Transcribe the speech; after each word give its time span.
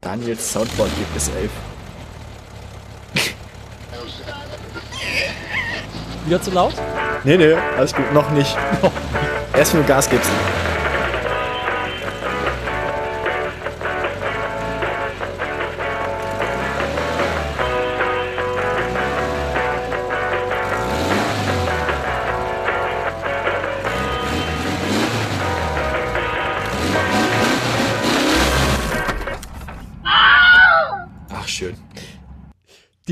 Daniels 0.00 0.52
Soundboard 0.52 0.90
gibt 0.96 1.12
bis 1.12 1.28
11. 1.28 1.50
Wieder 6.24 6.40
zu 6.40 6.50
laut? 6.52 6.74
Nee, 7.24 7.36
nee, 7.36 7.54
alles 7.76 7.92
gut, 7.92 8.12
noch 8.12 8.30
nicht. 8.30 8.56
Erst 9.54 9.74
wenn 9.74 9.82
du 9.82 9.88
Gas 9.88 10.08
gibst. 10.08 10.30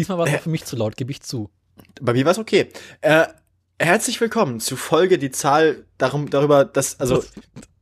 Diesmal 0.06 0.18
war 0.18 0.26
es 0.28 0.34
auch 0.34 0.42
für 0.42 0.50
mich 0.50 0.64
zu 0.64 0.76
laut, 0.76 0.96
gebe 0.96 1.10
ich 1.10 1.20
zu. 1.20 1.50
Bei 2.00 2.12
mir 2.12 2.24
war 2.24 2.30
es 2.30 2.38
okay. 2.38 2.68
Äh, 3.00 3.26
herzlich 3.80 4.20
willkommen 4.20 4.60
zu 4.60 4.76
Folge 4.76 5.18
die 5.18 5.32
Zahl 5.32 5.84
darum, 5.98 6.30
darüber, 6.30 6.64
dass, 6.64 7.00
also, 7.00 7.16
Das- 7.16 7.32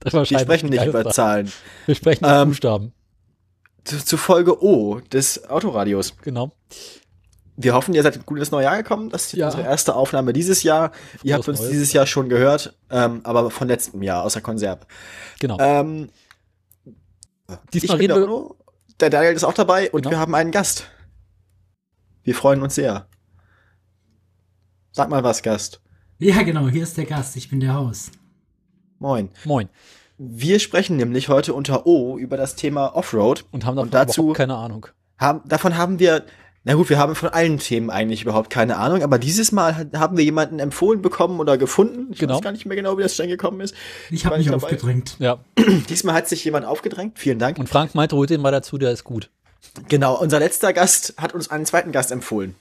das 0.00 0.30
wir 0.30 0.38
sprechen 0.38 0.70
nicht 0.70 0.86
über. 0.86 1.04
Zahlen. 1.10 1.52
Wir 1.84 1.94
sprechen 1.94 2.24
über 2.24 2.40
Ähm, 2.40 2.48
Buchstaben. 2.48 2.92
Zu, 3.84 4.02
zu 4.02 4.16
Folge 4.16 4.62
O 4.64 5.00
des 5.00 5.50
Autoradios. 5.50 6.14
Genau. 6.22 6.50
Wir 7.58 7.74
hoffen, 7.74 7.92
ihr 7.92 8.02
seid 8.02 8.24
gut 8.24 8.38
ins 8.38 8.50
neue 8.50 8.64
Jahr 8.64 8.78
gekommen. 8.78 9.10
Das 9.10 9.26
ist 9.26 9.34
Ja. 9.34 9.48
unsere 9.48 9.64
erste 9.64 9.94
Aufnahme 9.94 10.32
dieses 10.32 10.62
Jahr. 10.62 10.92
ihr 11.22 11.34
habt 11.34 11.46
uns 11.46 11.58
Neues. 11.60 11.72
dieses 11.72 11.92
Jahr 11.92 12.06
schon 12.06 12.30
gehört, 12.30 12.74
ähm, 12.88 13.20
aber 13.24 13.50
von 13.50 13.68
letztem 13.68 14.02
Jahr, 14.02 14.24
außer 14.24 14.40
Konserve. 14.40 14.86
Genau. 15.40 15.58
Ähm, 15.60 16.08
Diesmal 17.74 18.00
ich 18.00 18.08
bin 18.08 18.10
reden 18.12 18.14
der 18.14 18.28
wir. 18.30 18.50
Der 19.00 19.10
Daniel 19.10 19.34
ist 19.34 19.44
auch 19.44 19.52
dabei 19.52 19.90
und 19.90 20.00
Genau. 20.00 20.12
wir 20.12 20.18
haben 20.18 20.34
einen 20.34 20.50
Gast. 20.52 20.88
Wir 22.24 22.34
freuen 22.34 22.62
uns 22.62 22.74
sehr. 22.74 23.06
Sag 24.92 25.10
mal 25.10 25.22
was, 25.22 25.42
Gast. 25.42 25.80
Ja, 26.18 26.42
genau, 26.42 26.68
hier 26.68 26.82
ist 26.82 26.96
der 26.96 27.04
Gast, 27.04 27.36
ich 27.36 27.50
bin 27.50 27.60
der 27.60 27.74
Haus. 27.74 28.10
Moin. 28.98 29.28
Moin. 29.44 29.68
Wir 30.16 30.60
sprechen 30.60 30.96
nämlich 30.96 31.28
heute 31.28 31.52
unter 31.54 31.86
O 31.86 32.16
über 32.16 32.36
das 32.36 32.54
Thema 32.56 32.94
Offroad. 32.96 33.44
Und 33.50 33.64
haben 33.66 33.76
davon 33.76 33.88
Und 33.88 33.94
dazu- 33.94 34.20
überhaupt 34.22 34.36
keine 34.38 34.54
Ahnung. 34.56 34.86
Haben, 35.18 35.46
davon 35.48 35.76
haben 35.76 35.98
wir, 35.98 36.24
na 36.62 36.74
gut, 36.74 36.88
wir 36.88 36.98
haben 36.98 37.14
von 37.16 37.28
allen 37.30 37.58
Themen 37.58 37.90
eigentlich 37.90 38.22
überhaupt 38.22 38.48
keine 38.48 38.76
Ahnung, 38.78 39.02
aber 39.02 39.18
dieses 39.18 39.50
Mal 39.52 39.76
ha- 39.76 39.98
haben 39.98 40.16
wir 40.16 40.24
jemanden 40.24 40.60
empfohlen 40.60 41.02
bekommen 41.02 41.40
oder 41.40 41.58
gefunden. 41.58 42.12
Ich 42.12 42.20
Genau. 42.20 42.36
weiß 42.36 42.42
gar 42.42 42.52
nicht 42.52 42.64
mehr 42.64 42.76
genau, 42.76 42.96
wie 42.96 43.02
das 43.02 43.16
dann 43.16 43.28
gekommen 43.28 43.60
ist. 43.60 43.74
Ich 44.10 44.24
habe 44.24 44.38
mich 44.38 44.46
dabei. 44.46 44.64
aufgedrängt. 44.64 45.16
Ja. 45.18 45.40
Diesmal 45.88 46.14
hat 46.14 46.28
sich 46.28 46.44
jemand 46.44 46.64
aufgedrängt. 46.64 47.18
Vielen 47.18 47.40
Dank. 47.40 47.58
Und 47.58 47.68
Frank 47.68 47.94
meinte, 47.94 48.16
holt 48.16 48.30
den 48.30 48.40
mal 48.40 48.52
dazu, 48.52 48.78
der 48.78 48.92
ist 48.92 49.02
gut. 49.04 49.30
Genau, 49.88 50.18
unser 50.20 50.38
letzter 50.38 50.72
Gast 50.72 51.14
hat 51.16 51.34
uns 51.34 51.50
einen 51.50 51.66
zweiten 51.66 51.92
Gast 51.92 52.12
empfohlen. 52.12 52.54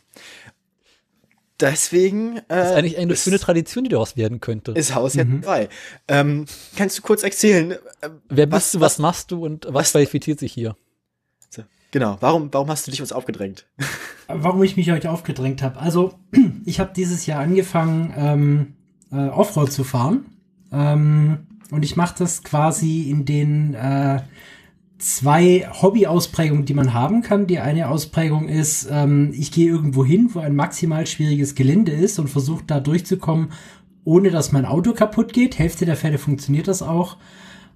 Deswegen 1.59 2.37
äh, 2.37 2.41
Das 2.47 2.71
ist 2.71 2.75
eigentlich 2.75 2.97
eine 2.97 3.13
ist, 3.13 3.23
schöne 3.23 3.39
Tradition, 3.39 3.83
die 3.83 3.89
daraus 3.91 4.17
werden 4.17 4.41
könnte. 4.41 4.71
ist 4.71 4.95
Haus 4.95 5.13
jetzt 5.13 5.29
drei. 5.43 5.69
Ähm, 6.07 6.45
kannst 6.75 6.97
du 6.97 7.01
kurz 7.03 7.23
erzählen? 7.23 7.71
äh, 7.73 8.09
Wer 8.29 8.51
was- 8.51 8.63
bist 8.63 8.73
du, 8.75 8.79
was, 8.81 8.97
machst 8.97 9.31
du 9.31 9.45
und 9.45 9.65
was, 9.67 9.73
was- 9.73 9.91
qualifiziert 9.91 10.39
sich 10.39 10.51
hier? 10.53 10.75
Genau, 11.91 12.17
warum, 12.21 12.51
warum 12.51 12.69
hast 12.69 12.87
du 12.87 12.91
dich 12.91 13.01
uns 13.01 13.11
aufgedrängt? 13.11 13.67
Warum 14.27 14.63
ich 14.63 14.75
mich 14.77 14.89
heute 14.89 15.11
aufgedrängt 15.11 15.61
habe. 15.61 15.79
Also, 15.79 16.15
ich 16.65 16.79
habe 16.79 16.91
dieses 16.95 17.27
Jahr 17.27 17.41
angefangen, 17.41 18.11
ähm, 18.17 18.73
äh, 19.11 19.29
Offroad 19.29 19.71
zu 19.71 19.83
fahren. 19.83 20.25
Ähm, 20.71 21.45
und 21.69 21.83
ich 21.85 21.95
mache 21.95 22.15
das 22.17 22.41
quasi 22.43 23.11
in 23.11 23.25
den 23.25 23.75
äh, 23.75 24.21
zwei 25.03 25.67
Hobby-Ausprägungen, 25.81 26.65
die 26.65 26.73
man 26.73 26.93
haben 26.93 27.21
kann. 27.21 27.45
Die 27.45 27.59
eine 27.59 27.89
Ausprägung 27.89 28.47
ist, 28.47 28.87
ähm, 28.89 29.33
ich 29.33 29.51
gehe 29.51 29.69
irgendwo 29.69 30.05
hin, 30.05 30.29
wo 30.33 30.39
ein 30.39 30.55
maximal 30.55 31.05
schwieriges 31.05 31.55
Gelände 31.55 31.91
ist 31.91 32.19
und 32.19 32.29
versuche 32.29 32.63
da 32.65 32.79
durchzukommen, 32.79 33.49
ohne 34.05 34.31
dass 34.31 34.51
mein 34.51 34.65
Auto 34.65 34.93
kaputt 34.93 35.33
geht. 35.33 35.59
Hälfte 35.59 35.85
der 35.85 35.97
Fälle 35.97 36.17
funktioniert 36.17 36.67
das 36.67 36.81
auch. 36.81 37.17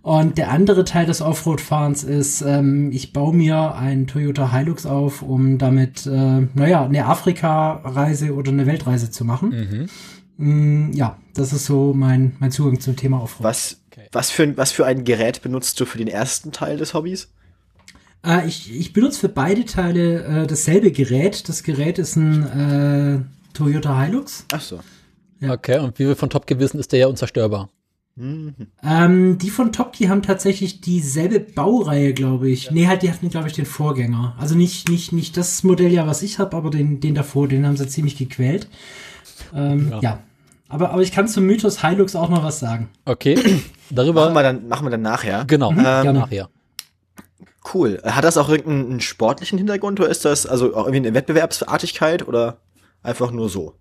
Und 0.03 0.37
der 0.37 0.51
andere 0.51 0.85
Teil 0.85 1.05
des 1.05 1.21
Offroad-Fahrens 1.21 2.05
ist, 2.05 2.41
ähm, 2.41 2.91
ich 2.93 3.11
baue 3.11 3.35
mir 3.35 3.75
einen 3.75 4.07
Toyota 4.07 4.53
Hilux 4.53 4.85
auf, 4.85 5.21
um 5.21 5.57
damit, 5.57 6.05
äh, 6.05 6.47
naja, 6.53 6.85
eine 6.85 7.07
Afrika-Reise 7.07 8.33
oder 8.33 8.53
eine 8.53 8.65
Weltreise 8.65 9.11
zu 9.11 9.25
machen. 9.25 9.51
Mm, 10.37 10.91
ja, 10.93 11.17
das 11.33 11.53
ist 11.53 11.65
so 11.65 11.93
mein, 11.93 12.35
mein 12.39 12.51
Zugang 12.51 12.79
zum 12.79 12.95
Thema 12.95 13.21
Offroad. 13.21 13.43
Was, 13.43 13.81
Okay. 13.91 14.07
was, 14.11 14.29
für, 14.29 14.43
ein- 14.43 14.57
was 14.57 14.71
für 14.71 14.85
ein 14.85 15.03
Gerät 15.03 15.41
benutzt 15.41 15.79
du 15.79 15.85
für 15.85 15.97
den 15.97 16.07
ersten 16.07 16.51
Teil 16.51 16.77
des 16.77 16.93
Hobbys? 16.93 17.29
Äh, 18.25 18.47
ich, 18.47 18.71
ich 18.75 18.93
benutze 18.93 19.19
für 19.21 19.29
beide 19.29 19.65
Teile 19.65 20.23
äh, 20.43 20.47
dasselbe 20.47 20.91
Gerät. 20.91 21.49
Das 21.49 21.63
Gerät 21.63 21.97
ist 21.97 22.15
ein 22.15 22.43
äh, 22.43 23.53
Toyota 23.53 24.03
Hilux. 24.03 24.45
Ach 24.53 24.61
so. 24.61 24.79
Ja. 25.39 25.53
Okay, 25.53 25.79
und 25.79 25.97
wie 25.99 26.07
wir 26.07 26.15
von 26.15 26.29
Top 26.29 26.45
gewissen, 26.47 26.79
ist 26.79 26.91
der 26.91 26.99
ja 26.99 27.07
unzerstörbar. 27.07 27.69
Mhm. 28.15 28.53
Ähm, 28.83 29.37
die 29.37 29.51
von 29.51 29.71
Topki 29.71 30.05
haben 30.05 30.23
tatsächlich 30.23 30.81
dieselbe 30.81 31.39
Baureihe, 31.39 32.13
glaube 32.13 32.49
ich. 32.49 32.71
Nee, 32.71 32.87
halt, 32.87 33.03
die 33.03 33.11
hatten, 33.11 33.29
glaube 33.29 33.47
ich, 33.47 33.53
den 33.53 33.67
Vorgänger. 33.67 34.35
Also 34.39 34.55
nicht, 34.55 34.89
nicht, 34.89 35.11
nicht 35.13 35.37
das 35.37 35.63
Modell 35.63 35.91
ja, 35.93 36.07
was 36.07 36.23
ich 36.23 36.39
habe, 36.39 36.57
aber 36.57 36.71
den, 36.71 36.99
den 36.99 37.13
davor, 37.13 37.47
den 37.47 37.65
haben 37.67 37.77
sie 37.77 37.87
ziemlich 37.87 38.17
gequält. 38.17 38.67
Ähm, 39.55 39.89
Ja. 39.91 39.99
ja. 40.01 40.19
Aber, 40.69 40.89
aber 40.89 41.01
ich 41.01 41.13
kann 41.13 41.27
zum 41.29 41.45
Mythos 41.45 41.81
Hilux 41.81 42.15
auch 42.15 42.27
noch 42.29 42.43
was 42.43 42.59
sagen. 42.59 42.89
Okay, 43.05 43.35
Machen 43.35 43.63
darüber. 43.89 44.33
wir 44.33 44.43
dann, 44.43 44.67
machen 44.67 44.85
wir 44.85 44.89
dann 44.91 45.01
nachher. 45.01 45.45
Genau, 45.45 45.69
Ähm, 45.71 45.77
gerne 45.77 46.13
nachher. 46.13 46.49
Cool. 47.73 48.01
Hat 48.03 48.23
das 48.23 48.37
auch 48.37 48.49
irgendeinen 48.49 48.91
einen 48.91 48.99
sportlichen 49.01 49.57
Hintergrund 49.57 49.99
oder 49.99 50.09
ist 50.09 50.25
das 50.25 50.45
also 50.45 50.75
auch 50.75 50.85
irgendwie 50.85 51.07
eine 51.07 51.13
Wettbewerbsartigkeit 51.13 52.27
oder 52.27 52.57
einfach 53.03 53.31
nur 53.31 53.49
so? 53.49 53.75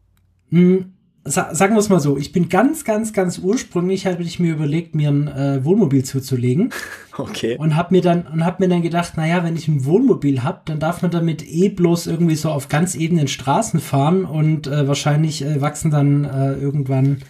Hm, 0.50 0.92
sa 1.26 1.54
sagen 1.54 1.74
wir 1.74 1.80
es 1.80 1.88
mal 1.88 2.00
so, 2.00 2.16
ich 2.16 2.32
bin 2.32 2.48
ganz, 2.48 2.84
ganz, 2.84 3.12
ganz 3.12 3.38
ursprünglich, 3.38 4.06
habe 4.06 4.22
ich 4.22 4.38
mir 4.38 4.52
überlegt, 4.52 4.94
mir 4.94 5.10
ein 5.10 5.28
äh, 5.28 5.64
Wohnmobil 5.64 6.04
zuzulegen. 6.04 6.72
Okay. 7.18 7.56
und 7.56 7.76
hab 7.76 7.92
mir 7.92 8.02
dann 8.02 8.26
und 8.26 8.44
hab 8.44 8.60
mir 8.60 8.68
dann 8.68 8.82
gedacht, 8.82 9.16
naja, 9.16 9.42
wenn 9.42 9.56
ich 9.56 9.68
ein 9.68 9.86
Wohnmobil 9.86 10.42
hab, 10.42 10.66
dann 10.66 10.78
darf 10.78 11.00
man 11.00 11.10
damit 11.10 11.42
eh 11.48 11.70
bloß 11.70 12.08
irgendwie 12.08 12.34
so 12.34 12.50
auf 12.50 12.68
ganz 12.68 12.94
ebenen 12.94 13.26
Straßen 13.26 13.80
fahren 13.80 14.26
und 14.26 14.66
äh, 14.66 14.86
wahrscheinlich 14.86 15.42
äh, 15.42 15.62
wachsen 15.62 15.90
dann 15.90 16.24
äh, 16.24 16.52
irgendwann 16.56 17.22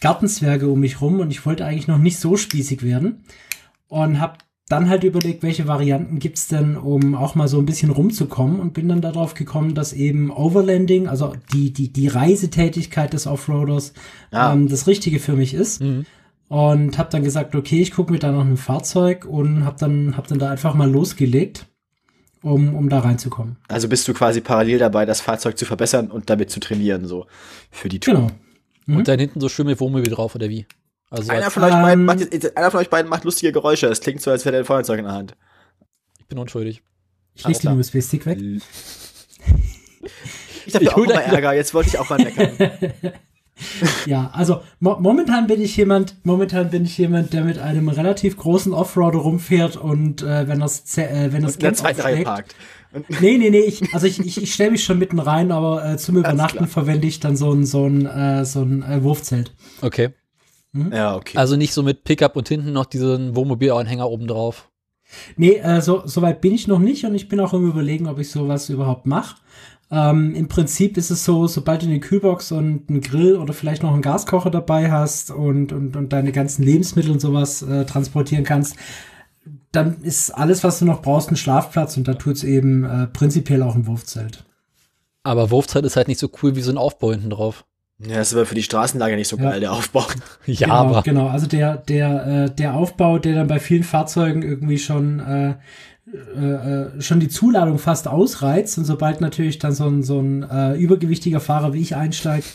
Gartenzwerge 0.00 0.66
um 0.66 0.80
mich 0.80 1.00
rum 1.00 1.20
und 1.20 1.30
ich 1.30 1.46
wollte 1.46 1.64
eigentlich 1.64 1.86
noch 1.86 1.98
nicht 1.98 2.18
so 2.18 2.36
spießig 2.36 2.82
werden 2.82 3.22
und 3.86 4.20
hab 4.20 4.38
dann 4.70 4.88
halt 4.88 5.04
überlegt, 5.04 5.42
welche 5.42 5.66
Varianten 5.66 6.18
gibt's 6.20 6.46
denn, 6.48 6.76
um 6.76 7.14
auch 7.14 7.34
mal 7.34 7.48
so 7.48 7.58
ein 7.58 7.66
bisschen 7.66 7.90
rumzukommen 7.90 8.60
und 8.60 8.72
bin 8.72 8.88
dann 8.88 9.00
darauf 9.00 9.34
gekommen, 9.34 9.74
dass 9.74 9.92
eben 9.92 10.30
Overlanding, 10.30 11.08
also 11.08 11.34
die, 11.52 11.72
die, 11.72 11.92
die 11.92 12.06
Reisetätigkeit 12.08 13.12
des 13.12 13.26
Offroaders, 13.26 13.92
Ah. 14.30 14.52
ähm, 14.52 14.68
das 14.68 14.86
Richtige 14.86 15.18
für 15.18 15.32
mich 15.34 15.54
ist. 15.54 15.82
Mhm. 15.82 16.06
Und 16.48 16.98
habe 16.98 17.10
dann 17.10 17.22
gesagt, 17.22 17.54
okay, 17.54 17.80
ich 17.80 17.92
gucke 17.92 18.12
mir 18.12 18.18
da 18.18 18.32
nach 18.32 18.40
einem 18.40 18.56
Fahrzeug 18.56 19.24
und 19.24 19.64
habe 19.64 19.76
dann, 19.78 20.16
hab 20.16 20.26
dann 20.26 20.38
da 20.40 20.50
einfach 20.50 20.74
mal 20.74 20.90
losgelegt, 20.90 21.66
um, 22.42 22.74
um 22.74 22.88
da 22.88 23.00
reinzukommen. 23.00 23.56
Also 23.68 23.88
bist 23.88 24.06
du 24.08 24.14
quasi 24.14 24.40
parallel 24.40 24.78
dabei, 24.78 25.04
das 25.04 25.20
Fahrzeug 25.20 25.58
zu 25.58 25.64
verbessern 25.64 26.10
und 26.10 26.28
damit 26.30 26.50
zu 26.50 26.58
trainieren, 26.58 27.06
so 27.06 27.26
für 27.70 27.88
die 27.88 28.00
Tour. 28.00 28.14
Genau. 28.14 28.98
Und 28.98 29.06
dann 29.06 29.20
hinten 29.20 29.38
so 29.40 29.48
schön 29.48 29.66
mit 29.66 29.78
Wohnmobil 29.78 30.10
drauf, 30.10 30.34
oder 30.34 30.48
wie? 30.48 30.66
Also 31.10 31.32
Einer 31.32 31.50
von, 31.50 31.64
euch 31.64 31.72
beiden 31.72 32.04
macht 32.04 32.20
jetzt, 32.20 32.56
einer 32.56 32.70
von 32.70 32.80
euch 32.80 32.88
beiden 32.88 33.08
macht 33.08 33.24
lustige 33.24 33.50
Geräusche. 33.52 33.88
Es 33.88 34.00
klingt 34.00 34.22
so, 34.22 34.30
als 34.30 34.44
wäre 34.44 34.52
der 34.52 34.60
ein 34.60 34.64
Feuerzeug 34.64 35.00
in 35.00 35.06
der 35.06 35.14
Hand. 35.14 35.36
ich 36.20 36.26
bin 36.26 36.38
unschuldig. 36.38 36.82
Ich 37.34 37.46
leg 37.46 37.60
den. 37.60 37.78
USB-Stick 37.78 38.26
weg. 38.26 38.38
Ich 40.66 40.74
habe 40.74 40.84
Ich 40.84 40.90
auch 40.90 40.96
hol 40.96 41.06
mal 41.06 41.20
Ärger. 41.20 41.52
Jetzt 41.52 41.74
wollte 41.74 41.88
ich 41.88 41.98
auch 41.98 42.08
mal 42.08 42.18
meckern. 42.18 42.52
Ja, 44.06 44.30
also 44.32 44.62
mo 44.78 44.96
momentan 45.00 45.46
bin 45.46 45.60
ich 45.60 45.76
jemand, 45.76 46.16
momentan 46.24 46.70
bin 46.70 46.84
ich 46.86 46.96
jemand, 46.96 47.34
der 47.34 47.44
mit 47.44 47.58
einem 47.58 47.90
relativ 47.90 48.38
großen 48.38 48.72
Offroader 48.72 49.18
rumfährt 49.18 49.76
und 49.76 50.22
äh, 50.22 50.48
wenn 50.48 50.60
das 50.60 50.96
äh, 50.96 51.28
wenn 51.30 51.42
das 51.42 51.58
der 51.58 51.68
ganz 51.70 51.84
aufschlägt, 51.84 52.24
parkt. 52.24 52.54
Und, 52.92 53.20
Nee, 53.20 53.38
nee, 53.38 53.50
nee, 53.50 53.60
ich, 53.60 53.94
also 53.94 54.06
ich, 54.06 54.18
ich, 54.18 54.42
ich 54.42 54.54
stelle 54.54 54.72
mich 54.72 54.82
schon 54.82 54.98
mitten 54.98 55.18
rein, 55.18 55.52
aber 55.52 55.84
äh, 55.84 55.96
zum 55.96 56.16
Übernachten 56.16 56.66
verwende 56.66 57.06
ich 57.06 57.20
dann 57.20 57.36
so 57.36 57.52
ein, 57.52 57.64
so 57.64 57.86
ein, 57.86 58.06
äh, 58.06 58.44
so 58.44 58.62
ein 58.62 58.82
äh, 58.82 59.02
Wurfzelt. 59.04 59.54
Okay. 59.80 60.10
Ja, 60.72 61.16
okay. 61.16 61.36
Also 61.36 61.56
nicht 61.56 61.72
so 61.72 61.82
mit 61.82 62.04
Pickup 62.04 62.36
und 62.36 62.48
hinten 62.48 62.72
noch 62.72 62.86
diesen 62.86 63.34
Wohnmobilanhänger 63.34 64.08
oben 64.08 64.26
drauf. 64.26 64.70
Nee, 65.36 65.56
äh, 65.56 65.80
so, 65.80 66.02
so 66.06 66.22
weit 66.22 66.40
bin 66.40 66.54
ich 66.54 66.68
noch 66.68 66.78
nicht 66.78 67.04
und 67.04 67.14
ich 67.14 67.28
bin 67.28 67.40
auch 67.40 67.52
im 67.52 67.68
Überlegen, 67.68 68.06
ob 68.06 68.18
ich 68.18 68.30
sowas 68.30 68.68
überhaupt 68.68 69.06
mache. 69.06 69.36
Ähm, 69.90 70.34
Im 70.36 70.46
Prinzip 70.46 70.96
ist 70.96 71.10
es 71.10 71.24
so, 71.24 71.48
sobald 71.48 71.82
du 71.82 71.86
eine 71.86 71.98
Kühlbox 71.98 72.52
und 72.52 72.88
einen 72.88 73.00
Grill 73.00 73.36
oder 73.36 73.52
vielleicht 73.52 73.82
noch 73.82 73.92
einen 73.92 74.02
Gaskocher 74.02 74.50
dabei 74.50 74.92
hast 74.92 75.32
und, 75.32 75.72
und, 75.72 75.96
und 75.96 76.12
deine 76.12 76.30
ganzen 76.30 76.62
Lebensmittel 76.62 77.10
und 77.10 77.20
sowas 77.20 77.62
äh, 77.62 77.84
transportieren 77.86 78.44
kannst, 78.44 78.76
dann 79.72 80.00
ist 80.02 80.30
alles, 80.30 80.62
was 80.62 80.78
du 80.78 80.84
noch 80.84 81.02
brauchst, 81.02 81.30
ein 81.30 81.36
Schlafplatz 81.36 81.96
und 81.96 82.06
da 82.06 82.14
tut's 82.14 82.44
eben 82.44 82.84
äh, 82.84 83.06
prinzipiell 83.08 83.62
auch 83.62 83.74
ein 83.74 83.86
Wurfzelt. 83.86 84.44
Aber 85.24 85.50
Wurfzeit 85.50 85.84
ist 85.84 85.96
halt 85.96 86.08
nicht 86.08 86.20
so 86.20 86.30
cool 86.42 86.54
wie 86.54 86.62
so 86.62 86.70
ein 86.70 86.78
Aufbau 86.78 87.10
hinten 87.10 87.30
drauf. 87.30 87.64
Ja, 88.06 88.16
das 88.16 88.28
ist 88.28 88.34
aber 88.34 88.46
für 88.46 88.54
die 88.54 88.62
Straßenlage 88.62 89.16
nicht 89.16 89.28
so 89.28 89.36
Ja. 89.36 89.50
geil, 89.50 89.60
der 89.60 89.72
Aufbau. 89.72 90.06
Ja, 90.46 90.66
genau, 90.66 90.74
aber 90.74 91.02
genau. 91.02 91.28
Also 91.28 91.46
der 91.46 91.76
der 91.76 92.26
äh, 92.46 92.50
der 92.54 92.74
Aufbau, 92.74 93.18
der 93.18 93.34
dann 93.34 93.46
bei 93.46 93.58
vielen 93.60 93.82
Fahrzeugen 93.84 94.42
irgendwie 94.42 94.78
schon 94.78 95.20
äh, 95.20 95.54
äh, 96.36 96.44
äh, 96.96 97.00
schon 97.00 97.20
die 97.20 97.28
Zuladung 97.28 97.78
fast 97.78 98.08
ausreizt 98.08 98.78
und 98.78 98.84
sobald 98.84 99.20
natürlich 99.20 99.58
dann 99.60 99.72
so 99.72 99.86
ein, 99.86 100.02
so 100.02 100.18
ein 100.20 100.42
äh, 100.42 100.74
übergewichtiger 100.76 101.38
Fahrer 101.38 101.72
wie 101.72 101.80
ich 101.80 101.94
einsteigt, 101.94 102.48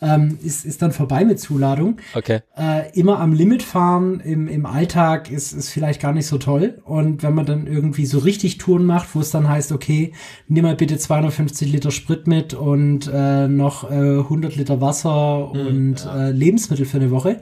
ähm, 0.00 0.38
ist, 0.42 0.64
ist 0.64 0.82
dann 0.82 0.92
vorbei 0.92 1.24
mit 1.24 1.40
Zuladung. 1.40 1.98
Okay. 2.14 2.40
Äh, 2.56 2.98
immer 2.98 3.20
am 3.20 3.32
Limit 3.32 3.62
fahren 3.62 4.20
im, 4.20 4.48
im 4.48 4.66
Alltag 4.66 5.30
ist, 5.30 5.52
ist 5.52 5.70
vielleicht 5.70 6.00
gar 6.00 6.12
nicht 6.12 6.26
so 6.26 6.38
toll. 6.38 6.80
Und 6.84 7.22
wenn 7.22 7.34
man 7.34 7.46
dann 7.46 7.66
irgendwie 7.66 8.06
so 8.06 8.18
richtig 8.18 8.58
Touren 8.58 8.86
macht, 8.86 9.14
wo 9.14 9.20
es 9.20 9.30
dann 9.30 9.48
heißt, 9.48 9.72
okay, 9.72 10.12
nimm 10.48 10.64
mal 10.64 10.76
bitte 10.76 10.98
250 10.98 11.70
Liter 11.72 11.90
Sprit 11.90 12.26
mit 12.26 12.54
und 12.54 13.10
äh, 13.12 13.48
noch 13.48 13.90
äh, 13.90 13.94
100 13.94 14.56
Liter 14.56 14.80
Wasser 14.80 15.50
Hm, 15.52 15.66
und 15.66 16.06
äh, 16.06 16.30
Lebensmittel 16.30 16.86
für 16.86 16.98
eine 16.98 17.10
Woche, 17.10 17.40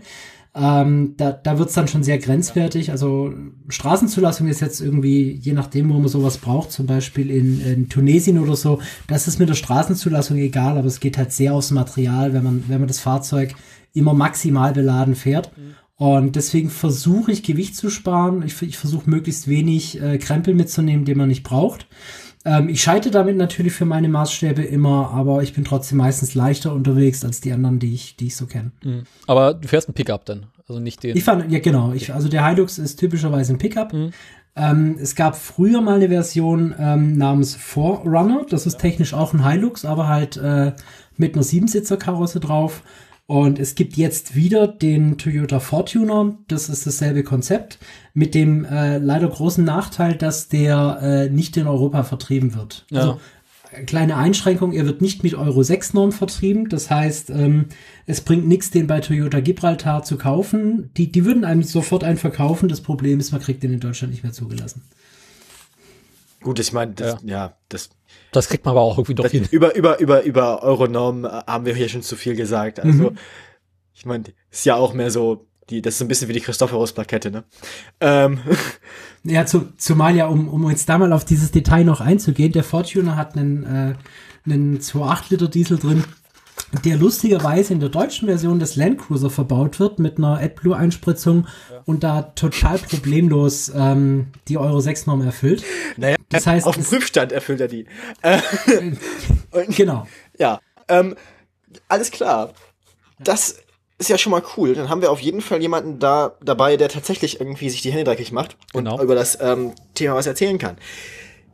ähm, 0.55 1.15
da, 1.17 1.33
da 1.33 1.59
wird's 1.59 1.75
dann 1.75 1.89
schon 1.89 2.03
sehr 2.03 2.19
grenzwertig. 2.19 2.91
Also 2.91 3.33
Straßenzulassung 3.69 4.49
ist 4.49 4.61
jetzt 4.61 4.81
irgendwie, 4.81 5.33
je 5.33 5.53
nachdem, 5.53 5.91
wo 5.91 5.99
man 5.99 6.09
sowas 6.09 6.39
braucht, 6.39 6.73
zum 6.73 6.87
Beispiel 6.87 7.31
in, 7.31 7.61
in 7.61 7.89
Tunesien 7.89 8.39
oder 8.39 8.57
so, 8.57 8.81
das 9.07 9.29
ist 9.29 9.39
mit 9.39 9.49
der 9.49 9.55
Straßenzulassung 9.55 10.39
egal, 10.39 10.79
aber 10.79 10.87
es 10.87 11.01
geht 11.01 11.19
halt 11.19 11.33
sehr 11.33 11.55
aufs 11.55 11.71
Material, 11.71 12.33
wenn 12.33 12.43
man, 12.43 12.65
wenn 12.69 12.81
man 12.81 12.89
das 12.89 13.01
Fahrzeug 13.01 13.55
immer 13.95 14.15
maximal 14.15 14.73
beladen 14.73 15.15
fährt. 15.15 15.51
Und 15.97 16.37
deswegen 16.37 16.71
versuche 16.71 17.33
ich 17.33 17.43
Gewicht 17.43 17.75
zu 17.75 17.91
sparen. 17.91 18.43
Ich, 18.47 18.63
ich 18.63 18.79
versuche 18.79 19.11
möglichst 19.11 19.49
wenig 19.49 20.01
äh, 20.01 20.19
Krempel 20.19 20.55
mitzunehmen, 20.55 21.05
den 21.05 21.19
man 21.19 21.29
nicht 21.29 21.43
braucht. 21.43 21.89
Ähm, 22.49 22.71
ich 22.71 22.83
scheite 22.83 23.11
damit 23.11 23.37
natürlich 23.37 23.75
für 23.75 23.85
meine 23.85 24.09
Maßstäbe 24.09 24.63
immer, 24.63 25.11
aber 25.11 25.43
ich 25.43 25.53
bin 25.53 25.65
trotzdem 25.65 25.99
meistens 25.99 26.35
leichter 26.35 26.73
unterwegs 26.73 27.23
als 27.23 27.43
die 27.43 27.53
anderen, 27.53 27.79
die 27.79 27.93
ich, 27.93 28.17
die 28.17 28.29
ich 28.29 28.37
so 28.37 28.47
kenne. 28.47 28.71
Mhm. 28.83 29.03
Aber 29.27 29.53
du 29.53 29.69
fährst 29.69 29.89
einen 29.89 29.95
Pickup 29.95 30.25
dann, 30.25 30.47
also 30.67 30.81
nicht 30.81 31.03
den. 31.03 31.15
Ich 31.15 31.25
fand, 31.25 31.53
ja 31.53 31.59
genau, 31.59 31.93
ich, 31.93 32.15
also 32.15 32.29
der 32.29 32.47
Hilux 32.49 32.79
ist 32.79 32.97
typischerweise 32.97 33.53
ein 33.53 33.59
Pickup. 33.59 33.93
Mhm. 33.93 34.13
Ähm, 34.57 34.97
es 34.99 35.15
gab 35.15 35.37
früher 35.37 35.83
mal 35.83 35.97
eine 35.97 36.09
Version 36.09 36.75
ähm, 36.79 37.19
namens 37.19 37.55
Forerunner, 37.55 38.47
das 38.49 38.65
ist 38.65 38.79
technisch 38.79 39.13
auch 39.13 39.35
ein 39.35 39.47
Hilux, 39.47 39.85
aber 39.85 40.09
halt 40.09 40.39
äh, 40.39 40.73
mit 41.19 41.35
einer 41.35 41.43
Siebensitzer-Karosse 41.43 42.41
drauf. 42.41 42.83
Und 43.29 43.59
es 43.59 43.75
gibt 43.75 43.99
jetzt 43.99 44.35
wieder 44.37 44.67
den 44.67 45.19
Toyota 45.19 45.61
Fortuner, 45.61 46.39
das 46.49 46.71
ist 46.71 46.87
dasselbe 46.87 47.23
Konzept, 47.23 47.79
mit 48.15 48.35
dem 48.35 48.65
äh, 48.65 48.97
leider 48.97 49.29
großen 49.29 49.63
Nachteil, 49.63 50.17
dass 50.17 50.49
der 50.49 50.99
äh, 51.03 51.29
nicht 51.29 51.55
in 51.59 51.67
Europa 51.67 52.05
vertrieben 52.05 52.55
wird. 52.55 52.87
Ja. 52.89 53.01
Also 53.01 53.21
kleine 53.85 54.17
Einschränkung, 54.17 54.73
er 54.73 54.87
wird 54.87 55.03
nicht 55.03 55.25
mit 55.25 55.35
Euro 55.35 55.63
6 55.63 55.93
Norm 55.93 56.11
vertrieben. 56.13 56.71
Das 56.71 56.91
heißt, 56.91 57.29
ähm, 57.29 57.67
es 58.07 58.23
bringt 58.23 58.49
nichts, 58.49 58.71
den 58.71 58.87
bei 58.87 59.01
Toyota 59.01 59.41
Gibraltar 59.41 60.05
zu 60.05 60.17
kaufen. 60.17 60.91
Die, 60.97 61.13
die 61.13 61.27
würden 61.27 61.45
einem 61.45 61.63
sofort 61.63 62.05
einen 62.05 62.17
verkaufen. 62.17 62.71
Das 62.71 62.81
Problem 62.81 63.21
ist, 63.21 63.33
man 63.33 63.43
kriegt 63.43 63.63
den 63.63 63.75
in 63.75 63.81
Deutschland 63.81 64.11
nicht 64.11 64.23
mehr 64.23 64.33
zugelassen. 64.33 64.81
Gut, 66.41 66.59
ich 66.61 66.73
meine, 66.73 66.93
das, 66.93 67.21
Ja. 67.25 67.29
ja. 67.29 67.57
das, 67.69 67.91
Das 68.33 68.49
kriegt 68.49 68.65
man 68.65 68.73
aber 68.73 68.83
auch 68.83 68.99
irgendwie 68.99 69.15
doch 69.15 69.27
hin. 69.27 69.47
über, 69.51 69.75
über, 69.75 69.99
über, 70.01 70.23
über 70.23 70.63
Euronorm 70.63 71.25
äh, 71.25 71.29
haben 71.47 71.65
wir 71.65 71.75
hier 71.75 71.89
schon 71.89 72.03
zu 72.03 72.17
viel 72.17 72.37
gesagt. 72.37 72.81
Also, 72.81 73.13
ich 73.95 74.07
meine, 74.07 74.25
ist 74.51 74.65
ja 74.65 74.77
auch 74.77 74.93
mehr 74.95 75.11
so, 75.11 75.47
die, 75.71 75.83
das 75.83 75.95
ist 75.95 75.99
so 75.99 76.05
ein 76.05 76.09
bisschen 76.09 76.29
wie 76.29 76.35
die 76.35 76.41
Christophorus-Plakette, 76.41 77.31
ne? 77.31 77.45
Ähm, 78.01 78.41
Ja, 79.25 79.47
zu, 79.47 79.69
zumal 79.77 80.17
ja, 80.17 80.27
um, 80.27 80.49
um 80.49 80.71
jetzt 80.71 80.89
da 80.89 80.97
mal 80.99 81.13
auf 81.13 81.25
dieses 81.25 81.51
Detail 81.51 81.85
noch 81.85 82.01
einzugehen, 82.01 82.53
der 82.53 82.65
Fortuner 82.65 83.17
hat 83.17 83.37
einen, 83.37 83.65
äh, 83.65 83.95
einen 84.47 84.79
2,8 84.79 85.25
Liter 85.31 85.49
Diesel 85.49 85.79
drin, 85.79 86.05
der 86.85 86.97
lustigerweise 86.97 87.73
in 87.73 87.81
der 87.81 87.89
deutschen 87.89 88.29
Version 88.29 88.59
des 88.59 88.77
Land 88.77 88.99
Cruiser 88.99 89.31
verbaut 89.31 89.81
wird 89.81 89.99
mit 89.99 90.19
einer 90.19 90.39
AdBlue-Einspritzung 90.39 91.47
und 91.85 92.05
da 92.05 92.23
total 92.23 92.79
problemlos 92.79 93.73
ähm, 93.75 94.29
die 94.49 94.59
Euro 94.59 94.81
6 94.81 95.07
Norm 95.07 95.23
erfüllt. 95.23 95.63
naja, 95.97 96.17
Das 96.31 96.47
heißt, 96.47 96.67
auf 96.67 96.75
dem 96.75 96.85
Prüfstand 96.85 97.33
erfüllt 97.33 97.61
er 97.61 97.69
die. 97.69 97.87
Äh, 98.23 98.39
und- 99.51 99.77
Genau. 99.77 100.07
Ja, 100.39 100.61
ähm, 100.89 101.17
alles 101.89 102.11
klar. 102.11 102.53
Das 103.19 103.57
ist 103.99 104.09
ja 104.11 104.19
schon 104.19 104.31
mal 104.31 104.43
cool. 104.57 104.75
Dann 104.75 104.89
haben 104.89 105.01
wir 105.03 105.11
auf 105.11 105.21
jeden 105.21 105.41
Fall 105.41 105.61
jemanden 105.61 105.99
da 105.99 106.37
dabei, 106.43 106.77
der 106.77 106.89
tatsächlich 106.89 107.41
irgendwie 107.41 107.69
sich 107.71 107.83
die 107.83 107.91
Hände 107.91 108.05
dreckig 108.05 108.31
macht 108.33 108.57
und 108.73 108.85
Genau. 108.85 109.03
über 109.03 109.15
das 109.15 109.39
ähm, 109.41 109.73
Thema 109.95 110.15
was 110.15 110.27
erzählen 110.27 110.59
kann. 110.59 110.77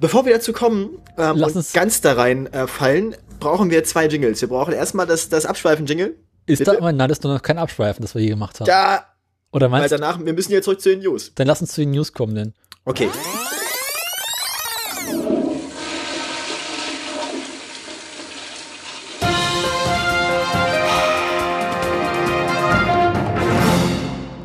Bevor 0.00 0.26
wir 0.26 0.34
dazu 0.34 0.52
kommen 0.52 0.90
ähm, 1.16 1.36
Lass 1.36 1.52
und 1.52 1.56
uns- 1.58 1.72
ganz 1.72 2.00
da 2.00 2.14
rein 2.14 2.52
äh, 2.52 2.66
fallen, 2.66 3.16
brauchen 3.40 3.70
wir 3.70 3.84
zwei 3.84 4.06
Jingles. 4.06 4.40
Wir 4.40 4.48
brauchen 4.48 4.74
erstmal 4.74 5.06
das, 5.06 5.28
das 5.28 5.46
Abschweifen-Jingle. 5.46 6.16
Ist 6.46 6.58
Bitte? 6.58 6.76
da, 6.78 6.92
nein, 6.92 7.08
das 7.08 7.18
ist 7.18 7.24
doch 7.24 7.30
noch 7.32 7.42
kein 7.42 7.58
Abschweifen, 7.58 8.02
das 8.02 8.14
wir 8.14 8.20
je 8.20 8.28
gemacht 8.30 8.60
haben. 8.60 8.66
Ja, 8.66 9.04
Oder 9.52 9.70
weil 9.70 9.80
meinst 9.80 9.92
du? 9.92 9.96
danach, 9.98 10.22
wir 10.22 10.32
müssen 10.34 10.52
jetzt 10.52 10.64
zurück 10.66 10.80
zu 10.80 10.90
den 10.90 10.98
News. 11.00 11.32
Dann 11.36 11.46
lass 11.46 11.60
uns 11.62 11.72
zu 11.72 11.80
den 11.80 11.92
News 11.92 12.12
kommen, 12.12 12.34
denn. 12.34 12.52
Okay. 12.84 13.08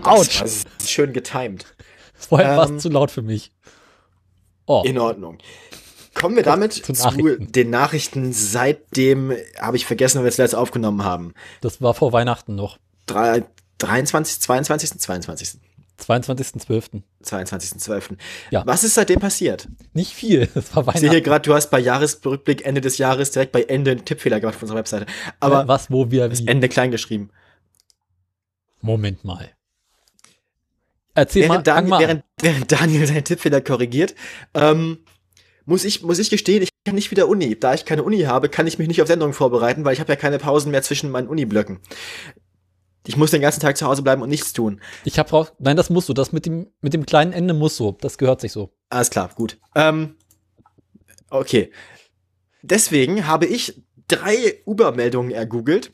Autsch! 0.10 0.42
Das 0.42 0.64
ist 0.80 0.90
schön 0.90 1.14
getimed. 1.14 1.66
Vorher 2.16 2.58
war 2.58 2.68
Ähm, 2.68 2.76
es 2.76 2.84
zu 2.84 2.90
laut 2.90 3.12
für 3.12 3.22
mich. 3.22 3.52
Oh, 4.66 4.84
In 4.86 4.98
Ordnung. 4.98 5.38
Kommen 6.14 6.36
wir 6.36 6.44
damit 6.44 6.74
zu 6.86 6.94
zu, 6.94 7.38
den 7.40 7.70
Nachrichten, 7.70 8.34
seitdem 8.34 9.34
habe 9.60 9.78
ich 9.78 9.86
vergessen, 9.86 10.18
wann 10.18 10.26
wir 10.26 10.30
es 10.30 10.38
letzte 10.38 10.58
aufgenommen 10.58 11.04
haben. 11.04 11.34
das 11.62 11.82
war 11.82 11.94
vor 11.94 12.12
Weihnachten 12.12 12.56
noch. 12.56 12.78
Drei, 13.06 13.44
23., 13.78 14.40
22., 14.42 15.00
22., 15.00 15.50
22.12. 16.00 17.02
22.12. 17.26 18.18
Ja. 18.52 18.64
Was 18.66 18.84
ist 18.84 18.96
seitdem 18.96 19.20
passiert? 19.20 19.68
Nicht 19.94 20.14
viel, 20.14 20.48
das 20.54 20.76
war 20.76 20.84
Ich 20.88 20.94
sehe 20.94 21.02
hier 21.02 21.10
Weihnachten. 21.10 21.24
gerade, 21.24 21.42
du 21.50 21.54
hast 21.54 21.70
bei 21.72 21.80
Jahresrückblick 21.80 22.66
Ende 22.66 22.82
des 22.82 22.98
Jahres 22.98 23.32
direkt 23.32 23.52
bei 23.52 23.64
Ende 23.64 23.92
einen 23.92 24.06
Tippfehler 24.06 24.40
gemacht 24.40 24.56
auf 24.56 24.62
unserer 24.62 24.78
Webseite. 24.80 25.06
Aber 25.40 25.68
Was, 25.68 25.90
wo, 25.92 26.10
wir, 26.12 26.30
das 26.30 26.40
wie. 26.42 26.48
Ende 26.48 26.70
klein 26.70 26.92
geschrieben. 26.92 27.30
Moment 28.82 29.24
mal. 29.26 29.50
Erzähl 31.16 31.50
Während, 31.50 31.66
mal 31.66 31.76
an. 31.76 31.90
während, 32.00 32.24
während 32.42 32.72
Daniel 32.72 33.06
seinen 33.08 33.24
Tippfehler 33.24 33.62
korrigiert, 33.62 34.16
ähm, 34.54 35.00
muss 35.66 35.86
ich, 35.86 36.02
muss 36.02 36.20
ich 36.20 36.30
gestehen, 36.30 36.64
ich 36.64 36.70
kann 36.86 36.96
nicht 36.96 37.12
wieder 37.12 37.28
Uni. 37.28 37.60
Da 37.60 37.74
ich 37.74 37.86
keine 37.86 38.04
Uni 38.04 38.22
habe, 38.22 38.50
kann 38.50 38.68
ich 38.68 38.80
mich 38.80 38.88
nicht 38.88 39.02
auf 39.02 39.08
Sendungen 39.08 39.34
vorbereiten, 39.34 39.86
weil 39.86 39.94
ich 39.94 40.00
habe 40.00 40.12
ja 40.12 40.16
keine 40.16 40.40
Pausen 40.40 40.72
mehr 40.72 40.82
zwischen 40.82 41.12
meinen 41.12 41.28
Uni-Blöcken. 41.28 41.80
Ich 43.08 43.18
muss 43.18 43.32
den 43.32 43.42
ganzen 43.42 43.60
Tag 43.60 43.78
zu 43.78 43.86
Hause 43.86 44.02
bleiben 44.02 44.22
und 44.22 44.30
nichts 44.30 44.54
tun. 44.54 44.82
Ich 45.04 45.18
hab 45.18 45.32
raus. 45.32 45.54
Nein, 45.60 45.78
das 45.78 45.90
musst 45.90 46.10
du. 46.10 46.14
Das 46.14 46.32
mit 46.32 46.46
dem, 46.46 46.68
mit 46.82 46.94
dem 46.94 47.06
kleinen 47.06 47.34
Ende 47.34 47.54
muss 47.54 47.76
so. 47.76 47.98
Das 48.02 48.18
gehört 48.18 48.42
sich 48.42 48.52
so. 48.52 48.72
Alles 48.90 49.10
klar, 49.10 49.30
gut. 49.36 49.58
Ähm, 49.76 50.16
okay. 51.30 51.72
Deswegen 52.62 53.26
habe 53.26 53.46
ich 53.46 53.82
drei 54.08 54.62
Uber-Meldungen 54.66 55.32
ergoogelt. 55.32 55.92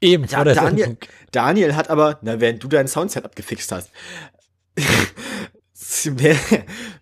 Eben 0.00 0.24
Ja, 0.24 0.42
Daniel. 0.42 0.96
Daniel 1.30 1.76
hat 1.76 1.88
aber, 1.90 2.18
na, 2.22 2.40
während 2.40 2.62
du 2.62 2.68
dein 2.68 2.88
Soundsetup 2.88 3.36
gefixt 3.36 3.70
hast. 3.70 3.90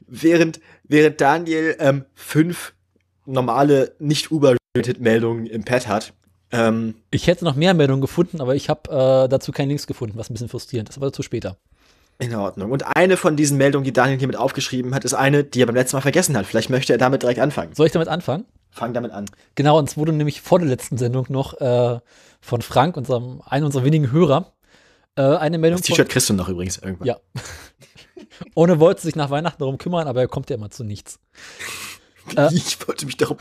während, 0.07 0.61
während 0.85 1.21
Daniel 1.21 1.77
ähm, 1.79 2.05
fünf 2.15 2.75
normale, 3.27 3.95
nicht 3.99 4.31
Uber-Meldungen 4.31 5.47
im 5.47 5.65
Pad 5.65 5.87
hat. 5.89 6.13
Ähm, 6.53 6.97
Ich 7.11 7.27
hätte 7.27 7.45
noch 7.45 7.55
mehr 7.55 7.75
Meldungen 7.75 8.01
gefunden, 8.01 8.41
aber 8.41 8.55
ich 8.57 8.69
habe 8.69 8.91
äh, 8.91 9.29
dazu 9.29 9.53
keinen 9.53 9.69
Links 9.69 9.87
gefunden, 9.87 10.19
was 10.19 10.31
ein 10.31 10.35
bisschen 10.35 10.49
frustrierend 10.49 10.89
ist, 10.89 10.97
aber 10.97 11.07
dazu 11.07 11.23
später. 11.23 11.57
in 12.19 12.35
Ordnung. 12.35 12.71
Und 12.73 12.85
eine 12.97 13.17
von 13.17 13.37
diesen 13.37 13.57
Meldungen, 13.57 13.85
die 13.85 13.93
Daniel 13.93 14.19
hiermit 14.19 14.37
aufgeschrieben 14.37 14.95
hat, 14.95 15.05
ist 15.05 15.15
eine, 15.15 15.45
die 15.45 15.63
er 15.63 15.67
beim 15.67 15.77
letzten 15.77 15.97
Mal 15.97 16.01
vergessen 16.03 16.37
hat. 16.37 16.45
Vielleicht 16.47 16.69
möchte 16.71 16.93
er 16.93 16.99
damit 16.99 17.23
direkt 17.23 17.39
anfangen. 17.41 17.75
Soll 17.75 17.87
ich 17.87 17.93
damit 17.93 18.09
anfangen? 18.09 18.45
Fang 18.73 18.93
damit 18.95 19.11
an. 19.13 19.27
Genau, 19.55 19.79
und 19.79 19.89
es 19.89 19.97
wurde 19.97 20.13
nämlich 20.13 20.41
vor 20.43 20.59
der 20.59 20.69
letzten 20.69 20.99
Sendung 20.99 21.27
noch 21.29 21.61
äh, 21.61 21.99
von 22.41 22.63
Frank, 22.63 22.97
unserem, 22.97 23.43
einem 23.47 23.67
unserer 23.67 23.85
wenigen 23.85 24.13
Hörer, 24.13 24.53
äh, 25.17 25.23
eine 25.23 25.59
Meldung 25.59 25.81
Das 25.81 25.87
T-Shirt 25.87 26.09
kriegst 26.09 26.29
du 26.29 26.35
noch 26.35 26.49
übrigens 26.49 26.79
irgendwann. 26.79 27.07
Ja. 27.07 27.21
Ohne 28.55 28.81
wollte 28.81 29.03
sich 29.03 29.17
nach 29.17 29.31
Weihnachten 29.31 29.59
darum 29.59 29.79
kümmern, 29.79 30.09
aber 30.09 30.21
er 30.21 30.29
kommt 30.29 30.51
ja 30.51 30.57
immer 30.57 30.71
zu 30.71 30.85
nichts. 30.85 31.19
Äh. 32.37 32.55
Ich 32.55 32.87
wollte 32.87 33.07
mich 33.07 33.17
darum. 33.17 33.39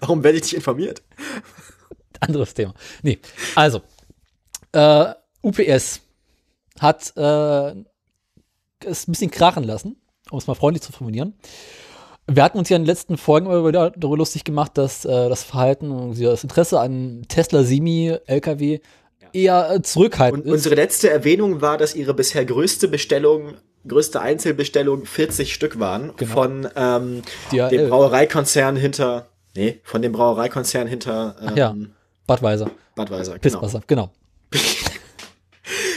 Warum 0.00 0.24
werde 0.24 0.38
ich 0.38 0.44
nicht 0.44 0.54
informiert? 0.54 1.02
Anderes 2.20 2.54
Thema. 2.54 2.74
Nee, 3.02 3.20
also, 3.54 3.82
äh, 4.72 5.12
UPS 5.42 6.00
hat 6.80 7.12
äh, 7.16 7.74
es 8.84 9.06
ein 9.06 9.12
bisschen 9.12 9.30
krachen 9.30 9.62
lassen, 9.62 10.00
um 10.30 10.38
es 10.38 10.46
mal 10.46 10.54
freundlich 10.54 10.82
zu 10.82 10.90
formulieren. 10.90 11.34
Wir 12.26 12.42
hatten 12.42 12.58
uns 12.58 12.68
ja 12.70 12.76
in 12.76 12.82
den 12.82 12.88
letzten 12.88 13.18
Folgen 13.18 13.48
wieder 13.66 13.90
darüber 13.90 14.16
lustig 14.16 14.42
gemacht, 14.42 14.76
dass 14.76 15.04
äh, 15.04 15.28
das 15.28 15.44
Verhalten 15.44 15.90
und 15.90 16.20
das 16.20 16.42
Interesse 16.42 16.80
an 16.80 17.24
Tesla 17.28 17.62
Semi, 17.62 18.16
LKW 18.26 18.80
eher 19.42 19.70
äh, 19.70 19.82
zurückhaltend 19.82 20.42
Und 20.44 20.48
ist. 20.48 20.52
unsere 20.54 20.74
letzte 20.74 21.10
Erwähnung 21.10 21.60
war, 21.60 21.78
dass 21.78 21.94
ihre 21.94 22.14
bisher 22.14 22.44
größte 22.44 22.88
Bestellung, 22.88 23.54
größte 23.86 24.20
Einzelbestellung 24.20 25.06
40 25.06 25.52
Stück 25.54 25.78
waren 25.78 26.12
Genau. 26.16 26.32
von 26.32 26.68
ähm, 26.76 27.22
DHL. 27.52 27.68
dem 27.70 27.88
Brauereikonzern 27.90 28.76
hinter, 28.76 29.28
nee, 29.56 29.80
von 29.84 30.02
dem 30.02 30.12
Brauereikonzern 30.12 30.86
hinter 30.86 31.36
ähm, 31.40 31.48
Ach 31.52 31.56
ja. 31.56 31.74
Budweiser, 32.26 32.70
Budweiser. 32.94 33.38
Genau. 33.38 33.40
Pisswasser, 33.60 33.82
genau. 33.86 34.10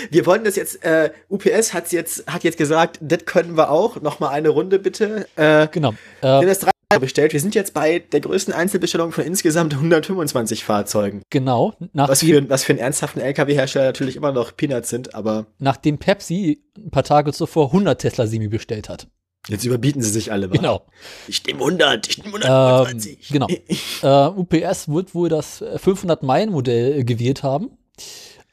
wir 0.10 0.26
wollen 0.26 0.44
das 0.44 0.56
jetzt, 0.56 0.84
äh, 0.84 1.12
UPS 1.30 1.74
hat's 1.74 1.92
jetzt, 1.92 2.26
hat 2.28 2.44
jetzt 2.44 2.58
gesagt, 2.58 2.98
das 3.02 3.26
können 3.26 3.56
wir 3.58 3.70
auch. 3.72 4.02
Noch 4.02 4.20
mal 4.20 4.30
eine 4.30 4.50
Runde 4.50 4.80
bitte. 4.80 5.28
Äh, 5.36 5.68
Genau. 5.72 5.92
Äh, 6.22 6.46
das 6.46 6.60
drei 6.60 6.71
bestellt. 7.00 7.34
Wir 7.34 7.40
sind 7.40 7.56
jetzt 7.56 7.74
bei 7.74 8.00
der 8.00 8.20
größten 8.22 8.54
Einzelbestellung 8.54 9.12
von 9.12 9.24
insgesamt 9.24 9.74
125 9.74 10.64
Fahrzeugen. 10.64 11.22
genau. 11.30 11.74
Was 11.94 12.20
für, 12.22 12.50
was 12.50 12.64
für 12.64 12.74
einen 12.74 12.80
ernsthaften 12.80 13.20
LKW-Hersteller 13.22 13.86
natürlich 13.86 14.16
immer 14.16 14.32
noch 14.32 14.56
Peanuts 14.56 14.90
sind, 14.90 15.16
aber 15.16 15.46
nachdem 15.60 15.98
Pepsi 15.98 16.62
ein 16.78 16.92
paar 16.92 17.04
Tage 17.04 17.34
zuvor 17.34 17.68
100 17.68 18.00
Tesla 18.00 18.28
Semi 18.28 18.48
bestellt 18.48 18.90
hat. 18.90 19.08
jetzt 19.48 19.66
überbieten 19.66 20.02
sie 20.02 20.10
sich 20.12 20.32
alle. 20.32 20.50
wa? 20.50 20.56
Genau. 20.56 20.82
Ich 21.28 21.46
nehme 21.46 21.60
100, 21.60 22.08
ich 22.08 22.18
nehme 22.24 22.38
Ähm, 22.38 22.44
125. 22.44 23.30
genau. 23.30 23.48
Äh, 24.04 24.28
UPS 24.30 24.88
wird 24.90 25.14
wohl 25.16 25.30
das 25.30 25.62
500-Meilen-Modell 25.62 27.04
gewählt 27.06 27.44
haben. 27.44 27.72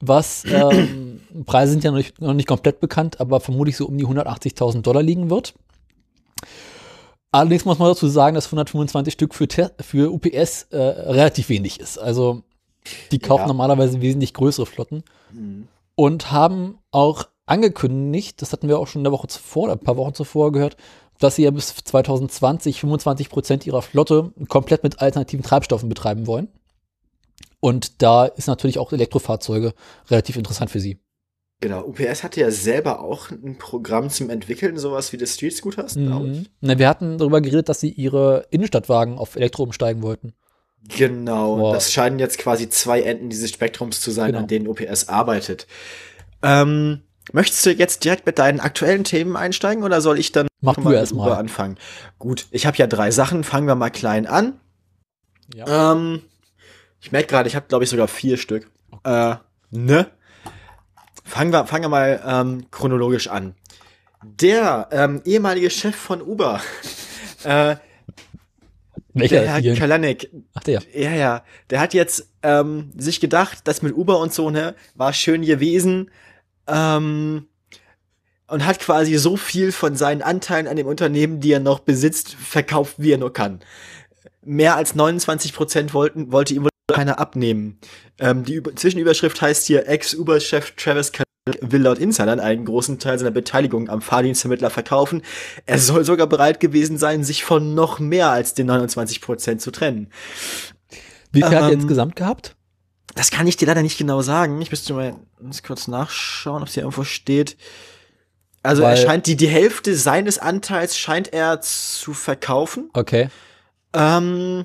Was, 0.01 0.45
ähm, 0.47 1.21
Preise 1.47 1.73
sind 1.73 1.85
ja 1.85 1.91
noch 1.91 1.99
nicht, 1.99 2.21
noch 2.21 2.35
nicht 2.35 2.47
komplett 2.49 2.81
bekannt, 2.81 3.21
aber 3.21 3.41
vermutlich 3.41 3.77
so 3.77 3.87
um 3.87 3.97
die 3.99 4.07
180.000 4.07 4.83
Dollar 4.83 5.03
liegen 5.03 5.29
wird. 5.31 5.55
Allerdings 7.31 7.65
muss 7.65 7.79
man 7.79 7.89
dazu 7.89 8.09
sagen, 8.09 8.35
dass 8.35 8.47
125 8.47 9.13
Stück 9.13 9.35
für, 9.35 9.49
Te 9.49 9.73
für 9.81 10.11
UPS 10.13 10.65
äh, 10.71 10.77
relativ 10.79 11.49
wenig 11.49 11.79
ist. 11.81 11.99
Also 11.99 12.43
die 13.13 13.19
kaufen 13.19 13.43
Ja. 13.43 13.47
normalerweise 13.49 14.01
wesentlich 14.01 14.33
größere 14.35 14.65
Flotten 14.67 15.05
Mhm. 15.33 15.69
und 15.95 16.33
haben 16.33 16.79
auch 16.91 17.25
angekündigt, 17.45 18.41
das 18.41 18.53
hatten 18.53 18.69
wir 18.69 18.79
auch 18.79 18.87
schon 18.87 19.01
in 19.01 19.05
der 19.05 19.13
Woche 19.13 19.27
zuvor, 19.27 19.65
oder 19.65 19.73
ein 19.73 19.81
paar 19.81 19.97
Wochen 19.97 20.15
zuvor 20.15 20.53
gehört, 20.53 20.77
dass 21.19 21.37
sie 21.37 21.43
ja 21.43 21.51
bis 21.51 21.75
2020 21.75 22.81
25 22.81 23.29
Prozent 23.29 23.67
ihrer 23.67 23.83
Flotte 23.83 24.33
komplett 24.49 24.83
mit 24.83 25.01
alternativen 25.03 25.43
Treibstoffen 25.45 25.89
betreiben 25.89 26.27
wollen. 26.27 26.49
Und 27.61 28.03
da 28.03 28.25
ist 28.27 28.47
natürlich 28.47 28.79
auch 28.79 28.93
Elektrofahrzeuge 28.93 29.75
relativ 30.11 30.37
interessant 30.37 30.71
für 30.71 30.81
sie. 30.81 30.99
Genau, 31.61 31.85
UPS 31.85 32.23
hatte 32.23 32.41
ja 32.41 32.53
selber 32.53 33.01
auch 33.01 33.31
ein 33.31 33.59
Programm 33.59 34.11
zum 34.11 34.31
Entwickeln, 34.31 34.79
sowas 34.79 35.13
wie 35.13 35.17
das 35.17 35.35
Street 35.35 35.55
Scooters, 35.57 35.95
glaube 35.95 36.29
ich. 36.29 36.39
Mhm. 36.39 36.47
Na, 36.61 36.79
wir 36.79 36.89
hatten 36.89 37.19
darüber 37.19 37.41
geredet, 37.41 37.69
dass 37.69 37.81
sie 37.81 37.91
ihre 37.91 38.47
Innenstadtwagen 38.51 39.19
auf 39.19 39.35
Elektro 39.35 39.65
umsteigen 39.65 40.03
wollten. 40.03 40.35
Genau, 40.97 41.57
Boah. 41.57 41.75
das 41.75 41.93
scheinen 41.93 42.21
jetzt 42.21 42.39
quasi 42.39 42.69
zwei 42.69 43.03
Enden 43.03 43.29
dieses 43.29 43.51
Spektrums 43.51 44.01
zu 44.01 44.13
sein, 44.13 44.29
Genau. 44.29 44.39
an 44.41 44.47
denen 44.47 44.69
UPS 44.69 45.09
arbeitet. 45.09 45.67
Ähm, 46.43 47.03
möchtest 47.33 47.67
du 47.67 47.71
jetzt 47.71 48.05
direkt 48.05 48.25
mit 48.27 48.39
deinen 48.39 48.61
aktuellen 48.61 49.03
Themen 49.03 49.37
einsteigen 49.37 49.83
oder 49.83 50.01
soll 50.01 50.21
ich 50.21 50.31
dann 50.31 50.47
Mach 50.61 50.77
du 50.77 50.93
erst 50.93 51.13
mal. 51.15 51.33
Anfangen? 51.33 51.77
Gut, 52.21 52.47
ich 52.53 52.67
habe 52.67 52.77
ja 52.77 52.87
drei 52.87 53.11
Sachen, 53.11 53.43
fangen 53.43 53.67
wir 53.67 53.75
mal 53.75 53.91
klein 53.91 54.27
an. 54.27 54.61
Ja. 55.53 55.93
Ähm, 55.93 56.23
ich 57.01 57.11
merke 57.11 57.27
gerade, 57.29 57.49
ich 57.49 57.57
habe 57.57 57.67
glaube 57.67 57.83
ich 57.83 57.91
sogar 57.91 58.07
vier 58.07 58.37
Stück. 58.37 58.71
Äh, 59.03 59.35
ne? 59.71 60.07
Fangen 61.29 61.53
wir, 61.53 61.67
fangen 61.67 61.85
wir 61.85 61.89
mal 61.91 62.23
ähm, 62.27 62.71
chronologisch 62.71 63.29
an. 63.29 63.55
Der 64.23 64.89
ähm, 64.91 65.21
ehemalige 65.25 65.71
Chef 65.71 65.95
von 65.95 66.23
Uber, 66.23 66.61
äh, 67.45 67.77
Welcher 69.13 69.41
der 69.43 69.61
Herr? 69.61 69.77
Kalanek, 69.77 70.31
Ach 70.55 70.63
der. 70.63 70.83
ja, 70.95 71.11
ja, 71.15 71.45
der 71.71 71.81
hat 71.81 71.93
jetzt 71.93 72.31
ähm, 72.43 72.91
sich 72.97 73.21
gedacht, 73.21 73.59
das 73.65 73.83
mit 73.83 73.95
Uber 73.95 74.19
und 74.21 74.33
so, 74.33 74.51
ne, 74.51 74.75
war 74.95 75.13
schön 75.13 75.43
gewesen. 75.43 76.11
Ähm, 76.67 77.47
und 78.47 78.65
hat 78.65 78.81
quasi 78.81 79.17
so 79.17 79.37
viel 79.37 79.73
von 79.73 79.95
seinen 79.95 80.23
Anteilen 80.23 80.67
an 80.67 80.77
dem 80.77 80.87
Unternehmen, 80.87 81.41
die 81.41 81.53
er 81.53 81.61
noch 81.61 81.81
besitzt, 81.81 82.35
verkauft, 82.35 82.95
wie 82.97 83.13
er 83.13 83.19
nur 83.19 83.33
kann. 83.35 83.61
Mehr 84.43 84.77
als 84.77 84.95
29 84.95 85.53
Prozent 85.53 85.93
wollten, 85.93 86.33
wollte 86.33 86.55
ihm 86.55 86.63
wohl 86.63 86.71
keiner 86.95 87.19
abnehmen. 87.19 87.79
Ähm, 88.19 88.45
die 88.45 88.55
Über 88.55 88.75
Zwischenüberschrift 88.75 89.41
heißt 89.41 89.67
hier, 89.67 89.87
Ex-Uber-Chef 89.89 90.73
Travis 90.73 91.13
Kalanick 91.13 91.27
will 91.73 91.83
laut 91.83 91.99
Insidern 91.99 92.41
einen 92.41 92.65
großen 92.65 92.99
Teil 92.99 93.19
seiner 93.19 93.31
Beteiligung 93.31 93.89
am 93.89 94.01
Fahrdienstvermittler 94.03 94.71
verkaufen. 94.71 95.23
Er 95.67 95.79
soll 95.79 96.05
sogar 96.05 96.27
bereit 96.27 96.61
gewesen 96.61 96.99
sein, 96.99 97.25
sich 97.25 97.45
von 97.45 97.75
noch 97.75 97.99
mehr 97.99 98.31
als 98.31 98.55
den 98.55 98.67
29 98.67 99.21
Prozent 99.21 99.61
zu 99.61 99.71
trennen. 99.71 100.11
Wie 101.31 101.41
viel 101.43 101.47
hat 101.47 101.53
er 101.53 101.69
Ähm, 101.69 101.81
insgesamt 101.81 102.17
gehabt? 102.17 102.55
Das 103.15 103.31
kann 103.31 103.47
ich 103.47 103.57
dir 103.57 103.67
leider 103.67 103.83
nicht 103.83 103.99
genau 103.99 104.23
sagen. 104.23 104.61
Ich 104.63 104.71
müsste 104.71 104.95
mal 104.95 105.15
kurz 105.67 105.89
nachschauen, 105.89 106.63
ob 106.63 106.69
es 106.69 106.75
hier 106.75 106.85
irgendwo 106.85 107.05
steht. 107.05 107.57
Also 108.63 108.83
er 108.83 108.91
Weil- 108.91 108.97
scheint 108.99 109.27
die, 109.27 109.37
die 109.37 109.49
Hälfte 109.49 109.95
seines 109.95 110.39
Anteils 110.39 110.97
scheint 110.99 111.33
er 111.33 111.61
zu 111.61 112.13
verkaufen. 112.15 112.91
Okay. 112.95 113.29
Ähm, 113.95 114.65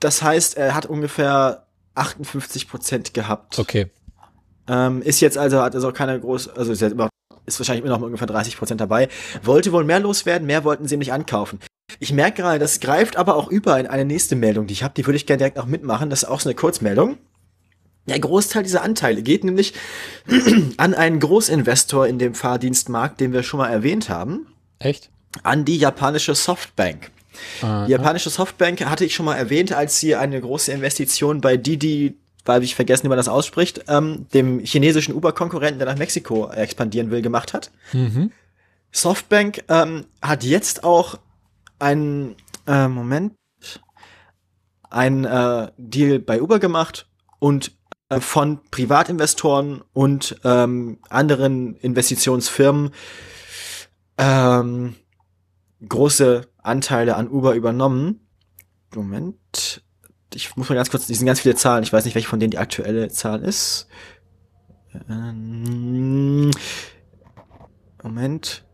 das 0.00 0.22
heißt, 0.22 0.56
er 0.56 0.74
hat 0.74 0.86
ungefähr 0.86 1.66
58 1.94 2.68
Prozent 2.68 3.14
gehabt. 3.14 3.58
Okay. 3.58 3.90
Ähm, 4.68 5.02
ist 5.02 5.20
jetzt 5.20 5.38
also, 5.38 5.62
hat 5.62 5.74
also 5.74 5.92
keine 5.92 6.18
groß, 6.20 6.48
also 6.48 6.72
ist, 6.72 6.80
jetzt 6.80 6.92
immer, 6.92 7.08
ist 7.46 7.58
wahrscheinlich 7.58 7.84
immer 7.84 7.96
noch 7.96 8.04
ungefähr 8.04 8.26
30 8.26 8.56
Prozent 8.56 8.80
dabei. 8.80 9.08
Wollte 9.42 9.72
wohl 9.72 9.84
mehr 9.84 10.00
loswerden, 10.00 10.46
mehr 10.46 10.64
wollten 10.64 10.86
sie 10.86 10.94
ihm 10.94 10.98
nicht 10.98 11.12
ankaufen. 11.12 11.60
Ich 12.00 12.12
merke 12.12 12.42
gerade, 12.42 12.58
das 12.58 12.80
greift 12.80 13.16
aber 13.16 13.36
auch 13.36 13.48
über 13.48 13.78
in 13.78 13.86
eine 13.86 14.04
nächste 14.04 14.36
Meldung, 14.36 14.66
die 14.66 14.72
ich 14.72 14.82
habe, 14.82 14.94
die 14.94 15.06
würde 15.06 15.16
ich 15.16 15.26
gerne 15.26 15.38
direkt 15.38 15.58
auch 15.58 15.66
mitmachen. 15.66 16.10
Das 16.10 16.24
ist 16.24 16.28
auch 16.28 16.40
so 16.40 16.48
eine 16.48 16.56
Kurzmeldung. 16.56 17.18
Der 18.06 18.20
Großteil 18.20 18.62
dieser 18.62 18.82
Anteile 18.82 19.22
geht 19.22 19.44
nämlich 19.44 19.74
an 20.76 20.94
einen 20.94 21.20
Großinvestor 21.20 22.06
in 22.06 22.18
dem 22.18 22.34
Fahrdienstmarkt, 22.34 23.20
den 23.20 23.32
wir 23.32 23.42
schon 23.42 23.58
mal 23.58 23.68
erwähnt 23.68 24.08
haben, 24.08 24.46
Echt? 24.78 25.10
an 25.42 25.64
die 25.64 25.76
japanische 25.76 26.34
Softbank. 26.34 27.10
Die 27.62 27.90
japanische 27.90 28.30
Softbank 28.30 28.84
hatte 28.84 29.04
ich 29.04 29.14
schon 29.14 29.26
mal 29.26 29.36
erwähnt, 29.36 29.72
als 29.72 30.00
sie 30.00 30.14
eine 30.14 30.40
große 30.40 30.72
Investition 30.72 31.40
bei 31.40 31.56
Didi, 31.56 32.16
weil 32.44 32.62
ich 32.62 32.74
vergessen, 32.74 33.04
wie 33.04 33.08
man 33.08 33.18
das 33.18 33.28
ausspricht, 33.28 33.84
ähm, 33.88 34.26
dem 34.32 34.60
chinesischen 34.60 35.14
Uber-Konkurrenten, 35.14 35.78
der 35.78 35.88
nach 35.88 35.98
Mexiko 35.98 36.50
expandieren 36.50 37.10
will, 37.10 37.22
gemacht 37.22 37.52
hat. 37.52 37.70
Mhm. 37.92 38.32
Softbank 38.92 39.64
ähm, 39.68 40.06
hat 40.22 40.44
jetzt 40.44 40.84
auch 40.84 41.18
einen 41.78 42.36
äh, 42.66 42.88
Moment 42.88 43.34
einen 44.90 45.24
äh, 45.24 45.70
Deal 45.76 46.18
bei 46.20 46.40
Uber 46.40 46.58
gemacht 46.58 47.06
und 47.38 47.72
äh, 48.08 48.20
von 48.20 48.60
Privatinvestoren 48.70 49.82
und 49.92 50.40
ähm, 50.44 50.98
anderen 51.10 51.76
Investitionsfirmen 51.76 52.90
ähm, 54.18 54.94
große 55.86 56.46
Anteile 56.66 57.16
an 57.16 57.28
Uber 57.28 57.54
übernommen. 57.54 58.26
Moment. 58.94 59.82
Ich 60.34 60.56
muss 60.56 60.68
mal 60.68 60.74
ganz 60.74 60.90
kurz, 60.90 61.06
die 61.06 61.14
sind 61.14 61.26
ganz 61.26 61.40
viele 61.40 61.54
Zahlen. 61.54 61.82
Ich 61.82 61.92
weiß 61.92 62.04
nicht, 62.04 62.14
welche 62.14 62.28
von 62.28 62.40
denen 62.40 62.50
die 62.50 62.58
aktuelle 62.58 63.08
Zahl 63.08 63.42
ist. 63.42 63.86
Ähm, 65.08 66.50
Moment. 68.02 68.64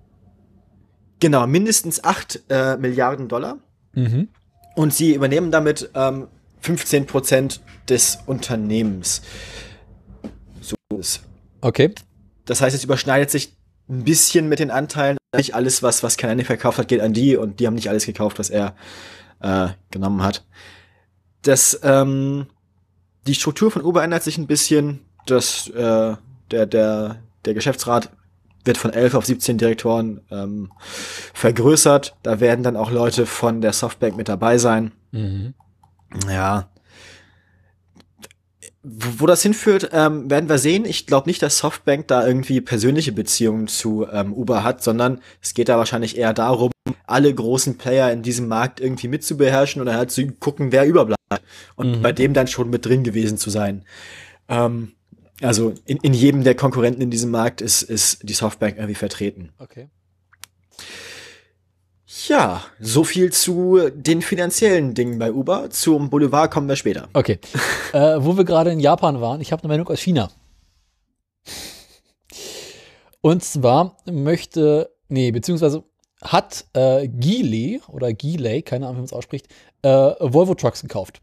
Genau, 1.20 1.46
mindestens 1.46 2.02
8 2.02 2.42
äh, 2.48 2.76
Milliarden 2.76 3.28
Dollar. 3.28 3.58
Mhm. 3.92 4.28
Und 4.74 4.94
sie 4.94 5.14
übernehmen 5.14 5.50
damit 5.50 5.90
ähm, 5.94 6.28
15 6.60 7.06
Prozent 7.06 7.60
des 7.88 8.18
Unternehmens. 8.26 9.22
So 10.60 10.74
ist. 10.98 11.22
Okay. 11.60 11.94
Das 12.44 12.60
heißt, 12.60 12.74
es 12.74 12.84
überschneidet 12.84 13.30
sich 13.30 13.56
ein 13.88 14.04
bisschen 14.04 14.48
mit 14.48 14.58
den 14.58 14.70
Anteilen. 14.70 15.18
Nicht 15.34 15.54
alles, 15.54 15.82
was, 15.82 16.02
was 16.02 16.16
Kanani 16.16 16.44
verkauft 16.44 16.78
hat, 16.78 16.88
geht 16.88 17.00
an 17.00 17.12
die 17.12 17.36
und 17.36 17.60
die 17.60 17.66
haben 17.66 17.74
nicht 17.74 17.88
alles 17.88 18.06
gekauft, 18.06 18.38
was 18.38 18.50
er 18.50 18.74
äh, 19.40 19.68
genommen 19.90 20.22
hat. 20.22 20.44
Das, 21.42 21.80
ähm, 21.82 22.46
die 23.26 23.34
Struktur 23.34 23.70
von 23.70 23.82
Uber 23.82 24.02
ändert 24.02 24.22
sich 24.22 24.38
ein 24.38 24.46
bisschen. 24.46 25.00
Das, 25.26 25.68
äh, 25.68 26.16
der, 26.50 26.66
der, 26.66 27.22
der 27.44 27.54
Geschäftsrat 27.54 28.10
wird 28.64 28.78
von 28.78 28.92
11 28.92 29.14
auf 29.14 29.26
17 29.26 29.58
Direktoren 29.58 30.20
ähm, 30.30 30.70
vergrößert. 31.34 32.16
Da 32.22 32.40
werden 32.40 32.62
dann 32.62 32.76
auch 32.76 32.90
Leute 32.90 33.26
von 33.26 33.60
der 33.60 33.72
Softbank 33.72 34.16
mit 34.16 34.28
dabei 34.28 34.58
sein. 34.58 34.92
Mhm. 35.10 35.54
Ja. 36.28 36.68
Wo, 38.82 39.22
wo 39.22 39.26
das 39.26 39.42
hinführt, 39.42 39.90
ähm, 39.92 40.28
werden 40.30 40.48
wir 40.48 40.58
sehen. 40.58 40.84
Ich 40.84 41.06
glaube 41.06 41.28
nicht, 41.28 41.40
dass 41.42 41.58
Softbank 41.58 42.08
da 42.08 42.26
irgendwie 42.26 42.60
persönliche 42.60 43.12
Beziehungen 43.12 43.68
zu 43.68 44.06
ähm, 44.10 44.32
Uber 44.32 44.64
hat, 44.64 44.82
sondern 44.82 45.20
es 45.40 45.54
geht 45.54 45.68
da 45.68 45.78
wahrscheinlich 45.78 46.16
eher 46.18 46.34
darum, 46.34 46.70
alle 47.06 47.32
großen 47.32 47.78
Player 47.78 48.12
in 48.12 48.22
diesem 48.22 48.48
Markt 48.48 48.80
irgendwie 48.80 49.06
mitzubeherrschen 49.08 49.80
oder 49.80 49.94
halt 49.94 50.10
zu 50.10 50.26
gucken, 50.32 50.72
wer 50.72 50.84
überbleibt. 50.86 51.20
Und 51.76 51.98
Mhm. 51.98 52.02
bei 52.02 52.12
dem 52.12 52.34
dann 52.34 52.48
schon 52.48 52.70
mit 52.70 52.84
drin 52.84 53.04
gewesen 53.04 53.38
zu 53.38 53.50
sein. 53.50 53.84
Ähm, 54.48 54.92
also 55.40 55.74
in, 55.86 55.98
in 55.98 56.12
jedem 56.14 56.44
der 56.44 56.54
Konkurrenten 56.54 57.02
in 57.02 57.10
diesem 57.10 57.30
Markt 57.30 57.60
ist, 57.60 57.82
ist 57.82 58.28
die 58.28 58.34
Softbank 58.34 58.76
irgendwie 58.76 58.94
vertreten. 58.94 59.50
Okay. 59.58 59.88
Ja, 62.28 62.62
so 62.78 63.04
viel 63.04 63.32
zu 63.32 63.88
den 63.94 64.20
finanziellen 64.20 64.92
Dingen 64.92 65.18
bei 65.18 65.32
Uber. 65.32 65.70
Zum 65.70 66.10
Boulevard 66.10 66.50
kommen 66.50 66.68
wir 66.68 66.76
später. 66.76 67.08
Okay. 67.14 67.38
äh, 67.92 68.16
wo 68.18 68.36
wir 68.36 68.44
gerade 68.44 68.70
in 68.70 68.80
Japan 68.80 69.20
waren, 69.20 69.40
ich 69.40 69.50
habe 69.50 69.62
eine 69.62 69.68
Meldung 69.68 69.88
aus 69.88 70.00
China. 70.00 70.30
Und 73.22 73.42
zwar 73.42 73.96
möchte, 74.04 74.90
nee, 75.08 75.30
beziehungsweise 75.30 75.84
hat 76.20 76.66
äh, 76.74 77.08
Geely 77.08 77.80
oder 77.88 78.12
Geely, 78.12 78.62
keine 78.62 78.86
Ahnung, 78.86 78.96
wie 78.96 79.00
man 79.00 79.06
es 79.06 79.12
ausspricht, 79.12 79.48
äh, 79.82 79.88
Volvo 79.88 80.54
Trucks 80.54 80.82
gekauft. 80.82 81.20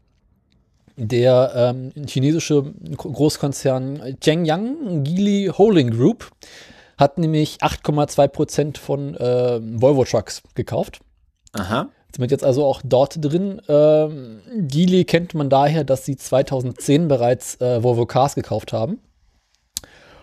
Der 0.96 1.52
ähm, 1.54 1.92
chinesische 2.06 2.74
Großkonzern 2.96 4.16
Zhengyang 4.20 5.04
Geely 5.04 5.50
Holding 5.56 5.90
Group 5.90 6.30
hat 7.00 7.18
nämlich 7.18 7.58
8,2 7.62 8.28
Prozent 8.28 8.78
von 8.78 9.16
äh, 9.16 9.58
Volvo 9.62 10.04
Trucks 10.04 10.42
gekauft. 10.54 11.00
Aha. 11.52 11.88
Sind 12.14 12.30
jetzt 12.30 12.44
also 12.44 12.64
auch 12.64 12.82
dort 12.84 13.24
drin. 13.24 13.62
Ähm, 13.68 14.42
Geely 14.68 15.04
kennt 15.04 15.34
man 15.34 15.48
daher, 15.48 15.82
dass 15.84 16.04
sie 16.04 16.16
2010 16.16 17.08
bereits 17.08 17.60
äh, 17.60 17.82
Volvo 17.82 18.04
Cars 18.04 18.34
gekauft 18.34 18.72
haben. 18.72 19.00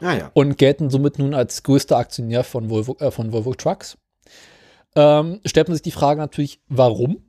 Ah, 0.02 0.14
ja. 0.14 0.32
Und 0.34 0.58
gelten 0.58 0.92
somit 0.92 1.18
nun 1.18 1.34
als 1.34 1.64
größter 1.64 1.98
Aktionär 1.98 2.44
von 2.44 2.70
Volvo, 2.70 2.96
äh, 3.00 3.10
von 3.10 3.32
Volvo 3.32 3.56
Trucks. 3.56 3.98
Ähm, 4.96 5.40
stellt 5.46 5.70
man 5.70 5.76
sich 5.76 5.82
die 5.82 5.92
Frage 5.92 6.20
natürlich, 6.20 6.60
warum 6.68 7.24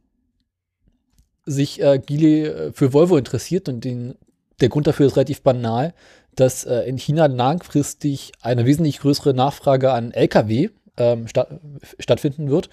sich 1.46 1.80
äh, 1.80 1.98
Geely 1.98 2.44
äh, 2.44 2.72
für 2.72 2.92
Volvo 2.92 3.16
interessiert 3.16 3.68
und 3.70 3.82
den, 3.82 4.14
der 4.60 4.68
Grund 4.68 4.86
dafür 4.86 5.06
ist 5.06 5.16
relativ 5.16 5.42
banal, 5.42 5.94
dass 6.40 6.64
äh, 6.64 6.80
in 6.82 6.98
China 6.98 7.26
langfristig 7.26 8.32
eine 8.40 8.66
wesentlich 8.66 9.00
größere 9.00 9.34
Nachfrage 9.34 9.92
an 9.92 10.12
Lkw 10.12 10.70
ähm, 10.96 11.28
statt, 11.28 11.60
stattfinden 11.98 12.50
wird 12.50 12.70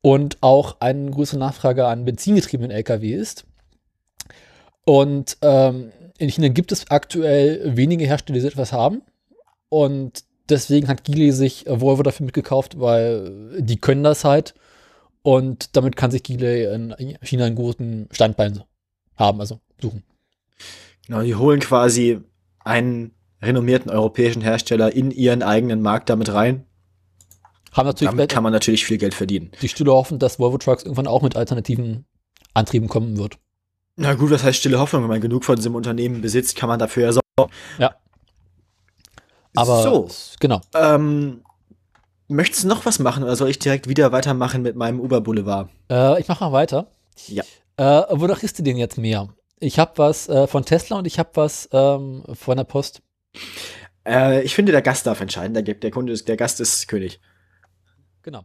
und 0.00 0.38
auch 0.40 0.80
eine 0.80 1.10
größere 1.10 1.38
Nachfrage 1.38 1.86
an 1.86 2.04
benzingetriebenen 2.04 2.70
Lkw 2.70 3.12
ist. 3.12 3.44
Und 4.84 5.36
ähm, 5.42 5.92
in 6.18 6.30
China 6.30 6.48
gibt 6.48 6.72
es 6.72 6.90
aktuell 6.90 7.76
wenige 7.76 8.06
Hersteller, 8.06 8.34
die 8.34 8.40
so 8.40 8.48
etwas 8.48 8.72
haben. 8.72 9.02
Und 9.68 10.24
deswegen 10.48 10.88
hat 10.88 11.04
Geely 11.04 11.32
sich 11.32 11.66
äh, 11.66 11.80
Volvo 11.80 12.02
dafür 12.02 12.24
mitgekauft, 12.24 12.80
weil 12.80 13.58
die 13.58 13.78
können 13.78 14.04
das 14.04 14.24
halt. 14.24 14.54
Und 15.22 15.76
damit 15.76 15.96
kann 15.96 16.12
sich 16.12 16.22
Geely 16.22 16.72
in 16.72 16.94
China 17.20 17.46
einen 17.46 17.56
guten 17.56 18.08
Standbein 18.12 18.62
haben, 19.16 19.40
also 19.40 19.60
suchen. 19.80 20.04
Genau, 21.06 21.22
die 21.22 21.34
holen 21.34 21.60
quasi 21.60 22.20
einen 22.66 23.12
renommierten 23.40 23.90
europäischen 23.90 24.42
Hersteller 24.42 24.92
in 24.92 25.10
ihren 25.10 25.42
eigenen 25.42 25.82
Markt 25.82 26.10
damit 26.10 26.32
rein. 26.32 26.66
Haben 27.72 27.86
natürlich 27.86 28.10
damit 28.10 28.30
kann 28.30 28.42
man 28.42 28.52
natürlich 28.52 28.84
viel 28.84 28.98
Geld 28.98 29.14
verdienen. 29.14 29.50
Die 29.60 29.68
Stille 29.68 29.92
hoffen, 29.92 30.18
dass 30.18 30.38
Volvo 30.38 30.58
Trucks 30.58 30.82
irgendwann 30.82 31.06
auch 31.06 31.22
mit 31.22 31.36
alternativen 31.36 32.06
Antrieben 32.54 32.88
kommen 32.88 33.18
wird. 33.18 33.38
Na 33.96 34.14
gut, 34.14 34.30
das 34.30 34.42
heißt 34.42 34.58
stille 34.58 34.78
Hoffnung. 34.78 35.02
Wenn 35.02 35.10
man 35.10 35.20
genug 35.20 35.44
von 35.44 35.56
diesem 35.56 35.74
Unternehmen 35.74 36.20
besitzt, 36.22 36.56
kann 36.56 36.68
man 36.68 36.78
dafür 36.78 37.04
ja 37.04 37.12
sorgen. 37.12 37.52
Ja. 37.78 37.94
Aber 39.54 39.82
so, 39.82 40.08
genau. 40.40 40.60
Ähm, 40.74 41.42
möchtest 42.28 42.64
du 42.64 42.68
noch 42.68 42.84
was 42.84 42.98
machen 42.98 43.22
oder 43.22 43.36
soll 43.36 43.48
ich 43.48 43.58
direkt 43.58 43.88
wieder 43.88 44.12
weitermachen 44.12 44.62
mit 44.62 44.76
meinem 44.76 45.00
Uber 45.00 45.20
Boulevard? 45.20 45.70
Äh, 45.90 46.20
ich 46.20 46.28
mache 46.28 46.44
mal 46.44 46.52
weiter. 46.52 46.90
Ja. 47.28 47.44
Äh, 47.76 48.02
wonach 48.10 48.42
isst 48.42 48.58
du 48.58 48.62
denn 48.62 48.76
jetzt 48.76 48.98
mehr? 48.98 49.28
Ich 49.58 49.78
habe 49.78 49.92
was 49.96 50.28
äh, 50.28 50.46
von 50.46 50.64
Tesla 50.64 50.98
und 50.98 51.06
ich 51.06 51.18
habe 51.18 51.30
was 51.34 51.68
ähm, 51.72 52.24
von 52.34 52.56
der 52.56 52.64
Post. 52.64 53.02
Äh, 54.06 54.42
ich 54.42 54.54
finde, 54.54 54.72
der 54.72 54.82
Gast 54.82 55.06
darf 55.06 55.20
entscheiden. 55.20 55.54
Der, 55.54 55.74
der 55.74 55.90
Kunde 55.90 56.12
ist, 56.12 56.28
der 56.28 56.36
Gast 56.36 56.60
ist 56.60 56.88
König. 56.88 57.20
Genau. 58.22 58.44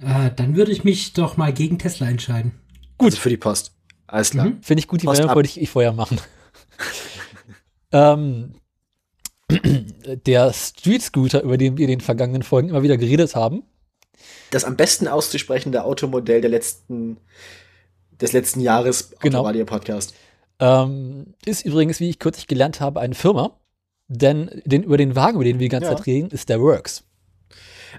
Äh, 0.00 0.30
dann 0.34 0.56
würde 0.56 0.72
ich 0.72 0.84
mich 0.84 1.12
doch 1.12 1.36
mal 1.36 1.52
gegen 1.52 1.78
Tesla 1.78 2.08
entscheiden. 2.08 2.52
Gut. 2.98 3.06
Also 3.06 3.18
für 3.18 3.30
die 3.30 3.36
Post. 3.36 3.72
Alles 4.06 4.30
klar. 4.30 4.46
Mhm. 4.46 4.62
Finde 4.62 4.80
ich 4.80 4.88
gut, 4.88 5.02
die 5.02 5.06
Meinung 5.06 5.34
wollte 5.34 5.48
ich, 5.48 5.60
ich 5.60 5.70
vorher 5.70 5.92
machen. 5.92 6.20
ähm, 7.92 8.54
der 10.26 10.52
Street 10.52 11.02
Scooter, 11.02 11.42
über 11.42 11.56
den 11.56 11.76
wir 11.76 11.84
in 11.84 11.90
den 11.90 12.00
vergangenen 12.00 12.42
Folgen 12.42 12.68
immer 12.68 12.82
wieder 12.82 12.96
geredet 12.96 13.34
haben. 13.34 13.62
Das 14.50 14.64
am 14.64 14.76
besten 14.76 15.08
auszusprechende 15.08 15.84
Automodell 15.84 16.40
der 16.40 16.50
letzten, 16.50 17.18
des 18.24 18.32
letzten 18.32 18.60
Jahres 18.60 19.12
genau. 19.20 19.38
Autoradio 19.38 19.64
Podcast. 19.64 20.14
Ähm, 20.58 21.34
ist 21.44 21.64
übrigens, 21.64 22.00
wie 22.00 22.08
ich 22.08 22.18
kürzlich 22.18 22.46
gelernt 22.46 22.80
habe, 22.80 23.00
eine 23.00 23.14
Firma. 23.14 23.58
Denn 24.08 24.50
den, 24.64 24.82
über 24.82 24.96
den 24.96 25.16
Wagen, 25.16 25.36
über 25.36 25.44
den 25.44 25.58
wir 25.58 25.66
die 25.66 25.70
ganze 25.70 25.90
ja. 25.90 25.96
Zeit 25.96 26.06
reden, 26.06 26.30
ist 26.30 26.48
der 26.48 26.60
Works. 26.60 27.04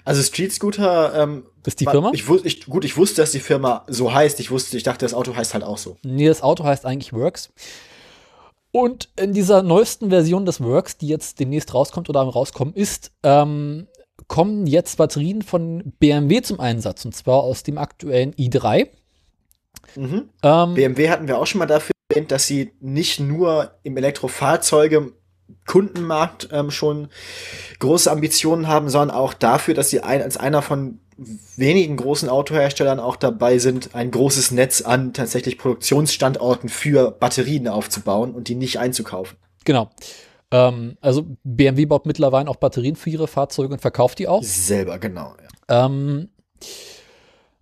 Also 0.04 0.22
Street 0.22 0.52
Scooter 0.52 1.14
ähm, 1.16 1.46
ist 1.66 1.80
die 1.80 1.86
Firma? 1.86 2.12
Ich, 2.14 2.30
ich, 2.44 2.66
gut, 2.66 2.86
ich 2.86 2.98
wusste, 2.98 3.22
dass 3.22 3.32
die 3.32 3.40
Firma 3.40 3.86
so 3.88 4.14
heißt. 4.14 4.40
Ich 4.40 4.52
wusste, 4.52 4.78
ich 4.78 4.84
dachte, 4.84 5.06
das 5.06 5.14
Auto 5.14 5.36
heißt 5.36 5.54
halt 5.54 5.64
auch 5.64 5.78
so. 5.78 5.98
Nee, 6.04 6.28
das 6.28 6.42
Auto 6.42 6.64
heißt 6.64 6.86
eigentlich 6.86 7.14
Works. 7.14 7.50
Und 8.72 9.10
in 9.16 9.34
dieser 9.34 9.64
neuesten 9.64 10.10
Version 10.10 10.46
des 10.46 10.62
Works, 10.62 10.98
die 10.98 11.08
jetzt 11.08 11.40
demnächst 11.40 11.74
rauskommt 11.74 12.10
oder 12.10 12.20
am 12.20 12.30
rauskommen 12.30 12.74
ist, 12.74 13.12
ähm, 13.24 13.88
kommen 14.28 14.68
jetzt 14.68 14.98
Batterien 14.98 15.42
von 15.42 15.94
BMW 16.00 16.42
zum 16.42 16.60
Einsatz. 16.60 17.06
Und 17.06 17.16
zwar 17.16 17.44
aus 17.44 17.64
dem 17.64 17.78
aktuellen 17.78 18.34
i3. 18.34 18.90
Mhm. 19.96 20.30
Ähm, 20.44 20.74
BMW 20.74 21.10
hatten 21.10 21.28
wir 21.28 21.38
auch 21.38 21.48
schon 21.48 21.60
mal 21.60 21.66
dafür 21.66 21.94
erwähnt, 22.10 22.32
dass 22.32 22.48
sie 22.48 22.74
nicht 22.80 23.20
nur 23.20 23.72
im 23.84 23.98
Elektrofahrzeuge 23.98 25.14
Kundenmarkt 25.68 26.50
ähm, 26.52 26.72
schon 26.72 27.10
große 27.80 28.12
Ambitionen 28.12 28.68
haben, 28.68 28.90
sondern 28.90 29.16
auch 29.16 29.34
dafür, 29.34 29.74
dass 29.74 29.90
sie 29.90 30.02
ein, 30.02 30.22
als 30.22 30.38
einer 30.38 30.62
von 30.62 31.00
wenigen 31.18 31.96
großen 31.96 32.30
Autoherstellern 32.30 33.00
auch 33.00 33.16
dabei 33.16 33.58
sind, 33.58 33.96
ein 33.96 34.12
großes 34.12 34.52
Netz 34.52 34.82
an 34.82 35.14
tatsächlich 35.14 35.58
Produktionsstandorten 35.58 36.70
für 36.70 37.12
Batterien 37.12 37.68
aufzubauen 37.68 38.34
und 38.34 38.48
die 38.48 38.56
nicht 38.56 38.80
einzukaufen. 38.80 39.38
Genau. 39.64 39.90
Ähm, 40.52 40.98
also 41.02 41.26
BMW 41.44 41.86
baut 41.86 42.06
mittlerweile 42.06 42.50
auch 42.50 42.58
Batterien 42.58 42.96
für 42.96 43.10
ihre 43.10 43.28
Fahrzeuge 43.28 43.74
und 43.74 43.80
verkauft 43.80 44.20
die 44.20 44.28
auch. 44.28 44.44
Selber, 44.44 45.00
genau. 45.00 45.36
Ja. 45.70 45.86
Ähm, 45.86 46.30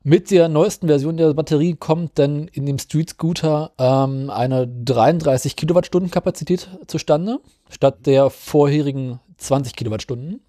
mit 0.03 0.31
der 0.31 0.49
neuesten 0.49 0.87
Version 0.87 1.17
der 1.17 1.33
Batterie 1.33 1.75
kommt 1.75 2.19
dann 2.19 2.47
in 2.49 2.65
dem 2.65 2.77
Street 2.77 3.11
Scooter 3.11 3.71
ähm, 3.77 4.29
eine 4.29 4.67
33 4.67 5.55
Kilowattstunden 5.55 6.11
Kapazität 6.11 6.67
zustande, 6.87 7.39
statt 7.69 8.05
der 8.05 8.29
vorherigen 8.29 9.21
20 9.37 9.75
Kilowattstunden. 9.75 10.41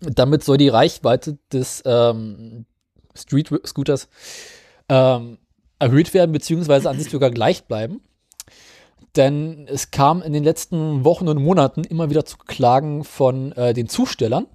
Damit 0.00 0.44
soll 0.44 0.58
die 0.58 0.68
Reichweite 0.68 1.38
des 1.52 1.82
ähm, 1.86 2.66
Street 3.14 3.50
Scooters 3.64 4.08
ähm, 4.88 5.38
erhöht 5.78 6.12
werden, 6.12 6.32
beziehungsweise 6.32 6.90
an 6.90 6.98
sich 6.98 7.10
sogar 7.10 7.30
gleich 7.30 7.64
bleiben. 7.64 8.00
Denn 9.14 9.66
es 9.68 9.90
kam 9.90 10.22
in 10.22 10.32
den 10.32 10.44
letzten 10.44 11.04
Wochen 11.04 11.28
und 11.28 11.42
Monaten 11.42 11.84
immer 11.84 12.10
wieder 12.10 12.26
zu 12.26 12.36
Klagen 12.36 13.04
von 13.04 13.52
äh, 13.52 13.72
den 13.72 13.88
Zustellern, 13.88 14.46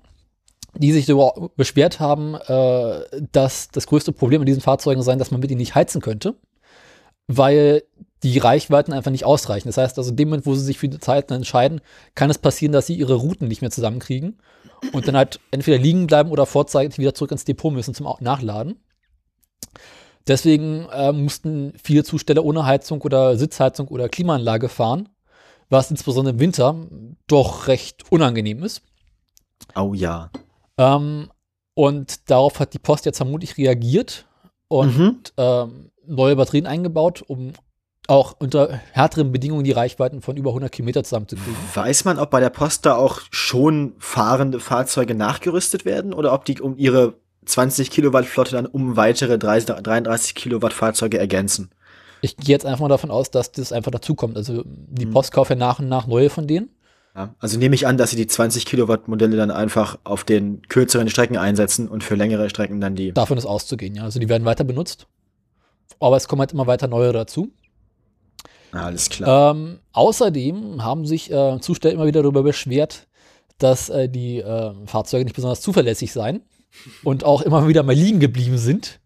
die 0.76 0.92
sich 0.92 1.06
darüber 1.06 1.52
beschwert 1.56 2.00
haben, 2.00 2.36
äh, 2.36 3.02
dass 3.32 3.70
das 3.70 3.88
größte 3.88 4.12
Problem 4.12 4.42
an 4.42 4.46
diesen 4.46 4.62
Fahrzeugen 4.62 5.02
sei, 5.02 5.16
dass 5.16 5.32
man 5.32 5.42
mit 5.42 5.52
ihnen 5.52 5.60
nicht 5.60 5.76
heizen 5.76 6.02
könnte, 6.02 6.36
weil 7.28 7.84
die 8.24 8.38
Reichweiten 8.38 8.94
einfach 8.94 9.12
nicht 9.12 9.26
ausreichen. 9.26 9.68
Das 9.68 9.78
heißt 9.78 9.98
also, 9.98 10.12
in 10.12 10.16
dem 10.16 10.30
Moment, 10.30 10.46
wo 10.46 10.54
sie 10.54 10.64
sich 10.64 10.78
für 10.78 10.88
die 10.88 11.00
Zeiten 11.00 11.34
entscheiden, 11.34 11.82
kann 12.16 12.30
es 12.30 12.38
passieren, 12.38 12.72
dass 12.72 12.88
sie 12.88 12.96
ihre 12.96 13.16
Routen 13.16 13.48
nicht 13.48 13.62
mehr 13.62 13.72
zusammenkriegen 13.72 14.38
und 14.94 15.08
dann 15.08 15.18
halt 15.18 15.40
entweder 15.50 15.78
liegen 15.78 16.08
bleiben 16.08 16.30
oder 16.30 16.46
vorzeitig 16.46 17.00
wieder 17.00 17.14
zurück 17.14 17.32
ins 17.32 17.46
Depot 17.46 17.74
müssen 17.74 17.94
zum 17.94 18.08
Nachladen. 18.20 18.80
Deswegen 20.28 20.88
äh, 20.92 21.12
mussten 21.12 21.74
viele 21.82 22.04
Zusteller 22.04 22.46
ohne 22.46 22.66
Heizung 22.66 23.02
oder 23.02 23.38
Sitzheizung 23.38 23.88
oder 23.88 24.08
Klimaanlage 24.08 24.70
fahren, 24.70 25.10
was 25.70 25.90
insbesondere 25.90 26.36
im 26.36 26.40
Winter 26.40 26.76
doch 27.28 27.68
recht 27.68 28.12
unangenehm 28.12 28.64
ist. 28.64 28.84
Oh 29.76 29.94
ja. 29.94 30.30
Ähm, 30.82 31.30
und 31.76 32.30
darauf 32.30 32.60
hat 32.60 32.74
die 32.74 32.80
Post 32.80 33.06
jetzt 33.06 33.18
vermutlich 33.18 33.58
reagiert 33.58 34.26
und 34.68 34.98
mhm. 34.98 35.18
ähm, 35.38 35.92
neue 36.08 36.36
Batterien 36.36 36.66
eingebaut, 36.66 37.24
um 37.26 37.54
auch 38.08 38.36
unter 38.40 38.80
härteren 38.92 39.32
Bedingungen 39.32 39.64
die 39.64 39.72
Reichweiten 39.72 40.22
von 40.22 40.36
über 40.36 40.50
100 40.50 40.72
Kilometer 40.72 41.04
zusammenzukriegen. 41.04 41.56
Weiß 41.76 42.04
man, 42.04 42.20
ob 42.20 42.32
bei 42.32 42.40
der 42.40 42.50
Post 42.50 42.86
da 42.86 42.96
auch 42.96 43.22
schon 43.30 43.94
fahrende 44.00 44.60
Fahrzeuge 44.60 45.14
nachgerüstet 45.16 45.86
werden 45.86 46.14
oder 46.14 46.34
ob 46.34 46.44
die 46.46 46.60
um 46.60 46.78
ihre 46.78 47.14
20 47.46 47.92
Kilowatt 47.92 48.26
Flotte 48.26 48.52
dann 48.54 48.66
um 48.66 48.98
weitere 48.98 49.38
30, 49.38 49.76
33 49.78 50.36
Kilowatt 50.36 50.74
Fahrzeuge 50.74 51.20
ergänzen? 51.20 51.70
Ich 52.22 52.38
gehe 52.38 52.54
jetzt 52.54 52.66
einfach 52.66 52.82
mal 52.82 52.90
davon 52.90 53.12
aus, 53.12 53.32
dass 53.32 53.52
das 53.52 53.72
einfach 53.72 53.92
dazukommt. 53.92 54.36
Also 54.36 54.64
die 54.66 55.06
hm. 55.06 55.12
Post 55.12 55.32
kauft 55.32 55.52
ja 55.52 55.56
nach 55.56 55.80
und 55.80 55.88
nach 55.88 56.08
neue 56.08 56.30
von 56.30 56.48
denen. 56.48 56.70
Ja, 57.16 57.36
also 57.40 57.58
nehme 57.58 57.76
ich 57.76 57.88
an, 57.88 57.98
dass 57.98 58.12
sie 58.12 58.16
die 58.16 58.28
20 58.28 58.66
Kilowatt 58.66 59.08
Modelle 59.08 59.36
dann 59.36 59.52
einfach 59.52 60.00
auf 60.06 60.24
den 60.24 60.62
kürzeren 60.70 61.10
Strecken 61.10 61.38
einsetzen 61.38 61.90
und 61.90 62.04
für 62.04 62.16
längere 62.16 62.50
Strecken 62.50 62.80
dann 62.80 62.96
die. 62.96 63.12
Davon 63.12 63.38
ist 63.38 63.46
auszugehen, 63.46 63.96
ja. 63.96 64.04
Also 64.04 64.20
die 64.20 64.30
werden 64.30 64.46
weiter 64.46 64.64
benutzt. 64.64 65.08
Aber 66.00 66.16
es 66.16 66.28
kommen 66.28 66.40
halt 66.40 66.54
immer 66.54 66.68
weiter 66.68 66.88
neue 66.88 67.12
dazu. 67.12 67.52
Alles 68.72 69.10
klar. 69.10 69.52
Ähm, 69.52 69.80
außerdem 69.92 70.84
haben 70.84 71.06
sich 71.06 71.30
äh, 71.32 71.60
Zusteller 71.60 71.94
immer 71.94 72.06
wieder 72.06 72.22
darüber 72.22 72.44
beschwert, 72.44 73.08
dass 73.58 73.90
äh, 73.90 74.08
die 74.08 74.40
äh, 74.40 74.74
Fahrzeuge 74.86 75.26
nicht 75.26 75.36
besonders 75.36 75.60
zuverlässig 75.60 76.14
seien 76.14 76.42
und 77.04 77.26
auch 77.26 77.42
immer 77.42 77.68
wieder 77.68 77.84
mal 77.84 77.94
liegen 77.94 78.22
geblieben 78.22 78.58
sind. 78.58 79.02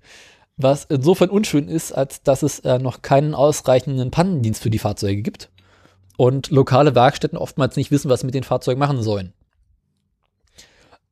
Was 0.57 0.85
insofern 0.85 1.31
unschön 1.31 1.67
ist, 1.67 1.91
als 1.91 2.21
dass 2.21 2.43
es 2.43 2.59
äh, 2.59 2.77
noch 2.77 3.01
keinen 3.01 3.33
ausreichenden 3.33 4.11
Pannendienst 4.11 4.61
für 4.61 4.69
die 4.69 4.79
Fahrzeuge 4.79 5.23
gibt 5.23 5.49
und 6.17 6.49
lokale 6.49 6.95
Werkstätten 6.95 7.38
oftmals 7.38 7.75
nicht 7.75 7.91
wissen, 7.91 8.10
was 8.10 8.21
sie 8.21 8.25
mit 8.25 8.36
den 8.36 8.43
Fahrzeugen 8.43 8.80
machen 8.80 9.01
sollen. 9.01 9.34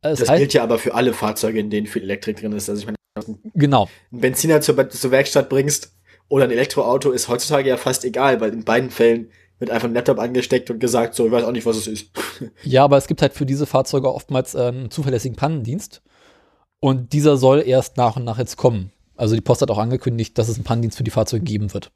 Es 0.01 0.19
das 0.19 0.29
heißt, 0.29 0.39
gilt 0.39 0.53
ja 0.53 0.63
aber 0.63 0.77
für 0.77 0.93
alle 0.93 1.13
Fahrzeuge, 1.13 1.59
in 1.59 1.69
denen 1.69 1.87
viel 1.87 2.03
Elektrik 2.03 2.37
drin 2.37 2.51
ist. 2.51 2.69
Also 2.69 2.81
ich 2.81 2.85
meine, 2.85 3.37
genau. 3.55 3.87
einen 4.11 4.21
Benziner 4.21 4.61
zur, 4.61 4.89
zur 4.89 5.11
Werkstatt 5.11 5.49
bringst 5.49 5.93
oder 6.27 6.45
ein 6.45 6.51
Elektroauto 6.51 7.11
ist 7.11 7.29
heutzutage 7.29 7.69
ja 7.69 7.77
fast 7.77 8.03
egal, 8.05 8.41
weil 8.41 8.51
in 8.51 8.65
beiden 8.65 8.89
Fällen 8.89 9.29
wird 9.59 9.71
einfach 9.71 9.87
ein 9.87 9.93
Laptop 9.93 10.19
angesteckt 10.19 10.69
und 10.69 10.79
gesagt, 10.79 11.15
so, 11.15 11.25
ich 11.25 11.31
weiß 11.31 11.45
auch 11.45 11.51
nicht, 11.51 11.65
was 11.65 11.77
es 11.77 11.87
ist. 11.87 12.11
Ja, 12.63 12.83
aber 12.83 12.97
es 12.97 13.07
gibt 13.07 13.21
halt 13.21 13.33
für 13.33 13.45
diese 13.45 13.65
Fahrzeuge 13.65 14.13
oftmals 14.13 14.55
äh, 14.55 14.63
einen 14.63 14.91
zuverlässigen 14.91 15.37
Pannendienst. 15.37 16.01
Und 16.79 17.13
dieser 17.13 17.37
soll 17.37 17.63
erst 17.65 17.95
nach 17.95 18.17
und 18.17 18.25
nach 18.25 18.39
jetzt 18.39 18.57
kommen. 18.57 18.91
Also 19.15 19.35
die 19.35 19.41
Post 19.41 19.61
hat 19.61 19.71
auch 19.71 19.77
angekündigt, 19.77 20.37
dass 20.37 20.49
es 20.49 20.55
einen 20.55 20.65
Pannendienst 20.65 20.97
für 20.97 21.05
die 21.05 21.11
Fahrzeuge 21.11 21.45
geben 21.45 21.73
wird. 21.73 21.91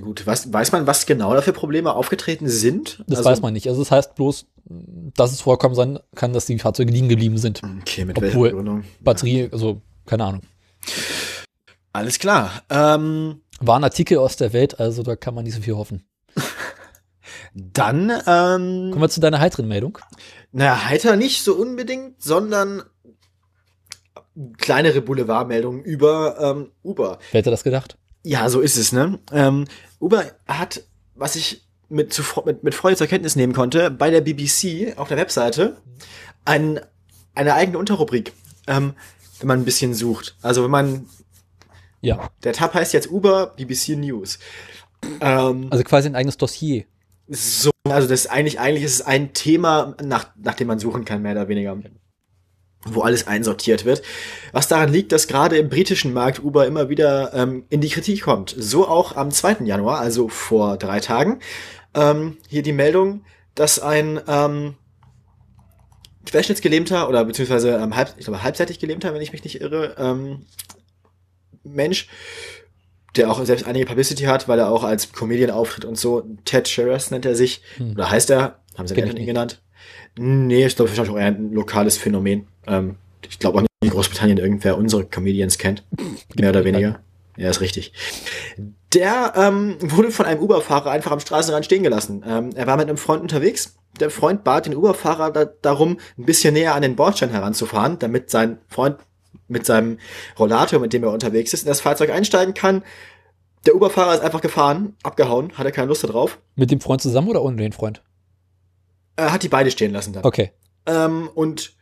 Gut, 0.00 0.26
was, 0.26 0.52
weiß 0.52 0.72
man, 0.72 0.86
was 0.86 1.04
genau 1.06 1.34
da 1.34 1.42
für 1.42 1.52
Probleme 1.52 1.92
aufgetreten 1.94 2.48
sind? 2.48 3.02
Das 3.06 3.18
Also- 3.18 3.30
weiß 3.30 3.42
man 3.42 3.52
nicht. 3.52 3.68
Also 3.68 3.82
das 3.82 3.90
heißt 3.90 4.14
bloß, 4.14 4.46
dass 4.64 5.32
es 5.32 5.40
vorkommen 5.42 5.74
sein 5.74 5.98
kann, 6.14 6.32
dass 6.32 6.46
die 6.46 6.58
Fahrzeuge 6.58 6.92
liegen 6.92 7.08
geblieben 7.08 7.36
sind. 7.38 7.62
Okay, 7.82 8.04
mit 8.04 8.16
Obwohl- 8.16 8.54
welcher? 8.56 8.82
Batterie, 9.00 9.48
also 9.52 9.82
keine 10.06 10.24
Ahnung. 10.24 10.40
Alles 11.92 12.18
klar. 12.18 12.62
Ähm, 12.70 13.40
War 13.60 13.78
ein 13.78 13.84
Artikel 13.84 14.18
aus 14.18 14.36
der 14.36 14.52
Welt, 14.52 14.80
also 14.80 15.02
da 15.02 15.14
kann 15.16 15.34
man 15.34 15.44
nicht 15.44 15.54
so 15.54 15.60
viel 15.62 15.76
hoffen. 15.76 16.06
dann, 17.54 18.10
ähm, 18.10 18.90
Kommen 18.90 19.00
wir 19.00 19.08
zu 19.08 19.20
deiner 19.20 19.40
heiteren 19.40 19.68
Meldung. 19.68 19.98
naja, 20.52 20.86
heiter 20.88 21.16
nicht 21.16 21.42
so 21.42 21.54
unbedingt, 21.54 22.22
sondern 22.22 22.82
kleinere 24.58 25.00
Boulevardmeldungen 25.00 25.82
über 25.82 26.36
ähm, 26.40 26.70
Uber. 26.82 27.18
Wer 27.32 27.38
hätte 27.40 27.50
das 27.50 27.64
gedacht? 27.64 27.96
Ja, 28.26 28.48
so 28.48 28.60
ist 28.60 28.76
es, 28.76 28.90
ne? 28.90 29.20
Ähm, 29.30 29.66
Uber 30.00 30.24
hat, 30.48 30.82
was 31.14 31.36
ich 31.36 31.62
mit, 31.88 32.12
zu, 32.12 32.24
mit, 32.44 32.64
mit 32.64 32.74
Freude 32.74 32.96
zur 32.96 33.06
Kenntnis 33.06 33.36
nehmen 33.36 33.52
konnte, 33.52 33.88
bei 33.88 34.10
der 34.10 34.20
BBC 34.20 34.98
auf 34.98 35.06
der 35.06 35.16
Webseite 35.16 35.76
ein, 36.44 36.80
eine 37.36 37.54
eigene 37.54 37.78
Unterrubrik, 37.78 38.32
ähm, 38.66 38.94
wenn 39.38 39.46
man 39.46 39.60
ein 39.60 39.64
bisschen 39.64 39.94
sucht. 39.94 40.34
Also 40.42 40.64
wenn 40.64 40.72
man, 40.72 41.06
Ja, 42.00 42.28
der 42.42 42.52
Tab 42.52 42.74
heißt 42.74 42.92
jetzt 42.94 43.08
Uber 43.12 43.54
BBC 43.56 43.90
News. 43.90 44.40
Ähm, 45.20 45.68
also 45.70 45.84
quasi 45.84 46.08
ein 46.08 46.16
eigenes 46.16 46.36
Dossier. 46.36 46.84
so, 47.28 47.70
also 47.84 48.08
das 48.08 48.22
ist 48.22 48.26
eigentlich, 48.26 48.58
eigentlich 48.58 48.82
ist 48.82 48.94
es 48.94 49.02
ein 49.02 49.34
Thema, 49.34 49.94
nach, 50.02 50.30
nach 50.34 50.54
dem 50.54 50.66
man 50.66 50.80
suchen 50.80 51.04
kann, 51.04 51.22
mehr 51.22 51.30
oder 51.30 51.46
weniger. 51.46 51.78
Wo 52.88 53.02
alles 53.02 53.26
einsortiert 53.26 53.84
wird. 53.84 54.02
Was 54.52 54.68
daran 54.68 54.92
liegt, 54.92 55.12
dass 55.12 55.28
gerade 55.28 55.58
im 55.58 55.68
britischen 55.68 56.12
Markt 56.12 56.42
Uber 56.42 56.66
immer 56.66 56.88
wieder 56.88 57.32
ähm, 57.34 57.64
in 57.68 57.80
die 57.80 57.88
Kritik 57.88 58.22
kommt. 58.22 58.54
So 58.56 58.86
auch 58.88 59.16
am 59.16 59.30
2. 59.30 59.64
Januar, 59.64 59.98
also 59.98 60.28
vor 60.28 60.76
drei 60.76 61.00
Tagen. 61.00 61.40
Ähm, 61.94 62.36
hier 62.48 62.62
die 62.62 62.72
Meldung, 62.72 63.24
dass 63.54 63.78
ein 63.80 64.20
ähm, 64.28 64.74
querschnittsgelähmter 66.26 67.08
oder 67.08 67.24
beziehungsweise 67.24 67.76
ähm, 67.76 67.96
halb, 67.96 68.14
ich 68.18 68.24
glaube 68.24 68.42
halbseitig 68.42 68.78
gelähmter, 68.78 69.14
wenn 69.14 69.22
ich 69.22 69.32
mich 69.32 69.44
nicht 69.44 69.60
irre, 69.60 69.94
ähm, 69.98 70.46
Mensch, 71.64 72.08
der 73.16 73.30
auch 73.30 73.42
selbst 73.44 73.66
einige 73.66 73.86
Publicity 73.86 74.24
hat, 74.24 74.46
weil 74.48 74.58
er 74.58 74.70
auch 74.70 74.84
als 74.84 75.12
Comedian 75.12 75.50
auftritt 75.50 75.84
und 75.84 75.98
so. 75.98 76.22
Ted 76.44 76.68
Sheras 76.68 77.10
nennt 77.10 77.24
er 77.24 77.34
sich. 77.34 77.62
Hm. 77.76 77.92
Oder 77.92 78.10
heißt 78.10 78.30
er? 78.30 78.60
Haben 78.76 78.86
sie 78.86 78.94
ihn 78.94 79.26
genannt? 79.26 79.62
Nee, 80.18 80.66
ich 80.66 80.76
glaube 80.76 80.90
wahrscheinlich 80.90 81.12
auch 81.12 81.18
eher 81.18 81.26
ein 81.26 81.52
lokales 81.52 81.98
Phänomen. 81.98 82.46
Ähm, 82.66 82.96
ich 83.28 83.38
glaube 83.38 83.58
auch 83.58 83.62
nicht 83.62 83.70
in 83.82 83.90
Großbritannien 83.90 84.38
irgendwer 84.38 84.78
unsere 84.78 85.04
Comedians 85.04 85.58
kennt. 85.58 85.84
Mehr 86.34 86.50
oder 86.50 86.64
weniger. 86.64 87.00
Ja, 87.36 87.50
ist 87.50 87.60
richtig. 87.60 87.92
Der 88.94 89.34
ähm, 89.36 89.76
wurde 89.80 90.10
von 90.10 90.24
einem 90.24 90.40
Uber-Fahrer 90.40 90.90
einfach 90.90 91.12
am 91.12 91.20
Straßenrand 91.20 91.66
stehen 91.66 91.82
gelassen. 91.82 92.24
Ähm, 92.26 92.50
er 92.54 92.66
war 92.66 92.76
mit 92.78 92.88
einem 92.88 92.96
Freund 92.96 93.20
unterwegs. 93.20 93.76
Der 94.00 94.10
Freund 94.10 94.42
bat 94.42 94.66
den 94.66 94.74
Uber-Fahrer 94.74 95.32
da, 95.32 95.44
darum, 95.44 95.98
ein 96.16 96.24
bisschen 96.24 96.54
näher 96.54 96.74
an 96.74 96.82
den 96.82 96.96
Bordstein 96.96 97.30
heranzufahren, 97.30 97.98
damit 97.98 98.30
sein 98.30 98.58
Freund 98.68 98.96
mit 99.48 99.66
seinem 99.66 99.98
Rollator, 100.38 100.80
mit 100.80 100.92
dem 100.92 101.04
er 101.04 101.12
unterwegs 101.12 101.52
ist, 101.52 101.62
in 101.62 101.68
das 101.68 101.80
Fahrzeug 101.82 102.10
einsteigen 102.10 102.54
kann. 102.54 102.82
Der 103.66 103.74
Uber-Fahrer 103.74 104.14
ist 104.14 104.20
einfach 104.20 104.40
gefahren, 104.40 104.96
abgehauen, 105.02 105.52
hatte 105.58 105.72
keine 105.72 105.88
Lust 105.88 106.04
darauf. 106.04 106.38
Mit 106.54 106.70
dem 106.70 106.80
Freund 106.80 107.02
zusammen 107.02 107.28
oder 107.28 107.42
ohne 107.42 107.56
den 107.56 107.72
Freund? 107.72 108.02
Er 109.16 109.32
hat 109.32 109.42
die 109.42 109.48
beide 109.48 109.70
stehen 109.70 109.92
lassen 109.92 110.12
dann. 110.12 110.24
Okay. 110.24 110.52
Ähm, 110.86 111.28
und 111.34 111.74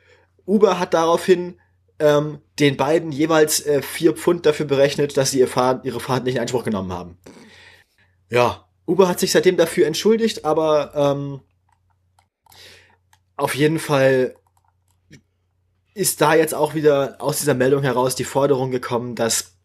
Uber 0.47 0.79
hat 0.79 0.94
daraufhin 0.94 1.61
ähm, 1.99 2.38
den 2.59 2.77
beiden 2.77 3.12
jeweils 3.12 3.64
äh, 3.66 3.83
vier 3.83 4.14
Pfund 4.14 4.47
dafür 4.47 4.66
berechnet, 4.66 5.16
dass 5.16 5.31
sie 5.31 5.40
ihr 5.40 5.49
Fahrt, 5.49 5.85
ihre 5.85 6.01
Fahrt 6.01 6.25
nicht 6.25 6.37
in 6.37 6.40
Anspruch 6.40 6.64
genommen 6.64 6.92
haben. 6.92 7.18
Ja, 8.31 8.68
Uber 8.87 9.09
hat 9.09 9.20
sich 9.20 9.33
seitdem 9.33 9.57
dafür 9.57 9.87
entschuldigt, 9.87 10.44
aber 10.44 10.92
ähm, 10.94 11.40
auf 13.37 13.55
jeden 13.55 13.79
Fall 13.79 14.37
ist 15.94 16.20
da 16.20 16.35
jetzt 16.35 16.55
auch 16.55 16.75
wieder 16.75 17.16
aus 17.20 17.38
dieser 17.38 17.55
Meldung 17.55 17.83
heraus 17.83 18.14
die 18.14 18.25
Forderung 18.25 18.70
gekommen, 18.70 19.14
dass 19.14 19.57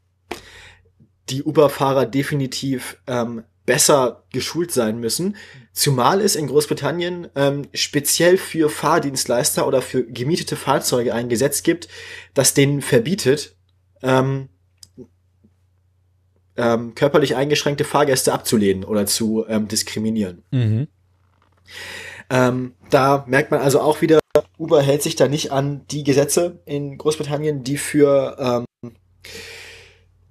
die 1.29 1.43
Uber-Fahrer 1.43 2.05
definitiv 2.05 3.01
ähm, 3.07 3.43
besser 3.69 4.23
geschult 4.33 4.71
sein 4.71 4.99
müssen. 4.99 5.35
Zumal 5.73 6.21
es 6.21 6.35
in 6.35 6.47
Großbritannien 6.47 7.27
ähm, 7.35 7.67
speziell 7.75 8.39
für 8.39 8.67
Fahrdienstleister 8.67 9.67
oder 9.67 9.83
für 9.83 10.03
gemietete 10.03 10.55
Fahrzeuge 10.55 11.13
ein 11.13 11.29
Gesetz 11.29 11.61
gibt, 11.61 11.87
das 12.33 12.55
denen 12.55 12.81
verbietet, 12.81 13.55
ähm, 14.01 14.49
ähm, 16.57 16.95
körperlich 16.95 17.35
eingeschränkte 17.35 17.83
Fahrgäste 17.83 18.33
abzulehnen 18.33 18.83
oder 18.83 19.05
zu 19.05 19.45
ähm, 19.47 19.67
diskriminieren. 19.67 20.41
Mhm. 20.49 20.87
Ähm, 22.31 22.73
da 22.89 23.23
merkt 23.27 23.51
man 23.51 23.61
also 23.61 23.81
auch 23.81 24.01
wieder, 24.01 24.19
Uber 24.57 24.81
hält 24.81 25.03
sich 25.03 25.15
da 25.15 25.27
nicht 25.27 25.51
an 25.51 25.85
die 25.91 26.03
Gesetze 26.03 26.59
in 26.65 26.97
Großbritannien, 26.97 27.63
die 27.63 27.77
für 27.77 28.65
ähm, 28.83 28.95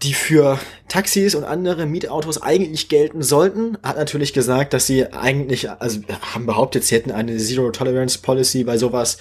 die 0.03 0.15
für 0.15 0.61
Taxis 0.87 1.35
und 1.35 1.45
andere 1.45 1.87
Mietautos 1.87 2.41
eigentlich 2.41 2.89
gelten 2.89 3.23
sollten. 3.23 3.77
Hat 3.83 3.97
natürlich 3.97 4.33
gesagt, 4.33 4.73
dass 4.73 4.87
sie 4.87 5.13
eigentlich, 5.13 5.71
also 5.71 6.01
haben 6.35 6.47
behauptet, 6.47 6.85
sie 6.85 6.95
hätten 6.95 7.11
eine 7.11 7.37
Zero 7.39 7.71
Tolerance 7.71 8.19
Policy 8.19 8.65
bei 8.65 8.79
sowas. 8.79 9.19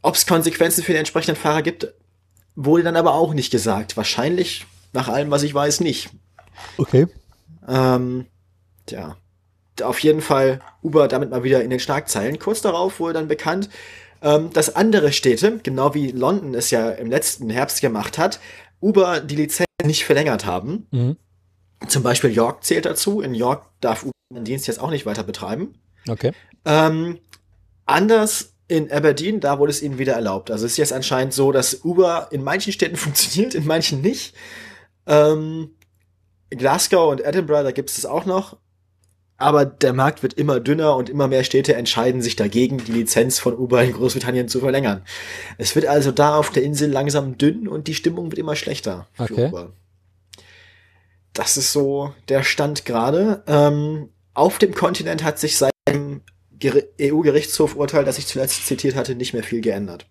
Ob 0.00 0.14
es 0.14 0.26
Konsequenzen 0.26 0.82
für 0.82 0.92
den 0.92 1.00
entsprechenden 1.00 1.40
Fahrer 1.40 1.62
gibt, 1.62 1.92
wurde 2.56 2.82
dann 2.82 2.96
aber 2.96 3.14
auch 3.14 3.34
nicht 3.34 3.50
gesagt. 3.50 3.96
Wahrscheinlich, 3.96 4.66
nach 4.92 5.08
allem, 5.08 5.30
was 5.30 5.42
ich 5.42 5.52
weiß, 5.52 5.80
nicht. 5.80 6.10
Okay. 6.78 7.06
Ähm, 7.68 8.26
tja. 8.86 9.16
Auf 9.82 10.00
jeden 10.00 10.22
Fall 10.22 10.60
Uber 10.82 11.06
damit 11.06 11.30
mal 11.30 11.44
wieder 11.44 11.62
in 11.62 11.70
den 11.70 11.78
Schlagzeilen. 11.78 12.38
Kurz 12.40 12.62
darauf 12.62 12.98
wurde 12.98 13.14
dann 13.14 13.28
bekannt, 13.28 13.68
ähm, 14.22 14.50
dass 14.52 14.74
andere 14.74 15.12
Städte, 15.12 15.60
genau 15.62 15.94
wie 15.94 16.10
London 16.10 16.54
es 16.54 16.70
ja 16.70 16.90
im 16.90 17.10
letzten 17.10 17.50
Herbst 17.50 17.80
gemacht 17.80 18.18
hat, 18.18 18.40
Uber 18.80 19.20
die 19.20 19.36
Lizenz 19.36 19.68
nicht 19.84 20.04
verlängert 20.04 20.46
haben. 20.46 20.86
Mhm. 20.90 21.16
Zum 21.86 22.02
Beispiel 22.02 22.30
York 22.30 22.64
zählt 22.64 22.84
dazu. 22.84 23.20
In 23.20 23.34
York 23.34 23.66
darf 23.80 24.02
Uber 24.02 24.12
den 24.34 24.44
Dienst 24.44 24.66
jetzt 24.66 24.80
auch 24.80 24.90
nicht 24.90 25.06
weiter 25.06 25.22
betreiben. 25.22 25.74
Okay. 26.08 26.32
Ähm, 26.64 27.18
anders 27.86 28.54
in 28.66 28.92
Aberdeen, 28.92 29.40
da 29.40 29.58
wurde 29.58 29.70
es 29.70 29.82
ihnen 29.82 29.98
wieder 29.98 30.12
erlaubt. 30.12 30.50
Also 30.50 30.66
es 30.66 30.72
ist 30.72 30.78
jetzt 30.78 30.92
anscheinend 30.92 31.32
so, 31.32 31.52
dass 31.52 31.84
Uber 31.84 32.28
in 32.30 32.44
manchen 32.44 32.72
Städten 32.72 32.96
funktioniert, 32.96 33.54
in 33.54 33.66
manchen 33.66 34.00
nicht. 34.00 34.34
Ähm, 35.06 35.70
Glasgow 36.50 37.10
und 37.10 37.24
Edinburgh, 37.24 37.64
da 37.64 37.72
gibt 37.72 37.90
es 37.90 37.98
es 37.98 38.06
auch 38.06 38.24
noch. 38.24 38.56
Aber 39.40 39.64
der 39.64 39.92
Markt 39.92 40.24
wird 40.24 40.34
immer 40.34 40.58
dünner 40.58 40.96
und 40.96 41.08
immer 41.08 41.28
mehr 41.28 41.44
Städte 41.44 41.74
entscheiden 41.74 42.20
sich 42.22 42.34
dagegen, 42.34 42.78
die 42.78 42.90
Lizenz 42.92 43.38
von 43.38 43.56
Uber 43.56 43.82
in 43.84 43.92
Großbritannien 43.92 44.48
zu 44.48 44.58
verlängern. 44.58 45.02
Es 45.58 45.76
wird 45.76 45.86
also 45.86 46.10
da 46.10 46.36
auf 46.36 46.50
der 46.50 46.64
Insel 46.64 46.90
langsam 46.90 47.38
dünn 47.38 47.68
und 47.68 47.86
die 47.86 47.94
Stimmung 47.94 48.30
wird 48.32 48.38
immer 48.38 48.56
schlechter 48.56 49.06
für 49.14 49.22
Okay. 49.32 49.46
Uber. 49.46 49.72
Das 51.32 51.56
ist 51.56 51.72
so 51.72 52.12
der 52.28 52.42
Stand 52.42 52.84
gerade. 52.84 53.44
Ähm, 53.46 54.08
auf 54.34 54.58
dem 54.58 54.74
Kontinent 54.74 55.22
hat 55.22 55.38
sich 55.38 55.56
seit 55.56 55.72
dem 55.88 56.22
Geri- 56.58 56.88
EU-Gerichtshof-Urteil, 57.00 58.04
das 58.04 58.18
ich 58.18 58.26
zuletzt 58.26 58.66
zitiert 58.66 58.96
hatte, 58.96 59.14
nicht 59.14 59.34
mehr 59.34 59.44
viel 59.44 59.60
geändert. 59.60 60.06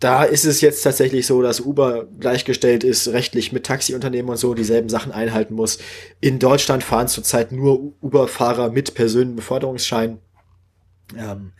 Da 0.00 0.22
ist 0.22 0.44
es 0.44 0.60
jetzt 0.60 0.82
tatsächlich 0.82 1.26
so, 1.26 1.42
dass 1.42 1.60
Uber 1.60 2.06
gleichgestellt 2.20 2.84
ist, 2.84 3.08
rechtlich 3.08 3.50
mit 3.52 3.66
Taxiunternehmen 3.66 4.30
und 4.30 4.36
so 4.36 4.54
dieselben 4.54 4.88
Sachen 4.88 5.10
einhalten 5.10 5.54
muss. 5.54 5.78
In 6.20 6.38
Deutschland 6.38 6.84
fahren 6.84 7.08
zurzeit 7.08 7.50
nur 7.50 7.94
Uber-Fahrer 8.00 8.70
mit 8.70 8.94
Personenbeförderungsschein. 8.94 10.18
Ähm, 11.16 11.52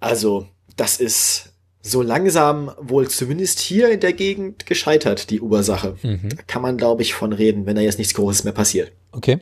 also, 0.00 0.48
das 0.76 0.98
ist 0.98 1.52
so 1.82 2.02
langsam 2.02 2.72
wohl 2.80 3.08
zumindest 3.08 3.60
hier 3.60 3.90
in 3.90 4.00
der 4.00 4.12
Gegend 4.12 4.66
gescheitert, 4.66 5.30
die 5.30 5.40
Uber-Sache. 5.40 5.96
Mhm. 6.02 6.30
Da 6.30 6.42
kann 6.48 6.62
man, 6.62 6.76
glaube 6.76 7.02
ich, 7.02 7.14
von 7.14 7.32
reden, 7.32 7.64
wenn 7.66 7.76
da 7.76 7.82
jetzt 7.82 7.98
nichts 7.98 8.14
Großes 8.14 8.42
mehr 8.42 8.52
passiert. 8.52 8.90
Okay. 9.12 9.38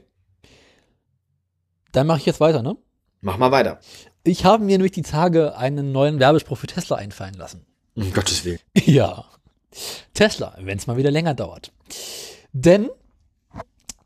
Dann 1.93 2.07
mache 2.07 2.19
ich 2.19 2.27
jetzt 2.27 2.41
weiter, 2.41 2.63
ne? 2.63 2.77
Mach 3.23 3.39
mal 3.39 3.51
weiter. 3.51 3.81
Ich 4.25 4.45
habe 4.45 4.63
mir 4.63 4.77
nämlich 4.77 4.93
die 4.93 5.03
Tage 5.03 5.57
einen 5.57 5.93
neuen 5.93 6.19
Werbespruch 6.19 6.59
für 6.59 6.67
Tesla 6.67 6.97
einfallen 6.97 7.35
lassen. 7.35 7.65
Um 7.95 8.13
Gottes 8.13 8.45
Willen. 8.45 8.59
Ja. 8.85 9.25
Tesla, 10.15 10.57
wenn 10.61 10.79
es 10.79 10.87
mal 10.87 10.97
wieder 10.97 11.11
länger 11.11 11.35
dauert. 11.35 11.73
Denn 12.53 12.89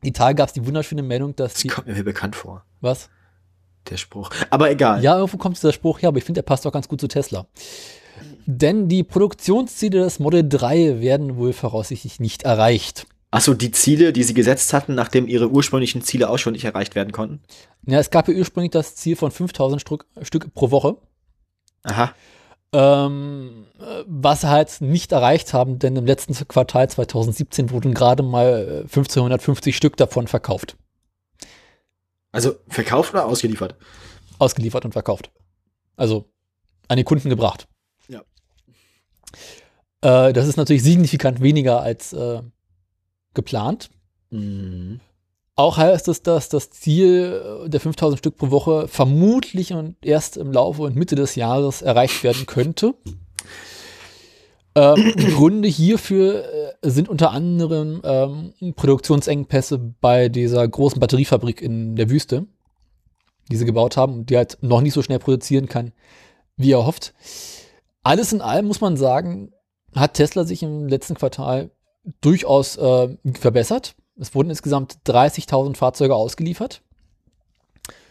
die 0.03 0.13
Tage 0.13 0.37
gab 0.37 0.49
es 0.49 0.55
die 0.55 0.65
wunderschöne 0.67 1.03
Meldung, 1.03 1.37
dass 1.37 1.55
Das 1.55 1.63
die. 1.63 1.69
kommt 1.69 1.87
mir 1.89 2.03
bekannt 2.05 2.37
vor, 2.37 2.65
Was? 2.81 3.11
der 3.91 3.97
Spruch. 3.99 4.31
Aber 4.51 4.71
egal. 4.71 5.03
Ja, 5.03 5.17
irgendwo 5.17 5.37
kommt 5.39 5.57
dieser 5.57 5.73
Spruch 5.73 6.01
her, 6.03 6.09
aber 6.09 6.19
ich 6.19 6.25
finde, 6.25 6.39
der 6.39 6.47
passt 6.47 6.67
auch 6.67 6.73
ganz 6.73 6.89
gut 6.89 7.01
zu 7.01 7.09
Tesla. 7.09 7.47
Denn 8.47 8.89
die 8.89 9.03
Produktionsziele 9.05 10.01
des 10.01 10.19
Model 10.19 10.47
3 10.49 11.01
werden 11.01 11.37
wohl 11.37 11.53
voraussichtlich 11.53 12.19
nicht 12.21 12.43
erreicht. 12.45 13.07
Achso, 13.31 13.53
die 13.53 13.71
Ziele, 13.71 14.13
die 14.15 14.23
sie 14.23 14.33
gesetzt 14.35 14.73
hatten, 14.73 14.95
nachdem 14.95 15.29
ihre 15.29 15.51
ursprünglichen 15.51 16.01
Ziele 16.03 16.31
auch 16.31 16.39
schon 16.39 16.55
nicht 16.55 16.65
erreicht 16.65 16.95
werden 16.95 17.13
konnten? 17.13 17.43
Ja, 17.87 17.99
es 17.99 18.11
gab 18.11 18.27
ja 18.29 18.35
ursprünglich 18.35 18.71
das 18.71 18.95
Ziel 18.95 19.17
von 19.17 19.31
5000 19.31 19.81
Stück, 19.83 20.07
Stück 20.23 20.53
pro 20.55 20.71
Woche. 20.71 20.97
Aha. 21.83 22.15
Ähm, 22.73 23.67
äh, 23.67 23.68
was 24.07 24.45
halt 24.45 24.81
nicht 24.81 25.13
erreicht 25.13 25.55
haben, 25.55 25.79
denn 25.79 25.97
im 25.97 26.07
letzten 26.07 26.35
Quartal 26.49 26.91
2017 26.91 27.71
wurden 27.71 27.95
gerade 27.95 28.23
mal 28.23 28.83
1550 28.83 29.77
Stück 29.77 29.97
davon 29.97 30.27
verkauft. 30.27 30.77
Also 32.33 32.57
verkauft 32.69 33.15
oder 33.15 33.27
ausgeliefert? 33.27 33.77
Ausgeliefert 34.39 34.85
und 34.85 34.93
verkauft. 34.93 35.31
Also 35.97 36.27
an 36.89 36.97
die 36.97 37.05
Kunden 37.05 37.31
gebracht. 37.31 37.69
Ja. 38.09 38.23
Äh, 40.01 40.33
das 40.33 40.47
ist 40.47 40.57
natürlich 40.57 40.83
signifikant 40.83 41.41
weniger 41.41 41.81
als 41.81 42.13
äh, 42.13 42.43
geplant. 43.35 43.91
Mhm. 44.31 45.01
Auch 45.55 45.77
heißt 45.77 46.07
es, 46.07 46.23
dass 46.23 46.49
das 46.49 46.71
Ziel 46.71 47.67
der 47.67 47.81
5000 47.81 48.21
Stück 48.21 48.37
pro 48.37 48.53
Woche 48.53 48.87
vermutlich 48.87 49.73
und 49.73 49.97
erst 50.05 50.37
im 50.37 50.53
Laufe 50.53 50.83
und 50.83 50.95
Mitte 50.95 51.17
des 51.17 51.35
Jahres 51.35 51.83
erreicht 51.83 52.23
werden 52.23 52.47
könnte. 52.47 52.95
Ähm, 54.79 55.13
die 55.17 55.33
Gründe 55.33 55.67
hierfür 55.67 56.45
äh, 56.45 56.89
sind 56.89 57.09
unter 57.09 57.33
anderem 57.33 58.01
ähm, 58.05 58.75
Produktionsengpässe 58.75 59.79
bei 60.01 60.29
dieser 60.29 60.67
großen 60.69 61.01
Batteriefabrik 61.01 61.61
in 61.61 61.97
der 61.97 62.11
Wüste, 62.11 62.47
die 63.51 63.57
sie 63.57 63.65
gebaut 63.65 63.97
haben 63.97 64.15
und 64.15 64.31
die 64.31 64.37
halt 64.37 64.59
noch 64.61 64.81
nicht 64.81 64.93
so 64.93 65.03
schnell 65.03 65.19
produzieren 65.19 65.69
kann, 65.69 65.93
wie 66.57 66.73
er 66.73 66.87
hofft. 66.87 67.13
Alles 68.05 68.33
in 68.33 68.41
allem 68.41 68.67
muss 68.67 68.81
man 68.81 68.97
sagen, 68.97 69.53
hat 69.97 70.15
Tesla 70.15 70.45
sich 70.45 70.63
im 70.63 70.87
letzten 70.87 71.15
Quartal 71.15 71.71
durchaus 72.21 72.77
äh, 72.77 73.17
verbessert. 73.35 73.97
Es 74.17 74.35
wurden 74.35 74.51
insgesamt 74.51 74.99
30.000 75.07 75.77
Fahrzeuge 75.77 76.15
ausgeliefert. 76.15 76.83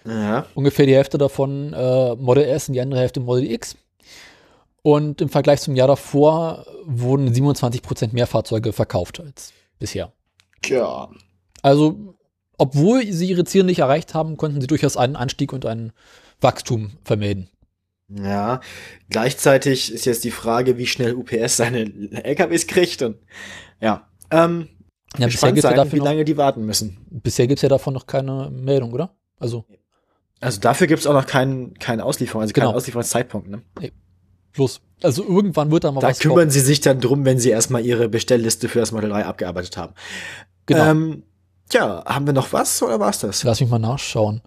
Ja. 0.05 0.45
Ungefähr 0.53 0.85
die 0.85 0.95
Hälfte 0.95 1.17
davon 1.17 1.71
äh, 1.73 2.15
Model 2.15 2.43
S 2.43 2.67
und 2.67 2.73
die 2.73 2.81
andere 2.81 2.99
Hälfte 2.99 3.21
Model 3.21 3.49
X. 3.49 3.77
Und 4.87 5.19
im 5.19 5.27
Vergleich 5.27 5.59
zum 5.59 5.75
Jahr 5.75 5.89
davor 5.89 6.65
wurden 6.85 7.27
27% 7.33 8.13
mehr 8.13 8.25
Fahrzeuge 8.25 8.71
verkauft 8.71 9.19
als 9.19 9.51
bisher. 9.79 10.13
Ja. 10.63 11.09
Also, 11.61 12.15
obwohl 12.57 13.05
sie 13.11 13.27
ihre 13.29 13.43
Ziele 13.43 13.65
nicht 13.65 13.79
erreicht 13.79 14.13
haben, 14.13 14.37
konnten 14.37 14.61
sie 14.61 14.67
durchaus 14.67 14.95
einen 14.95 15.17
Anstieg 15.17 15.51
und 15.51 15.65
ein 15.65 15.91
Wachstum 16.39 16.91
vermelden. 17.03 17.49
Ja, 18.07 18.61
gleichzeitig 19.09 19.91
ist 19.91 20.05
jetzt 20.05 20.23
die 20.23 20.31
Frage, 20.31 20.77
wie 20.77 20.87
schnell 20.87 21.15
UPS 21.15 21.57
seine 21.57 21.79
LKWs 22.23 22.67
kriegt 22.67 23.01
und 23.01 23.17
ja, 23.81 24.07
ähm, 24.31 24.69
Ja, 25.17 25.25
bisher 25.25 25.27
gespannt 25.27 25.55
gibt 25.55 25.57
es 25.57 25.63
ja, 25.65 25.69
sein, 25.71 25.75
dafür 25.75 25.91
wie 25.91 25.97
noch- 25.97 26.05
lange 26.05 26.23
die 26.23 26.37
warten 26.37 26.65
müssen. 26.65 27.05
bisher 27.09 27.47
gibt's 27.47 27.61
ja 27.61 27.67
davon 27.67 27.93
noch 27.93 28.07
keine 28.07 28.49
Meldung, 28.49 28.93
oder? 28.93 29.13
Also, 29.37 29.65
Also 30.39 30.61
dafür 30.61 30.87
gibt's 30.87 31.05
auch 31.05 31.13
noch 31.13 31.25
keinen 31.27 31.73
keine 31.73 32.05
Auslieferung, 32.05 32.43
also 32.43 32.53
keinen 32.53 32.67
Genau. 32.67 32.77
Auslieferungszeitpunkt. 32.77 33.49
Ne? 33.49 33.61
Bloß. 34.53 34.81
Also 35.03 35.23
irgendwann 35.23 35.69
wird 35.71 35.83
da 35.83 35.91
mal 35.91 36.01
Da 36.01 36.09
was 36.09 36.19
kümmern 36.19 36.49
sie 36.49 36.59
sich 36.59 36.81
dann 36.81 36.99
drum, 36.99 37.23
wenn 37.23 37.39
sie 37.39 37.49
erstmal 37.49 37.85
ihre 37.85 38.09
Bestellliste 38.09 38.67
für 38.67 38.79
das 38.79 38.91
Model 38.91 39.09
3 39.11 39.25
abgearbeitet 39.25 39.77
haben. 39.77 39.93
Genau. 40.65 40.85
Ähm, 40.85 41.23
ja, 41.71 42.03
haben 42.05 42.25
wir 42.25 42.33
noch 42.33 42.51
was 42.53 42.81
oder 42.81 42.99
war's 42.99 43.19
das? 43.19 43.43
Lass 43.43 43.59
mich 43.59 43.69
mal 43.69 43.77
nachschauen. 43.79 44.41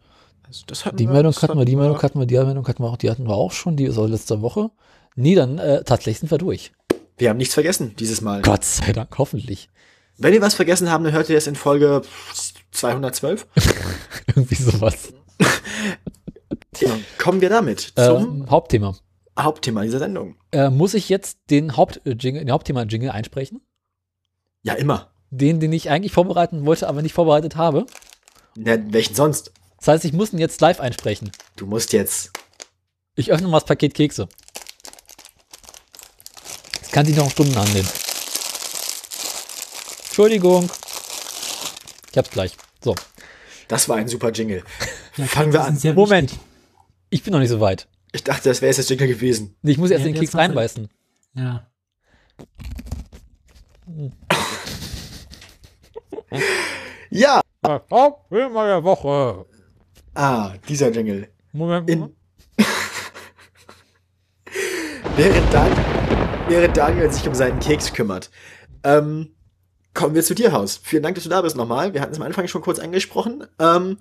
Also 0.46 0.90
Die 0.92 1.06
wir, 1.06 1.12
Meldung 1.12 1.32
hatten 1.34 1.58
wir, 1.58 1.64
die 1.64 1.76
Meldung 1.76 2.02
hatten 2.02 2.18
wir, 2.18 2.26
die 2.26 2.34
Meldung 2.36 2.66
hatten 2.66 2.82
wir 2.82 2.88
auch, 2.90 2.96
die 2.96 3.10
hatten 3.10 3.28
wir 3.28 3.34
auch 3.34 3.52
schon, 3.52 3.76
die 3.76 3.84
ist 3.84 3.98
aus 3.98 4.10
letzter 4.10 4.42
Woche. 4.42 4.70
Nee, 5.14 5.36
dann 5.36 5.58
äh, 5.58 5.84
tatsächlich 5.84 6.18
sind 6.18 6.30
wir 6.30 6.38
durch. 6.38 6.72
Wir 7.18 7.28
haben 7.28 7.36
nichts 7.36 7.54
vergessen 7.54 7.94
dieses 7.98 8.20
Mal. 8.20 8.42
Gott 8.42 8.64
sei 8.64 8.92
Dank, 8.92 9.16
hoffentlich. 9.18 9.68
Wenn 10.18 10.32
wir 10.32 10.40
was 10.40 10.54
vergessen 10.54 10.90
haben, 10.90 11.04
dann 11.04 11.12
hört 11.12 11.28
ihr 11.28 11.36
das 11.36 11.46
in 11.46 11.54
Folge 11.54 12.02
212. 12.72 13.46
Irgendwie 14.26 14.54
sowas. 14.56 15.12
Ja, 16.78 16.88
kommen 17.18 17.40
wir 17.40 17.50
damit 17.50 17.92
zum 17.94 18.42
Ähm, 18.42 18.46
Hauptthema. 18.48 18.94
Hauptthema 19.44 19.82
dieser 19.82 19.98
Sendung. 19.98 20.36
Äh, 20.52 20.70
muss 20.70 20.94
ich 20.94 21.08
jetzt 21.08 21.38
den 21.50 21.76
Hauptjingle, 21.76 22.44
den 22.44 22.50
Hauptthema-Jingle 22.50 23.10
einsprechen? 23.10 23.60
Ja, 24.62 24.74
immer. 24.74 25.10
Den, 25.30 25.60
den 25.60 25.72
ich 25.72 25.90
eigentlich 25.90 26.12
vorbereiten 26.12 26.66
wollte, 26.66 26.88
aber 26.88 27.02
nicht 27.02 27.14
vorbereitet 27.14 27.56
habe. 27.56 27.86
Ja, 28.56 28.76
welchen 28.92 29.14
sonst? 29.14 29.52
Das 29.78 29.88
heißt, 29.88 30.04
ich 30.04 30.12
muss 30.12 30.32
ihn 30.32 30.38
jetzt 30.38 30.60
live 30.60 30.80
einsprechen. 30.80 31.30
Du 31.56 31.66
musst 31.66 31.92
jetzt. 31.92 32.32
Ich 33.14 33.30
öffne 33.32 33.48
mal 33.48 33.58
das 33.60 33.66
Paket 33.66 33.94
Kekse. 33.94 34.28
Das 36.80 36.90
kann 36.90 37.06
sich 37.06 37.16
noch 37.16 37.30
Stunden 37.30 37.56
annehmen. 37.56 37.88
Entschuldigung. 40.06 40.68
Ich 42.10 42.18
hab's 42.18 42.30
gleich. 42.30 42.56
So, 42.82 42.94
Das 43.68 43.88
war 43.88 43.96
ein 43.96 44.08
super 44.08 44.30
Jingle. 44.32 44.62
Ja, 45.16 45.26
Fangen 45.26 45.52
wir 45.52 45.64
an. 45.64 45.78
Moment. 45.94 46.30
wichtig. 46.30 46.46
ich 47.10 47.22
bin 47.24 47.32
noch 47.32 47.40
nicht 47.40 47.48
so 47.50 47.60
weit. 47.60 47.88
Ich 48.12 48.24
dachte, 48.24 48.48
das 48.48 48.60
wäre 48.60 48.70
jetzt 48.70 48.78
das 48.78 48.88
Jingle 48.88 49.06
gewesen. 49.08 49.56
Nee, 49.62 49.72
Ich 49.72 49.78
muss 49.78 49.90
erst 49.90 50.04
Ja, 50.04 50.10
den 50.12 50.18
Keks 50.18 50.32
du- 50.32 50.38
reinbeißen. 50.38 50.88
Ja. 51.34 51.66
Ja. 57.10 57.40
Hauptthema 57.90 58.66
der 58.66 58.82
Woche. 58.84 59.46
Ah, 60.14 60.54
dieser 60.68 60.90
Jingle. 60.90 61.28
Moment. 61.52 61.88
In 61.90 62.00
während, 65.16 65.52
Dan 65.54 65.70
während 66.48 66.76
Daniel 66.76 67.10
sich 67.12 67.26
um 67.28 67.34
seinen 67.34 67.58
Keks 67.60 67.92
kümmert, 67.92 68.30
ähm, 68.84 69.34
kommen 69.94 70.14
wir 70.14 70.22
zu 70.22 70.34
dir, 70.34 70.52
Haus. 70.52 70.80
Vielen 70.82 71.02
Dank, 71.02 71.14
dass 71.16 71.24
du 71.24 71.30
da 71.30 71.42
bist 71.42 71.56
nochmal. 71.56 71.92
Wir 71.94 72.00
hatten 72.00 72.12
es 72.12 72.18
am 72.18 72.26
Anfang 72.26 72.48
schon 72.48 72.62
kurz 72.62 72.78
angesprochen. 72.78 73.44
Ähm, 73.58 73.98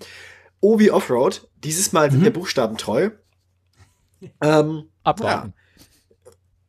O 0.61 0.77
wie 0.79 0.91
Offroad. 0.91 1.47
Dieses 1.63 1.93
Mal 1.93 2.11
sind 2.11 2.19
Mhm. 2.21 2.25
wir 2.25 2.33
buchstabentreu. 2.33 3.11
Ähm, 4.41 4.89
Abwarten. 5.03 5.53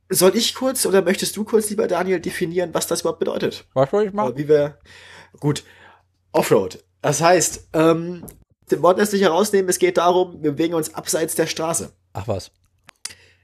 soll 0.08 0.36
ich 0.36 0.54
kurz 0.54 0.86
oder 0.86 1.02
möchtest 1.02 1.36
du 1.36 1.44
kurz, 1.44 1.70
lieber 1.70 1.86
Daniel, 1.88 2.20
definieren, 2.20 2.74
was 2.74 2.86
das 2.86 3.00
überhaupt 3.00 3.18
bedeutet? 3.20 3.66
Was 3.74 3.90
soll 3.90 4.06
ich 4.06 4.14
Oder 4.14 4.36
wie 4.36 4.48
wir. 4.48 4.78
Gut. 5.38 5.64
Offroad. 6.32 6.84
Das 7.02 7.20
heißt, 7.20 7.68
ähm, 7.72 8.24
den 8.70 8.82
Wort 8.82 8.98
lässt 8.98 9.10
sich 9.10 9.22
herausnehmen, 9.22 9.68
es 9.68 9.78
geht 9.78 9.96
darum, 9.96 10.42
wir 10.42 10.52
bewegen 10.52 10.74
uns 10.74 10.94
abseits 10.94 11.34
der 11.34 11.46
Straße. 11.46 11.92
Ach 12.12 12.28
was. 12.28 12.52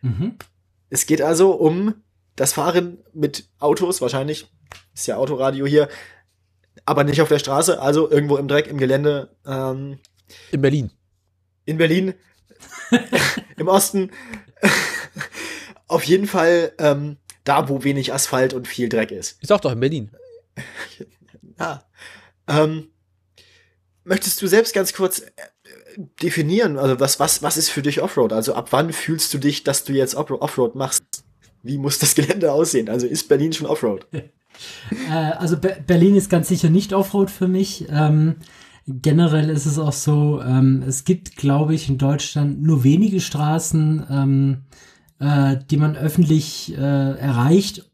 Mhm. 0.03 0.37
Es 0.91 1.07
geht 1.07 1.21
also 1.23 1.53
um 1.53 1.95
das 2.37 2.53
Fahren 2.53 2.99
mit 3.13 3.49
Autos, 3.59 4.01
wahrscheinlich 4.01 4.49
ist 4.95 5.07
ja 5.07 5.17
Autoradio 5.17 5.67
hier, 5.67 5.89
aber 6.85 7.03
nicht 7.03 7.21
auf 7.23 7.29
der 7.29 7.39
Straße, 7.39 7.81
also 7.81 8.11
irgendwo 8.11 8.37
im 8.37 8.47
Dreck, 8.47 8.67
im 8.69 8.79
Gelände, 8.79 9.35
ähm, 9.47 9.99
In 10.53 10.61
Berlin. 10.61 10.91
in 11.65 11.79
Berlin, 11.79 12.15
im 13.57 13.69
Osten. 13.69 14.11
auf 15.89 16.03
jeden 16.05 16.27
Fall 16.27 16.73
ähm, 16.79 17.17
da, 17.45 17.69
wo 17.69 17.85
wenig 17.85 18.13
Asphalt 18.13 18.55
und 18.55 18.67
viel 18.69 18.89
Dreck 18.89 19.11
ist. 19.11 19.39
Ich 19.41 19.49
sag 19.49 19.61
doch 19.63 19.73
in 19.73 19.81
Berlin. 19.81 20.11
Ja. 21.59 21.83
Ähm, 22.49 22.89
möchtest 24.05 24.43
du 24.43 24.47
selbst 24.47 24.75
ganz 24.75 24.93
kurz 24.93 25.21
äh, 25.21 25.31
definieren, 26.23 26.77
also 26.77 27.01
was, 27.01 27.19
was, 27.19 27.43
was 27.43 27.57
ist 27.57 27.71
für 27.71 27.81
dich 27.81 28.03
Offroad? 28.03 28.35
Also 28.35 28.55
ab 28.55 28.69
wann 28.73 28.93
fühlst 28.93 29.33
du 29.33 29.39
dich, 29.39 29.65
dass 29.65 29.85
du 29.85 29.95
jetzt 29.95 30.17
Off- 30.17 30.31
Offroad 30.31 30.75
machst? 30.75 31.05
Wie 31.63 31.79
muss 31.79 31.99
das 31.99 32.15
Gelände 32.15 32.53
aussehen? 32.53 32.91
Also 32.91 33.07
ist 33.07 33.29
Berlin 33.31 33.55
schon 33.55 33.67
Offroad? 33.67 34.07
Äh, 34.13 34.29
also 35.11 35.57
Be 35.59 35.83
Berlin 35.87 36.15
ist 36.15 36.29
ganz 36.29 36.49
sicher 36.49 36.69
nicht 36.69 36.93
Offroad 36.93 37.31
für 37.31 37.49
mich. 37.49 37.87
Ähm, 37.91 38.37
generell 38.87 39.51
ist 39.51 39.67
es 39.67 39.79
auch 39.79 39.93
so, 39.93 40.41
ähm, 40.43 40.83
es 40.87 41.05
gibt, 41.05 41.37
glaube 41.37 41.75
ich, 41.75 41.89
in 41.89 41.99
Deutschland 41.99 42.63
nur 42.63 42.85
wenige 42.85 43.21
Straßen, 43.21 44.07
ähm, 44.09 44.57
äh, 45.19 45.57
die 45.71 45.77
man 45.77 45.97
öffentlich 45.97 46.73
äh, 46.77 46.81
erreicht 47.19 47.91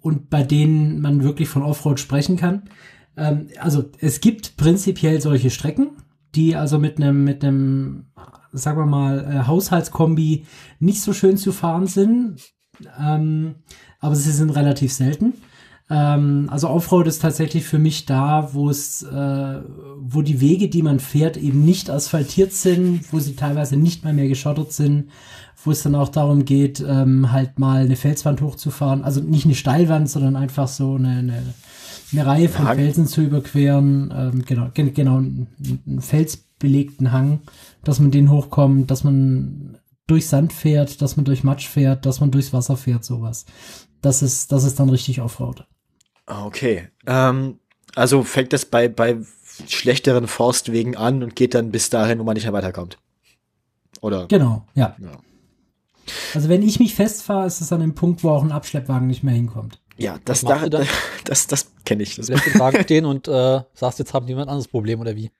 und 0.00 0.30
bei 0.30 0.42
denen 0.42 1.00
man 1.00 1.22
wirklich 1.22 1.48
von 1.48 1.62
Offroad 1.62 2.00
sprechen 2.00 2.36
kann. 2.36 2.62
Ähm, 3.16 3.48
also 3.58 3.84
es 3.98 4.20
gibt 4.20 4.56
prinzipiell 4.56 5.20
solche 5.20 5.50
Strecken, 5.50 5.90
die 6.34 6.56
also 6.56 6.78
mit 6.78 6.96
einem 6.96 7.24
mit 7.24 7.44
einem 7.44 8.06
sagen 8.52 8.78
wir 8.78 8.86
mal 8.86 9.24
äh, 9.24 9.46
Haushaltskombi 9.46 10.46
nicht 10.78 11.02
so 11.02 11.12
schön 11.12 11.36
zu 11.36 11.52
fahren 11.52 11.86
sind, 11.86 12.40
ähm, 12.98 13.56
aber 14.00 14.16
sie 14.16 14.32
sind 14.32 14.50
relativ 14.50 14.92
selten. 14.92 15.34
Ähm, 15.90 16.46
also 16.50 16.70
Offroad 16.70 17.08
ist 17.08 17.20
tatsächlich 17.20 17.64
für 17.64 17.78
mich 17.78 18.06
da, 18.06 18.50
wo 18.52 18.70
es, 18.70 19.02
äh, 19.02 19.60
wo 19.98 20.22
die 20.22 20.40
Wege, 20.40 20.68
die 20.68 20.82
man 20.82 21.00
fährt, 21.00 21.36
eben 21.36 21.64
nicht 21.64 21.90
asphaltiert 21.90 22.52
sind, 22.52 23.12
wo 23.12 23.18
sie 23.18 23.34
teilweise 23.34 23.76
nicht 23.76 24.04
mal 24.04 24.12
mehr 24.12 24.28
geschottert 24.28 24.72
sind, 24.72 25.10
wo 25.64 25.72
es 25.72 25.82
dann 25.82 25.96
auch 25.96 26.08
darum 26.08 26.44
geht, 26.44 26.82
ähm, 26.86 27.32
halt 27.32 27.58
mal 27.58 27.84
eine 27.84 27.96
Felswand 27.96 28.40
hochzufahren. 28.40 29.02
Also 29.02 29.20
nicht 29.20 29.44
eine 29.44 29.56
Steilwand, 29.56 30.08
sondern 30.08 30.36
einfach 30.36 30.68
so 30.68 30.94
eine, 30.94 31.08
eine, 31.08 31.42
eine 32.12 32.26
Reihe 32.26 32.48
von 32.48 32.68
Hang. 32.68 32.76
Felsen 32.76 33.06
zu 33.06 33.22
überqueren. 33.22 34.14
Ähm, 34.16 34.44
genau, 34.46 34.68
gen 34.72 34.94
genau, 34.94 35.16
einen, 35.16 35.48
felsbelegten 35.98 37.10
Hang, 37.10 37.40
dass 37.82 37.98
man 37.98 38.12
den 38.12 38.30
hochkommt, 38.30 38.92
dass 38.92 39.02
man 39.02 39.78
durch 40.06 40.28
Sand 40.28 40.52
fährt, 40.52 41.02
dass 41.02 41.16
man 41.16 41.24
durch 41.24 41.42
Matsch 41.42 41.66
fährt, 41.68 42.06
dass 42.06 42.20
man 42.20 42.30
durchs 42.30 42.52
Wasser 42.52 42.76
fährt, 42.76 43.04
sowas. 43.04 43.44
Das 44.02 44.22
ist, 44.22 44.52
das 44.52 44.64
ist 44.64 44.80
dann 44.80 44.88
richtig 44.88 45.20
Offroad. 45.20 45.66
Okay. 46.46 46.88
Ähm, 47.06 47.58
Also 47.96 48.22
fängt 48.22 48.52
das 48.52 48.64
bei, 48.64 48.88
bei 48.88 49.18
schlechteren 49.68 50.26
Forstwegen 50.28 50.96
an 50.96 51.22
und 51.22 51.36
geht 51.36 51.54
dann 51.54 51.70
bis 51.70 51.90
dahin, 51.90 52.18
wo 52.18 52.24
man 52.24 52.34
nicht 52.34 52.44
mehr 52.44 52.52
weiterkommt. 52.52 52.98
Oder? 54.00 54.26
Genau, 54.28 54.64
ja. 54.74 54.96
Ja, 54.98 55.18
Also 56.34 56.48
wenn 56.48 56.62
ich 56.62 56.78
mich 56.78 56.94
festfahre, 56.94 57.46
ist 57.46 57.60
es 57.60 57.72
an 57.72 57.80
dem 57.80 57.94
Punkt, 57.94 58.22
wo 58.24 58.30
auch 58.30 58.42
ein 58.42 58.52
Abschleppwagen 58.52 59.06
nicht 59.06 59.22
mehr 59.22 59.34
hinkommt. 59.34 59.80
ja 59.98 60.18
das, 60.24 60.40
da, 60.42 60.68
dann? 60.68 60.86
das, 61.24 61.46
das 61.46 61.70
kenne 61.84 62.02
ich. 62.04 62.16
Das 62.16 62.26
Du 62.26 62.32
lässt 62.32 62.46
den 62.46 62.58
Wagen 62.60 62.82
stehen 62.82 63.04
und 63.04 63.28
äh, 63.28 63.60
sagst, 63.74 63.98
jetzt 63.98 64.14
haben 64.14 64.26
die 64.26 64.32
ein 64.34 64.38
anderes 64.40 64.68
Problem 64.68 65.00
oder 65.00 65.14
wie? 65.16 65.30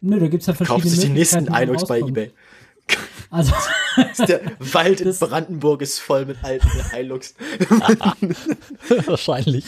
Nö, 0.00 0.18
da 0.20 0.28
gibt's 0.28 0.46
ja 0.46 0.54
verschiedene 0.54 0.82
kauft 0.82 0.94
sich 0.94 1.04
die 1.08 1.12
nächsten 1.14 1.54
Hilux 1.54 1.84
bei 1.86 2.00
eBay. 2.00 2.32
Also, 3.30 3.52
Der 4.28 4.40
Wald 4.60 5.00
in 5.00 5.06
Das- 5.06 5.18
Brandenburg 5.18 5.82
ist 5.82 5.98
voll 5.98 6.26
mit 6.26 6.42
alten 6.44 6.68
Hilux. 6.94 7.34
Wahrscheinlich. 9.06 9.64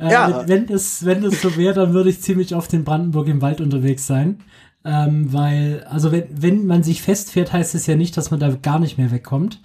Äh, 0.00 0.10
Ja. 0.12 0.44
wenn, 0.46 0.66
das, 0.66 1.04
wenn 1.04 1.22
das 1.22 1.40
so 1.42 1.56
wäre, 1.56 1.74
dann 1.74 1.92
würde 1.92 2.10
ich 2.10 2.20
ziemlich 2.22 2.54
oft 2.54 2.72
in 2.72 2.84
Brandenburg 2.84 3.28
im 3.28 3.42
Wald 3.42 3.60
unterwegs 3.60 4.06
sein. 4.06 4.38
Ähm, 4.84 5.32
weil, 5.32 5.84
also 5.90 6.12
wenn, 6.12 6.24
wenn 6.30 6.66
man 6.66 6.82
sich 6.82 7.02
festfährt, 7.02 7.52
heißt 7.52 7.74
es 7.74 7.86
ja 7.86 7.96
nicht, 7.96 8.16
dass 8.16 8.30
man 8.30 8.40
da 8.40 8.48
gar 8.54 8.78
nicht 8.78 8.96
mehr 8.96 9.10
wegkommt. 9.10 9.60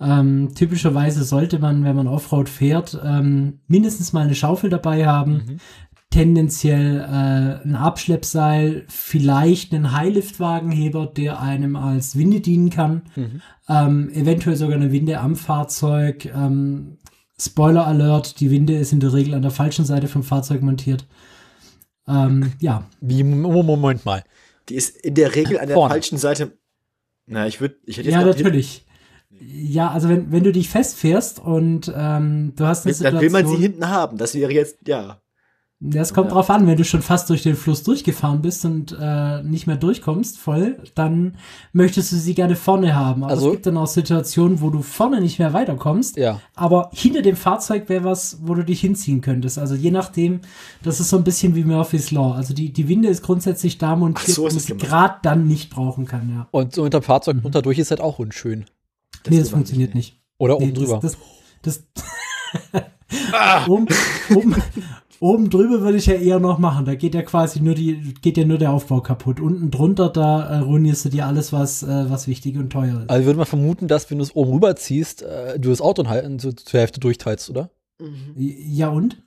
Ähm, 0.00 0.50
typischerweise 0.54 1.24
sollte 1.24 1.58
man, 1.58 1.84
wenn 1.84 1.96
man 1.96 2.06
Offroad 2.08 2.48
fährt, 2.48 2.98
ähm, 3.04 3.60
mindestens 3.68 4.12
mal 4.12 4.24
eine 4.24 4.34
Schaufel 4.34 4.70
dabei 4.70 5.06
haben. 5.06 5.58
Tendenziell 6.10 7.00
äh, 7.00 7.64
ein 7.68 7.76
Abschleppseil, 7.76 8.84
vielleicht 8.88 9.72
einen 9.72 9.92
Highliftwagenheber, 9.92 11.06
der 11.06 11.40
einem 11.40 11.76
als 11.76 12.16
Winde 12.18 12.40
dienen 12.40 12.68
kann. 12.70 13.02
Ähm, 13.68 14.10
eventuell 14.12 14.56
sogar 14.56 14.74
eine 14.74 14.90
Winde 14.90 15.20
am 15.20 15.36
Fahrzeug. 15.36 16.24
Ähm, 16.34 16.98
Spoiler 17.40 17.86
Alert, 17.86 18.38
die 18.40 18.50
Winde 18.50 18.76
ist 18.76 18.92
in 18.92 19.00
der 19.00 19.12
Regel 19.14 19.34
an 19.34 19.42
der 19.42 19.50
falschen 19.50 19.84
Seite 19.86 20.08
vom 20.08 20.22
Fahrzeug 20.22 20.60
montiert. 20.62 21.06
Ähm, 22.06 22.52
ja, 22.60 22.86
Wie, 23.00 23.22
Mo- 23.22 23.62
Moment 23.62 24.04
mal. 24.04 24.24
Die 24.68 24.74
ist 24.74 24.96
in 24.96 25.14
der 25.14 25.34
Regel 25.34 25.58
an 25.58 25.66
der 25.68 25.74
Vorne. 25.74 25.94
falschen 25.94 26.18
Seite. 26.18 26.52
Na, 27.26 27.46
ich 27.46 27.60
würde, 27.60 27.76
ich 27.86 27.96
hätte 27.96 28.08
jetzt 28.08 28.14
ja, 28.18 28.24
natürlich. 28.24 28.84
Ja, 29.40 29.90
also 29.90 30.08
wenn, 30.08 30.30
wenn 30.32 30.44
du 30.44 30.52
dich 30.52 30.68
festfährst 30.68 31.38
und 31.38 31.90
ähm, 31.96 32.52
du 32.56 32.66
hast 32.66 32.84
eine 32.86 32.94
Dann 32.94 33.20
will 33.20 33.30
man 33.30 33.46
sie 33.46 33.56
hinten 33.56 33.88
haben. 33.88 34.18
Das 34.18 34.34
wäre 34.34 34.52
jetzt, 34.52 34.86
ja. 34.86 35.22
Das 35.82 36.12
kommt 36.12 36.28
Ja. 36.28 36.34
drauf 36.34 36.50
an, 36.50 36.66
wenn 36.66 36.76
du 36.76 36.84
schon 36.84 37.00
fast 37.00 37.30
durch 37.30 37.42
den 37.42 37.56
Fluss 37.56 37.82
durchgefahren 37.82 38.42
bist 38.42 38.66
und 38.66 38.94
äh, 39.00 39.42
nicht 39.42 39.66
mehr 39.66 39.76
durchkommst 39.76 40.36
voll, 40.38 40.76
dann 40.94 41.38
möchtest 41.72 42.12
du 42.12 42.16
sie 42.16 42.34
gerne 42.34 42.54
vorne 42.54 42.94
haben. 42.94 43.22
Aber 43.24 43.32
Also- 43.32 43.46
es 43.46 43.52
gibt 43.52 43.64
dann 43.66 43.78
auch 43.78 43.86
Situationen, 43.86 44.60
wo 44.60 44.68
du 44.68 44.82
vorne 44.82 45.22
nicht 45.22 45.38
mehr 45.38 45.54
weiterkommst, 45.54 46.18
Ja. 46.18 46.38
aber 46.54 46.90
hinter 46.92 47.22
dem 47.22 47.34
Fahrzeug 47.34 47.88
wäre 47.88 48.04
was, 48.04 48.40
wo 48.42 48.52
du 48.54 48.62
dich 48.62 48.80
hinziehen 48.82 49.22
könntest. 49.22 49.58
Also 49.58 49.74
je 49.74 49.90
nachdem, 49.90 50.40
das 50.82 51.00
ist 51.00 51.08
so 51.08 51.16
ein 51.16 51.24
bisschen 51.24 51.54
wie 51.54 51.64
Murphy's 51.64 52.10
Law. 52.10 52.34
Also 52.34 52.52
die, 52.52 52.74
die 52.74 52.86
Winde 52.86 53.08
ist 53.08 53.22
grundsätzlich 53.22 53.78
da 53.78 53.96
montiert, 53.96 54.36
so 54.36 54.42
wo 54.42 54.48
sie 54.50 54.76
gerade 54.76 55.14
dann 55.22 55.46
nicht 55.46 55.70
brauchen 55.70 56.04
kann, 56.04 56.28
ja. 56.28 56.46
Und 56.50 56.74
so 56.74 56.82
unter 56.82 57.00
dem 57.00 57.04
Fahrzeug 57.04 57.38
unterdurch 57.42 57.78
ist 57.78 57.90
halt 57.90 58.02
auch 58.02 58.18
unschön. 58.18 58.66
nee, 59.28 59.30
das 59.30 59.38
weiß 59.38 59.44
ich 59.46 59.50
funktioniert 59.52 59.94
nicht. 59.94 60.20
Oder 60.36 60.58
Nee, 60.58 60.64
oben 60.66 60.74
drüber. 60.74 60.98
Das, 61.00 61.16
das, 61.62 61.84
das 62.74 62.82
oben, 63.68 63.86
oben, 64.34 64.56
oben 65.20 65.50
drüber 65.50 65.82
würde 65.82 65.98
ich 65.98 66.06
ja 66.06 66.14
eher 66.14 66.40
noch 66.40 66.58
machen. 66.58 66.86
Da 66.86 66.94
geht 66.94 67.14
ja 67.14 67.22
quasi 67.22 67.60
nur 67.60 67.74
die, 67.74 68.14
geht 68.20 68.36
ja 68.36 68.44
nur 68.44 68.58
der 68.58 68.72
Aufbau 68.72 69.00
kaputt. 69.00 69.38
Unten 69.38 69.70
drunter, 69.70 70.08
da 70.08 70.48
äh, 70.48 70.58
ruinierst 70.58 71.04
du 71.04 71.08
dir 71.10 71.26
alles, 71.26 71.52
was, 71.52 71.82
äh, 71.82 72.10
was 72.10 72.26
wichtig 72.26 72.56
und 72.56 72.70
teuer 72.70 73.02
ist. 73.02 73.10
Also 73.10 73.26
würde 73.26 73.36
man 73.36 73.46
vermuten, 73.46 73.86
dass 73.86 74.10
wenn 74.10 74.18
du 74.18 74.24
es 74.24 74.34
oben 74.34 74.52
rüber 74.52 74.74
ziehst, 74.76 75.22
äh, 75.22 75.60
du 75.60 75.68
das 75.68 75.80
Auto 75.80 76.08
halten, 76.08 76.38
so, 76.38 76.50
zur 76.50 76.80
Hälfte 76.80 76.98
durchteilst, 76.98 77.50
oder? 77.50 77.70
Mhm. 78.00 78.34
Ja 78.36 78.88
und? 78.88 79.22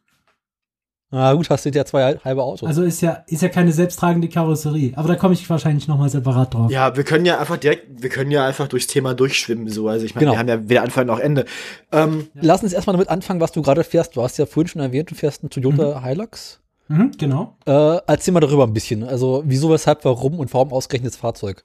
Na 1.16 1.32
gut, 1.34 1.48
hast 1.52 1.64
du 1.64 1.70
ja 1.70 1.86
zwei 1.86 2.18
halbe 2.18 2.42
Autos. 2.42 2.68
Also 2.68 2.82
ist 2.82 3.00
ja, 3.02 3.24
ist 3.28 3.44
ja 3.44 3.50
keine 3.50 3.72
selbsttragende 3.72 4.30
Karosserie. 4.30 4.94
Aber 4.96 5.08
da 5.08 5.16
komme 5.16 5.36
ich 5.36 5.48
wahrscheinlich 5.48 5.88
noch 5.88 6.00
mal 6.00 6.10
separat 6.10 6.56
drauf. 6.56 6.72
Ja, 6.72 6.96
wir 6.98 7.04
können 7.04 7.24
ja 7.24 7.38
einfach 7.40 7.58
direkt, 7.58 8.02
wir 8.02 8.10
können 8.10 8.32
ja 8.32 8.48
einfach 8.48 8.68
durchs 8.68 8.88
Thema 8.88 9.14
durchschwimmen, 9.14 9.70
so. 9.70 9.88
Also 9.88 10.08
ich 10.08 10.16
meine, 10.16 10.26
Genau. 10.26 10.34
wir 10.34 10.40
haben 10.40 10.48
ja 10.48 10.70
weder 10.70 10.82
Anfang 10.82 11.06
noch 11.06 11.20
Ende. 11.20 11.46
Ähm, 11.92 12.30
Lass 12.34 12.64
uns 12.64 12.74
erstmal 12.74 12.96
damit 12.96 13.10
anfangen, 13.10 13.40
was 13.42 13.52
du 13.52 13.62
gerade 13.62 13.84
fährst. 13.84 14.16
Du 14.16 14.24
hast 14.24 14.40
ja 14.40 14.48
vorhin 14.48 14.68
schon 14.70 14.82
erwähnt, 14.82 15.12
du 15.12 15.14
fährst 15.16 15.44
einen 15.44 15.52
Toyota 15.52 16.04
Hilux. 16.04 16.60
Mhm, 16.88 17.12
genau. 17.16 17.58
Äh, 17.68 17.98
erzähl 18.08 18.34
mal 18.34 18.40
darüber 18.40 18.64
ein 18.66 18.74
bisschen. 18.74 19.04
Also 19.04 19.44
wieso, 19.46 19.70
weshalb, 19.70 20.04
warum 20.06 20.40
und 20.40 20.52
warum 20.52 20.74
ausgerechnet 20.74 21.14
das 21.14 21.20
Fahrzeug? 21.20 21.64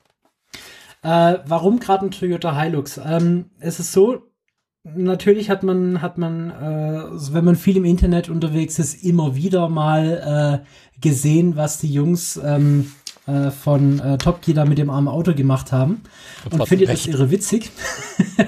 Äh, 1.03 1.37
warum 1.47 1.81
gerade 1.81 2.05
ein 2.05 2.11
Toyota 2.11 2.55
Hilux? 2.61 3.01
Ähm, 3.03 3.47
es 3.61 3.81
ist 3.81 3.93
so, 3.93 4.19
natürlich 4.97 5.51
hat 5.51 5.63
man, 5.63 6.03
hat 6.03 6.19
man, 6.19 6.51
äh, 6.51 7.33
wenn 7.33 7.45
man 7.45 7.57
viel 7.57 7.77
im 7.77 7.85
Internet 7.85 8.29
unterwegs 8.29 8.79
ist, 8.79 9.05
immer 9.05 9.35
wieder 9.35 9.69
mal 9.69 10.63
äh, 10.65 11.01
gesehen, 11.01 11.57
was 11.57 11.79
die 11.79 11.93
Jungs 11.93 12.41
ähm, 12.43 12.93
äh, 13.27 13.51
von 13.51 14.01
äh, 14.01 14.19
Top 14.19 14.43
Gear 14.43 14.57
da 14.57 14.65
mit 14.65 14.79
dem 14.79 14.91
armen 14.91 15.09
Auto 15.09 15.35
gemacht 15.35 15.71
haben 15.71 16.03
und 16.51 16.61
hat 16.61 16.69
findet 16.69 16.89
recht. 16.89 17.07
das 17.07 17.15
irre 17.15 17.31
witzig 17.31 17.71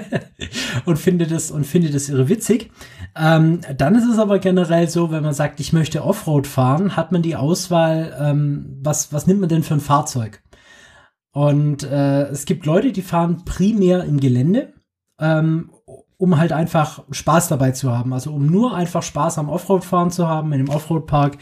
und 0.85 0.97
findet 0.97 1.31
es 1.31 1.51
und 1.51 1.65
findet 1.65 1.93
es 1.93 2.09
irre 2.09 2.29
witzig. 2.29 2.71
Ähm, 3.15 3.61
dann 3.77 3.95
ist 3.95 4.07
es 4.07 4.17
aber 4.17 4.39
generell 4.39 4.89
so, 4.89 5.11
wenn 5.11 5.23
man 5.23 5.33
sagt, 5.33 5.59
ich 5.59 5.71
möchte 5.71 6.03
Offroad 6.03 6.47
fahren, 6.47 6.95
hat 6.95 7.11
man 7.11 7.21
die 7.21 7.35
Auswahl, 7.35 8.17
ähm, 8.19 8.79
was 8.81 9.13
was 9.13 9.27
nimmt 9.27 9.39
man 9.39 9.49
denn 9.49 9.63
für 9.63 9.75
ein 9.75 9.81
Fahrzeug? 9.81 10.41
Und 11.31 11.83
äh, 11.83 12.23
es 12.23 12.45
gibt 12.45 12.65
Leute, 12.65 12.91
die 12.91 13.01
fahren 13.01 13.45
primär 13.45 14.03
im 14.03 14.19
Gelände, 14.19 14.73
ähm, 15.19 15.69
um 16.21 16.37
halt 16.37 16.51
einfach 16.51 17.01
Spaß 17.09 17.47
dabei 17.47 17.71
zu 17.71 17.91
haben. 17.91 18.13
Also 18.13 18.31
um 18.31 18.45
nur 18.45 18.75
einfach 18.75 19.01
Spaß 19.01 19.39
am 19.39 19.49
Offroad-Fahren 19.49 20.11
zu 20.11 20.27
haben, 20.27 20.53
in 20.53 20.59
einem 20.59 20.69
Offroad-Park. 20.69 21.39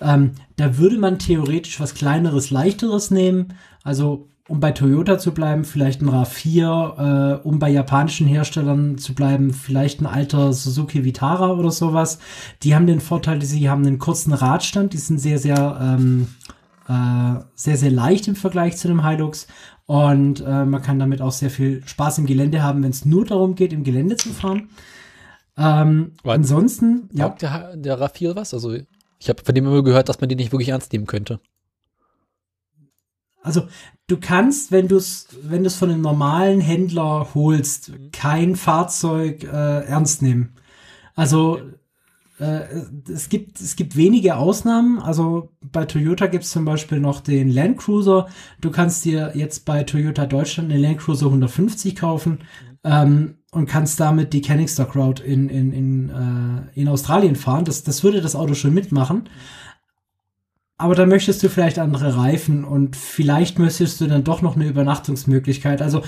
Ähm, 0.00 0.32
da 0.56 0.78
würde 0.78 0.96
man 0.96 1.18
theoretisch 1.18 1.78
was 1.80 1.92
kleineres, 1.92 2.50
leichteres 2.50 3.10
nehmen. 3.10 3.52
Also 3.84 4.30
um 4.48 4.58
bei 4.58 4.72
Toyota 4.72 5.18
zu 5.18 5.34
bleiben, 5.34 5.64
vielleicht 5.64 6.00
ein 6.00 6.08
RAV4, 6.08 7.40
äh, 7.40 7.40
um 7.42 7.58
bei 7.58 7.68
japanischen 7.68 8.26
Herstellern 8.26 8.96
zu 8.96 9.14
bleiben, 9.14 9.52
vielleicht 9.52 10.00
ein 10.00 10.06
alter 10.06 10.54
Suzuki 10.54 11.04
Vitara 11.04 11.50
oder 11.52 11.70
sowas. 11.70 12.18
Die 12.62 12.74
haben 12.74 12.86
den 12.86 13.00
Vorteil, 13.00 13.38
dass 13.38 13.50
sie 13.50 13.68
haben 13.68 13.86
einen 13.86 13.98
kurzen 13.98 14.32
Radstand, 14.32 14.94
die 14.94 14.98
sind 14.98 15.18
sehr, 15.18 15.38
sehr 15.38 15.78
ähm, 15.78 16.28
äh, 16.88 17.40
sehr, 17.54 17.76
sehr 17.76 17.90
leicht 17.90 18.28
im 18.28 18.36
Vergleich 18.36 18.76
zu 18.76 18.88
dem 18.88 19.06
Hilux. 19.06 19.46
Und 19.92 20.40
äh, 20.40 20.64
man 20.64 20.80
kann 20.80 20.98
damit 20.98 21.20
auch 21.20 21.32
sehr 21.32 21.50
viel 21.50 21.86
Spaß 21.86 22.16
im 22.16 22.24
Gelände 22.24 22.62
haben, 22.62 22.82
wenn 22.82 22.92
es 22.92 23.04
nur 23.04 23.26
darum 23.26 23.54
geht, 23.56 23.74
im 23.74 23.84
Gelände 23.84 24.16
zu 24.16 24.30
fahren. 24.30 24.70
Ähm, 25.58 26.12
Was? 26.22 26.34
ansonsten, 26.34 27.10
ja, 27.12 27.28
der, 27.28 27.76
der 27.76 27.98
RAV4 27.98 28.34
was? 28.34 28.54
Also 28.54 28.74
ich 29.18 29.28
habe 29.28 29.44
von 29.44 29.54
dem 29.54 29.66
immer 29.66 29.82
gehört, 29.82 30.08
dass 30.08 30.18
man 30.18 30.30
den 30.30 30.38
nicht 30.38 30.50
wirklich 30.50 30.70
ernst 30.70 30.94
nehmen 30.94 31.04
könnte. 31.04 31.40
also 33.42 33.68
du 34.06 34.16
kannst, 34.16 34.72
wenn 34.72 34.88
du 34.88 34.96
es 34.96 35.28
wenn 35.42 35.62
du's 35.62 35.74
von 35.74 35.90
einem 35.90 36.00
normalen 36.00 36.62
Händler 36.62 37.28
holst, 37.34 37.92
kein 38.12 38.56
Fahrzeug 38.56 39.44
äh, 39.44 39.84
ernst 39.84 40.22
nehmen. 40.22 40.54
Also 41.14 41.60
es 43.12 43.28
gibt 43.28 43.60
es 43.60 43.76
gibt 43.76 43.96
wenige 43.96 44.36
Ausnahmen. 44.36 44.98
Also 44.98 45.50
bei 45.60 45.84
Toyota 45.84 46.26
gibt 46.26 46.44
es 46.44 46.50
zum 46.50 46.64
Beispiel 46.64 47.00
noch 47.00 47.20
den 47.20 47.50
Land 47.50 47.78
Cruiser. 47.78 48.28
Du 48.60 48.70
kannst 48.70 49.04
dir 49.04 49.32
jetzt 49.34 49.64
bei 49.64 49.84
Toyota 49.84 50.26
Deutschland 50.26 50.70
den 50.70 50.80
Land 50.80 50.98
Cruiser 50.98 51.26
150 51.26 51.96
kaufen 51.96 52.38
ähm, 52.84 53.38
und 53.52 53.66
kannst 53.66 54.00
damit 54.00 54.32
die 54.32 54.40
Canningstock 54.40 54.96
Route 54.96 55.22
in 55.22 55.48
in 55.48 55.72
in, 55.72 56.10
äh, 56.10 56.80
in 56.80 56.88
Australien 56.88 57.36
fahren. 57.36 57.64
Das 57.64 57.84
das 57.84 58.02
würde 58.02 58.20
das 58.20 58.34
Auto 58.36 58.54
schon 58.54 58.74
mitmachen. 58.74 59.28
Aber 60.82 60.96
da 60.96 61.06
möchtest 61.06 61.40
du 61.44 61.48
vielleicht 61.48 61.78
andere 61.78 62.16
Reifen 62.16 62.64
und 62.64 62.96
vielleicht 62.96 63.60
möchtest 63.60 64.00
du 64.00 64.08
dann 64.08 64.24
doch 64.24 64.42
noch 64.42 64.56
eine 64.56 64.66
Übernachtungsmöglichkeit. 64.66 65.80
Also, 65.80 66.02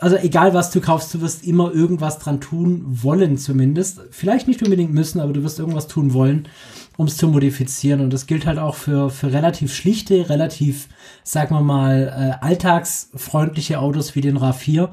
also 0.00 0.16
egal 0.16 0.54
was 0.54 0.70
du 0.70 0.80
kaufst, 0.80 1.12
du 1.12 1.20
wirst 1.20 1.44
immer 1.44 1.72
irgendwas 1.72 2.18
dran 2.18 2.40
tun 2.40 2.82
wollen 2.86 3.36
zumindest. 3.36 4.00
Vielleicht 4.10 4.48
nicht 4.48 4.62
unbedingt 4.62 4.94
müssen, 4.94 5.20
aber 5.20 5.32
du 5.32 5.42
wirst 5.42 5.58
irgendwas 5.58 5.88
tun 5.88 6.14
wollen, 6.14 6.48
um 6.96 7.06
es 7.06 7.18
zu 7.18 7.28
modifizieren. 7.28 8.00
Und 8.00 8.12
das 8.12 8.26
gilt 8.26 8.46
halt 8.46 8.58
auch 8.58 8.74
für, 8.74 9.10
für 9.10 9.32
relativ 9.32 9.74
schlichte, 9.74 10.30
relativ, 10.30 10.88
sagen 11.22 11.54
wir 11.54 11.60
mal, 11.60 12.08
äh, 12.08 12.44
alltagsfreundliche 12.44 13.78
Autos 13.78 14.14
wie 14.14 14.22
den 14.22 14.38
RAV4. 14.38 14.88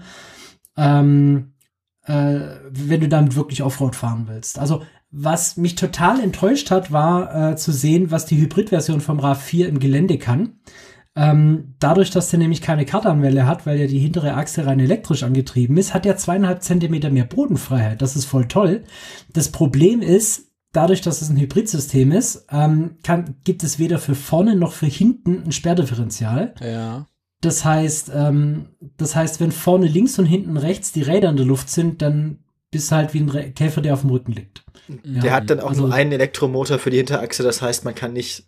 Ähm, 0.76 1.54
äh, 2.04 2.40
wenn 2.70 3.02
du 3.02 3.08
damit 3.08 3.36
wirklich 3.36 3.64
Offroad 3.64 3.96
fahren 3.96 4.26
willst. 4.28 4.60
Also 4.60 4.84
was 5.10 5.56
mich 5.56 5.76
total 5.76 6.20
enttäuscht 6.20 6.70
hat, 6.70 6.92
war 6.92 7.52
äh, 7.52 7.56
zu 7.56 7.72
sehen, 7.72 8.12
was 8.12 8.26
die 8.26 8.38
Hybridversion 8.38 9.00
vom 9.00 9.22
RAV4 9.22 9.66
im 9.68 9.80
Gelände 9.80 10.18
kann. 10.18 10.60
Ähm, 11.18 11.74
dadurch, 11.80 12.12
dass 12.12 12.30
der 12.30 12.38
nämlich 12.38 12.62
keine 12.62 12.86
Kardanwelle 12.86 13.48
hat, 13.48 13.66
weil 13.66 13.80
ja 13.80 13.88
die 13.88 13.98
hintere 13.98 14.36
Achse 14.36 14.68
rein 14.68 14.80
elektrisch 14.80 15.24
angetrieben 15.24 15.76
ist, 15.78 15.96
hat 15.96 16.06
er 16.06 16.16
zweieinhalb 16.16 16.62
Zentimeter 16.62 17.10
mehr 17.10 17.26
Bodenfreiheit. 17.26 18.04
Das 18.04 18.16
ist 18.16 18.26
voll 18.26 18.48
toll. 18.48 18.84
Das 19.34 19.50
Problem 19.50 20.04
ist, 20.04 20.52
dadurch, 20.74 21.02
dass 21.02 21.24
es 21.24 21.30
ein 21.30 21.38
Hybridsystem 21.38 22.12
ist, 22.12 22.46
ähm, 22.52 22.98
kann, 23.02 23.36
gibt 23.44 23.64
es 23.64 23.80
weder 23.80 23.98
für 23.98 24.14
vorne 24.14 24.56
noch 24.56 24.74
für 24.74 24.86
hinten 24.86 25.42
ein 25.44 25.52
Sperrdifferential. 25.52 26.54
Ja. 26.62 27.08
Das 27.42 27.66
heißt, 27.66 28.12
ähm, 28.14 28.70
das 28.98 29.16
heißt, 29.16 29.40
wenn 29.40 29.52
vorne 29.52 29.88
links 29.88 30.20
und 30.20 30.26
hinten 30.26 30.56
rechts 30.56 30.92
die 30.92 31.02
Räder 31.02 31.32
in 31.32 31.38
der 31.38 31.48
Luft 31.48 31.72
sind, 31.72 32.04
dann 32.04 32.44
bist 32.70 32.92
halt 32.92 33.16
wie 33.16 33.22
ein 33.22 33.30
Re 33.30 33.52
Käfer, 33.52 33.82
der 33.82 33.96
auf 33.96 34.02
dem 34.02 34.12
Rücken 34.12 34.34
liegt. 34.34 34.66
Der 34.88 35.24
ja, 35.24 35.32
hat 35.32 35.50
dann 35.50 35.62
auch 35.62 35.70
also, 35.70 35.88
nur 35.88 35.96
einen 35.96 36.12
Elektromotor 36.12 36.78
für 36.78 36.92
die 36.92 36.98
Hinterachse, 36.98 37.42
das 37.42 37.64
heißt, 37.64 37.86
man 37.86 37.96
kann 37.96 38.14
nicht 38.14 38.46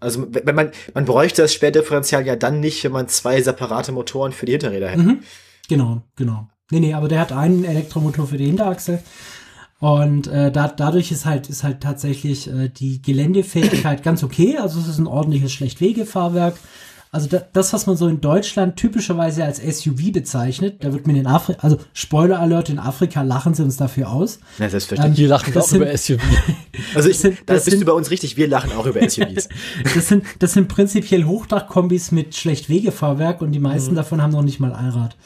also 0.00 0.26
wenn 0.30 0.54
man, 0.54 0.70
man 0.94 1.04
bräuchte 1.04 1.42
das 1.42 1.54
Sperrdifferential 1.54 2.26
ja 2.26 2.36
dann 2.36 2.60
nicht, 2.60 2.84
wenn 2.84 2.92
man 2.92 3.08
zwei 3.08 3.40
separate 3.40 3.92
Motoren 3.92 4.32
für 4.32 4.46
die 4.46 4.52
Hinterräder 4.52 4.88
hätte. 4.88 5.02
Mhm. 5.02 5.20
Genau, 5.68 6.02
genau. 6.16 6.48
Nee, 6.70 6.80
nee, 6.80 6.94
aber 6.94 7.08
der 7.08 7.20
hat 7.20 7.32
einen 7.32 7.64
Elektromotor 7.64 8.26
für 8.26 8.38
die 8.38 8.46
Hinterachse. 8.46 9.02
Und 9.78 10.26
äh, 10.26 10.50
da, 10.50 10.68
dadurch 10.68 11.12
ist 11.12 11.26
halt, 11.26 11.48
ist 11.48 11.62
halt 11.62 11.80
tatsächlich 11.82 12.48
äh, 12.48 12.68
die 12.68 13.02
Geländefähigkeit 13.02 14.02
ganz 14.02 14.22
okay. 14.22 14.56
Also 14.56 14.80
es 14.80 14.88
ist 14.88 14.98
ein 14.98 15.06
ordentliches 15.06 15.52
Schlechtwegefahrwerk. 15.52 16.56
Also 17.16 17.28
da, 17.28 17.42
das, 17.54 17.72
was 17.72 17.86
man 17.86 17.96
so 17.96 18.08
in 18.08 18.20
Deutschland 18.20 18.76
typischerweise 18.76 19.42
als 19.42 19.56
SUV 19.56 20.12
bezeichnet, 20.12 20.84
da 20.84 20.92
wird 20.92 21.06
mir 21.06 21.18
in 21.18 21.26
Afrika, 21.26 21.62
also 21.62 21.78
Spoiler 21.94 22.38
Alert, 22.38 22.68
in 22.68 22.78
Afrika 22.78 23.22
lachen 23.22 23.54
sie 23.54 23.62
uns 23.62 23.78
dafür 23.78 24.10
aus. 24.10 24.38
Ja, 24.58 24.68
selbstverständlich. 24.68 25.20
Ähm, 25.20 25.22
wir 25.22 25.28
lachen 25.30 25.56
auch 25.56 25.62
sind, 25.62 25.80
über 25.80 25.96
SUV. 25.96 26.20
Also 26.94 27.08
ich, 27.08 27.18
sind, 27.18 27.38
da 27.46 27.54
bist 27.54 27.70
sind, 27.70 27.80
du 27.80 27.86
bei 27.86 27.92
uns 27.92 28.10
richtig, 28.10 28.36
wir 28.36 28.48
lachen 28.48 28.70
auch 28.72 28.84
über 28.84 29.00
SUVs. 29.00 29.48
das 29.94 30.08
sind, 30.08 30.24
das 30.40 30.52
sind 30.52 30.68
prinzipiell 30.68 31.24
Hochdachkombis 31.24 32.12
mit 32.12 32.34
Schlechtwegefahrwerk 32.34 33.40
und 33.40 33.52
die 33.52 33.60
meisten 33.60 33.92
mhm. 33.92 33.96
davon 33.96 34.20
haben 34.20 34.32
noch 34.32 34.42
nicht 34.42 34.60
mal 34.60 34.74
Allrad. 34.74 35.16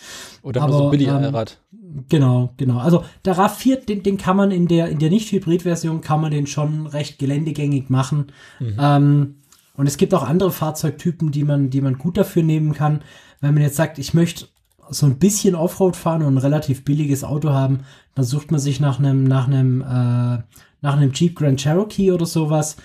Oder 0.43 0.63
Aber, 0.63 0.73
so 0.73 0.85
ein 0.85 0.91
Billig-Allrad. 0.93 1.59
Ähm, 1.73 2.05
genau, 2.09 2.55
genau. 2.57 2.79
Also 2.79 3.05
der 3.25 3.35
RAV4, 3.35 3.85
den, 3.85 4.05
den 4.05 4.17
kann 4.17 4.37
man 4.37 4.53
in 4.53 4.69
der, 4.69 4.91
in 4.91 5.01
der 5.01 5.11
Nicht-Hybrid-Version 5.11 6.03
kann 6.03 6.21
man 6.21 6.31
den 6.31 6.47
schon 6.47 6.87
recht 6.87 7.19
geländegängig 7.19 7.91
machen. 7.91 8.27
Mhm. 8.61 8.77
Ähm, 8.79 9.35
und 9.81 9.87
es 9.87 9.97
gibt 9.97 10.13
auch 10.13 10.29
andere 10.29 10.53
Fahrzeugtypen, 10.53 11.31
die 11.31 11.43
man, 11.43 11.71
die 11.71 11.81
man 11.81 11.97
gut 11.97 12.19
dafür 12.19 12.43
nehmen 12.43 12.75
kann. 12.75 13.01
Wenn 13.41 13.55
man 13.55 13.63
jetzt 13.63 13.77
sagt, 13.77 13.99
ich 13.99 14.13
möchte 14.13 14.49
so 14.91 15.07
ein 15.07 15.19
bisschen 15.19 15.55
Offroad 15.55 15.97
fahren 15.97 16.23
und 16.23 16.35
ein 16.35 16.39
relativ 16.39 16.85
billiges 16.85 17.25
Auto 17.25 17.49
haben, 17.49 17.81
dann 18.15 18.27
sucht 18.27 18.51
man 18.51 18.61
sich 18.61 18.79
nach 18.79 18.99
einem, 18.99 19.25
nach 19.25 19.47
einem, 19.47 19.81
äh, 19.81 20.43
nach 20.83 20.99
einem 20.99 21.13
Jeep 21.15 21.35
Grand 21.35 21.59
Cherokee 21.63 22.13
oder 22.13 22.27
sowas. 22.27 22.77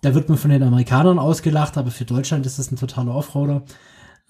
Da 0.00 0.12
wird 0.16 0.28
man 0.28 0.38
von 0.38 0.50
den 0.50 0.64
Amerikanern 0.64 1.20
ausgelacht, 1.20 1.78
aber 1.78 1.92
für 1.92 2.04
Deutschland 2.04 2.44
ist 2.46 2.58
das 2.58 2.72
ein 2.72 2.76
totaler 2.76 3.14
Offroader. 3.14 3.62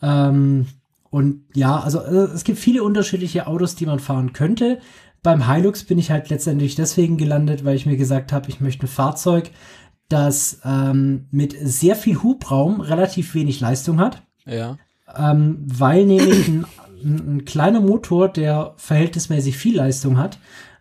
Ähm, 0.02 0.66
und 1.08 1.44
ja, 1.54 1.80
also 1.80 2.00
äh, 2.00 2.34
es 2.34 2.44
gibt 2.44 2.58
viele 2.58 2.82
unterschiedliche 2.82 3.46
Autos, 3.46 3.76
die 3.76 3.86
man 3.86 3.98
fahren 3.98 4.34
könnte. 4.34 4.78
Beim 5.22 5.50
Hilux 5.50 5.84
bin 5.84 5.96
ich 5.96 6.10
halt 6.10 6.28
letztendlich 6.28 6.74
deswegen 6.74 7.16
gelandet, 7.16 7.64
weil 7.64 7.76
ich 7.76 7.86
mir 7.86 7.96
gesagt 7.96 8.30
habe, 8.30 8.50
ich 8.50 8.60
möchte 8.60 8.84
ein 8.84 8.88
Fahrzeug, 8.88 9.52
das 10.10 10.60
ähm, 10.64 11.26
mit 11.30 11.56
sehr 11.60 11.96
viel 11.96 12.22
Hubraum 12.22 12.80
relativ 12.80 13.34
wenig 13.34 13.60
Leistung 13.60 13.98
hat. 13.98 14.22
Ja. 14.44 14.76
Ähm, 15.16 15.58
weil 15.66 16.04
nämlich 16.04 16.48
ein, 16.48 16.66
ein, 17.02 17.44
kleiner 17.44 17.80
Motor, 17.80 18.28
der 18.28 18.74
verhältnismäßig 18.76 19.56
viel 19.56 19.76
Leistung 19.76 20.18
hat, 20.18 20.38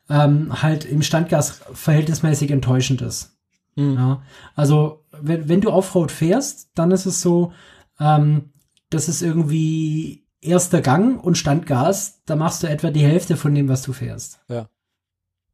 ähm, 0.09 0.61
halt 0.61 0.83
im 0.85 1.01
Standgas 1.01 1.61
verhältnismäßig 1.73 2.51
enttäuschend 2.51 3.01
ist. 3.01 3.37
Mhm. 3.75 3.93
Ja. 3.93 4.21
Also, 4.55 5.05
wenn, 5.21 5.47
wenn 5.47 5.61
du 5.61 5.71
Offroad 5.71 6.11
fährst, 6.11 6.71
dann 6.75 6.91
ist 6.91 7.05
es 7.05 7.21
so, 7.21 7.53
ähm, 7.99 8.51
das 8.89 9.07
ist 9.07 9.21
irgendwie 9.21 10.25
erster 10.41 10.81
Gang 10.81 11.23
und 11.23 11.37
Standgas, 11.37 12.23
da 12.25 12.35
machst 12.35 12.63
du 12.63 12.67
etwa 12.67 12.89
die 12.89 13.03
Hälfte 13.03 13.37
von 13.37 13.53
dem, 13.53 13.69
was 13.69 13.83
du 13.83 13.93
fährst. 13.93 14.39
Ja. 14.47 14.67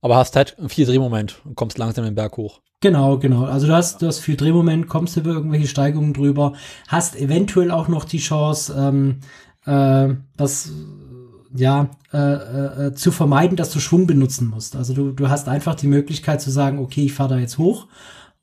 Aber 0.05 0.17
hast 0.17 0.35
halt 0.35 0.55
viel 0.67 0.85
Drehmoment 0.85 1.41
und 1.45 1.55
kommst 1.55 1.79
langsam 1.79 2.05
den 2.05 2.13
Berg 2.13 2.37
hoch. 2.37 2.61
Genau, 2.79 3.17
genau. 3.17 3.45
Also 3.45 3.65
du 3.65 3.73
hast, 3.73 4.03
du 4.03 4.05
hast 4.05 4.19
viel 4.19 4.35
Drehmoment, 4.35 4.87
kommst 4.87 5.17
über 5.17 5.31
irgendwelche 5.31 5.67
Steigungen 5.67 6.13
drüber, 6.13 6.53
hast 6.87 7.15
eventuell 7.15 7.71
auch 7.71 7.87
noch 7.87 8.03
die 8.05 8.19
Chance, 8.19 8.75
ähm, 8.77 9.21
äh, 9.65 10.13
das 10.37 10.71
ja, 11.55 11.89
äh, 12.13 12.19
äh, 12.19 12.93
zu 12.93 13.11
vermeiden, 13.11 13.57
dass 13.57 13.71
du 13.71 13.79
Schwung 13.79 14.05
benutzen 14.05 14.47
musst. 14.47 14.75
Also 14.75 14.93
du, 14.93 15.11
du 15.11 15.29
hast 15.29 15.49
einfach 15.49 15.73
die 15.73 15.87
Möglichkeit 15.87 16.39
zu 16.39 16.51
sagen, 16.51 16.77
okay, 16.77 17.05
ich 17.05 17.13
fahre 17.13 17.29
da 17.29 17.39
jetzt 17.39 17.57
hoch 17.57 17.87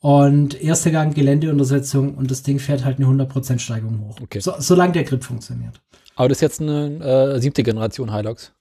und 0.01 0.61
erster 0.61 0.91
Gang 0.91 1.15
Geländeuntersetzung 1.15 2.17
und 2.17 2.29
das 2.29 2.43
Ding 2.43 2.59
fährt 2.59 2.85
halt 2.85 2.97
eine 2.99 3.07
100% 3.07 3.61
Steigung 3.61 4.01
hoch. 4.01 4.19
Okay. 4.21 4.41
So, 4.41 4.55
solange 4.59 4.95
der 4.95 5.05
Grip 5.05 5.23
funktioniert. 5.23 5.81
Aber 6.17 6.29
das 6.29 6.39
ist 6.39 6.43
jetzt 6.43 6.61
eine 6.61 7.37
äh, 7.37 7.41
siebte 7.41 7.63
Generation 7.63 8.13
Hilux. 8.13 8.53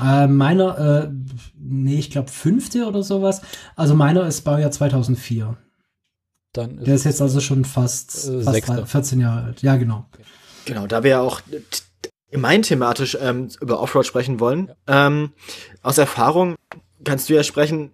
Äh, 0.00 0.26
meiner, 0.26 0.78
äh, 0.78 1.10
nee, 1.58 1.98
ich 1.98 2.10
glaube 2.10 2.30
fünfte 2.30 2.86
oder 2.86 3.02
sowas. 3.02 3.42
Also 3.76 3.94
meiner 3.94 4.26
ist 4.26 4.42
Baujahr 4.42 4.70
2004. 4.70 5.56
Dann 6.52 6.78
ist 6.78 6.86
Der 6.86 6.94
ist 6.94 7.04
jetzt 7.04 7.22
also 7.22 7.40
schon 7.40 7.64
fast, 7.64 8.28
äh, 8.28 8.42
fast 8.42 8.90
14 8.90 9.20
Jahre 9.20 9.44
alt. 9.44 9.62
Ja, 9.62 9.76
genau. 9.76 10.06
Genau, 10.64 10.86
da 10.86 11.02
wir 11.02 11.10
ja 11.10 11.20
auch 11.20 11.40
gemein 12.30 12.62
thematisch 12.62 13.16
ähm, 13.20 13.48
über 13.60 13.80
Offroad 13.80 14.06
sprechen 14.06 14.40
wollen. 14.40 14.70
Ja. 14.88 15.06
Ähm, 15.06 15.32
aus 15.82 15.98
Erfahrung 15.98 16.56
kannst 17.04 17.28
du 17.28 17.34
ja 17.34 17.42
sprechen. 17.42 17.90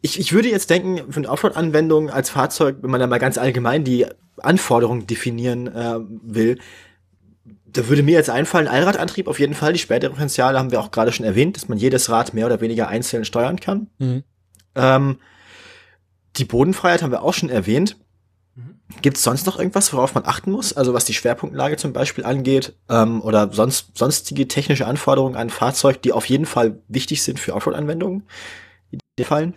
Ich, 0.00 0.18
ich 0.18 0.32
würde 0.32 0.48
jetzt 0.48 0.70
denken, 0.70 1.12
für 1.12 1.18
eine 1.18 1.28
Offroad-Anwendung 1.28 2.08
als 2.08 2.30
Fahrzeug, 2.30 2.78
wenn 2.80 2.90
man 2.90 3.00
da 3.00 3.06
mal 3.06 3.18
ganz 3.18 3.36
allgemein 3.36 3.84
die 3.84 4.06
Anforderungen 4.38 5.06
definieren 5.06 5.66
äh, 5.66 5.98
will, 6.22 6.58
da 7.72 7.88
würde 7.88 8.02
mir 8.02 8.14
jetzt 8.14 8.30
einfallen, 8.30 8.68
Allradantrieb 8.68 9.28
auf 9.28 9.38
jeden 9.38 9.54
Fall. 9.54 9.72
Die 9.72 9.78
Sperrdifferentiale 9.78 10.58
haben 10.58 10.70
wir 10.70 10.80
auch 10.80 10.90
gerade 10.90 11.12
schon 11.12 11.26
erwähnt, 11.26 11.56
dass 11.56 11.68
man 11.68 11.78
jedes 11.78 12.10
Rad 12.10 12.34
mehr 12.34 12.46
oder 12.46 12.60
weniger 12.60 12.88
einzeln 12.88 13.24
steuern 13.24 13.60
kann. 13.60 13.88
Mhm. 13.98 14.24
Ähm, 14.74 15.18
die 16.36 16.44
Bodenfreiheit 16.44 17.02
haben 17.02 17.10
wir 17.10 17.22
auch 17.22 17.34
schon 17.34 17.50
erwähnt. 17.50 17.96
Mhm. 18.54 18.76
Gibt 19.02 19.16
es 19.16 19.22
sonst 19.22 19.46
noch 19.46 19.58
irgendwas, 19.58 19.92
worauf 19.92 20.14
man 20.14 20.24
achten 20.24 20.50
muss? 20.50 20.72
Also 20.72 20.94
was 20.94 21.04
die 21.04 21.14
Schwerpunktlage 21.14 21.76
zum 21.76 21.92
Beispiel 21.92 22.24
angeht 22.24 22.74
ähm, 22.88 23.20
oder 23.22 23.52
sonst 23.52 23.96
sonstige 23.96 24.48
technische 24.48 24.86
Anforderungen 24.86 25.36
an 25.36 25.50
Fahrzeug, 25.50 26.02
die 26.02 26.12
auf 26.12 26.26
jeden 26.26 26.46
Fall 26.46 26.80
wichtig 26.88 27.22
sind 27.22 27.38
für 27.38 27.54
Offroad-Anwendungen, 27.54 28.24
die 28.92 28.98
dir 29.18 29.26
fallen? 29.26 29.54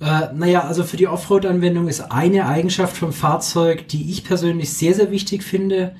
Äh, 0.00 0.32
naja, 0.34 0.64
also 0.64 0.82
für 0.82 0.96
die 0.96 1.06
Offroad-Anwendung 1.06 1.88
ist 1.88 2.00
eine 2.00 2.46
Eigenschaft 2.46 2.96
vom 2.96 3.12
Fahrzeug, 3.12 3.86
die 3.88 4.10
ich 4.10 4.24
persönlich 4.24 4.72
sehr, 4.72 4.94
sehr 4.94 5.12
wichtig 5.12 5.44
finde, 5.44 5.94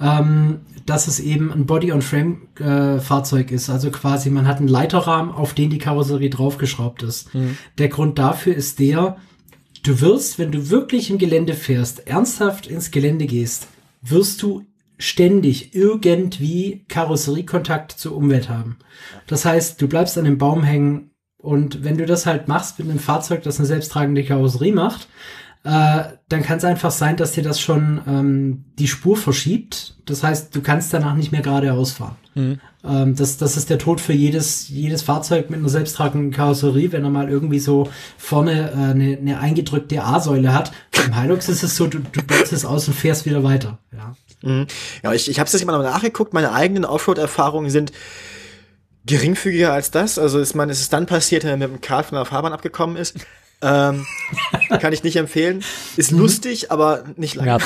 ähm, 0.00 0.60
dass 0.86 1.06
es 1.06 1.20
eben 1.20 1.52
ein 1.52 1.66
Body-on-Frame-Fahrzeug 1.66 3.50
äh, 3.50 3.54
ist. 3.54 3.68
Also 3.68 3.90
quasi, 3.90 4.30
man 4.30 4.46
hat 4.46 4.58
einen 4.58 4.68
Leiterrahmen, 4.68 5.32
auf 5.32 5.54
den 5.54 5.70
die 5.70 5.78
Karosserie 5.78 6.30
draufgeschraubt 6.30 7.02
ist. 7.02 7.34
Mhm. 7.34 7.58
Der 7.78 7.88
Grund 7.88 8.18
dafür 8.18 8.54
ist 8.54 8.78
der, 8.78 9.16
du 9.82 10.00
wirst, 10.00 10.38
wenn 10.38 10.52
du 10.52 10.70
wirklich 10.70 11.10
im 11.10 11.18
Gelände 11.18 11.54
fährst, 11.54 12.06
ernsthaft 12.06 12.66
ins 12.66 12.90
Gelände 12.90 13.26
gehst, 13.26 13.68
wirst 14.02 14.42
du 14.42 14.64
ständig 14.98 15.74
irgendwie 15.74 16.84
Karosseriekontakt 16.88 17.92
zur 17.92 18.16
Umwelt 18.16 18.48
haben. 18.48 18.78
Das 19.26 19.44
heißt, 19.44 19.80
du 19.80 19.88
bleibst 19.88 20.18
an 20.18 20.24
dem 20.24 20.38
Baum 20.38 20.64
hängen 20.64 21.10
und 21.36 21.84
wenn 21.84 21.98
du 21.98 22.04
das 22.04 22.26
halt 22.26 22.48
machst 22.48 22.78
mit 22.78 22.88
einem 22.88 22.98
Fahrzeug, 22.98 23.42
das 23.44 23.58
eine 23.58 23.66
selbsttragende 23.66 24.24
Karosserie 24.24 24.72
macht, 24.72 25.08
äh, 25.68 26.16
dann 26.30 26.42
kann 26.42 26.56
es 26.56 26.64
einfach 26.64 26.90
sein, 26.90 27.18
dass 27.18 27.32
dir 27.32 27.42
das 27.42 27.60
schon 27.60 28.00
ähm, 28.08 28.64
die 28.78 28.88
Spur 28.88 29.18
verschiebt. 29.18 29.96
Das 30.06 30.22
heißt, 30.22 30.56
du 30.56 30.62
kannst 30.62 30.94
danach 30.94 31.14
nicht 31.14 31.30
mehr 31.30 31.42
geradeaus 31.42 31.92
fahren. 31.92 32.16
Mhm. 32.34 32.60
Ähm, 32.82 33.14
das, 33.14 33.36
das 33.36 33.58
ist 33.58 33.68
der 33.68 33.76
Tod 33.76 34.00
für 34.00 34.14
jedes, 34.14 34.70
jedes 34.70 35.02
Fahrzeug 35.02 35.50
mit 35.50 35.58
einer 35.58 35.68
selbsttragenden 35.68 36.30
Karosserie, 36.30 36.90
wenn 36.92 37.04
er 37.04 37.10
mal 37.10 37.28
irgendwie 37.28 37.58
so 37.58 37.90
vorne 38.16 38.70
äh, 38.70 38.92
eine, 38.92 39.18
eine 39.18 39.40
eingedrückte 39.40 40.02
A-Säule 40.02 40.54
hat. 40.54 40.72
Im 41.04 41.20
Hilux 41.20 41.50
ist 41.50 41.62
es 41.62 41.76
so, 41.76 41.86
du, 41.86 41.98
du 41.98 42.22
baust 42.22 42.54
es 42.54 42.64
aus 42.64 42.88
und 42.88 42.94
fährst 42.94 43.26
wieder 43.26 43.44
weiter. 43.44 43.76
Ja, 43.92 44.16
mhm. 44.40 44.66
ja 45.02 45.12
ich, 45.12 45.28
ich 45.28 45.38
habe 45.38 45.48
es 45.48 45.52
jetzt 45.52 45.66
mal 45.66 45.76
noch 45.76 45.82
nachgeguckt. 45.82 46.32
Meine 46.32 46.52
eigenen 46.52 46.86
Offroad-Erfahrungen 46.86 47.68
sind 47.68 47.92
geringfügiger 49.04 49.74
als 49.74 49.90
das. 49.90 50.18
Also 50.18 50.38
ist 50.38 50.54
man, 50.54 50.70
es 50.70 50.80
ist 50.80 50.94
dann 50.94 51.04
passiert, 51.04 51.44
wenn 51.44 51.50
er 51.50 51.68
mit 51.68 51.70
dem 51.70 51.80
Kart 51.82 52.06
von 52.06 52.16
der 52.16 52.24
Fahrbahn 52.24 52.54
abgekommen 52.54 52.96
ist. 52.96 53.18
Ähm, 53.60 54.06
kann 54.80 54.92
ich 54.92 55.02
nicht 55.02 55.16
empfehlen. 55.16 55.64
Ist 55.96 56.12
mhm. 56.12 56.18
lustig, 56.18 56.70
aber 56.70 57.04
nicht 57.16 57.34
lange. 57.34 57.58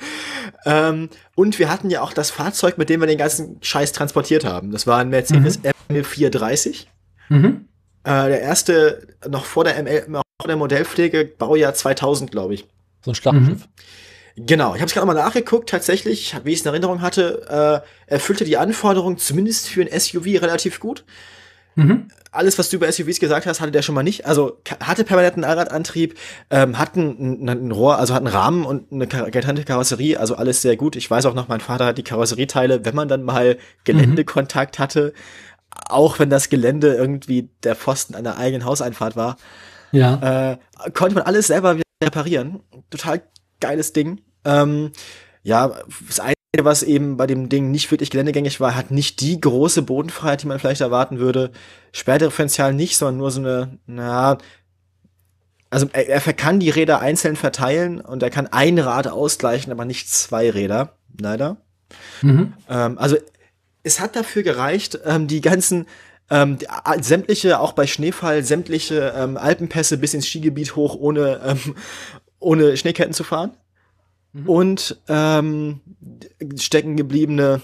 ähm, 0.64 1.10
und 1.34 1.58
wir 1.58 1.70
hatten 1.70 1.90
ja 1.90 2.00
auch 2.00 2.12
das 2.12 2.30
Fahrzeug, 2.30 2.78
mit 2.78 2.88
dem 2.88 3.00
wir 3.00 3.06
den 3.06 3.18
ganzen 3.18 3.58
Scheiß 3.60 3.92
transportiert 3.92 4.44
haben. 4.44 4.70
Das 4.70 4.86
war 4.86 4.98
ein 4.98 5.10
Mercedes 5.10 5.58
mhm. 5.62 5.72
M430. 5.90 6.86
Mhm. 7.28 7.68
Äh, 8.04 8.28
der 8.28 8.40
erste, 8.40 9.06
noch 9.28 9.44
vor 9.44 9.64
der 9.64 9.82
ML, 9.82 10.06
vor 10.40 10.46
der 10.46 10.56
Modellpflege, 10.56 11.26
Baujahr 11.26 11.74
2000, 11.74 12.30
glaube 12.30 12.54
ich. 12.54 12.66
So 13.04 13.10
ein 13.10 13.14
Schlachtschiff. 13.14 13.66
Mhm. 13.66 14.46
Genau, 14.46 14.74
ich 14.74 14.80
habe 14.80 14.86
es 14.86 14.94
gerade 14.94 15.06
mal 15.06 15.14
nachgeguckt. 15.14 15.68
Tatsächlich, 15.68 16.34
wie 16.44 16.52
ich 16.52 16.60
es 16.60 16.64
in 16.64 16.68
Erinnerung 16.68 17.02
hatte, 17.02 17.84
äh, 18.06 18.12
erfüllte 18.12 18.44
die 18.44 18.56
Anforderungen 18.56 19.18
zumindest 19.18 19.68
für 19.68 19.82
ein 19.82 20.00
SUV 20.00 20.26
relativ 20.40 20.78
gut. 20.80 21.04
Mhm. 21.78 22.08
Alles, 22.32 22.58
was 22.58 22.70
du 22.70 22.76
über 22.76 22.90
SUVs 22.90 23.20
gesagt 23.20 23.46
hast, 23.46 23.60
hatte 23.60 23.70
der 23.70 23.82
schon 23.82 23.94
mal 23.94 24.02
nicht. 24.02 24.26
Also 24.26 24.60
hatte 24.82 25.04
permanenten 25.04 25.44
Allradantrieb, 25.44 26.18
ähm, 26.50 26.76
hatten 26.76 27.44
ein, 27.44 27.48
ein, 27.48 27.70
Rohr, 27.70 27.98
also 27.98 28.14
hat 28.14 28.20
einen 28.20 28.34
Rahmen 28.34 28.66
und 28.66 28.92
eine 28.92 29.06
getrennte 29.06 29.62
Karosserie, 29.62 30.16
also 30.16 30.34
alles 30.34 30.60
sehr 30.60 30.76
gut. 30.76 30.96
Ich 30.96 31.08
weiß 31.08 31.26
auch 31.26 31.34
noch, 31.34 31.46
mein 31.46 31.60
Vater 31.60 31.86
hat 31.86 31.96
die 31.96 32.02
Karosserieteile, 32.02 32.84
wenn 32.84 32.96
man 32.96 33.06
dann 33.06 33.22
mal 33.22 33.58
Geländekontakt 33.84 34.78
mhm. 34.78 34.82
hatte, 34.82 35.12
auch 35.88 36.18
wenn 36.18 36.30
das 36.30 36.48
Gelände 36.48 36.94
irgendwie 36.94 37.48
der 37.62 37.76
Pfosten 37.76 38.16
einer 38.16 38.38
eigenen 38.38 38.64
Hauseinfahrt 38.64 39.14
war, 39.14 39.36
ja. 39.92 40.50
äh, 40.52 40.90
konnte 40.90 41.14
man 41.14 41.24
alles 41.24 41.46
selber 41.46 41.76
reparieren. 42.02 42.58
Total 42.90 43.22
geiles 43.60 43.92
Ding. 43.92 44.20
Ähm, 44.44 44.90
ja, 45.44 45.72
das 46.08 46.18
was 46.64 46.82
eben 46.82 47.16
bei 47.16 47.26
dem 47.26 47.48
Ding 47.48 47.70
nicht 47.70 47.90
wirklich 47.90 48.10
geländegängig 48.10 48.60
war, 48.60 48.74
hat 48.74 48.90
nicht 48.90 49.20
die 49.20 49.40
große 49.40 49.82
Bodenfreiheit, 49.82 50.42
die 50.42 50.46
man 50.46 50.58
vielleicht 50.58 50.80
erwarten 50.80 51.18
würde. 51.18 51.50
Sperrdifferenzial 51.92 52.74
nicht, 52.74 52.96
sondern 52.96 53.18
nur 53.18 53.30
so 53.30 53.40
eine, 53.40 53.78
na, 53.86 54.38
also 55.70 55.86
er, 55.92 56.08
er 56.08 56.32
kann 56.32 56.60
die 56.60 56.70
Räder 56.70 57.00
einzeln 57.00 57.36
verteilen 57.36 58.00
und 58.00 58.22
er 58.22 58.30
kann 58.30 58.46
ein 58.46 58.78
Rad 58.78 59.08
ausgleichen, 59.08 59.72
aber 59.72 59.84
nicht 59.84 60.10
zwei 60.10 60.50
Räder, 60.50 60.94
leider. 61.20 61.58
Mhm. 62.22 62.54
Ähm, 62.68 62.98
also 62.98 63.16
es 63.82 64.00
hat 64.00 64.16
dafür 64.16 64.42
gereicht, 64.42 64.98
ähm, 65.04 65.26
die 65.26 65.40
ganzen 65.40 65.86
ähm, 66.30 66.58
sämtliche, 67.00 67.58
auch 67.58 67.72
bei 67.72 67.86
Schneefall, 67.86 68.42
sämtliche 68.44 69.14
ähm, 69.16 69.36
Alpenpässe 69.36 69.96
bis 69.96 70.14
ins 70.14 70.26
Skigebiet 70.26 70.76
hoch 70.76 70.94
ohne, 70.94 71.40
ähm, 71.44 71.74
ohne 72.38 72.76
Schneeketten 72.76 73.14
zu 73.14 73.24
fahren. 73.24 73.52
Mhm. 74.32 74.48
Und 74.48 75.00
ähm, 75.08 75.80
stecken 76.56 76.96
gebliebene 76.96 77.60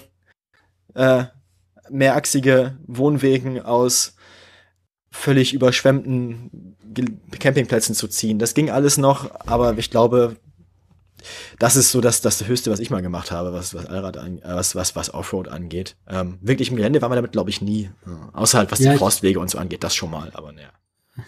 äh, 0.93 1.25
mehrachsige 1.89 2.77
Wohnwegen 2.87 3.61
aus 3.61 4.15
völlig 5.11 5.53
überschwemmten 5.53 6.75
Campingplätzen 7.39 7.95
zu 7.95 8.07
ziehen. 8.07 8.39
Das 8.39 8.53
ging 8.53 8.69
alles 8.69 8.97
noch, 8.97 9.31
aber 9.39 9.77
ich 9.77 9.89
glaube, 9.89 10.37
das 11.59 11.75
ist 11.75 11.91
so 11.91 12.01
das, 12.01 12.21
das 12.21 12.45
Höchste, 12.47 12.71
was 12.71 12.79
ich 12.79 12.89
mal 12.89 13.01
gemacht 13.01 13.31
habe, 13.31 13.53
was, 13.53 13.73
was 13.73 13.85
Allrad 13.85 14.17
an, 14.17 14.39
äh, 14.39 14.41
was, 14.43 14.75
was, 14.75 14.95
was 14.95 15.13
Offroad 15.13 15.47
angeht. 15.47 15.95
Ähm, 16.07 16.37
wirklich 16.41 16.69
im 16.69 16.75
Gelände 16.75 17.01
war 17.01 17.09
man 17.09 17.15
damit, 17.15 17.31
glaube 17.31 17.49
ich, 17.49 17.61
nie. 17.61 17.89
Äh, 18.05 18.09
außer 18.33 18.59
halt, 18.59 18.71
was 18.71 18.79
ja, 18.79 18.91
die 18.91 18.97
Forstwege 18.97 19.39
und 19.39 19.49
so 19.49 19.57
angeht, 19.57 19.83
das 19.83 19.95
schon 19.95 20.11
mal, 20.11 20.31
aber 20.33 20.51
naja. 20.51 20.69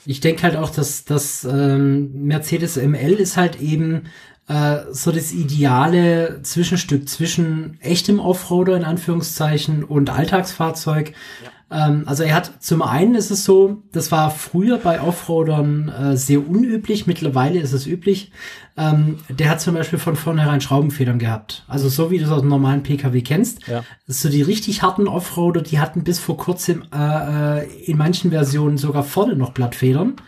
Ich 0.05 0.19
denke 0.19 0.43
halt 0.43 0.57
auch, 0.57 0.69
dass 0.69 1.05
das 1.05 1.45
ähm, 1.45 2.25
Mercedes 2.25 2.75
ML 2.75 3.13
ist 3.13 3.38
halt 3.38 3.61
eben 3.61 4.07
äh, 4.47 4.79
so 4.91 5.11
das 5.11 5.33
ideale 5.33 6.41
Zwischenstück 6.43 7.09
zwischen 7.09 7.77
echtem 7.81 8.19
Offroader 8.19 8.77
in 8.77 8.83
Anführungszeichen 8.83 9.83
und 9.83 10.09
Alltagsfahrzeug. 10.09 11.13
Ja. 11.43 11.51
Ähm, 11.69 12.03
also 12.05 12.23
er 12.23 12.33
hat 12.33 12.63
zum 12.63 12.81
einen 12.81 13.15
ist 13.15 13.29
es 13.29 13.43
so, 13.43 13.83
das 13.91 14.11
war 14.11 14.31
früher 14.31 14.77
bei 14.77 15.01
Offroadern 15.01 15.89
äh, 15.89 16.17
sehr 16.17 16.47
unüblich, 16.47 17.07
mittlerweile 17.07 17.59
ist 17.59 17.73
es 17.73 17.85
üblich. 17.87 18.31
Ähm, 18.77 19.17
der 19.27 19.49
hat 19.49 19.59
zum 19.59 19.73
Beispiel 19.73 19.99
von 19.99 20.15
vornherein 20.15 20.61
Schraubenfedern 20.61 21.19
gehabt. 21.19 21.65
Also 21.67 21.89
so 21.89 22.09
wie 22.09 22.19
du 22.19 22.25
es 22.25 22.31
aus 22.31 22.41
einem 22.41 22.49
normalen 22.49 22.83
PKW 22.83 23.21
kennst. 23.21 23.67
Ja. 23.67 23.83
So 24.05 24.29
die 24.29 24.43
richtig 24.43 24.81
harten 24.81 25.07
Offroader, 25.07 25.61
die 25.61 25.79
hatten 25.79 26.03
bis 26.03 26.19
vor 26.19 26.37
kurzem 26.37 26.83
äh, 26.93 27.59
äh 27.59 27.67
in 27.83 27.97
manchen 27.97 28.31
Versionen 28.31 28.77
sogar 28.77 29.03
vorne 29.03 29.35
noch 29.35 29.51
Blattfedern. 29.51 30.15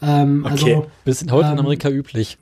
Ähm, 0.00 0.42
okay. 0.44 0.52
Also, 0.52 0.86
Bis 1.04 1.26
heute 1.28 1.48
in 1.48 1.54
ähm, 1.54 1.58
Amerika 1.58 1.88
üblich. 1.88 2.38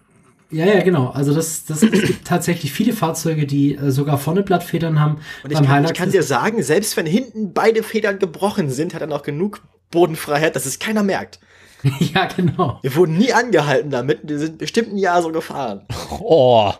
Ja, 0.50 0.64
ja, 0.66 0.82
genau. 0.82 1.08
Also 1.08 1.34
das, 1.34 1.64
das 1.64 1.82
es 1.82 2.02
gibt 2.02 2.26
tatsächlich 2.26 2.72
viele 2.72 2.92
Fahrzeuge, 2.92 3.46
die 3.46 3.74
äh, 3.74 3.90
sogar 3.90 4.18
vorne 4.18 4.42
Blattfedern 4.42 5.00
haben. 5.00 5.18
Und 5.42 5.52
ich 5.52 5.60
kann, 5.62 5.84
ich 5.84 5.94
kann 5.94 6.10
dir 6.10 6.22
sagen, 6.22 6.62
selbst 6.62 6.96
wenn 6.96 7.06
hinten 7.06 7.52
beide 7.52 7.82
Federn 7.82 8.18
gebrochen 8.18 8.70
sind, 8.70 8.94
hat 8.94 9.00
er 9.00 9.08
noch 9.08 9.22
genug 9.22 9.62
Bodenfreiheit, 9.90 10.54
dass 10.54 10.66
es 10.66 10.78
keiner 10.78 11.02
merkt. 11.02 11.40
ja, 11.98 12.26
genau. 12.26 12.78
Wir 12.82 12.94
wurden 12.94 13.18
nie 13.18 13.32
angehalten 13.32 13.90
damit. 13.90 14.20
Wir 14.22 14.38
sind 14.38 14.58
bestimmt 14.58 14.92
ein 14.92 14.98
Jahr 14.98 15.20
so 15.22 15.30
gefahren. 15.30 15.82
Oh. 16.20 16.72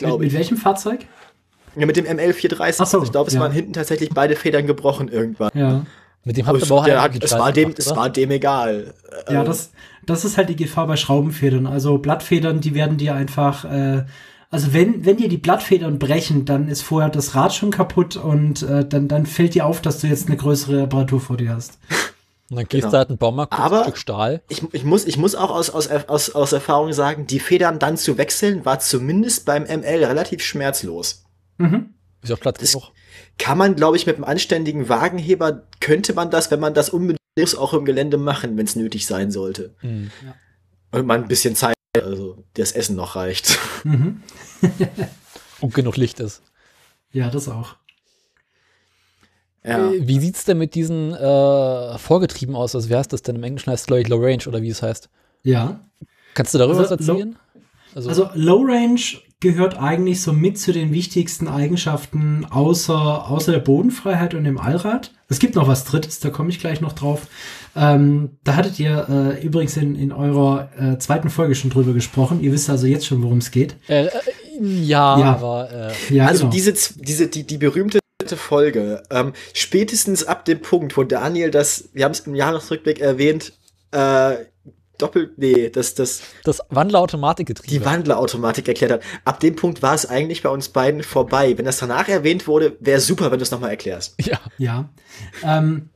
Mit, 0.00 0.18
mit 0.18 0.32
welchem 0.32 0.56
Fahrzeug? 0.56 1.00
Ja, 1.76 1.86
mit 1.86 1.96
dem 1.96 2.06
ML430. 2.06 2.84
So, 2.86 3.02
ich 3.02 3.12
glaube, 3.12 3.28
es 3.28 3.34
ja. 3.34 3.40
waren 3.40 3.52
hinten 3.52 3.74
tatsächlich 3.74 4.10
beide 4.10 4.34
Federn 4.34 4.66
gebrochen 4.66 5.08
irgendwann. 5.08 5.50
Ja. 5.54 5.84
Mit 6.24 6.36
dem 6.36 6.46
habt 6.46 6.58
ihr 6.58 6.64
aber 6.64 6.74
auch 6.74 7.10
es 7.20 7.32
war 7.32 7.52
dem, 7.52 7.74
es 7.76 7.96
war 7.96 8.10
dem 8.10 8.30
egal. 8.30 8.92
Ja, 9.30 9.42
das, 9.42 9.70
das 10.10 10.24
ist 10.24 10.36
halt 10.36 10.48
die 10.48 10.56
Gefahr 10.56 10.86
bei 10.86 10.96
Schraubenfedern. 10.96 11.66
Also 11.66 11.98
Blattfedern, 11.98 12.60
die 12.60 12.74
werden 12.74 12.98
dir 12.98 13.14
einfach, 13.14 13.64
äh, 13.64 14.04
also 14.50 14.72
wenn, 14.72 15.06
wenn 15.06 15.16
dir 15.16 15.28
die 15.28 15.38
Blattfedern 15.38 15.98
brechen, 15.98 16.44
dann 16.44 16.68
ist 16.68 16.82
vorher 16.82 17.10
das 17.10 17.34
Rad 17.36 17.54
schon 17.54 17.70
kaputt 17.70 18.16
und 18.16 18.62
äh, 18.62 18.84
dann, 18.84 19.06
dann 19.06 19.24
fällt 19.24 19.54
dir 19.54 19.66
auf, 19.66 19.80
dass 19.80 20.00
du 20.00 20.08
jetzt 20.08 20.26
eine 20.26 20.36
größere 20.36 20.82
Reparatur 20.82 21.20
vor 21.20 21.36
dir 21.36 21.54
hast. 21.54 21.78
Und 22.50 22.56
dann 22.56 22.66
gehst 22.66 22.82
genau. 22.82 22.90
du 22.90 22.98
halt 22.98 23.08
einen 23.10 23.18
Baumarkt, 23.18 23.52
Aber 23.52 23.78
ein 23.78 23.82
Stück 23.84 23.98
Stahl. 23.98 24.42
Ich, 24.48 24.64
ich, 24.72 24.82
muss, 24.82 25.06
ich 25.06 25.16
muss 25.16 25.36
auch 25.36 25.52
aus, 25.52 25.70
aus, 25.70 25.88
aus, 25.88 26.30
aus 26.30 26.52
Erfahrung 26.52 26.92
sagen, 26.92 27.28
die 27.28 27.38
Federn 27.38 27.78
dann 27.78 27.96
zu 27.96 28.18
wechseln, 28.18 28.64
war 28.64 28.80
zumindest 28.80 29.46
beim 29.46 29.62
ML 29.62 30.04
relativ 30.04 30.42
schmerzlos. 30.42 31.22
Mhm. 31.58 31.94
Ist 32.22 32.32
auch 32.32 32.40
platt 32.40 32.58
genug. 32.58 32.90
Kann 33.38 33.56
man, 33.56 33.76
glaube 33.76 33.96
ich, 33.96 34.06
mit 34.06 34.16
einem 34.16 34.24
anständigen 34.24 34.88
Wagenheber, 34.88 35.62
könnte 35.78 36.12
man 36.12 36.32
das, 36.32 36.50
wenn 36.50 36.58
man 36.58 36.74
das 36.74 36.90
unbedingt 36.90 37.19
muss, 37.38 37.54
auch 37.54 37.74
im 37.74 37.84
Gelände 37.84 38.16
machen, 38.16 38.56
wenn 38.56 38.66
es 38.66 38.76
nötig 38.76 39.06
sein 39.06 39.30
sollte. 39.30 39.74
Mhm. 39.82 40.10
Ja. 40.24 40.34
Und 40.98 41.06
man 41.06 41.22
ein 41.22 41.28
bisschen 41.28 41.54
Zeit, 41.54 41.74
also 41.94 42.44
das 42.54 42.72
Essen 42.72 42.96
noch 42.96 43.16
reicht. 43.16 43.58
Mhm. 43.82 44.22
Und 45.60 45.72
genug 45.72 45.96
Licht 45.96 46.20
ist. 46.20 46.42
Ja, 47.12 47.30
das 47.30 47.48
auch. 47.48 47.76
Ja. 49.64 49.90
Äh, 49.90 50.06
wie 50.06 50.20
sieht's 50.20 50.44
denn 50.44 50.58
mit 50.58 50.74
diesen 50.74 51.14
äh, 51.14 51.98
Vorgetrieben 51.98 52.54
aus? 52.54 52.74
Also, 52.74 52.90
wie 52.90 52.96
heißt 52.96 53.12
das 53.12 53.22
denn? 53.22 53.36
Im 53.36 53.42
Englischen 53.42 53.70
heißt 53.70 53.82
es, 53.82 53.86
glaube 53.86 54.02
ich, 54.02 54.08
Low 54.08 54.18
Range 54.18 54.42
oder 54.46 54.60
wie 54.60 54.68
es 54.68 54.82
heißt. 54.82 55.08
Ja. 55.42 55.80
Kannst 56.34 56.52
du 56.52 56.58
darüber 56.58 56.78
also, 56.78 56.90
was 56.90 57.00
erzählen? 57.08 57.36
Also, 57.94 58.08
also, 58.10 58.30
Low 58.34 58.62
Range 58.64 59.00
gehört 59.40 59.78
eigentlich 59.78 60.20
so 60.20 60.34
mit 60.34 60.58
zu 60.58 60.72
den 60.72 60.92
wichtigsten 60.92 61.48
Eigenschaften 61.48 62.46
außer, 62.50 63.30
außer 63.30 63.52
der 63.52 63.58
Bodenfreiheit 63.60 64.34
und 64.34 64.44
dem 64.44 64.58
Allrad. 64.58 65.12
Es 65.28 65.38
gibt 65.38 65.54
noch 65.54 65.66
was 65.66 65.84
Drittes, 65.84 66.20
da 66.20 66.28
komme 66.28 66.50
ich 66.50 66.60
gleich 66.60 66.82
noch 66.82 66.92
drauf. 66.92 67.26
Ähm, 67.74 68.36
da 68.44 68.56
hattet 68.56 68.78
ihr 68.78 69.06
äh, 69.08 69.44
übrigens 69.44 69.76
in, 69.76 69.96
in 69.96 70.12
eurer 70.12 70.68
äh, 70.78 70.98
zweiten 70.98 71.30
Folge 71.30 71.54
schon 71.54 71.70
drüber 71.70 71.94
gesprochen. 71.94 72.40
Ihr 72.42 72.52
wisst 72.52 72.68
also 72.68 72.86
jetzt 72.86 73.06
schon, 73.06 73.22
worum 73.22 73.38
es 73.38 73.50
geht. 73.50 73.76
Äh, 73.88 74.06
äh 74.06 74.10
ja, 74.60 75.18
ja, 75.18 75.34
aber 75.34 75.92
äh, 76.10 76.14
ja, 76.14 76.26
also 76.26 76.40
genau. 76.40 76.52
diese, 76.52 76.74
diese 76.96 77.28
die, 77.28 77.46
die 77.46 77.56
berühmte 77.56 78.00
Folge. 78.36 79.02
Ähm, 79.10 79.32
spätestens 79.54 80.24
ab 80.24 80.44
dem 80.44 80.60
Punkt, 80.60 80.96
wo 80.98 81.02
Daniel 81.04 81.50
das, 81.50 81.88
wir 81.94 82.04
haben 82.04 82.12
es 82.12 82.20
im 82.20 82.34
Jahresrückblick 82.34 83.00
erwähnt, 83.00 83.54
äh, 83.92 84.36
doppelt, 85.02 85.38
nee, 85.38 85.70
das, 85.70 85.94
das. 85.94 86.22
Das 86.44 86.60
Wandlerautomatikgetriebe. 86.68 87.72
Die 87.72 87.84
Wandlerautomatik 87.84 88.68
erklärt 88.68 88.92
hat. 88.92 89.02
Ab 89.24 89.40
dem 89.40 89.56
Punkt 89.56 89.82
war 89.82 89.94
es 89.94 90.06
eigentlich 90.06 90.42
bei 90.42 90.48
uns 90.48 90.68
beiden 90.68 91.02
vorbei. 91.02 91.56
Wenn 91.56 91.64
das 91.64 91.78
danach 91.78 92.08
erwähnt 92.08 92.46
wurde, 92.46 92.76
wäre 92.80 93.00
super, 93.00 93.30
wenn 93.30 93.38
du 93.38 93.42
es 93.42 93.50
nochmal 93.50 93.70
erklärst. 93.70 94.14
Ja. 94.24 94.40
Ja. 94.58 94.88
Ähm, 95.42 95.90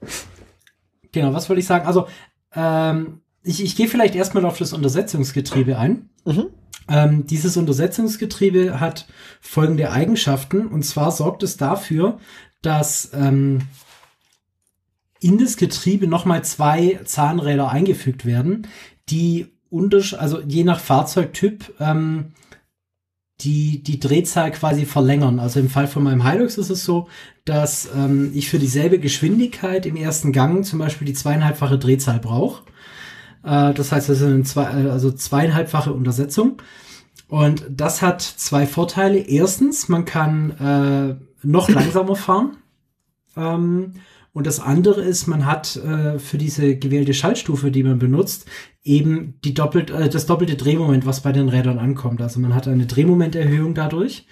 genau, 1.12 1.32
was 1.32 1.48
wollte 1.48 1.60
ich 1.60 1.66
sagen? 1.66 1.86
Also, 1.86 2.06
ähm, 2.54 3.20
ich, 3.42 3.62
ich 3.62 3.76
gehe 3.76 3.88
vielleicht 3.88 4.14
erstmal 4.14 4.44
auf 4.44 4.58
das 4.58 4.72
Untersetzungsgetriebe 4.72 5.78
ein. 5.78 6.08
Mhm. 6.24 6.46
Ähm, 6.88 7.26
dieses 7.26 7.56
Untersetzungsgetriebe 7.56 8.80
hat 8.80 9.06
folgende 9.40 9.90
Eigenschaften. 9.90 10.66
Und 10.66 10.84
zwar 10.84 11.10
sorgt 11.10 11.42
es 11.42 11.56
dafür, 11.56 12.18
dass 12.62 13.10
ähm, 13.14 13.60
in 15.20 15.38
das 15.38 15.56
Getriebe 15.56 16.06
nochmal 16.06 16.44
zwei 16.44 17.00
Zahnräder 17.04 17.70
eingefügt 17.70 18.26
werden, 18.26 18.66
die 19.10 19.46
also 20.18 20.40
je 20.40 20.64
nach 20.64 20.78
Fahrzeugtyp 20.78 21.74
ähm, 21.80 22.32
die, 23.40 23.82
die 23.82 23.98
Drehzahl 23.98 24.52
quasi 24.52 24.86
verlängern. 24.86 25.40
Also 25.40 25.60
im 25.60 25.68
Fall 25.68 25.88
von 25.88 26.04
meinem 26.04 26.28
Hilux 26.28 26.56
ist 26.56 26.70
es 26.70 26.84
so, 26.84 27.08
dass 27.44 27.88
ähm, 27.94 28.30
ich 28.34 28.48
für 28.48 28.58
dieselbe 28.58 28.98
Geschwindigkeit 28.98 29.86
im 29.86 29.96
ersten 29.96 30.32
Gang 30.32 30.64
zum 30.64 30.78
Beispiel 30.78 31.06
die 31.06 31.14
zweieinhalbfache 31.14 31.78
Drehzahl 31.78 32.20
brauche. 32.20 32.62
Äh, 33.42 33.74
das 33.74 33.90
heißt, 33.90 34.08
das 34.08 34.20
ist 34.20 34.26
eine 34.26 34.44
zwei, 34.44 34.66
also 34.66 35.10
zweieinhalbfache 35.10 35.92
Untersetzung. 35.92 36.62
Und 37.28 37.66
das 37.68 38.02
hat 38.02 38.22
zwei 38.22 38.66
Vorteile. 38.66 39.18
Erstens, 39.18 39.88
man 39.88 40.04
kann 40.04 40.50
äh, 40.52 41.46
noch 41.46 41.68
langsamer 41.68 42.16
fahren. 42.16 42.58
Ähm, 43.36 43.94
und 44.32 44.46
das 44.46 44.58
andere 44.60 45.00
ist, 45.02 45.26
man 45.26 45.46
hat 45.46 45.76
äh, 45.76 46.18
für 46.18 46.38
diese 46.38 46.76
gewählte 46.76 47.14
Schaltstufe, 47.14 47.70
die 47.70 47.82
man 47.82 47.98
benutzt, 47.98 48.46
eben 48.84 49.34
die 49.44 49.54
doppelt, 49.54 49.90
äh, 49.90 50.08
das 50.08 50.26
doppelte 50.26 50.56
Drehmoment, 50.56 51.06
was 51.06 51.22
bei 51.22 51.32
den 51.32 51.48
Rädern 51.48 51.78
ankommt. 51.78 52.20
Also 52.20 52.38
man 52.38 52.54
hat 52.54 52.68
eine 52.68 52.86
Drehmomenterhöhung 52.86 53.74
dadurch. 53.74 54.26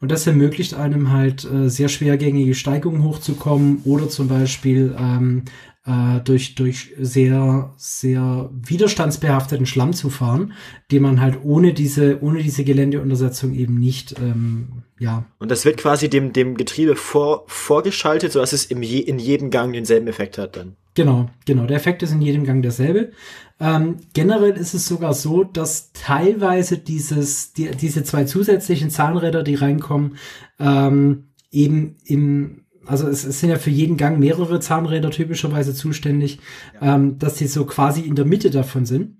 Und 0.00 0.12
das 0.12 0.26
ermöglicht 0.26 0.74
einem 0.74 1.10
halt 1.10 1.44
äh, 1.44 1.68
sehr 1.68 1.88
schwergängige 1.88 2.54
Steigungen 2.54 3.02
hochzukommen 3.02 3.80
oder 3.84 4.08
zum 4.08 4.28
Beispiel 4.28 4.94
ähm, 4.96 5.42
äh, 5.88 6.20
durch, 6.22 6.54
durch 6.54 6.94
sehr, 7.00 7.72
sehr 7.76 8.50
widerstandsbehafteten 8.52 9.66
Schlamm 9.66 9.92
zu 9.94 10.08
fahren, 10.08 10.52
den 10.92 11.02
man 11.02 11.20
halt 11.20 11.38
ohne 11.42 11.72
diese, 11.72 12.22
ohne 12.22 12.42
diese 12.42 12.62
Geländeuntersetzung 12.62 13.54
eben 13.54 13.80
nicht, 13.80 14.14
ähm, 14.20 14.84
ja. 15.00 15.24
Und 15.38 15.50
das 15.50 15.64
wird 15.64 15.78
quasi 15.78 16.08
dem, 16.08 16.32
dem 16.32 16.56
Getriebe 16.56 16.94
vor, 16.94 17.44
vorgeschaltet, 17.46 18.32
sodass 18.32 18.52
es 18.52 18.66
im 18.66 18.82
je, 18.82 18.98
in 18.98 19.18
jedem 19.18 19.50
Gang 19.50 19.72
denselben 19.72 20.06
Effekt 20.06 20.38
hat 20.38 20.56
dann. 20.56 20.76
Genau, 20.94 21.30
genau. 21.46 21.64
Der 21.66 21.76
Effekt 21.76 22.02
ist 22.02 22.12
in 22.12 22.20
jedem 22.20 22.44
Gang 22.44 22.60
derselbe. 22.62 23.12
Ähm, 23.60 23.96
generell 24.12 24.56
ist 24.56 24.74
es 24.74 24.86
sogar 24.86 25.14
so, 25.14 25.42
dass 25.42 25.92
teilweise 25.92 26.78
dieses, 26.78 27.52
die, 27.52 27.70
diese 27.70 28.04
zwei 28.04 28.24
zusätzlichen 28.24 28.90
Zahnräder, 28.90 29.42
die 29.42 29.56
reinkommen, 29.56 30.16
ähm, 30.60 31.28
eben 31.50 31.96
im 32.04 32.64
also 32.88 33.06
es, 33.06 33.24
es 33.24 33.40
sind 33.40 33.50
ja 33.50 33.58
für 33.58 33.70
jeden 33.70 33.96
Gang 33.96 34.18
mehrere 34.18 34.60
Zahnräder 34.60 35.10
typischerweise 35.10 35.74
zuständig, 35.74 36.38
ja. 36.80 36.94
ähm, 36.94 37.18
dass 37.18 37.34
die 37.34 37.46
so 37.46 37.66
quasi 37.66 38.00
in 38.00 38.14
der 38.14 38.24
Mitte 38.24 38.50
davon 38.50 38.86
sind. 38.86 39.18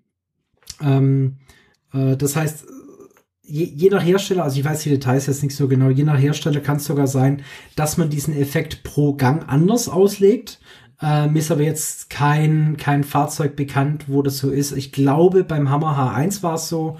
Ähm, 0.80 1.36
äh, 1.92 2.16
das 2.16 2.34
heißt, 2.34 2.66
je, 3.42 3.64
je 3.64 3.90
nach 3.90 4.04
Hersteller, 4.04 4.44
also 4.44 4.58
ich 4.58 4.64
weiß 4.64 4.82
die 4.82 4.90
Details 4.90 5.26
jetzt 5.26 5.42
nicht 5.42 5.56
so 5.56 5.68
genau, 5.68 5.90
je 5.90 6.04
nach 6.04 6.18
Hersteller 6.18 6.60
kann 6.60 6.76
es 6.76 6.84
sogar 6.84 7.06
sein, 7.06 7.42
dass 7.76 7.96
man 7.96 8.10
diesen 8.10 8.34
Effekt 8.34 8.82
pro 8.82 9.14
Gang 9.14 9.48
anders 9.48 9.88
auslegt. 9.88 10.60
Ähm, 11.00 11.36
ist 11.36 11.50
aber 11.50 11.62
jetzt 11.62 12.10
kein, 12.10 12.76
kein 12.76 13.04
Fahrzeug 13.04 13.54
bekannt, 13.54 14.06
wo 14.08 14.22
das 14.22 14.38
so 14.38 14.50
ist. 14.50 14.72
Ich 14.72 14.90
glaube, 14.90 15.44
beim 15.44 15.70
Hammer 15.70 15.96
H1 15.96 16.42
war 16.42 16.54
es 16.54 16.68
so, 16.68 16.98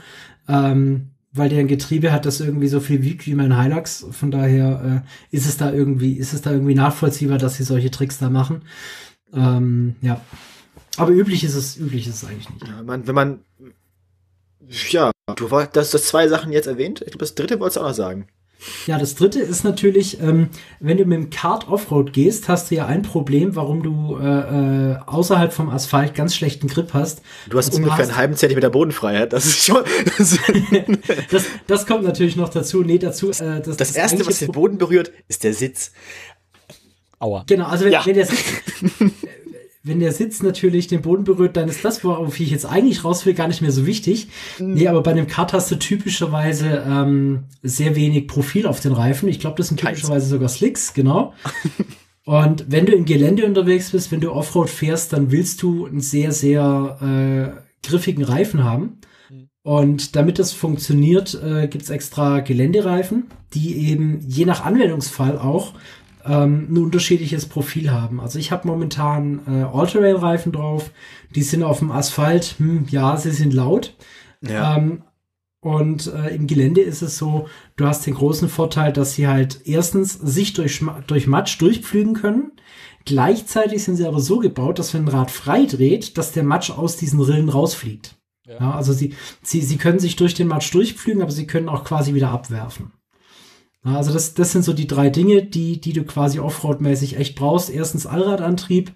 ähm, 0.49 1.11
weil 1.33 1.49
der 1.49 1.61
ein 1.61 1.69
Getriebe 1.69 2.13
hat, 2.13 2.25
das 2.25 2.41
irgendwie 2.41 2.69
so 2.69 2.81
viel 2.81 3.03
wiegt 3.03 3.27
wie 3.27 3.35
mein 3.35 3.61
Hilux. 3.61 4.07
Von 4.13 4.31
daher 4.31 5.05
äh, 5.05 5.37
ist 5.37 5.47
es 5.47 5.57
da 5.57 5.73
irgendwie, 5.73 6.13
ist 6.13 6.33
es 6.33 6.43
da 6.43 6.53
irgendwie 6.53 6.75
nachvollziehbar, 6.75 7.39
dass 7.39 7.57
sie 7.57 7.65
solche 7.65 7.91
Tricks 7.91 8.19
da 8.19 8.31
machen. 8.31 8.63
Ähm, 9.33 9.97
ja. 10.01 10.21
Aber 10.97 11.11
üblich 11.11 11.45
ist 11.45 11.55
es, 11.55 11.77
üblich 11.77 12.07
ist 12.07 12.23
es 12.23 12.29
eigentlich 12.29 12.51
nicht. 12.51 12.69
Ja, 12.69 12.83
man, 12.83 13.07
wenn 13.07 13.15
man, 13.15 13.41
ja, 14.91 15.11
du 15.37 15.51
wolltest 15.51 15.95
das 15.95 16.07
zwei 16.07 16.29
Sachen 16.29 16.53
jetzt 16.53 16.67
erwähnt. 16.67 17.01
Ich 17.01 17.09
glaube, 17.09 17.19
das 17.19 17.35
dritte 17.35 17.59
wolltest 17.61 17.77
du 17.77 17.81
auch 17.81 17.89
noch 17.89 17.95
sagen. 17.95 18.27
Ja, 18.87 18.99
das 18.99 19.15
dritte 19.15 19.41
ist 19.41 19.63
natürlich, 19.63 20.21
ähm, 20.21 20.49
wenn 20.81 20.97
du 20.97 21.05
mit 21.05 21.17
dem 21.17 21.31
Kart 21.31 21.69
Offroad 21.69 22.13
gehst, 22.13 22.49
hast 22.49 22.71
du 22.71 22.75
ja 22.75 22.87
ein 22.87 23.03
Problem, 23.03 23.55
warum 23.55 23.83
du 23.83 24.19
äh, 24.21 24.93
äh, 24.93 24.97
außerhalb 25.07 25.53
vom 25.53 25.69
Asphalt 25.69 26.15
ganz 26.15 26.35
schlechten 26.35 26.67
Grip 26.67 26.93
hast. 26.93 27.23
Du 27.49 27.59
hast 27.59 27.73
ungefähr 27.75 27.99
hast 27.99 28.09
einen 28.09 28.17
halben 28.17 28.35
Zentimeter 28.35 28.71
Bodenfreiheit. 28.71 29.33
Das 29.33 29.47
ist 29.47 29.65
schon. 29.65 29.85
Das, 30.19 30.39
das, 31.31 31.45
das 31.67 31.87
kommt 31.87 32.03
natürlich 32.03 32.35
noch 32.35 32.49
dazu. 32.49 32.83
Nee, 32.83 32.99
dazu. 32.99 33.31
Äh, 33.31 33.33
das, 33.61 33.63
das, 33.63 33.77
das 33.77 33.97
erste, 33.97 34.27
was 34.27 34.39
den 34.39 34.53
Boden 34.53 34.79
berührt, 34.79 35.13
ist 35.29 35.45
der 35.45 35.55
Sitz. 35.55 35.93
Aua. 37.21 37.45
Genau, 37.47 37.67
also 37.67 37.85
wenn, 37.85 37.93
ja. 37.93 38.05
wenn 38.05 38.15
der 38.15 38.27
Sitz, 38.27 38.39
wenn 39.89 40.01
der 40.01 40.13
Sitz 40.13 40.43
natürlich 40.43 40.87
den 40.87 41.03
Boden 41.03 41.25
berührt, 41.25 41.57
dann 41.57 41.69
ist 41.69 41.85
das, 41.85 42.05
worauf 42.05 42.39
ich 42.39 42.51
jetzt 42.51 42.67
eigentlich 42.67 43.05
raus 43.05 43.27
will, 43.27 43.35
gar 43.35 43.49
nicht 43.49 43.63
mehr 43.63 43.73
so 43.73 43.87
wichtig. 43.87 44.29
Mhm. 44.59 44.75
Nee, 44.75 44.89
aber 44.89 45.03
bei 45.03 45.11
einem 45.11 45.27
Kart 45.27 45.53
hast 45.53 45.71
du 45.71 45.77
typischerweise 45.77 46.85
ähm, 46.87 47.45
sehr 47.63 47.97
wenig 47.97 48.29
Profil 48.29 48.67
auf 48.67 48.81
den 48.81 48.93
Reifen. 48.93 49.29
Ich 49.29 49.41
glaube, 49.41 49.57
das 49.57 49.69
sind 49.69 49.81
typischerweise 49.81 50.13
Keins. 50.13 50.29
sogar 50.29 50.49
Slicks, 50.49 50.95
genau. 50.95 51.33
Und 52.25 52.71
wenn 52.71 52.85
du 52.85 52.93
im 52.93 53.07
Gelände 53.07 53.47
unterwegs 53.47 53.93
bist, 53.93 54.13
wenn 54.13 54.21
du 54.21 54.33
Offroad 54.33 54.69
fährst, 54.69 55.15
dann 55.15 55.33
willst 55.33 55.63
du 55.63 55.87
einen 55.87 56.01
sehr, 56.01 56.33
sehr 56.33 57.57
äh, 57.57 57.87
griffigen 57.89 58.23
Reifen 58.23 58.65
haben. 58.65 59.01
Mhm. 59.31 59.49
Und 59.63 60.15
damit 60.15 60.39
das 60.39 60.53
funktioniert, 60.53 61.41
äh, 61.43 61.69
gibt's 61.69 61.89
extra 61.89 62.41
Geländereifen, 62.41 63.29
die 63.55 63.89
eben 63.89 64.21
je 64.27 64.45
nach 64.45 64.65
Anwendungsfall 64.65 65.39
auch 65.39 65.73
ähm, 66.29 66.69
ein 66.71 66.79
unterschiedliches 66.79 67.47
Profil 67.47 67.91
haben. 67.91 68.21
Also 68.21 68.39
ich 68.39 68.53
habe 68.53 68.69
momentan 68.69 69.41
äh, 69.47 69.63
All-Terrain-Reifen 69.65 70.53
drauf. 70.53 70.91
Die 71.35 71.43
sind 71.43 71.63
auf 71.63 71.79
dem 71.79 71.91
Asphalt, 71.91 72.57
hm, 72.59 72.87
ja, 72.91 73.17
sie 73.17 73.31
sind 73.31 73.55
laut. 73.55 73.97
Ja. 74.41 74.77
Ähm, 74.77 75.03
und 75.61 76.07
äh, 76.07 76.35
im 76.35 76.47
Gelände 76.47 76.81
ist 76.81 77.03
es 77.03 77.19
so, 77.19 77.49
du 77.77 77.87
hast 77.87 78.07
den 78.07 78.15
großen 78.15 78.49
Vorteil, 78.49 78.93
dass 78.93 79.15
sie 79.15 79.27
halt 79.27 79.63
erstens 79.65 80.13
sich 80.15 80.53
durch, 80.53 80.85
durch 81.07 81.27
Matsch 81.27 81.61
durchpflügen 81.61 82.15
können. 82.15 82.53
Gleichzeitig 83.05 83.83
sind 83.83 83.97
sie 83.97 84.07
aber 84.07 84.21
so 84.21 84.39
gebaut, 84.39 84.79
dass 84.79 84.95
wenn 84.95 85.05
ein 85.05 85.09
Rad 85.09 85.31
frei 85.31 85.65
dreht, 85.65 86.17
dass 86.19 86.33
der 86.33 86.45
Matsch 86.45 86.71
aus 86.71 86.97
diesen 86.97 87.21
Rillen 87.21 87.49
rausfliegt. 87.49 88.17
Ja. 88.47 88.55
ja 88.61 88.71
also 88.73 88.93
sie, 88.93 89.15
sie, 89.43 89.63
sie 89.63 89.79
können 89.79 89.99
sich 89.99 90.15
durch 90.15 90.35
den 90.35 90.47
Matsch 90.47 90.73
durchpflügen, 90.73 91.23
aber 91.23 91.33
sie 91.33 91.47
können 91.47 91.69
auch 91.69 91.85
quasi 91.85 92.15
wieder 92.15 92.31
abwerfen. 92.31 92.93
Also 93.85 94.13
das, 94.13 94.35
das 94.35 94.53
sind 94.53 94.65
so 94.65 94.73
die 94.73 94.87
drei 94.87 95.09
Dinge, 95.09 95.43
die, 95.43 95.81
die 95.81 95.93
du 95.93 96.05
quasi 96.05 96.41
Offroad-mäßig 96.41 97.17
echt 97.17 97.37
brauchst. 97.37 97.71
Erstens 97.71 98.07
Allradantrieb. 98.07 98.93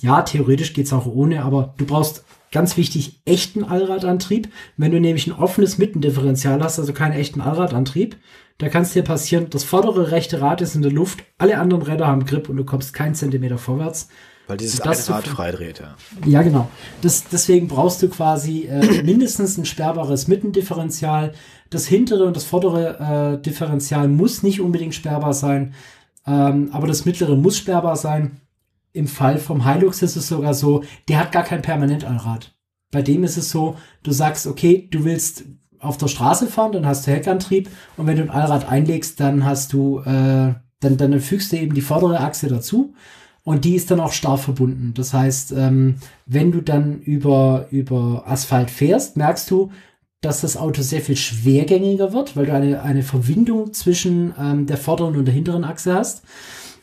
Ja, 0.00 0.22
theoretisch 0.22 0.74
geht's 0.74 0.92
auch 0.92 1.06
ohne, 1.06 1.42
aber 1.42 1.74
du 1.78 1.86
brauchst 1.86 2.24
ganz 2.52 2.76
wichtig 2.76 3.20
echten 3.24 3.64
Allradantrieb. 3.64 4.52
Wenn 4.76 4.92
du 4.92 5.00
nämlich 5.00 5.26
ein 5.26 5.32
offenes 5.32 5.78
Mittendifferential 5.78 6.62
hast, 6.62 6.78
also 6.78 6.92
keinen 6.92 7.12
echten 7.12 7.40
Allradantrieb, 7.40 8.16
da 8.58 8.68
kann 8.68 8.82
es 8.82 8.92
dir 8.92 9.02
passieren, 9.02 9.48
das 9.50 9.64
vordere 9.64 10.10
rechte 10.10 10.40
Rad 10.40 10.60
ist 10.60 10.74
in 10.74 10.82
der 10.82 10.92
Luft, 10.92 11.24
alle 11.38 11.58
anderen 11.58 11.82
Räder 11.82 12.06
haben 12.06 12.24
Grip 12.24 12.48
und 12.48 12.56
du 12.56 12.64
kommst 12.64 12.94
keinen 12.94 13.14
Zentimeter 13.14 13.58
vorwärts. 13.58 14.08
Weil 14.46 14.58
dieses 14.58 14.80
eine 14.80 14.96
Rad 14.96 15.26
freidreht, 15.26 15.80
ja. 15.80 15.96
Ja, 16.24 16.42
genau. 16.42 16.70
Das, 17.02 17.24
deswegen 17.24 17.66
brauchst 17.66 18.02
du 18.02 18.08
quasi 18.08 18.62
äh, 18.62 19.02
mindestens 19.02 19.58
ein 19.58 19.64
sperrbares 19.64 20.28
Mittendifferential. 20.28 21.34
Das 21.70 21.86
hintere 21.86 22.24
und 22.24 22.36
das 22.36 22.44
vordere 22.44 23.36
äh, 23.38 23.42
Differential 23.42 24.08
muss 24.08 24.42
nicht 24.42 24.60
unbedingt 24.60 24.94
sperrbar 24.94 25.34
sein, 25.34 25.74
ähm, 26.26 26.70
aber 26.72 26.86
das 26.86 27.04
mittlere 27.04 27.36
muss 27.36 27.56
sperrbar 27.56 27.96
sein. 27.96 28.40
Im 28.92 29.08
Fall 29.08 29.38
vom 29.38 29.70
Hilux 29.70 30.02
ist 30.02 30.16
es 30.16 30.28
sogar 30.28 30.54
so, 30.54 30.82
der 31.08 31.18
hat 31.18 31.32
gar 31.32 31.42
kein 31.44 31.62
Permanentallrad. 31.62 32.54
Bei 32.90 33.02
dem 33.02 33.24
ist 33.24 33.36
es 33.36 33.50
so, 33.50 33.76
du 34.02 34.12
sagst, 34.12 34.46
okay, 34.46 34.88
du 34.90 35.04
willst 35.04 35.44
auf 35.78 35.98
der 35.98 36.08
Straße 36.08 36.46
fahren, 36.46 36.72
dann 36.72 36.86
hast 36.86 37.06
du 37.06 37.10
Heckantrieb 37.10 37.68
und 37.96 38.06
wenn 38.06 38.16
du 38.16 38.22
ein 38.22 38.30
Allrad 38.30 38.68
einlegst, 38.68 39.20
dann 39.20 39.44
hast 39.44 39.72
du, 39.72 40.00
äh, 40.00 40.54
dann, 40.80 40.96
dann 40.96 41.20
fügst 41.20 41.52
du 41.52 41.56
eben 41.56 41.74
die 41.74 41.80
vordere 41.80 42.20
Achse 42.20 42.48
dazu 42.48 42.94
und 43.46 43.64
die 43.64 43.76
ist 43.76 43.90
dann 43.90 44.00
auch 44.00 44.12
starr 44.12 44.38
verbunden. 44.38 44.92
Das 44.94 45.12
heißt, 45.12 45.52
ähm, 45.52 45.96
wenn 46.26 46.52
du 46.52 46.60
dann 46.60 47.00
über, 47.00 47.66
über 47.70 48.24
Asphalt 48.26 48.70
fährst, 48.70 49.16
merkst 49.16 49.50
du, 49.50 49.70
dass 50.20 50.40
das 50.40 50.56
Auto 50.56 50.82
sehr 50.82 51.00
viel 51.00 51.16
schwergängiger 51.16 52.12
wird, 52.12 52.36
weil 52.36 52.46
du 52.46 52.54
eine, 52.54 52.82
eine 52.82 53.02
Verbindung 53.02 53.72
zwischen 53.72 54.34
ähm, 54.38 54.66
der 54.66 54.76
vorderen 54.76 55.16
und 55.16 55.24
der 55.26 55.34
hinteren 55.34 55.64
Achse 55.64 55.94
hast. 55.94 56.24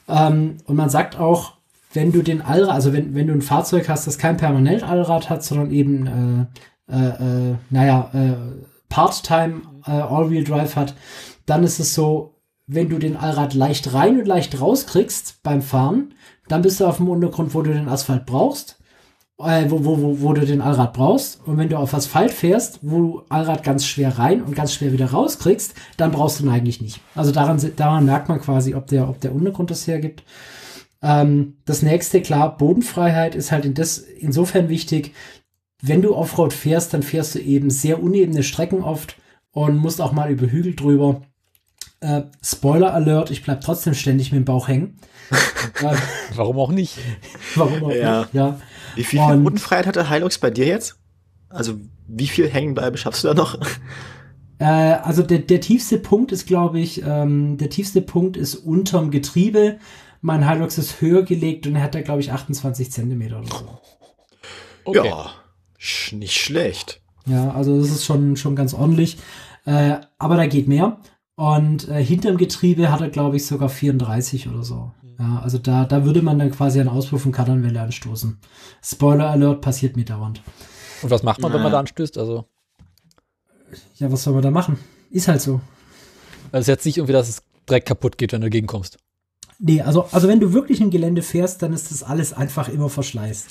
Ähm, 0.07 0.57
und 0.65 0.75
man 0.75 0.89
sagt 0.89 1.19
auch, 1.19 1.53
wenn 1.93 2.11
du 2.11 2.21
den 2.21 2.41
Allrad, 2.41 2.73
also 2.73 2.93
wenn, 2.93 3.15
wenn 3.15 3.27
du 3.27 3.33
ein 3.33 3.41
Fahrzeug 3.41 3.89
hast, 3.89 4.07
das 4.07 4.17
kein 4.17 4.37
permanent 4.37 4.83
Allrad 4.83 5.29
hat, 5.29 5.43
sondern 5.43 5.71
eben, 5.71 6.49
äh, 6.89 6.93
äh, 6.93 7.51
äh, 7.51 7.55
naja, 7.69 8.09
äh, 8.13 8.33
Part-Time 8.89 9.61
äh, 9.85 9.91
All-Wheel 9.91 10.43
Drive 10.43 10.75
hat, 10.75 10.95
dann 11.45 11.63
ist 11.63 11.79
es 11.79 11.93
so, 11.93 12.35
wenn 12.67 12.89
du 12.89 12.97
den 12.97 13.17
Allrad 13.17 13.53
leicht 13.53 13.93
rein 13.93 14.19
und 14.19 14.27
leicht 14.27 14.59
rauskriegst 14.59 15.43
beim 15.43 15.61
Fahren, 15.61 16.13
dann 16.47 16.61
bist 16.61 16.79
du 16.79 16.85
auf 16.85 16.97
dem 16.97 17.09
Untergrund, 17.09 17.53
wo 17.53 17.61
du 17.61 17.73
den 17.73 17.89
Asphalt 17.89 18.25
brauchst, 18.25 18.79
äh, 19.39 19.65
wo, 19.69 19.83
wo, 19.83 20.01
wo, 20.01 20.21
wo 20.21 20.33
du 20.33 20.45
den 20.45 20.61
Allrad 20.61 20.93
brauchst. 20.93 21.45
Und 21.45 21.57
wenn 21.57 21.69
du 21.69 21.77
auf 21.77 21.93
Asphalt 21.93 22.31
fährst, 22.31 22.79
wo 22.81 22.97
du 22.97 23.21
Allrad 23.29 23.63
ganz 23.63 23.85
schwer 23.85 24.17
rein 24.17 24.41
und 24.41 24.55
ganz 24.55 24.73
schwer 24.73 24.93
wieder 24.93 25.11
rauskriegst, 25.11 25.73
dann 25.97 26.11
brauchst 26.11 26.39
du 26.39 26.43
ihn 26.45 26.49
eigentlich 26.49 26.81
nicht. 26.81 26.99
Also 27.15 27.31
daran, 27.31 27.59
daran 27.75 28.05
merkt 28.05 28.29
man 28.29 28.41
quasi, 28.41 28.75
ob 28.75 28.87
der, 28.87 29.09
ob 29.09 29.19
der 29.21 29.33
Untergrund 29.33 29.71
das 29.71 29.87
hergibt. 29.87 30.23
Ähm, 31.01 31.57
das 31.65 31.81
nächste, 31.81 32.21
klar, 32.21 32.57
Bodenfreiheit 32.57 33.35
ist 33.35 33.51
halt 33.51 33.65
in 33.65 33.73
das, 33.73 33.97
insofern 33.97 34.69
wichtig. 34.69 35.13
Wenn 35.81 36.01
du 36.01 36.15
Offroad 36.15 36.53
fährst, 36.53 36.93
dann 36.93 37.03
fährst 37.03 37.35
du 37.35 37.39
eben 37.39 37.69
sehr 37.69 38.01
unebene 38.01 38.43
Strecken 38.43 38.83
oft 38.83 39.17
und 39.51 39.77
musst 39.77 39.99
auch 39.99 40.13
mal 40.13 40.31
über 40.31 40.49
Hügel 40.49 40.75
drüber. 40.75 41.21
Äh, 42.03 42.23
Spoiler 42.43 42.93
Alert, 42.93 43.31
ich 43.31 43.43
bleib 43.43 43.61
trotzdem 43.61 43.93
ständig 43.93 44.33
mit 44.33 44.39
dem 44.39 44.45
Bauch 44.45 44.67
hängen. 44.67 44.97
Warum 46.35 46.59
auch 46.59 46.71
nicht? 46.71 46.97
Warum 47.55 47.85
auch 47.85 47.91
ja. 47.91 48.21
nicht, 48.21 48.33
ja. 48.33 48.59
Wie 48.95 49.05
viel 49.05 49.21
Und, 49.21 49.43
Bodenfreiheit 49.43 49.87
hat 49.87 49.95
der 49.95 50.09
Hilux 50.09 50.37
bei 50.37 50.51
dir 50.51 50.65
jetzt? 50.65 50.97
Also 51.47 51.75
wie 52.07 52.27
viel 52.27 52.49
Hängenbleibe 52.49 52.97
schaffst 52.97 53.23
du 53.23 53.29
da 53.29 53.33
noch? 53.33 53.57
Äh, 54.59 54.65
also 54.65 55.23
der, 55.23 55.39
der 55.39 55.61
tiefste 55.61 55.97
Punkt 55.97 56.33
ist, 56.33 56.45
glaube 56.45 56.79
ich, 56.79 57.03
ähm, 57.05 57.57
der 57.57 57.69
tiefste 57.69 58.01
Punkt 58.01 58.35
ist 58.35 58.55
unterm 58.55 59.09
Getriebe. 59.09 59.77
Mein 60.21 60.47
Hilux 60.47 60.77
ist 60.77 60.99
höher 60.99 61.23
gelegt 61.23 61.67
und 61.67 61.75
er 61.75 61.83
hat 61.83 61.95
da, 61.95 62.01
glaube 62.01 62.19
ich, 62.19 62.33
28 62.33 62.91
Zentimeter 62.91 63.39
oder 63.39 63.47
so. 63.47 63.79
Okay. 64.83 65.07
Ja, 65.07 65.31
nicht 66.11 66.37
schlecht. 66.37 67.01
Ja, 67.25 67.51
also 67.51 67.79
das 67.79 67.91
ist 67.91 68.03
schon, 68.03 68.35
schon 68.35 68.57
ganz 68.57 68.73
ordentlich. 68.73 69.17
Äh, 69.65 69.97
aber 70.17 70.35
da 70.35 70.45
geht 70.47 70.67
mehr. 70.67 70.97
Und 71.35 71.87
äh, 71.89 72.03
hinterm 72.03 72.37
Getriebe 72.37 72.91
hat 72.91 73.01
er, 73.01 73.09
glaube 73.09 73.37
ich, 73.37 73.45
sogar 73.45 73.69
34 73.69 74.49
oder 74.49 74.63
so. 74.63 74.91
Ja, 75.19 75.39
also 75.43 75.57
da, 75.57 75.85
da 75.85 76.05
würde 76.05 76.21
man 76.21 76.39
dann 76.39 76.51
quasi 76.51 76.79
einen 76.79 76.89
Auspuff 76.89 77.23
von 77.23 77.31
Kardanwelle 77.31 77.81
anstoßen. 77.81 78.39
Spoiler 78.83 79.29
Alert 79.29 79.61
passiert 79.61 79.95
mir 79.95 80.05
dauernd. 80.05 80.41
Und 81.01 81.09
was 81.09 81.23
macht 81.23 81.41
man, 81.41 81.53
wenn 81.53 81.61
man 81.61 81.71
da 81.71 81.79
anstößt? 81.79 82.17
Also. 82.17 82.45
Ja, 83.97 84.11
was 84.11 84.23
soll 84.23 84.33
man 84.33 84.43
da 84.43 84.51
machen? 84.51 84.77
Ist 85.09 85.27
halt 85.27 85.41
so. 85.41 85.61
Also 86.51 86.59
es 86.59 86.61
ist 86.61 86.67
jetzt 86.67 86.85
nicht 86.85 86.97
irgendwie, 86.97 87.13
dass 87.13 87.29
es 87.29 87.43
direkt 87.67 87.87
kaputt 87.87 88.17
geht, 88.17 88.31
wenn 88.31 88.41
du 88.41 88.45
dagegen 88.45 88.67
kommst. 88.67 88.97
Nee, 89.59 89.81
also, 89.81 90.07
also 90.11 90.27
wenn 90.27 90.39
du 90.39 90.53
wirklich 90.53 90.81
im 90.81 90.89
Gelände 90.89 91.21
fährst, 91.21 91.61
dann 91.61 91.73
ist 91.73 91.91
das 91.91 92.03
alles 92.03 92.33
einfach 92.33 92.69
immer 92.69 92.89
Verschleiß. 92.89 93.47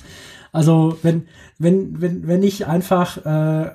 Also 0.53 0.99
wenn, 1.03 1.27
wenn, 1.59 2.01
wenn, 2.01 2.27
wenn 2.27 2.43
ich 2.43 2.67
einfach, 2.67 3.25
äh, 3.25 3.71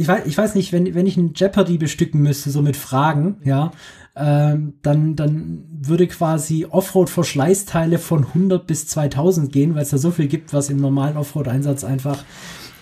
ich 0.00 0.08
weiß, 0.08 0.22
ich 0.24 0.38
weiß 0.38 0.54
nicht, 0.54 0.72
wenn, 0.72 0.94
wenn 0.94 1.06
ich 1.06 1.18
einen 1.18 1.34
Jeopardy 1.34 1.76
bestücken 1.76 2.22
müsste, 2.22 2.50
so 2.50 2.62
mit 2.62 2.76
Fragen, 2.76 3.36
ja, 3.44 3.70
ähm, 4.16 4.78
dann, 4.80 5.14
dann 5.14 5.64
würde 5.70 6.06
quasi 6.06 6.64
Offroad-Verschleißteile 6.64 7.98
von 7.98 8.24
100 8.24 8.66
bis 8.66 8.86
2000 8.86 9.52
gehen, 9.52 9.74
weil 9.74 9.82
es 9.82 9.90
da 9.90 9.98
so 9.98 10.10
viel 10.10 10.26
gibt, 10.26 10.54
was 10.54 10.70
im 10.70 10.78
normalen 10.78 11.18
Offroad-Einsatz 11.18 11.84
einfach 11.84 12.24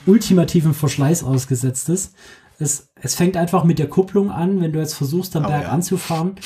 ultimativen 0.06 0.74
Verschleiß 0.74 1.24
ausgesetzt 1.24 1.88
ist. 1.88 2.14
Es, 2.60 2.92
es 2.94 3.16
fängt 3.16 3.36
einfach 3.36 3.64
mit 3.64 3.80
der 3.80 3.88
Kupplung 3.88 4.30
an, 4.30 4.60
wenn 4.60 4.72
du 4.72 4.78
jetzt 4.78 4.94
versuchst, 4.94 5.34
am 5.34 5.44
oh, 5.44 5.48
Berg 5.48 5.64
ja. 5.64 5.70
anzufahren, 5.70 6.36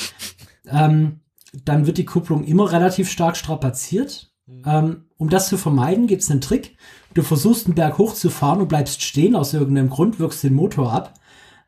ähm, 0.67 1.19
dann 1.65 1.85
wird 1.85 1.99
die 1.99 2.05
Kupplung 2.05 2.43
immer 2.45 2.71
relativ 2.71 3.11
stark 3.11 3.37
strapaziert. 3.37 4.33
Mhm. 4.47 4.61
Ähm, 4.65 5.05
um 5.17 5.29
das 5.29 5.49
zu 5.49 5.57
vermeiden, 5.57 6.07
gibt 6.07 6.23
es 6.23 6.31
einen 6.31 6.41
Trick. 6.41 6.77
Du 7.13 7.21
versuchst 7.21 7.65
einen 7.65 7.75
Berg 7.75 7.97
hochzufahren 7.97 8.61
und 8.61 8.67
bleibst 8.67 9.01
stehen 9.01 9.35
aus 9.35 9.53
irgendeinem 9.53 9.89
Grund, 9.89 10.19
wirkst 10.19 10.43
den 10.43 10.53
Motor 10.53 10.91
ab. 10.91 11.13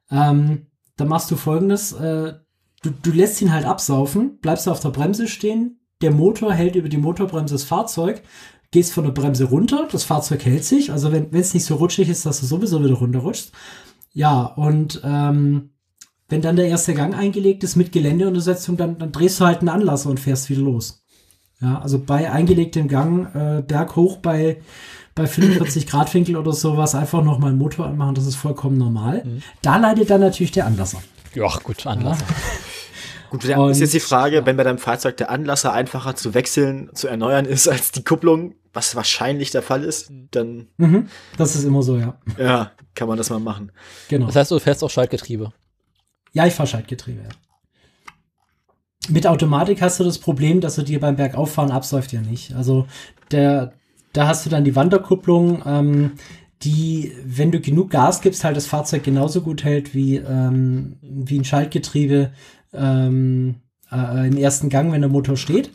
Ähm, 0.10 0.68
dann 0.98 1.08
machst 1.08 1.30
du 1.32 1.36
folgendes, 1.36 1.91
äh, 1.93 2.34
du, 2.82 2.89
du 2.89 3.12
lässt 3.12 3.41
ihn 3.41 3.54
halt 3.54 3.66
absaufen, 3.66 4.39
bleibst 4.39 4.68
auf 4.68 4.80
der 4.80 4.89
Bremse 4.89 5.28
stehen, 5.28 5.80
der 6.02 6.12
Motor 6.12 6.54
hält 6.54 6.76
über 6.76 6.89
die 6.89 6.98
Motorbremse 6.98 7.56
das 7.56 7.64
Fahrzeug, 7.64 8.22
gehst 8.72 8.93
von 8.93 9.06
der 9.06 9.12
Bremse 9.12 9.46
runter, 9.46 9.88
das 9.91 10.04
Fahrzeug 10.04 10.46
hält 10.46 10.66
sich, 10.66 10.91
also 10.91 11.12
wenn 11.12 11.34
es 11.34 11.54
nicht 11.54 11.66
so 11.66 11.76
rutschig 11.76 12.10
ist, 12.10 12.26
dass 12.26 12.41
du 12.41 12.46
sowieso 12.46 12.84
wieder 12.84 12.96
runterrutschst. 12.96 13.52
Ja, 14.14 14.43
und 14.43 15.02
ähm, 15.04 15.72
wenn 16.28 16.41
dann 16.41 16.56
der 16.56 16.68
erste 16.68 16.93
Gang 16.93 17.16
eingelegt 17.16 17.64
ist 17.64 17.76
mit 17.76 17.91
Geländeuntersetzung, 17.91 18.78
dann, 18.78 18.98
dann 18.98 19.12
drehst 19.12 19.39
du 19.39 19.46
halt 19.46 19.60
einen 19.60 19.70
Anlasser 19.70 20.10
und 20.10 20.20
fährst 20.20 20.50
wieder 20.50 20.62
los. 20.62 21.06
Ja, 21.62 21.80
also 21.80 22.00
bei 22.00 22.32
eingelegtem 22.32 22.88
Gang 22.88 23.34
äh, 23.34 23.62
berghoch 23.62 24.18
bei 24.18 24.62
bei 25.16 25.28
45 25.28 25.88
Grad 25.88 26.13
Winkel 26.13 26.36
oder 26.36 26.51
sowas 26.51 26.93
einfach 26.93 27.24
nochmal 27.24 27.51
einen 27.51 27.57
Motor 27.57 27.88
anmachen, 27.88 28.16
das 28.16 28.26
ist 28.26 28.36
vollkommen 28.36 28.78
normal. 28.78 29.24
Mhm. 29.26 29.41
Da 29.61 29.78
leidet 29.78 30.09
dann 30.09 30.22
natürlich 30.22 30.51
der 30.51 30.66
Anlasser. 30.66 31.01
Ja, 31.34 31.47
gut, 31.63 31.88
Anlasser. 31.88 32.26
Ja. 32.28 32.36
Gut, 33.30 33.49
da 33.49 33.70
ist 33.70 33.80
jetzt 33.80 33.93
die 33.93 33.99
Frage, 33.99 34.38
ja. 34.38 34.45
wenn 34.45 34.55
bei 34.55 34.63
deinem 34.63 34.78
Fahrzeug 34.78 35.18
der 35.18 35.30
Anlasser 35.30 35.74
einfacher 35.74 36.16
zu 36.16 36.34
wechseln, 36.34 36.89
zu 36.93 37.07
erneuern 37.07 37.45
ist 37.45 37.68
als 37.68 37.91
die 37.91 38.03
Kupplung, 38.03 38.55
was 38.72 38.95
wahrscheinlich 38.95 39.51
der 39.51 39.61
Fall 39.61 39.84
ist, 39.84 40.11
dann. 40.32 40.68
Mhm. 40.78 41.07
Das 41.38 41.55
ist 41.55 41.63
immer 41.63 41.82
so, 41.82 41.97
ja. 41.97 42.18
Ja, 42.38 42.72
kann 42.93 43.07
man 43.07 43.18
das 43.18 43.30
mal 43.30 43.39
machen. 43.39 43.72
Genau. 44.09 44.28
Das 44.28 44.36
heißt, 44.36 44.51
du 44.51 44.59
fährst 44.59 44.84
auch 44.84 44.89
Schaltgetriebe. 44.89 45.51
Ja, 46.34 46.45
ich 46.45 46.53
fahre 46.53 46.68
Schaltgetriebe, 46.68 47.24
ja. 47.24 47.30
Mit 49.09 49.28
Automatik 49.28 49.82
hast 49.82 49.99
du 49.99 50.03
das 50.03 50.18
Problem, 50.18 50.61
dass 50.61 50.76
du 50.76 50.82
dir 50.82 50.99
beim 50.99 51.16
Bergauffahren 51.16 51.72
absäuft 51.72 52.11
ja 52.11 52.22
nicht. 52.22 52.53
Also 52.55 52.88
der, 53.32 53.74
da 54.16 54.28
hast 54.28 54.45
du 54.45 54.49
dann 54.49 54.63
die 54.63 54.76
Wanderkupplung, 54.76 55.63
ähm, 55.66 56.11
die, 56.61 57.11
wenn 57.26 57.51
du 57.51 57.59
genug 57.59 57.91
Gas 57.91 58.22
gibst, 58.22 58.43
halt 58.43 58.57
das 58.57 58.68
Fahrzeug 58.68 59.03
genauso 59.03 59.41
gut 59.41 59.63
hält 59.63 59.93
wie, 59.93 60.18
ähm, 60.18 60.97
wie 61.01 61.38
ein 61.39 61.43
Schaltgetriebe 61.43 62.32
ähm, 62.74 63.55
äh, 63.91 64.28
im 64.28 64.38
ersten 64.38 64.70
Gang, 64.70 64.91
wenn 64.91 65.01
der 65.01 65.09
Motor 65.09 65.38
steht. 65.38 65.72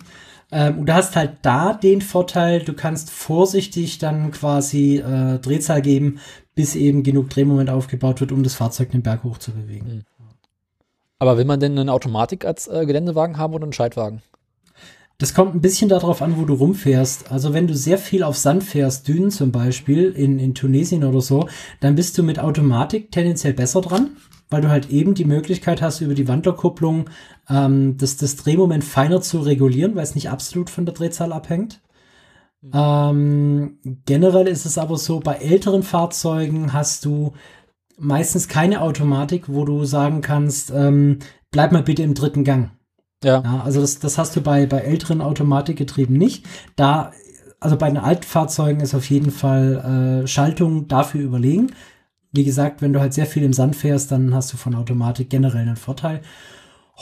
Ähm, 0.50 0.78
und 0.78 0.86
du 0.86 0.94
hast 0.94 1.16
halt 1.16 1.38
da 1.42 1.74
den 1.74 2.00
Vorteil, 2.00 2.60
du 2.60 2.72
kannst 2.72 3.10
vorsichtig 3.10 3.98
dann 3.98 4.30
quasi 4.30 4.96
äh, 4.96 5.38
Drehzahl 5.38 5.82
geben, 5.82 6.18
bis 6.54 6.74
eben 6.74 7.02
genug 7.02 7.30
Drehmoment 7.30 7.70
aufgebaut 7.70 8.20
wird, 8.20 8.32
um 8.32 8.42
das 8.42 8.54
Fahrzeug 8.54 8.90
den 8.90 9.02
Berg 9.02 9.22
hoch 9.22 9.38
zu 9.38 9.52
bewegen. 9.52 9.86
Mhm. 9.86 10.04
Aber 11.18 11.36
will 11.36 11.44
man 11.44 11.60
denn 11.60 11.78
eine 11.78 11.92
Automatik 11.92 12.46
als 12.46 12.66
äh, 12.66 12.86
Geländewagen 12.86 13.36
haben 13.36 13.52
oder 13.52 13.64
einen 13.64 13.74
Schaltwagen? 13.74 14.22
Das 15.20 15.34
kommt 15.34 15.54
ein 15.54 15.60
bisschen 15.60 15.90
darauf 15.90 16.22
an, 16.22 16.38
wo 16.38 16.46
du 16.46 16.54
rumfährst. 16.54 17.30
Also 17.30 17.52
wenn 17.52 17.66
du 17.66 17.76
sehr 17.76 17.98
viel 17.98 18.22
auf 18.22 18.38
Sand 18.38 18.64
fährst, 18.64 19.06
Dünen 19.06 19.30
zum 19.30 19.52
Beispiel, 19.52 20.10
in, 20.12 20.38
in 20.38 20.54
Tunesien 20.54 21.04
oder 21.04 21.20
so, 21.20 21.46
dann 21.80 21.94
bist 21.94 22.16
du 22.16 22.22
mit 22.22 22.38
Automatik 22.38 23.12
tendenziell 23.12 23.52
besser 23.52 23.82
dran, 23.82 24.16
weil 24.48 24.62
du 24.62 24.70
halt 24.70 24.88
eben 24.88 25.12
die 25.14 25.26
Möglichkeit 25.26 25.82
hast, 25.82 26.00
über 26.00 26.14
die 26.14 26.26
Wandlerkupplung 26.26 27.10
ähm, 27.50 27.98
das, 27.98 28.16
das 28.16 28.36
Drehmoment 28.36 28.82
feiner 28.82 29.20
zu 29.20 29.40
regulieren, 29.40 29.94
weil 29.94 30.04
es 30.04 30.14
nicht 30.14 30.30
absolut 30.30 30.70
von 30.70 30.86
der 30.86 30.94
Drehzahl 30.94 31.34
abhängt. 31.34 31.82
Mhm. 32.62 32.70
Ähm, 32.72 33.78
generell 34.06 34.48
ist 34.48 34.64
es 34.64 34.78
aber 34.78 34.96
so, 34.96 35.20
bei 35.20 35.34
älteren 35.34 35.82
Fahrzeugen 35.82 36.72
hast 36.72 37.04
du 37.04 37.34
meistens 37.98 38.48
keine 38.48 38.80
Automatik, 38.80 39.50
wo 39.50 39.66
du 39.66 39.84
sagen 39.84 40.22
kannst, 40.22 40.72
ähm, 40.74 41.18
bleib 41.50 41.72
mal 41.72 41.82
bitte 41.82 42.02
im 42.02 42.14
dritten 42.14 42.42
Gang. 42.44 42.70
Ja. 43.22 43.42
ja 43.42 43.62
also 43.64 43.80
das, 43.80 43.98
das 43.98 44.18
hast 44.18 44.36
du 44.36 44.40
bei, 44.40 44.66
bei 44.66 44.78
älteren 44.78 45.20
Automatikgetrieben 45.20 46.16
nicht. 46.16 46.46
Da, 46.76 47.12
also 47.58 47.76
bei 47.76 47.88
den 47.88 47.98
Altfahrzeugen 47.98 48.80
ist 48.80 48.94
auf 48.94 49.08
jeden 49.10 49.30
Fall 49.30 50.22
äh, 50.24 50.26
Schaltung 50.26 50.88
dafür 50.88 51.20
überlegen. 51.20 51.72
Wie 52.32 52.44
gesagt, 52.44 52.80
wenn 52.80 52.92
du 52.92 53.00
halt 53.00 53.12
sehr 53.12 53.26
viel 53.26 53.42
im 53.42 53.52
Sand 53.52 53.76
fährst, 53.76 54.12
dann 54.12 54.34
hast 54.34 54.52
du 54.52 54.56
von 54.56 54.74
Automatik 54.74 55.30
generell 55.30 55.62
einen 55.62 55.76
Vorteil. 55.76 56.20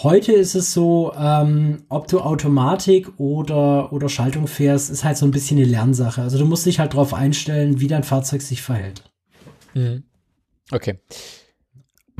Heute 0.02 0.32
ist 0.32 0.54
es 0.54 0.72
so, 0.72 1.12
ähm, 1.18 1.82
ob 1.88 2.06
du 2.06 2.20
Automatik 2.20 3.18
oder, 3.18 3.92
oder 3.92 4.08
Schaltung 4.08 4.46
fährst, 4.46 4.90
ist 4.90 5.02
halt 5.02 5.16
so 5.16 5.26
ein 5.26 5.32
bisschen 5.32 5.58
eine 5.58 5.66
Lernsache. 5.66 6.22
Also 6.22 6.38
du 6.38 6.44
musst 6.44 6.66
dich 6.66 6.78
halt 6.78 6.92
darauf 6.92 7.12
einstellen, 7.12 7.80
wie 7.80 7.88
dein 7.88 8.04
Fahrzeug 8.04 8.42
sich 8.42 8.62
verhält. 8.62 9.02
Mhm. 9.74 10.04
Okay. 10.70 11.00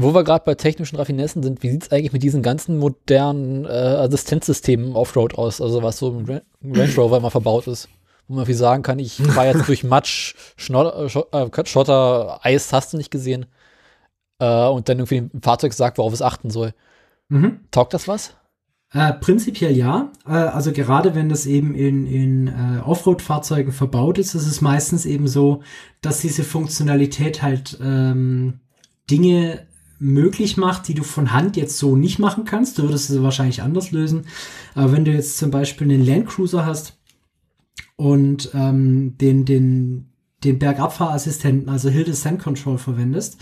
Wo 0.01 0.15
wir 0.15 0.23
gerade 0.23 0.45
bei 0.45 0.55
technischen 0.55 0.95
Raffinessen 0.95 1.43
sind, 1.43 1.61
wie 1.65 1.71
sieht 1.71 1.83
es 1.83 1.91
eigentlich 1.91 2.13
mit 2.13 2.23
diesen 2.23 2.41
ganzen 2.41 2.79
modernen 2.79 3.65
äh, 3.65 3.69
Assistenzsystemen 3.69 4.95
Offroad 4.95 5.35
aus? 5.35 5.61
Also 5.61 5.83
was 5.83 5.99
so 5.99 6.11
im 6.11 6.25
Range 6.25 6.95
Rover 6.97 7.17
immer 7.17 7.33
verbaut 7.33 7.67
ist. 7.67 7.89
Wo 8.29 8.37
man 8.37 8.47
viel 8.47 8.55
sagen 8.55 8.85
kann, 8.85 9.01
ich 9.01 9.17
fahre 9.17 9.49
jetzt 9.49 9.69
durch 9.69 9.83
Matsch, 9.83 10.37
Schnotter, 10.57 11.05
äh, 11.33 11.67
Schotter, 11.67 12.39
Eis, 12.43 12.73
hast 12.73 12.93
du 12.93 12.97
nicht 12.97 13.11
gesehen. 13.11 13.47
Äh, 14.39 14.69
und 14.69 14.89
dann 14.89 14.99
irgendwie 14.99 15.33
ein 15.35 15.43
Fahrzeug 15.43 15.73
sagt, 15.73 15.99
worauf 15.99 16.13
es 16.13 16.23
achten 16.23 16.51
soll. 16.51 16.75
Mhm. 17.29 17.61
Taugt 17.73 17.93
das 17.93 18.07
was? 18.07 18.35
Äh, 18.93 19.15
prinzipiell 19.15 19.77
ja. 19.77 20.13
Äh, 20.27 20.31
also 20.31 20.71
gerade 20.73 21.17
wenn 21.17 21.29
das 21.29 21.45
eben 21.45 21.75
in, 21.75 22.07
in 22.07 22.47
äh, 22.47 22.81
Offroad-Fahrzeugen 22.85 23.73
verbaut 23.73 24.19
ist, 24.19 24.37
ist 24.37 24.47
es 24.47 24.61
meistens 24.61 25.07
eben 25.07 25.27
so, 25.27 25.63
dass 26.01 26.21
diese 26.21 26.45
Funktionalität 26.45 27.43
halt 27.43 27.79
ähm, 27.83 28.61
Dinge 29.11 29.67
möglich 29.99 30.57
macht, 30.57 30.89
die 30.89 30.95
du 30.95 31.03
von 31.03 31.33
Hand 31.33 31.57
jetzt 31.57 31.79
so 31.79 31.97
nicht 31.97 32.19
machen 32.19 32.45
kannst. 32.45 32.79
Du 32.79 32.85
würdest 32.85 33.09
sie 33.09 33.23
wahrscheinlich 33.23 33.63
anders 33.63 33.91
lösen. 33.91 34.27
Aber 34.75 34.93
wenn 34.93 35.05
du 35.05 35.11
jetzt 35.11 35.39
zum 35.39 35.51
Beispiel 35.51 35.91
einen 35.91 36.05
Landcruiser 36.05 36.65
hast 36.65 36.99
und 37.97 38.51
ähm, 38.55 39.17
den, 39.19 39.45
den, 39.45 40.13
den 40.45 40.59
Bergabfahrassistenten, 40.59 41.69
also 41.69 41.89
Hill 41.89 42.05
Descent 42.05 42.41
Control 42.41 42.79
verwendest, 42.79 43.39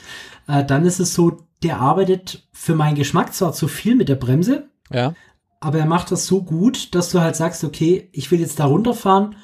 äh, 0.49 0.65
dann 0.65 0.87
ist 0.87 1.01
es 1.01 1.15
so, 1.15 1.43
der 1.63 1.81
arbeitet 1.81 2.47
für 2.53 2.75
meinen 2.75 2.97
Geschmack 2.97 3.35
zwar 3.35 3.53
zu 3.53 3.69
viel 3.69 3.95
mit 3.95 4.09
der 4.09 4.15
Bremse, 4.17 4.69
ja. 4.91 5.15
aber 5.61 5.79
er 5.79 5.87
macht 5.87 6.11
das 6.11 6.27
so 6.27 6.43
gut, 6.43 6.95
dass 6.95 7.11
du 7.11 7.21
halt 7.21 7.37
sagst, 7.37 7.65
okay, 7.65 8.09
ich 8.13 8.31
will 8.31 8.41
jetzt 8.41 8.61
da 8.61 8.67
runterfahren 8.67 9.37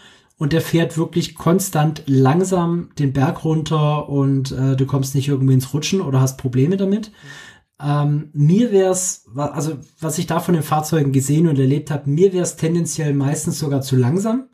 und 0.42 0.52
der 0.52 0.60
fährt 0.60 0.98
wirklich 0.98 1.36
konstant 1.36 2.02
langsam 2.06 2.88
den 2.98 3.12
Berg 3.12 3.44
runter 3.44 4.08
und 4.08 4.50
äh, 4.50 4.74
du 4.74 4.86
kommst 4.86 5.14
nicht 5.14 5.28
irgendwie 5.28 5.54
ins 5.54 5.72
Rutschen 5.72 6.00
oder 6.00 6.20
hast 6.20 6.36
Probleme 6.36 6.76
damit. 6.76 7.12
Ähm, 7.80 8.28
mir 8.32 8.72
wäre 8.72 8.90
es, 8.90 9.24
also 9.36 9.74
was 10.00 10.18
ich 10.18 10.26
da 10.26 10.40
von 10.40 10.54
den 10.54 10.64
Fahrzeugen 10.64 11.12
gesehen 11.12 11.46
und 11.46 11.60
erlebt 11.60 11.92
habe, 11.92 12.10
mir 12.10 12.32
wäre 12.32 12.42
es 12.42 12.56
tendenziell 12.56 13.14
meistens 13.14 13.60
sogar 13.60 13.82
zu 13.82 13.94
langsam. 13.94 14.48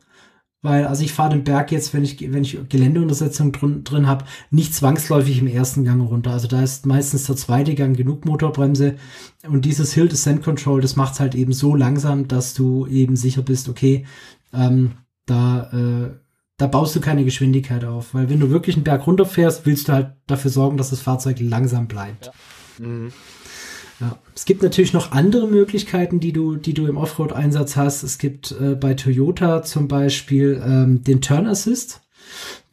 Weil, 0.60 0.84
also 0.86 1.02
ich 1.02 1.14
fahre 1.14 1.30
den 1.30 1.44
Berg 1.44 1.72
jetzt, 1.72 1.94
wenn 1.94 2.04
ich, 2.04 2.20
wenn 2.20 2.42
ich 2.42 2.58
Geländeuntersetzung 2.68 3.52
drin, 3.52 3.82
drin 3.82 4.06
habe, 4.06 4.26
nicht 4.50 4.74
zwangsläufig 4.74 5.38
im 5.38 5.46
ersten 5.46 5.84
Gang 5.84 6.06
runter. 6.06 6.32
Also 6.32 6.48
da 6.48 6.62
ist 6.62 6.84
meistens 6.84 7.24
der 7.24 7.36
zweite 7.36 7.74
Gang 7.74 7.96
genug 7.96 8.26
Motorbremse. 8.26 8.96
Und 9.48 9.64
dieses 9.64 9.94
Hill 9.94 10.08
Descent 10.08 10.42
Control, 10.42 10.82
das 10.82 10.96
macht 10.96 11.18
halt 11.18 11.34
eben 11.34 11.54
so 11.54 11.74
langsam, 11.74 12.28
dass 12.28 12.52
du 12.52 12.86
eben 12.88 13.16
sicher 13.16 13.40
bist, 13.40 13.70
okay, 13.70 14.04
ähm, 14.52 14.90
da, 15.28 15.70
äh, 15.72 16.10
da 16.56 16.66
baust 16.66 16.96
du 16.96 17.00
keine 17.00 17.24
Geschwindigkeit 17.24 17.84
auf. 17.84 18.14
Weil 18.14 18.28
wenn 18.30 18.40
du 18.40 18.50
wirklich 18.50 18.76
einen 18.76 18.84
Berg 18.84 19.06
runterfährst, 19.06 19.66
willst 19.66 19.88
du 19.88 19.92
halt 19.92 20.12
dafür 20.26 20.50
sorgen, 20.50 20.76
dass 20.76 20.90
das 20.90 21.00
Fahrzeug 21.00 21.36
langsam 21.40 21.86
bleibt. 21.86 22.26
Ja. 22.78 22.86
Mhm. 22.86 23.12
Ja. 24.00 24.16
Es 24.34 24.44
gibt 24.44 24.62
natürlich 24.62 24.92
noch 24.92 25.10
andere 25.10 25.48
Möglichkeiten, 25.48 26.20
die 26.20 26.32
du, 26.32 26.56
die 26.56 26.74
du 26.74 26.86
im 26.86 26.96
Offroad-Einsatz 26.96 27.76
hast. 27.76 28.04
Es 28.04 28.18
gibt 28.18 28.52
äh, 28.52 28.76
bei 28.76 28.94
Toyota 28.94 29.62
zum 29.62 29.88
Beispiel 29.88 30.62
ähm, 30.64 31.02
den 31.02 31.20
Turn 31.20 31.46
Assist. 31.46 32.00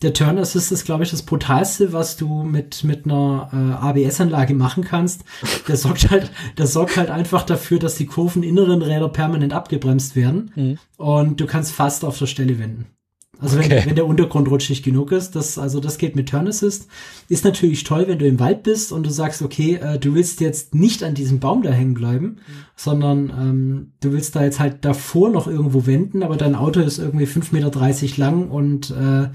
Der 0.02 0.14
Turn 0.14 0.38
Assist 0.38 0.72
ist, 0.72 0.84
glaube 0.84 1.04
ich, 1.04 1.12
das 1.12 1.24
brutalste, 1.24 1.94
was 1.94 2.18
du 2.18 2.44
mit, 2.44 2.84
mit 2.84 3.06
einer 3.06 3.50
äh, 3.54 4.04
ABS-Anlage 4.04 4.54
machen 4.54 4.84
kannst. 4.84 5.24
Der 5.68 5.78
sorgt 5.78 6.12
halt, 6.12 6.32
der 6.58 6.68
sorgt 6.68 6.98
halt 6.98 7.10
einfach 7.10 7.44
dafür, 7.44 7.80
dass 7.80 7.96
die 7.96 8.06
Kurveninneren 8.06 8.82
Räder 8.82 9.10
permanent 9.10 9.54
abgebremst 9.54 10.16
werden 10.16 10.52
mhm. 10.56 10.78
und 10.98 11.40
du 11.40 11.46
kannst 11.46 11.72
fast 11.72 12.04
auf 12.04 12.18
der 12.18 12.28
Stelle 12.28 12.60
wenden. 12.60 12.88
Also 13.46 13.60
okay. 13.60 13.70
wenn, 13.70 13.86
wenn 13.86 13.96
der 13.96 14.08
Untergrund 14.08 14.50
rutschig 14.50 14.82
genug 14.82 15.12
ist, 15.12 15.36
das, 15.36 15.60
also 15.60 15.80
das 15.80 16.00
geht 16.00 16.16
mit 16.16 16.30
Turn 16.30 16.48
Assist. 16.48 16.88
Ist 17.30 17.46
natürlich 17.46 17.84
toll, 17.84 18.06
wenn 18.08 18.18
du 18.18 18.26
im 18.26 18.40
Wald 18.40 18.64
bist 18.64 18.92
und 18.92 19.06
du 19.06 19.12
sagst, 19.12 19.44
okay, 19.44 19.76
äh, 19.76 20.00
du 20.00 20.16
willst 20.16 20.42
jetzt 20.42 20.74
nicht 20.74 21.04
an 21.04 21.14
diesem 21.14 21.40
Baum 21.40 21.62
da 21.62 21.70
hängen 21.70 21.94
bleiben, 21.94 22.26
mhm. 22.26 22.40
sondern 22.76 23.30
ähm, 23.30 23.92
du 24.02 24.14
willst 24.14 24.36
da 24.36 24.44
jetzt 24.44 24.60
halt 24.60 24.84
davor 24.84 25.30
noch 25.30 25.48
irgendwo 25.48 25.86
wenden, 25.86 26.24
aber 26.24 26.38
dein 26.38 26.56
Auto 26.56 26.80
ist 26.80 26.98
irgendwie 26.98 27.26
5,30 27.26 27.54
Meter 27.54 28.18
lang 28.18 28.50
und 28.50 28.90
äh, 28.90 29.28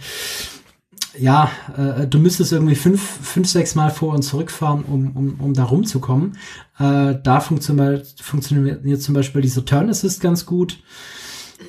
ja, 1.19 1.51
äh, 1.77 2.07
du 2.07 2.19
müsstest 2.19 2.53
irgendwie 2.53 2.75
fünf, 2.75 3.01
fünf, 3.01 3.49
sechs 3.49 3.75
Mal 3.75 3.91
vor 3.91 4.15
und 4.15 4.23
zurückfahren, 4.23 4.85
um, 4.85 5.17
um, 5.17 5.41
um 5.41 5.55
da 5.55 5.65
rumzukommen. 5.65 6.37
Äh, 6.79 7.17
da 7.23 7.41
funktioniert, 7.41 8.15
funktioniert 8.21 9.03
zum 9.03 9.15
Beispiel 9.15 9.43
dieser 9.43 9.65
Turn 9.65 9.91
Assist 9.91 10.21
ganz 10.21 10.47
gut. 10.47 10.83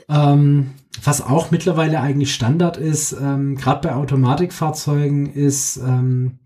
Ähm, 0.07 0.71
was 1.03 1.21
auch 1.21 1.51
mittlerweile 1.51 2.01
eigentlich 2.01 2.33
Standard 2.33 2.77
ist, 2.77 3.13
ähm, 3.13 3.55
gerade 3.55 3.87
bei 3.87 3.95
Automatikfahrzeugen, 3.95 5.33
ist 5.33 5.77
ähm, 5.77 6.39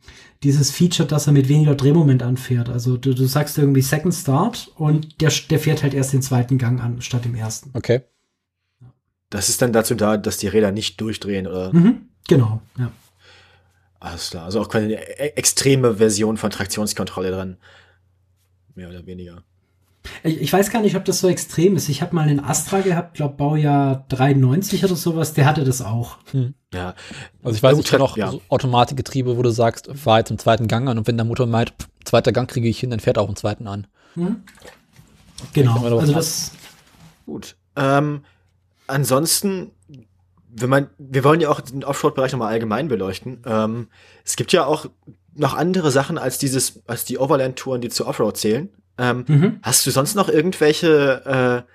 dieses 0.44 0.72
Feature, 0.72 1.08
dass 1.08 1.28
er 1.28 1.34
mit 1.34 1.50
weniger 1.50 1.76
Drehmoment 1.76 2.22
anfährt. 2.22 2.70
Also 2.70 2.98
du, 2.98 3.16
du 3.16 3.26
sagst 3.26 3.58
irgendwie 3.58 3.82
Second 3.82 4.14
Start 4.14 4.72
und 4.76 5.22
der, 5.22 5.32
der 5.50 5.60
fährt 5.60 5.82
halt 5.82 5.94
erst 5.94 6.14
den 6.14 6.22
zweiten 6.22 6.58
Gang 6.58 6.82
an, 6.82 7.02
statt 7.02 7.26
dem 7.26 7.36
ersten. 7.36 7.72
Okay. 7.74 8.02
Das 9.32 9.50
ist 9.50 9.62
dann 9.62 9.74
dazu 9.74 9.96
da, 9.96 10.18
dass 10.18 10.38
die 10.38 10.48
Räder 10.48 10.72
nicht 10.72 11.02
durchdrehen, 11.02 11.48
oder? 11.48 11.74
Mhm, 11.74 12.10
genau, 12.28 12.62
ja. 12.78 12.92
Alles 14.00 14.30
klar. 14.30 14.46
Also 14.46 14.62
auch 14.62 14.70
keine 14.70 14.94
e-, 14.94 15.34
extreme 15.36 15.96
Version 15.96 16.38
von 16.38 16.52
Traktionskontrolle 16.52 17.32
dran. 17.32 17.58
mehr 18.76 18.90
oder 18.90 19.06
weniger. 19.08 19.44
Ich, 20.24 20.42
ich 20.42 20.54
weiß 20.54 20.70
gar 20.70 20.82
nicht, 20.82 20.96
ob 20.96 21.06
das 21.06 21.20
so 21.20 21.28
extrem 21.28 21.76
ist. 21.76 21.90
Ich 21.90 22.02
habe 22.02 22.16
mal 22.16 22.28
einen 22.28 22.40
Astra 22.40 22.82
gehabt, 22.82 23.16
glaube 23.16 23.36
Baujahr 23.36 24.06
93 24.10 24.84
oder 24.84 24.96
sowas, 24.96 25.34
der 25.34 25.46
hatte 25.46 25.64
das 25.64 25.82
auch. 25.82 26.18
Ja, 26.74 26.94
Also 27.44 27.56
ich 27.56 27.64
weiß 27.64 27.78
nicht, 27.78 27.90
gut, 27.90 28.00
noch 28.00 28.18
ja. 28.18 28.32
so 28.32 28.42
Automatikgetriebe, 28.50 29.38
wo 29.38 29.42
du 29.42 29.50
sagst, 29.50 29.90
fahr 29.96 30.20
jetzt 30.20 30.32
im 30.32 30.38
zweiten 30.38 30.68
Gang 30.68 30.88
an 30.90 30.98
und 30.98 31.08
wenn 31.08 31.18
der 31.18 31.26
Motor 31.26 31.48
meint, 31.48 31.70
pff, 31.72 31.88
zweiter 32.04 32.32
Gang 32.32 32.50
kriege 32.50 32.68
ich 32.68 32.80
hin, 32.80 32.90
dann 32.90 33.00
fährt 33.00 33.18
er 33.18 33.24
auch 33.24 33.30
im 33.30 33.36
zweiten 33.36 33.68
an. 33.68 33.88
Genau. 35.54 35.80
mal 35.80 35.90
drauf 35.90 36.02
Also 36.02 36.14
ab. 36.14 36.20
das, 36.20 36.52
gut. 37.26 37.56
Ähm, 37.76 38.24
ansonsten, 38.88 39.72
wenn 40.50 40.70
man, 40.70 40.90
wir 40.98 41.24
wollen 41.24 41.42
ja 41.42 41.50
auch 41.50 41.62
den 41.62 41.84
Offroad-Bereich 41.84 42.32
nochmal 42.32 42.52
allgemein 42.54 42.88
beleuchten. 42.88 43.42
Ähm, 43.46 43.88
es 44.24 44.36
gibt 44.36 44.54
ja 44.54 44.66
auch 44.66 44.88
noch 45.34 45.54
andere 45.54 45.92
Sachen 45.92 46.18
als 46.18 46.38
dieses, 46.38 46.82
als 46.88 47.04
die 47.06 47.18
Overland-Touren, 47.18 47.82
die 47.82 47.90
zu 47.90 48.08
Offroad 48.08 48.38
zählen. 48.38 48.70
Ähm, 48.98 49.26
mhm. 49.28 49.60
Hast 49.62 49.86
du 49.86 49.92
sonst 49.92 50.16
noch 50.16 50.30
irgendwelche, 50.30 51.66
äh, 51.66 51.72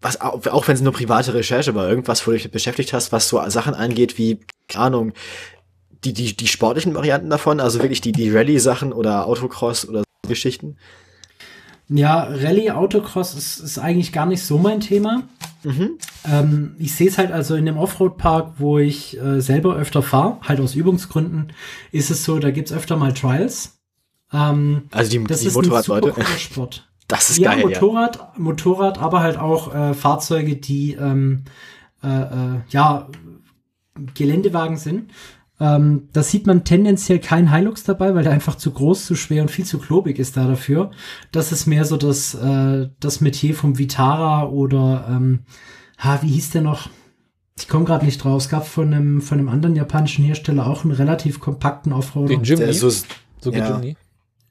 was 0.00 0.20
auch, 0.20 0.68
wenn 0.68 0.74
es 0.74 0.80
nur 0.80 0.92
private 0.92 1.34
Recherche 1.34 1.74
war, 1.74 1.88
irgendwas, 1.88 2.26
wo 2.26 2.30
du 2.30 2.36
dich 2.36 2.50
beschäftigt 2.50 2.92
hast, 2.92 3.12
was 3.12 3.28
so 3.28 3.42
Sachen 3.48 3.74
angeht, 3.74 4.18
wie, 4.18 4.40
keine 4.68 4.84
Ahnung, 4.86 5.12
die, 6.04 6.12
die, 6.12 6.36
die 6.36 6.46
sportlichen 6.46 6.94
Varianten 6.94 7.30
davon, 7.30 7.60
also 7.60 7.80
wirklich 7.80 8.00
die, 8.00 8.12
die 8.12 8.30
Rallye-Sachen 8.30 8.92
oder 8.92 9.26
Autocross 9.26 9.88
oder 9.88 10.00
so 10.00 10.28
Geschichten? 10.28 10.76
Ja, 11.88 12.24
Rallye 12.24 12.72
Autocross 12.72 13.34
ist, 13.34 13.60
ist 13.60 13.78
eigentlich 13.78 14.12
gar 14.12 14.26
nicht 14.26 14.42
so 14.42 14.58
mein 14.58 14.80
Thema. 14.80 15.22
Mhm. 15.62 15.98
Ähm, 16.24 16.76
ich 16.78 16.94
sehe 16.94 17.08
es 17.08 17.18
halt 17.18 17.32
also 17.32 17.54
in 17.54 17.66
dem 17.66 17.78
Offroad-Park, 17.78 18.54
wo 18.58 18.78
ich 18.78 19.20
äh, 19.20 19.40
selber 19.40 19.76
öfter 19.76 20.02
fahre, 20.02 20.38
halt 20.42 20.60
aus 20.60 20.74
Übungsgründen, 20.74 21.52
ist 21.92 22.10
es 22.10 22.24
so, 22.24 22.38
da 22.38 22.50
gibt's 22.50 22.72
öfter 22.72 22.96
mal 22.96 23.14
Trials. 23.14 23.75
Ähm, 24.32 24.84
Also 24.90 25.10
die, 25.10 25.24
das 25.24 25.40
die 25.40 25.48
ist 25.48 25.56
ein 25.56 25.64
super 25.64 25.76
Motorradleute. 25.76 26.24
Sport. 26.38 26.88
Das 27.08 27.30
ist 27.30 27.38
ja, 27.38 27.54
geil, 27.54 27.66
Motorrad, 27.66 28.36
Motorrad, 28.36 28.98
aber 28.98 29.20
halt 29.20 29.38
auch 29.38 29.72
äh, 29.72 29.94
Fahrzeuge, 29.94 30.56
die 30.56 30.94
ähm, 30.94 31.44
äh, 32.02 32.08
äh, 32.08 32.60
ja 32.68 33.08
Geländewagen 34.14 34.76
sind. 34.76 35.12
Ähm, 35.58 36.08
da 36.12 36.22
sieht 36.22 36.46
man 36.46 36.64
tendenziell 36.64 37.18
kein 37.18 37.52
Hilux 37.52 37.84
dabei, 37.84 38.14
weil 38.14 38.24
der 38.24 38.32
einfach 38.32 38.56
zu 38.56 38.72
groß, 38.72 39.06
zu 39.06 39.14
schwer 39.14 39.42
und 39.42 39.50
viel 39.50 39.64
zu 39.64 39.78
klobig 39.78 40.18
ist 40.18 40.36
da 40.36 40.46
dafür. 40.46 40.90
Das 41.32 41.50
ist 41.52 41.66
mehr 41.66 41.84
so 41.84 41.96
das, 41.96 42.34
äh, 42.34 42.88
das 43.00 43.20
Metier 43.20 43.54
vom 43.54 43.78
Vitara 43.78 44.48
oder 44.48 45.06
ähm, 45.08 45.44
ha, 45.98 46.18
wie 46.22 46.28
hieß 46.28 46.50
der 46.50 46.62
noch? 46.62 46.90
Ich 47.58 47.68
komme 47.68 47.86
gerade 47.86 48.04
nicht 48.04 48.22
drauf. 48.22 48.42
Es 48.42 48.48
gab 48.50 48.66
von 48.66 48.92
einem, 48.92 49.22
von 49.22 49.38
einem 49.38 49.48
anderen 49.48 49.76
japanischen 49.76 50.24
Hersteller 50.24 50.66
auch 50.66 50.84
einen 50.84 50.92
relativ 50.92 51.40
kompakten 51.40 51.92
Offroader. 51.94 52.28
Den 52.28 52.44
ja. 52.44 52.56
Jimny, 52.56 52.72
so, 52.74 52.90
so 52.90 53.50
geht 53.50 53.60
ja. 53.60 53.76
Jimny. 53.76 53.96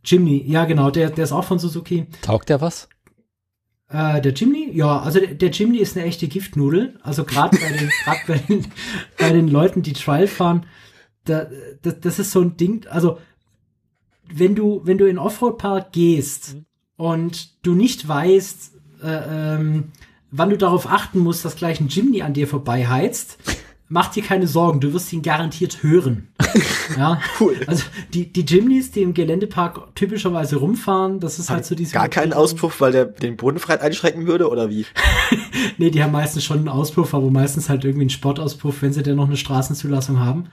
Jimny, 0.05 0.43
ja 0.47 0.65
genau, 0.65 0.91
der, 0.91 1.09
der 1.09 1.23
ist 1.23 1.31
auch 1.31 1.43
von 1.43 1.59
Suzuki. 1.59 2.07
Taugt 2.21 2.49
der 2.49 2.61
was? 2.61 2.87
Äh, 3.89 4.21
der 4.21 4.33
Jimny? 4.33 4.71
Ja, 4.73 4.99
also 5.01 5.19
der, 5.19 5.35
der 5.35 5.49
Jimny 5.49 5.77
ist 5.79 5.97
eine 5.97 6.05
echte 6.05 6.27
Giftnudel. 6.27 6.99
Also 7.03 7.23
gerade 7.23 7.57
bei 7.57 7.77
den, 7.77 7.89
grad 8.03 8.17
bei 8.27 8.37
den, 8.37 8.67
bei 9.17 9.31
den 9.31 9.47
Leuten, 9.47 9.81
die 9.81 9.93
Trial 9.93 10.27
fahren, 10.27 10.65
da, 11.25 11.47
das, 11.81 11.99
das 12.01 12.19
ist 12.19 12.31
so 12.31 12.41
ein 12.41 12.57
Ding, 12.57 12.85
also 12.87 13.17
wenn 14.31 14.55
du, 14.55 14.81
wenn 14.85 14.97
du 14.97 15.05
in 15.05 15.17
Offroad-Park 15.19 15.91
gehst 15.91 16.55
Mhm. 16.55 16.65
und 16.97 17.65
du 17.65 17.73
nicht 17.75 18.07
weißt, 18.07 18.73
äh, 19.03 19.55
ähm, 19.57 19.91
wann 20.31 20.49
du 20.49 20.57
darauf 20.57 20.87
achten 20.89 21.19
musst, 21.19 21.45
dass 21.45 21.55
gleich 21.55 21.79
ein 21.79 21.87
Jimny 21.89 22.21
an 22.21 22.33
dir 22.33 22.47
vorbeiheizt, 22.47 23.37
mach 23.87 24.09
dir 24.09 24.23
keine 24.23 24.47
Sorgen, 24.47 24.79
du 24.79 24.93
wirst 24.93 25.11
ihn 25.13 25.21
garantiert 25.21 25.83
hören. 25.83 26.29
ja, 26.97 27.19
Cool. 27.39 27.55
Also 27.67 27.83
die, 28.13 28.31
die 28.31 28.41
Jimnys, 28.41 28.91
die 28.91 29.01
im 29.01 29.13
Geländepark 29.13 29.95
typischerweise 29.95 30.57
rumfahren, 30.57 31.19
das 31.19 31.39
ist 31.39 31.49
halt 31.49 31.65
so 31.65 31.75
diese 31.75 31.93
gar 31.93 32.09
keinen 32.09 32.33
Auspuff, 32.33 32.81
weil 32.81 32.91
der 32.91 33.05
den 33.05 33.37
Bodenfreiheit 33.37 33.81
einschränken 33.81 34.27
würde, 34.27 34.49
oder 34.49 34.69
wie? 34.69 34.85
Nee, 35.77 35.89
die 35.89 36.01
haben 36.01 36.11
meistens 36.11 36.43
schon 36.43 36.59
einen 36.59 36.69
Auspuff, 36.69 37.13
aber 37.13 37.29
meistens 37.29 37.69
halt 37.69 37.83
irgendwie 37.83 38.03
einen 38.03 38.09
Sportauspuff, 38.09 38.81
wenn 38.81 38.93
sie 38.93 39.03
denn 39.03 39.15
noch 39.17 39.27
eine 39.27 39.35
Straßenzulassung 39.35 40.19
haben. 40.19 40.45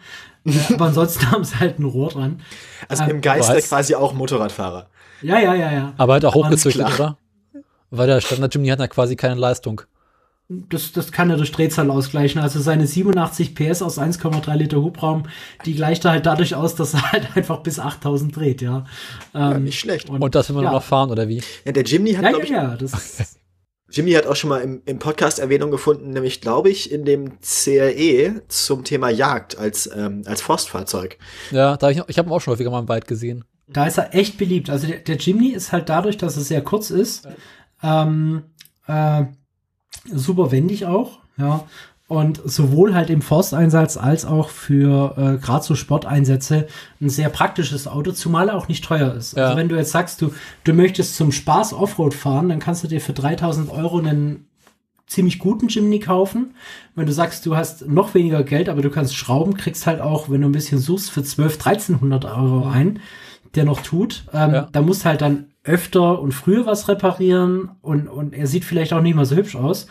äh, 0.45 0.53
aber 0.74 0.87
ansonsten 0.87 1.30
haben 1.30 1.45
sie 1.45 1.59
halt 1.61 1.78
ein 1.78 1.85
Rohr 1.85 2.09
dran. 2.11 2.41
Also 2.89 3.05
Ähm, 3.05 3.11
im 3.11 3.20
Geiste 3.20 3.61
quasi 3.62 3.95
auch 3.95 4.14
Motorradfahrer. 4.14 4.89
Ja, 5.20 5.39
ja, 5.39 5.55
ja, 5.55 5.72
ja. 5.72 5.93
Aber 5.97 6.14
halt 6.14 6.24
auch 6.24 6.35
hochgezüchtet, 6.35 6.87
oder? 6.95 7.18
Weil 7.91 8.07
der 8.07 8.20
Standard 8.20 8.53
Jimny 8.55 8.68
hat 8.68 8.80
ja 8.80 8.89
quasi 8.89 9.14
keine 9.16 9.37
Leistung. 9.37 9.83
Das, 10.68 10.92
das 10.92 11.12
kann 11.12 11.30
er 11.30 11.36
durch 11.36 11.53
Drehzahl 11.53 11.90
ausgleichen. 11.90 12.40
Also 12.40 12.61
seine 12.61 12.86
87 12.86 13.55
PS 13.55 13.82
aus 13.82 13.98
1,3 13.98 14.55
Liter 14.57 14.82
Hubraum, 14.82 15.24
die 15.64 15.74
gleicht 15.74 16.05
er 16.05 16.12
halt 16.12 16.26
dadurch 16.26 16.55
aus, 16.55 16.74
dass 16.74 16.94
er 16.94 17.12
halt 17.12 17.36
einfach 17.36 17.59
bis 17.61 17.78
8000 17.78 18.36
dreht, 18.36 18.62
ja. 18.62 18.84
Ja, 19.34 19.53
Ähm, 19.53 19.64
nicht 19.64 19.78
schlecht. 19.78 20.11
Und 20.11 20.34
das 20.34 20.48
will 20.48 20.57
man 20.57 20.64
ja. 20.64 20.70
nur 20.70 20.80
noch 20.80 20.84
fahren, 20.84 21.11
oder 21.11 21.28
wie? 21.28 21.42
Ja, 21.64 21.72
der 21.72 21.84
Jimny 21.84 22.12
hat, 22.14 22.24
ja, 22.24 22.30
glaube 22.30 22.46
ja, 22.46 22.50
ich, 22.64 22.70
ja, 22.70 22.76
das, 22.76 23.36
Jimny 23.90 24.12
hat 24.12 24.26
auch 24.26 24.36
schon 24.36 24.48
mal 24.48 24.62
im, 24.62 24.82
im 24.86 24.98
Podcast 24.98 25.38
Erwähnung 25.38 25.70
gefunden, 25.70 26.11
nämlich, 26.11 26.40
glaube 26.40 26.70
ich, 26.70 26.90
in 26.90 27.05
dem 27.05 27.38
CRE 27.40 28.42
zum 28.48 28.84
Thema 28.84 29.11
Jagd 29.11 29.59
als, 29.59 29.88
ähm, 29.94 30.22
als 30.24 30.40
Forstfahrzeug. 30.40 31.18
Ja, 31.50 31.76
da 31.76 31.88
hab 31.88 31.92
ich, 31.94 32.03
ich 32.09 32.18
habe 32.18 32.28
ihn 32.28 32.32
auch 32.32 32.40
schon 32.40 32.53
häufiger 32.53 32.70
mal 32.70 32.80
im 32.80 32.88
Wald 32.88 33.07
gesehen. 33.07 33.44
da 33.68 33.86
ist 33.86 33.98
er 33.98 34.14
echt 34.14 34.38
beliebt. 34.38 34.70
Also 34.70 34.86
der, 34.86 34.98
der 34.98 35.16
Jimny 35.16 35.50
ist 35.50 35.72
halt 35.72 35.88
dadurch, 35.88 36.16
dass 36.16 36.36
er 36.36 36.42
sehr 36.42 36.62
kurz 36.62 36.90
ist, 36.90 37.28
ähm, 37.82 38.44
äh, 38.86 39.24
super 40.11 40.50
wendig 40.50 40.86
auch, 40.86 41.18
ja. 41.36 41.64
Und 42.09 42.42
sowohl 42.44 42.94
halt 42.94 43.09
im 43.09 43.22
Forsteinsatz 43.22 43.96
als 43.96 44.26
auch 44.26 44.50
für 44.50 45.14
äh, 45.16 45.42
gerade 45.42 45.64
so 45.64 45.74
Sporteinsätze 45.74 46.66
ein 47.00 47.09
sehr 47.09 47.30
praktisches 47.30 47.88
Auto, 47.88 48.12
zumal 48.12 48.50
er 48.50 48.57
auch 48.57 48.68
nicht 48.68 48.84
teuer 48.84 49.14
ist. 49.14 49.34
Ja. 49.34 49.44
Also 49.44 49.57
wenn 49.57 49.70
du 49.70 49.76
jetzt 49.76 49.92
sagst, 49.92 50.20
du, 50.20 50.30
du 50.64 50.74
möchtest 50.74 51.16
zum 51.16 51.32
Spaß 51.32 51.72
Offroad 51.72 52.12
fahren, 52.12 52.50
dann 52.50 52.59
kannst 52.59 52.84
du 52.84 52.88
dir 52.88 53.00
für 53.00 53.14
3000 53.14 53.70
Euro 53.70 53.98
einen 53.98 54.44
ziemlich 55.07 55.38
guten 55.38 55.68
Jimny 55.68 56.00
kaufen. 56.00 56.55
Wenn 56.94 57.07
du 57.07 57.12
sagst, 57.12 57.46
du 57.46 57.57
hast 57.57 57.88
noch 57.88 58.12
weniger 58.12 58.42
Geld, 58.42 58.68
aber 58.68 58.82
du 58.82 58.90
kannst 58.90 59.16
schrauben, 59.16 59.57
kriegst 59.57 59.86
halt 59.86 60.03
auch, 60.03 60.28
wenn 60.28 60.42
du 60.42 60.48
ein 60.48 60.53
bisschen 60.53 60.78
suchst, 60.78 61.11
für 61.11 61.22
12, 61.22 61.55
1300 61.55 62.26
Euro 62.26 62.68
ein, 62.68 63.00
der 63.55 63.64
noch 63.64 63.80
tut. 63.80 64.24
Ähm, 64.34 64.53
Ja. 64.53 64.68
Da 64.70 64.82
musst 64.82 65.07
halt 65.07 65.22
dann 65.22 65.46
öfter 65.64 66.20
und 66.20 66.32
früher 66.32 66.66
was 66.66 66.88
reparieren 66.88 67.70
und, 67.82 68.08
und 68.08 68.34
er 68.34 68.46
sieht 68.46 68.64
vielleicht 68.64 68.92
auch 68.92 69.00
nicht 69.00 69.14
mal 69.14 69.24
so 69.24 69.36
hübsch 69.36 69.56
aus. 69.56 69.86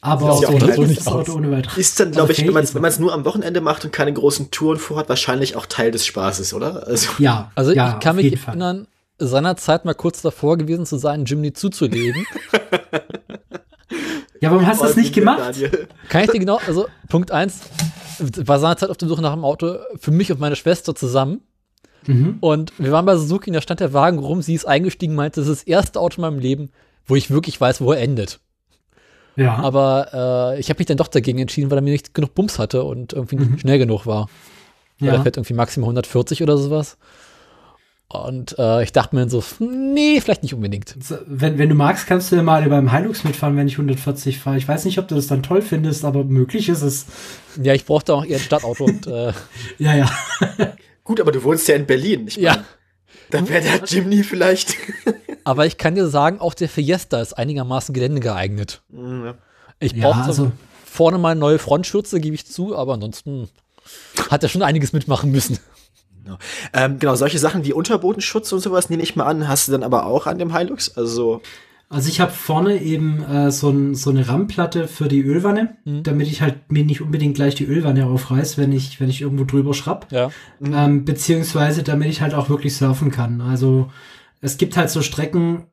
Aber 0.00 0.38
ja 0.40 0.48
so 0.50 0.82
ist 0.82 0.88
nicht 0.88 1.00
das 1.00 1.06
Auto 1.06 1.32
ohne 1.32 1.50
weiteres. 1.50 1.78
Ist 1.78 1.98
dann, 1.98 2.10
glaube 2.10 2.28
Also 2.28 2.42
ich, 2.42 2.46
wenn 2.74 2.82
man 2.82 2.90
es 2.90 2.98
nur 2.98 3.12
am 3.14 3.24
Wochenende 3.24 3.62
macht 3.62 3.86
und 3.86 3.90
keine 3.92 4.12
großen 4.12 4.50
Touren 4.50 4.78
vorhat, 4.78 5.08
wahrscheinlich 5.08 5.56
auch 5.56 5.64
Teil 5.64 5.90
des 5.92 6.04
Spaßes, 6.04 6.52
oder? 6.52 6.86
Also, 6.86 7.08
Ja, 7.18 7.50
Also 7.54 7.72
ja, 7.72 7.94
ich 7.94 8.00
kann 8.04 8.16
mich 8.16 8.38
Fall. 8.38 8.50
erinnern, 8.52 8.86
seinerzeit 9.18 9.86
mal 9.86 9.94
kurz 9.94 10.20
davor 10.20 10.58
gewesen 10.58 10.84
zu 10.84 10.98
sein, 10.98 11.24
Jimny 11.24 11.52
zuzulegen. 11.54 12.26
Ja, 14.40 14.50
warum 14.50 14.66
hast 14.66 14.82
du 14.82 14.86
das 14.86 14.96
nicht 14.96 15.14
gemacht? 15.14 15.38
Daniel. 15.40 15.88
Kann 16.10 16.24
ich 16.24 16.30
dir 16.30 16.38
genau, 16.38 16.60
also 16.66 16.86
Punkt 17.08 17.30
eins 17.30 17.60
war 18.18 18.58
seinerzeit 18.58 18.90
auf 18.90 18.98
der 18.98 19.08
Suche 19.08 19.22
nach 19.22 19.32
einem 19.32 19.44
Auto 19.44 19.76
für 19.98 20.10
mich 20.10 20.30
und 20.30 20.38
meine 20.38 20.54
Schwester 20.56 20.94
zusammen. 20.94 21.40
Mhm. 22.06 22.38
Und 22.40 22.72
wir 22.78 22.92
waren 22.92 23.06
bei 23.06 23.16
Suzuki 23.16 23.50
und 23.50 23.54
da 23.54 23.60
stand 23.60 23.80
der 23.80 23.92
Wagen 23.92 24.18
rum, 24.18 24.42
sie 24.42 24.54
ist 24.54 24.66
eingestiegen, 24.66 25.14
meinte, 25.14 25.40
das 25.40 25.48
ist 25.48 25.62
das 25.62 25.66
erste 25.66 26.00
Auto 26.00 26.16
in 26.16 26.22
meinem 26.22 26.38
Leben, 26.38 26.70
wo 27.06 27.16
ich 27.16 27.30
wirklich 27.30 27.60
weiß, 27.60 27.80
wo 27.80 27.92
er 27.92 28.00
endet. 28.00 28.40
Ja. 29.36 29.56
Aber 29.56 30.54
äh, 30.54 30.60
ich 30.60 30.70
habe 30.70 30.78
mich 30.78 30.86
dann 30.86 30.96
doch 30.96 31.08
dagegen 31.08 31.38
entschieden, 31.38 31.70
weil 31.70 31.78
er 31.78 31.82
mir 31.82 31.90
nicht 31.90 32.14
genug 32.14 32.34
Bums 32.34 32.58
hatte 32.58 32.84
und 32.84 33.12
irgendwie 33.12 33.36
nicht 33.36 33.60
schnell 33.60 33.78
genug 33.78 34.06
war. 34.06 34.28
Weil 35.00 35.08
ja. 35.08 35.14
er 35.14 35.22
fährt 35.22 35.36
irgendwie 35.36 35.54
maximal 35.54 35.86
140 35.88 36.42
oder 36.42 36.56
sowas. 36.56 36.96
Und 38.08 38.56
äh, 38.58 38.84
ich 38.84 38.92
dachte 38.92 39.16
mir 39.16 39.28
so, 39.28 39.42
nee, 39.58 40.20
vielleicht 40.20 40.44
nicht 40.44 40.54
unbedingt. 40.54 40.94
Wenn, 41.26 41.58
wenn 41.58 41.68
du 41.68 41.74
magst, 41.74 42.06
kannst 42.06 42.30
du 42.30 42.36
ja 42.36 42.42
mal 42.44 42.62
beim 42.68 42.94
Hilux 42.94 43.24
mitfahren, 43.24 43.56
wenn 43.56 43.66
ich 43.66 43.74
140 43.74 44.38
fahre. 44.38 44.56
Ich 44.56 44.68
weiß 44.68 44.84
nicht, 44.84 44.98
ob 44.98 45.08
du 45.08 45.16
das 45.16 45.26
dann 45.26 45.42
toll 45.42 45.62
findest, 45.62 46.04
aber 46.04 46.22
möglich 46.22 46.68
ist 46.68 46.82
es. 46.82 47.06
Ja, 47.60 47.74
ich 47.74 47.84
brauchte 47.84 48.14
auch 48.14 48.24
eher 48.24 48.36
ein 48.36 48.42
Stadtauto 48.42 48.84
und 48.84 49.08
äh, 49.08 49.32
Ja, 49.78 49.96
ja. 49.96 50.10
Gut, 51.04 51.20
aber 51.20 51.32
du 51.32 51.42
wohnst 51.44 51.68
ja 51.68 51.76
in 51.76 51.86
Berlin. 51.86 52.26
Ich 52.28 52.36
ja. 52.36 52.56
mein, 52.56 52.64
Dann 53.30 53.48
wäre 53.48 53.62
der 53.62 53.84
Jimny 53.84 54.24
vielleicht. 54.24 54.76
Aber 55.44 55.66
ich 55.66 55.76
kann 55.76 55.94
dir 55.94 56.06
sagen, 56.08 56.40
auch 56.40 56.54
der 56.54 56.70
Fiesta 56.70 57.20
ist 57.20 57.34
einigermaßen 57.34 57.92
Gelände 57.92 58.20
geeignet. 58.22 58.80
Ja. 58.90 59.34
Ich 59.78 59.92
Ja, 59.92 60.08
brauchte 60.10 60.28
also- 60.28 60.52
vorne 60.86 61.18
mal 61.18 61.32
eine 61.32 61.40
neue 61.40 61.58
Frontschürze, 61.58 62.18
gebe 62.20 62.34
ich 62.34 62.46
zu, 62.46 62.74
aber 62.74 62.94
ansonsten 62.94 63.50
hat 64.30 64.42
er 64.42 64.48
schon 64.48 64.62
einiges 64.62 64.92
mitmachen 64.94 65.30
müssen. 65.30 65.58
Ähm, 66.72 66.98
genau, 66.98 67.14
solche 67.16 67.38
Sachen 67.38 67.64
wie 67.64 67.74
Unterbodenschutz 67.74 68.50
und 68.52 68.60
sowas 68.60 68.88
nehme 68.88 69.02
ich 69.02 69.14
mal 69.16 69.26
an, 69.26 69.46
hast 69.46 69.68
du 69.68 69.72
dann 69.72 69.82
aber 69.82 70.06
auch 70.06 70.26
an 70.26 70.38
dem 70.38 70.56
Hilux? 70.56 70.96
Also, 70.96 71.42
Also 71.94 72.08
ich 72.08 72.18
habe 72.18 72.32
vorne 72.32 72.82
eben 72.82 73.22
äh, 73.22 73.52
so, 73.52 73.70
ein, 73.70 73.94
so 73.94 74.10
eine 74.10 74.26
Rammplatte 74.26 74.88
für 74.88 75.06
die 75.06 75.20
Ölwanne, 75.22 75.76
damit 75.84 76.26
ich 76.26 76.42
halt 76.42 76.72
mir 76.72 76.84
nicht 76.84 77.00
unbedingt 77.00 77.36
gleich 77.36 77.54
die 77.54 77.66
Ölwanne 77.66 78.06
aufreiß, 78.06 78.58
wenn 78.58 78.72
ich, 78.72 78.98
wenn 78.98 79.08
ich 79.08 79.20
irgendwo 79.20 79.44
drüber 79.44 79.74
schrapp. 79.74 80.08
Ja. 80.10 80.32
Ähm, 80.60 81.04
beziehungsweise 81.04 81.84
damit 81.84 82.08
ich 82.08 82.20
halt 82.20 82.34
auch 82.34 82.48
wirklich 82.48 82.76
surfen 82.76 83.12
kann. 83.12 83.40
Also 83.40 83.92
es 84.40 84.56
gibt 84.56 84.76
halt 84.76 84.90
so 84.90 85.02
Strecken, 85.02 85.68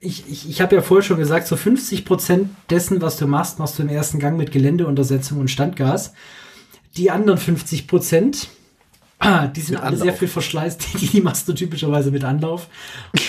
ich, 0.00 0.28
ich, 0.28 0.50
ich 0.50 0.60
habe 0.60 0.74
ja 0.74 0.82
vorher 0.82 1.04
schon 1.04 1.18
gesagt, 1.18 1.46
so 1.46 1.54
50 1.54 2.04
Prozent 2.04 2.48
dessen, 2.68 3.00
was 3.00 3.16
du 3.16 3.28
machst, 3.28 3.60
machst 3.60 3.78
du 3.78 3.84
im 3.84 3.88
ersten 3.90 4.18
Gang 4.18 4.36
mit 4.36 4.50
Geländeuntersetzung 4.50 5.38
und 5.38 5.52
Standgas. 5.52 6.14
Die 6.96 7.12
anderen 7.12 7.38
50 7.38 7.86
Prozent, 7.86 8.48
Die 9.54 9.60
sind 9.60 9.76
alle 9.76 9.96
sehr 9.96 10.12
viel 10.12 10.28
Verschleiß, 10.28 10.76
die, 11.00 11.06
die 11.06 11.20
machst 11.20 11.48
du 11.48 11.54
typischerweise 11.54 12.10
mit 12.10 12.24
Anlauf. 12.24 12.68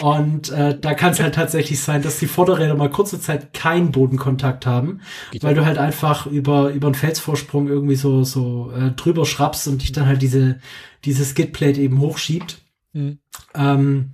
Und 0.01 0.51
äh, 0.51 0.77
da 0.77 0.93
kann 0.93 1.11
es 1.11 1.21
halt 1.21 1.35
tatsächlich 1.35 1.79
sein, 1.79 2.01
dass 2.01 2.19
die 2.19 2.27
Vorderräder 2.27 2.75
mal 2.75 2.89
kurze 2.89 3.19
Zeit 3.21 3.53
keinen 3.53 3.91
Bodenkontakt 3.91 4.65
haben, 4.65 5.01
Geht 5.31 5.43
weil 5.43 5.55
du 5.55 5.65
halt 5.65 5.77
einfach 5.77 6.25
über 6.27 6.71
über 6.71 6.87
einen 6.87 6.95
Felsvorsprung 6.95 7.67
irgendwie 7.67 7.95
so 7.95 8.23
so 8.23 8.71
äh, 8.75 8.91
drüber 8.91 9.25
schrappst 9.25 9.67
und 9.67 9.81
dich 9.81 9.93
dann 9.93 10.05
halt 10.05 10.21
diese 10.21 10.59
diese 11.05 11.23
Skidplate 11.23 11.79
eben 11.79 11.99
hochschiebt. 11.99 12.61
Mhm. 12.93 13.19
Ähm, 13.53 14.11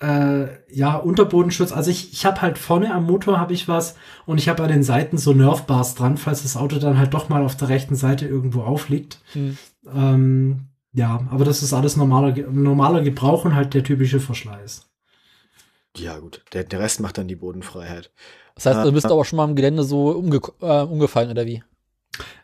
äh, 0.00 0.48
ja, 0.74 0.96
Unterbodenschutz. 0.96 1.72
Also 1.72 1.90
ich, 1.90 2.12
ich 2.12 2.24
habe 2.24 2.40
halt 2.40 2.58
vorne 2.58 2.92
am 2.92 3.04
Motor 3.04 3.38
habe 3.38 3.52
ich 3.52 3.68
was 3.68 3.96
und 4.26 4.38
ich 4.38 4.48
habe 4.48 4.62
an 4.62 4.70
den 4.70 4.82
Seiten 4.82 5.18
so 5.18 5.32
Nerfbars 5.32 5.94
dran, 5.94 6.16
falls 6.16 6.42
das 6.42 6.56
Auto 6.56 6.78
dann 6.78 6.98
halt 6.98 7.14
doch 7.14 7.28
mal 7.28 7.42
auf 7.42 7.56
der 7.56 7.68
rechten 7.68 7.96
Seite 7.96 8.26
irgendwo 8.26 8.62
aufliegt. 8.62 9.20
Mhm. 9.34 9.58
Ähm, 9.94 10.69
ja, 10.92 11.26
aber 11.30 11.44
das 11.44 11.62
ist 11.62 11.72
alles 11.72 11.96
normaler, 11.96 12.36
normaler 12.50 13.02
Gebrauch 13.02 13.44
und 13.44 13.54
halt 13.54 13.74
der 13.74 13.84
typische 13.84 14.20
Verschleiß. 14.20 14.90
Ja, 15.96 16.18
gut. 16.18 16.44
Der, 16.52 16.64
der 16.64 16.80
Rest 16.80 17.00
macht 17.00 17.18
dann 17.18 17.28
die 17.28 17.36
Bodenfreiheit. 17.36 18.10
Das 18.54 18.66
heißt, 18.66 18.84
du 18.84 18.92
bist 18.92 19.06
äh, 19.06 19.10
aber 19.10 19.24
schon 19.24 19.36
mal 19.36 19.48
im 19.48 19.56
Gelände 19.56 19.82
so 19.84 20.10
umge 20.10 20.40
äh, 20.60 20.82
umgefallen, 20.82 21.30
oder 21.30 21.46
wie? 21.46 21.62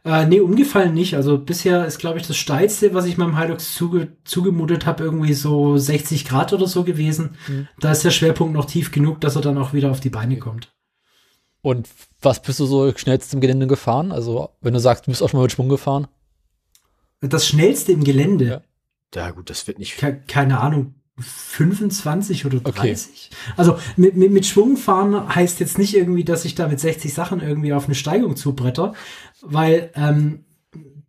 Äh, 0.05 0.27
nee, 0.27 0.41
umgefallen 0.41 0.95
nicht. 0.95 1.15
Also 1.15 1.39
bisher 1.39 1.85
ist, 1.87 1.99
glaube 1.99 2.19
ich, 2.19 2.27
das 2.27 2.37
steilste, 2.37 2.95
was 2.95 3.05
ich 3.07 3.19
meinem 3.19 3.39
Hilux 3.39 3.75
zuge 3.75 4.17
zugemutet 4.25 4.87
habe, 4.87 5.05
irgendwie 5.05 5.35
so 5.35 5.77
60 5.77 6.25
Grad 6.25 6.53
oder 6.53 6.67
so 6.67 6.85
gewesen. 6.85 7.37
Mhm. 7.49 7.69
Da 7.81 7.93
ist 7.93 8.05
der 8.05 8.11
Schwerpunkt 8.11 8.55
noch 8.55 8.67
tief 8.67 8.93
genug, 8.93 9.21
dass 9.21 9.37
er 9.37 9.43
dann 9.43 9.59
auch 9.59 9.73
wieder 9.73 9.91
auf 9.91 10.01
die 10.01 10.11
Beine 10.11 10.39
kommt. 10.39 10.73
Und 11.63 11.89
was 12.23 12.41
bist 12.41 12.61
du 12.61 12.67
so 12.67 12.93
schnellst 12.97 13.35
im 13.35 13.41
Gelände 13.41 13.67
gefahren? 13.67 14.13
Also, 14.13 14.51
wenn 14.61 14.75
du 14.75 14.81
sagst, 14.81 15.07
du 15.07 15.11
bist 15.11 15.23
auch 15.23 15.29
schon 15.29 15.39
mal 15.39 15.45
mit 15.45 15.53
Schwung 15.53 15.69
gefahren? 15.69 16.07
Das 17.21 17.47
schnellste 17.47 17.93
im 17.93 18.05
Gelände? 18.05 18.63
Ja, 19.15 19.23
ja 19.23 19.31
gut, 19.31 19.51
das 19.51 19.67
wird 19.67 19.79
nicht. 19.79 19.97
Ke 19.97 20.23
keine 20.27 20.61
Ahnung. 20.61 20.95
25 21.19 22.45
oder 22.45 22.61
30. 22.61 23.31
Okay. 23.33 23.53
Also 23.57 23.79
mit, 23.97 24.17
mit, 24.17 24.33
mit 24.33 24.45
Schwung 24.45 24.77
fahren 24.77 25.35
heißt 25.35 25.61
jetzt 25.61 25.79
nicht 25.79 25.97
irgendwie, 25.97 26.25
dass 26.25 26.45
ich 26.45 26.55
da 26.55 26.69
mit 26.69 26.79
60 26.79 27.15
Sachen 27.15 27.41
irgendwie 27.41 27.73
auf 27.73 27.87
eine 27.87 27.95
Steigung 27.95 28.37
zubretter, 28.37 28.93
weil 29.41 29.93
ähm, 29.95 30.45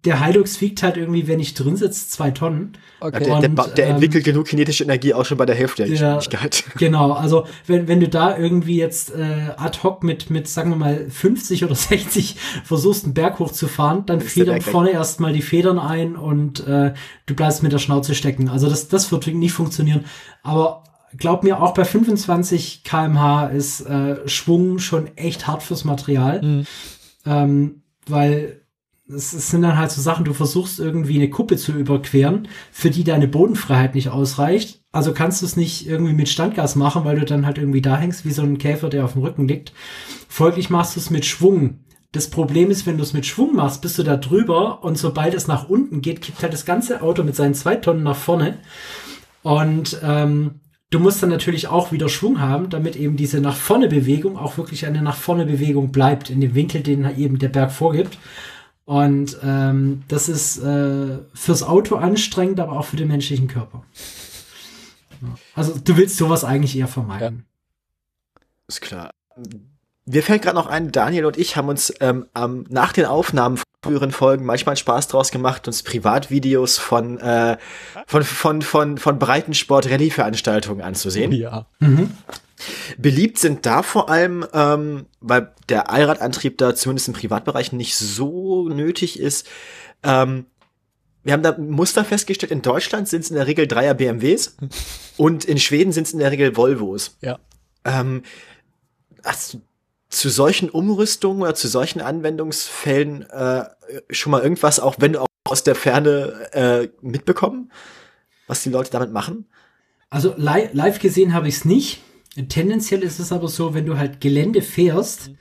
der 0.06 0.24
Hilux 0.24 0.62
wiegt 0.62 0.84
halt 0.84 0.96
irgendwie, 0.96 1.28
wenn 1.28 1.40
ich 1.40 1.54
drin 1.54 1.76
sitze, 1.76 2.08
zwei 2.08 2.32
Tonnen. 2.32 2.74
Okay. 3.00 3.24
Der, 3.24 3.42
der, 3.42 3.50
der 3.50 3.86
ähm, 3.86 3.96
entwickelt 3.96 4.24
genug 4.24 4.48
kinetische 4.48 4.84
Energie 4.84 5.14
auch 5.14 5.26
schon 5.26 5.38
bei 5.38 5.46
der 5.46 5.56
Hälfte 5.56 5.84
der 5.84 5.92
Geschwindigkeit. 5.92 6.64
Genau, 6.78 7.14
also 7.14 7.46
wenn, 7.66 7.88
wenn 7.88 8.00
du 8.00 8.08
da 8.08 8.38
irgendwie 8.38 8.78
jetzt 8.78 9.14
äh, 9.14 9.52
ad 9.58 9.80
hoc 9.84 10.04
mit, 10.04 10.30
mit, 10.30 10.48
sagen 10.48 10.70
wir 10.70 10.78
mal, 10.78 11.10
50 11.10 11.66
oder 11.66 11.76
60 11.76 12.36
versuchst, 12.64 13.06
einen 13.06 13.14
Berg 13.14 13.40
hochzufahren, 13.40 14.06
dann 14.06 14.22
federn 14.22 14.62
vorne 14.62 14.92
erstmal 14.92 15.34
die 15.34 15.42
Federn 15.42 15.80
ein 15.80 16.16
und 16.16 16.66
äh, 16.68 16.94
du 17.26 17.36
bleibst 17.36 17.64
mit 17.64 17.74
der 17.74 17.80
Schnauze 17.80 18.16
stecken. 18.16 18.50
Also 18.50 18.70
das, 18.70 18.88
das 18.88 19.12
wird 19.12 19.28
nicht 19.28 19.54
funktionieren. 19.54 20.06
Aber 20.44 20.84
glaub 21.18 21.44
mir, 21.44 21.62
auch 21.62 21.74
bei 21.74 21.86
25 21.86 22.84
kmh 22.84 23.48
ist 23.48 23.82
äh, 23.82 24.28
Schwung 24.28 24.80
schon 24.80 25.18
echt 25.18 25.48
hart 25.48 25.64
fürs 25.64 25.84
Material. 25.84 26.42
Mhm. 26.42 26.66
Ähm, 27.26 27.82
weil 28.08 28.62
es, 29.10 29.32
sind 29.32 29.62
dann 29.62 29.78
halt 29.78 29.92
so 29.92 30.02
Sachen, 30.02 30.26
du 30.26 30.34
versuchst 30.34 30.80
irgendwie 30.80 31.16
eine 31.16 31.30
Kuppe 31.30 31.58
zu 31.58 31.72
überqueren, 31.72 32.48
für 32.72 32.90
die 32.90 33.04
deine 33.04 33.28
Bodenfreiheit 33.28 33.96
nicht 33.96 34.10
ausreicht. 34.10 34.82
Also 34.92 35.14
kannst 35.14 35.42
du 35.42 35.46
es 35.46 35.56
nicht 35.56 35.88
irgendwie 35.88 36.14
mit 36.14 36.30
Standgas 36.30 36.76
machen, 36.76 37.06
weil 37.06 37.20
du 37.20 37.26
dann 37.26 37.46
halt 37.46 37.58
irgendwie 37.58 37.82
da 37.82 37.98
hängst 37.98 38.26
wie 38.26 38.32
so 38.32 38.42
ein 38.42 38.58
Käfer, 38.58 38.90
der 38.90 39.06
auf 39.06 39.14
dem 39.14 39.22
Rücken 39.22 39.48
liegt. 39.48 39.74
Folglich 40.28 40.70
machst 40.70 40.96
du 40.96 41.00
es 41.00 41.10
mit 41.10 41.26
Schwung. 41.26 41.80
Das 42.12 42.30
Problem 42.30 42.72
ist, 42.72 42.86
wenn 42.86 42.98
du 42.98 43.04
es 43.04 43.14
mit 43.14 43.26
Schwung 43.26 43.56
machst, 43.56 43.82
bist 43.82 43.98
du 43.98 44.04
da 44.04 44.18
drüber 44.18 44.84
und 44.84 44.98
sobald 44.98 45.34
es 45.34 45.48
nach 45.48 45.70
unten 45.70 46.02
geht, 46.02 46.22
kippt 46.22 46.42
halt 46.42 46.54
das 46.54 46.66
ganze 46.66 47.02
Auto 47.02 47.24
mit 47.24 47.36
seinen 47.36 47.54
zwei 47.54 47.76
Tonnen 47.76 48.04
nach 48.04 48.16
vorne. 48.16 48.58
Und 49.44 50.00
ähm, 50.04 50.62
du 50.90 51.00
musst 51.00 51.22
dann 51.22 51.30
natürlich 51.30 51.68
auch 51.68 51.92
wieder 51.92 52.10
Schwung 52.10 52.42
haben, 52.42 52.70
damit 52.70 52.96
eben 52.96 53.18
diese 53.18 53.40
nach 53.40 53.56
vorne 53.56 53.88
Bewegung 53.88 54.38
auch 54.38 54.58
wirklich 54.58 54.86
eine 54.86 55.02
nach 55.02 55.16
vorne 55.16 55.46
Bewegung 55.46 55.92
bleibt, 55.92 56.30
in 56.30 56.42
dem 56.42 56.56
Winkel, 56.56 56.82
den 56.82 57.08
eben 57.18 57.40
der 57.40 57.50
Berg 57.50 57.72
vorgibt. 57.72 58.18
Und 58.88 59.38
ähm, 59.44 60.04
das 60.08 60.30
ist 60.30 60.60
äh, 60.60 61.18
fürs 61.34 61.62
Auto 61.62 61.98
anstrengend, 61.98 62.62
aber 62.62 62.72
auch 62.72 62.86
für 62.86 62.96
den 62.96 63.10
menschlichen 63.10 63.50
Körper. 63.50 63.84
Also 65.56 65.78
du 65.78 65.98
willst 65.98 66.16
sowas 66.16 66.46
eigentlich 66.46 66.78
eher 66.78 66.88
vermeiden. 66.88 67.44
Ja. 67.44 68.42
Ist 68.70 68.80
klar. 68.80 69.10
Mir 70.06 70.24
fällt 70.24 70.44
gerade 70.44 70.56
noch 70.56 70.68
ein, 70.68 70.94
Daniel 70.94 71.26
und 71.26 71.38
ich 71.38 71.58
haben 71.58 71.68
uns 71.68 71.94
ähm, 72.00 72.28
ähm, 72.34 72.66
nach 72.70 72.94
den 72.94 73.04
Aufnahmen 73.04 73.58
von 73.58 73.66
früheren 73.84 74.14
Folgen 74.14 74.46
manchmal 74.46 74.78
Spaß 74.78 75.10
draus 75.10 75.32
gemacht, 75.32 75.68
uns 75.68 75.84
Privatvideos 75.84 76.78
von, 76.78 77.20
äh, 77.20 77.58
von, 78.06 78.24
von, 78.24 78.62
von, 78.62 78.98
von 78.98 79.20
Breitensport-Rallye-Veranstaltungen 79.20 80.82
anzusehen. 80.82 81.34
Ja. 81.34 81.66
Mhm. 81.80 82.12
Beliebt 82.98 83.38
sind 83.38 83.66
da 83.66 83.84
vor 83.84 84.10
allem, 84.10 84.46
ähm, 84.54 85.06
weil 85.20 85.54
der 85.70 85.90
Allradantrieb 85.90 86.58
da 86.58 86.76
zumindest 86.76 87.08
im 87.08 87.14
Privatbereich 87.14 87.72
nicht 87.72 87.96
so 87.96 88.68
nötig 88.70 89.20
ist. 89.20 89.48
Ähm, 90.04 90.46
wir 91.24 91.34
haben 91.34 91.44
da 91.44 91.52
ein 91.52 91.70
Muster 91.70 92.06
festgestellt, 92.06 92.52
in 92.52 92.62
Deutschland 92.62 93.08
sind 93.08 93.22
es 93.22 93.30
in 93.30 93.36
der 93.36 93.48
Regel 93.48 93.68
Dreier 93.68 93.94
BMWs 93.94 94.58
und 95.18 95.46
in 95.46 95.60
Schweden 95.60 95.92
sind 95.92 96.08
es 96.08 96.14
in 96.14 96.20
der 96.20 96.32
Regel 96.32 96.56
Volvos. 96.56 97.18
Ja. 97.22 97.40
Ähm, 97.84 98.24
hast 99.24 99.54
du 99.54 99.62
zu 100.10 100.30
solchen 100.30 100.70
Umrüstungen 100.70 101.42
oder 101.42 101.54
zu 101.54 101.68
solchen 101.68 102.00
Anwendungsfällen 102.02 103.24
äh, 103.30 103.66
schon 104.10 104.32
mal 104.32 104.42
irgendwas, 104.42 104.80
auch 104.80 104.96
wenn 105.00 105.14
du 105.14 105.22
auch 105.22 105.28
aus 105.44 105.64
der 105.64 105.76
Ferne 105.76 106.50
äh, 106.54 106.90
mitbekommen, 107.02 107.72
was 108.48 108.64
die 108.64 108.70
Leute 108.70 108.92
damit 108.92 109.12
machen? 109.12 109.48
Also 110.10 110.34
li 110.38 110.70
live 110.72 111.00
gesehen 111.00 111.34
habe 111.34 111.50
ich 111.50 111.56
es 111.56 111.66
nicht. 111.66 112.02
Tendenziell 112.50 113.02
ist 113.02 113.20
es 113.20 113.32
aber 113.32 113.48
so, 113.48 113.74
wenn 113.74 113.86
du 113.86 113.98
halt 113.98 114.22
Gelände 114.22 114.62
fährst, 114.62 115.30
mhm. 115.30 115.36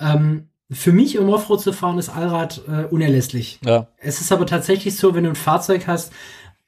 ähm, 0.00 0.48
für 0.70 0.92
mich, 0.92 1.18
um 1.18 1.28
Offroad 1.28 1.60
zu 1.60 1.72
fahren, 1.72 1.98
ist 1.98 2.08
Allrad 2.08 2.62
äh, 2.66 2.84
unerlässlich. 2.84 3.58
Ja. 3.64 3.88
Es 3.98 4.20
ist 4.20 4.32
aber 4.32 4.46
tatsächlich 4.46 4.96
so, 4.96 5.14
wenn 5.14 5.24
du 5.24 5.30
ein 5.30 5.36
Fahrzeug 5.36 5.86
hast, 5.86 6.12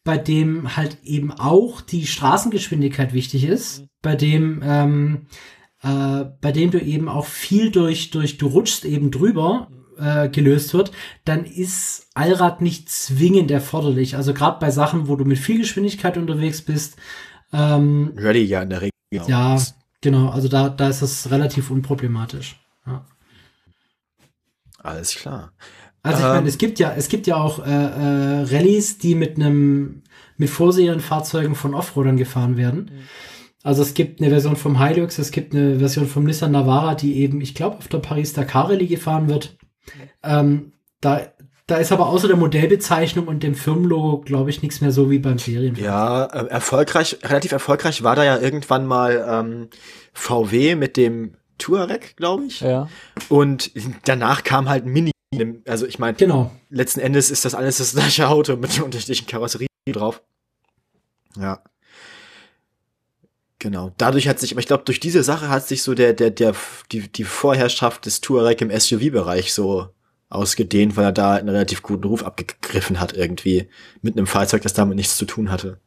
bei 0.04 0.18
dem 0.18 0.76
halt 0.76 0.98
eben 1.04 1.32
auch 1.32 1.80
die 1.80 2.06
Straßengeschwindigkeit 2.06 3.14
wichtig 3.14 3.44
ist, 3.44 3.80
mhm. 3.80 3.88
bei 4.02 4.16
dem 4.16 4.62
ähm, 4.62 5.26
äh, 5.82 6.24
bei 6.40 6.52
dem 6.52 6.70
du 6.70 6.80
eben 6.80 7.08
auch 7.08 7.26
viel 7.26 7.70
durch 7.70 8.10
durch 8.10 8.36
du 8.36 8.46
rutschst 8.48 8.84
eben 8.84 9.10
drüber 9.10 9.68
äh, 9.98 10.28
gelöst 10.28 10.74
wird, 10.74 10.92
dann 11.24 11.44
ist 11.44 12.08
Allrad 12.14 12.60
nicht 12.60 12.90
zwingend 12.90 13.50
erforderlich. 13.50 14.16
Also 14.16 14.34
gerade 14.34 14.58
bei 14.60 14.70
Sachen, 14.70 15.08
wo 15.08 15.16
du 15.16 15.24
mit 15.24 15.38
viel 15.38 15.58
Geschwindigkeit 15.58 16.18
unterwegs 16.18 16.62
bist. 16.62 16.96
Ähm, 17.52 18.12
Rallye 18.16 18.44
ja 18.44 18.62
in 18.62 18.70
der 18.70 18.82
Regel 18.82 18.93
Genau. 19.18 19.28
Ja, 19.28 19.62
genau. 20.00 20.28
Also 20.30 20.48
da, 20.48 20.68
da 20.68 20.88
ist 20.88 21.02
das 21.02 21.30
relativ 21.30 21.70
unproblematisch. 21.70 22.60
Ja. 22.86 23.04
Alles 24.78 25.14
klar. 25.14 25.52
Also 26.02 26.18
ich 26.18 26.24
ähm, 26.24 26.30
meine, 26.34 26.48
es 26.48 26.58
gibt 26.58 26.78
ja, 26.78 26.92
es 26.94 27.08
gibt 27.08 27.26
ja 27.26 27.36
auch 27.36 27.64
äh, 27.64 27.70
äh, 27.70 28.42
Rallyes, 28.42 28.98
die 28.98 29.14
mit 29.14 29.36
einem 29.36 30.02
mit 30.36 30.50
Vorserienfahrzeugen 30.50 31.54
von 31.54 31.74
Offroadern 31.74 32.16
gefahren 32.16 32.56
werden. 32.56 32.90
Mhm. 32.92 33.00
Also 33.62 33.82
es 33.82 33.94
gibt 33.94 34.20
eine 34.20 34.30
Version 34.30 34.56
vom 34.56 34.84
Hilux, 34.84 35.18
es 35.18 35.30
gibt 35.30 35.54
eine 35.54 35.78
Version 35.78 36.06
vom 36.06 36.24
Nissan 36.24 36.52
Navara, 36.52 36.94
die 36.94 37.16
eben, 37.16 37.40
ich 37.40 37.54
glaube, 37.54 37.78
auf 37.78 37.88
der 37.88 37.98
Paris-Dakar 37.98 38.68
Rallye 38.68 38.86
gefahren 38.86 39.28
wird. 39.28 39.56
Mhm. 39.86 40.00
Ähm, 40.22 40.72
da 41.00 41.33
da 41.66 41.78
ist 41.78 41.92
aber 41.92 42.08
außer 42.08 42.28
der 42.28 42.36
Modellbezeichnung 42.36 43.26
und 43.26 43.42
dem 43.42 43.54
Firmenlogo, 43.54 44.18
glaube 44.18 44.50
ich, 44.50 44.62
nichts 44.62 44.80
mehr 44.82 44.90
so 44.90 45.10
wie 45.10 45.18
beim 45.18 45.38
Serienfahren. 45.38 45.84
Ja, 45.84 46.24
äh, 46.26 46.46
erfolgreich, 46.48 47.18
relativ 47.22 47.52
erfolgreich 47.52 48.02
war 48.02 48.16
da 48.16 48.24
ja 48.24 48.38
irgendwann 48.38 48.86
mal 48.86 49.24
ähm, 49.26 49.68
VW 50.12 50.74
mit 50.74 50.96
dem 50.98 51.36
Touareg, 51.56 52.16
glaube 52.16 52.44
ich. 52.46 52.60
Ja. 52.60 52.88
Und 53.30 53.70
danach 54.04 54.44
kam 54.44 54.68
halt 54.68 54.84
Mini. 54.84 55.12
Also 55.66 55.86
ich 55.86 55.98
meine, 55.98 56.16
genau. 56.16 56.52
letzten 56.68 57.00
Endes 57.00 57.30
ist 57.30 57.44
das 57.44 57.54
alles 57.54 57.78
das 57.78 57.92
gleiche 57.92 58.28
Auto 58.28 58.56
mit 58.56 58.76
der 58.76 58.84
unterschiedlichen 58.84 59.26
Karosserie 59.26 59.66
drauf. 59.90 60.22
Ja. 61.36 61.62
Genau. 63.58 63.90
Dadurch 63.96 64.28
hat 64.28 64.38
sich, 64.38 64.52
aber 64.52 64.60
ich 64.60 64.66
glaube, 64.66 64.84
durch 64.84 65.00
diese 65.00 65.22
Sache 65.22 65.48
hat 65.48 65.66
sich 65.66 65.82
so 65.82 65.94
der, 65.94 66.12
der, 66.12 66.30
der, 66.30 66.54
die, 66.92 67.08
die 67.10 67.24
Vorherrschaft 67.24 68.04
des 68.04 68.20
Touareg 68.20 68.60
im 68.60 68.70
SUV-Bereich 68.70 69.54
so 69.54 69.88
ausgedehnt, 70.28 70.96
weil 70.96 71.04
er 71.04 71.12
da 71.12 71.34
einen 71.34 71.48
relativ 71.48 71.82
guten 71.82 72.04
Ruf 72.04 72.24
abgegriffen 72.24 73.00
hat 73.00 73.12
irgendwie 73.12 73.68
mit 74.02 74.16
einem 74.16 74.26
Fahrzeug, 74.26 74.62
das 74.62 74.74
damit 74.74 74.96
nichts 74.96 75.16
zu 75.16 75.24
tun 75.24 75.50
hatte. 75.50 75.78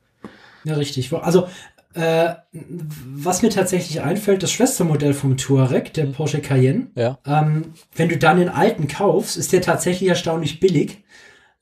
Ja, 0.64 0.76
richtig. 0.76 1.14
Also 1.14 1.48
äh, 1.94 2.36
was 2.52 3.42
mir 3.42 3.50
tatsächlich 3.50 4.02
einfällt, 4.02 4.44
das 4.44 4.52
Schwestermodell 4.52 5.14
vom 5.14 5.36
Touareg, 5.38 5.94
der 5.94 6.06
Porsche 6.06 6.42
Cayenne. 6.42 6.88
Ja. 6.96 7.18
Ähm, 7.26 7.74
wenn 7.96 8.10
du 8.10 8.18
dann 8.18 8.38
den 8.38 8.50
alten 8.50 8.88
kaufst, 8.88 9.36
ist 9.36 9.52
der 9.52 9.62
tatsächlich 9.62 10.08
erstaunlich 10.08 10.60
billig. 10.60 11.04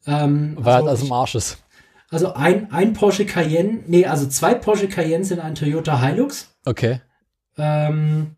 Ähm, 0.05 0.55
Weil 0.59 0.76
also, 0.76 0.89
also 0.89 1.05
im 1.05 1.11
Arsch 1.13 1.36
ist. 1.36 1.57
Also 2.09 2.34
ein, 2.34 2.71
ein 2.71 2.93
Porsche 2.93 3.26
Cayenne, 3.26 3.84
nee, 3.88 4.05
also 4.05 4.28
zwei 4.28 4.53
Porsche 4.53 4.88
Cayenne 4.88 5.23
sind 5.23 5.39
ein 5.39 5.55
Toyota 5.55 5.99
Hilux. 6.01 6.55
Okay. 6.65 7.01
Ähm, 7.57 8.36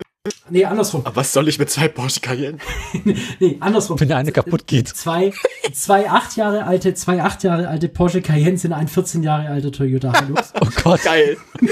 Nee, 0.50 0.66
andersrum. 0.66 1.02
Aber 1.06 1.18
was 1.18 1.34
soll 1.34 1.48
ich 1.48 1.60
mit 1.60 1.70
zwei 1.70 1.88
Porsche 1.88 2.20
Cayenne? 2.22 2.58
nee, 3.40 3.58
andersrum. 3.60 4.00
Wenn 4.00 4.08
der 4.08 4.18
eine 4.18 4.32
kaputt 4.32 4.66
geht. 4.68 4.88
Zwei, 4.88 5.34
zwei 5.74 6.10
acht 6.10 6.38
Jahre 6.38 6.66
alte, 6.66 6.94
zwei 6.94 7.22
acht 7.22 7.44
Jahre 7.44 7.68
alte 7.68 7.90
Porsche 7.90 8.22
Cayenne 8.22 8.58
sind 8.58 8.74
ein 8.74 8.88
14 8.88 9.24
Jahre 9.24 9.50
alter 9.50 9.72
Toyota 9.72 10.20
Hilux. 10.20 10.54
Oh 10.62 10.70
Gott. 10.84 11.04
Geil. 11.04 11.38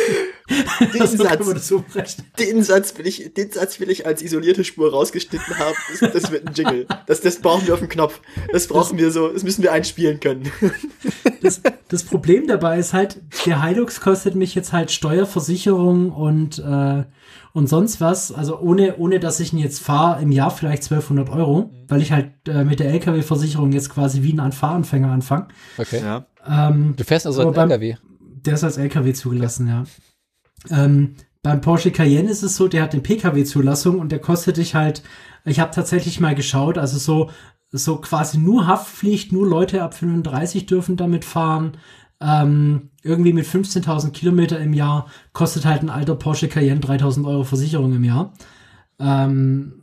Den 0.93 1.07
Satz, 1.07 1.73
den 2.37 2.63
Satz 2.63 2.97
will 2.97 3.07
ich, 3.07 3.33
den 3.33 3.51
Satz 3.51 3.79
will 3.79 3.89
ich 3.89 4.05
als 4.05 4.21
isolierte 4.21 4.63
Spur 4.63 4.91
rausgeschnitten 4.91 5.57
haben. 5.57 5.75
Das, 5.99 6.13
das 6.13 6.31
wird 6.31 6.47
ein 6.47 6.53
Jingle. 6.53 6.85
Das, 7.07 7.21
das 7.21 7.39
brauchen 7.39 7.65
wir 7.65 7.73
auf 7.73 7.79
dem 7.79 7.89
Knopf. 7.89 8.21
Das 8.51 8.67
brauchen 8.67 8.99
wir 8.99 9.09
so, 9.09 9.29
das 9.29 9.41
müssen 9.43 9.63
wir 9.63 9.71
einspielen 9.71 10.19
können. 10.19 10.51
Das, 11.41 11.61
das 11.87 12.03
Problem 12.03 12.45
dabei 12.45 12.77
ist 12.77 12.93
halt, 12.93 13.17
der 13.47 13.63
Hilux 13.63 14.01
kostet 14.01 14.35
mich 14.35 14.53
jetzt 14.53 14.71
halt 14.71 14.91
Steuerversicherung 14.91 16.11
und, 16.11 16.59
äh, 16.59 17.05
und 17.55 17.67
sonst 17.67 18.01
was. 18.01 18.33
Also 18.33 18.59
ohne, 18.59 18.97
ohne 18.97 19.19
dass 19.19 19.39
ich 19.39 19.53
ihn 19.53 19.59
jetzt 19.59 19.79
fahre, 19.79 20.21
im 20.21 20.31
Jahr 20.31 20.51
vielleicht 20.51 20.83
1200 20.83 21.29
Euro, 21.29 21.71
weil 21.87 22.01
ich 22.01 22.11
halt 22.11 22.33
äh, 22.49 22.65
mit 22.65 22.81
der 22.81 22.89
LKW-Versicherung 22.89 23.71
jetzt 23.71 23.89
quasi 23.89 24.21
wie 24.23 24.37
ein 24.37 24.51
Fahranfänger 24.51 25.09
anfange. 25.09 25.47
Okay. 25.77 26.01
Ja. 26.03 26.25
Ähm, 26.45 26.95
Du 26.97 27.03
fährst 27.05 27.25
also 27.25 27.49
beim- 27.51 27.71
LKW. 27.71 27.95
Der 28.19 28.55
ist 28.55 28.63
als 28.65 28.77
LKW 28.77 29.13
zugelassen, 29.13 29.67
ja. 29.69 29.83
Ähm, 30.69 31.15
beim 31.41 31.61
Porsche 31.61 31.91
Cayenne 31.91 32.29
ist 32.29 32.43
es 32.43 32.57
so, 32.57 32.67
der 32.67 32.83
hat 32.83 32.91
eine 32.93 33.01
PKW-Zulassung 33.01 33.99
und 33.99 34.11
der 34.11 34.19
kostet 34.19 34.57
dich 34.57 34.75
halt, 34.75 35.01
ich 35.45 35.59
habe 35.61 35.71
tatsächlich 35.73 36.19
mal 36.19 36.35
geschaut, 36.35 36.77
also 36.77 36.97
so, 36.97 37.29
so 37.71 37.97
quasi 37.97 38.37
nur 38.37 38.67
Haftpflicht, 38.67 39.31
nur 39.31 39.47
Leute 39.47 39.81
ab 39.81 39.93
35 39.93 40.65
dürfen 40.65 40.97
damit 40.97 41.23
fahren. 41.23 41.77
Ähm, 42.21 42.89
irgendwie 43.03 43.33
mit 43.33 43.45
15.000 43.45 44.11
Kilometer 44.11 44.59
im 44.59 44.73
Jahr 44.73 45.07
kostet 45.33 45.65
halt 45.65 45.83
ein 45.83 45.89
alter 45.89 46.15
Porsche 46.15 46.47
Cayenne 46.47 46.81
3.000 46.81 47.25
Euro 47.25 47.43
Versicherung 47.43 47.93
im 47.93 48.03
Jahr. 48.03 48.33
Ähm, 48.99 49.81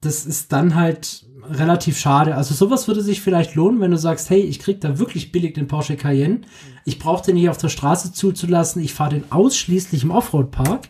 das 0.00 0.26
ist 0.26 0.52
dann 0.52 0.74
halt 0.74 1.26
relativ 1.48 1.98
schade. 1.98 2.34
Also 2.34 2.54
sowas 2.54 2.86
würde 2.86 3.02
sich 3.02 3.20
vielleicht 3.20 3.54
lohnen, 3.54 3.80
wenn 3.80 3.90
du 3.90 3.98
sagst, 3.98 4.30
hey, 4.30 4.40
ich 4.40 4.58
krieg 4.60 4.80
da 4.80 4.98
wirklich 4.98 5.32
billig 5.32 5.54
den 5.54 5.66
Porsche 5.66 5.96
Cayenne. 5.96 6.42
Ich 6.84 6.98
brauche 6.98 7.24
den 7.24 7.34
nicht 7.34 7.48
auf 7.48 7.58
der 7.58 7.68
Straße 7.68 8.12
zuzulassen. 8.12 8.82
Ich 8.82 8.94
fahre 8.94 9.10
den 9.10 9.32
ausschließlich 9.32 10.04
im 10.04 10.10
Offroad-Park. 10.10 10.88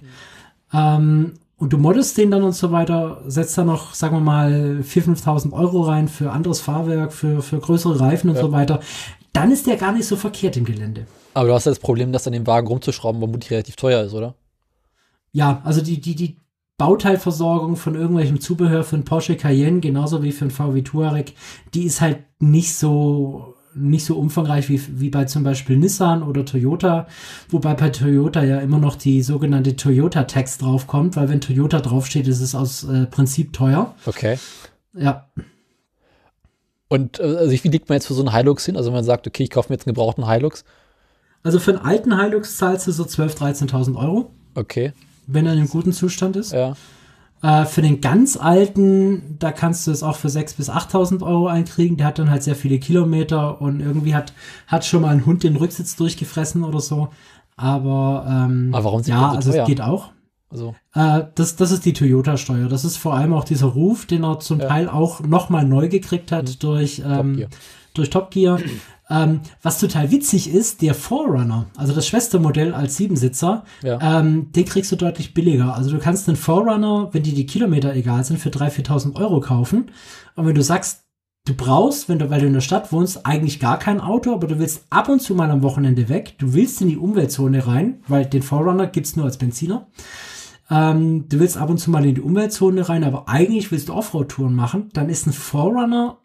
Ähm, 0.72 1.34
und 1.57 1.72
du 1.74 1.78
moddest 1.78 2.16
den 2.16 2.30
dann 2.30 2.43
und 2.43 2.55
so 2.55 2.72
weiter, 2.72 3.22
setzt 3.26 3.59
da 3.59 3.64
noch, 3.64 3.93
sagen 3.93 4.16
wir 4.16 4.20
mal, 4.20 4.80
4.000, 4.82 5.22
5.000 5.24 5.53
Euro 5.53 5.82
rein 5.82 6.09
für 6.09 6.32
anderes 6.32 6.61
Fahrwerk, 6.61 7.12
für, 7.12 7.43
für 7.43 7.59
größere 7.59 8.01
Reifen 8.01 8.30
und 8.30 8.38
so 8.38 8.51
weiter. 8.51 8.80
Dann 9.33 9.53
ist 9.53 9.66
der 9.66 9.76
gar 9.76 9.93
nicht 9.93 10.07
so 10.07 10.16
verkehrt 10.16 10.57
im 10.57 10.64
Gelände. 10.64 11.07
Aber 11.35 11.49
du 11.49 11.55
hast 11.55 11.66
ja 11.66 11.70
das 11.70 11.78
Problem, 11.78 12.12
dass 12.12 12.26
an 12.26 12.33
dem 12.33 12.47
Wagen 12.47 12.66
rumzuschrauben 12.66 13.20
vermutlich 13.20 13.51
relativ 13.51 13.76
teuer 13.76 14.03
ist, 14.03 14.14
oder? 14.14 14.35
Ja, 15.33 15.62
also 15.64 15.81
die, 15.81 16.01
die, 16.01 16.16
die 16.16 16.37
Bauteilversorgung 16.76 17.76
von 17.76 17.95
irgendwelchem 17.95 18.41
Zubehör 18.41 18.85
für 18.85 18.97
einen 18.97 19.05
Porsche 19.05 19.37
Cayenne, 19.37 19.81
genauso 19.81 20.22
wie 20.22 20.33
für 20.33 20.47
einen 20.47 20.51
VW 20.51 20.83
Touareg, 20.83 21.35
die 21.74 21.85
ist 21.85 22.01
halt 22.01 22.20
nicht 22.41 22.74
so, 22.74 23.55
nicht 23.74 24.05
so 24.05 24.16
umfangreich 24.16 24.68
wie, 24.68 24.81
wie 24.99 25.11
bei 25.11 25.26
zum 25.26 25.45
Beispiel 25.45 25.76
Nissan 25.76 26.22
oder 26.22 26.45
Toyota, 26.45 27.07
wobei 27.51 27.74
bei 27.74 27.91
Toyota 27.91 28.43
ja 28.43 28.61
immer 28.61 28.78
noch 28.78 28.97
die 28.97 29.22
sogenannte 29.22 29.76
Toyota-Tax 29.76 30.59
draufkommt, 30.59 31.16
weil 31.16 31.28
wenn 31.28 31.41
Toyota 31.41 31.81
draufsteht, 31.81 32.26
ist 32.26 32.41
es 32.41 32.55
aus 32.55 32.85
äh, 32.85 33.07
Prinzip 33.07 33.53
teuer. 33.53 33.95
Okay. 34.07 34.39
Ja, 34.95 35.31
Und 36.91 37.18
äh, 37.20 37.22
also 37.22 37.53
wie 37.53 37.68
liegt 37.68 37.88
man 37.88 37.97
jetzt 37.97 38.07
für 38.09 38.14
so 38.14 38.20
einen 38.22 38.34
Hilux 38.34 38.66
hin? 38.66 38.76
Also 38.76 38.88
wenn 38.91 38.97
man 38.97 39.05
sagt, 39.05 39.26
okay, 39.26 39.45
ich 39.45 39.51
kaufe 39.51 39.70
mir 39.70 39.76
jetzt 39.76 39.86
einen 39.86 39.95
gebrauchten 39.95 40.28
Hilux. 40.28 40.64
also 41.43 41.59
für 41.59 41.70
einen 41.70 41.80
alten 41.86 42.20
Hilux 42.20 42.57
zahlst 42.59 42.86
du 42.86 42.93
so 42.93 43.05
12.000, 43.05 43.70
13.000 43.70 43.97
Euro, 43.97 44.30
Okay. 44.55 44.93
wenn 45.26 45.47
er 45.47 45.53
in 45.53 45.61
einem 45.61 45.68
guten 45.68 45.93
Zustand 45.93 46.36
ist. 46.36 46.53
Ja. 46.53 46.74
Äh, 47.43 47.64
für 47.64 47.80
den 47.80 48.01
ganz 48.03 48.36
alten, 48.36 49.36
da 49.38 49.51
kannst 49.53 49.86
du 49.86 49.93
es 49.93 50.03
auch 50.03 50.16
für 50.16 50.28
6.000 50.28 50.57
bis 50.59 50.68
8.000 50.68 51.22
Euro 51.22 51.47
einkriegen. 51.47 51.97
Der 51.97 52.07
hat 52.09 52.18
dann 52.18 52.28
halt 52.28 52.43
sehr 52.43 52.57
viele 52.57 52.78
Kilometer 52.78 53.61
und 53.62 53.80
irgendwie 53.80 54.14
hat, 54.14 54.32
hat 54.66 54.84
schon 54.84 55.03
mal 55.03 55.09
ein 55.11 55.24
Hund 55.24 55.43
den 55.45 55.57
Rücksitz 55.57 55.97
durchgefressen 55.97 56.64
oder 56.64 56.80
so. 56.80 57.09
Aber, 57.57 58.26
ähm, 58.28 58.70
Aber 58.74 58.84
warum 58.84 59.03
sind 59.03 59.14
die 59.16 59.20
ja, 59.20 59.30
so 59.30 59.36
also 59.36 59.53
teuer? 59.53 59.62
es 59.62 59.68
geht 59.68 59.80
auch. 59.80 60.11
Also, 60.51 60.74
Äh, 60.94 61.22
das, 61.36 61.55
das 61.57 61.70
ist 61.70 61.84
die 61.84 61.92
Toyota-Steuer. 61.92 62.68
Das 62.68 62.84
ist 62.84 62.96
vor 62.96 63.14
allem 63.14 63.32
auch 63.32 63.44
dieser 63.44 63.66
Ruf, 63.68 64.07
den 64.07 64.24
er 64.24 64.40
zum 64.40 64.59
Ja. 64.61 64.66
Teil 64.68 64.88
auch 64.88 65.20
nochmal 65.20 65.64
neu 65.64 65.88
gekriegt 65.88 66.32
hat 66.32 66.62
durch, 66.62 67.03
ähm, 67.07 67.36
Gear. 67.36 67.48
durch 67.94 68.11
Top 68.11 68.30
Gear. 68.32 68.59
ähm, 69.11 69.40
was 69.62 69.78
total 69.78 70.11
witzig 70.11 70.53
ist, 70.53 70.82
der 70.82 70.94
Forerunner, 70.94 71.66
also 71.76 71.92
das 71.92 72.07
Schwestermodell 72.07 72.74
als 72.74 72.96
Siebensitzer, 72.96 73.64
Ja. 73.82 74.20
ähm, 74.20 74.51
den 74.53 74.64
kriegst 74.64 74.90
du 74.92 74.96
deutlich 74.96 75.34
billiger. 75.34 75.74
Also 75.76 75.90
du 75.90 75.98
kannst 75.98 76.26
den 76.28 76.36
Forerunner, 76.36 77.09
wenn 77.12 77.22
dir 77.22 77.34
die 77.34 77.46
Kilometer 77.46 77.94
egal 77.94 78.24
sind, 78.24 78.38
für 78.38 78.51
3.000, 78.51 78.86
4.000 78.86 79.16
Euro 79.16 79.40
kaufen. 79.40 79.90
Und 80.36 80.46
wenn 80.46 80.55
du 80.55 80.62
sagst, 80.62 81.05
du 81.46 81.55
brauchst, 81.55 82.09
wenn 82.09 82.18
du, 82.18 82.28
weil 82.30 82.40
du 82.40 82.46
in 82.46 82.53
der 82.53 82.61
Stadt 82.61 82.92
wohnst, 82.92 83.24
eigentlich 83.26 83.59
gar 83.61 83.78
kein 83.78 84.01
Auto, 84.01 84.32
aber 84.34 84.46
du 84.46 84.59
willst 84.59 84.84
ab 84.90 85.09
und 85.09 85.20
zu 85.22 85.34
mal 85.34 85.51
am 85.51 85.62
Wochenende 85.62 86.09
weg, 86.09 86.34
du 86.38 86.53
willst 86.55 86.80
in 86.82 86.88
die 86.88 86.98
Umweltzone 86.98 87.66
rein, 87.66 88.01
weil 88.09 88.26
den 88.26 88.42
Forerunner 88.42 88.86
gibt's 88.88 89.16
nur 89.16 89.24
als 89.24 89.38
Benziner. 89.38 89.86
Ähm, 90.70 91.28
du 91.28 91.40
willst 91.40 91.56
ab 91.56 91.68
und 91.70 91.78
zu 91.78 91.90
mal 91.90 92.04
in 92.06 92.14
die 92.14 92.20
Umweltzone 92.20 92.88
rein, 92.88 93.04
aber 93.04 93.28
eigentlich 93.28 93.72
willst 93.72 93.88
du 93.88 93.94
Offroad-Touren 93.94 94.54
machen, 94.54 94.90
dann 94.92 95.08
ist 95.08 95.26
ein 95.26 95.32
Forerunner 95.32 96.18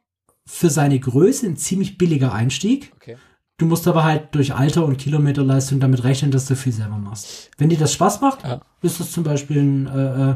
für 0.45 0.69
seine 0.69 0.99
Größe 0.99 1.47
ein 1.47 1.57
ziemlich 1.57 1.97
billiger 1.97 2.31
Einstieg. 2.33 2.91
okay. 2.95 3.17
Du 3.57 3.65
musst 3.65 3.87
aber 3.87 4.03
halt 4.03 4.35
durch 4.35 4.53
Alter 4.53 4.83
und 4.83 4.97
Kilometerleistung 4.97 5.79
damit 5.79 6.03
rechnen, 6.03 6.29
dass 6.29 6.45
du 6.45 6.57
viel 6.57 6.73
selber 6.73 6.97
machst. 6.97 7.49
Wenn 7.57 7.69
dir 7.69 7.77
das 7.77 7.93
Spaß 7.93 8.19
macht, 8.19 8.43
Ja. 8.43 8.59
ist 8.81 8.99
das 8.99 9.13
zum 9.13 9.23
Beispiel 9.23 9.61
ein, 9.61 9.87
äh, 9.87 10.31
äh, 10.31 10.35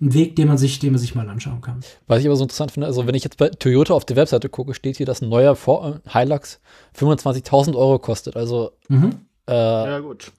ein 0.00 0.14
Weg, 0.14 0.36
den 0.36 0.46
man 0.46 0.56
sich, 0.56 0.78
den 0.78 0.92
man 0.92 1.00
sich 1.00 1.16
mal 1.16 1.28
anschauen 1.28 1.60
kann. 1.62 1.80
Was 2.06 2.20
ich 2.20 2.26
aber 2.26 2.36
so 2.36 2.44
interessant 2.44 2.70
finde, 2.70 2.86
also 2.86 3.08
wenn 3.08 3.16
ich 3.16 3.24
jetzt 3.24 3.38
bei 3.38 3.48
Toyota 3.48 3.92
auf 3.92 4.04
der 4.04 4.14
Webseite 4.14 4.48
gucke, 4.48 4.72
steht 4.74 4.98
hier, 4.98 5.04
dass 5.06 5.20
ein 5.20 5.28
neuer 5.28 5.56
Vor 5.56 6.00
äh, 6.06 6.10
Hilux 6.10 6.60
25.000 6.96 7.74
Euro 7.74 7.98
kostet. 7.98 8.36
Also 8.36 8.70
Mhm. 8.88 9.16
äh, 9.48 9.52
Ja, 9.52 9.98
gut. 9.98 10.30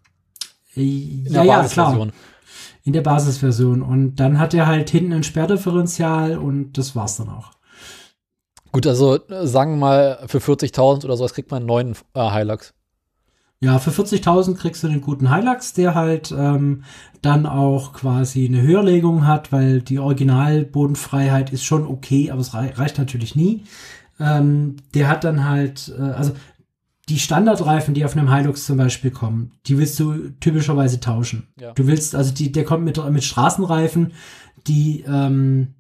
in 0.76 1.26
Ja, 1.30 1.44
ja, 1.44 1.68
klar. 1.68 2.08
In 2.84 2.94
der 2.94 3.02
Basisversion. 3.02 3.82
Und 3.82 4.16
dann 4.16 4.40
hat 4.40 4.54
er 4.54 4.68
halt 4.68 4.90
hinten 4.90 5.14
ein 5.14 5.24
Sperrdifferential 5.24 6.38
und 6.38 6.78
das 6.78 6.96
war's 6.96 7.18
dann 7.18 7.30
auch. 7.30 7.52
Gut, 8.72 8.88
also 8.88 9.16
äh, 9.28 9.48
sagen 9.48 9.74
wir 9.74 9.78
mal, 9.78 10.20
für 10.28 10.40
40.000 10.40 11.06
oder 11.06 11.18
sowas 11.18 11.34
kriegt 11.34 11.52
man 11.52 11.60
einen 11.60 11.68
neuen 11.68 11.96
äh, 12.14 12.32
Hilux. 12.32 12.74
Ja, 13.64 13.78
für 13.78 13.92
40.000 13.92 14.56
kriegst 14.56 14.82
du 14.82 14.88
einen 14.88 15.02
guten 15.02 15.34
Hilux, 15.34 15.74
der 15.74 15.94
halt 15.94 16.34
ähm, 16.36 16.84
dann 17.22 17.46
auch 17.46 17.94
quasi 17.94 18.48
eine 18.48 18.62
Höherlegung 18.62 19.28
hat, 19.28 19.52
weil 19.52 19.84
die 19.84 20.00
Originalbodenfreiheit 20.00 21.54
ist 21.54 21.64
schon 21.64 21.86
okay, 21.86 22.32
aber 22.32 22.42
es 22.42 22.56
rei 22.56 22.74
reicht 22.76 22.98
natürlich 22.98 23.36
nie. 23.36 23.64
Ähm, 24.20 24.78
der 24.96 25.10
hat 25.10 25.24
dann 25.24 25.48
halt, 25.48 25.94
äh, 25.96 26.02
also 26.02 26.32
die 27.12 27.20
Standardreifen, 27.20 27.94
die 27.94 28.06
auf 28.06 28.16
einem 28.16 28.34
Hilux 28.34 28.66
zum 28.66 28.78
Beispiel 28.78 29.12
kommen, 29.12 29.52
die 29.66 29.78
willst 29.78 30.00
du 30.00 30.30
typischerweise 30.40 31.02
tauschen. 31.02 31.50
Ja. 31.60 31.74
Du 31.74 31.86
willst, 31.86 32.16
also 32.16 32.34
die, 32.34 32.54
der 32.54 32.64
kommt 32.64 32.86
mit, 32.86 33.04
mit 33.12 33.26
Straßenreifen, 33.26 34.14
die, 34.66 35.04
ähm, 35.06 35.74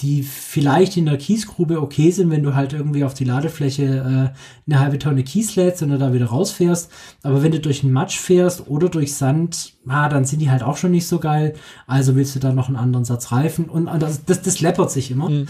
die 0.00 0.22
vielleicht 0.22 0.96
in 0.96 1.06
der 1.06 1.18
Kiesgrube 1.18 1.82
okay 1.82 2.12
sind, 2.12 2.30
wenn 2.30 2.44
du 2.44 2.54
halt 2.54 2.72
irgendwie 2.72 3.02
auf 3.02 3.14
die 3.14 3.24
Ladefläche 3.24 3.82
äh, 3.82 4.70
eine 4.70 4.78
halbe 4.78 5.00
Tonne 5.00 5.24
Kies 5.24 5.56
lädst 5.56 5.82
und 5.82 5.90
da 5.98 6.12
wieder 6.12 6.26
rausfährst. 6.26 6.88
Aber 7.24 7.42
wenn 7.42 7.50
du 7.50 7.58
durch 7.58 7.80
den 7.80 7.90
Matsch 7.90 8.16
fährst 8.16 8.68
oder 8.68 8.88
durch 8.88 9.16
Sand, 9.16 9.72
ah, 9.88 10.08
dann 10.08 10.24
sind 10.24 10.38
die 10.38 10.52
halt 10.52 10.62
auch 10.62 10.76
schon 10.76 10.92
nicht 10.92 11.08
so 11.08 11.18
geil. 11.18 11.54
Also 11.88 12.14
willst 12.14 12.36
du 12.36 12.38
da 12.38 12.52
noch 12.52 12.68
einen 12.68 12.76
anderen 12.76 13.04
Satz 13.04 13.32
Reifen 13.32 13.64
und 13.64 13.88
und 13.88 14.00
das, 14.00 14.24
das, 14.24 14.40
das 14.40 14.60
läppert 14.60 14.92
sich 14.92 15.10
immer. 15.10 15.30
Mhm. 15.30 15.48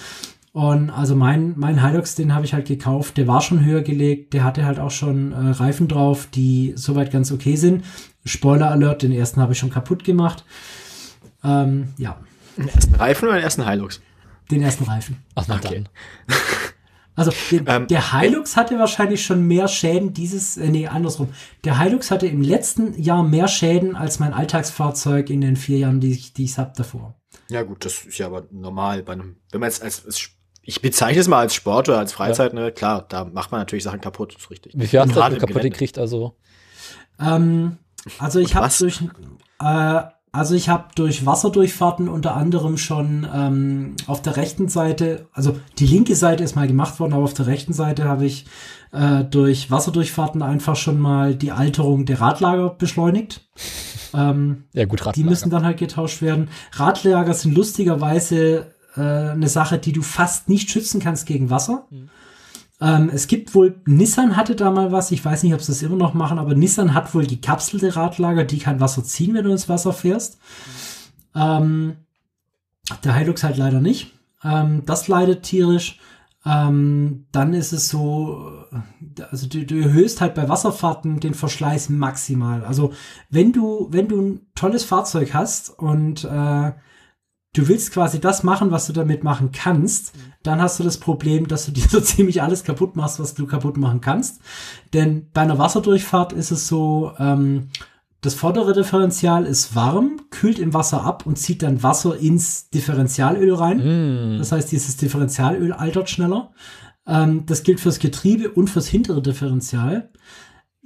Und 0.53 0.91
also 0.91 1.15
mein, 1.15 1.55
mein 1.57 1.85
Hilux, 1.87 2.15
den 2.15 2.35
habe 2.35 2.45
ich 2.45 2.55
halt 2.55 2.67
gekauft, 2.67 3.17
der 3.17 3.27
war 3.29 3.41
schon 3.41 3.65
höher 3.65 3.83
gelegt, 3.83 4.33
der 4.33 4.45
hatte 4.45 4.65
halt 4.65 4.79
auch 4.81 4.91
schon 4.91 5.33
äh, 5.33 5.37
Reifen 5.51 5.89
drauf, 5.89 6.27
die 6.35 6.73
soweit 6.75 7.11
ganz 7.13 7.31
okay 7.31 7.57
sind. 7.57 7.85
Spoiler 8.25 8.71
Alert, 8.71 9.03
den 9.03 9.13
ersten 9.13 9.41
habe 9.41 9.53
ich 9.53 9.59
schon 9.59 9.71
kaputt 9.71 10.05
gemacht. 10.05 10.45
Ähm, 11.45 11.89
ja, 11.99 12.19
Den 12.57 12.69
ersten 12.69 12.95
Reifen 12.97 13.29
oder 13.29 13.37
den 13.39 13.45
ersten 13.45 13.69
Hilux? 13.69 14.01
den 14.51 14.63
ersten 14.63 14.85
Reifen. 14.85 15.17
Ach, 15.35 15.45
na 15.49 15.57
Okay. 15.57 15.85
dann. 16.27 16.37
Also 17.15 17.33
den, 17.51 17.65
Ähm, 17.67 17.89
der 17.89 18.13
Hilux 18.21 18.57
hatte 18.57 18.79
wahrscheinlich 18.79 19.27
schon 19.27 19.43
mehr 19.49 19.67
Schäden 19.67 20.15
dieses, 20.15 20.57
äh, 20.57 20.69
nee, 20.69 20.87
andersrum. 20.87 21.31
Der 21.65 21.81
Hilux 21.81 22.13
hatte 22.13 22.29
im 22.29 22.41
letzten 22.43 22.95
Jahr 23.03 23.25
mehr 23.25 23.49
Schäden 23.49 23.97
als 23.97 24.21
mein 24.21 24.33
Alltagsfahrzeug 24.33 25.29
in 25.29 25.41
den 25.41 25.57
vier 25.57 25.79
Jahren, 25.79 25.99
die 25.99 26.13
ich, 26.13 26.33
die 26.33 26.45
ich 26.45 26.57
hab 26.59 26.75
davor. 26.75 27.19
Ja, 27.51 27.65
gut, 27.65 27.85
das 27.85 28.05
ist 28.05 28.19
ja 28.19 28.27
aber 28.27 28.47
normal 28.53 29.03
bei 29.03 29.15
einem, 29.15 29.35
wenn 29.51 29.59
man 29.61 29.69
jetzt 29.69 29.83
als, 29.83 30.07
als 30.07 30.31
ich 30.69 30.83
bezeichne 30.83 31.23
es 31.23 31.29
mal 31.29 31.39
als 31.39 31.55
Sport 31.55 31.89
oder 31.89 31.99
als 31.99 32.13
Freizeit, 32.13 32.53
ne, 32.53 32.71
klar, 32.71 33.07
da 33.09 33.25
macht 33.25 33.53
man 33.53 33.63
natürlich 33.63 33.85
Sachen 33.85 34.03
kaputt, 34.03 34.37
ist 34.37 34.51
richtig. 34.51 34.75
Wie 34.77 34.87
viel 34.87 35.01
hast 35.01 35.09
du 35.09 35.15
kaputt 35.15 35.41
Gelände. 35.41 35.71
gekriegt? 35.71 35.97
Also, 35.97 36.37
Ähm, 37.19 37.79
also 38.19 38.39
ich 38.39 38.55
habe 38.55 38.69
durch, 38.79 39.01
äh, 39.61 40.03
Also 40.31 40.55
ich 40.55 40.69
habe 40.69 40.89
durch 40.95 41.25
Wasserdurchfahrten 41.25 42.07
unter 42.11 42.37
anderem 42.37 42.77
schon 42.77 43.27
ähm, 43.35 43.97
auf 44.07 44.21
der 44.21 44.37
rechten 44.37 44.69
Seite, 44.69 45.27
also 45.33 45.59
die 45.79 45.87
linke 45.87 46.15
Seite 46.15 46.45
ist 46.45 46.55
mal 46.55 46.69
gemacht 46.69 47.01
worden, 47.01 47.15
aber 47.15 47.25
auf 47.25 47.33
der 47.33 47.47
rechten 47.47 47.73
Seite 47.73 48.05
habe 48.05 48.27
ich 48.27 48.45
äh, 48.93 49.25
durch 49.25 49.71
Wasserdurchfahrten 49.71 50.43
einfach 50.43 50.77
schon 50.77 51.01
mal 51.01 51.35
die 51.35 51.51
Alterung 51.51 52.05
der 52.05 52.21
Radlager 52.21 52.69
beschleunigt. 52.71 53.49
Ähm, 54.15 54.65
ja 54.73 54.87
gut, 54.87 55.01
Radlager. 55.01 55.17
Die 55.17 55.25
müssen 55.25 55.51
dann 55.51 55.67
halt 55.67 55.77
getauscht 55.77 56.23
werden. 56.23 56.49
Radlager 56.73 57.35
sind 57.35 57.55
lustigerweise 57.55 58.75
äh, 58.97 59.01
eine 59.01 59.49
Sache, 59.49 59.79
die 59.79 59.93
du 59.93 60.03
fast 60.03 60.49
nicht 60.49 60.71
schützen 60.71 61.01
kannst 61.01 61.27
gegen 61.27 61.51
Wasser. 61.51 61.87
Mhm. 61.91 62.11
Ähm, 62.81 63.11
es 63.13 63.27
gibt 63.27 63.55
wohl, 63.55 63.81
Nissan 63.87 64.37
hatte 64.37 64.55
da 64.55 64.71
mal 64.71 64.93
was, 64.93 65.11
ich 65.11 65.25
weiß 65.25 65.43
nicht, 65.43 65.55
ob 65.55 65.61
sie 65.61 65.73
das 65.73 65.83
immer 65.83 65.97
noch 65.97 66.15
machen, 66.15 66.39
aber 66.39 66.55
Nissan 66.55 66.95
hat 66.95 67.13
wohl 67.15 67.27
gekapselte 67.27 67.97
Radlager, 67.97 68.45
die 68.45 68.59
kein 68.59 68.81
Wasser 68.81 69.03
ziehen, 69.03 69.35
wenn 69.35 69.45
du 69.45 69.51
ins 69.51 69.69
Wasser 69.69 69.93
fährst. 69.93 70.39
Mhm. 71.35 71.41
Ähm, 71.41 71.97
der 73.05 73.15
Hilux 73.15 73.43
halt 73.43 73.57
leider 73.57 73.81
nicht. 73.81 74.13
Ähm, 74.43 74.85
das 74.87 75.09
leidet 75.09 75.43
tierisch. 75.43 75.99
Ähm, 76.47 77.27
dann 77.33 77.53
ist 77.53 77.73
es 77.73 77.89
so, 77.89 78.65
also 79.31 79.49
du, 79.49 79.67
du 79.67 79.81
erhöhst 79.81 80.21
halt 80.21 80.35
bei 80.35 80.49
Wasserfahrten 80.49 81.21
den 81.21 81.35
Verschleiß 81.35 81.89
maximal. 81.91 82.65
Also 82.65 82.93
wenn 83.29 83.53
du, 83.53 83.89
wenn 83.91 84.09
du 84.09 84.21
ein 84.21 84.47
tolles 84.55 84.85
Fahrzeug 84.85 85.35
hast 85.35 85.71
und 85.79 86.25
äh, 86.25 86.73
du 87.59 87.67
willst 87.67 87.93
quasi 87.93 88.21
das 88.21 88.45
machen, 88.45 88.71
was 88.71 88.87
du 88.87 88.93
damit 88.93 89.25
machen 89.25 89.51
kannst, 89.53 90.13
dann 90.45 90.63
hast 90.63 90.79
du 90.79 90.85
das 90.85 90.99
Problem, 90.99 91.49
dass 91.49 91.67
du 91.67 91.73
dir 91.73 91.89
so 91.89 92.01
ziemlich 92.01 92.41
alles 92.41 92.63
kaputt 92.63 92.97
machst, 92.97 93.19
was 93.19 93.35
du 93.35 93.47
kaputt 93.47 93.77
machen 93.77 94.01
kannst. 94.01 94.41
Denn 94.95 95.29
bei 95.33 95.43
einer 95.43 95.59
Wasserdurchfahrt 95.59 96.33
ist 96.33 96.53
es 96.53 96.69
so, 96.69 97.13
ähm, 97.19 97.69
das 98.21 98.35
vordere 98.35 98.73
Differential 98.73 99.45
ist 99.45 99.75
warm, 99.77 100.21
kühlt 100.31 100.59
im 100.59 100.75
Wasser 100.75 101.05
ab 101.05 101.25
und 101.27 101.37
zieht 101.37 101.63
dann 101.63 101.83
Wasser 101.83 102.17
ins 102.17 102.69
Differentialöl 102.71 103.55
rein. 103.55 104.35
Mm. 104.35 104.39
Das 104.39 104.51
heißt, 104.51 104.73
dieses 104.73 104.97
Differentialöl 104.97 105.73
altert 105.73 106.11
schneller. 106.11 106.51
Ähm, 107.07 107.47
das 107.47 107.63
gilt 107.63 107.79
fürs 107.79 108.01
Getriebe 108.01 108.51
und 108.51 108.71
fürs 108.71 108.89
hintere 108.89 109.23
Differential. 109.23 110.11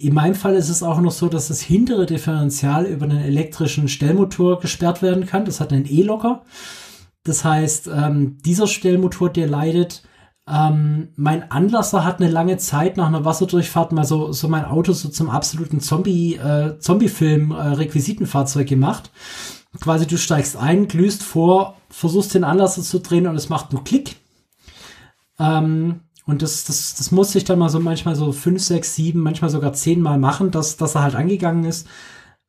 In 0.02 0.14
meinem 0.14 0.34
Fall 0.34 0.56
ist 0.56 0.68
es 0.68 0.82
auch 0.82 1.00
noch 1.00 1.12
so, 1.12 1.28
dass 1.28 1.46
das 1.46 1.60
hintere 1.60 2.06
Differential 2.06 2.86
über 2.86 3.04
einen 3.04 3.22
elektrischen 3.22 3.86
Stellmotor 3.86 4.58
gesperrt 4.58 5.00
werden 5.00 5.26
kann. 5.26 5.44
Das 5.44 5.60
hat 5.60 5.72
einen 5.72 5.86
E-Locker. 5.88 6.42
Das 7.22 7.44
heißt, 7.44 7.86
ähm, 7.86 8.38
dieser 8.44 8.66
Stellmotor, 8.66 9.30
der 9.30 9.46
leidet. 9.46 10.02
Ähm, 10.48 11.10
mein 11.14 11.52
Anlasser 11.52 12.04
hat 12.04 12.20
eine 12.20 12.32
lange 12.32 12.56
Zeit 12.56 12.96
nach 12.96 13.06
einer 13.06 13.24
Wasserdurchfahrt 13.24 13.92
mal 13.92 14.04
so, 14.04 14.32
so 14.32 14.48
mein 14.48 14.64
Auto 14.64 14.92
so 14.92 15.08
zum 15.08 15.30
absoluten 15.30 15.78
Zombie, 15.78 16.34
äh, 16.34 16.80
Zombie-Film, 16.80 17.52
äh, 17.52 18.64
gemacht. 18.64 19.12
Quasi 19.80 20.08
du 20.08 20.18
steigst 20.18 20.56
ein, 20.56 20.88
glühst 20.88 21.22
vor, 21.22 21.76
versuchst 21.90 22.34
den 22.34 22.42
Anlasser 22.42 22.82
zu 22.82 22.98
drehen 22.98 23.28
und 23.28 23.36
es 23.36 23.48
macht 23.48 23.72
nur 23.72 23.84
Klick. 23.84 24.16
Ähm, 25.38 26.00
und 26.24 26.42
das, 26.42 26.64
das, 26.64 26.94
das 26.94 27.10
muss 27.10 27.34
ich 27.34 27.44
dann 27.44 27.58
mal 27.58 27.68
so 27.68 27.80
manchmal 27.80 28.14
so 28.14 28.32
fünf, 28.32 28.62
sechs, 28.62 28.94
sieben, 28.94 29.20
manchmal 29.20 29.50
sogar 29.50 29.72
zehnmal 29.72 30.18
machen, 30.18 30.50
dass, 30.50 30.76
dass 30.76 30.94
er 30.94 31.02
halt 31.02 31.14
angegangen 31.14 31.64
ist. 31.64 31.88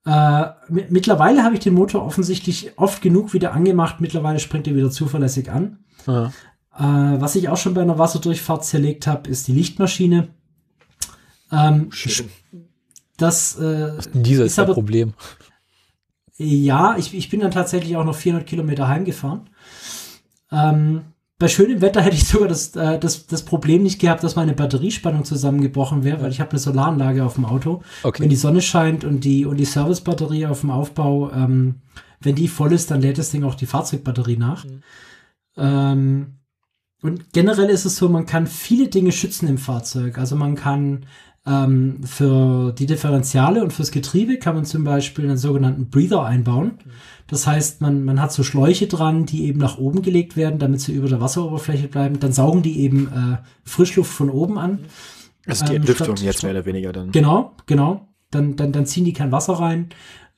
Äh, 0.05 0.45
mittlerweile 0.69 1.43
habe 1.43 1.55
ich 1.55 1.61
den 1.61 1.73
Motor 1.73 2.05
offensichtlich 2.05 2.77
oft 2.77 3.01
genug 3.01 3.33
wieder 3.33 3.53
angemacht. 3.53 3.99
Mittlerweile 3.99 4.39
springt 4.39 4.67
er 4.67 4.75
wieder 4.75 4.91
zuverlässig 4.91 5.49
an. 5.49 5.79
Ja. 6.05 6.27
Äh, 6.77 7.21
was 7.21 7.35
ich 7.35 7.49
auch 7.49 7.57
schon 7.57 7.73
bei 7.73 7.81
einer 7.81 7.97
Wasserdurchfahrt 7.97 8.65
zerlegt 8.65 9.07
habe, 9.07 9.29
ist 9.29 9.47
die 9.47 9.53
Lichtmaschine. 9.53 10.29
Ähm, 11.51 11.91
Schön. 11.91 12.29
Das 13.17 13.55
äh, 13.57 13.97
Dieser 14.13 14.45
ist, 14.45 14.53
ist 14.53 14.59
aber, 14.59 14.73
Problem. 14.73 15.13
Ja, 16.37 16.95
ich, 16.97 17.13
ich 17.13 17.29
bin 17.29 17.39
dann 17.39 17.51
tatsächlich 17.51 17.95
auch 17.95 18.03
noch 18.03 18.15
400 18.15 18.47
Kilometer 18.47 18.87
heimgefahren. 18.87 19.49
Ähm, 20.51 21.01
bei 21.43 21.49
schönem 21.49 21.81
Wetter 21.81 22.01
hätte 22.01 22.15
ich 22.15 22.25
sogar 22.25 22.47
das, 22.47 22.73
äh, 22.77 22.97
das, 22.97 23.27
das 23.27 23.43
Problem 23.43 23.83
nicht 23.83 23.99
gehabt, 23.99 24.23
dass 24.23 24.37
meine 24.37 24.53
Batteriespannung 24.53 25.25
zusammengebrochen 25.25 26.05
wäre, 26.05 26.21
weil 26.21 26.31
ich 26.31 26.39
habe 26.39 26.51
eine 26.51 26.59
Solaranlage 26.59 27.21
auf 27.25 27.33
dem 27.33 27.43
Auto. 27.43 27.83
Okay. 28.01 28.23
Wenn 28.23 28.29
die 28.29 28.37
Sonne 28.37 28.61
scheint 28.61 29.03
und 29.03 29.25
die, 29.25 29.45
und 29.45 29.57
die 29.57 29.65
Servicebatterie 29.65 30.45
auf 30.45 30.61
dem 30.61 30.71
Aufbau, 30.71 31.33
ähm, 31.33 31.81
wenn 32.21 32.35
die 32.35 32.47
voll 32.47 32.71
ist, 32.71 32.91
dann 32.91 33.01
lädt 33.01 33.17
das 33.17 33.31
Ding 33.31 33.43
auch 33.43 33.55
die 33.55 33.65
Fahrzeugbatterie 33.65 34.37
nach. 34.37 34.63
Mhm. 34.63 34.83
Ähm, 35.57 36.27
und 37.01 37.33
generell 37.33 37.69
ist 37.69 37.83
es 37.83 37.97
so, 37.97 38.07
man 38.07 38.25
kann 38.25 38.47
viele 38.47 38.87
Dinge 38.87 39.11
schützen 39.11 39.49
im 39.49 39.57
Fahrzeug. 39.57 40.17
Also 40.17 40.37
man 40.37 40.55
kann 40.55 41.07
ähm, 41.45 42.03
für 42.03 42.71
die 42.71 42.85
Differentiale 42.85 43.63
und 43.63 43.73
fürs 43.73 43.91
Getriebe 43.91 44.37
kann 44.37 44.55
man 44.55 44.65
zum 44.65 44.83
Beispiel 44.83 45.25
einen 45.25 45.37
sogenannten 45.37 45.89
Breather 45.89 46.23
einbauen. 46.23 46.79
Das 47.27 47.47
heißt, 47.47 47.81
man, 47.81 48.03
man 48.05 48.21
hat 48.21 48.31
so 48.31 48.43
Schläuche 48.43 48.87
dran, 48.87 49.25
die 49.25 49.45
eben 49.45 49.59
nach 49.59 49.77
oben 49.77 50.01
gelegt 50.01 50.37
werden, 50.37 50.59
damit 50.59 50.81
sie 50.81 50.93
über 50.93 51.09
der 51.09 51.19
Wasseroberfläche 51.19 51.87
bleiben. 51.87 52.19
Dann 52.19 52.31
saugen 52.31 52.61
die 52.61 52.79
eben 52.79 53.07
äh, 53.07 53.37
Frischluft 53.63 54.13
von 54.13 54.29
oben 54.29 54.57
an. 54.57 54.79
Also 55.45 55.65
die 55.65 55.75
Entlüftung 55.75 56.15
ähm, 56.17 56.23
jetzt 56.23 56.43
mehr 56.43 56.51
oder 56.51 56.65
weniger 56.65 56.93
dann. 56.93 57.11
Genau, 57.11 57.51
genau. 57.65 58.07
Dann, 58.31 58.55
dann, 58.55 58.71
dann 58.71 58.85
ziehen 58.85 59.05
die 59.05 59.13
kein 59.13 59.31
Wasser 59.31 59.53
rein. 59.53 59.89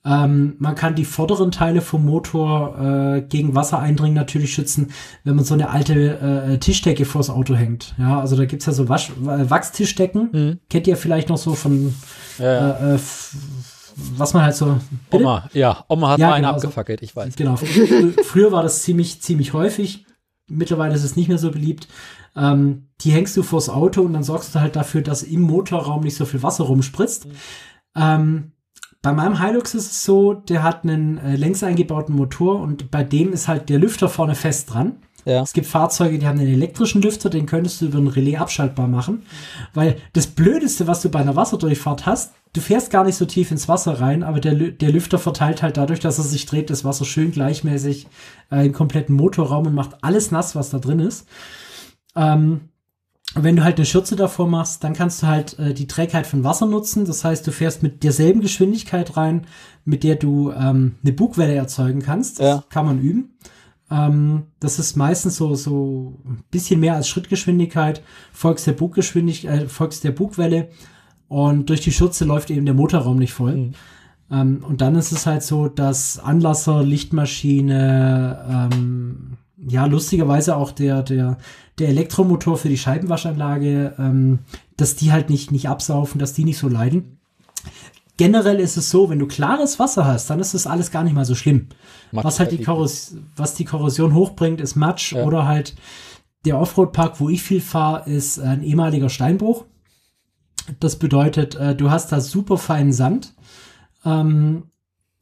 Ähm, 0.06 0.56
man 0.60 0.76
kann 0.76 0.94
die 0.94 1.04
vorderen 1.04 1.52
Teile 1.52 1.82
vom 1.82 2.06
Motor 2.06 2.78
äh, 2.80 3.22
gegen 3.22 3.56
Wassereindringen 3.56 4.14
natürlich 4.14 4.54
schützen, 4.54 4.92
wenn 5.24 5.36
man 5.36 5.46
so 5.46 5.56
eine 5.56 5.72
alte 5.72 6.20
äh, 6.20 6.58
Tischdecke 6.60 7.06
vors 7.06 7.32
Auto 7.32 7.56
hängt. 7.56 7.96
Ja, 7.98 8.20
also 8.20 8.36
da 8.36 8.46
gibt's 8.46 8.68
ja 8.68 8.74
so 8.74 8.88
Wasch 8.88 9.10
äh, 9.10 9.50
Wachstischdecken. 9.50 10.30
Mhm. 10.32 10.60
Kennt 10.70 10.86
ihr 10.86 10.96
vielleicht 10.96 11.30
noch 11.30 11.38
so 11.38 11.56
von 11.56 11.96
ja. 12.38 12.72
äh, 12.72 12.96
äh 12.96 13.00
was 13.96 14.34
man 14.34 14.44
halt 14.44 14.56
so. 14.56 14.78
Bitte? 15.10 15.24
Oma, 15.24 15.50
ja, 15.54 15.86
Oma 15.88 16.10
hat 16.10 16.20
ja, 16.20 16.28
mal 16.28 16.34
einen 16.34 16.44
genau, 16.44 16.56
abgefackelt, 16.56 17.02
ich 17.02 17.16
weiß. 17.16 17.36
Genau. 17.38 17.56
Früher 17.56 18.52
war 18.52 18.62
das 18.62 18.84
ziemlich, 18.84 19.22
ziemlich 19.22 19.54
häufig. 19.54 20.06
Mittlerweile 20.48 20.94
ist 20.94 21.04
es 21.04 21.16
nicht 21.16 21.30
mehr 21.30 21.38
so 21.38 21.50
beliebt. 21.50 21.88
Ähm, 22.36 22.90
die 23.02 23.12
hängst 23.12 23.38
du 23.38 23.42
vors 23.44 23.70
Auto 23.70 24.02
und 24.02 24.14
dann 24.14 24.24
sorgst 24.24 24.54
du 24.54 24.60
halt 24.60 24.76
dafür, 24.76 25.02
dass 25.02 25.24
im 25.24 25.42
Motorraum 25.42 26.04
nicht 26.04 26.18
so 26.18 26.26
viel 26.26 26.44
Wasser 26.44 26.66
rumspritzt. 26.66 27.28
Mhm. 27.28 27.32
Ähm, 27.96 28.52
bei 29.06 29.14
meinem 29.14 29.40
Hilux 29.40 29.76
ist 29.76 29.92
es 29.92 30.04
so, 30.04 30.34
der 30.34 30.64
hat 30.64 30.84
einen 30.84 31.20
äh, 31.20 31.36
längs 31.36 31.62
eingebauten 31.62 32.16
Motor 32.16 32.60
und 32.60 32.90
bei 32.90 33.04
dem 33.04 33.34
ist 33.34 33.48
halt 33.48 33.70
der 33.70 33.78
Lüfter 33.78 34.10
vorne 34.10 34.34
fest 34.34 34.74
dran. 34.74 34.94
Ja. 35.26 35.44
Es 35.44 35.54
gibt 35.54 35.68
Fahrzeuge, 35.68 36.18
die 36.18 36.26
haben 36.26 36.40
einen 36.40 36.52
elektrischen 36.52 37.04
Lüfter, 37.04 37.30
den 37.30 37.46
könntest 37.46 37.82
du 37.82 37.86
über 37.86 38.00
ein 38.00 38.08
Relais 38.08 38.38
abschaltbar 38.38 38.88
machen. 38.88 39.22
Weil 39.76 39.98
das 40.14 40.26
Blödeste, 40.26 40.88
was 40.88 41.04
du 41.04 41.10
bei 41.10 41.20
einer 41.20 41.36
Wasserdurchfahrt 41.36 42.08
hast, 42.08 42.34
du 42.54 42.62
fährst 42.62 42.90
gar 42.90 43.04
nicht 43.04 43.16
so 43.16 43.26
tief 43.26 43.52
ins 43.52 43.68
Wasser 43.68 44.02
rein, 44.02 44.24
aber 44.24 44.40
der, 44.40 44.56
der 44.56 44.92
Lüfter 44.92 45.20
verteilt 45.20 45.62
halt 45.62 45.78
dadurch, 45.78 46.00
dass 46.00 46.18
er 46.18 46.24
sich 46.24 46.48
dreht, 46.48 46.72
das 46.72 46.84
Wasser 46.84 47.06
schön 47.06 47.30
gleichmäßig 47.30 48.08
äh, 48.52 48.66
im 48.66 48.74
kompletten 48.74 49.16
Motorraum 49.16 49.68
und 49.68 49.76
macht 49.76 50.04
alles 50.04 50.32
nass, 50.32 50.56
was 50.56 50.72
da 50.72 50.80
drin 50.80 51.00
ist. 51.00 51.28
Ähm, 52.16 52.70
wenn 53.36 53.56
du 53.56 53.64
halt 53.64 53.78
eine 53.78 53.86
Schürze 53.86 54.16
davor 54.16 54.48
machst, 54.48 54.84
dann 54.84 54.94
kannst 54.94 55.22
du 55.22 55.28
halt 55.28 55.60
äh, 55.60 55.74
die 55.74 55.88
Trägheit 55.88 56.26
von 56.26 56.44
Wasser 56.44 56.66
nutzen. 56.66 57.06
Das 57.06 57.24
heißt, 57.24 57.46
du 57.46 57.52
fährst 57.52 57.84
mit 57.84 58.04
derselben 58.04 58.42
Geschwindigkeit 58.42 59.18
rein, 59.18 59.46
mit 59.84 60.04
der 60.04 60.16
du 60.16 60.52
ähm, 60.52 60.96
eine 61.04 61.14
Bugwelle 61.14 61.54
erzeugen 61.54 62.02
kannst. 62.02 62.40
Ja. 62.40 62.64
kann 62.70 62.86
man 62.86 63.00
üben. 63.00 63.36
Ähm, 63.92 64.44
das 64.60 64.80
ist 64.80 64.96
meistens 64.96 65.36
so 65.36 65.54
so 65.56 66.18
ein 66.26 66.44
bisschen 66.50 66.80
mehr 66.80 66.96
als 66.96 67.08
Schrittgeschwindigkeit, 67.08 68.02
folgst 68.32 68.66
der 68.68 68.74
Buggeschwindigkeit, 68.74 69.64
äh, 69.64 69.68
folgst 69.68 70.04
der 70.04 70.12
Bugwelle 70.12 70.70
und 71.28 71.70
durch 71.70 71.82
die 71.82 71.92
Schürze 71.92 72.26
läuft 72.26 72.50
eben 72.50 72.66
der 72.66 72.74
Motorraum 72.74 73.20
nicht 73.20 73.34
voll. 73.34 73.56
Mhm. 73.56 73.74
Ähm, 74.32 74.64
und 74.68 74.82
dann 74.82 74.96
ist 74.96 75.12
es 75.12 75.26
halt 75.26 75.44
so, 75.44 75.68
dass 75.68 76.18
Anlasser, 76.18 76.84
Lichtmaschine, 76.84 78.70
ähm, 78.74 79.38
ja, 79.58 79.86
lustigerweise 79.86 80.56
auch 80.56 80.72
der, 80.72 81.04
der, 81.04 81.38
der 81.80 81.90
Elektromotor 81.90 82.58
für 82.58 82.70
die 82.70 82.78
Scheibenwaschanlage, 82.78 83.96
ähm, 83.98 84.40
dass 84.78 84.96
die 84.96 85.12
halt 85.12 85.30
nicht, 85.30 85.52
nicht 85.52 85.70
absaufen, 85.70 86.20
dass 86.20 86.34
die 86.34 86.46
nicht 86.46 86.58
so 86.58 86.68
leiden. 86.68 87.20
Generell 88.18 88.60
ist 88.60 88.78
es 88.78 88.90
so, 88.90 89.10
wenn 89.10 89.20
du 89.20 89.28
klares 89.28 89.78
Wasser 89.78 90.06
hast, 90.06 90.30
dann 90.30 90.40
ist 90.40 90.54
das 90.54 90.68
alles 90.68 90.92
gar 90.92 91.04
nicht 91.04 91.14
mal 91.14 91.26
so 91.26 91.36
schlimm. 91.36 91.68
Matsch 92.12 92.26
was 92.26 92.40
halt 92.40 92.52
die, 92.52 92.64
Korros 92.64 93.16
was 93.36 93.56
die 93.56 93.66
Korrosion 93.66 94.14
hochbringt, 94.14 94.62
ist 94.62 94.76
Matsch 94.76 95.14
ja. 95.14 95.24
oder 95.24 95.46
halt 95.46 95.76
der 96.46 96.60
Offroad-Park, 96.60 97.20
wo 97.20 97.30
ich 97.30 97.42
viel 97.42 97.60
fahre, 97.60 98.10
ist 98.10 98.40
ein 98.40 98.64
ehemaliger 98.64 99.10
Steinbruch. 99.10 99.66
Das 100.80 100.98
bedeutet, 100.98 101.56
äh, 101.56 101.76
du 101.76 101.92
hast 101.92 102.12
da 102.12 102.22
super 102.22 102.58
feinen 102.58 102.94
Sand. 102.94 103.34
Ähm, 104.06 104.64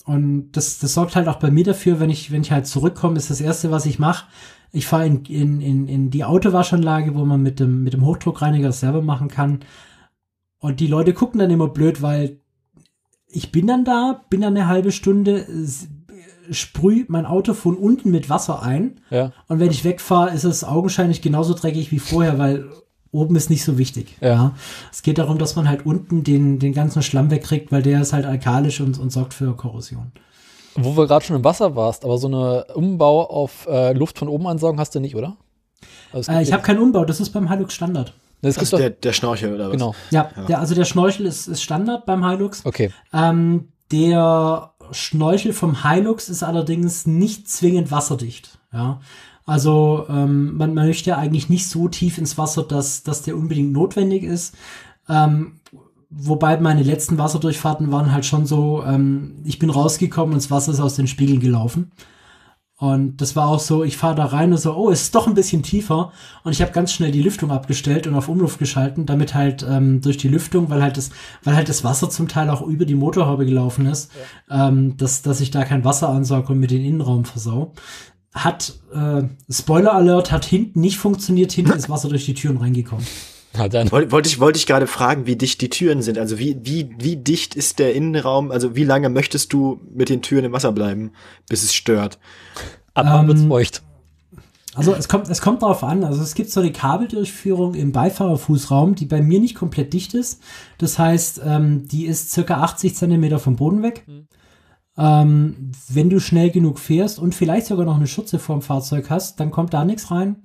und 0.06 0.52
das, 0.52 0.80
das 0.80 0.94
sorgt 0.94 1.16
halt 1.16 1.28
auch 1.28 1.40
bei 1.40 1.50
mir 1.50 1.64
dafür, 1.64 2.00
wenn 2.00 2.10
ich, 2.10 2.32
wenn 2.32 2.42
ich 2.42 2.52
halt 2.52 2.68
zurückkomme, 2.68 3.18
ist 3.18 3.30
das 3.30 3.40
erste, 3.40 3.72
was 3.72 3.86
ich 3.86 4.00
mache. 4.00 4.26
Ich 4.72 4.86
fahre 4.86 5.06
in, 5.06 5.24
in, 5.26 5.62
in, 5.62 5.88
in 5.88 6.10
die 6.10 6.26
Autowaschanlage, 6.26 7.16
wo 7.16 7.24
man 7.26 7.42
mit 7.42 7.60
dem, 7.60 7.84
mit 7.84 7.94
dem 7.94 8.06
Hochdruckreiniger 8.06 8.68
das 8.68 8.82
selber 8.82 9.02
machen 9.02 9.30
kann. 9.30 9.60
Und 10.60 10.80
die 10.80 10.88
Leute 10.88 11.14
gucken 11.14 11.40
dann 11.40 11.52
immer 11.52 11.68
blöd, 11.68 12.02
weil 12.02 12.40
ich 13.28 13.52
bin 13.52 13.68
dann 13.68 13.86
da, 13.86 14.22
bin 14.30 14.42
dann 14.42 14.58
eine 14.58 14.68
halbe 14.68 14.92
Stunde, 14.92 15.46
sprüh 16.52 17.06
mein 17.08 17.26
Auto 17.26 17.54
von 17.54 17.78
unten 17.78 18.12
mit 18.12 18.30
Wasser 18.30 18.62
ein. 18.62 19.00
Ja. 19.10 19.32
Und 19.48 19.60
wenn 19.60 19.72
ich 19.72 19.86
wegfahre, 19.86 20.34
ist 20.34 20.44
es 20.44 20.64
augenscheinlich 20.64 21.22
genauso 21.22 21.54
dreckig 21.54 21.92
wie 21.92 22.00
vorher, 22.00 22.38
weil 22.38 22.70
oben 23.14 23.36
ist 23.36 23.50
nicht 23.50 23.64
so 23.64 23.78
wichtig. 23.78 24.18
Ja. 24.20 24.28
ja. 24.30 24.52
Es 24.92 25.04
geht 25.04 25.18
darum, 25.18 25.38
dass 25.38 25.56
man 25.56 25.70
halt 25.70 25.86
unten 25.86 26.24
den, 26.24 26.60
den 26.60 26.74
ganzen 26.74 27.02
Schlamm 27.02 27.32
wegkriegt, 27.32 27.72
weil 27.72 27.82
der 27.82 28.02
ist 28.02 28.12
halt 28.12 28.26
alkalisch 28.26 28.82
und, 28.82 29.00
und 29.00 29.12
sorgt 29.12 29.34
für 29.34 29.56
Korrosion. 29.56 30.12
Wo 30.76 30.98
wir 30.98 31.08
gerade 31.08 31.24
schon 31.24 31.36
im 31.36 31.44
Wasser 31.44 31.76
warst, 31.76 32.04
aber 32.04 32.18
so 32.18 32.28
eine 32.28 32.66
Umbau 32.74 33.24
auf 33.30 33.68
äh, 33.70 33.94
Luft 33.94 34.18
von 34.18 34.28
oben 34.28 34.48
ansaugen 34.48 34.80
hast 34.80 34.96
du 34.96 35.00
nicht, 35.00 35.16
oder? 35.16 35.38
Also 36.12 36.32
äh, 36.32 36.42
ich 36.42 36.52
habe 36.52 36.64
keinen 36.64 36.80
Umbau, 36.80 37.06
das 37.06 37.20
ist 37.20 37.30
beim 37.30 37.50
Hilux 37.50 37.76
Standard. 37.76 38.14
Das, 38.42 38.56
das 38.56 38.64
ist 38.64 38.74
der, 38.74 38.90
der 38.90 39.14
Schnorchel 39.14 39.54
oder 39.54 39.68
was? 39.68 39.72
Genau. 39.72 39.96
Ja, 40.12 40.30
ja. 40.36 40.44
Der, 40.46 40.60
also 40.60 40.76
der 40.76 40.86
Schnorchel 40.86 41.28
ist, 41.28 41.48
ist 41.48 41.62
Standard 41.62 42.06
beim 42.06 42.28
Hilux. 42.28 42.66
Okay. 42.66 42.92
Ähm, 43.14 43.70
der 43.92 44.74
Schnorchel 44.92 45.54
vom 45.54 45.88
Hilux 45.88 46.28
ist 46.28 46.44
allerdings 46.44 47.06
nicht 47.06 47.48
zwingend 47.48 47.92
wasserdicht. 47.92 48.58
Ja. 48.74 49.00
Also 49.46 50.06
ähm, 50.10 50.56
man, 50.56 50.74
man 50.74 50.88
möchte 50.88 51.10
ja 51.10 51.18
eigentlich 51.18 51.50
nicht 51.50 51.68
so 51.68 51.88
tief 51.88 52.18
ins 52.18 52.38
Wasser, 52.38 52.64
dass, 52.64 53.04
dass 53.04 53.24
der 53.24 53.36
unbedingt 53.36 53.74
notwendig 53.74 54.24
ist. 54.24 54.56
Ähm, 55.10 55.60
wobei 56.10 56.58
meine 56.58 56.84
letzten 56.84 57.18
Wasserdurchfahrten 57.18 57.92
waren 57.92 58.12
halt 58.12 58.26
schon 58.26 58.46
so, 58.46 58.84
ähm, 58.86 59.42
ich 59.44 59.60
bin 59.60 59.70
rausgekommen 59.70 60.34
und 60.34 60.42
das 60.42 60.52
Wasser 60.52 60.72
ist 60.72 60.80
aus 60.80 60.96
den 60.96 61.08
Spiegeln 61.08 61.40
gelaufen. 61.40 61.92
Und 62.84 63.22
das 63.22 63.36
war 63.38 63.48
auch 63.48 63.62
so, 63.62 63.84
ich 63.86 63.96
fahre 63.96 64.16
da 64.16 64.26
rein 64.26 64.52
und 64.52 64.58
so, 64.58 64.74
oh, 64.76 64.90
es 64.90 65.04
ist 65.04 65.16
doch 65.16 65.28
ein 65.28 65.36
bisschen 65.36 65.64
tiefer. 65.64 66.12
Und 66.44 66.52
ich 66.52 66.62
habe 66.62 66.74
ganz 66.74 66.92
schnell 66.92 67.12
die 67.12 67.22
Lüftung 67.22 67.50
abgestellt 67.50 68.08
und 68.08 68.16
auf 68.16 68.28
Umluft 68.28 68.60
geschalten, 68.60 69.06
damit 69.06 69.34
halt 69.34 69.66
ähm, 69.70 70.02
durch 70.02 70.18
die 70.18 70.28
Lüftung, 70.28 70.70
weil 70.70 70.82
halt 70.82 70.98
das, 70.98 71.12
weil 71.44 71.56
halt 71.56 71.70
das 71.70 71.86
Wasser 71.86 72.10
zum 72.10 72.28
Teil 72.28 72.50
auch 72.50 72.62
über 72.62 72.84
die 72.84 72.96
Motorhaube 72.96 73.46
gelaufen 73.46 73.86
ist, 73.86 74.12
ja. 74.50 74.68
ähm, 74.68 74.98
dass, 74.98 75.22
dass 75.22 75.40
ich 75.40 75.50
da 75.50 75.64
kein 75.64 75.86
Wasser 75.86 76.10
ansauge 76.10 76.52
und 76.52 76.60
mit 76.60 76.72
den 76.72 76.84
Innenraum 76.84 77.24
versau. 77.24 77.72
Hat, 78.34 78.74
äh, 78.94 79.24
Spoiler 79.50 79.94
Alert, 79.94 80.32
hat 80.32 80.46
hinten 80.46 80.82
nicht 80.82 80.98
funktioniert, 80.98 81.52
hinten 81.52 81.74
ist 81.74 81.90
Wasser 81.90 82.10
durch 82.10 82.26
die 82.26 82.34
Türen 82.34 82.58
reingekommen. 82.58 83.06
Na 83.56 83.68
dann. 83.68 83.92
Wollte 83.92 84.28
ich, 84.28 84.40
wollte 84.40 84.58
ich 84.58 84.66
gerade 84.66 84.88
fragen, 84.88 85.28
wie 85.28 85.36
dicht 85.36 85.62
die 85.62 85.70
Türen 85.70 86.02
sind. 86.02 86.18
Also 86.18 86.40
wie, 86.40 86.58
wie, 86.64 86.90
wie 86.98 87.18
dicht 87.18 87.56
ist 87.56 87.78
der 87.78 87.94
Innenraum? 87.94 88.52
Also 88.52 88.76
wie 88.76 88.84
lange 88.84 89.10
möchtest 89.10 89.54
du 89.54 89.80
mit 89.94 90.10
den 90.10 90.24
Türen 90.24 90.46
im 90.46 90.52
Wasser 90.54 90.72
bleiben, 90.72 91.12
bis 91.48 91.64
es 91.64 91.74
stört? 91.74 92.18
Ab 92.96 93.06
wann 93.08 93.22
ähm, 93.22 93.28
wird's 93.28 93.44
feucht? 93.44 93.84
Also 94.76 94.96
es 94.96 95.08
kommt, 95.08 95.30
es 95.30 95.42
kommt 95.42 95.62
darauf 95.62 95.84
an. 95.84 96.04
Also 96.04 96.24
es 96.24 96.34
gibt 96.34 96.50
so 96.50 96.60
eine 96.60 96.72
Kabeldurchführung 96.72 97.76
im 97.76 97.92
Beifahrerfußraum, 97.92 98.96
die 98.96 99.06
bei 99.06 99.22
mir 99.22 99.40
nicht 99.40 99.56
komplett 99.56 99.94
dicht 99.94 100.16
ist. 100.16 100.42
Das 100.80 100.98
heißt, 100.98 101.42
ähm, 101.46 101.88
die 101.88 102.08
ist 102.08 102.32
circa 102.32 102.62
80 102.62 102.96
Zentimeter 102.96 103.38
vom 103.38 103.56
Boden 103.56 103.84
weg. 103.84 104.04
Mhm. 104.08 104.28
Ähm, 104.98 105.72
wenn 105.90 106.10
du 106.10 106.20
schnell 106.20 106.52
genug 106.52 106.80
fährst 106.80 107.20
und 107.20 107.34
vielleicht 107.34 107.66
sogar 107.66 107.86
noch 107.86 107.96
eine 107.96 108.08
Schutze 108.08 108.38
vorm 108.40 108.62
Fahrzeug 108.62 109.10
hast, 109.10 109.40
dann 109.40 109.52
kommt 109.52 109.74
da 109.74 109.86
nichts 109.86 110.12
rein. 110.12 110.44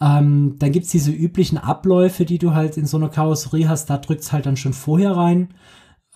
Ähm, 0.00 0.56
dann 0.58 0.72
gibt's 0.72 0.90
diese 0.90 1.12
üblichen 1.12 1.58
Abläufe, 1.58 2.24
die 2.24 2.38
du 2.38 2.54
halt 2.54 2.76
in 2.76 2.86
so 2.86 2.96
einer 2.96 3.08
Karosserie 3.08 3.68
hast, 3.68 3.90
da 3.90 3.98
drückt's 3.98 4.32
halt 4.32 4.46
dann 4.46 4.56
schon 4.56 4.72
vorher 4.72 5.16
rein. 5.16 5.54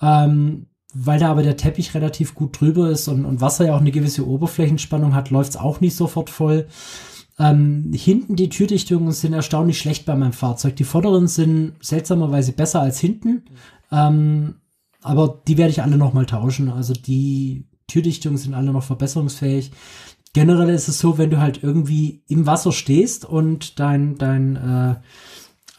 Ähm, 0.01 0.67
weil 0.93 1.19
da 1.19 1.29
aber 1.29 1.43
der 1.43 1.57
Teppich 1.57 1.93
relativ 1.93 2.35
gut 2.35 2.59
drüber 2.59 2.89
ist 2.89 3.07
und, 3.07 3.25
und 3.25 3.41
Wasser 3.41 3.65
ja 3.65 3.75
auch 3.75 3.81
eine 3.81 3.91
gewisse 3.91 4.27
Oberflächenspannung 4.27 5.13
hat, 5.13 5.29
läuft's 5.29 5.57
auch 5.57 5.81
nicht 5.81 5.95
sofort 5.95 6.29
voll. 6.29 6.67
Ähm, 7.37 7.91
hinten 7.93 8.37
die 8.37 8.47
Türdichtungen 8.49 9.11
sind 9.11 9.33
erstaunlich 9.33 9.77
schlecht 9.77 10.05
bei 10.05 10.15
meinem 10.15 10.33
Fahrzeug. 10.33 10.77
Die 10.77 10.85
vorderen 10.85 11.27
sind 11.27 11.73
seltsamerweise 11.81 12.53
besser 12.53 12.79
als 12.79 12.99
hinten. 12.99 13.43
Ähm, 13.91 14.55
aber 15.05 15.41
die 15.47 15.57
werde 15.57 15.71
ich 15.71 15.81
alle 15.81 15.97
nochmal 15.97 16.25
tauschen. 16.25 16.69
Also 16.69 16.93
die 16.93 17.65
Türdichtungen 17.87 18.37
sind 18.37 18.53
alle 18.53 18.71
noch 18.71 18.83
verbesserungsfähig 18.83 19.71
generell 20.35 20.69
ist 20.69 20.89
es 20.89 20.99
so, 20.99 21.17
wenn 21.17 21.29
du 21.29 21.39
halt 21.39 21.63
irgendwie 21.63 22.21
im 22.27 22.45
Wasser 22.45 22.73
stehst 22.73 23.23
und 23.23 23.79
dein, 23.79 24.17
dein, 24.17 24.99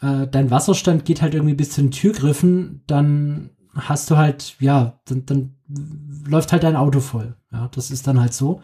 äh, 0.01 0.23
äh, 0.23 0.27
dein 0.27 0.49
Wasserstand 0.49 1.05
geht 1.05 1.21
halt 1.21 1.35
irgendwie 1.35 1.53
bis 1.53 1.69
zu 1.69 1.81
den 1.81 1.91
Türgriffen, 1.91 2.81
dann 2.87 3.51
hast 3.75 4.09
du 4.09 4.17
halt, 4.17 4.55
ja, 4.59 4.99
dann, 5.05 5.27
dann 5.27 5.55
läuft 6.27 6.51
halt 6.51 6.63
dein 6.63 6.75
Auto 6.75 7.01
voll. 7.01 7.35
Ja, 7.51 7.69
das 7.73 7.91
ist 7.91 8.07
dann 8.07 8.19
halt 8.19 8.33
so. 8.33 8.61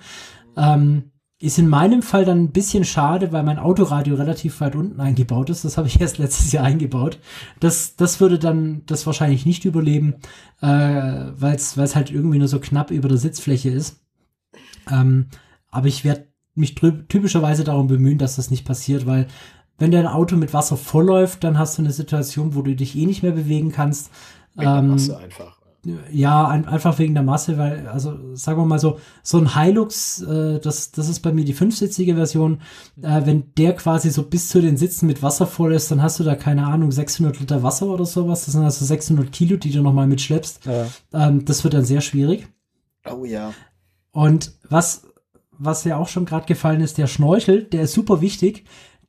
Ähm, 0.58 1.12
ist 1.40 1.60
in 1.60 1.68
meinem 1.68 2.02
Fall 2.02 2.26
dann 2.26 2.44
ein 2.44 2.52
bisschen 2.52 2.86
schade, 2.86 3.32
weil 3.32 3.44
mein 3.44 3.60
Autoradio 3.60 4.16
relativ 4.16 4.62
weit 4.62 4.76
unten 4.76 5.02
eingebaut 5.02 5.50
ist. 5.50 5.66
Das 5.66 5.78
habe 5.78 5.88
ich 5.88 6.00
erst 6.02 6.18
letztes 6.18 6.52
Jahr 6.52 6.64
eingebaut. 6.64 7.20
Das, 7.60 7.96
das 7.96 8.20
würde 8.20 8.40
dann 8.40 8.84
das 8.86 9.06
wahrscheinlich 9.06 9.46
nicht 9.46 9.66
überleben, 9.66 10.16
äh, 10.62 10.68
weil 10.68 11.56
es 11.56 11.96
halt 11.96 12.12
irgendwie 12.12 12.40
nur 12.40 12.48
so 12.48 12.60
knapp 12.60 12.92
über 12.92 13.10
der 13.10 13.18
Sitzfläche 13.18 13.70
ist. 13.70 14.02
Ähm, 14.90 15.28
aber 15.70 15.88
ich 15.88 16.04
werde 16.04 16.28
mich 16.56 16.76
typischerweise 16.76 17.64
darum 17.64 17.88
bemühen, 17.88 18.20
dass 18.20 18.36
das 18.36 18.52
nicht 18.52 18.66
passiert, 18.66 19.06
weil 19.06 19.28
wenn 19.80 19.92
dein 19.92 20.08
Auto 20.08 20.36
mit 20.36 20.54
Wasser 20.54 20.78
vollläuft, 20.78 21.44
dann 21.44 21.58
hast 21.58 21.78
du 21.78 21.82
eine 21.82 21.92
Situation, 21.92 22.56
wo 22.56 22.62
du 22.62 22.76
dich 22.76 22.96
eh 22.96 23.06
nicht 23.06 23.24
mehr 23.24 23.32
bewegen 23.32 23.72
kannst. 23.72 24.12
Wegen 24.56 24.70
ähm, 24.70 24.88
Masse 24.90 25.18
einfach. 25.18 25.63
Ja, 26.12 26.48
ein, 26.48 26.66
einfach 26.66 26.98
wegen 26.98 27.14
der 27.14 27.24
Masse, 27.24 27.58
weil, 27.58 27.88
also 27.88 28.36
sagen 28.36 28.58
wir 28.58 28.66
mal 28.66 28.80
so, 28.80 29.00
so 29.22 29.38
ein 29.38 29.54
Hilux, 29.54 30.22
äh, 30.22 30.60
das, 30.60 30.92
das 30.92 31.10
ist 31.10 31.20
bei 31.20 31.34
mir 31.34 31.44
die 31.44 31.54
fünfsitzige 31.54 32.16
Version, 32.16 32.62
äh, 33.02 33.22
wenn 33.26 33.54
der 33.58 33.76
quasi 33.76 34.10
so 34.10 34.24
bis 34.24 34.48
zu 34.48 34.62
den 34.62 34.78
Sitzen 34.78 35.08
mit 35.08 35.22
Wasser 35.22 35.46
voll 35.46 35.74
ist, 35.74 35.92
dann 35.92 36.02
hast 36.02 36.20
du 36.20 36.24
da, 36.24 36.36
keine 36.36 36.66
Ahnung, 36.66 36.92
600 36.92 37.40
Liter 37.40 37.64
Wasser 37.64 37.88
oder 37.88 38.06
sowas, 38.06 38.46
das 38.46 38.54
sind 38.54 38.64
also 38.64 38.86
600 38.86 39.32
Kilo, 39.32 39.58
die 39.58 39.72
du 39.72 39.82
nochmal 39.82 40.08
mitschleppst. 40.08 40.66
Ja. 40.66 40.88
Ähm, 41.14 41.44
das 41.44 41.66
wird 41.66 41.74
dann 41.74 41.86
sehr 41.86 42.02
schwierig. 42.02 42.48
Oh 43.06 43.26
ja. 43.26 43.54
Und 44.12 44.54
was 44.70 45.04
was 45.58 45.84
ja 45.84 45.98
auch 45.98 46.08
schon 46.08 46.26
gerade 46.26 46.46
gefallen 46.46 46.82
ist, 46.82 46.98
der 46.98 47.08
Schnorchel, 47.08 47.64
der 47.64 47.84
ist 47.84 47.94
super 47.94 48.22
wichtig, 48.22 48.66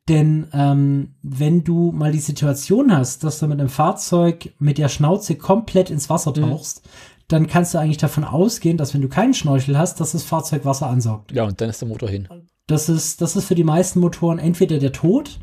denn 0.09 0.49
ähm, 0.53 1.15
wenn 1.23 1.65
du 1.65 1.91
mal 1.93 2.13
die 2.13 2.19
Situation 2.19 2.95
hast, 2.95 3.25
dass 3.25 3.39
du 3.39 3.47
mit 3.47 3.59
einem 3.59 3.71
Fahrzeug 3.71 4.53
mit 4.59 4.79
der 4.79 4.89
Schnauze 4.89 5.37
komplett 5.37 5.91
ins 5.91 6.11
Wasser 6.11 6.33
mhm. 6.37 6.43
tauchst, 6.43 6.85
mhm. 6.85 6.91
dann 7.29 7.47
kannst 7.47 7.73
du 7.73 7.79
eigentlich 7.79 7.97
davon 7.97 8.25
ausgehen, 8.25 8.77
dass 8.77 8.93
wenn 8.93 9.03
du 9.03 9.09
keinen 9.09 9.35
Schnorchel 9.35 9.79
hast, 9.79 10.01
dass 10.01 10.13
das 10.13 10.23
Fahrzeug 10.23 10.65
Wasser 10.65 10.89
ansaugt. 10.89 11.33
Ja, 11.33 11.45
und 11.45 11.61
dann 11.61 11.71
ist 11.71 11.81
der 11.81 11.89
Motor 11.89 12.11
hin. 12.11 12.29
Das 12.67 12.89
ist, 12.89 13.21
das 13.21 13.37
ist 13.37 13.47
für 13.47 13.55
die 13.55 13.65
meisten 13.65 14.01
Motoren 14.01 14.39
entweder 14.39 14.79
der 14.79 14.93
Tod 14.93 15.39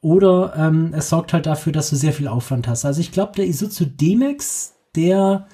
oder 0.00 0.54
ähm, 0.56 0.92
es 0.94 1.08
sorgt 1.08 1.32
halt 1.32 1.46
dafür, 1.46 1.72
dass 1.72 1.90
du 1.90 1.96
sehr 1.96 2.12
viel 2.12 2.28
Aufwand 2.28 2.66
hast. 2.66 2.84
Also 2.84 3.00
ich 3.00 3.12
glaube, 3.12 3.32
der 3.36 3.46
Isuzu 3.46 3.84
D-Max, 3.84 4.74
der 4.96 5.46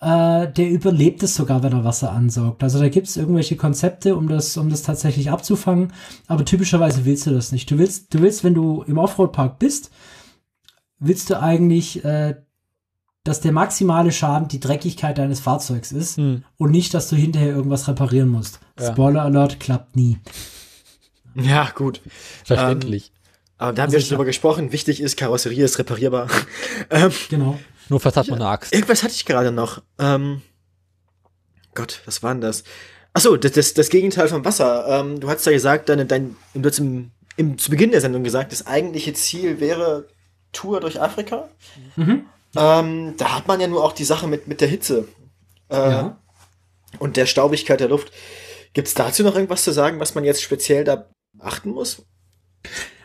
äh, 0.00 0.50
der 0.50 0.70
überlebt 0.70 1.22
es 1.22 1.34
sogar, 1.34 1.62
wenn 1.62 1.72
er 1.72 1.84
Wasser 1.84 2.12
ansaugt. 2.12 2.62
Also 2.62 2.78
da 2.78 2.88
gibt 2.88 3.06
es 3.06 3.16
irgendwelche 3.16 3.56
Konzepte, 3.56 4.16
um 4.16 4.28
das, 4.28 4.56
um 4.56 4.70
das 4.70 4.82
tatsächlich 4.82 5.30
abzufangen. 5.30 5.92
Aber 6.26 6.44
typischerweise 6.44 7.04
willst 7.04 7.26
du 7.26 7.30
das 7.30 7.52
nicht. 7.52 7.70
Du 7.70 7.78
willst, 7.78 8.14
du 8.14 8.20
willst, 8.20 8.42
wenn 8.42 8.54
du 8.54 8.82
im 8.86 8.98
Offroad-Park 8.98 9.58
bist, 9.58 9.90
willst 10.98 11.28
du 11.28 11.38
eigentlich, 11.38 12.02
äh, 12.04 12.36
dass 13.24 13.42
der 13.42 13.52
maximale 13.52 14.12
Schaden 14.12 14.48
die 14.48 14.60
Dreckigkeit 14.60 15.18
deines 15.18 15.40
Fahrzeugs 15.40 15.92
ist 15.92 16.16
hm. 16.16 16.44
und 16.56 16.70
nicht, 16.70 16.94
dass 16.94 17.10
du 17.10 17.16
hinterher 17.16 17.54
irgendwas 17.54 17.86
reparieren 17.86 18.30
musst. 18.30 18.60
Ja. 18.78 18.92
Spoiler 18.92 19.22
Alert 19.22 19.60
klappt 19.60 19.96
nie. 19.96 20.18
Ja, 21.34 21.70
gut. 21.74 22.00
Verständlich. 22.44 23.12
Ähm, 23.12 23.20
aber 23.58 23.72
da 23.74 23.82
haben 23.82 23.88
also 23.88 23.96
wir 23.96 24.00
schon 24.00 24.08
drüber 24.16 24.24
gesprochen. 24.24 24.72
Wichtig 24.72 25.02
ist, 25.02 25.18
Karosserie 25.18 25.64
ist 25.64 25.78
reparierbar. 25.78 26.28
ähm, 26.90 27.12
genau. 27.28 27.58
Nur 27.90 28.00
fast 28.00 28.16
hat 28.16 28.28
man 28.28 28.40
eine 28.40 28.48
Axt. 28.48 28.72
Irgendwas 28.72 29.02
hatte 29.02 29.14
ich 29.14 29.26
gerade 29.26 29.50
noch. 29.50 29.82
Ähm, 29.98 30.42
Gott, 31.74 32.00
was 32.06 32.22
war 32.22 32.32
denn 32.32 32.40
das? 32.40 32.62
Achso, 33.12 33.36
das, 33.36 33.52
das, 33.52 33.74
das 33.74 33.88
Gegenteil 33.88 34.28
vom 34.28 34.44
Wasser. 34.44 34.86
Ähm, 34.88 35.18
du 35.18 35.28
hast 35.28 35.44
ja 35.44 35.52
gesagt, 35.52 35.88
deine, 35.88 36.06
dein, 36.06 36.36
du 36.54 36.68
hast 36.68 36.78
im, 36.78 37.10
im, 37.36 37.58
zu 37.58 37.70
Beginn 37.70 37.90
der 37.90 38.00
Sendung 38.00 38.22
gesagt, 38.22 38.52
das 38.52 38.66
eigentliche 38.66 39.12
Ziel 39.12 39.58
wäre 39.58 40.08
Tour 40.52 40.80
durch 40.80 41.00
Afrika. 41.00 41.48
Mhm. 41.96 42.26
Ähm, 42.56 43.14
da 43.16 43.34
hat 43.36 43.48
man 43.48 43.60
ja 43.60 43.66
nur 43.66 43.84
auch 43.84 43.92
die 43.92 44.04
Sache 44.04 44.28
mit, 44.28 44.46
mit 44.46 44.60
der 44.60 44.68
Hitze 44.68 45.08
äh, 45.68 45.76
ja. 45.76 46.18
und 47.00 47.16
der 47.16 47.26
Staubigkeit 47.26 47.80
der 47.80 47.88
Luft. 47.88 48.12
Gibt 48.72 48.86
es 48.86 48.94
dazu 48.94 49.24
noch 49.24 49.34
irgendwas 49.34 49.64
zu 49.64 49.72
sagen, 49.72 49.98
was 49.98 50.14
man 50.14 50.24
jetzt 50.24 50.42
speziell 50.42 50.84
da 50.84 51.06
achten 51.40 51.70
muss? 51.70 52.02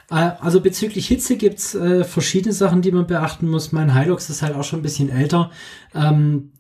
Äh, 0.09 0.31
also 0.39 0.61
bezüglich 0.61 1.07
Hitze 1.07 1.37
gibt's 1.37 1.75
äh, 1.75 2.03
verschiedene 2.03 2.53
Sachen, 2.53 2.81
die 2.81 2.91
man 2.91 3.07
beachten 3.07 3.49
muss. 3.49 3.71
Mein 3.71 3.97
Hilux 3.97 4.29
ist 4.29 4.41
halt 4.41 4.55
auch 4.55 4.63
schon 4.63 4.79
ein 4.79 4.83
bisschen 4.83 5.09
älter. 5.09 5.51
Ähm, 5.93 6.51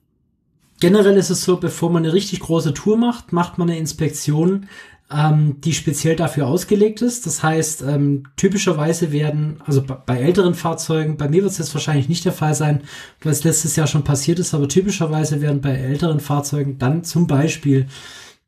generell 0.79 1.17
ist 1.17 1.29
es 1.29 1.43
so, 1.43 1.57
bevor 1.57 1.89
man 1.91 2.03
eine 2.03 2.13
richtig 2.13 2.39
große 2.41 2.73
Tour 2.73 2.97
macht, 2.97 3.33
macht 3.33 3.57
man 3.57 3.69
eine 3.69 3.79
Inspektion, 3.79 4.67
ähm, 5.11 5.61
die 5.61 5.73
speziell 5.73 6.15
dafür 6.15 6.47
ausgelegt 6.47 7.01
ist. 7.01 7.27
Das 7.27 7.43
heißt, 7.43 7.83
ähm, 7.83 8.23
typischerweise 8.37 9.11
werden, 9.11 9.61
also 9.65 9.83
bei 9.83 10.17
älteren 10.17 10.55
Fahrzeugen, 10.55 11.17
bei 11.17 11.29
mir 11.29 11.43
wird 11.43 11.51
es 11.51 11.59
jetzt 11.59 11.73
wahrscheinlich 11.75 12.09
nicht 12.09 12.25
der 12.25 12.33
Fall 12.33 12.55
sein, 12.55 12.81
weil 13.21 13.31
es 13.31 13.43
letztes 13.43 13.75
Jahr 13.75 13.87
schon 13.87 14.03
passiert 14.03 14.39
ist, 14.39 14.53
aber 14.55 14.67
typischerweise 14.67 15.41
werden 15.41 15.61
bei 15.61 15.75
älteren 15.75 16.19
Fahrzeugen 16.19 16.79
dann 16.79 17.03
zum 17.03 17.27
Beispiel 17.27 17.87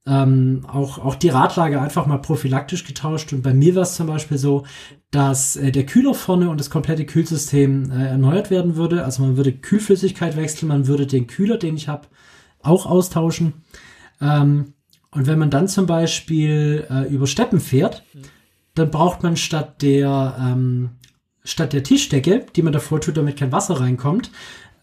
ähm, 0.07 0.65
auch, 0.71 0.99
auch 0.99 1.15
die 1.15 1.29
Radlage 1.29 1.81
einfach 1.81 2.05
mal 2.05 2.17
prophylaktisch 2.17 2.85
getauscht. 2.85 3.33
Und 3.33 3.41
bei 3.41 3.53
mir 3.53 3.75
war 3.75 3.83
es 3.83 3.95
zum 3.95 4.07
Beispiel 4.07 4.37
so, 4.37 4.65
dass 5.11 5.55
äh, 5.57 5.71
der 5.71 5.85
Kühler 5.85 6.13
vorne 6.13 6.49
und 6.49 6.59
das 6.59 6.69
komplette 6.69 7.05
Kühlsystem 7.05 7.91
äh, 7.91 8.07
erneuert 8.07 8.49
werden 8.49 8.75
würde. 8.75 9.03
Also 9.03 9.23
man 9.23 9.37
würde 9.37 9.51
Kühlflüssigkeit 9.51 10.37
wechseln, 10.37 10.69
man 10.69 10.87
würde 10.87 11.07
den 11.07 11.27
Kühler, 11.27 11.57
den 11.57 11.75
ich 11.75 11.87
habe, 11.87 12.07
auch 12.61 12.85
austauschen. 12.85 13.53
Ähm, 14.21 14.73
und 15.11 15.27
wenn 15.27 15.39
man 15.39 15.49
dann 15.49 15.67
zum 15.67 15.85
Beispiel 15.85 16.87
äh, 16.89 17.07
über 17.13 17.27
Steppen 17.27 17.59
fährt, 17.59 18.03
dann 18.75 18.91
braucht 18.91 19.23
man 19.23 19.35
statt 19.35 19.81
der 19.81 20.37
ähm, 20.39 20.91
statt 21.43 21.73
der 21.73 21.83
Tischdecke, 21.83 22.45
die 22.55 22.61
man 22.61 22.73
davor 22.73 23.01
tut, 23.01 23.17
damit 23.17 23.37
kein 23.37 23.51
Wasser 23.51 23.79
reinkommt, 23.79 24.31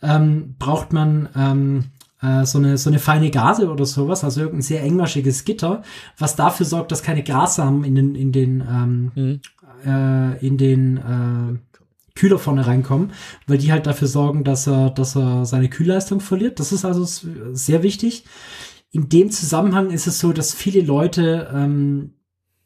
ähm, 0.02 0.56
braucht 0.59 0.92
man 0.92 1.28
ähm, 1.36 1.84
äh, 2.22 2.44
so 2.44 2.58
eine, 2.58 2.78
so 2.78 2.90
eine 2.90 2.98
feine 2.98 3.30
Gase 3.30 3.70
oder 3.70 3.84
sowas, 3.86 4.24
also 4.24 4.40
irgendein 4.40 4.62
sehr 4.62 4.82
engmaschiges 4.82 5.44
Gitter, 5.44 5.82
was 6.18 6.36
dafür 6.36 6.66
sorgt, 6.66 6.92
dass 6.92 7.02
keine 7.02 7.22
Grassamen 7.22 7.84
in 7.84 7.94
den, 7.94 8.14
in 8.14 8.32
den, 8.32 8.60
ähm, 8.60 9.12
Mhm. 9.14 9.40
äh, 9.84 10.46
in 10.46 10.56
den 10.58 10.96
äh, 10.98 11.58
Kühler 12.14 12.38
vorne 12.38 12.66
reinkommen, 12.66 13.10
weil 13.46 13.58
die 13.58 13.72
halt 13.72 13.86
dafür 13.86 14.08
sorgen, 14.08 14.44
dass 14.44 14.66
er, 14.68 14.90
dass 14.90 15.16
er 15.16 15.44
seine 15.46 15.68
Kühlleistung 15.68 16.20
verliert. 16.20 16.60
Das 16.60 16.70
ist 16.72 16.84
also 16.84 17.04
sehr 17.52 17.82
wichtig. 17.82 18.24
In 18.92 19.08
dem 19.08 19.30
Zusammenhang 19.32 19.90
ist 19.90 20.06
es 20.06 20.20
so, 20.20 20.32
dass 20.32 20.54
viele 20.54 20.80
Leute, 20.80 21.50
ähm, 21.52 22.12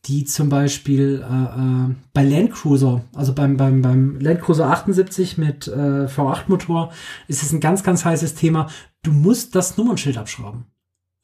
die 0.04 0.24
zum 0.24 0.50
Beispiel 0.50 1.24
äh, 1.28 1.34
äh, 1.34 1.94
bei 2.12 2.24
Land 2.24 2.52
Cruiser, 2.52 3.02
also 3.14 3.32
beim, 3.34 3.56
beim, 3.56 3.80
beim 3.82 4.20
Land 4.20 4.42
Cruiser 4.42 4.66
78 4.70 5.38
mit 5.38 5.66
äh, 5.68 6.04
V8-Motor, 6.06 6.92
ist 7.26 7.42
es 7.42 7.52
ein 7.52 7.60
ganz, 7.60 7.82
ganz 7.82 8.04
heißes 8.04 8.34
Thema. 8.34 8.68
Du 9.08 9.14
musst 9.14 9.54
das 9.54 9.78
Nummernschild 9.78 10.18
abschrauben. 10.18 10.66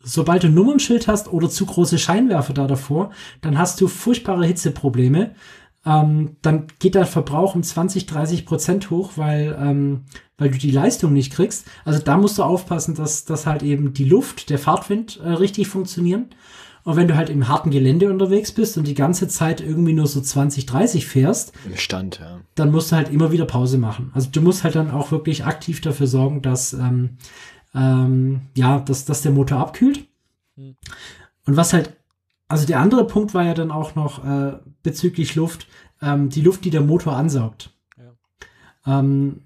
Sobald 0.02 0.42
du 0.42 0.46
ein 0.46 0.54
Nummernschild 0.54 1.06
hast 1.06 1.30
oder 1.30 1.50
zu 1.50 1.66
große 1.66 1.98
Scheinwerfer 1.98 2.54
da 2.54 2.66
davor, 2.66 3.10
dann 3.42 3.58
hast 3.58 3.78
du 3.78 3.88
furchtbare 3.88 4.46
Hitzeprobleme. 4.46 5.34
Ähm, 5.84 6.36
dann 6.40 6.68
geht 6.78 6.94
der 6.94 7.04
Verbrauch 7.04 7.54
um 7.54 7.62
20, 7.62 8.06
30 8.06 8.46
Prozent 8.46 8.88
hoch, 8.88 9.12
weil, 9.16 9.54
ähm, 9.60 10.04
weil 10.38 10.48
du 10.48 10.56
die 10.56 10.70
Leistung 10.70 11.12
nicht 11.12 11.30
kriegst. 11.30 11.66
Also 11.84 11.98
da 11.98 12.16
musst 12.16 12.38
du 12.38 12.42
aufpassen, 12.42 12.94
dass, 12.94 13.26
dass 13.26 13.44
halt 13.44 13.62
eben 13.62 13.92
die 13.92 14.06
Luft, 14.06 14.48
der 14.48 14.58
Fahrtwind 14.58 15.20
äh, 15.22 15.28
richtig 15.28 15.68
funktionieren. 15.68 16.30
Und 16.84 16.96
wenn 16.96 17.08
du 17.08 17.16
halt 17.16 17.28
im 17.28 17.48
harten 17.48 17.70
Gelände 17.70 18.10
unterwegs 18.10 18.52
bist 18.52 18.78
und 18.78 18.86
die 18.86 18.94
ganze 18.94 19.26
Zeit 19.28 19.62
irgendwie 19.62 19.94
nur 19.94 20.06
so 20.06 20.22
20, 20.22 20.64
30 20.66 21.06
fährst, 21.06 21.52
Im 21.66 21.76
Stand, 21.76 22.20
ja. 22.20 22.40
dann 22.54 22.70
musst 22.70 22.92
du 22.92 22.96
halt 22.96 23.10
immer 23.10 23.32
wieder 23.32 23.46
Pause 23.46 23.76
machen. 23.76 24.10
Also 24.14 24.28
du 24.30 24.42
musst 24.42 24.64
halt 24.64 24.74
dann 24.74 24.90
auch 24.90 25.10
wirklich 25.10 25.44
aktiv 25.44 25.80
dafür 25.82 26.06
sorgen, 26.06 26.42
dass 26.42 26.74
ähm, 26.74 27.16
ähm, 27.74 28.42
ja, 28.56 28.80
dass, 28.80 29.04
dass 29.04 29.22
der 29.22 29.32
Motor 29.32 29.58
abkühlt. 29.58 30.06
Hm. 30.56 30.76
Und 31.46 31.56
was 31.56 31.72
halt, 31.72 31.96
also 32.48 32.66
der 32.66 32.80
andere 32.80 33.06
Punkt 33.06 33.34
war 33.34 33.44
ja 33.44 33.54
dann 33.54 33.70
auch 33.70 33.94
noch 33.94 34.24
äh, 34.24 34.58
bezüglich 34.82 35.34
Luft, 35.34 35.66
ähm, 36.00 36.28
die 36.28 36.40
Luft, 36.40 36.64
die 36.64 36.70
der 36.70 36.82
Motor 36.82 37.16
ansaugt. 37.16 37.70
Ähm, 38.86 39.40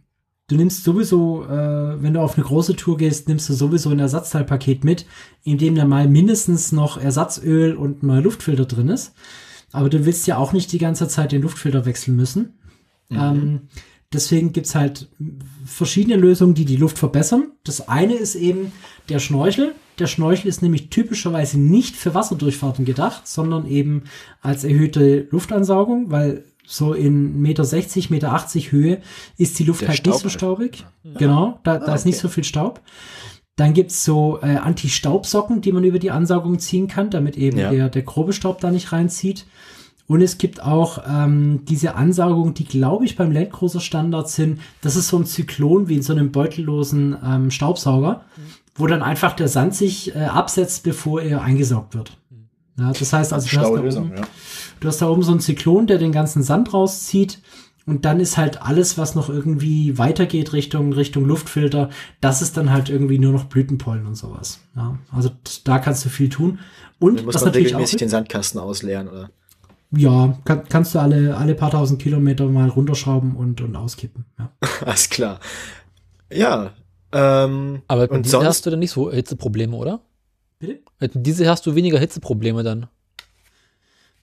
du 0.48 0.56
nimmst 0.56 0.84
sowieso, 0.84 1.44
äh, 1.44 2.02
wenn 2.02 2.14
du 2.14 2.20
auf 2.20 2.36
eine 2.36 2.44
große 2.44 2.76
Tour 2.76 2.96
gehst, 2.96 3.28
nimmst 3.28 3.48
du 3.48 3.54
sowieso 3.54 3.90
ein 3.90 3.98
Ersatzteilpaket 3.98 4.84
mit, 4.84 5.06
in 5.44 5.58
dem 5.58 5.74
dann 5.74 5.88
mal 5.88 6.08
mindestens 6.08 6.72
noch 6.72 6.98
Ersatzöl 6.98 7.76
und 7.76 8.02
ein 8.02 8.06
neuer 8.06 8.22
Luftfilter 8.22 8.64
drin 8.64 8.88
ist. 8.88 9.14
Aber 9.70 9.90
du 9.90 10.06
willst 10.06 10.26
ja 10.26 10.38
auch 10.38 10.52
nicht 10.52 10.72
die 10.72 10.78
ganze 10.78 11.08
Zeit 11.08 11.32
den 11.32 11.42
Luftfilter 11.42 11.84
wechseln 11.84 12.16
müssen. 12.16 12.58
Ähm, 13.10 13.68
deswegen 14.12 14.52
gibt's 14.52 14.74
halt 14.74 15.08
verschiedene 15.64 16.16
Lösungen, 16.16 16.54
die 16.54 16.64
die 16.64 16.76
Luft 16.76 16.98
verbessern. 16.98 17.52
Das 17.64 17.88
eine 17.88 18.14
ist 18.14 18.34
eben 18.34 18.72
der 19.08 19.18
Schnorchel. 19.18 19.74
Der 19.98 20.06
Schnorchel 20.06 20.48
ist 20.48 20.62
nämlich 20.62 20.90
typischerweise 20.90 21.58
nicht 21.58 21.96
für 21.96 22.14
Wasserdurchfahrten 22.14 22.84
gedacht, 22.84 23.26
sondern 23.26 23.66
eben 23.66 24.04
als 24.40 24.64
erhöhte 24.64 25.26
Luftansaugung, 25.30 26.10
weil 26.10 26.44
so 26.66 26.92
in 26.92 27.40
Meter 27.40 27.64
60, 27.64 28.10
Meter 28.10 28.32
80 28.32 28.72
Höhe 28.72 29.00
ist 29.38 29.58
die 29.58 29.64
Luft 29.64 29.80
Der 29.80 29.88
halt 29.88 30.04
nicht 30.04 30.18
so 30.18 30.28
Staub 30.28 30.58
staubig. 30.58 30.86
Genau, 31.16 31.58
da, 31.64 31.78
da 31.78 31.94
ist 31.94 32.04
nicht 32.04 32.16
okay. 32.16 32.22
so 32.22 32.28
viel 32.28 32.44
Staub. 32.44 32.80
Dann 33.56 33.74
gibt's 33.74 34.04
so 34.04 34.38
äh, 34.40 34.56
Anti-Staubsocken, 34.56 35.62
die 35.62 35.72
man 35.72 35.82
über 35.82 35.98
die 35.98 36.12
Ansaugung 36.12 36.58
ziehen 36.60 36.86
kann, 36.86 37.10
damit 37.10 37.36
eben 37.36 37.58
Ja. 37.58 37.70
der, 37.70 37.88
der 37.88 38.02
grobe 38.02 38.32
Staub 38.32 38.60
da 38.60 38.70
nicht 38.70 38.92
reinzieht. 38.92 39.46
Und 40.08 40.22
es 40.22 40.38
gibt 40.38 40.62
auch 40.62 41.04
ähm, 41.06 41.66
diese 41.66 41.94
Ansaugung, 41.94 42.54
die 42.54 42.64
glaube 42.64 43.04
ich 43.04 43.14
beim 43.14 43.30
Landcruiser 43.30 43.80
Standard 43.80 44.28
sind. 44.30 44.58
Das 44.80 44.96
ist 44.96 45.08
so 45.08 45.18
ein 45.18 45.26
Zyklon 45.26 45.88
wie 45.88 45.96
in 45.96 46.02
so 46.02 46.14
einem 46.14 46.32
beutellosen 46.32 47.16
ähm, 47.22 47.50
Staubsauger, 47.50 48.22
wo 48.74 48.86
dann 48.86 49.02
einfach 49.02 49.34
der 49.34 49.48
Sand 49.48 49.74
sich 49.74 50.16
äh, 50.16 50.20
absetzt, 50.24 50.82
bevor 50.82 51.20
er 51.20 51.42
eingesaugt 51.42 51.94
wird. 51.94 52.16
Ja, 52.78 52.92
das 52.92 53.12
heißt 53.12 53.34
also, 53.34 53.48
du 53.50 53.56
hast, 53.58 53.70
da 53.70 53.80
Lösung, 53.80 54.06
oben, 54.06 54.16
ja. 54.16 54.22
du 54.80 54.88
hast 54.88 55.02
da 55.02 55.08
oben 55.10 55.22
so 55.22 55.32
einen 55.32 55.40
Zyklon, 55.40 55.86
der 55.86 55.98
den 55.98 56.12
ganzen 56.12 56.42
Sand 56.42 56.72
rauszieht. 56.72 57.40
Und 57.84 58.04
dann 58.04 58.20
ist 58.20 58.36
halt 58.36 58.62
alles, 58.62 58.98
was 58.98 59.14
noch 59.14 59.28
irgendwie 59.30 59.98
weitergeht 59.98 60.52
Richtung, 60.52 60.92
Richtung 60.92 61.24
Luftfilter, 61.24 61.88
das 62.20 62.42
ist 62.42 62.56
dann 62.56 62.70
halt 62.70 62.90
irgendwie 62.90 63.18
nur 63.18 63.32
noch 63.32 63.44
Blütenpollen 63.44 64.06
und 64.06 64.14
sowas. 64.14 64.60
Ja, 64.76 64.98
also 65.10 65.30
da 65.64 65.78
kannst 65.78 66.04
du 66.04 66.10
viel 66.10 66.28
tun. 66.28 66.58
Und 66.98 67.16
Dann 67.16 67.24
muss 67.26 67.34
was 67.34 67.44
natürlich 67.44 67.68
auch 67.68 67.78
regelmäßig 67.78 67.98
den 67.98 68.08
Sandkasten 68.10 68.60
ausleeren, 68.60 69.08
oder? 69.08 69.30
Ja, 69.90 70.38
kann, 70.44 70.64
kannst 70.68 70.94
du 70.94 70.98
alle, 70.98 71.36
alle 71.36 71.54
paar 71.54 71.70
tausend 71.70 72.00
Kilometer 72.00 72.46
mal 72.46 72.68
runterschrauben 72.68 73.36
und, 73.36 73.60
und 73.60 73.76
auskippen. 73.76 74.24
Ja. 74.38 74.52
Alles 74.84 75.08
klar. 75.08 75.40
Ja, 76.30 76.72
ähm, 77.12 77.82
Aber 77.88 78.02
mit 78.02 78.10
und 78.10 78.26
Diesel 78.26 78.32
sonst, 78.32 78.46
hast 78.46 78.66
du 78.66 78.70
dann 78.70 78.80
nicht 78.80 78.90
so 78.90 79.10
Hitzeprobleme, 79.10 79.74
oder? 79.74 80.00
Bitte? 80.58 80.80
Mit 81.00 81.12
Diesel 81.14 81.48
hast 81.48 81.66
du 81.66 81.74
weniger 81.74 81.98
Hitzeprobleme 81.98 82.62
dann. 82.62 82.86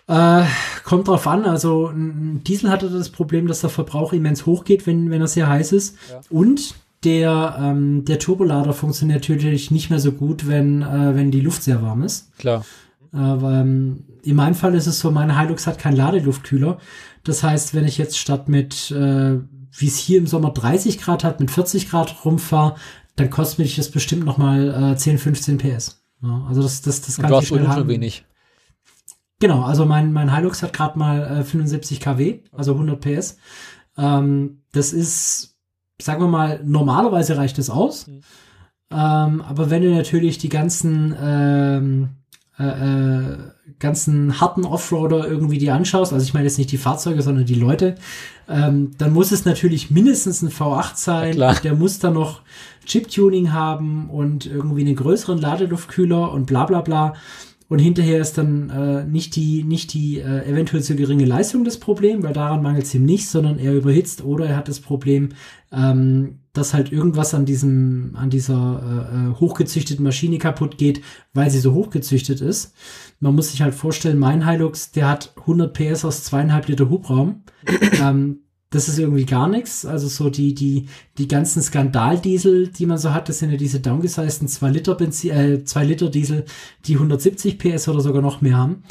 Äh, 0.08 0.46
kommt 0.84 1.08
drauf 1.08 1.26
an. 1.26 1.46
Also 1.46 1.88
ein 1.88 2.44
Diesel 2.44 2.70
hatte 2.70 2.90
das 2.90 3.10
Problem, 3.10 3.48
dass 3.48 3.62
der 3.62 3.72
Verbrauch 3.72 4.14
immens 4.14 4.46
hochgeht, 4.46 4.86
wenn, 4.86 5.10
wenn 5.10 5.22
er 5.22 5.28
sehr 5.28 5.50
heiß 5.50 5.72
ist. 5.72 5.98
Ja. 6.12 6.22
Und 6.30 6.76
der, 7.04 7.58
ähm, 7.60 8.06
der 8.06 8.20
Turbolader 8.20 8.74
funktioniert 8.74 9.28
natürlich 9.28 9.72
nicht 9.72 9.90
mehr 9.90 10.00
so 10.00 10.12
gut, 10.12 10.48
wenn, 10.48 10.82
äh, 10.82 11.16
wenn 11.16 11.32
die 11.32 11.42
Luft 11.42 11.64
sehr 11.64 11.82
warm 11.82 12.04
ist. 12.04 12.38
Klar. 12.38 12.66
Aber 13.16 13.62
ähm, 13.62 14.04
in 14.24 14.36
meinem 14.36 14.56
Fall 14.56 14.76
ist 14.76 14.88
es 14.88 15.00
so, 15.00 15.10
meine 15.10 15.40
Hilux 15.40 15.68
hat 15.68 15.80
keinen 15.80 15.96
Ladeluftkühler. 15.96 16.80
Das 17.24 17.44
heißt, 17.44 17.74
wenn 17.74 17.86
ich 17.86 17.98
jetzt 17.98 18.18
statt 18.18 18.50
mit, 18.50 18.92
äh, 18.92 19.40
wie 19.72 19.88
es 19.88 19.98
hier 19.98 20.18
im 20.18 20.28
Sommer 20.28 20.52
30 20.52 21.00
Grad 21.00 21.24
hat, 21.24 21.40
mit 21.40 21.50
40 21.50 21.90
Grad 21.90 22.26
rumfahre, 22.26 22.76
dann 23.16 23.30
kostet 23.30 23.60
mich 23.60 23.76
das 23.76 23.90
bestimmt 23.90 24.26
noch 24.26 24.38
mal 24.38 24.94
äh, 24.94 24.98
10, 24.98 25.18
15 25.18 25.58
PS. 25.58 26.04
Ja, 26.22 26.46
also 26.48 26.62
das, 26.62 26.82
das, 26.82 27.02
das 27.02 27.18
kann 27.18 27.30
du 27.30 27.38
hast 27.38 27.48
schnell 27.48 27.72
schon 27.72 27.88
wenig. 27.88 28.26
Genau, 29.40 29.64
also 29.64 29.86
mein, 29.86 30.12
mein 30.12 30.34
Hilux 30.34 30.62
hat 30.64 30.74
gerade 30.74 30.98
mal 30.98 31.40
äh, 31.40 31.44
75 31.44 32.00
kW, 32.00 32.40
also 32.52 32.74
100 32.74 33.00
PS. 33.00 33.38
Ähm, 33.98 34.62
das 34.72 34.92
ist, 34.92 35.58
sagen 36.02 36.22
wir 36.22 36.28
mal, 36.28 36.62
normalerweise 36.64 37.38
reicht 37.38 37.60
es 37.60 37.70
aus. 37.70 38.08
Mhm. 38.08 38.22
Ähm, 38.92 39.42
aber 39.42 39.70
wenn 39.70 39.82
du 39.82 39.94
natürlich 39.94 40.38
die 40.38 40.50
ganzen 40.50 41.16
ähm, 41.20 42.04
äh, 42.04 42.25
äh, 42.58 43.38
ganzen 43.80 44.40
harten 44.40 44.64
Offroader 44.64 45.28
irgendwie 45.28 45.58
die 45.58 45.72
anschaust, 45.72 46.14
also 46.14 46.24
ich 46.24 46.34
meine 46.34 46.46
jetzt 46.46 46.58
nicht 46.58 46.72
die 46.72 46.78
Fahrzeuge, 46.78 47.22
sondern 47.22 47.46
die 47.46 47.56
Leute, 47.56 47.96
ähm, 48.48 48.92
dann 48.98 49.12
muss 49.12 49.32
es 49.32 49.46
natürlich 49.46 49.92
mindestens 49.92 50.42
ein 50.42 50.50
V8 50.50 50.96
sein. 50.96 51.38
Ja. 51.38 51.54
Der 51.54 51.76
muss 51.76 52.00
dann 52.00 52.14
noch 52.14 52.42
Chip-Tuning 52.86 53.52
haben 53.52 54.10
und 54.10 54.46
irgendwie 54.46 54.82
einen 54.82 54.96
größeren 54.96 55.40
Ladeluftkühler 55.40 56.32
und 56.32 56.46
bla 56.46 56.66
bla 56.66 56.82
bla. 56.82 57.14
Und 57.68 57.80
hinterher 57.80 58.22
ist 58.22 58.38
dann 58.38 58.70
äh, 58.70 59.06
nicht 59.06 59.36
die, 59.36 59.64
nicht 59.64 59.94
die 59.94 60.20
äh, 60.20 60.48
eventuell 60.48 60.84
zu 60.84 60.96
geringe 60.96 61.26
Leistung 61.26 61.64
das 61.64 61.80
Problem, 61.80 62.22
weil 62.22 62.34
daran 62.34 62.62
mangelt 62.62 62.86
es 62.86 62.94
ihm 62.94 63.06
nicht, 63.06 63.28
sondern 63.28 63.58
er 63.58 63.74
überhitzt 63.74 64.24
oder 64.24 64.46
er 64.46 64.58
hat 64.58 64.68
das 64.68 64.80
Problem, 64.80 65.30
ähm, 65.72 66.40
dass 66.54 66.76
halt 66.76 66.92
irgendwas 66.92 67.34
an 67.34 67.46
diesem, 67.46 68.12
an 68.16 68.30
dieser 68.30 69.10
äh, 69.12 69.16
äh, 69.16 69.40
hochgezüchteten 69.40 70.04
Maschine 70.04 70.38
kaputt 70.38 70.78
geht, 70.78 71.02
weil 71.34 71.50
sie 71.50 71.60
so 71.60 71.74
hochgezüchtet 71.74 72.40
ist. 72.40 72.74
Man 73.20 73.34
muss 73.34 73.52
sich 73.52 73.62
halt 73.64 73.74
vorstellen, 73.74 74.20
mein 74.20 74.48
Hilux, 74.48 74.92
der 74.92 75.10
hat 75.10 75.34
100 75.36 75.74
PS 75.74 76.06
aus 76.06 76.24
zweieinhalb 76.24 76.68
Liter 76.68 76.90
Hubraum. 76.90 77.44
ähm, 78.02 78.45
das 78.76 78.90
ist 78.90 79.00
irgendwie 79.00 79.26
gar 79.26 79.48
nichts. 79.48 79.86
Also 79.86 80.08
so 80.08 80.30
die, 80.30 80.54
die, 80.54 80.88
die 81.18 81.28
ganzen 81.28 81.62
Skandaldiesel, 81.62 82.68
die 82.68 82.86
man 82.86 82.98
so 82.98 83.14
hat, 83.14 83.30
das 83.30 83.40
sind 83.40 83.52
ja 83.52 83.58
diese 83.58 83.80
downgesizten 83.80 84.48
2 84.48 84.70
Liter 84.70 84.96
Benzin, 84.96 85.32
äh, 85.32 85.64
2 85.64 85.84
Liter 85.86 86.10
Diesel, 86.10 86.46
die 86.86 86.96
170 86.96 87.58
PS 87.58 87.88
oder 87.88 88.02
sogar 88.02 88.22
noch 88.22 88.42
mehr 88.42 88.58
haben. 88.58 88.84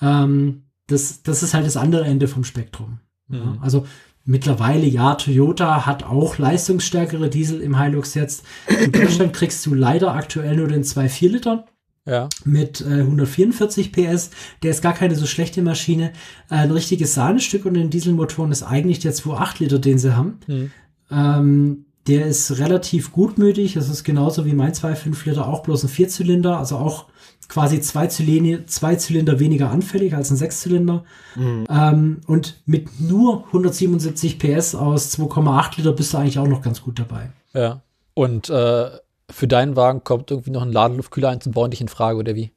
Ähm, 0.00 0.62
das, 0.86 1.22
das 1.22 1.42
ist 1.42 1.54
halt 1.54 1.66
das 1.66 1.76
andere 1.76 2.04
Ende 2.04 2.28
vom 2.28 2.44
Spektrum. 2.44 3.00
Ja, 3.28 3.38
Mhm. 3.44 3.58
also 3.60 3.86
mittlerweile, 4.24 4.86
ja, 4.86 5.14
Toyota 5.16 5.86
hat 5.86 6.04
auch 6.04 6.38
leistungsstärkere 6.38 7.28
Diesel 7.28 7.60
im 7.60 7.80
Hilux 7.80 8.14
jetzt. 8.14 8.44
In 8.68 8.92
Deutschland 8.92 9.32
kriegst 9.38 9.66
du 9.66 9.74
leider 9.74 10.14
aktuell 10.14 10.56
nur 10.56 10.68
den 10.68 10.84
2,4 10.84 11.28
Liter 11.30 11.66
Ja. 12.04 12.28
mit 12.44 12.80
äh, 12.80 13.00
144 13.00 13.92
PS. 13.92 14.30
Der 14.62 14.72
ist 14.72 14.82
gar 14.82 14.92
keine 14.92 15.14
so 15.14 15.26
schlechte 15.26 15.62
Maschine. 15.62 16.12
Äh, 16.50 16.56
ein 16.56 16.70
richtiges 16.70 17.14
Sahnestück 17.14 17.64
und 17.64 17.74
den 17.74 17.90
Dieselmotoren 17.90 18.50
ist 18.50 18.62
eigentlich 18.64 18.98
der 18.98 19.14
2,8 19.14 19.60
Liter, 19.60 19.78
den 19.78 19.98
sie 19.98 20.16
haben. 20.16 20.38
Mhm. 20.46 20.70
Ähm, 21.10 21.84
der 22.06 22.26
ist 22.26 22.58
relativ 22.58 23.12
gutmütig. 23.12 23.74
Das 23.74 23.88
ist 23.88 24.02
genauso 24.02 24.44
wie 24.44 24.54
mein 24.54 24.72
2,5 24.72 25.28
Liter, 25.28 25.46
auch 25.46 25.62
bloß 25.62 25.84
ein 25.84 25.88
Vierzylinder, 25.88 26.58
also 26.58 26.76
auch 26.76 27.06
quasi 27.48 27.80
zwei 27.80 28.06
Zylinder, 28.06 28.66
zwei 28.66 28.96
Zylinder 28.96 29.38
weniger 29.38 29.70
anfällig 29.70 30.14
als 30.14 30.30
ein 30.30 30.36
Sechszylinder. 30.36 31.04
Ähm, 31.36 32.20
und 32.26 32.62
mit 32.66 33.00
nur 33.00 33.46
177 33.46 34.38
PS 34.38 34.74
aus 34.74 35.16
2,8 35.16 35.76
Liter 35.76 35.92
bist 35.92 36.12
du 36.12 36.18
eigentlich 36.18 36.38
auch 36.38 36.48
noch 36.48 36.62
ganz 36.62 36.82
gut 36.82 36.98
dabei. 36.98 37.30
Ja. 37.52 37.82
Und 38.14 38.50
äh, 38.50 38.90
für 39.30 39.48
deinen 39.48 39.76
Wagen 39.76 40.04
kommt 40.04 40.30
irgendwie 40.30 40.50
noch 40.50 40.62
ein 40.62 40.72
Ladeluftkühler 40.72 41.30
einzubauen, 41.30 41.70
dich 41.70 41.80
in 41.80 41.88
Frage, 41.88 42.18
oder 42.18 42.34
wie? 42.34 42.52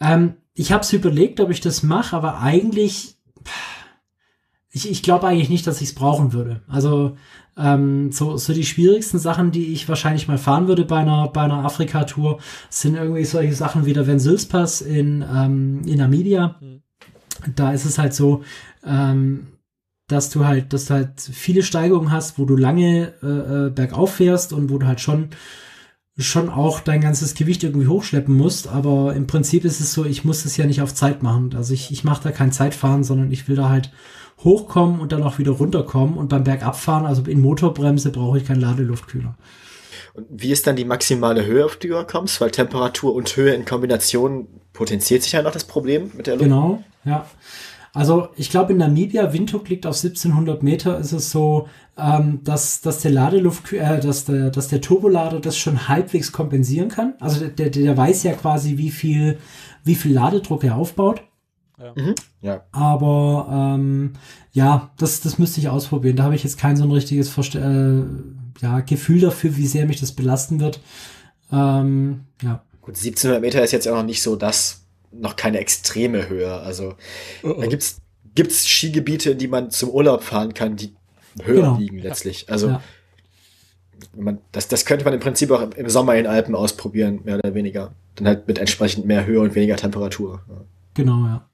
Ähm, 0.00 0.34
ich 0.54 0.72
habe 0.72 0.82
es 0.82 0.92
überlegt, 0.92 1.40
ob 1.40 1.50
ich 1.50 1.60
das 1.60 1.82
mache, 1.82 2.16
aber 2.16 2.40
eigentlich, 2.40 3.16
ich, 4.70 4.90
ich 4.90 5.02
glaube 5.02 5.26
eigentlich 5.26 5.48
nicht, 5.48 5.66
dass 5.66 5.80
ich 5.80 5.90
es 5.90 5.94
brauchen 5.94 6.32
würde. 6.32 6.62
Also 6.68 7.16
ähm, 7.56 8.10
so, 8.12 8.36
so 8.36 8.52
die 8.52 8.64
schwierigsten 8.64 9.18
Sachen, 9.18 9.50
die 9.50 9.72
ich 9.72 9.88
wahrscheinlich 9.88 10.28
mal 10.28 10.38
fahren 10.38 10.68
würde 10.68 10.84
bei 10.84 10.98
einer, 10.98 11.28
bei 11.28 11.42
einer 11.42 11.64
Afrika-Tour, 11.64 12.38
sind 12.68 12.96
irgendwie 12.96 13.24
solche 13.24 13.54
Sachen 13.54 13.86
wie 13.86 13.92
der 13.92 14.06
Vensilspass 14.06 14.80
in, 14.80 15.22
ähm, 15.22 15.82
in 15.86 15.98
Namibia. 15.98 16.56
Mhm. 16.60 16.82
Da 17.54 17.72
ist 17.72 17.84
es 17.84 17.98
halt 17.98 18.14
so, 18.14 18.42
ähm, 18.84 19.48
dass 20.12 20.30
du 20.30 20.44
halt, 20.44 20.72
dass 20.72 20.86
du 20.86 20.94
halt 20.94 21.20
viele 21.20 21.62
Steigungen 21.62 22.10
hast, 22.10 22.38
wo 22.38 22.44
du 22.44 22.56
lange 22.56 23.14
äh, 23.22 23.66
äh, 23.66 23.70
bergauf 23.70 24.14
fährst 24.14 24.52
und 24.52 24.70
wo 24.70 24.78
du 24.78 24.86
halt 24.86 25.00
schon 25.00 25.30
schon 26.18 26.50
auch 26.50 26.80
dein 26.80 27.00
ganzes 27.00 27.34
Gewicht 27.34 27.64
irgendwie 27.64 27.86
hochschleppen 27.86 28.36
musst, 28.36 28.68
aber 28.68 29.14
im 29.14 29.26
Prinzip 29.26 29.64
ist 29.64 29.80
es 29.80 29.94
so, 29.94 30.04
ich 30.04 30.24
muss 30.24 30.44
es 30.44 30.56
ja 30.56 30.66
nicht 30.66 30.82
auf 30.82 30.94
Zeit 30.94 31.22
machen. 31.22 31.54
Also 31.56 31.72
ich, 31.72 31.90
ich 31.90 32.04
mache 32.04 32.22
da 32.22 32.30
kein 32.30 32.52
Zeitfahren, 32.52 33.04
sondern 33.04 33.32
ich 33.32 33.48
will 33.48 33.56
da 33.56 33.70
halt 33.70 33.90
hochkommen 34.44 35.00
und 35.00 35.12
dann 35.12 35.22
auch 35.22 35.38
wieder 35.38 35.52
runterkommen 35.52 36.16
und 36.16 36.28
beim 36.28 36.44
Bergabfahren, 36.44 37.06
also 37.06 37.22
in 37.22 37.40
Motorbremse, 37.40 38.10
brauche 38.10 38.38
ich 38.38 38.44
keinen 38.44 38.60
Ladeluftkühler. 38.60 39.34
Und 40.14 40.26
wie 40.30 40.50
ist 40.50 40.66
dann 40.66 40.76
die 40.76 40.84
maximale 40.84 41.44
Höhe, 41.46 41.64
auf 41.64 41.76
die 41.76 41.88
du 41.88 42.04
kommst? 42.04 42.40
Weil 42.40 42.50
Temperatur 42.50 43.14
und 43.14 43.36
Höhe 43.36 43.54
in 43.54 43.64
Kombination 43.64 44.48
potenziert 44.72 45.22
sich 45.22 45.32
ja 45.32 45.42
noch 45.42 45.52
das 45.52 45.64
Problem 45.64 46.10
mit 46.16 46.26
der 46.26 46.34
Luft. 46.34 46.44
Genau, 46.44 46.82
ja. 47.04 47.26
Also 47.92 48.28
ich 48.36 48.50
glaube 48.50 48.72
in 48.72 48.78
Namibia, 48.78 49.32
Windhoek 49.32 49.68
liegt 49.68 49.86
auf 49.86 49.96
1700 49.96 50.62
Meter, 50.62 50.98
ist 50.98 51.12
es 51.12 51.30
so, 51.30 51.68
ähm, 51.98 52.40
dass, 52.44 52.80
dass 52.80 53.00
der 53.00 53.10
Ladeluft, 53.10 53.72
äh, 53.72 54.00
dass 54.00 54.24
der, 54.24 54.50
dass 54.50 54.68
der 54.68 54.80
Turbolader 54.80 55.40
das 55.40 55.58
schon 55.58 55.88
halbwegs 55.88 56.30
kompensieren 56.30 56.88
kann. 56.88 57.14
Also 57.20 57.46
der, 57.48 57.70
der 57.70 57.96
weiß 57.96 58.22
ja 58.22 58.32
quasi, 58.32 58.78
wie 58.78 58.90
viel, 58.90 59.38
wie 59.84 59.96
viel 59.96 60.12
Ladedruck 60.12 60.62
er 60.64 60.76
aufbaut. 60.76 61.22
Ja. 61.78 61.92
Mhm. 61.96 62.14
ja. 62.42 62.64
Aber 62.72 63.48
ähm, 63.50 64.12
ja, 64.52 64.90
das, 64.98 65.20
das 65.20 65.38
müsste 65.38 65.60
ich 65.60 65.68
ausprobieren. 65.68 66.16
Da 66.16 66.24
habe 66.24 66.34
ich 66.34 66.44
jetzt 66.44 66.58
kein 66.58 66.76
so 66.76 66.84
ein 66.84 66.92
richtiges 66.92 67.28
Verste 67.28 67.58
äh, 67.58 68.62
ja, 68.62 68.80
Gefühl 68.80 69.20
dafür, 69.20 69.56
wie 69.56 69.66
sehr 69.66 69.86
mich 69.86 70.00
das 70.00 70.12
belasten 70.12 70.60
wird. 70.60 70.80
Ähm, 71.50 72.26
ja. 72.42 72.62
Gut, 72.82 72.96
1700 72.96 73.40
Meter 73.40 73.62
ist 73.64 73.72
jetzt 73.72 73.88
auch 73.88 73.96
noch 73.96 74.04
nicht 74.04 74.22
so 74.22 74.36
das, 74.36 74.79
noch 75.12 75.36
keine 75.36 75.58
extreme 75.58 76.28
Höhe. 76.28 76.52
Also 76.52 76.94
oh 77.42 77.54
oh. 77.56 77.60
da 77.60 77.66
gibt's 77.66 78.00
gibt's 78.34 78.68
Skigebiete, 78.68 79.32
in 79.32 79.38
die 79.38 79.48
man 79.48 79.70
zum 79.70 79.90
Urlaub 79.90 80.22
fahren 80.22 80.54
kann, 80.54 80.76
die 80.76 80.94
höher 81.42 81.62
genau. 81.62 81.76
liegen 81.76 81.98
letztlich. 81.98 82.48
Also 82.48 82.68
ja. 82.68 82.82
man, 84.16 84.38
das, 84.52 84.68
das 84.68 84.84
könnte 84.84 85.04
man 85.04 85.14
im 85.14 85.20
Prinzip 85.20 85.50
auch 85.50 85.70
im 85.72 85.88
Sommer 85.88 86.16
in 86.16 86.26
Alpen 86.26 86.54
ausprobieren, 86.54 87.20
mehr 87.24 87.38
oder 87.38 87.54
weniger. 87.54 87.92
Dann 88.16 88.26
halt 88.26 88.48
mit 88.48 88.58
entsprechend 88.58 89.06
mehr 89.06 89.26
Höhe 89.26 89.40
und 89.40 89.54
weniger 89.54 89.76
Temperatur. 89.76 90.42
Genau, 90.94 91.26
ja. 91.26 91.46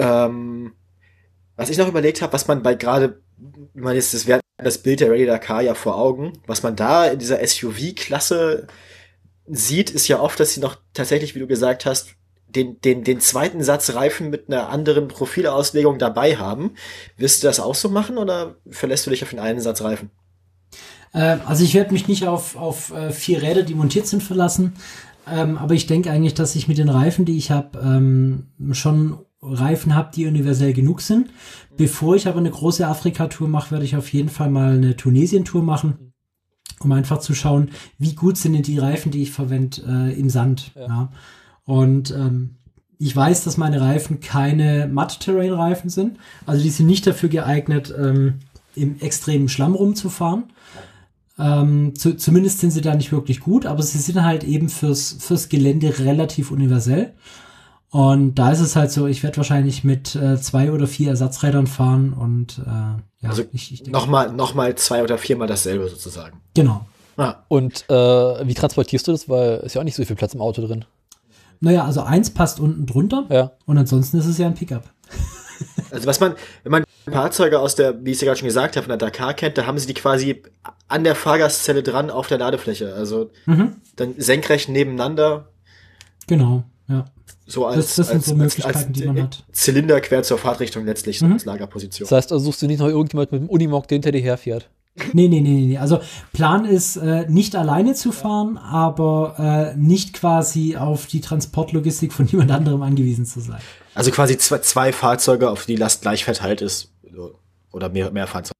Ähm, 0.00 0.72
was 1.56 1.70
ich 1.70 1.78
noch 1.78 1.88
überlegt 1.88 2.22
habe, 2.22 2.32
was 2.32 2.46
man 2.46 2.62
bei 2.62 2.74
gerade, 2.74 3.20
man 3.74 3.94
jetzt 3.94 4.14
das, 4.14 4.26
das 4.56 4.78
Bild 4.78 5.00
der 5.00 5.10
Rallye 5.10 5.26
Dakar 5.26 5.62
ja 5.62 5.74
vor 5.74 5.96
Augen, 5.96 6.34
was 6.46 6.62
man 6.62 6.76
da 6.76 7.06
in 7.06 7.18
dieser 7.18 7.44
SUV-Klasse 7.44 8.68
sieht, 9.50 9.90
ist 9.90 10.08
ja 10.08 10.20
oft, 10.20 10.38
dass 10.40 10.54
sie 10.54 10.60
noch 10.60 10.76
tatsächlich, 10.94 11.34
wie 11.34 11.40
du 11.40 11.46
gesagt 11.46 11.86
hast, 11.86 12.14
den, 12.48 12.80
den, 12.80 13.04
den 13.04 13.20
zweiten 13.20 13.62
Satz 13.62 13.94
Reifen 13.94 14.30
mit 14.30 14.48
einer 14.48 14.70
anderen 14.70 15.08
Profilauslegung 15.08 15.98
dabei 15.98 16.36
haben. 16.36 16.72
Wirst 17.16 17.42
du 17.42 17.46
das 17.46 17.60
auch 17.60 17.74
so 17.74 17.88
machen 17.88 18.16
oder 18.18 18.56
verlässt 18.70 19.06
du 19.06 19.10
dich 19.10 19.22
auf 19.22 19.30
den 19.30 19.38
einen 19.38 19.60
Satz 19.60 19.82
Reifen? 19.82 20.10
Äh, 21.12 21.36
also 21.46 21.62
ich 21.64 21.74
werde 21.74 21.92
mich 21.92 22.08
nicht 22.08 22.26
auf, 22.26 22.56
auf 22.56 22.92
äh, 22.92 23.10
vier 23.10 23.42
Räder, 23.42 23.62
die 23.62 23.74
montiert 23.74 24.06
sind, 24.06 24.22
verlassen. 24.22 24.74
Ähm, 25.30 25.58
aber 25.58 25.74
ich 25.74 25.86
denke 25.86 26.10
eigentlich, 26.10 26.34
dass 26.34 26.56
ich 26.56 26.68
mit 26.68 26.78
den 26.78 26.88
Reifen, 26.88 27.24
die 27.26 27.36
ich 27.36 27.50
habe, 27.50 27.78
ähm, 27.80 28.46
schon 28.72 29.18
Reifen 29.42 29.94
habe, 29.94 30.10
die 30.14 30.26
universell 30.26 30.72
genug 30.72 31.00
sind. 31.00 31.30
Bevor 31.76 32.16
ich 32.16 32.26
aber 32.26 32.38
eine 32.38 32.50
große 32.50 32.86
Afrika-Tour 32.86 33.46
mache, 33.46 33.70
werde 33.70 33.84
ich 33.84 33.96
auf 33.96 34.12
jeden 34.12 34.30
Fall 34.30 34.50
mal 34.50 34.72
eine 34.72 34.96
Tunesien-Tour 34.96 35.62
machen, 35.62 36.07
um 36.80 36.92
einfach 36.92 37.18
zu 37.18 37.34
schauen, 37.34 37.70
wie 37.98 38.14
gut 38.14 38.36
sind 38.36 38.52
denn 38.52 38.62
die 38.62 38.78
Reifen, 38.78 39.10
die 39.10 39.22
ich 39.22 39.32
verwende 39.32 39.82
äh, 39.86 40.18
im 40.18 40.30
Sand. 40.30 40.72
Ja. 40.74 40.86
ja. 40.86 41.08
Und 41.64 42.10
ähm, 42.10 42.50
ich 42.98 43.14
weiß, 43.14 43.44
dass 43.44 43.56
meine 43.56 43.80
Reifen 43.80 44.20
keine 44.20 44.88
Mud-Terrain-Reifen 44.88 45.90
sind. 45.90 46.18
Also 46.46 46.62
die 46.62 46.70
sind 46.70 46.86
nicht 46.86 47.06
dafür 47.06 47.28
geeignet, 47.28 47.94
ähm, 47.96 48.34
im 48.74 49.00
extremen 49.00 49.48
Schlamm 49.48 49.74
rumzufahren. 49.74 50.44
Ähm, 51.38 51.94
zu, 51.94 52.16
zumindest 52.16 52.58
sind 52.58 52.72
sie 52.72 52.80
da 52.80 52.94
nicht 52.94 53.12
wirklich 53.12 53.40
gut, 53.40 53.64
aber 53.66 53.82
sie 53.82 53.98
sind 53.98 54.22
halt 54.22 54.42
eben 54.42 54.68
fürs, 54.68 55.16
fürs 55.20 55.48
Gelände 55.48 56.00
relativ 56.00 56.50
universell. 56.50 57.12
Und 57.90 58.34
da 58.34 58.52
ist 58.52 58.60
es 58.60 58.76
halt 58.76 58.90
so, 58.90 59.06
ich 59.06 59.22
werde 59.22 59.38
wahrscheinlich 59.38 59.82
mit 59.82 60.14
äh, 60.14 60.38
zwei 60.38 60.72
oder 60.72 60.86
vier 60.86 61.10
Ersatzrädern 61.10 61.66
fahren 61.66 62.12
und 62.12 62.58
äh, 62.58 62.70
ja, 63.20 63.30
also 63.30 63.44
ich, 63.52 63.72
ich 63.72 63.86
nochmal 63.86 64.30
noch 64.30 64.54
mal 64.54 64.74
zwei 64.74 65.02
oder 65.02 65.16
viermal 65.16 65.48
dasselbe 65.48 65.88
sozusagen. 65.88 66.40
Genau. 66.54 66.86
Ah. 67.16 67.36
Und 67.48 67.88
äh, 67.88 67.94
wie 67.94 68.54
transportierst 68.54 69.08
du 69.08 69.12
das? 69.12 69.28
Weil 69.28 69.58
ist 69.60 69.74
ja 69.74 69.80
auch 69.80 69.84
nicht 69.84 69.96
so 69.96 70.04
viel 70.04 70.16
Platz 70.16 70.34
im 70.34 70.42
Auto 70.42 70.66
drin. 70.66 70.84
Naja, 71.60 71.84
also 71.84 72.02
eins 72.02 72.30
passt 72.30 72.60
unten 72.60 72.86
drunter 72.86 73.24
ja. 73.30 73.52
und 73.64 73.78
ansonsten 73.78 74.18
ist 74.18 74.26
es 74.26 74.38
ja 74.38 74.46
ein 74.46 74.54
Pickup. 74.54 74.84
Also 75.90 76.06
was 76.06 76.20
man, 76.20 76.34
wenn 76.62 76.70
man 76.72 76.84
Fahrzeuge 77.10 77.58
aus 77.58 77.74
der, 77.74 78.04
wie 78.04 78.10
ich 78.10 78.16
es 78.16 78.20
ja 78.20 78.26
gerade 78.26 78.38
schon 78.38 78.46
gesagt 78.46 78.76
habe, 78.76 78.84
von 78.84 78.90
der 78.90 78.98
Dakar 78.98 79.34
kennt, 79.34 79.58
da 79.58 79.66
haben 79.66 79.78
sie 79.78 79.86
die 79.86 79.94
quasi 79.94 80.42
an 80.86 81.02
der 81.02 81.14
Fahrgastzelle 81.14 81.82
dran 81.82 82.10
auf 82.10 82.28
der 82.28 82.38
Ladefläche. 82.38 82.94
Also 82.94 83.30
mhm. 83.46 83.76
dann 83.96 84.14
senkrecht 84.18 84.68
nebeneinander. 84.68 85.48
Genau, 86.26 86.62
ja. 86.88 87.06
So 87.50 87.64
als, 87.64 87.76
das, 87.76 87.96
das 87.96 88.08
sind 88.08 88.16
als, 88.16 88.26
so 88.26 88.34
Möglichkeiten, 88.34 88.76
als, 88.76 88.86
als 88.86 88.92
die 88.92 89.06
man 89.06 89.22
hat. 89.22 89.44
Zylinder 89.52 90.00
quer 90.02 90.22
zur 90.22 90.36
Fahrtrichtung 90.36 90.84
letztlich, 90.84 91.18
so 91.18 91.26
mhm. 91.26 91.32
als 91.32 91.46
Lagerposition. 91.46 92.06
Das 92.06 92.16
heißt, 92.16 92.32
also 92.32 92.44
suchst 92.44 92.60
du 92.60 92.66
nicht 92.66 92.78
noch 92.78 92.88
irgendjemand 92.88 93.32
mit 93.32 93.40
dem 93.40 93.48
Unimog, 93.48 93.88
der 93.88 93.96
hinter 93.96 94.12
dir 94.12 94.20
herfährt? 94.20 94.68
Nee, 95.12 95.28
nee, 95.28 95.40
nee, 95.40 95.66
nee. 95.66 95.78
Also 95.78 96.00
Plan 96.32 96.64
ist, 96.64 96.96
äh, 96.96 97.24
nicht 97.28 97.56
alleine 97.56 97.94
zu 97.94 98.12
fahren, 98.12 98.58
aber 98.58 99.72
äh, 99.74 99.76
nicht 99.78 100.12
quasi 100.12 100.76
auf 100.76 101.06
die 101.06 101.20
Transportlogistik 101.20 102.12
von 102.12 102.26
jemand 102.28 102.50
anderem 102.50 102.82
angewiesen 102.82 103.24
zu 103.24 103.40
sein. 103.40 103.60
Also 103.94 104.10
quasi 104.10 104.36
zwei, 104.38 104.58
zwei 104.58 104.92
Fahrzeuge, 104.92 105.48
auf 105.48 105.66
die 105.66 105.74
die 105.74 105.80
Last 105.80 106.02
gleich 106.02 106.24
verteilt 106.24 106.60
ist. 106.60 106.92
Oder 107.72 107.88
mehr, 107.88 108.10
mehr 108.10 108.26
Fahrzeuge. 108.26 108.54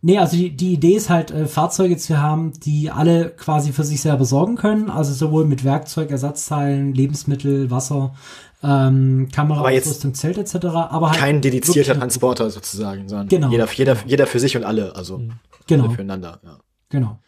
Nee, 0.00 0.18
also 0.18 0.36
die, 0.36 0.50
die 0.50 0.74
Idee 0.74 0.94
ist 0.94 1.10
halt, 1.10 1.32
äh, 1.32 1.46
Fahrzeuge 1.46 1.96
zu 1.96 2.18
haben, 2.18 2.52
die 2.60 2.90
alle 2.90 3.30
quasi 3.30 3.72
für 3.72 3.82
sich 3.82 4.00
selber 4.00 4.24
sorgen 4.24 4.54
können. 4.54 4.90
Also 4.90 5.12
sowohl 5.12 5.44
mit 5.44 5.64
Werkzeug, 5.64 6.10
Ersatzteilen, 6.10 6.94
Lebensmittel, 6.94 7.70
Wasser, 7.70 8.14
ähm, 8.62 9.28
Kameraausrüstung, 9.32 10.14
Zelt 10.14 10.38
etc. 10.38 10.66
Aber 10.66 11.10
halt 11.10 11.18
kein 11.18 11.40
dedizierter 11.40 11.98
Transporter 11.98 12.48
sozusagen, 12.50 13.08
sondern 13.08 13.28
genau. 13.28 13.50
jeder, 13.50 13.68
jeder, 13.72 13.96
jeder 14.06 14.26
für 14.26 14.38
sich 14.38 14.56
und 14.56 14.64
alle, 14.64 14.94
also 14.94 15.18
mhm. 15.18 15.32
genau. 15.66 15.84
alle 15.84 15.94
füreinander. 15.94 16.40
Ja. 16.44 16.58
Genau. 16.90 17.18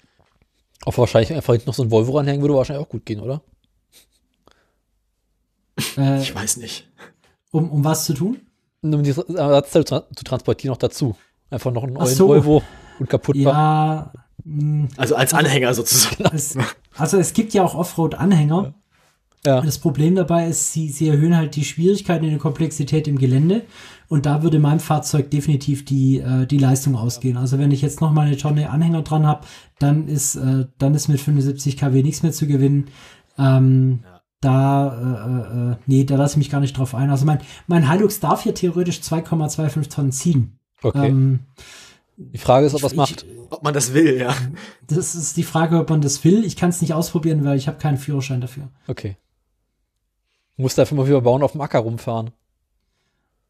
Auch 0.85 0.97
wahrscheinlich 0.97 1.33
einfach 1.33 1.55
noch 1.67 1.75
so 1.75 1.83
ein 1.83 1.91
Volvo 1.91 2.17
ranhängen 2.17 2.41
würde 2.41 2.55
wahrscheinlich 2.55 2.85
auch 2.85 2.91
gut 2.91 3.05
gehen, 3.05 3.21
oder? 3.21 3.43
Äh, 5.97 6.21
ich 6.21 6.35
weiß 6.35 6.59
nicht. 6.59 6.91
Um, 7.53 7.71
um 7.71 7.83
was 7.83 8.05
zu 8.05 8.13
tun? 8.13 8.43
Um 8.83 9.03
die 9.03 9.11
Ersatzteile 9.11 9.85
zu, 9.87 10.05
zu 10.15 10.25
transportieren 10.25 10.73
noch 10.73 10.79
dazu. 10.79 11.17
Einfach 11.51 11.73
noch 11.73 11.83
einen 11.83 11.95
neuen 11.95 12.07
so. 12.07 12.29
Volvo 12.29 12.63
und 12.99 13.09
kaputt 13.09 13.37
ja, 13.37 14.13
mh, 14.45 14.89
Also 14.97 15.17
als 15.17 15.35
Anhänger 15.35 15.75
sozusagen. 15.75 16.25
Es, 16.33 16.57
also 16.97 17.19
es 17.19 17.33
gibt 17.33 17.53
ja 17.55 17.65
auch 17.65 17.75
Offroad-Anhänger. 17.75 18.75
Ja. 19.45 19.57
ja. 19.57 19.61
Das 19.63 19.79
Problem 19.79 20.15
dabei 20.15 20.49
ist, 20.49 20.73
sie, 20.73 20.89
sie 20.89 21.09
erhöhen 21.09 21.37
halt 21.37 21.57
die 21.57 21.65
Schwierigkeiten 21.65 22.25
und 22.25 22.31
die 22.31 22.39
Komplexität 22.39 23.09
im 23.09 23.19
Gelände. 23.19 23.63
Und 24.09 24.27
da 24.27 24.43
würde 24.43 24.59
meinem 24.59 24.81
Fahrzeug 24.81 25.31
definitiv 25.31 25.85
die, 25.85 26.19
äh, 26.19 26.47
die 26.47 26.59
Leistung 26.59 26.97
ausgehen. 26.97 27.37
Also 27.37 27.59
wenn 27.59 27.71
ich 27.71 27.83
jetzt 27.83 28.01
noch 28.01 28.13
mal 28.13 28.27
eine 28.27 28.37
Tonne 28.37 28.71
Anhänger 28.71 29.03
dran 29.03 29.27
habe, 29.27 29.47
dann 29.79 30.09
ist, 30.09 30.37
äh, 30.37 30.67
dann 30.79 30.95
ist 30.95 31.09
mit 31.09 31.21
75 31.21 31.77
kW 31.77 32.03
nichts 32.03 32.23
mehr 32.23 32.33
zu 32.33 32.47
gewinnen. 32.47 32.89
Ähm, 33.39 34.01
ja. 34.05 34.21
Da, 34.43 34.97
äh, 34.97 35.73
äh, 35.73 35.77
nee, 35.87 36.05
da 36.05 36.17
lasse 36.17 36.35
ich 36.35 36.39
mich 36.39 36.51
gar 36.51 36.61
nicht 36.61 36.77
drauf 36.77 36.95
ein. 36.95 37.11
Also 37.11 37.27
mein, 37.27 37.41
mein 37.67 37.91
Hilux 37.91 38.21
darf 38.21 38.43
hier 38.43 38.55
theoretisch 38.55 39.01
2,25 39.01 39.91
Tonnen 39.91 40.13
ziehen. 40.13 40.60
Okay. 40.83 41.09
Ähm, 41.09 41.41
die 42.17 42.39
Frage 42.39 42.67
ist, 42.67 42.75
ob 42.75 42.83
das 42.83 42.95
macht. 42.95 43.25
Ob 43.51 43.63
man 43.63 43.75
das 43.75 43.95
will, 43.95 44.19
ja. 44.19 44.35
Das 44.87 45.15
ist 45.15 45.37
die 45.37 45.43
Frage, 45.43 45.79
ob 45.79 45.91
man 45.91 46.01
das 46.01 46.23
will. 46.25 46.45
Ich 46.45 46.57
kann 46.57 46.71
es 46.71 46.81
nicht 46.81 46.95
ausprobieren, 46.95 47.45
weil 47.45 47.57
ich 47.57 47.67
habe 47.67 47.79
keinen 47.79 47.97
Führerschein 47.97 48.41
dafür. 48.41 48.69
Okay. 48.87 49.17
Muss 50.57 50.75
dafür 50.75 50.99
mal 50.99 51.07
wieder 51.07 51.23
bauen 51.23 51.43
auf 51.43 51.53
dem 51.53 51.61
Acker 51.63 51.81
rumfahren. 51.81 52.31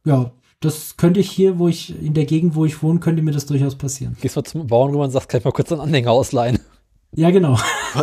Ja, 0.04 0.32
das 0.60 0.96
könnte 0.96 1.20
ich 1.20 1.30
hier, 1.30 1.58
wo 1.58 1.68
ich, 1.68 2.00
in 2.02 2.14
der 2.14 2.26
Gegend, 2.26 2.54
wo 2.54 2.64
ich 2.64 2.82
wohne, 2.82 3.00
könnte 3.00 3.22
mir 3.22 3.32
das 3.32 3.46
durchaus 3.46 3.76
passieren. 3.76 4.16
Gehst 4.20 4.36
mal 4.36 4.44
zum 4.44 4.66
Bauern 4.66 4.90
rüber 4.90 5.04
und 5.04 5.10
sagst, 5.10 5.28
kann 5.28 5.38
ich 5.38 5.44
mal 5.44 5.52
kurz 5.52 5.72
einen 5.72 5.80
Anhänger 5.80 6.12
ausleihen? 6.12 6.60
Ja, 7.12 7.30
genau. 7.30 7.58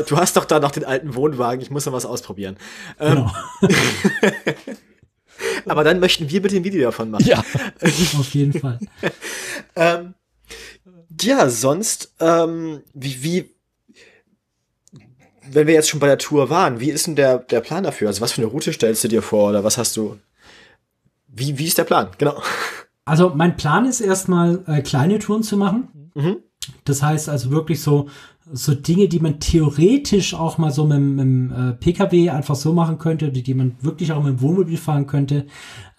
Du 0.09 0.17
hast 0.17 0.35
doch 0.35 0.43
da 0.43 0.59
noch 0.59 0.71
den 0.71 0.83
alten 0.83 1.15
Wohnwagen, 1.15 1.61
ich 1.61 1.71
muss 1.71 1.85
noch 1.85 1.93
was 1.93 2.05
ausprobieren. 2.05 2.57
Ähm, 2.99 3.15
genau. 3.15 3.31
Aber 5.65 5.83
dann 5.83 5.99
möchten 5.99 6.29
wir 6.29 6.41
bitte 6.41 6.55
ein 6.55 6.63
Video 6.63 6.81
davon 6.81 7.11
machen. 7.11 7.25
Ja, 7.25 7.39
auf 7.81 8.33
jeden 8.33 8.59
Fall. 8.59 8.79
ähm, 9.75 10.13
ja, 11.21 11.49
sonst, 11.49 12.13
ähm, 12.19 12.81
wie, 12.93 13.23
wie, 13.23 13.55
wenn 15.51 15.67
wir 15.67 15.73
jetzt 15.73 15.89
schon 15.89 15.99
bei 15.99 16.07
der 16.07 16.17
Tour 16.17 16.49
waren, 16.49 16.79
wie 16.79 16.91
ist 16.91 17.07
denn 17.07 17.15
der, 17.15 17.39
der 17.39 17.61
Plan 17.61 17.83
dafür? 17.83 18.07
Also 18.07 18.21
was 18.21 18.31
für 18.31 18.41
eine 18.41 18.51
Route 18.51 18.73
stellst 18.73 19.03
du 19.03 19.07
dir 19.07 19.21
vor 19.21 19.49
oder 19.49 19.63
was 19.63 19.77
hast 19.77 19.95
du? 19.97 20.17
Wie, 21.27 21.57
wie 21.57 21.65
ist 21.65 21.77
der 21.77 21.83
Plan? 21.83 22.09
Genau. 22.17 22.41
also 23.05 23.31
mein 23.35 23.57
Plan 23.57 23.85
ist 23.85 24.01
erstmal 24.01 24.63
äh, 24.67 24.81
kleine 24.81 25.19
Touren 25.19 25.43
zu 25.43 25.57
machen. 25.57 26.11
Mhm. 26.15 26.37
Das 26.83 27.01
heißt 27.01 27.29
also 27.29 27.51
wirklich 27.51 27.81
so 27.81 28.09
so 28.53 28.73
Dinge, 28.73 29.07
die 29.07 29.19
man 29.19 29.39
theoretisch 29.39 30.33
auch 30.33 30.57
mal 30.57 30.71
so 30.71 30.85
mit, 30.85 30.99
mit 30.99 31.19
dem 31.19 31.51
äh, 31.51 31.73
PKW 31.73 32.29
einfach 32.29 32.55
so 32.55 32.71
machen 32.71 32.97
könnte, 32.97 33.31
die, 33.31 33.43
die 33.43 33.53
man 33.53 33.75
wirklich 33.81 34.11
auch 34.13 34.23
mit 34.23 34.33
dem 34.33 34.41
Wohnmobil 34.41 34.77
fahren 34.77 35.05
könnte. 35.05 35.45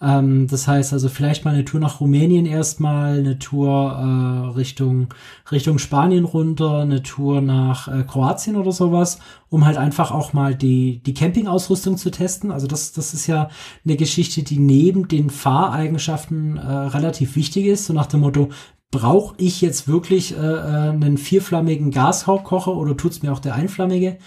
Ähm, 0.01 0.47
das 0.47 0.67
heißt 0.67 0.93
also 0.93 1.09
vielleicht 1.09 1.45
mal 1.45 1.53
eine 1.53 1.65
Tour 1.65 1.79
nach 1.79 1.99
Rumänien 1.99 2.45
erstmal, 2.45 3.19
eine 3.19 3.37
Tour 3.37 3.91
äh, 3.91 4.57
Richtung 4.57 5.13
Richtung 5.51 5.77
Spanien 5.77 6.25
runter, 6.25 6.79
eine 6.79 7.03
Tour 7.03 7.41
nach 7.41 7.87
äh, 7.87 8.03
Kroatien 8.03 8.55
oder 8.55 8.71
sowas, 8.71 9.19
um 9.49 9.65
halt 9.65 9.77
einfach 9.77 10.11
auch 10.11 10.33
mal 10.33 10.55
die 10.55 11.03
die 11.03 11.13
Campingausrüstung 11.13 11.97
zu 11.97 12.09
testen. 12.09 12.51
Also 12.51 12.65
das 12.65 12.93
das 12.93 13.13
ist 13.13 13.27
ja 13.27 13.49
eine 13.85 13.95
Geschichte, 13.95 14.41
die 14.41 14.59
neben 14.59 15.07
den 15.07 15.29
Fahreigenschaften 15.29 16.57
äh, 16.57 16.61
relativ 16.61 17.35
wichtig 17.35 17.67
ist. 17.67 17.85
So 17.85 17.93
nach 17.93 18.07
dem 18.07 18.21
Motto, 18.21 18.49
brauche 18.91 19.35
ich 19.37 19.61
jetzt 19.61 19.87
wirklich 19.87 20.35
äh, 20.35 20.37
äh, 20.37 20.89
einen 20.89 21.17
vierflammigen 21.17 21.91
Gaskocher 21.91 22.75
oder 22.75 22.97
tut's 22.97 23.21
mir 23.21 23.31
auch 23.31 23.39
der 23.39 23.55
einflammige? 23.55 24.17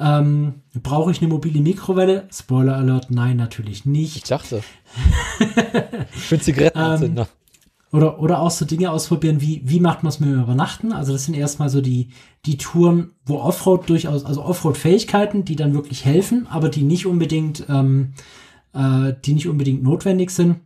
Ähm, 0.00 0.62
brauche 0.80 1.10
ich 1.10 1.20
eine 1.20 1.28
mobile 1.28 1.60
Mikrowelle? 1.60 2.28
Spoiler 2.32 2.76
Alert, 2.76 3.10
nein, 3.10 3.36
natürlich 3.36 3.78
Ich 3.80 3.86
nicht. 3.86 4.30
dachte. 4.30 4.62
Für 6.12 6.38
Zigarettenanzünder. 6.38 7.28
Oder, 7.90 8.20
oder 8.20 8.40
auch 8.40 8.50
so 8.50 8.64
Dinge 8.66 8.90
ausprobieren, 8.92 9.40
wie, 9.40 9.62
wie 9.64 9.80
macht 9.80 10.02
man 10.02 10.10
es 10.10 10.20
mit 10.20 10.28
dem 10.28 10.42
Übernachten? 10.42 10.92
Also 10.92 11.12
das 11.12 11.24
sind 11.24 11.34
erstmal 11.34 11.70
so 11.70 11.80
die, 11.80 12.10
die 12.44 12.58
Touren, 12.58 13.12
wo 13.24 13.38
Offroad 13.38 13.88
durchaus, 13.88 14.24
also 14.24 14.44
Offroad-Fähigkeiten, 14.44 15.44
die 15.44 15.56
dann 15.56 15.72
wirklich 15.74 16.04
helfen, 16.04 16.46
aber 16.50 16.68
die 16.68 16.82
nicht 16.82 17.06
unbedingt, 17.06 17.64
ähm, 17.68 18.12
äh, 18.74 19.14
die 19.24 19.32
nicht 19.32 19.48
unbedingt 19.48 19.82
notwendig 19.82 20.30
sind. 20.30 20.60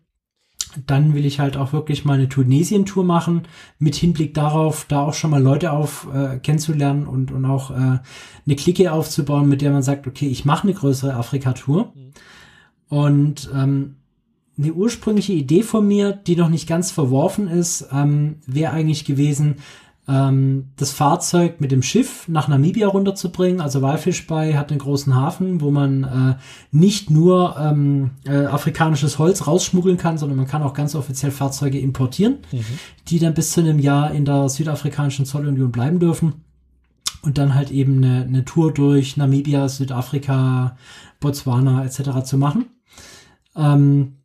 Dann 0.86 1.14
will 1.14 1.26
ich 1.26 1.40
halt 1.40 1.56
auch 1.56 1.72
wirklich 1.72 2.04
mal 2.04 2.14
eine 2.14 2.28
Tunesien-Tour 2.28 3.04
machen, 3.04 3.42
mit 3.78 3.94
Hinblick 3.94 4.34
darauf, 4.34 4.86
da 4.88 5.02
auch 5.02 5.14
schon 5.14 5.30
mal 5.30 5.42
Leute 5.42 5.72
auf 5.72 6.08
äh, 6.14 6.38
kennenzulernen 6.38 7.06
und, 7.06 7.30
und 7.30 7.44
auch 7.44 7.70
äh, 7.70 7.74
eine 7.74 8.56
Clique 8.56 8.92
aufzubauen, 8.92 9.48
mit 9.48 9.62
der 9.62 9.72
man 9.72 9.82
sagt, 9.82 10.06
okay, 10.06 10.28
ich 10.28 10.44
mache 10.44 10.64
eine 10.64 10.74
größere 10.74 11.14
Afrika-Tour. 11.14 11.92
Und 12.88 13.50
ähm, 13.54 13.96
eine 14.58 14.72
ursprüngliche 14.72 15.32
Idee 15.32 15.62
von 15.62 15.86
mir, 15.86 16.12
die 16.12 16.36
noch 16.36 16.48
nicht 16.48 16.68
ganz 16.68 16.90
verworfen 16.90 17.48
ist, 17.48 17.88
ähm, 17.92 18.36
wäre 18.46 18.72
eigentlich 18.72 19.04
gewesen, 19.04 19.56
das 20.04 20.90
Fahrzeug 20.90 21.60
mit 21.60 21.70
dem 21.70 21.82
Schiff 21.82 22.26
nach 22.26 22.48
Namibia 22.48 22.88
runterzubringen. 22.88 23.60
Also 23.60 23.82
Walfisch 23.82 24.26
Bay 24.26 24.54
hat 24.54 24.70
einen 24.70 24.80
großen 24.80 25.14
Hafen, 25.14 25.60
wo 25.60 25.70
man 25.70 26.02
äh, 26.02 26.34
nicht 26.72 27.08
nur 27.08 27.56
ähm, 27.56 28.10
äh, 28.24 28.46
afrikanisches 28.46 29.20
Holz 29.20 29.46
rausschmuggeln 29.46 29.98
kann, 29.98 30.18
sondern 30.18 30.38
man 30.38 30.48
kann 30.48 30.64
auch 30.64 30.74
ganz 30.74 30.96
offiziell 30.96 31.30
Fahrzeuge 31.30 31.78
importieren, 31.78 32.38
die 33.08 33.20
dann 33.20 33.34
bis 33.34 33.52
zu 33.52 33.60
einem 33.60 33.78
Jahr 33.78 34.10
in 34.10 34.24
der 34.24 34.48
südafrikanischen 34.48 35.24
Zollunion 35.24 35.70
bleiben 35.70 36.00
dürfen. 36.00 36.34
Und 37.22 37.38
dann 37.38 37.54
halt 37.54 37.70
eben 37.70 37.98
eine, 37.98 38.24
eine 38.24 38.44
Tour 38.44 38.74
durch 38.74 39.16
Namibia, 39.16 39.68
Südafrika, 39.68 40.76
Botswana 41.20 41.84
etc. 41.84 42.24
zu 42.24 42.36
machen. 42.36 42.66
Ähm, 43.54 44.21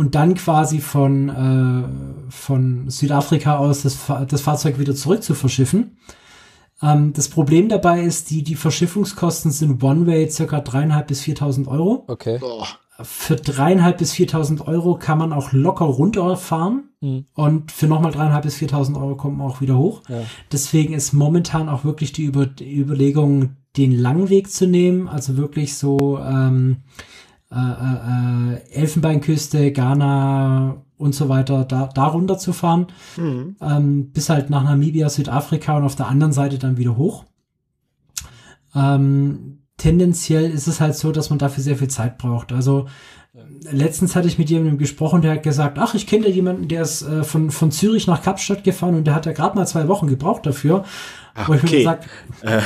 und 0.00 0.14
dann 0.14 0.34
quasi 0.34 0.78
von, 0.80 1.28
äh, 1.28 2.30
von 2.30 2.88
Südafrika 2.88 3.58
aus 3.58 3.82
das, 3.82 3.98
das 4.26 4.40
Fahrzeug 4.40 4.78
wieder 4.78 4.94
zurück 4.94 5.22
zu 5.22 5.34
verschiffen. 5.34 5.98
Ähm, 6.80 7.12
das 7.12 7.28
Problem 7.28 7.68
dabei 7.68 8.00
ist, 8.00 8.30
die, 8.30 8.42
die 8.42 8.54
Verschiffungskosten 8.54 9.50
sind 9.50 9.82
One-Way 9.82 10.30
circa 10.30 10.60
dreieinhalb 10.60 11.08
bis 11.08 11.20
4.000 11.20 11.68
Euro. 11.68 12.04
Okay. 12.08 12.38
Boah. 12.38 12.66
Für 13.02 13.36
dreieinhalb 13.36 13.98
bis 13.98 14.14
4.000 14.14 14.66
Euro 14.66 14.94
kann 14.94 15.18
man 15.18 15.34
auch 15.34 15.52
locker 15.52 15.84
runterfahren. 15.84 16.84
Hm. 17.02 17.26
Und 17.34 17.70
für 17.70 17.86
nochmal 17.86 18.12
dreieinhalb 18.12 18.44
bis 18.44 18.56
4.000 18.56 18.98
Euro 18.98 19.16
kommt 19.16 19.36
man 19.36 19.48
auch 19.48 19.60
wieder 19.60 19.76
hoch. 19.76 20.00
Ja. 20.08 20.22
Deswegen 20.50 20.94
ist 20.94 21.12
momentan 21.12 21.68
auch 21.68 21.84
wirklich 21.84 22.12
die, 22.12 22.24
Über 22.24 22.46
die 22.46 22.74
Überlegung, 22.74 23.56
den 23.76 23.92
Langweg 23.92 24.50
zu 24.50 24.66
nehmen. 24.66 25.08
Also 25.08 25.36
wirklich 25.36 25.76
so 25.76 26.18
ähm, 26.18 26.78
äh, 27.52 27.56
äh, 27.56 28.54
äh, 28.54 28.80
Elfenbeinküste, 28.80 29.72
Ghana 29.72 30.82
und 30.96 31.14
so 31.14 31.28
weiter, 31.28 31.64
da, 31.64 31.88
da 31.92 32.06
runter 32.06 32.38
zu 32.38 32.52
fahren. 32.52 32.86
Mhm. 33.16 33.56
Ähm, 33.60 34.12
bis 34.12 34.28
halt 34.28 34.50
nach 34.50 34.62
Namibia, 34.62 35.08
Südafrika 35.08 35.76
und 35.76 35.84
auf 35.84 35.96
der 35.96 36.08
anderen 36.08 36.32
Seite 36.32 36.58
dann 36.58 36.76
wieder 36.76 36.96
hoch. 36.96 37.24
Ähm, 38.74 39.62
tendenziell 39.78 40.50
ist 40.50 40.68
es 40.68 40.80
halt 40.80 40.94
so, 40.94 41.10
dass 41.10 41.30
man 41.30 41.38
dafür 41.38 41.64
sehr 41.64 41.76
viel 41.76 41.88
Zeit 41.88 42.18
braucht. 42.18 42.52
Also 42.52 42.86
letztens 43.62 44.16
hatte 44.16 44.28
ich 44.28 44.38
mit 44.38 44.50
jemandem 44.50 44.78
gesprochen, 44.78 45.22
der 45.22 45.32
hat 45.32 45.42
gesagt, 45.42 45.78
ach, 45.78 45.94
ich 45.94 46.06
kenne 46.06 46.24
da 46.24 46.30
jemanden, 46.30 46.68
der 46.68 46.82
ist 46.82 47.02
äh, 47.02 47.22
von, 47.24 47.50
von 47.50 47.70
Zürich 47.70 48.06
nach 48.06 48.22
Kapstadt 48.22 48.64
gefahren 48.64 48.94
und 48.94 49.04
der 49.04 49.14
hat 49.14 49.26
ja 49.26 49.32
gerade 49.32 49.56
mal 49.56 49.66
zwei 49.66 49.88
Wochen 49.88 50.06
gebraucht 50.06 50.46
dafür. 50.46 50.84
Ach, 51.34 51.48
mir 51.48 51.56
okay. 51.56 51.78
gesagt, 51.78 52.08
Äh, 52.42 52.60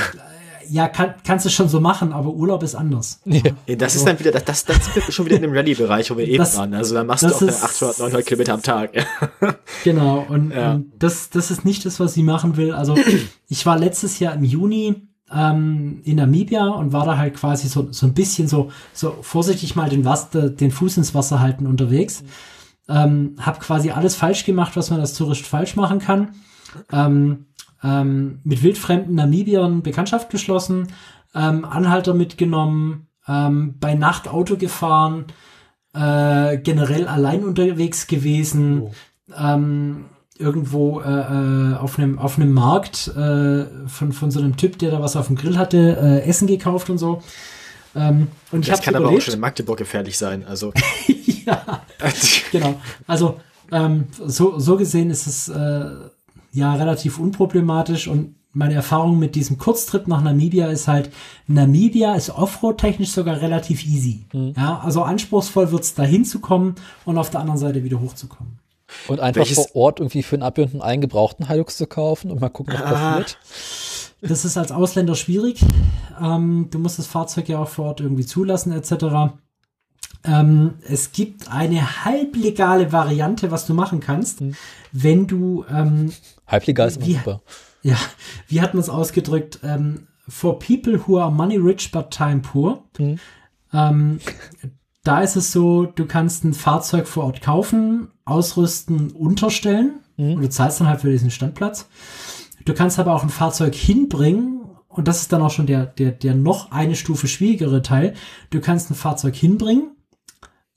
ja, 0.69 0.87
kann, 0.87 1.15
kannst 1.25 1.45
du 1.45 1.49
schon 1.49 1.69
so 1.69 1.79
machen, 1.79 2.13
aber 2.13 2.29
Urlaub 2.29 2.63
ist 2.63 2.75
anders. 2.75 3.19
ja, 3.25 3.41
das 3.75 3.95
ist 3.95 4.05
dann 4.07 4.19
wieder, 4.19 4.31
das, 4.31 4.43
das, 4.43 4.65
das 4.65 4.85
sind 4.85 4.95
wir 5.07 5.11
schon 5.11 5.25
wieder 5.25 5.35
in 5.37 5.41
dem 5.43 5.53
Rallye-Bereich, 5.53 6.11
wo 6.11 6.17
wir 6.17 6.27
eben 6.27 6.37
Das- 6.37 6.57
waren. 6.57 6.73
Also 6.73 6.95
dann 6.95 7.07
machst 7.07 7.23
du 7.23 7.27
auch 7.27 7.41
ist- 7.41 7.63
800, 7.63 7.99
900 7.99 8.25
Kilometer 8.25 8.53
am 8.53 8.61
Tag. 8.61 8.91
Genau, 9.83 10.25
und, 10.29 10.51
Ja. 10.51 10.73
und 10.75 10.91
das, 10.99 11.29
das 11.29 11.51
ist 11.51 11.65
nicht 11.65 11.85
das, 11.85 11.99
was 11.99 12.13
sie 12.13 12.23
machen 12.23 12.57
will. 12.57 12.71
Also 12.73 12.95
ich 13.47 13.65
war 13.65 13.77
letztes 13.77 14.19
Jahr 14.19 14.33
im 14.33 14.43
Juni 14.43 14.95
ähm, 15.31 16.01
in 16.03 16.17
Namibia 16.17 16.67
und 16.67 16.93
war 16.93 17.05
da 17.05 17.17
halt 17.17 17.35
quasi 17.35 17.67
so, 17.67 17.87
so 17.91 18.05
ein 18.05 18.13
bisschen 18.13 18.47
so, 18.47 18.71
so 18.93 19.17
vorsichtig 19.21 19.75
mal 19.75 19.89
den, 19.89 20.05
Wasser, 20.05 20.49
den 20.49 20.71
Fuß 20.71 20.97
ins 20.97 21.13
Wasser 21.15 21.39
halten 21.39 21.65
unterwegs. 21.67 22.23
Ähm, 22.87 23.35
hab 23.39 23.59
quasi 23.59 23.89
alles 23.91 24.15
falsch 24.15 24.45
gemacht, 24.45 24.75
was 24.75 24.91
man 24.91 24.99
als 24.99 25.13
Tourist 25.15 25.45
falsch 25.45 25.75
machen 25.75 25.99
kann. 25.99 26.35
Ähm, 26.91 27.45
ähm, 27.85 28.39
mit 28.43 28.63
wildfremden 28.63 29.15
Namibiern 29.15 29.83
Bekanntschaft 29.83 30.29
geschlossen, 30.31 30.87
ähm, 31.35 31.65
Anhalter 31.65 32.13
mitgenommen, 32.13 33.07
ähm, 33.27 33.75
bei 33.79 33.93
Nacht 33.95 34.27
Auto 34.27 34.55
gefahren, 34.57 35.25
äh, 35.93 36.57
generell 36.57 37.07
allein 37.07 37.43
unterwegs 37.43 38.07
gewesen, 38.07 38.81
Oh. 38.81 38.91
ähm, 39.37 40.05
irgendwo 40.37 40.99
äh, 41.01 41.09
äh, 41.09 41.75
auf 41.77 41.97
einem 41.97 42.19
auf 42.19 42.37
einem 42.37 42.53
Markt 42.53 43.07
äh, 43.15 43.65
von 43.87 44.11
von 44.11 44.31
so 44.31 44.39
einem 44.39 44.57
Typ, 44.57 44.77
der 44.79 44.91
da 44.91 45.01
was 45.01 45.15
auf 45.15 45.27
dem 45.27 45.35
Grill 45.37 45.57
hatte, 45.57 45.97
äh, 46.01 46.27
Essen 46.27 46.47
gekauft 46.47 46.89
und 46.89 46.97
so. 46.97 47.21
Ähm, 47.95 48.27
und 48.51 48.61
ich 48.61 48.69
Das 48.69 48.81
kann 48.81 48.95
aber 48.95 49.05
auch 49.05 49.09
überlebt. 49.11 49.23
schon 49.23 49.33
in 49.35 49.39
Magdeburg 49.39 49.77
gefährlich 49.77 50.17
sein. 50.17 50.43
Also, 50.45 50.73
ja, 51.45 51.81
genau. 52.51 52.75
Also 53.07 53.39
ähm, 53.71 54.05
so, 54.25 54.59
so 54.59 54.75
gesehen 54.75 55.09
ist 55.09 55.25
es 55.27 55.47
äh, 55.47 55.85
ja 56.55 56.73
relativ 56.73 57.19
unproblematisch 57.19 58.07
und 58.07 58.35
meine 58.57 58.73
Erfahrung 58.73 59.19
mit 59.19 59.35
diesem 59.35 59.57
Kurztrip 59.57 60.07
nach 60.07 60.21
Namibia 60.23 60.67
ist 60.69 60.87
halt, 60.87 61.09
Namibia 61.47 62.15
ist 62.15 62.29
Offroad-technisch 62.29 63.09
sogar 63.11 63.41
relativ 63.41 63.85
easy. 63.85 64.25
Ja, 64.55 64.79
also 64.79 65.03
anspruchsvoll 65.03 65.71
wird's 65.71 65.93
da 65.93 66.03
hinzukommen 66.03 66.75
und 67.03 67.17
auf 67.17 67.29
der 67.29 67.41
anderen 67.41 67.59
Seite 67.59 67.83
wieder 67.83 67.99
hochzukommen. 67.99 68.59
Und 69.07 69.19
einfach 69.19 69.41
Welches- 69.41 69.57
vor 69.57 69.75
Ort 69.75 69.99
irgendwie 69.99 70.23
für 70.23 70.37
einen 70.37 70.43
Abbinden 70.43 70.81
einen 70.81 71.01
gebrauchten 71.01 71.47
Hilux 71.49 71.75
zu 71.75 71.85
kaufen 71.85 72.31
und 72.31 72.39
mal 72.39 72.49
gucken, 72.49 72.75
was 72.75 72.81
Ah. 72.83 73.11
passiert. 73.19 73.37
Das 74.21 74.45
ist 74.45 74.57
als 74.57 74.71
Ausländer 74.71 75.15
schwierig. 75.15 75.59
Ähm, 76.21 76.69
du 76.71 76.79
musst 76.79 76.97
das 76.97 77.07
Fahrzeug 77.07 77.49
ja 77.49 77.59
auch 77.59 77.67
vor 77.67 77.85
Ort 77.87 77.99
irgendwie 77.99 78.25
zulassen 78.25 78.71
etc. 78.71 79.33
Ähm, 80.23 80.75
es 80.87 81.11
gibt 81.11 81.51
eine 81.51 82.05
halblegale 82.05 82.91
Variante, 82.91 83.51
was 83.51 83.65
du 83.67 83.73
machen 83.73 83.99
kannst, 83.99 84.41
wenn 84.91 85.27
du 85.27 85.65
ähm, 85.69 86.11
Halblegal 86.47 86.87
ist 86.87 86.97
immer 86.97 87.05
Wie- 87.07 87.13
super. 87.13 87.41
Ja, 87.81 87.97
wie 88.47 88.61
hat 88.61 88.73
man 88.73 88.81
es 88.81 88.89
ausgedrückt? 88.89 89.59
Ähm, 89.63 90.07
for 90.27 90.57
people 90.59 90.99
who 91.05 91.19
are 91.19 91.31
money 91.31 91.57
rich 91.57 91.91
but 91.91 92.09
time 92.09 92.39
poor. 92.39 92.83
Mhm. 92.97 93.19
Ähm, 93.71 94.19
da 95.03 95.21
ist 95.21 95.35
es 95.35 95.51
so, 95.51 95.85
du 95.85 96.05
kannst 96.05 96.43
ein 96.43 96.53
Fahrzeug 96.55 97.07
vor 97.07 97.25
Ort 97.25 97.41
kaufen, 97.41 98.07
ausrüsten, 98.25 99.11
unterstellen 99.11 99.99
und 100.17 100.41
du 100.41 100.49
zahlst 100.49 100.79
dann 100.79 100.87
halt 100.87 101.01
für 101.01 101.11
diesen 101.11 101.29
Standplatz. 101.29 101.87
Du 102.63 102.73
kannst 102.73 102.97
aber 102.97 103.13
auch 103.13 103.21
ein 103.21 103.29
Fahrzeug 103.29 103.75
hinbringen 103.75 104.61
und 104.87 105.07
das 105.07 105.21
ist 105.21 105.31
dann 105.33 105.41
auch 105.43 105.51
schon 105.51 105.67
der, 105.67 105.85
der, 105.85 106.11
der 106.11 106.33
noch 106.33 106.71
eine 106.71 106.95
Stufe 106.95 107.27
schwierigere 107.27 107.81
Teil. 107.83 108.13
Du 108.49 108.61
kannst 108.61 108.89
ein 108.89 108.95
Fahrzeug 108.95 109.35
hinbringen, 109.35 109.94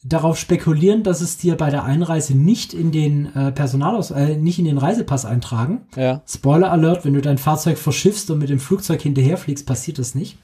darauf 0.05 0.39
spekulieren, 0.39 1.03
dass 1.03 1.21
es 1.21 1.39
dir 1.39 1.57
bei 1.57 1.71
der 1.71 1.85
Einreise 1.85 2.37
nicht 2.37 2.73
in 2.73 2.93
den 2.93 3.35
äh, 3.35 3.51
Personalaus, 3.51 4.11
äh, 4.11 4.37
nicht 4.37 4.59
in 4.59 4.65
den 4.65 4.79
Reisepass 4.79 5.25
eintragen. 5.25 5.87
Ja. 5.97 6.23
Spoiler 6.27 6.71
Alert, 6.71 7.05
wenn 7.05 7.15
du 7.15 7.21
dein 7.21 7.39
Fahrzeug 7.39 7.79
verschiffst 7.79 8.31
und 8.31 8.39
mit 8.39 8.49
dem 8.49 8.61
Flugzeug 8.61 9.03
hinterherfliegst, 9.03 9.67
passiert 9.67 9.99
das 9.99 10.15
nicht. 10.15 10.39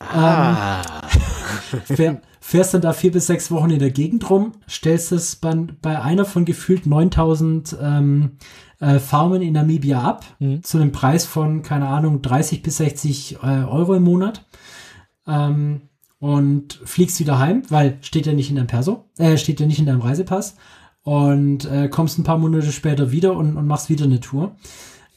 ah, 0.00 0.82
Fähr, 1.84 2.22
fährst 2.40 2.72
dann 2.72 2.80
da 2.80 2.92
vier 2.94 3.12
bis 3.12 3.26
sechs 3.26 3.50
Wochen 3.50 3.70
in 3.70 3.80
der 3.80 3.90
Gegend 3.90 4.30
rum, 4.30 4.52
stellst 4.68 5.12
es 5.12 5.36
bei, 5.36 5.54
bei 5.82 6.00
einer 6.00 6.24
von 6.24 6.44
gefühlt 6.46 6.86
9000 6.86 7.76
ähm, 7.82 8.38
äh, 8.80 8.98
Farmen 8.98 9.42
in 9.42 9.52
Namibia 9.54 10.00
ab, 10.00 10.24
zu 10.62 10.78
einem 10.78 10.92
Preis 10.92 11.26
von, 11.26 11.62
keine 11.62 11.88
Ahnung, 11.88 12.22
30 12.22 12.62
bis 12.62 12.78
60 12.78 13.38
äh, 13.42 13.46
Euro 13.64 13.94
im 13.94 14.04
Monat. 14.04 14.46
Ähm, 15.26 15.87
und 16.20 16.80
fliegst 16.84 17.20
wieder 17.20 17.38
heim, 17.38 17.62
weil 17.68 17.98
steht 18.00 18.26
ja 18.26 18.32
nicht 18.32 18.50
in 18.50 18.56
deinem 18.56 18.66
Perso, 18.66 19.04
äh, 19.18 19.36
steht 19.36 19.60
ja 19.60 19.66
nicht 19.66 19.78
in 19.78 19.86
deinem 19.86 20.00
Reisepass. 20.00 20.56
und 21.02 21.64
äh, 21.64 21.88
kommst 21.88 22.18
ein 22.18 22.24
paar 22.24 22.38
Monate 22.38 22.70
später 22.70 23.12
wieder 23.12 23.34
und, 23.34 23.56
und 23.56 23.66
machst 23.66 23.88
wieder 23.88 24.04
eine 24.04 24.20
Tour. 24.20 24.56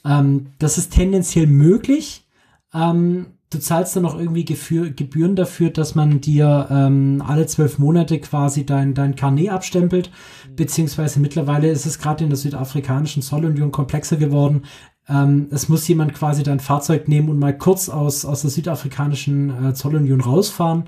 Ähm, 0.05 0.47
das 0.57 0.77
ist 0.77 0.93
tendenziell 0.93 1.47
möglich. 1.47 2.25
Ähm, 2.73 3.27
du 3.51 3.59
zahlst 3.59 3.95
dann 3.95 4.03
noch 4.03 4.17
irgendwie 4.17 4.45
Gefür 4.45 4.89
Gebühren 4.89 5.35
dafür, 5.35 5.69
dass 5.69 5.93
man 5.93 6.21
dir 6.21 6.67
ähm, 6.71 7.23
alle 7.25 7.45
zwölf 7.45 7.77
Monate 7.77 8.19
quasi 8.19 8.65
dein, 8.65 8.95
dein 8.95 9.15
Carnet 9.15 9.49
abstempelt, 9.49 10.09
mhm. 10.49 10.55
beziehungsweise 10.55 11.19
mittlerweile 11.19 11.69
ist 11.69 11.85
es 11.85 11.99
gerade 11.99 12.23
in 12.23 12.29
der 12.29 12.37
südafrikanischen 12.37 13.21
Zollunion 13.21 13.71
komplexer 13.71 14.15
geworden. 14.15 14.63
Ähm, 15.07 15.47
es 15.51 15.67
muss 15.67 15.87
jemand 15.87 16.13
quasi 16.13 16.43
dein 16.43 16.59
Fahrzeug 16.59 17.07
nehmen 17.07 17.29
und 17.29 17.39
mal 17.39 17.57
kurz 17.57 17.89
aus, 17.89 18.23
aus 18.23 18.41
der 18.41 18.51
südafrikanischen 18.51 19.65
äh, 19.65 19.73
Zollunion 19.73 20.21
rausfahren, 20.21 20.85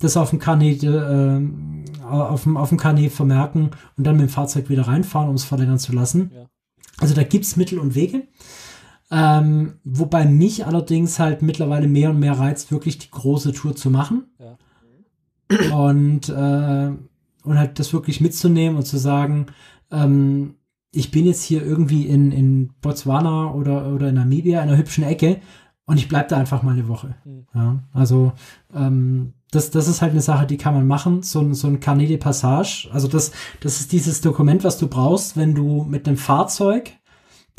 das 0.00 0.16
auf 0.16 0.30
dem 0.30 0.40
Carnet, 0.40 0.82
äh, 0.82 1.40
auf, 2.04 2.42
dem, 2.42 2.56
auf 2.56 2.70
dem 2.70 2.78
Carnet 2.78 3.12
vermerken 3.12 3.70
und 3.96 4.06
dann 4.06 4.16
mit 4.16 4.26
dem 4.26 4.30
Fahrzeug 4.30 4.68
wieder 4.68 4.88
reinfahren, 4.88 5.28
um 5.28 5.36
es 5.36 5.44
verlängern 5.44 5.78
zu 5.78 5.92
lassen. 5.92 6.32
Ja. 6.34 6.46
Also 6.98 7.14
da 7.14 7.22
gibt's 7.22 7.56
Mittel 7.56 7.78
und 7.78 7.94
Wege. 7.94 8.24
Ähm, 9.10 9.74
wobei 9.84 10.24
mich 10.24 10.66
allerdings 10.66 11.18
halt 11.18 11.42
mittlerweile 11.42 11.88
mehr 11.88 12.10
und 12.10 12.20
mehr 12.20 12.38
reizt, 12.38 12.70
wirklich 12.70 12.98
die 12.98 13.10
große 13.10 13.52
Tour 13.52 13.74
zu 13.74 13.90
machen. 13.90 14.26
Ja. 14.38 14.56
Und, 15.76 16.28
äh, 16.28 16.92
und 17.42 17.58
halt 17.58 17.78
das 17.78 17.92
wirklich 17.92 18.20
mitzunehmen 18.20 18.76
und 18.76 18.84
zu 18.84 18.98
sagen, 18.98 19.46
ähm, 19.90 20.54
ich 20.92 21.10
bin 21.10 21.26
jetzt 21.26 21.42
hier 21.42 21.64
irgendwie 21.64 22.06
in, 22.06 22.32
in 22.32 22.70
Botswana 22.80 23.52
oder, 23.52 23.92
oder 23.92 24.08
in 24.08 24.14
Namibia, 24.14 24.62
in 24.62 24.68
einer 24.68 24.78
hübschen 24.78 25.04
Ecke 25.04 25.40
und 25.86 25.96
ich 25.96 26.08
bleib 26.08 26.28
da 26.28 26.36
einfach 26.36 26.62
mal 26.62 26.72
eine 26.72 26.86
Woche. 26.88 27.16
Mhm. 27.24 27.46
Ja, 27.54 27.82
also 27.92 28.32
ähm, 28.72 29.34
das, 29.50 29.70
das 29.70 29.88
ist 29.88 30.02
halt 30.02 30.12
eine 30.12 30.20
Sache, 30.20 30.46
die 30.46 30.56
kann 30.56 30.74
man 30.74 30.86
machen, 30.86 31.22
so, 31.22 31.40
ein 31.40 31.54
so 31.54 31.66
ein 31.66 31.80
Carnet 31.80 32.10
de 32.10 32.16
Passage. 32.16 32.88
Also 32.92 33.08
das, 33.08 33.32
das 33.60 33.80
ist 33.80 33.90
dieses 33.90 34.20
Dokument, 34.20 34.62
was 34.62 34.78
du 34.78 34.86
brauchst, 34.86 35.36
wenn 35.36 35.54
du 35.54 35.82
mit 35.82 36.06
einem 36.06 36.16
Fahrzeug 36.16 36.92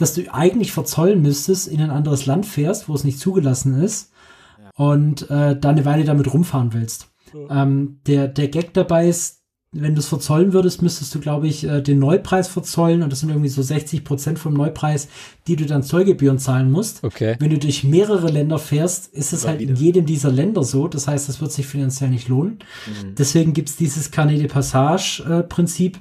dass 0.01 0.15
du 0.15 0.33
eigentlich 0.33 0.71
verzollen 0.71 1.21
müsstest, 1.21 1.67
in 1.67 1.79
ein 1.79 1.91
anderes 1.91 2.25
Land 2.25 2.45
fährst, 2.45 2.89
wo 2.89 2.95
es 2.95 3.03
nicht 3.03 3.19
zugelassen 3.19 3.81
ist 3.81 4.11
ja. 4.59 4.71
und 4.83 5.29
äh, 5.29 5.55
da 5.55 5.69
eine 5.69 5.85
Weile 5.85 6.05
damit 6.05 6.33
rumfahren 6.33 6.73
willst. 6.73 7.11
Ja. 7.33 7.63
Ähm, 7.63 7.99
der, 8.07 8.27
der 8.27 8.47
Gag 8.47 8.73
dabei 8.73 9.07
ist, 9.07 9.41
wenn 9.73 9.95
du 9.95 9.99
es 9.99 10.07
verzollen 10.07 10.51
würdest, 10.51 10.81
müsstest 10.81 11.15
du, 11.15 11.19
glaube 11.19 11.47
ich, 11.47 11.63
äh, 11.63 11.81
den 11.81 11.99
Neupreis 11.99 12.49
verzollen 12.49 13.03
und 13.03 13.11
das 13.11 13.21
sind 13.21 13.29
irgendwie 13.29 13.47
so 13.47 13.61
60 13.61 14.03
Prozent 14.03 14.37
vom 14.37 14.53
Neupreis, 14.53 15.07
die 15.47 15.55
du 15.55 15.65
dann 15.65 15.81
Zollgebühren 15.81 16.39
zahlen 16.39 16.71
musst. 16.71 17.03
Okay. 17.03 17.37
Wenn 17.39 17.51
du 17.51 17.57
durch 17.57 17.85
mehrere 17.85 18.29
Länder 18.29 18.59
fährst, 18.59 19.13
ist 19.13 19.31
es 19.31 19.47
halt 19.47 19.59
wieder. 19.59 19.71
in 19.71 19.77
jedem 19.77 20.05
dieser 20.05 20.29
Länder 20.29 20.63
so. 20.63 20.89
Das 20.89 21.07
heißt, 21.07 21.29
das 21.29 21.39
wird 21.39 21.53
sich 21.53 21.67
finanziell 21.67 22.09
nicht 22.09 22.27
lohnen. 22.27 22.59
Mhm. 22.85 23.15
Deswegen 23.15 23.53
gibt's 23.53 23.77
dieses 23.77 24.11
Carnet 24.11 24.39
de 24.39 24.47
Passage-Prinzip. 24.47 25.95
Äh, 25.95 25.99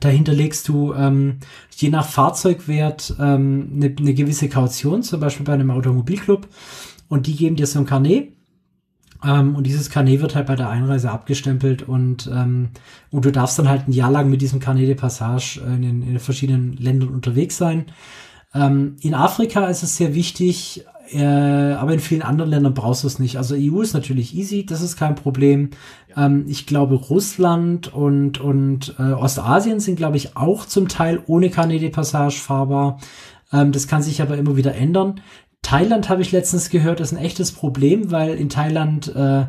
Dahinter 0.00 0.34
legst 0.34 0.68
du 0.68 0.92
ähm, 0.92 1.38
je 1.74 1.88
nach 1.88 2.06
Fahrzeugwert 2.06 3.14
ähm, 3.18 3.72
eine, 3.74 3.94
eine 3.98 4.14
gewisse 4.14 4.48
Kaution, 4.48 5.02
zum 5.02 5.20
Beispiel 5.20 5.46
bei 5.46 5.54
einem 5.54 5.70
Automobilclub. 5.70 6.46
Und 7.08 7.26
die 7.26 7.36
geben 7.36 7.56
dir 7.56 7.66
so 7.66 7.78
ein 7.78 7.86
Carnet. 7.86 8.32
Ähm, 9.24 9.56
und 9.56 9.66
dieses 9.66 9.90
Carnet 9.90 10.20
wird 10.20 10.34
halt 10.34 10.46
bei 10.46 10.56
der 10.56 10.68
Einreise 10.68 11.10
abgestempelt 11.10 11.82
und, 11.82 12.30
ähm, 12.32 12.68
und 13.10 13.24
du 13.24 13.32
darfst 13.32 13.58
dann 13.58 13.68
halt 13.68 13.88
ein 13.88 13.92
Jahr 13.92 14.12
lang 14.12 14.30
mit 14.30 14.42
diesem 14.42 14.60
Carnet 14.60 14.86
de 14.86 14.94
Passage 14.94 15.60
in, 15.66 15.82
in, 15.82 16.02
in 16.02 16.18
verschiedenen 16.20 16.76
Ländern 16.76 17.08
unterwegs 17.08 17.56
sein. 17.56 17.86
Ähm, 18.54 18.96
in 19.00 19.14
Afrika 19.14 19.66
ist 19.66 19.82
es 19.82 19.96
sehr 19.96 20.14
wichtig, 20.14 20.84
äh, 21.12 21.24
aber 21.24 21.94
in 21.94 22.00
vielen 22.00 22.22
anderen 22.22 22.50
Ländern 22.50 22.74
brauchst 22.74 23.02
du 23.02 23.06
es 23.06 23.18
nicht. 23.18 23.38
Also 23.38 23.54
EU 23.56 23.80
ist 23.80 23.94
natürlich 23.94 24.36
easy, 24.36 24.64
das 24.64 24.82
ist 24.82 24.96
kein 24.96 25.14
Problem. 25.14 25.70
Ähm, 26.18 26.46
ich 26.48 26.66
glaube, 26.66 26.96
Russland 26.96 27.92
und, 27.94 28.40
und 28.40 28.94
äh, 28.98 29.12
Ostasien 29.12 29.80
sind, 29.80 29.96
glaube 29.96 30.16
ich, 30.16 30.36
auch 30.36 30.66
zum 30.66 30.88
Teil 30.88 31.22
ohne 31.26 31.48
Carnet 31.50 31.92
Passage 31.92 32.38
fahrbar. 32.38 32.98
Ähm, 33.52 33.72
das 33.72 33.86
kann 33.86 34.02
sich 34.02 34.20
aber 34.20 34.36
immer 34.36 34.56
wieder 34.56 34.74
ändern. 34.74 35.20
Thailand 35.62 36.08
habe 36.08 36.22
ich 36.22 36.32
letztens 36.32 36.70
gehört, 36.70 37.00
ist 37.00 37.12
ein 37.12 37.18
echtes 37.18 37.52
Problem, 37.52 38.10
weil 38.10 38.34
in 38.34 38.48
Thailand 38.48 39.14
äh, 39.14 39.46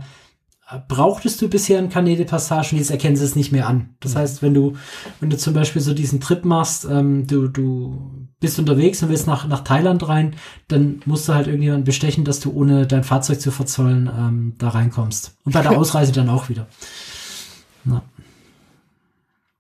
brauchtest 0.88 1.42
du 1.42 1.50
bisher 1.50 1.80
ein 1.80 1.90
Carnet 1.90 2.20
de 2.20 2.26
Passage 2.26 2.74
und 2.74 2.78
jetzt 2.78 2.92
erkennen 2.92 3.16
sie 3.16 3.26
es 3.26 3.36
nicht 3.36 3.52
mehr 3.52 3.68
an. 3.68 3.96
Das 4.00 4.14
mhm. 4.14 4.20
heißt, 4.20 4.42
wenn 4.42 4.54
du, 4.54 4.74
wenn 5.20 5.30
du 5.30 5.38
zum 5.38 5.54
Beispiel 5.54 5.82
so 5.82 5.94
diesen 5.94 6.20
Trip 6.20 6.46
machst, 6.46 6.86
ähm, 6.86 7.26
du, 7.26 7.48
du 7.48 8.28
bist 8.40 8.60
unterwegs 8.60 9.04
und 9.04 9.10
willst 9.10 9.28
nach, 9.28 9.48
nach 9.48 9.64
Thailand 9.64 10.08
rein, 10.08 10.36
dann 10.68 11.02
musst 11.06 11.28
du 11.28 11.34
halt 11.34 11.48
irgendjemanden 11.48 11.84
bestechen, 11.84 12.24
dass 12.24 12.40
du 12.40 12.52
ohne 12.54 12.88
dein 12.88 13.04
Fahrzeug 13.04 13.42
zu 13.42 13.52
verzollen 13.52 14.08
ähm, 14.08 14.56
da 14.58 14.70
reinkommst. 14.70 15.36
Und 15.44 15.54
bei 15.54 15.62
der 15.62 15.72
Ausreise 15.78 16.12
dann 16.12 16.30
auch 16.30 16.50
wieder. 16.50 16.68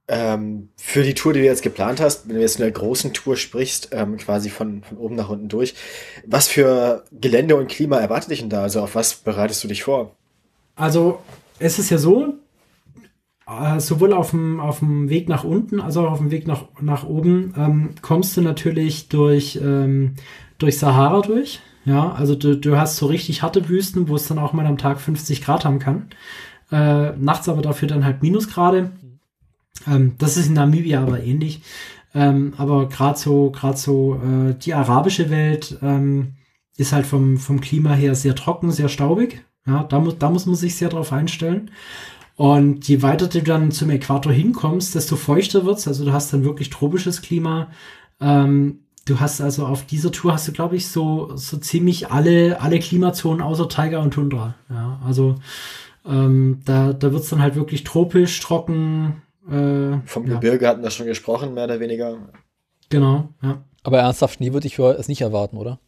Ähm, 0.08 0.70
für 0.76 1.04
die 1.04 1.14
Tour, 1.14 1.34
die 1.34 1.42
du 1.42 1.46
jetzt 1.46 1.62
geplant 1.62 2.02
hast, 2.02 2.28
wenn 2.28 2.36
du 2.36 2.42
jetzt 2.42 2.56
in 2.56 2.64
der 2.64 2.72
großen 2.72 3.14
Tour 3.14 3.38
sprichst, 3.38 3.90
ähm, 3.92 4.18
quasi 4.18 4.50
von, 4.50 4.82
von 4.82 4.98
oben 4.98 5.16
nach 5.16 5.30
unten 5.30 5.50
durch, 5.50 5.76
was 6.26 6.48
für 6.48 7.04
Gelände 7.12 7.56
und 7.56 7.68
Klima 7.68 8.00
erwartet 8.00 8.32
dich 8.32 8.40
denn 8.40 8.50
da? 8.50 8.64
Also 8.64 8.82
auf 8.82 8.96
was 8.96 9.14
bereitest 9.16 9.64
du 9.64 9.68
dich 9.68 9.84
vor? 9.84 10.16
Also 10.76 11.20
es 11.60 11.78
ist 11.78 11.92
ja 11.92 12.00
so, 12.00 12.34
äh, 13.50 13.80
sowohl 13.80 14.14
auf 14.14 14.32
dem, 14.32 14.60
auf 14.60 14.80
dem 14.80 15.10
Weg 15.10 15.30
nach 15.30 15.44
unten 15.44 15.80
als 15.80 15.98
auch 15.98 16.12
auf 16.12 16.20
dem 16.20 16.32
Weg 16.32 16.48
nach, 16.48 16.66
nach 16.82 17.04
oben 17.04 17.54
ähm, 17.58 17.90
kommst 18.02 18.38
du 18.38 18.42
natürlich 18.42 19.10
durch, 19.10 19.60
ähm, 19.62 20.16
durch 20.58 20.78
Sahara 20.78 21.22
durch. 21.22 21.60
Ja, 21.86 22.12
also 22.12 22.36
du, 22.36 22.56
du 22.56 22.78
hast 22.78 22.98
so 22.98 23.08
richtig 23.08 23.42
harte 23.42 23.68
Wüsten, 23.70 24.10
wo 24.10 24.16
es 24.16 24.28
dann 24.28 24.38
auch 24.38 24.54
mal 24.54 24.66
am 24.66 24.78
Tag 24.78 25.00
50 25.00 25.42
Grad 25.42 25.66
haben 25.66 25.80
kann. 25.80 26.10
Äh, 26.72 27.12
nachts 27.18 27.50
aber 27.50 27.62
dafür 27.62 27.88
dann 27.88 28.06
halt 28.06 28.22
Minusgrade. 28.22 28.92
Ähm, 29.88 30.16
das 30.18 30.38
ist 30.38 30.48
in 30.48 30.54
Namibia 30.54 31.02
aber 31.02 31.24
ähnlich. 31.24 31.62
Ähm, 32.14 32.54
aber 32.58 32.90
gerade 32.90 33.18
so, 33.18 33.52
gerade 33.52 33.78
so 33.78 34.16
äh, 34.16 34.54
die 34.56 34.74
arabische 34.74 35.30
Welt 35.30 35.78
ähm, 35.82 36.36
ist 36.78 36.94
halt 36.94 37.06
vom, 37.06 37.38
vom 37.38 37.62
Klima 37.62 37.94
her 37.94 38.16
sehr 38.16 38.36
trocken, 38.36 38.72
sehr 38.72 38.90
staubig. 38.90 39.44
Ja, 39.66 39.84
da, 39.84 40.00
muss, 40.00 40.18
da 40.18 40.30
muss 40.30 40.46
man 40.46 40.56
sich 40.56 40.76
sehr 40.76 40.90
drauf 40.90 41.14
einstellen. 41.14 41.72
Und 42.40 42.88
je 42.88 43.02
weiter 43.02 43.28
du 43.28 43.44
dann 43.44 43.70
zum 43.70 43.90
Äquator 43.90 44.32
hinkommst, 44.32 44.95
desto 44.95 45.18
feuchter 45.18 45.66
wird's. 45.66 45.90
Also 45.90 46.06
du 46.06 46.14
hast 46.14 46.32
dann 46.32 46.45
wirklich 46.45 46.70
tropisches 46.70 47.22
Klima. 47.22 47.70
Ähm, 48.22 48.80
du 49.03 49.20
hast 49.20 49.41
also 49.41 49.66
auf 49.66 49.86
dieser 49.86 50.14
Tour 50.14 50.32
hast 50.32 50.48
du, 50.48 50.53
glaube 50.53 50.78
ich, 50.78 50.88
so, 50.88 51.36
so 51.36 51.57
ziemlich 51.57 52.11
alle, 52.11 52.61
alle 52.61 52.80
Klimazonen 52.80 53.41
außer 53.41 53.68
Tiger 53.68 53.99
und 53.99 54.11
Tundra. 54.11 54.56
Ja, 54.70 55.02
also 55.06 55.36
ähm, 56.06 56.61
da, 56.64 56.94
da 56.94 57.11
wird's 57.11 57.30
dann 57.30 57.41
halt 57.41 57.56
wirklich 57.56 57.84
tropisch, 57.84 58.40
trocken. 58.40 59.22
Äh, 59.45 59.99
Vom 60.06 60.26
ja. 60.26 60.36
Gebirge 60.36 60.66
hatten 60.66 60.82
wir 60.82 60.91
schon 60.91 61.07
gesprochen, 61.07 61.53
mehr 61.53 61.66
oder 61.66 61.82
weniger. 61.82 62.20
Genau, 62.88 63.28
ja. 63.44 63.66
Aber 63.84 63.99
ernsthaft 63.99 64.36
Schnee 64.36 64.53
würde 64.53 64.68
ich 64.68 64.78
für 64.78 64.98
es 64.98 65.10
nicht 65.10 65.20
erwarten, 65.20 65.57
oder? 65.57 65.82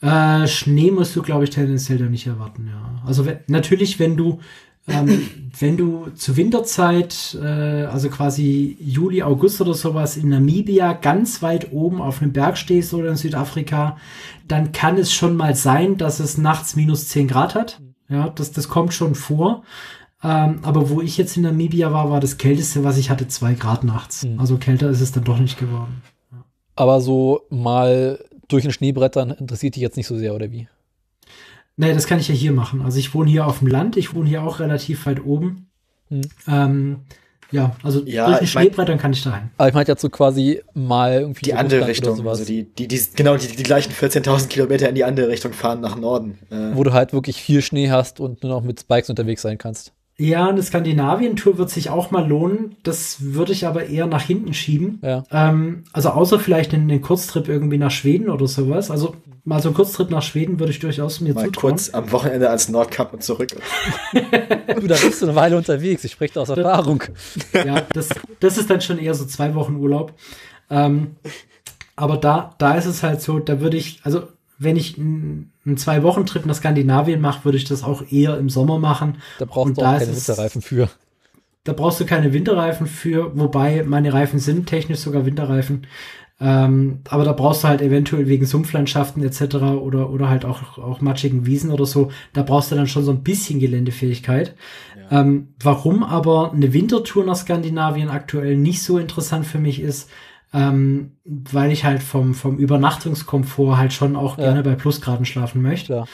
Äh, 0.00 0.48
Schnee 0.48 0.90
musst 0.90 1.14
du, 1.14 1.22
glaube 1.22 1.44
ich, 1.44 1.50
tendenziell 1.50 1.98
da 1.98 2.06
nicht 2.06 2.26
erwarten, 2.26 2.66
ja. 2.66 3.00
Also 3.06 3.24
wenn, 3.26 3.38
natürlich, 3.46 4.00
wenn 4.00 4.16
du 4.16 4.40
ähm, 4.88 5.28
wenn 5.58 5.76
du 5.76 6.10
zur 6.14 6.36
Winterzeit, 6.36 7.36
äh, 7.42 7.84
also 7.84 8.08
quasi 8.08 8.76
Juli, 8.80 9.22
August 9.22 9.60
oder 9.60 9.74
sowas 9.74 10.16
in 10.16 10.28
Namibia 10.28 10.92
ganz 10.92 11.42
weit 11.42 11.72
oben 11.72 12.00
auf 12.00 12.22
einem 12.22 12.32
Berg 12.32 12.56
stehst 12.56 12.94
oder 12.94 13.08
in 13.08 13.16
Südafrika, 13.16 13.96
dann 14.46 14.72
kann 14.72 14.96
es 14.96 15.12
schon 15.12 15.36
mal 15.36 15.54
sein, 15.54 15.96
dass 15.96 16.20
es 16.20 16.38
nachts 16.38 16.76
minus 16.76 17.08
10 17.08 17.28
Grad 17.28 17.54
hat. 17.54 17.80
Ja, 18.08 18.28
das, 18.28 18.52
das 18.52 18.68
kommt 18.68 18.94
schon 18.94 19.14
vor. 19.14 19.64
Ähm, 20.22 20.60
aber 20.62 20.88
wo 20.88 21.00
ich 21.00 21.18
jetzt 21.18 21.36
in 21.36 21.42
Namibia 21.42 21.92
war, 21.92 22.10
war 22.10 22.20
das 22.20 22.38
kälteste, 22.38 22.84
was 22.84 22.96
ich 22.96 23.10
hatte, 23.10 23.26
zwei 23.28 23.54
Grad 23.54 23.82
nachts. 23.82 24.24
Mhm. 24.24 24.38
Also 24.38 24.56
kälter 24.56 24.88
ist 24.88 25.00
es 25.00 25.12
dann 25.12 25.24
doch 25.24 25.38
nicht 25.38 25.58
geworden. 25.58 26.02
Ja. 26.30 26.44
Aber 26.76 27.00
so 27.00 27.42
mal 27.50 28.24
durch 28.48 28.64
ein 28.64 28.72
Schneebrettern 28.72 29.32
interessiert 29.32 29.74
dich 29.74 29.82
jetzt 29.82 29.96
nicht 29.96 30.06
so 30.06 30.16
sehr, 30.16 30.34
oder 30.34 30.52
wie? 30.52 30.68
Nee, 31.76 31.92
das 31.92 32.06
kann 32.06 32.18
ich 32.18 32.28
ja 32.28 32.34
hier 32.34 32.52
machen. 32.52 32.82
Also 32.82 32.98
ich 32.98 33.14
wohne 33.14 33.30
hier 33.30 33.46
auf 33.46 33.58
dem 33.58 33.68
Land, 33.68 33.96
ich 33.96 34.14
wohne 34.14 34.28
hier 34.28 34.42
auch 34.42 34.60
relativ 34.60 35.04
weit 35.06 35.24
oben. 35.24 35.68
Hm. 36.08 36.20
Ähm, 36.48 36.96
ja, 37.52 37.76
also 37.82 38.02
ja, 38.04 38.26
durch 38.26 38.40
ein 38.40 38.46
Schneebrettern 38.46 38.98
kann 38.98 39.12
ich 39.12 39.22
da 39.22 39.30
rein. 39.30 39.50
Aber 39.56 39.68
ich 39.68 39.74
meinte 39.74 39.92
jetzt 39.92 40.02
so 40.02 40.08
quasi 40.08 40.62
mal 40.74 41.20
irgendwie 41.20 41.44
die 41.44 41.54
andere 41.54 41.86
Richtung, 41.86 42.26
also 42.26 42.44
die, 42.44 42.64
die, 42.64 42.88
die, 42.88 43.00
genau, 43.14 43.36
die, 43.36 43.54
die 43.54 43.62
gleichen 43.62 43.92
14.000 43.92 44.48
Kilometer 44.48 44.88
in 44.88 44.94
die 44.94 45.04
andere 45.04 45.28
Richtung 45.28 45.52
fahren 45.52 45.80
nach 45.80 45.96
Norden. 45.96 46.38
Äh. 46.50 46.74
Wo 46.74 46.82
du 46.82 46.92
halt 46.92 47.12
wirklich 47.12 47.40
viel 47.40 47.62
Schnee 47.62 47.90
hast 47.90 48.18
und 48.20 48.42
nur 48.42 48.52
noch 48.52 48.62
mit 48.62 48.80
Spikes 48.80 49.10
unterwegs 49.10 49.42
sein 49.42 49.58
kannst. 49.58 49.92
Ja, 50.18 50.48
eine 50.48 50.62
Skandinavien-Tour 50.62 51.58
wird 51.58 51.68
sich 51.68 51.90
auch 51.90 52.10
mal 52.10 52.26
lohnen. 52.26 52.76
Das 52.82 53.16
würde 53.20 53.52
ich 53.52 53.66
aber 53.66 53.86
eher 53.86 54.06
nach 54.06 54.22
hinten 54.22 54.54
schieben. 54.54 54.98
Ja. 55.02 55.24
Ähm, 55.30 55.84
also 55.92 56.08
außer 56.08 56.38
vielleicht 56.38 56.72
einen, 56.72 57.02
Kurztrip 57.02 57.48
irgendwie 57.48 57.76
nach 57.76 57.90
Schweden 57.90 58.30
oder 58.30 58.46
sowas. 58.46 58.90
Also 58.90 59.14
mal 59.44 59.60
so 59.60 59.68
einen 59.68 59.76
Kurztrip 59.76 60.10
nach 60.10 60.22
Schweden 60.22 60.58
würde 60.58 60.72
ich 60.72 60.78
durchaus 60.78 61.20
mir 61.20 61.34
mal 61.34 61.44
zutrauen. 61.44 61.74
kurz 61.74 61.90
am 61.90 62.10
Wochenende 62.12 62.48
als 62.48 62.70
Nordkap 62.70 63.12
und 63.12 63.22
zurück. 63.22 63.48
du, 64.12 64.86
da 64.86 64.96
bist 64.96 65.20
du 65.20 65.26
eine 65.26 65.34
Weile 65.34 65.56
unterwegs. 65.58 66.02
Ich 66.02 66.12
spreche 66.12 66.34
da 66.34 66.40
aus 66.40 66.48
Erfahrung. 66.48 67.02
ja, 67.52 67.82
das, 67.92 68.08
das 68.40 68.56
ist 68.56 68.70
dann 68.70 68.80
schon 68.80 68.98
eher 68.98 69.14
so 69.14 69.26
zwei 69.26 69.54
Wochen 69.54 69.76
Urlaub. 69.76 70.14
Ähm, 70.70 71.16
aber 71.94 72.16
da, 72.16 72.54
da 72.56 72.74
ist 72.74 72.86
es 72.86 73.02
halt 73.02 73.20
so, 73.20 73.38
da 73.38 73.60
würde 73.60 73.76
ich, 73.76 74.00
also 74.02 74.22
wenn 74.58 74.76
ich 74.76 74.98
einen 74.98 75.76
Zwei-Wochen-Trip 75.76 76.46
nach 76.46 76.54
Skandinavien 76.54 77.20
mache, 77.20 77.44
würde 77.44 77.58
ich 77.58 77.64
das 77.64 77.82
auch 77.82 78.10
eher 78.10 78.38
im 78.38 78.48
Sommer 78.48 78.78
machen. 78.78 79.18
Da 79.38 79.44
brauchst 79.44 79.70
Und 79.70 79.78
du 79.78 79.82
auch 79.82 79.98
keine 79.98 80.16
Winterreifen 80.16 80.62
für. 80.62 80.88
da 81.64 81.72
brauchst 81.72 82.00
du 82.00 82.06
keine 82.06 82.32
Winterreifen 82.32 82.86
für, 82.86 83.36
wobei 83.38 83.82
meine 83.84 84.12
Reifen 84.12 84.38
sind 84.38 84.66
technisch 84.66 85.00
sogar 85.00 85.26
Winterreifen. 85.26 85.86
Ähm, 86.38 87.00
aber 87.08 87.24
da 87.24 87.32
brauchst 87.32 87.64
du 87.64 87.68
halt 87.68 87.80
eventuell 87.80 88.28
wegen 88.28 88.44
Sumpflandschaften 88.44 89.22
etc. 89.22 89.56
oder, 89.56 90.10
oder 90.10 90.28
halt 90.28 90.44
auch, 90.44 90.76
auch 90.76 91.00
matschigen 91.00 91.46
Wiesen 91.46 91.70
oder 91.70 91.86
so, 91.86 92.10
da 92.34 92.42
brauchst 92.42 92.70
du 92.70 92.76
dann 92.76 92.86
schon 92.86 93.04
so 93.04 93.10
ein 93.10 93.22
bisschen 93.22 93.58
Geländefähigkeit. 93.58 94.54
Ja. 95.10 95.22
Ähm, 95.22 95.48
warum 95.60 96.02
aber 96.02 96.52
eine 96.52 96.74
Wintertour 96.74 97.24
nach 97.24 97.36
Skandinavien 97.36 98.10
aktuell 98.10 98.56
nicht 98.56 98.82
so 98.82 98.98
interessant 98.98 99.46
für 99.46 99.58
mich 99.58 99.80
ist, 99.80 100.10
ähm, 100.52 101.12
weil 101.24 101.72
ich 101.72 101.84
halt 101.84 102.02
vom, 102.02 102.34
vom 102.34 102.58
Übernachtungskomfort 102.58 103.76
halt 103.76 103.92
schon 103.92 104.16
auch 104.16 104.38
ja. 104.38 104.44
gerne 104.44 104.62
bei 104.62 104.74
Plusgraden 104.74 105.26
schlafen 105.26 105.62
möchte. 105.62 105.92
Ja. 105.94 106.04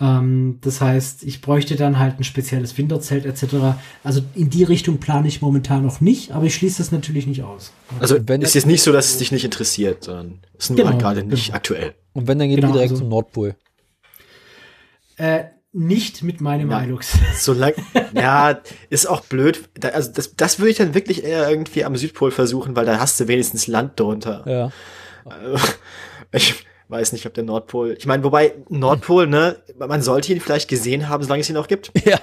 Ähm, 0.00 0.58
das 0.60 0.80
heißt, 0.80 1.22
ich 1.22 1.40
bräuchte 1.40 1.76
dann 1.76 1.98
halt 1.98 2.18
ein 2.18 2.24
spezielles 2.24 2.76
Winterzelt 2.76 3.26
etc. 3.26 3.76
Also 4.02 4.22
in 4.34 4.50
die 4.50 4.64
Richtung 4.64 4.98
plane 4.98 5.28
ich 5.28 5.40
momentan 5.40 5.84
noch 5.84 6.00
nicht, 6.00 6.32
aber 6.32 6.46
ich 6.46 6.54
schließe 6.54 6.78
das 6.78 6.90
natürlich 6.90 7.26
nicht 7.26 7.42
aus. 7.42 7.72
Also 8.00 8.16
wenn 8.26 8.42
ist 8.42 8.54
jetzt 8.54 8.66
nicht 8.66 8.82
so, 8.82 8.92
dass 8.92 9.10
es 9.10 9.18
dich 9.18 9.30
nicht 9.30 9.44
interessiert, 9.44 10.04
sondern 10.04 10.40
es 10.58 10.64
ist 10.64 10.70
nur 10.70 10.84
genau, 10.84 10.98
gerade 10.98 11.22
nicht 11.22 11.46
genau. 11.46 11.56
aktuell. 11.56 11.94
Und 12.12 12.26
wenn, 12.26 12.38
dann 12.38 12.48
geht 12.48 12.60
genau, 12.60 12.72
direkt 12.72 12.90
also, 12.90 13.02
zum 13.02 13.10
Nordpol. 13.10 13.54
Äh, 15.16 15.44
nicht 15.74 16.22
mit 16.22 16.40
meinem 16.40 16.70
ja, 16.70 16.80
Hilux. 16.80 17.18
Solange, 17.36 17.74
ja, 18.14 18.60
ist 18.90 19.06
auch 19.06 19.20
blöd. 19.20 19.68
Da, 19.74 19.88
also 19.88 20.12
das, 20.12 20.36
das 20.36 20.58
würde 20.58 20.70
ich 20.70 20.76
dann 20.76 20.94
wirklich 20.94 21.24
eher 21.24 21.50
irgendwie 21.50 21.84
am 21.84 21.96
Südpol 21.96 22.30
versuchen, 22.30 22.76
weil 22.76 22.86
da 22.86 23.00
hast 23.00 23.18
du 23.20 23.28
wenigstens 23.28 23.66
Land 23.66 23.98
drunter. 23.98 24.44
Ja. 24.46 24.70
Also, 25.24 25.58
ich 26.32 26.64
weiß 26.88 27.12
nicht, 27.12 27.26
ob 27.26 27.34
der 27.34 27.44
Nordpol. 27.44 27.96
Ich 27.98 28.06
meine, 28.06 28.22
wobei 28.22 28.54
Nordpol, 28.68 29.26
ne, 29.26 29.56
man 29.76 30.00
sollte 30.00 30.32
ihn 30.32 30.40
vielleicht 30.40 30.68
gesehen 30.68 31.08
haben, 31.08 31.24
solange 31.24 31.40
es 31.40 31.48
ihn 31.48 31.56
noch 31.56 31.68
gibt. 31.68 31.90
Ja. 32.04 32.18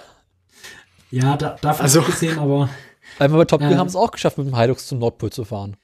Ja, 1.11 1.35
da, 1.35 1.57
dafür 1.61 1.83
also, 1.83 2.01
gesehen, 2.03 2.39
aber. 2.39 2.69
Weil 3.17 3.29
wir 3.29 3.37
bei 3.37 3.45
Top 3.45 3.59
Gear 3.59 3.73
äh, 3.73 3.75
haben 3.75 3.87
es 3.87 3.97
auch 3.97 4.11
geschafft, 4.11 4.37
mit 4.37 4.47
dem 4.47 4.57
Hilux 4.57 4.87
zum 4.87 4.99
Nordpol 4.99 5.29
zu 5.29 5.43
fahren. 5.43 5.75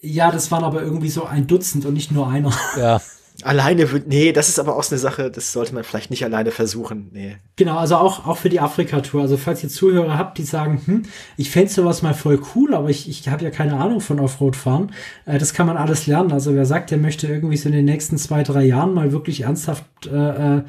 Ja, 0.00 0.30
das 0.32 0.50
waren 0.50 0.64
aber 0.64 0.80
irgendwie 0.80 1.10
so 1.10 1.24
ein 1.26 1.46
Dutzend 1.46 1.84
und 1.84 1.92
nicht 1.92 2.10
nur 2.10 2.26
einer. 2.26 2.52
Ja. 2.76 3.02
Alleine, 3.44 3.86
nee, 4.06 4.32
das 4.32 4.48
ist 4.48 4.58
aber 4.58 4.76
auch 4.76 4.82
so 4.82 4.94
eine 4.94 5.00
Sache, 5.00 5.30
das 5.30 5.52
sollte 5.52 5.74
man 5.74 5.84
vielleicht 5.84 6.10
nicht 6.10 6.24
alleine 6.24 6.50
versuchen. 6.50 7.08
Nee. 7.12 7.36
Genau, 7.56 7.76
also 7.78 7.96
auch, 7.96 8.26
auch 8.26 8.36
für 8.36 8.48
die 8.48 8.60
Afrika-Tour. 8.60 9.22
Also 9.22 9.36
falls 9.36 9.62
ihr 9.62 9.68
Zuhörer 9.68 10.18
habt, 10.18 10.38
die 10.38 10.42
sagen, 10.42 10.80
hm, 10.84 11.02
ich 11.36 11.50
fände 11.50 11.70
sowas 11.70 12.02
mal 12.02 12.14
voll 12.14 12.40
cool, 12.54 12.74
aber 12.74 12.90
ich, 12.90 13.08
ich 13.08 13.28
habe 13.28 13.44
ja 13.44 13.50
keine 13.50 13.76
Ahnung 13.76 14.00
von 14.00 14.20
Offroad-Fahren. 14.20 14.92
Äh, 15.26 15.38
das 15.38 15.54
kann 15.54 15.66
man 15.66 15.76
alles 15.76 16.06
lernen. 16.06 16.32
Also 16.32 16.54
wer 16.54 16.66
sagt, 16.66 16.90
der 16.90 16.98
möchte 16.98 17.26
irgendwie 17.26 17.56
so 17.56 17.68
in 17.68 17.74
den 17.74 17.84
nächsten 17.84 18.18
zwei, 18.18 18.42
drei 18.42 18.64
Jahren 18.64 18.94
mal 18.94 19.12
wirklich 19.12 19.42
ernsthaft 19.42 19.84
äh, 20.06 20.58
äh 20.58 20.62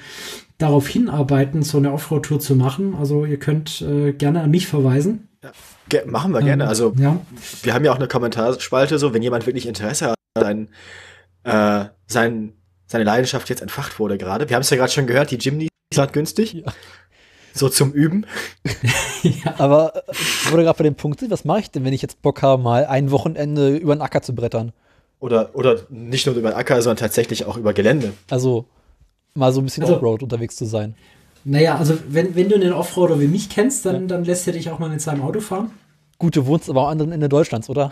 darauf 0.61 0.87
hinarbeiten, 0.87 1.63
so 1.63 1.79
eine 1.79 1.91
Offroad-Tour 1.91 2.39
zu 2.39 2.55
machen. 2.55 2.93
Also 2.93 3.25
ihr 3.25 3.39
könnt 3.39 3.81
äh, 3.81 4.13
gerne 4.13 4.41
an 4.41 4.51
mich 4.51 4.67
verweisen. 4.67 5.27
Ja, 5.91 6.05
machen 6.05 6.33
wir 6.33 6.41
gerne. 6.41 6.63
Ähm, 6.63 6.69
also 6.69 6.93
ja. 6.97 7.19
wir 7.63 7.73
haben 7.73 7.83
ja 7.83 7.91
auch 7.91 7.97
eine 7.97 8.07
Kommentarspalte, 8.07 8.99
so 8.99 9.13
wenn 9.13 9.23
jemand 9.23 9.47
wirklich 9.47 9.65
Interesse 9.67 10.11
hat, 10.11 10.15
sein, 10.37 10.69
äh, 11.43 11.85
sein 12.05 12.53
seine 12.91 13.05
Leidenschaft 13.05 13.49
jetzt 13.49 13.61
entfacht 13.61 13.99
wurde 13.99 14.17
gerade. 14.17 14.49
Wir 14.49 14.55
haben 14.55 14.61
es 14.61 14.69
ja 14.69 14.77
gerade 14.77 14.91
schon 14.91 15.07
gehört, 15.07 15.31
die 15.31 15.37
Jimny 15.37 15.69
sind 15.93 16.13
günstig. 16.13 16.53
Ja. 16.53 16.73
So 17.53 17.69
zum 17.69 17.91
Üben. 17.91 18.25
ja. 19.23 19.55
Aber 19.57 19.95
äh, 19.95 20.13
wo 20.49 20.57
du 20.57 20.63
gerade 20.63 20.77
bei 20.77 20.83
dem 20.83 20.95
Punkt 20.95 21.19
sind, 21.19 21.31
was 21.31 21.43
mache 21.43 21.61
ich 21.61 21.71
denn, 21.71 21.83
wenn 21.83 21.93
ich 21.93 22.01
jetzt 22.01 22.21
Bock 22.21 22.41
habe, 22.41 22.61
mal 22.61 22.85
ein 22.85 23.11
Wochenende 23.11 23.75
über 23.75 23.95
den 23.95 24.01
Acker 24.01 24.21
zu 24.21 24.35
brettern? 24.35 24.71
Oder, 25.19 25.51
oder 25.53 25.81
nicht 25.89 26.25
nur 26.25 26.35
über 26.35 26.51
den 26.51 26.57
Acker, 26.57 26.81
sondern 26.81 26.97
tatsächlich 26.97 27.45
auch 27.45 27.57
über 27.57 27.73
Gelände. 27.73 28.13
Also 28.29 28.65
mal 29.33 29.51
so 29.51 29.61
ein 29.61 29.65
bisschen 29.65 29.83
also, 29.83 29.95
Offroad 29.95 30.23
unterwegs 30.23 30.55
zu 30.55 30.65
sein. 30.65 30.95
Naja, 31.43 31.77
also 31.77 31.97
wenn, 32.07 32.35
wenn 32.35 32.49
du 32.49 32.55
einen 32.55 32.73
Offroader 32.73 33.19
wie 33.19 33.27
mich 33.27 33.49
kennst, 33.49 33.85
dann, 33.85 34.01
ja. 34.01 34.07
dann 34.07 34.25
lässt 34.25 34.47
er 34.47 34.53
dich 34.53 34.69
auch 34.69 34.79
mal 34.79 34.89
mit 34.89 35.01
seinem 35.01 35.21
Auto 35.21 35.39
fahren. 35.39 35.71
Gut, 36.19 36.35
du 36.35 36.45
wohnst 36.45 36.69
aber 36.69 36.81
am 36.81 36.87
anderen 36.87 37.11
Ende 37.11 37.29
Deutschlands, 37.29 37.69
oder? 37.69 37.91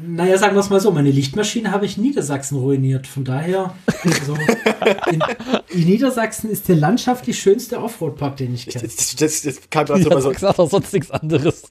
Naja, 0.00 0.38
sagen 0.38 0.54
wir 0.54 0.60
es 0.60 0.70
mal 0.70 0.80
so, 0.80 0.90
meine 0.90 1.10
Lichtmaschine 1.10 1.70
habe 1.70 1.86
ich 1.86 1.96
in 1.96 2.04
Niedersachsen 2.04 2.58
ruiniert. 2.58 3.06
Von 3.06 3.24
daher, 3.24 3.74
also 4.04 4.36
in, 5.10 5.22
in, 5.68 5.84
Niedersachsen 5.86 6.50
ist 6.50 6.68
der 6.68 6.76
landschaftlich 6.76 7.38
schönste 7.38 7.80
Offroad-Park, 7.80 8.38
den 8.38 8.54
ich 8.54 8.66
kenne. 8.66 8.84
Das, 8.84 9.16
das, 9.16 9.42
das 9.42 9.70
kam 9.70 9.86
gerade 9.86 10.02
so. 10.02 10.32
Sagt 10.32 10.58
auch 10.58 10.70
sonst 10.70 10.92
nichts 10.92 11.10
anderes. 11.10 11.70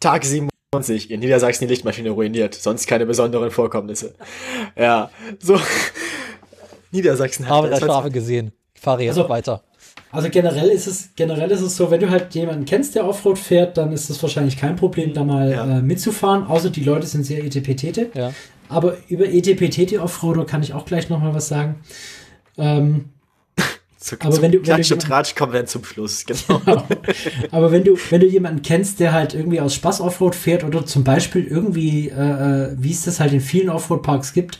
Tag 0.00 0.24
27, 0.24 1.10
in 1.10 1.20
Niedersachsen 1.20 1.66
die 1.66 1.72
Lichtmaschine 1.72 2.10
ruiniert, 2.10 2.54
sonst 2.54 2.86
keine 2.86 3.06
besonderen 3.06 3.50
Vorkommnisse. 3.50 4.14
Ja, 4.76 5.10
so. 5.38 5.60
Niedersachsen 6.90 7.46
hat 7.46 7.52
Habe 7.52 7.68
der 7.68 7.76
Strafe 7.76 8.10
gesehen. 8.10 8.52
Ich 8.74 8.80
fahre 8.80 9.02
jetzt 9.04 9.16
also, 9.16 9.28
weiter. 9.28 9.62
Also 10.12 10.28
generell 10.28 10.68
ist 10.68 10.86
es 10.86 11.10
generell 11.14 11.50
ist 11.50 11.60
es 11.60 11.76
so, 11.76 11.90
wenn 11.90 12.00
du 12.00 12.10
halt 12.10 12.34
jemanden 12.34 12.64
kennst, 12.64 12.96
der 12.96 13.06
Offroad 13.06 13.38
fährt, 13.38 13.76
dann 13.76 13.92
ist 13.92 14.10
es 14.10 14.20
wahrscheinlich 14.22 14.56
kein 14.56 14.76
Problem, 14.76 15.14
da 15.14 15.22
mal 15.22 15.50
ja. 15.50 15.78
äh, 15.78 15.82
mitzufahren. 15.82 16.46
Außer 16.46 16.70
die 16.70 16.82
Leute 16.82 17.06
sind 17.06 17.24
sehr 17.24 17.44
etpt. 17.44 18.14
Ja. 18.14 18.32
Aber 18.68 18.96
über 19.08 19.26
etpt 19.26 19.98
Offroader 19.98 20.44
kann 20.46 20.62
ich 20.62 20.74
auch 20.74 20.84
gleich 20.84 21.08
noch 21.08 21.20
mal 21.20 21.34
was 21.34 21.48
sagen. 21.48 21.76
Ähm, 22.58 23.10
zu, 24.00 24.16
aber 24.20 24.40
wenn 24.40 24.50
du, 24.50 24.66
wenn 24.66 24.80
du 24.80 24.94
und 24.94 25.02
Tratsch 25.02 25.34
kommen 25.34 25.52
wir 25.52 25.66
zum 25.66 25.84
Schluss, 25.84 26.24
genau. 26.24 26.58
genau. 26.64 26.86
Aber 27.50 27.70
wenn 27.70 27.84
du, 27.84 27.98
wenn 28.08 28.20
du 28.20 28.26
jemanden 28.26 28.62
kennst, 28.62 28.98
der 28.98 29.12
halt 29.12 29.34
irgendwie 29.34 29.60
aus 29.60 29.74
Spaß 29.74 30.00
Offroad 30.00 30.34
fährt 30.34 30.64
oder 30.64 30.86
zum 30.86 31.04
Beispiel 31.04 31.44
irgendwie, 31.44 32.08
äh, 32.08 32.14
äh 32.14 32.76
wie 32.78 32.92
es 32.92 33.04
das 33.04 33.20
halt 33.20 33.34
in 33.34 33.42
vielen 33.42 33.68
Offroad-Parks 33.68 34.32
gibt, 34.32 34.58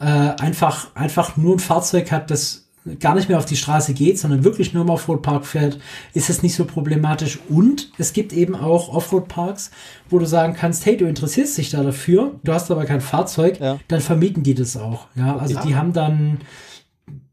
äh, 0.00 0.04
einfach, 0.04 0.94
einfach 0.96 1.36
nur 1.36 1.54
ein 1.54 1.60
Fahrzeug 1.60 2.10
hat, 2.10 2.32
das 2.32 2.59
gar 2.98 3.14
nicht 3.14 3.28
mehr 3.28 3.38
auf 3.38 3.44
die 3.44 3.56
Straße 3.56 3.92
geht, 3.92 4.18
sondern 4.18 4.42
wirklich 4.44 4.72
nur 4.72 4.84
im 4.84 4.90
Offroad-Park 4.90 5.44
fährt, 5.44 5.78
ist 6.14 6.30
es 6.30 6.42
nicht 6.42 6.54
so 6.54 6.64
problematisch. 6.64 7.38
Und 7.48 7.90
es 7.98 8.12
gibt 8.12 8.32
eben 8.32 8.54
auch 8.54 8.94
Offroad-Parks, 8.94 9.70
wo 10.08 10.18
du 10.18 10.24
sagen 10.24 10.54
kannst, 10.54 10.86
hey, 10.86 10.96
du 10.96 11.06
interessierst 11.06 11.58
dich 11.58 11.70
da 11.70 11.82
dafür, 11.82 12.40
du 12.42 12.52
hast 12.52 12.70
aber 12.70 12.84
kein 12.86 13.00
Fahrzeug, 13.00 13.60
ja. 13.60 13.78
dann 13.88 14.00
vermieten 14.00 14.42
die 14.42 14.54
das 14.54 14.76
auch. 14.76 15.06
Ja, 15.14 15.36
also 15.36 15.54
ja. 15.54 15.62
die 15.62 15.74
haben 15.74 15.92
dann 15.92 16.38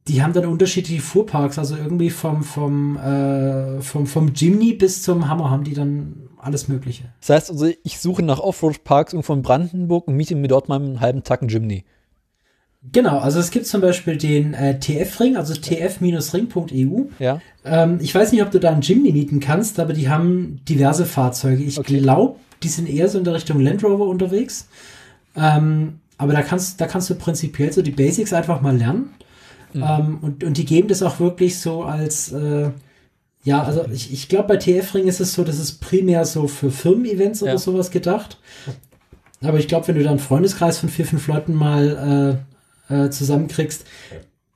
die 0.08 0.24
haben 0.24 0.32
dann 0.32 0.46
unterschiedliche 0.46 1.02
Fuhrparks, 1.02 1.60
also 1.60 1.76
irgendwie 1.76 2.10
vom, 2.10 2.42
vom, 2.44 2.98
äh, 2.98 3.82
vom, 3.82 4.08
vom 4.08 4.32
Jimny 4.34 4.74
bis 4.74 5.04
zum 5.04 5.28
Hammer 5.28 5.50
haben 5.50 5.66
die 5.66 5.74
dann 5.74 6.30
alles 6.38 6.70
Mögliche. 6.70 7.04
Das 7.20 7.30
heißt 7.30 7.52
also, 7.52 7.70
ich 7.84 8.00
suche 8.00 8.24
nach 8.24 8.40
Offroad-Parks 8.40 9.14
irgendwo 9.14 9.34
in 9.34 9.42
Brandenburg 9.42 10.08
und 10.08 10.16
miete 10.16 10.36
mir 10.36 10.48
dort 10.48 10.70
mal 10.70 10.82
einen 10.82 11.02
halben 11.02 11.24
Tag 11.24 11.42
einen 11.42 11.50
Jimny. 11.50 11.84
Genau, 12.92 13.18
also 13.20 13.40
es 13.40 13.52
gibt 13.52 13.66
zum 13.66 13.82
Beispiel 13.82 14.18
den 14.18 14.54
äh, 14.54 14.80
TF-Ring, 14.80 15.36
also 15.36 15.54
tf-ring.eu. 15.54 17.06
Ja. 17.20 17.42
Ähm, 17.66 17.98
ich 18.02 18.14
weiß 18.14 18.32
nicht, 18.32 18.42
ob 18.44 18.52
du 18.52 18.60
da 18.60 18.72
einen 18.72 18.82
Jimny 18.82 19.12
mieten 19.12 19.40
kannst, 19.40 19.80
aber 19.80 19.94
die 19.94 20.10
haben 20.10 20.62
diverse 20.70 21.06
Fahrzeuge. 21.06 21.64
Ich 21.64 21.80
okay. 21.80 22.00
glaube, 22.00 22.40
die 22.64 22.70
sind 22.70 22.88
eher 22.88 23.10
so 23.10 23.18
in 23.18 23.24
der 23.24 23.34
Richtung 23.34 23.60
Land 23.60 23.84
Rover 23.84 24.06
unterwegs. 24.06 24.68
Ähm, 25.36 26.00
aber 26.18 26.34
da 26.34 26.42
kannst, 26.42 26.80
da 26.80 26.88
kannst 26.88 27.10
du 27.10 27.16
prinzipiell 27.16 27.72
so 27.72 27.82
die 27.82 27.92
Basics 27.92 28.34
einfach 28.34 28.62
mal 28.62 28.78
lernen. 28.78 29.10
Mhm. 29.74 29.84
Ähm, 29.84 30.18
und, 30.22 30.44
und 30.44 30.58
die 30.58 30.66
geben 30.66 30.88
das 30.88 31.04
auch 31.04 31.20
wirklich 31.20 31.60
so 31.60 31.84
als, 31.84 32.32
äh, 32.32 32.70
ja, 33.44 33.64
also 33.64 33.86
ich, 33.92 34.14
ich 34.14 34.30
glaube, 34.30 34.48
bei 34.48 34.58
TF-Ring 34.58 35.08
ist 35.08 35.20
es 35.20 35.34
so, 35.34 35.44
dass 35.44 35.60
es 35.60 35.74
primär 35.74 36.26
so 36.26 36.48
für 36.48 36.72
Firmen-Events 36.72 37.42
ja. 37.42 37.48
oder 37.48 37.58
sowas 37.58 37.92
gedacht. 37.92 38.38
Aber 39.42 39.60
ich 39.60 39.68
glaube, 39.68 39.88
wenn 39.88 39.96
du 39.96 40.04
da 40.04 40.10
einen 40.10 40.20
Freundeskreis 40.20 40.80
von 40.80 40.90
vier, 40.90 41.06
fünf 41.06 41.28
Leuten 41.28 41.54
mal 41.54 42.40
äh, 42.42 42.57
äh, 42.90 43.10
zusammenkriegst, 43.10 43.86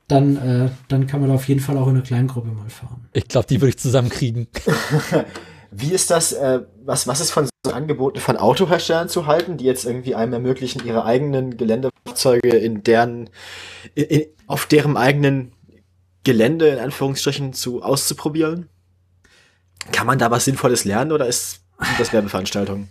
dann, 0.07 0.37
äh, 0.37 0.69
dann 0.89 1.07
kann 1.07 1.21
man 1.21 1.29
da 1.29 1.35
auf 1.35 1.47
jeden 1.47 1.61
Fall 1.61 1.77
auch 1.77 1.87
in 1.87 1.95
einer 1.95 2.03
kleinen 2.03 2.27
Gruppe 2.27 2.49
mal 2.49 2.69
fahren. 2.69 3.07
Ich 3.13 3.27
glaube, 3.27 3.47
die 3.47 3.61
würde 3.61 3.69
ich 3.69 3.79
zusammenkriegen. 3.79 4.47
Wie 5.71 5.93
ist 5.93 6.11
das, 6.11 6.33
äh, 6.33 6.61
was, 6.83 7.07
was 7.07 7.21
ist 7.21 7.31
von 7.31 7.47
so 7.65 7.71
Angeboten 7.71 8.19
von 8.19 8.35
Autoherstellern 8.35 9.07
zu 9.07 9.25
halten, 9.25 9.55
die 9.55 9.63
jetzt 9.63 9.85
irgendwie 9.85 10.15
einem 10.15 10.33
ermöglichen, 10.33 10.85
ihre 10.85 11.05
eigenen 11.05 11.55
Geländefahrzeuge 11.55 12.49
in 12.49 12.83
deren, 12.83 13.29
in, 13.95 14.03
in, 14.03 14.25
auf 14.47 14.65
deren 14.65 14.97
eigenen 14.97 15.53
Gelände 16.25 16.67
in 16.67 16.79
Anführungsstrichen 16.79 17.53
zu 17.53 17.81
auszuprobieren? 17.81 18.67
Kann 19.93 20.07
man 20.07 20.19
da 20.19 20.29
was 20.29 20.45
Sinnvolles 20.45 20.83
lernen 20.83 21.13
oder 21.13 21.25
ist 21.27 21.61
das 21.97 22.11
Werbeveranstaltungen? 22.11 22.89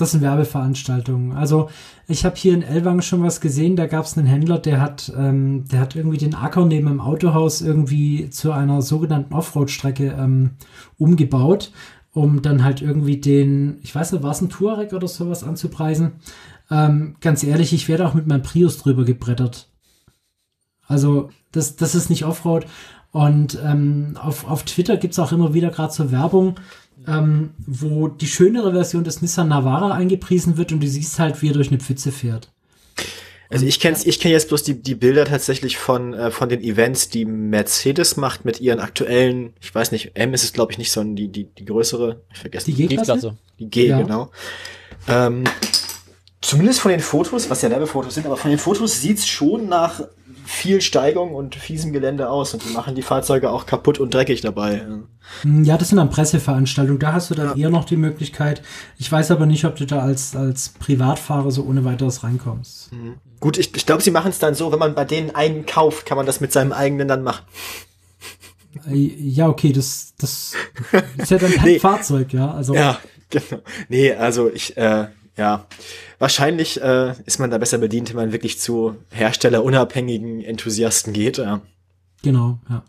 Das 0.00 0.12
sind 0.12 0.22
Werbeveranstaltungen. 0.22 1.32
Also 1.32 1.68
ich 2.08 2.24
habe 2.24 2.34
hier 2.34 2.54
in 2.54 2.62
Elwang 2.62 3.02
schon 3.02 3.22
was 3.22 3.42
gesehen, 3.42 3.76
da 3.76 3.86
gab 3.86 4.06
es 4.06 4.16
einen 4.16 4.26
Händler, 4.26 4.58
der 4.58 4.80
hat, 4.80 5.12
ähm, 5.14 5.66
der 5.70 5.80
hat 5.80 5.94
irgendwie 5.94 6.16
den 6.16 6.34
Acker 6.34 6.64
neben 6.64 6.86
dem 6.86 7.02
Autohaus 7.02 7.60
irgendwie 7.60 8.30
zu 8.30 8.50
einer 8.52 8.80
sogenannten 8.80 9.34
Offroad-Strecke 9.34 10.16
ähm, 10.18 10.52
umgebaut, 10.96 11.70
um 12.12 12.40
dann 12.40 12.64
halt 12.64 12.80
irgendwie 12.80 13.18
den, 13.18 13.78
ich 13.82 13.94
weiß 13.94 14.12
nicht, 14.12 14.22
war 14.22 14.30
es 14.30 14.40
ein 14.40 14.48
Touareg 14.48 14.94
oder 14.94 15.06
sowas 15.06 15.44
anzupreisen. 15.44 16.12
Ähm, 16.70 17.16
ganz 17.20 17.44
ehrlich, 17.44 17.74
ich 17.74 17.86
werde 17.88 18.08
auch 18.08 18.14
mit 18.14 18.26
meinem 18.26 18.42
Prius 18.42 18.78
drüber 18.78 19.04
gebrettert. 19.04 19.68
Also 20.86 21.28
das, 21.52 21.76
das 21.76 21.94
ist 21.94 22.08
nicht 22.08 22.24
Offroad. 22.24 22.64
Und 23.12 23.58
ähm, 23.62 24.16
auf, 24.20 24.48
auf 24.48 24.62
Twitter 24.62 24.96
gibt's 24.96 25.18
auch 25.18 25.32
immer 25.32 25.52
wieder 25.52 25.70
gerade 25.70 25.92
so 25.92 26.10
Werbung, 26.10 26.54
ähm, 27.06 27.50
wo 27.66 28.08
die 28.08 28.26
schönere 28.26 28.72
Version 28.72 29.04
des 29.04 29.22
Nissan 29.22 29.48
Navara 29.48 29.92
eingepriesen 29.94 30.56
wird 30.56 30.72
und 30.72 30.80
du 30.80 30.86
siehst 30.86 31.18
halt, 31.18 31.40
wie 31.42 31.48
er 31.48 31.54
durch 31.54 31.68
eine 31.68 31.78
Pfütze 31.80 32.12
fährt. 32.12 32.50
Also 33.52 33.66
ich 33.66 33.80
kenne 33.80 33.98
ich 34.04 34.20
kenn 34.20 34.30
jetzt 34.30 34.48
bloß 34.48 34.62
die, 34.62 34.80
die 34.80 34.94
Bilder 34.94 35.24
tatsächlich 35.24 35.76
von, 35.76 36.14
äh, 36.14 36.30
von 36.30 36.48
den 36.48 36.62
Events, 36.62 37.08
die 37.08 37.24
Mercedes 37.24 38.16
macht 38.16 38.44
mit 38.44 38.60
ihren 38.60 38.78
aktuellen, 38.78 39.54
ich 39.60 39.74
weiß 39.74 39.90
nicht, 39.90 40.12
M 40.14 40.32
ist 40.34 40.44
es 40.44 40.52
glaube 40.52 40.70
ich 40.70 40.78
nicht, 40.78 40.92
sondern 40.92 41.16
die, 41.16 41.28
die, 41.28 41.44
die 41.44 41.64
größere, 41.64 42.20
ich 42.32 42.38
vergesse 42.38 42.66
Die 42.66 42.86
G-Klasse? 42.86 43.36
Die 43.58 43.68
G, 43.68 43.88
Ja. 43.88 44.00
genau. 44.02 44.30
Ähm, 45.08 45.44
zumindest 46.40 46.80
von 46.80 46.92
den 46.92 47.00
Fotos, 47.00 47.50
was 47.50 47.62
ja 47.62 47.70
Werbefotos 47.70 48.14
sind, 48.14 48.24
aber 48.26 48.36
von 48.36 48.50
den 48.50 48.58
Fotos 48.58 49.00
sieht's 49.00 49.26
schon 49.26 49.68
nach 49.68 50.00
viel 50.50 50.80
Steigung 50.80 51.32
und 51.34 51.54
fiesem 51.54 51.92
Gelände 51.92 52.28
aus 52.28 52.54
und 52.54 52.64
die 52.64 52.72
machen 52.72 52.96
die 52.96 53.02
Fahrzeuge 53.02 53.50
auch 53.50 53.66
kaputt 53.66 54.00
und 54.00 54.12
dreckig 54.12 54.40
dabei. 54.40 54.80
Hm, 55.42 55.62
Ja, 55.64 55.78
das 55.78 55.90
sind 55.90 55.98
dann 55.98 56.10
Presseveranstaltungen. 56.10 56.98
Da 56.98 57.12
hast 57.12 57.30
du 57.30 57.34
dann 57.34 57.56
eher 57.56 57.70
noch 57.70 57.84
die 57.84 57.96
Möglichkeit. 57.96 58.60
Ich 58.98 59.10
weiß 59.10 59.30
aber 59.30 59.46
nicht, 59.46 59.64
ob 59.64 59.76
du 59.76 59.86
da 59.86 60.00
als, 60.00 60.34
als 60.34 60.70
Privatfahrer 60.70 61.52
so 61.52 61.62
ohne 61.64 61.84
weiteres 61.84 62.24
reinkommst. 62.24 62.90
Gut, 63.38 63.58
ich, 63.58 63.74
ich 63.76 63.86
glaube, 63.86 64.02
sie 64.02 64.10
machen 64.10 64.30
es 64.30 64.40
dann 64.40 64.54
so, 64.56 64.72
wenn 64.72 64.80
man 64.80 64.94
bei 64.96 65.04
denen 65.04 65.32
einen 65.34 65.66
kauft, 65.66 66.04
kann 66.04 66.16
man 66.16 66.26
das 66.26 66.40
mit 66.40 66.50
seinem 66.52 66.72
eigenen 66.72 67.06
dann 67.06 67.22
machen. 67.22 67.44
Äh, 68.90 68.96
Ja, 68.96 69.48
okay, 69.48 69.72
das, 69.72 70.14
das 70.18 70.52
ist 71.16 71.30
ja 71.30 71.38
dann 71.38 71.52
kein 71.52 71.64
Nee. 71.64 71.78
Fahrzeug, 71.78 72.32
ja. 72.32 72.50
Also, 72.52 72.74
Ja, 72.74 72.98
genau. 73.30 73.62
Nee, 73.88 74.12
also 74.14 74.50
ich, 74.52 74.76
äh, 74.76 75.06
ja, 75.40 75.64
wahrscheinlich 76.18 76.82
äh, 76.82 77.14
ist 77.24 77.38
man 77.40 77.50
da 77.50 77.56
besser 77.56 77.78
bedient, 77.78 78.10
wenn 78.10 78.16
man 78.16 78.32
wirklich 78.32 78.60
zu 78.60 78.96
herstellerunabhängigen 79.10 80.42
Enthusiasten 80.42 81.14
geht. 81.14 81.38
Ja, 81.38 81.62
genau, 82.22 82.58
ja. 82.68 82.84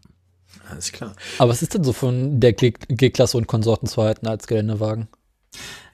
alles 0.70 0.92
klar. 0.92 1.16
Aber 1.38 1.50
was 1.50 1.62
ist 1.62 1.76
denn 1.76 1.86
so 1.86 1.94
von 1.94 2.42
der 2.42 2.52
G-Klasse 2.52 3.38
und 3.38 3.48
Konsorten 3.48 3.88
zu 3.88 4.02
halten 4.04 4.28
als 4.28 4.48
Geländewagen? 4.48 5.08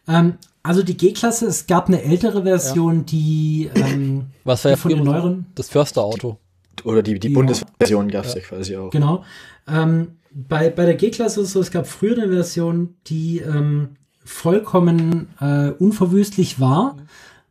Ähm, 0.07 0.39
also 0.63 0.81
die 0.81 0.97
G-Klasse, 0.97 1.45
es 1.45 1.67
gab 1.67 1.89
eine 1.89 2.01
ältere 2.01 2.41
Version, 2.41 3.05
die, 3.05 3.69
ähm, 3.75 4.31
Was 4.43 4.65
war 4.65 4.71
die 4.71 4.73
ja 4.73 4.77
von 4.77 4.89
den 4.89 5.03
neueren, 5.03 5.45
das 5.53 5.69
Försterauto? 5.69 6.39
Oder 6.83 7.03
die, 7.03 7.19
die 7.19 7.27
Ja. 7.27 7.35
Bundesversion 7.35 8.09
gab's 8.09 8.33
ja. 8.33 8.41
quasi 8.41 8.77
auch. 8.77 8.89
Genau. 8.89 9.23
Ähm, 9.67 10.17
bei, 10.31 10.71
bei 10.71 10.85
der 10.85 10.95
G-Klasse 10.95 11.41
ist 11.41 11.47
es 11.49 11.53
so, 11.53 11.61
es 11.61 11.69
gab 11.69 11.85
früher 11.85 12.17
eine 12.17 12.31
Version, 12.31 12.95
die 13.05 13.41
ähm, 13.41 13.96
vollkommen 14.27 15.29
äh, 15.39 15.69
unverwüstlich 15.69 16.59
war. 16.59 16.97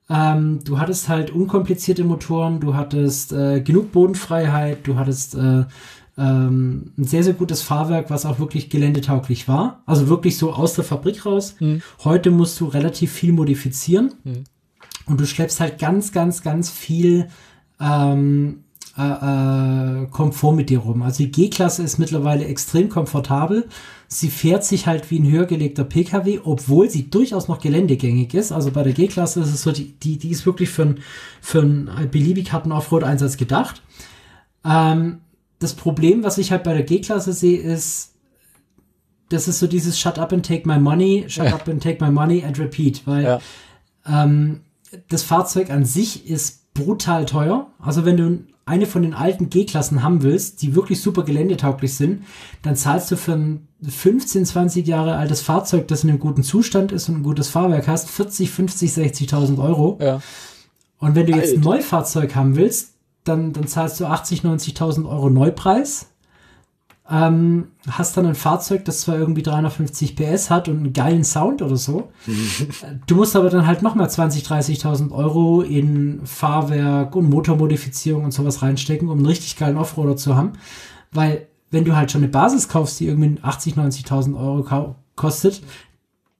Ähm, 0.08 0.60
du 0.62 0.78
hattest 0.78 1.08
halt 1.08 1.30
unkomplizierte 1.30 2.04
Motoren, 2.04 2.60
du 2.60 2.74
hattest 2.74 3.32
äh, 3.32 3.60
genug 3.60 3.92
Bodenfreiheit, 3.92 4.86
du 4.86 4.96
hattest 4.96 5.34
äh, 5.34 5.64
ähm, 6.18 6.92
ein 6.96 7.04
sehr, 7.04 7.24
sehr 7.24 7.32
gutes 7.32 7.62
Fahrwerk, 7.62 8.10
was 8.10 8.26
auch 8.26 8.38
wirklich 8.38 8.70
geländetauglich 8.70 9.48
war. 9.48 9.82
Also 9.86 10.08
wirklich 10.08 10.38
so 10.38 10.52
aus 10.52 10.74
der 10.74 10.84
Fabrik 10.84 11.26
raus. 11.26 11.56
Mhm. 11.58 11.82
Heute 12.04 12.30
musst 12.30 12.60
du 12.60 12.66
relativ 12.66 13.10
viel 13.10 13.32
modifizieren. 13.32 14.14
Mhm. 14.24 14.44
Und 15.06 15.20
du 15.20 15.26
schleppst 15.26 15.60
halt 15.60 15.78
ganz, 15.78 16.12
ganz, 16.12 16.42
ganz 16.42 16.70
viel 16.70 17.28
ähm, 17.80 18.64
äh, 18.98 19.02
äh, 19.02 20.06
Komfort 20.06 20.54
mit 20.54 20.70
dir 20.70 20.80
rum. 20.80 21.02
Also 21.02 21.24
die 21.24 21.30
G-Klasse 21.30 21.82
ist 21.82 21.98
mittlerweile 21.98 22.44
extrem 22.46 22.88
komfortabel. 22.88 23.68
Sie 24.08 24.30
fährt 24.30 24.64
sich 24.64 24.86
halt 24.86 25.10
wie 25.10 25.18
ein 25.18 25.28
höher 25.30 25.46
gelegter 25.46 25.82
PKW, 25.84 26.40
obwohl 26.44 26.88
sie 26.88 27.10
durchaus 27.10 27.48
noch 27.48 27.60
geländegängig 27.60 28.34
ist. 28.34 28.52
Also 28.52 28.70
bei 28.70 28.82
der 28.84 28.92
G-Klasse 28.92 29.40
ist 29.40 29.52
es 29.52 29.62
so, 29.62 29.72
die, 29.72 29.92
die, 29.98 30.16
die 30.18 30.30
ist 30.30 30.46
wirklich 30.46 30.68
für 30.68 30.82
einen 30.82 31.00
für 31.40 31.60
einen 31.62 31.90
beliebig 32.10 32.52
harten 32.52 32.70
Offroad-Einsatz 32.72 33.36
gedacht. 33.36 33.82
Ähm, 34.64 35.18
das 35.58 35.74
Problem, 35.74 36.22
was 36.22 36.38
ich 36.38 36.52
halt 36.52 36.62
bei 36.62 36.74
der 36.74 36.82
G-Klasse 36.84 37.32
sehe, 37.32 37.58
ist, 37.58 38.12
das 39.30 39.48
ist 39.48 39.58
so 39.58 39.66
dieses 39.66 39.98
Shut 39.98 40.18
up 40.18 40.32
and 40.32 40.46
take 40.46 40.68
my 40.68 40.78
money, 40.78 41.24
shut 41.28 41.52
up 41.52 41.68
and 41.68 41.82
take 41.82 42.04
my 42.04 42.10
money 42.10 42.44
and 42.44 42.58
repeat, 42.60 43.02
weil 43.06 43.24
Ja. 43.24 43.40
ähm, 44.06 44.60
das 45.08 45.24
Fahrzeug 45.24 45.70
an 45.70 45.84
sich 45.84 46.28
ist 46.30 46.72
brutal 46.74 47.24
teuer. 47.26 47.70
Also 47.80 48.04
wenn 48.04 48.16
du 48.16 48.38
eine 48.66 48.86
von 48.86 49.02
den 49.02 49.14
alten 49.14 49.48
G-Klassen 49.48 50.02
haben 50.02 50.22
willst, 50.22 50.60
die 50.60 50.74
wirklich 50.74 51.00
super 51.00 51.22
geländetauglich 51.22 51.94
sind, 51.94 52.24
dann 52.62 52.74
zahlst 52.74 53.10
du 53.12 53.16
für 53.16 53.32
ein 53.32 53.68
15, 53.88 54.44
20 54.44 54.86
Jahre 54.86 55.16
altes 55.16 55.40
Fahrzeug, 55.40 55.86
das 55.86 56.02
in 56.02 56.10
einem 56.10 56.18
guten 56.18 56.42
Zustand 56.42 56.90
ist 56.90 57.08
und 57.08 57.18
ein 57.18 57.22
gutes 57.22 57.48
Fahrwerk 57.48 57.86
hast, 57.86 58.10
40, 58.10 58.50
50, 58.50 58.90
60.000 58.90 59.62
Euro. 59.62 59.98
Ja. 60.02 60.20
Und 60.98 61.14
wenn 61.14 61.26
du 61.26 61.32
jetzt 61.32 61.52
ein 61.52 61.58
Alter. 61.58 61.70
Neufahrzeug 61.70 62.34
haben 62.34 62.56
willst, 62.56 62.94
dann, 63.22 63.52
dann 63.52 63.68
zahlst 63.68 64.00
du 64.00 64.06
80, 64.06 64.42
90.000 64.42 65.08
Euro 65.08 65.30
Neupreis. 65.30 66.08
Ähm, 67.08 67.68
hast 67.88 68.16
dann 68.16 68.26
ein 68.26 68.34
Fahrzeug, 68.34 68.84
das 68.84 69.02
zwar 69.02 69.16
irgendwie 69.16 69.42
350 69.42 70.16
PS 70.16 70.50
hat 70.50 70.68
und 70.68 70.78
einen 70.78 70.92
geilen 70.92 71.22
Sound 71.22 71.62
oder 71.62 71.76
so. 71.76 72.10
du 73.06 73.14
musst 73.14 73.36
aber 73.36 73.48
dann 73.48 73.66
halt 73.66 73.82
nochmal 73.82 74.10
20, 74.10 74.42
30.000 74.44 75.12
Euro 75.12 75.62
in 75.62 76.20
Fahrwerk 76.24 77.14
und 77.14 77.30
Motormodifizierung 77.30 78.24
und 78.24 78.32
sowas 78.32 78.60
reinstecken, 78.62 79.08
um 79.08 79.18
einen 79.18 79.26
richtig 79.26 79.56
geilen 79.56 79.76
Offroader 79.76 80.16
zu 80.16 80.34
haben. 80.34 80.54
Weil, 81.12 81.46
wenn 81.70 81.84
du 81.84 81.94
halt 81.94 82.10
schon 82.10 82.22
eine 82.22 82.30
Basis 82.30 82.68
kaufst, 82.68 82.98
die 82.98 83.06
irgendwie 83.06 83.40
80, 83.40 83.74
90.000 83.74 84.36
Euro 84.36 84.96
kostet, 85.14 85.62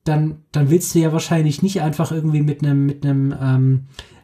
dann, 0.02 0.38
dann 0.52 0.70
willst 0.70 0.94
du 0.94 0.98
ja 0.98 1.12
wahrscheinlich 1.12 1.62
nicht 1.62 1.80
einfach 1.80 2.10
irgendwie 2.10 2.42
mit 2.42 2.64
einem, 2.64 2.86
mit 2.86 3.04
einem, 3.04 3.34
ähm, 3.40 3.80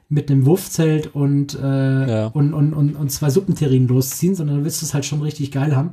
mit 0.08 0.30
einem 0.30 0.44
Wurfzelt 0.44 1.14
und, 1.14 1.54
äh, 1.54 2.10
Ja. 2.10 2.26
und, 2.26 2.52
und, 2.52 2.74
und, 2.74 2.96
und 2.96 3.10
zwei 3.10 3.30
Suppenterrinen 3.30 3.88
losziehen, 3.88 4.34
sondern 4.34 4.56
dann 4.56 4.64
willst 4.64 4.82
du 4.82 4.86
es 4.86 4.92
halt 4.94 5.04
schon 5.06 5.22
richtig 5.22 5.50
geil 5.52 5.74
haben. 5.74 5.90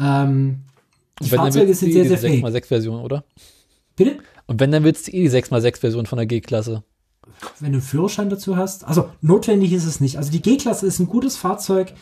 Ähm, 0.00 0.60
die 1.22 1.28
Fahrzeuge 1.28 1.74
sind 1.74 1.90
eh 1.90 1.92
sehr, 1.92 2.02
die 2.04 2.08
sehr 2.08 2.18
fähig. 2.18 2.44
6x6-Version, 2.44 3.02
oder? 3.02 3.24
Bitte? 3.96 4.18
Und 4.46 4.58
wenn, 4.60 4.70
dann 4.72 4.84
willst 4.84 5.06
du 5.08 5.12
eh 5.12 5.22
die 5.22 5.30
6x6-Version 5.30 6.06
von 6.06 6.16
der 6.16 6.26
G-Klasse. 6.26 6.82
Wenn 7.60 7.72
du 7.72 7.78
einen 7.78 7.82
Führerschein 7.82 8.30
dazu 8.30 8.56
hast. 8.56 8.84
Also 8.86 9.10
notwendig 9.20 9.72
ist 9.72 9.84
es 9.84 10.00
nicht. 10.00 10.16
Also 10.16 10.30
die 10.32 10.42
G-Klasse 10.42 10.86
ist 10.86 10.98
ein 10.98 11.06
gutes 11.06 11.36
Fahrzeug. 11.36 11.92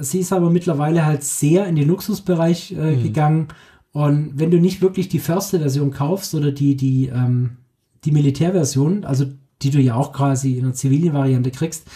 Sie 0.00 0.20
ist 0.20 0.32
aber 0.32 0.50
mittlerweile 0.50 1.04
halt 1.04 1.24
sehr 1.24 1.66
in 1.66 1.76
den 1.76 1.88
Luxusbereich 1.88 2.72
äh, 2.72 2.96
Mhm. 2.96 3.02
gegangen. 3.02 3.48
Und 3.92 4.32
wenn 4.38 4.52
du 4.52 4.58
nicht 4.58 4.80
wirklich 4.80 5.08
die 5.08 5.18
Förster-Version 5.18 5.90
kaufst 5.90 6.34
oder 6.34 6.52
die, 6.52 6.76
die, 6.76 7.06
ähm, 7.08 7.56
die 8.04 8.12
Militärversion, 8.12 9.04
also 9.04 9.26
die 9.62 9.70
du 9.70 9.80
ja 9.80 9.96
auch 9.96 10.12
quasi 10.12 10.54
in 10.58 10.64
der 10.64 10.74
zivilen 10.74 11.12
Variante 11.12 11.50
kriegst, 11.50 11.86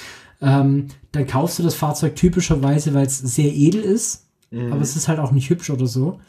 ähm, 0.43 0.89
dann 1.13 1.27
kaufst 1.29 1.59
du 1.61 1.63
das 1.63 1.77
Fahrzeug 1.77 2.17
typischerweise, 2.17 2.93
weil 2.95 3.07
es 3.07 3.19
sehr 3.19 3.53
edel 3.55 3.81
ist. 3.81 4.24
Aber 4.73 4.81
es 4.81 4.97
ist 4.97 5.09
halt 5.09 5.19
auch 5.19 5.33
nicht 5.33 5.51
hübsch 5.51 5.71
oder 5.71 5.87
so. 5.87 6.21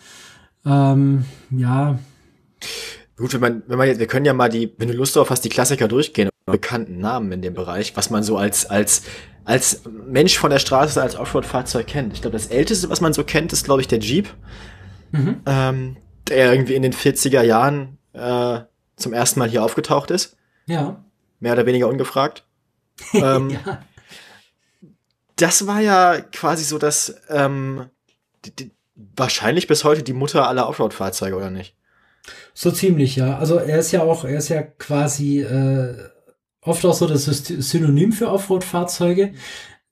Ähm, 0.65 1.25
ja, 1.51 1.99
Gut, 3.17 3.33
wenn 3.33 3.39
man, 3.39 3.63
wenn 3.67 3.77
man 3.77 3.97
wir 3.99 4.07
können 4.07 4.25
ja 4.25 4.33
mal 4.33 4.49
die, 4.49 4.73
wenn 4.77 4.89
du 4.89 4.93
Lust 4.93 5.15
drauf 5.15 5.29
hast, 5.29 5.41
die 5.41 5.49
Klassiker 5.49 5.87
durchgehen, 5.87 6.29
bekannten 6.45 6.99
Namen 6.99 7.31
in 7.31 7.41
dem 7.41 7.53
Bereich, 7.53 7.95
was 7.95 8.09
man 8.09 8.23
so 8.23 8.37
als, 8.37 8.65
als, 8.65 9.03
als 9.45 9.83
Mensch 10.05 10.37
von 10.37 10.49
der 10.49 10.59
Straße, 10.59 11.01
als 11.01 11.15
Offroad-Fahrzeug 11.15 11.87
kennt. 11.87 12.13
Ich 12.13 12.21
glaube, 12.21 12.35
das 12.35 12.47
älteste, 12.47 12.89
was 12.89 12.99
man 12.99 13.13
so 13.13 13.23
kennt, 13.23 13.53
ist, 13.53 13.63
glaube 13.63 13.81
ich, 13.81 13.87
der 13.87 13.99
Jeep, 13.99 14.27
Mhm. 15.11 15.41
ähm, 15.45 15.97
der 16.27 16.51
irgendwie 16.51 16.73
in 16.75 16.81
den 16.81 16.91
40er 16.93 17.41
Jahren 17.43 17.99
äh, 18.13 18.59
zum 18.97 19.13
ersten 19.13 19.39
Mal 19.39 19.49
hier 19.49 19.63
aufgetaucht 19.63 20.11
ist. 20.11 20.35
ja, 20.65 21.01
Mehr 21.39 21.53
oder 21.53 21.65
weniger 21.65 21.87
ungefragt. 21.87 22.45
ähm, 23.13 23.49
ja. 23.51 23.81
Das 25.37 25.67
war 25.67 25.79
ja 25.81 26.19
quasi 26.21 26.63
so 26.63 26.77
das, 26.79 27.15
ähm, 27.29 27.85
die, 28.45 28.55
die, 28.55 28.71
wahrscheinlich 29.15 29.67
bis 29.67 29.83
heute 29.83 30.03
die 30.03 30.13
Mutter 30.13 30.47
aller 30.47 30.69
Offroad-Fahrzeuge, 30.69 31.35
oder 31.35 31.49
nicht? 31.49 31.75
So 32.53 32.71
ziemlich, 32.71 33.15
ja. 33.15 33.37
Also 33.37 33.57
er 33.57 33.79
ist 33.79 33.91
ja 33.91 34.01
auch, 34.03 34.23
er 34.25 34.37
ist 34.37 34.49
ja 34.49 34.61
quasi 34.61 35.41
äh, 35.41 35.95
oft 36.61 36.85
auch 36.85 36.93
so 36.93 37.07
das 37.07 37.25
Synonym 37.25 38.11
für 38.11 38.31
Offroad-Fahrzeuge. 38.31 39.33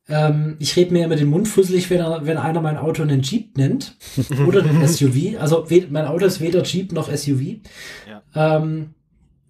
Ähm, 0.10 0.58
ich 0.60 0.76
rede 0.76 0.92
mir 0.92 1.06
immer 1.06 1.16
den 1.16 1.30
Mund 1.30 1.48
fusselig, 1.48 1.90
wenn, 1.90 2.00
er, 2.00 2.26
wenn 2.26 2.38
einer 2.38 2.62
mein 2.62 2.78
Auto 2.78 3.04
einen 3.04 3.22
Jeep 3.22 3.58
nennt 3.58 3.96
oder 4.48 4.64
einen 4.64 4.88
SUV. 4.88 5.40
Also 5.40 5.66
mein 5.90 6.06
Auto 6.06 6.26
ist 6.26 6.42
weder 6.42 6.64
Jeep 6.64 6.92
noch 6.92 7.14
SUV. 7.14 7.60
Ja. 8.08 8.58
Ähm, 8.58 8.96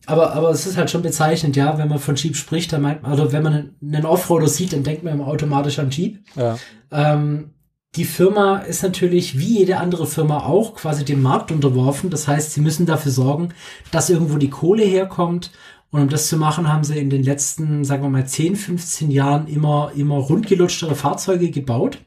aber, 0.05 0.33
aber 0.33 0.49
es 0.49 0.65
ist 0.65 0.77
halt 0.77 0.89
schon 0.91 1.01
bezeichnend, 1.01 1.55
ja, 1.55 1.77
wenn 1.77 1.87
man 1.87 1.97
von 1.97 2.15
Jeep 2.15 2.35
spricht, 2.35 2.73
dann 2.73 2.81
meint 2.81 3.03
man, 3.03 3.11
also 3.11 3.31
wenn 3.31 3.41
man 3.41 3.53
einen, 3.53 3.75
einen 3.81 4.05
Offroader 4.05 4.47
sieht, 4.47 4.73
dann 4.73 4.83
denkt 4.83 5.03
man 5.03 5.13
immer 5.13 5.27
automatisch 5.27 5.79
an 5.79 5.91
Jeep. 5.91 6.19
Ja. 6.35 6.57
Ähm, 6.91 7.52
die 7.95 8.05
Firma 8.05 8.57
ist 8.57 8.81
natürlich 8.81 9.37
wie 9.37 9.59
jede 9.59 9.77
andere 9.77 10.07
Firma 10.07 10.45
auch 10.45 10.73
quasi 10.73 11.05
dem 11.05 11.21
Markt 11.21 11.51
unterworfen. 11.51 12.09
Das 12.09 12.27
heißt, 12.27 12.51
sie 12.51 12.61
müssen 12.61 12.85
dafür 12.85 13.11
sorgen, 13.11 13.49
dass 13.91 14.09
irgendwo 14.09 14.37
die 14.37 14.49
Kohle 14.49 14.83
herkommt. 14.83 15.51
Und 15.91 16.01
um 16.01 16.09
das 16.09 16.27
zu 16.27 16.37
machen, 16.37 16.71
haben 16.73 16.83
sie 16.83 16.97
in 16.97 17.11
den 17.11 17.21
letzten, 17.21 17.83
sagen 17.83 18.01
wir 18.01 18.09
mal, 18.09 18.25
10, 18.25 18.55
15 18.55 19.11
Jahren 19.11 19.47
immer, 19.47 19.91
immer 19.95 20.15
rundgelutschtere 20.15 20.95
Fahrzeuge 20.95 21.51
gebaut. 21.51 21.99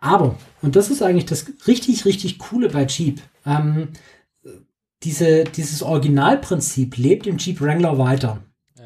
Aber, 0.00 0.36
und 0.60 0.74
das 0.74 0.90
ist 0.90 1.02
eigentlich 1.02 1.26
das 1.26 1.46
richtig, 1.68 2.04
richtig 2.04 2.40
Coole 2.40 2.68
bei 2.68 2.84
Jeep, 2.86 3.20
ähm, 3.46 3.90
diese, 5.04 5.44
dieses 5.44 5.82
Originalprinzip 5.82 6.96
lebt 6.96 7.28
im 7.28 7.38
Jeep 7.38 7.60
Wrangler 7.60 7.98
weiter. 7.98 8.40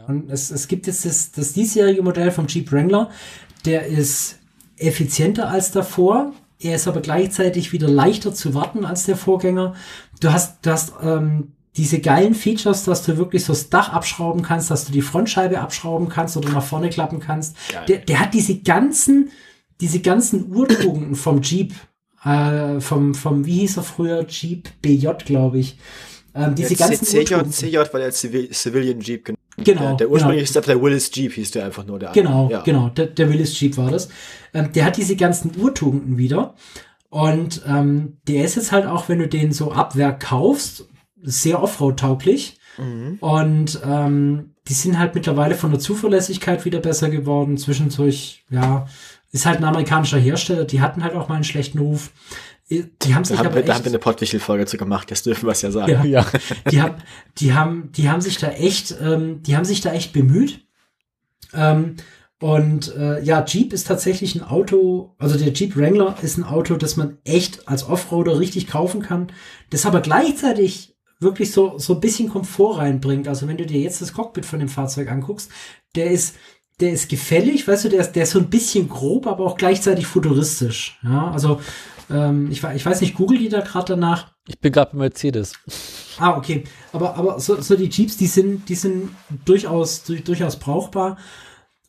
Und 0.06 0.30
es, 0.30 0.50
es 0.50 0.68
gibt 0.68 0.86
jetzt 0.86 1.04
das, 1.04 1.32
das 1.32 1.54
diesjährige 1.54 2.02
Modell 2.02 2.30
vom 2.30 2.46
Jeep 2.46 2.70
Wrangler, 2.70 3.10
der 3.64 3.86
ist 3.86 4.38
effizienter 4.78 5.48
als 5.48 5.70
davor. 5.72 6.32
Er 6.58 6.76
ist 6.76 6.88
aber 6.88 7.00
gleichzeitig 7.00 7.72
wieder 7.72 7.88
leichter 7.88 8.34
zu 8.34 8.54
warten 8.54 8.84
als 8.84 9.04
der 9.04 9.16
Vorgänger. 9.16 9.74
Du 10.20 10.32
hast, 10.32 10.64
du 10.64 10.70
hast 10.70 10.94
ähm, 11.02 11.52
diese 11.76 12.00
geilen 12.00 12.34
Features, 12.34 12.84
dass 12.84 13.02
du 13.04 13.18
wirklich 13.18 13.44
so 13.44 13.52
das 13.52 13.68
Dach 13.68 13.92
abschrauben 13.92 14.42
kannst, 14.42 14.70
dass 14.70 14.86
du 14.86 14.92
die 14.92 15.02
Frontscheibe 15.02 15.60
abschrauben 15.60 16.08
kannst 16.08 16.36
oder 16.36 16.48
nach 16.48 16.62
vorne 16.64 16.88
klappen 16.88 17.20
kannst. 17.20 17.56
Der, 17.88 17.98
der 17.98 18.20
hat 18.20 18.32
diese 18.32 18.58
ganzen, 18.58 19.30
diese 19.80 20.00
ganzen 20.00 20.50
Urtugenden 20.54 21.14
vom 21.14 21.42
Jeep, 21.42 21.74
äh, 22.24 22.80
vom, 22.80 23.14
vom, 23.14 23.44
wie 23.44 23.60
hieß 23.60 23.76
er 23.76 23.82
früher, 23.82 24.26
Jeep 24.26 24.70
BJ, 24.80 25.08
glaube 25.24 25.58
ich. 25.58 25.76
Ähm, 26.34 26.54
diese 26.54 26.74
Ja, 26.74 26.88
ganzen 26.88 27.04
CJ. 27.04 27.34
CJ 27.50 27.76
war 27.76 28.00
der 28.00 28.12
Civil, 28.12 28.50
Civilian 28.52 29.00
Jeep. 29.00 29.26
genau. 29.26 29.38
Genau, 29.58 29.80
Der, 29.80 29.94
der 29.94 30.10
ursprüngliche 30.10 30.52
genau. 30.52 30.60
ist 30.60 30.68
der 30.68 30.82
Willis 30.82 31.10
Jeep, 31.14 31.32
hieß 31.32 31.50
der 31.52 31.64
einfach 31.64 31.86
nur 31.86 31.98
der 31.98 32.12
Genau. 32.12 32.48
Ja. 32.50 32.62
genau. 32.62 32.88
Der, 32.90 33.06
der 33.06 33.30
Willis 33.30 33.58
Jeep 33.58 33.76
war 33.76 33.90
das. 33.90 34.08
Ähm, 34.52 34.72
der 34.72 34.84
hat 34.84 34.96
diese 34.96 35.16
ganzen 35.16 35.52
Urtugenden 35.58 36.18
wieder. 36.18 36.54
Und 37.08 37.62
ähm, 37.66 38.18
der 38.28 38.44
ist 38.44 38.56
jetzt 38.56 38.72
halt 38.72 38.86
auch, 38.86 39.08
wenn 39.08 39.18
du 39.18 39.28
den 39.28 39.52
so 39.52 39.72
ab 39.72 39.96
Werk 39.96 40.20
kaufst, 40.20 40.86
sehr 41.22 41.62
Offroad-tauglich. 41.62 42.58
Mhm. 42.76 43.16
Und 43.20 43.80
ähm, 43.84 44.54
die 44.68 44.74
sind 44.74 44.98
halt 44.98 45.14
mittlerweile 45.14 45.54
von 45.54 45.70
der 45.70 45.80
Zuverlässigkeit 45.80 46.64
wieder 46.64 46.80
besser 46.80 47.08
geworden. 47.08 47.56
Zwischendurch, 47.56 48.44
ja, 48.50 48.86
ist 49.32 49.46
halt 49.46 49.58
ein 49.58 49.64
amerikanischer 49.64 50.18
Hersteller. 50.18 50.64
Die 50.64 50.80
hatten 50.80 51.02
halt 51.02 51.14
auch 51.14 51.28
mal 51.28 51.36
einen 51.36 51.44
schlechten 51.44 51.78
Ruf. 51.78 52.10
Die 52.68 53.14
haben 53.14 53.24
sich 53.24 53.36
Da 53.36 53.44
haben, 53.44 53.46
aber 53.46 53.56
wir, 53.56 53.62
da 53.62 53.74
haben 53.74 53.78
echt, 53.78 53.84
wir 53.84 53.90
eine 53.90 53.98
Pottwichel-Folge 54.00 54.66
zu 54.66 54.76
gemacht, 54.76 55.10
das 55.10 55.22
dürfen 55.22 55.46
wir 55.46 55.52
es 55.52 55.62
ja 55.62 55.70
sagen. 55.70 55.92
Ja. 55.92 56.04
Ja. 56.04 56.26
die 56.70 56.82
haben, 56.82 56.94
die 57.38 57.54
haben, 57.54 57.92
die 57.92 58.08
haben 58.08 58.20
sich 58.20 58.38
da 58.38 58.50
echt, 58.50 58.96
ähm, 59.00 59.42
die 59.42 59.56
haben 59.56 59.64
sich 59.64 59.80
da 59.80 59.92
echt 59.92 60.12
bemüht. 60.12 60.66
Ähm, 61.54 61.96
und 62.40 62.94
äh, 62.96 63.22
ja, 63.22 63.44
Jeep 63.44 63.72
ist 63.72 63.86
tatsächlich 63.86 64.34
ein 64.34 64.42
Auto, 64.42 65.14
also 65.18 65.38
der 65.38 65.52
Jeep 65.52 65.76
Wrangler 65.76 66.16
ist 66.22 66.36
ein 66.36 66.44
Auto, 66.44 66.76
das 66.76 66.96
man 66.96 67.18
echt 67.24 67.68
als 67.68 67.88
Offroader 67.88 68.38
richtig 68.38 68.66
kaufen 68.66 69.00
kann, 69.00 69.28
das 69.70 69.86
aber 69.86 70.00
gleichzeitig 70.00 70.96
wirklich 71.18 71.50
so 71.50 71.78
so 71.78 71.94
ein 71.94 72.00
bisschen 72.00 72.28
Komfort 72.28 72.78
reinbringt. 72.78 73.26
Also 73.26 73.48
wenn 73.48 73.56
du 73.56 73.64
dir 73.64 73.80
jetzt 73.80 74.02
das 74.02 74.12
Cockpit 74.12 74.44
von 74.44 74.58
dem 74.58 74.68
Fahrzeug 74.68 75.10
anguckst, 75.10 75.50
der 75.94 76.10
ist 76.10 76.36
der 76.80 76.92
ist 76.92 77.08
gefällig, 77.08 77.66
weißt 77.66 77.86
du, 77.86 77.88
der 77.88 78.00
ist, 78.00 78.12
der 78.12 78.24
ist 78.24 78.32
so 78.32 78.38
ein 78.38 78.50
bisschen 78.50 78.88
grob, 78.88 79.26
aber 79.26 79.46
auch 79.46 79.56
gleichzeitig 79.56 80.06
futuristisch. 80.06 80.98
Ja, 81.02 81.30
also 81.30 81.60
ähm, 82.10 82.50
ich, 82.50 82.62
ich 82.62 82.86
weiß 82.86 83.00
nicht, 83.00 83.14
google 83.14 83.38
die 83.38 83.48
da 83.48 83.60
gerade 83.60 83.86
danach. 83.94 84.32
Ich 84.48 84.58
bin 84.60 84.72
gerade 84.72 84.92
bei 84.92 84.98
Mercedes. 84.98 85.52
Ah, 86.18 86.36
okay. 86.36 86.64
Aber, 86.92 87.16
aber 87.16 87.40
so, 87.40 87.60
so 87.60 87.76
die 87.76 87.88
Jeeps, 87.90 88.16
die 88.16 88.26
sind, 88.26 88.68
die 88.68 88.74
sind 88.74 89.10
durchaus, 89.44 90.02
du- 90.04 90.20
durchaus 90.20 90.56
brauchbar. 90.58 91.18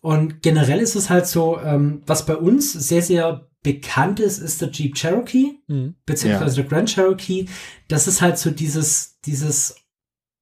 Und 0.01 0.41
generell 0.41 0.79
ist 0.79 0.95
es 0.95 1.09
halt 1.09 1.27
so, 1.27 1.59
ähm, 1.59 2.01
was 2.05 2.25
bei 2.25 2.35
uns 2.35 2.71
sehr, 2.73 3.01
sehr 3.01 3.47
bekannt 3.63 4.19
ist, 4.19 4.37
ist 4.39 4.61
der 4.61 4.69
Jeep 4.71 4.95
Cherokee, 4.95 5.55
Mhm. 5.67 5.95
beziehungsweise 6.05 6.55
der 6.57 6.65
Grand 6.65 6.89
Cherokee. 6.89 7.47
Das 7.87 8.07
ist 8.07 8.21
halt 8.21 8.37
so 8.37 8.49
dieses, 8.51 9.19
dieses 9.25 9.75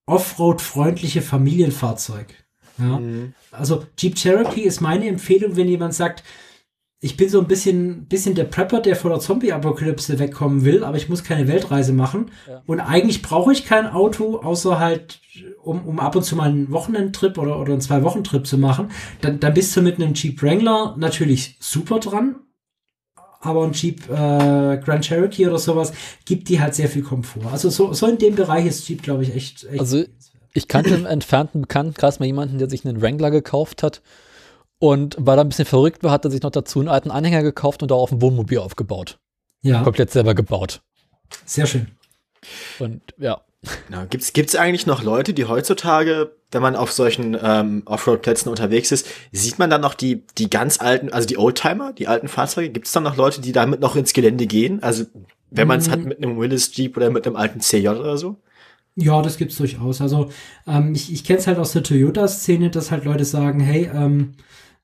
Offroad-freundliche 0.07 1.21
Familienfahrzeug. 1.21 2.27
Ja. 2.77 2.99
Mhm. 2.99 3.33
Also 3.51 3.85
Jeep 3.97 4.15
Cherokee 4.15 4.61
ist 4.61 4.81
meine 4.81 5.07
Empfehlung, 5.07 5.55
wenn 5.55 5.67
jemand 5.67 5.93
sagt, 5.93 6.23
ich 7.05 7.17
bin 7.17 7.29
so 7.29 7.39
ein 7.39 7.45
bisschen, 7.45 8.05
bisschen 8.05 8.33
der 8.33 8.45
Prepper, 8.45 8.81
der 8.81 8.95
vor 8.95 9.11
der 9.11 9.19
Zombie-Apokalypse 9.19 10.17
wegkommen 10.17 10.65
will, 10.65 10.83
aber 10.83 10.97
ich 10.97 11.07
muss 11.07 11.23
keine 11.23 11.47
Weltreise 11.47 11.93
machen. 11.93 12.31
Ja. 12.49 12.63
Und 12.65 12.79
eigentlich 12.79 13.21
brauche 13.21 13.53
ich 13.53 13.63
kein 13.63 13.85
Auto, 13.85 14.39
außer 14.39 14.79
halt, 14.79 15.21
um, 15.61 15.85
um 15.85 15.99
ab 15.99 16.15
und 16.15 16.23
zu 16.23 16.35
mal 16.35 16.49
einen 16.49 16.71
Wochenendtrip 16.71 17.37
oder, 17.37 17.59
oder 17.59 17.73
einen 17.73 17.81
Zwei-Wochen-Trip 17.81 18.47
zu 18.47 18.57
machen. 18.57 18.89
Dann, 19.21 19.39
dann 19.39 19.53
bist 19.53 19.77
du 19.77 19.83
mit 19.83 19.97
einem 20.01 20.15
Jeep 20.15 20.41
Wrangler 20.41 20.95
natürlich 20.97 21.57
super 21.59 21.99
dran. 21.99 22.37
Aber 23.39 23.65
ein 23.65 23.73
Jeep 23.73 24.09
äh, 24.09 24.77
Grand 24.83 25.05
Cherokee 25.05 25.45
oder 25.45 25.59
sowas 25.59 25.93
gibt 26.25 26.49
dir 26.49 26.59
halt 26.59 26.73
sehr 26.73 26.89
viel 26.89 27.03
Komfort. 27.03 27.45
Also 27.51 27.69
so, 27.69 27.93
so 27.93 28.07
in 28.07 28.17
dem 28.17 28.33
Bereich 28.33 28.65
ist 28.65 28.89
Jeep, 28.89 29.03
glaube 29.03 29.21
ich, 29.21 29.35
echt, 29.35 29.63
echt 29.65 29.79
Also 29.79 30.05
ich 30.55 30.67
kannte 30.67 30.95
im 30.95 31.05
entfernten 31.05 31.61
Bekanntenkreis 31.61 32.17
mal 32.19 32.25
jemanden, 32.25 32.57
der 32.57 32.67
sich 32.67 32.83
einen 32.83 32.99
Wrangler 32.99 33.29
gekauft 33.29 33.83
hat 33.83 34.01
und 34.79 35.15
weil 35.19 35.37
er 35.37 35.43
ein 35.43 35.49
bisschen 35.49 35.65
verrückt 35.65 36.03
war, 36.03 36.11
hat 36.11 36.25
er 36.25 36.31
sich 36.31 36.41
noch 36.41 36.51
dazu 36.51 36.79
einen 36.79 36.89
alten 36.89 37.11
Anhänger 37.11 37.43
gekauft 37.43 37.81
und 37.81 37.91
darauf 37.91 38.11
ein 38.11 38.21
Wohnmobil 38.21 38.57
aufgebaut. 38.59 39.17
ja, 39.61 39.81
Komplett 39.83 40.11
selber 40.11 40.35
gebaut. 40.35 40.81
sehr 41.45 41.65
schön. 41.65 41.87
Und 42.79 43.01
ja, 43.17 43.41
Genau. 43.87 44.05
Gibt's 44.07 44.31
gibt's 44.33 44.55
eigentlich 44.55 44.85
noch 44.85 45.01
Leute, 45.01 45.33
die 45.33 45.45
heutzutage, 45.45 46.31
wenn 46.51 46.61
man 46.61 46.75
auf 46.75 46.91
solchen 46.91 47.35
ähm, 47.41 47.81
Offroad-Plätzen 47.87 48.47
unterwegs 48.47 48.91
ist, 48.91 49.07
sieht 49.31 49.57
man 49.57 49.71
dann 49.71 49.81
noch 49.81 49.95
die 49.95 50.23
die 50.37 50.51
ganz 50.51 50.79
alten, 50.79 51.11
also 51.11 51.27
die 51.27 51.39
Oldtimer, 51.39 51.91
die 51.91 52.07
alten 52.07 52.27
Fahrzeuge? 52.27 52.69
Gibt's 52.69 52.91
dann 52.91 53.01
noch 53.01 53.15
Leute, 53.17 53.41
die 53.41 53.53
damit 53.53 53.79
noch 53.79 53.95
ins 53.95 54.13
Gelände 54.13 54.45
gehen? 54.45 54.83
Also 54.83 55.05
wenn 55.49 55.67
man 55.67 55.79
es 55.79 55.87
Mm. 55.87 55.91
hat 55.91 56.03
mit 56.03 56.17
einem 56.23 56.37
Willis 56.39 56.75
Jeep 56.77 56.95
oder 56.95 57.09
mit 57.09 57.25
einem 57.25 57.35
alten 57.37 57.59
CJ 57.59 57.87
oder 57.87 58.19
so? 58.19 58.35
Ja, 58.95 59.23
das 59.23 59.37
gibt's 59.37 59.57
durchaus. 59.57 59.99
Also 59.99 60.29
ähm, 60.67 60.93
ich, 60.93 61.11
ich 61.11 61.23
kenne 61.23 61.39
es 61.39 61.47
halt 61.47 61.57
aus 61.57 61.71
der 61.71 61.81
Toyota-Szene, 61.81 62.69
dass 62.69 62.91
halt 62.91 63.03
Leute 63.05 63.25
sagen, 63.25 63.61
hey, 63.61 63.89
ähm, 63.91 64.33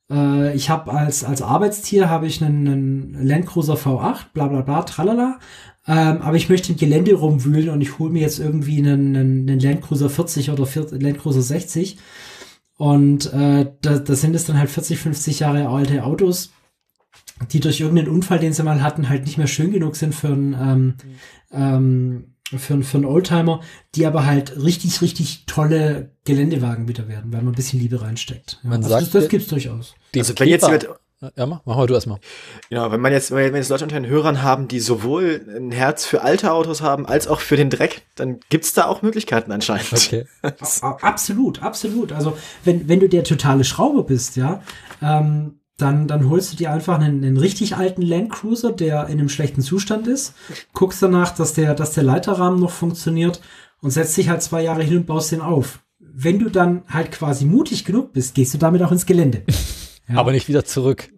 äh, 0.10 0.56
ich 0.56 0.70
habe 0.70 0.92
als 0.92 1.24
als 1.24 1.42
Arbeitstier 1.42 2.10
habe 2.10 2.28
ich 2.28 2.42
einen, 2.42 2.68
einen 2.68 3.28
Land 3.28 3.48
Cruiser 3.48 3.76
V8, 3.76 4.26
bla 4.34 4.48
bla 4.48 4.62
bla, 4.62 4.84
tralala. 4.84 5.40
Ähm, 5.88 6.22
aber 6.22 6.36
ich 6.36 6.50
möchte 6.50 6.72
im 6.72 6.78
Gelände 6.78 7.14
rumwühlen 7.14 7.70
und 7.70 7.82
ich 7.82 7.98
hole 7.98 8.12
mir 8.12 8.22
jetzt 8.22 8.40
irgendwie 8.40 8.78
einen, 8.78 9.16
einen, 9.16 9.50
einen 9.50 9.60
Land 9.60 9.82
Cruiser 9.82 10.10
40 10.10 10.52
oder 10.52 10.66
40, 10.66 11.02
Land 11.02 11.20
Cruiser 11.20 11.42
60. 11.42 11.98
Und 12.78 13.32
äh, 13.34 13.72
da, 13.82 14.00
da 14.00 14.16
sind 14.16 14.36
es 14.36 14.46
dann 14.46 14.58
halt 14.58 14.70
40, 14.70 15.00
50 15.00 15.40
Jahre 15.40 15.68
alte 15.70 16.04
Autos, 16.04 16.52
die 17.52 17.60
durch 17.60 17.80
irgendeinen 17.80 18.10
Unfall, 18.10 18.40
den 18.40 18.54
sie 18.54 18.64
mal 18.64 18.82
hatten, 18.82 19.10
halt 19.10 19.26
nicht 19.26 19.38
mehr 19.38 19.48
schön 19.48 19.72
genug 19.72 19.96
sind 19.96 20.16
für 20.16 20.30
einen, 20.30 20.54
ähm, 20.54 20.96
ähm, 21.52 22.36
für, 22.60 22.74
einen- 22.74 22.84
für 22.84 22.98
einen 22.98 23.06
Oldtimer, 23.06 23.62
die 23.96 24.06
aber 24.06 24.26
halt 24.26 24.62
richtig, 24.62 25.02
richtig 25.02 25.46
tolle 25.46 26.12
Geländewagen 26.26 26.88
wieder 26.88 27.08
werden, 27.08 27.32
weil 27.34 27.42
man 27.42 27.54
ein 27.54 27.56
bisschen 27.56 27.80
Liebe 27.80 28.02
reinsteckt. 28.02 28.60
Ja, 28.64 28.70
Man 28.70 28.78
also 28.80 28.90
sagt 28.90 29.02
das, 29.04 29.12
das 29.12 29.24
ja- 29.24 29.30
gibt's 29.30 29.48
durchaus. 29.48 29.96
Also 30.16 30.34
wenn 30.38 30.48
jetzt 30.50 30.64
jemand, 30.66 30.90
ja, 31.38 31.46
mach, 31.46 31.62
mach 31.66 31.76
mal 31.78 31.86
du 31.86 31.94
erstmal. 31.94 32.18
genau, 32.70 32.92
wenn 32.92 33.00
man 33.00 33.12
jetzt, 33.14 33.30
wenn 33.30 33.54
jetzt 33.54 33.70
Leute 33.70 33.84
unter 33.84 34.00
den 34.00 34.08
Hörern 34.10 34.42
haben, 34.42 34.68
die 34.68 34.80
sowohl 34.80 35.46
ein 35.56 35.72
Herz 35.72 36.04
für 36.04 36.24
alte 36.24 36.52
Autos 36.52 36.82
haben, 36.82 37.06
als 37.06 37.28
auch 37.28 37.42
für 37.42 37.56
den 37.58 37.70
Dreck, 37.70 38.02
dann 38.16 38.40
gibt's 38.50 38.74
da 38.74 38.86
auch 38.86 39.04
Möglichkeiten 39.04 39.52
anscheinend. 39.52 39.94
Okay. 39.94 40.26
Absolut, 40.82 41.62
absolut. 41.62 42.12
Also 42.12 42.36
wenn, 42.64 42.88
wenn 42.90 43.00
du 43.00 43.08
der 43.08 43.24
totale 43.24 43.64
Schrauber 43.64 44.04
bist, 44.04 44.36
ja, 44.36 44.64
ähm, 45.02 45.60
dann, 45.82 46.08
dann 46.08 46.30
holst 46.30 46.54
du 46.54 46.58
dir 46.58 46.72
einfach 46.72 47.00
einen, 47.00 47.24
einen 47.24 47.38
richtig 47.38 47.76
alten 47.76 48.02
Land 48.02 48.32
Cruiser, 48.32 48.72
der 48.72 49.08
in 49.08 49.20
einem 49.20 49.30
schlechten 49.30 49.62
Zustand 49.62 50.08
ist, 50.08 50.34
guckst 50.74 51.02
danach, 51.02 51.32
dass 51.36 51.54
der, 51.54 51.74
dass 51.76 51.94
der 51.94 52.04
Leiterrahmen 52.04 52.60
noch 52.60 52.72
funktioniert 52.72 53.42
und 53.82 53.92
setzt 53.92 54.16
dich 54.18 54.30
halt 54.30 54.42
zwei 54.42 54.62
Jahre 54.64 54.84
hin 54.84 54.98
und 54.98 55.06
baust 55.08 55.32
den 55.32 55.42
auf. 55.42 55.80
Wenn 56.00 56.40
du 56.40 56.50
dann 56.50 56.84
halt 56.88 57.12
quasi 57.12 57.46
mutig 57.46 57.86
genug 57.86 58.14
bist, 58.14 58.36
gehst 58.36 58.54
du 58.54 58.58
damit 58.58 58.82
auch 58.84 58.92
ins 58.92 59.06
Gelände. 59.06 59.44
Ja. 60.10 60.18
Aber 60.18 60.32
nicht 60.34 60.50
wieder 60.50 60.66
zurück. 60.66 61.10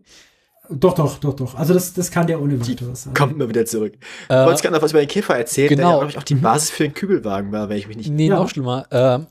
Doch, 0.70 0.94
doch, 0.94 1.18
doch, 1.18 1.34
doch. 1.34 1.56
Also 1.56 1.74
das, 1.74 1.94
das 1.94 2.12
kann 2.12 2.28
der 2.28 2.40
ohne 2.42 2.60
weiteres. 2.60 3.08
Also, 3.08 3.12
Kommt 3.14 3.38
mir 3.38 3.50
wieder 3.50 3.66
zurück. 3.66 3.94
Äh, 4.30 4.42
ich 4.42 4.48
wollte 4.48 4.62
gerade 4.62 4.76
noch 4.76 4.82
was 4.84 4.92
über 4.92 5.00
den 5.00 5.08
Käfer 5.08 5.36
erzählen, 5.36 5.70
der 5.70 5.78
genau. 5.78 5.90
ja, 5.90 5.98
glaube 5.98 6.12
ich, 6.12 6.18
auch 6.20 6.24
die 6.24 6.36
Basis 6.36 6.70
für 6.70 6.84
den 6.84 6.94
Kübelwagen 6.94 7.52
war, 7.52 7.70
wenn 7.70 7.78
ich 7.78 7.88
mich 7.88 7.98
nicht, 7.98 8.12
Nee, 8.12 8.28
Ja. 8.28 8.36
noch 8.36 8.50
schlimmer. 8.50 8.86
Ähm, 8.92 9.28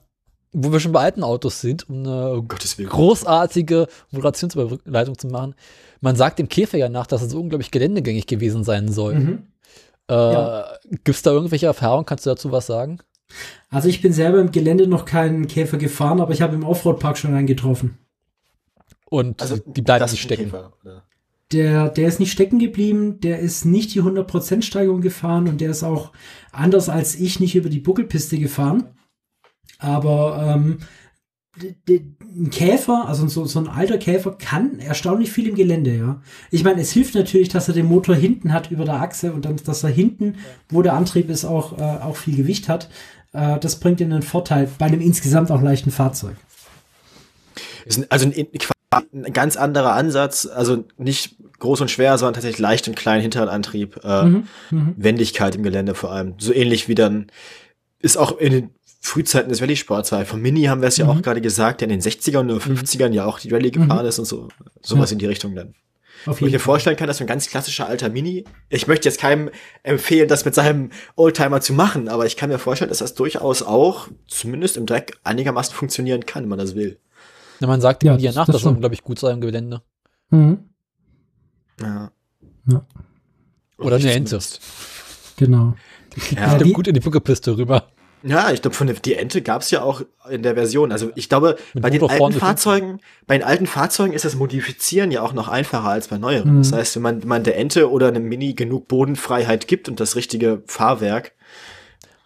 wo 0.52 0.70
wir 0.72 0.80
schon 0.80 0.92
bei 0.92 1.00
alten 1.00 1.22
Autos 1.22 1.60
sind, 1.60 1.88
um 1.88 2.00
eine 2.00 2.32
um 2.34 2.48
Gottes 2.48 2.76
Willen. 2.78 2.90
großartige 2.90 3.86
Moderationsüberleitung 4.10 5.16
zu 5.18 5.26
machen. 5.28 5.54
Man 6.00 6.16
sagt 6.16 6.38
dem 6.38 6.48
Käfer 6.48 6.78
ja 6.78 6.88
nach, 6.88 7.06
dass 7.06 7.22
er 7.22 7.28
so 7.28 7.40
unglaublich 7.40 7.70
geländegängig 7.70 8.26
gewesen 8.26 8.64
sein 8.64 8.90
soll. 8.92 9.14
Mhm. 9.14 9.42
Äh, 10.08 10.14
Ja. 10.14 10.64
Gibt 10.90 11.08
es 11.10 11.22
da 11.22 11.30
irgendwelche 11.30 11.66
Erfahrungen? 11.66 12.06
Kannst 12.06 12.26
du 12.26 12.30
dazu 12.30 12.52
was 12.52 12.66
sagen? 12.66 12.98
Also 13.70 13.88
ich 13.88 14.02
bin 14.02 14.12
selber 14.12 14.40
im 14.40 14.50
Gelände 14.50 14.86
noch 14.86 15.04
keinen 15.06 15.46
Käfer 15.46 15.78
gefahren, 15.78 16.20
aber 16.20 16.32
ich 16.32 16.42
habe 16.42 16.54
im 16.54 16.64
Offroad-Park 16.64 17.16
schon 17.16 17.34
einen 17.34 17.46
getroffen. 17.46 17.96
Und 19.06 19.40
Also, 19.40 19.56
die 19.58 19.82
bleiben 19.82 20.04
nicht 20.10 20.20
stecken. 20.22 20.44
Käfer? 20.50 20.72
Der, 21.52 21.88
der 21.90 22.08
ist 22.08 22.18
nicht 22.18 22.32
stecken 22.32 22.58
geblieben, 22.58 23.20
der 23.20 23.38
ist 23.40 23.64
nicht 23.66 23.94
die 23.94 24.02
100% 24.02 24.62
Steigung 24.62 25.02
gefahren 25.02 25.48
und 25.48 25.60
der 25.60 25.70
ist 25.70 25.82
auch 25.82 26.12
anders 26.50 26.88
als 26.88 27.14
ich 27.14 27.40
nicht 27.40 27.54
über 27.54 27.68
die 27.68 27.80
Buckelpiste 27.80 28.38
gefahren. 28.38 28.84
Aber 29.82 30.54
ähm, 30.54 30.78
ein 31.60 32.50
Käfer, 32.50 33.06
also 33.06 33.28
so, 33.28 33.44
so 33.44 33.58
ein 33.58 33.68
alter 33.68 33.98
Käfer, 33.98 34.32
kann 34.32 34.78
erstaunlich 34.78 35.30
viel 35.30 35.48
im 35.48 35.54
Gelände, 35.54 35.94
ja. 35.94 36.22
Ich 36.50 36.64
meine, 36.64 36.80
es 36.80 36.92
hilft 36.92 37.14
natürlich, 37.14 37.50
dass 37.50 37.68
er 37.68 37.74
den 37.74 37.86
Motor 37.86 38.14
hinten 38.14 38.52
hat 38.52 38.70
über 38.70 38.84
der 38.84 39.02
Achse 39.02 39.32
und 39.32 39.44
dann, 39.44 39.56
dass 39.56 39.84
er 39.84 39.90
hinten, 39.90 40.36
wo 40.70 40.80
der 40.80 40.94
Antrieb 40.94 41.28
ist, 41.28 41.44
auch, 41.44 41.78
äh, 41.78 41.82
auch 41.82 42.16
viel 42.16 42.36
Gewicht 42.36 42.68
hat. 42.68 42.88
Äh, 43.32 43.58
das 43.58 43.76
bringt 43.76 44.00
ihm 44.00 44.10
einen 44.12 44.22
Vorteil 44.22 44.68
bei 44.78 44.86
einem 44.86 45.00
insgesamt 45.00 45.50
auch 45.50 45.60
leichten 45.60 45.90
Fahrzeug. 45.90 46.36
Also 48.08 48.26
ein, 48.26 48.48
ein 49.12 49.32
ganz 49.32 49.56
anderer 49.56 49.92
Ansatz, 49.92 50.46
also 50.46 50.84
nicht 50.96 51.36
groß 51.58 51.82
und 51.82 51.90
schwer, 51.90 52.16
sondern 52.18 52.34
tatsächlich 52.34 52.60
leicht 52.60 52.88
und 52.88 52.96
klein 52.96 53.20
Hinterradantrieb, 53.20 54.00
äh, 54.04 54.24
Mhm, 54.24 54.48
mhm. 54.70 54.94
Wendigkeit 54.96 55.54
im 55.54 55.62
Gelände 55.62 55.94
vor 55.94 56.12
allem. 56.12 56.34
So 56.38 56.52
ähnlich 56.52 56.88
wie 56.88 56.94
dann 56.94 57.26
ist 58.00 58.16
auch 58.16 58.38
in 58.38 58.52
den 58.52 58.70
Frühzeiten 59.04 59.48
des 59.48 59.60
Rallye-Sports 59.60 60.12
war. 60.12 60.24
Von 60.24 60.40
Mini 60.40 60.62
haben 60.64 60.80
wir 60.80 60.86
es 60.88 60.96
ja 60.96 61.04
Mhm. 61.06 61.10
auch 61.10 61.22
gerade 61.22 61.40
gesagt, 61.40 61.80
der 61.80 61.88
in 61.88 61.90
den 61.90 62.00
60ern 62.00 62.48
oder 62.50 62.60
50ern 62.60 63.12
ja 63.12 63.26
auch 63.26 63.40
die 63.40 63.50
Rallye 63.50 63.72
gefahren 63.72 64.06
ist 64.06 64.20
und 64.20 64.26
so. 64.26 64.46
Sowas 64.80 65.10
in 65.10 65.18
die 65.18 65.26
Richtung 65.26 65.54
dann. 65.56 65.74
Auf 66.24 66.40
Wo 66.40 66.46
ich 66.46 66.52
mir 66.52 66.60
Fall. 66.60 66.64
vorstellen 66.66 66.96
kann, 66.96 67.08
dass 67.08 67.18
so 67.18 67.24
ein 67.24 67.26
ganz 67.26 67.48
klassischer 67.48 67.88
alter 67.88 68.08
Mini, 68.08 68.44
ich 68.68 68.86
möchte 68.86 69.08
jetzt 69.08 69.18
keinem 69.20 69.50
empfehlen, 69.82 70.28
das 70.28 70.44
mit 70.44 70.54
seinem 70.54 70.90
Oldtimer 71.16 71.60
zu 71.60 71.72
machen, 71.72 72.08
aber 72.08 72.26
ich 72.26 72.36
kann 72.36 72.48
mir 72.48 72.60
vorstellen, 72.60 72.90
dass 72.90 72.98
das 72.98 73.14
durchaus 73.14 73.62
auch, 73.62 74.06
zumindest 74.28 74.76
im 74.76 74.86
Dreck, 74.86 75.18
einigermaßen 75.24 75.74
funktionieren 75.74 76.24
kann, 76.24 76.44
wenn 76.44 76.50
man 76.50 76.58
das 76.60 76.76
will. 76.76 77.00
Ja, 77.58 77.66
man 77.66 77.80
sagt, 77.80 78.04
Ja, 78.04 78.16
die 78.16 78.26
das- 78.26 78.36
nach, 78.36 78.46
das 78.46 78.54
das 78.54 78.62
soll, 78.62 78.76
glaube 78.76 78.94
ich, 78.94 79.02
gut 79.02 79.18
sein 79.18 79.34
im 79.34 79.40
Gelände. 79.40 79.82
Mhm. 80.30 80.58
Ja. 81.80 82.12
Ja. 82.70 82.86
Oder 83.78 83.96
eine 83.96 84.12
Ente. 84.12 84.38
Genau. 85.38 85.74
Ja. 86.36 86.50
Stimmt 86.54 86.66
die- 86.66 86.72
gut 86.72 86.86
in 86.86 86.94
die 86.94 87.00
Buckepiste 87.00 87.56
rüber. 87.56 87.88
Ja, 88.24 88.50
ich 88.52 88.62
glaube, 88.62 88.76
von 88.76 88.86
der, 88.86 88.96
die 88.96 89.14
Ente 89.14 89.42
gab's 89.42 89.70
ja 89.70 89.82
auch 89.82 90.02
in 90.30 90.42
der 90.42 90.54
Version. 90.54 90.92
Also 90.92 91.10
ich 91.14 91.28
glaube, 91.28 91.56
Mit 91.74 91.82
bei 91.82 91.90
den 91.90 92.02
alten 92.02 92.32
Fahrzeugen, 92.32 93.00
bei 93.26 93.36
den 93.38 93.44
alten 93.44 93.66
Fahrzeugen 93.66 94.12
ist 94.12 94.24
das 94.24 94.36
Modifizieren 94.36 95.10
ja 95.10 95.22
auch 95.22 95.32
noch 95.32 95.48
einfacher 95.48 95.88
als 95.88 96.08
bei 96.08 96.18
neueren. 96.18 96.54
Mhm. 96.54 96.58
Das 96.58 96.72
heißt, 96.72 96.96
wenn 96.96 97.02
man, 97.02 97.22
wenn 97.22 97.28
man 97.28 97.44
der 97.44 97.58
Ente 97.58 97.90
oder 97.90 98.08
einem 98.08 98.24
Mini 98.24 98.54
genug 98.54 98.88
Bodenfreiheit 98.88 99.66
gibt 99.66 99.88
und 99.88 99.98
das 99.98 100.14
richtige 100.16 100.62
Fahrwerk, 100.66 101.32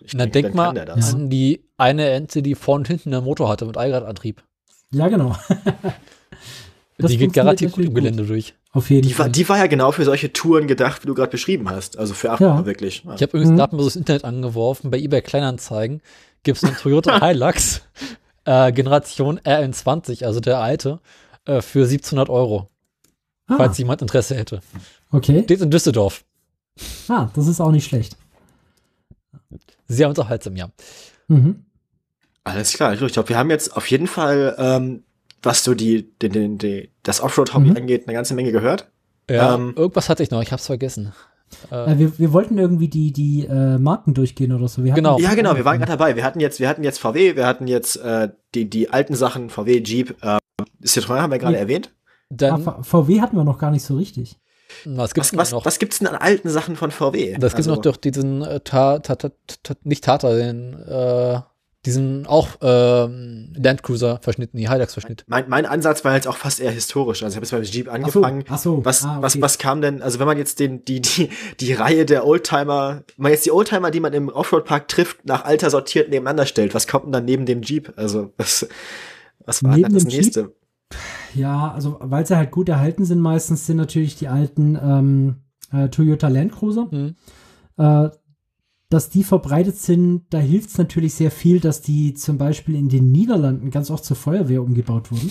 ich 0.01 0.12
Na, 0.14 0.27
denke, 0.27 0.32
denk 0.32 0.47
dann 0.48 0.56
mal 0.56 0.66
kann 0.66 0.74
der 0.74 0.85
das. 0.85 1.14
an 1.14 1.31
die 1.31 1.64
eine 1.78 2.09
Ente, 2.10 2.43
die 2.43 2.55
vorne 2.55 2.81
und 2.81 2.89
hinten 2.89 3.14
einen 3.14 3.24
Motor 3.24 3.48
hatte 3.48 3.64
mit 3.64 3.77
Allradantrieb. 3.77 4.43
Ja, 4.93 5.09
genau. 5.09 5.36
Die 6.98 7.18
geht 7.18 7.35
garantiert 7.35 7.73
gut 7.73 7.85
im 7.85 7.94
Gelände 7.94 8.24
durch. 8.24 8.55
Auf 8.77 8.90
jeden 8.90 9.09
Die 9.09 9.12
war, 9.19 9.24
Fall. 9.24 9.32
die 9.32 9.48
war 9.48 9.57
ja 9.57 9.66
genau 9.69 9.90
für 9.90 10.05
solche 10.05 10.32
Touren 10.35 10.66
gedacht, 10.66 11.03
wie 11.03 11.07
du 11.07 11.15
gerade 11.15 11.31
beschrieben 11.31 11.70
hast. 11.70 11.97
Also 11.98 12.12
für 12.12 12.31
Achter 12.31 12.44
Ja. 12.47 12.66
wirklich. 12.66 13.05
Ja. 13.05 13.15
Ich 13.15 13.23
habe 13.23 13.31
übrigens 13.31 13.51
Mhm. 13.53 13.57
gerade 13.57 13.74
mal 13.74 13.82
so 13.82 13.89
das 13.89 13.97
Internet 13.97 14.24
angeworfen. 14.24 14.90
Bei 14.90 14.98
eBay 14.98 15.23
Kleinanzeigen 15.23 16.03
gibt 16.43 16.59
es 16.59 16.65
einen 16.65 16.77
Toyota 16.77 17.19
Hilux 17.27 17.81
äh, 18.44 18.73
Generation 18.73 19.40
RN20, 19.40 20.24
also 20.27 20.40
der 20.40 20.59
alte, 20.59 21.01
äh, 21.47 21.62
für 21.62 21.86
1700 21.86 22.28
Euro, 22.28 22.69
ah, 23.47 23.57
falls 23.57 23.78
jemand 23.78 24.03
Interesse 24.03 24.35
hätte. 24.36 24.61
okay. 25.11 25.43
Steht 25.44 25.62
in 25.62 25.70
Düsseldorf. 25.70 26.24
Ah, 27.09 27.31
das 27.35 27.47
ist 27.47 27.61
auch 27.62 27.73
nicht 27.73 27.86
schlecht. 27.86 28.16
Sehr 29.89 30.09
unterhaltsam, 30.09 30.55
ja. 30.57 30.69
Mhm. 31.28 31.65
Alles 32.44 32.73
klar. 32.74 32.93
Ich 32.93 33.01
glaube, 33.12 33.28
wir 33.31 33.39
haben 33.39 33.51
jetzt 33.51 33.74
auf 33.77 33.90
jeden 33.90 34.07
Fall, 34.07 34.55
ähm, 34.59 35.03
was 35.43 35.65
so 35.65 35.75
die, 35.75 36.11
den, 36.19 36.33
den, 36.33 36.59
die, 36.59 36.91
das 37.03 37.21
Offroad-Hobby 37.21 37.71
Mhm. 37.71 37.77
angeht, 37.77 38.05
eine 38.07 38.15
ganze 38.15 38.35
Menge 38.35 38.53
gehört. 38.53 38.89
ja 39.31 39.55
Ähm, 39.55 39.75
irgendwas 39.77 40.09
hatte 40.09 40.23
ich 40.23 40.31
noch, 40.31 40.43
ich 40.43 40.53
hab's 40.53 40.67
vergessen. 40.67 41.13
Äh, 41.71 41.97
wir, 41.99 42.19
wir 42.19 42.33
wollten 42.33 42.59
irgendwie 42.59 42.89
die, 42.89 43.13
die 43.13 43.47
äh, 43.47 43.79
Marken 43.79 44.15
durchgehen 44.15 44.53
oder 44.53 44.67
so. 44.67 44.83
Genau. 44.83 45.19
Ja, 45.21 45.35
genau, 45.35 45.55
wir 45.57 45.65
waren 45.65 45.79
gerade 45.79 45.93
dabei. 45.93 46.17
Wir 46.17 46.25
hatten 46.25 46.41
jetzt, 46.41 46.59
wir 46.59 46.69
hatten 46.69 46.83
jetzt 46.83 46.99
VW, 46.99 47.37
wir 47.37 47.47
hatten 47.47 47.69
jetzt 47.69 47.97
äh, 47.97 48.31
die, 48.55 48.69
die 48.69 48.91
alten 48.91 49.15
Sachen, 49.15 49.49
VW, 49.51 49.81
Jeep, 49.85 50.17
äh, 50.23 50.39
Citroën 50.83 51.21
haben 51.21 51.31
wir 51.31 51.39
gerade 51.39 51.55
Ja. 51.55 51.61
erwähnt. 51.61 51.91
Ah, 51.95 52.01
dann, 52.31 52.63
V- 52.63 52.83
VW 52.83 53.21
hatten 53.21 53.37
wir 53.37 53.45
noch 53.45 53.59
gar 53.59 53.71
nicht 53.71 53.85
so 53.85 53.95
richtig. 53.97 54.41
was 54.85 55.15
gibt's 55.15 55.29
Was, 55.29 55.31
denn 55.31 55.39
was, 55.39 55.53
noch? 55.53 55.65
was 55.65 55.79
gibt's 55.79 55.99
denn 56.01 56.09
an 56.09 56.17
alten 56.17 56.49
Sachen 56.49 56.75
von 56.75 56.91
VW? 56.91 57.35
das 57.39 57.53
gibt 57.53 57.59
Also, 57.59 57.75
noch 57.77 57.83
durch 57.83 57.99
diesen 57.99 58.43
äh, 58.43 58.59
ta, 58.61 58.99
ta, 58.99 59.15
ta, 59.15 59.31
nicht 59.85 60.03
Tata, 60.03 60.35
den, 60.35 60.73
äh, 60.75 61.39
diesen 61.87 62.27
auch 62.27 62.49
ähm, 62.61 63.53
Landcruiser-Verschnitt, 63.57 64.53
nee, 64.53 64.69
Hilux-Verschnitt. 64.69 65.25
Mein, 65.29 65.49
mein 65.49 65.65
Ansatz 65.65 66.05
war 66.05 66.15
jetzt 66.15 66.29
auch 66.29 66.37
fast 66.37 66.61
eher 66.61 66.71
historisch. 66.71 67.23
Also 67.23 67.33
ich 67.33 67.37
habe 67.37 67.47
jetzt 67.47 67.53
beim 67.53 67.63
Jeep 67.63 67.89
Ach 67.89 67.93
so, 68.11 68.23
angefangen. 68.23 68.45
ach 68.49 68.59
so. 68.59 68.85
Was, 68.85 69.05
ah, 69.05 69.19
was, 69.21 69.35
okay. 69.35 69.43
was 69.43 69.59
kam 69.59 69.81
denn, 69.81 70.03
also 70.03 70.19
wenn 70.19 70.27
man 70.27 70.37
jetzt 70.37 70.61
den, 70.61 70.85
die, 70.85 71.01
die, 71.01 71.31
die 71.61 71.73
Reihe 71.73 72.05
der 72.05 72.27
Oldtimer, 72.27 73.05
wenn 73.17 73.23
man 73.23 73.33
jetzt 73.33 73.47
die 73.47 73.53
Oldtimer, 73.53 73.91
die 73.91 74.01
man 74.01 74.13
im 74.13 74.29
Offroad-Park 74.29 74.89
trifft, 74.89 75.25
nach 75.25 75.45
Alter 75.45 75.71
sortiert 75.71 76.11
nebeneinander 76.11 76.47
stellt, 76.47 76.75
was 76.75 76.87
kommt 76.87 77.07
denn 77.07 77.13
dann 77.13 77.25
neben 77.25 77.47
dem 77.47 77.63
Jeep? 77.63 77.93
Also, 77.97 78.33
was, 78.37 78.69
was 79.47 79.63
war 79.63 79.71
Neben 79.71 79.85
dann 79.85 79.95
das 79.95 80.03
dem 80.03 80.11
Jeep? 80.11 80.23
nächste? 80.23 80.53
Ja, 81.35 81.73
also 81.73 81.97
weil 82.01 82.27
sie 82.27 82.37
halt 82.37 82.51
gut 82.51 82.69
erhalten 82.69 83.05
sind, 83.05 83.21
meistens 83.21 83.67
sind 83.67 83.77
natürlich 83.77 84.17
die 84.17 84.29
alten 84.29 84.79
ähm, 84.83 85.37
äh, 85.73 85.89
Toyota 85.89 86.29
Land 86.29 86.53
Cruiser. 86.53 86.89
Mhm. 86.91 87.17
Äh, 87.77 88.09
dass 88.97 89.10
die 89.10 89.24
verbreitet 89.24 89.77
sind, 89.77 90.23
da 90.31 90.39
hilft 90.39 90.70
es 90.70 90.78
natürlich 90.78 91.12
sehr 91.14 91.31
viel, 91.31 91.60
dass 91.60 91.82
die 91.82 92.14
zum 92.14 92.39
Beispiel 92.39 92.74
in 92.74 92.89
den 92.89 93.12
Niederlanden 93.12 93.70
ganz 93.70 93.90
oft 93.90 94.05
zur 94.06 94.16
Feuerwehr 94.16 94.62
umgebaut 94.62 95.12
wurden. 95.12 95.31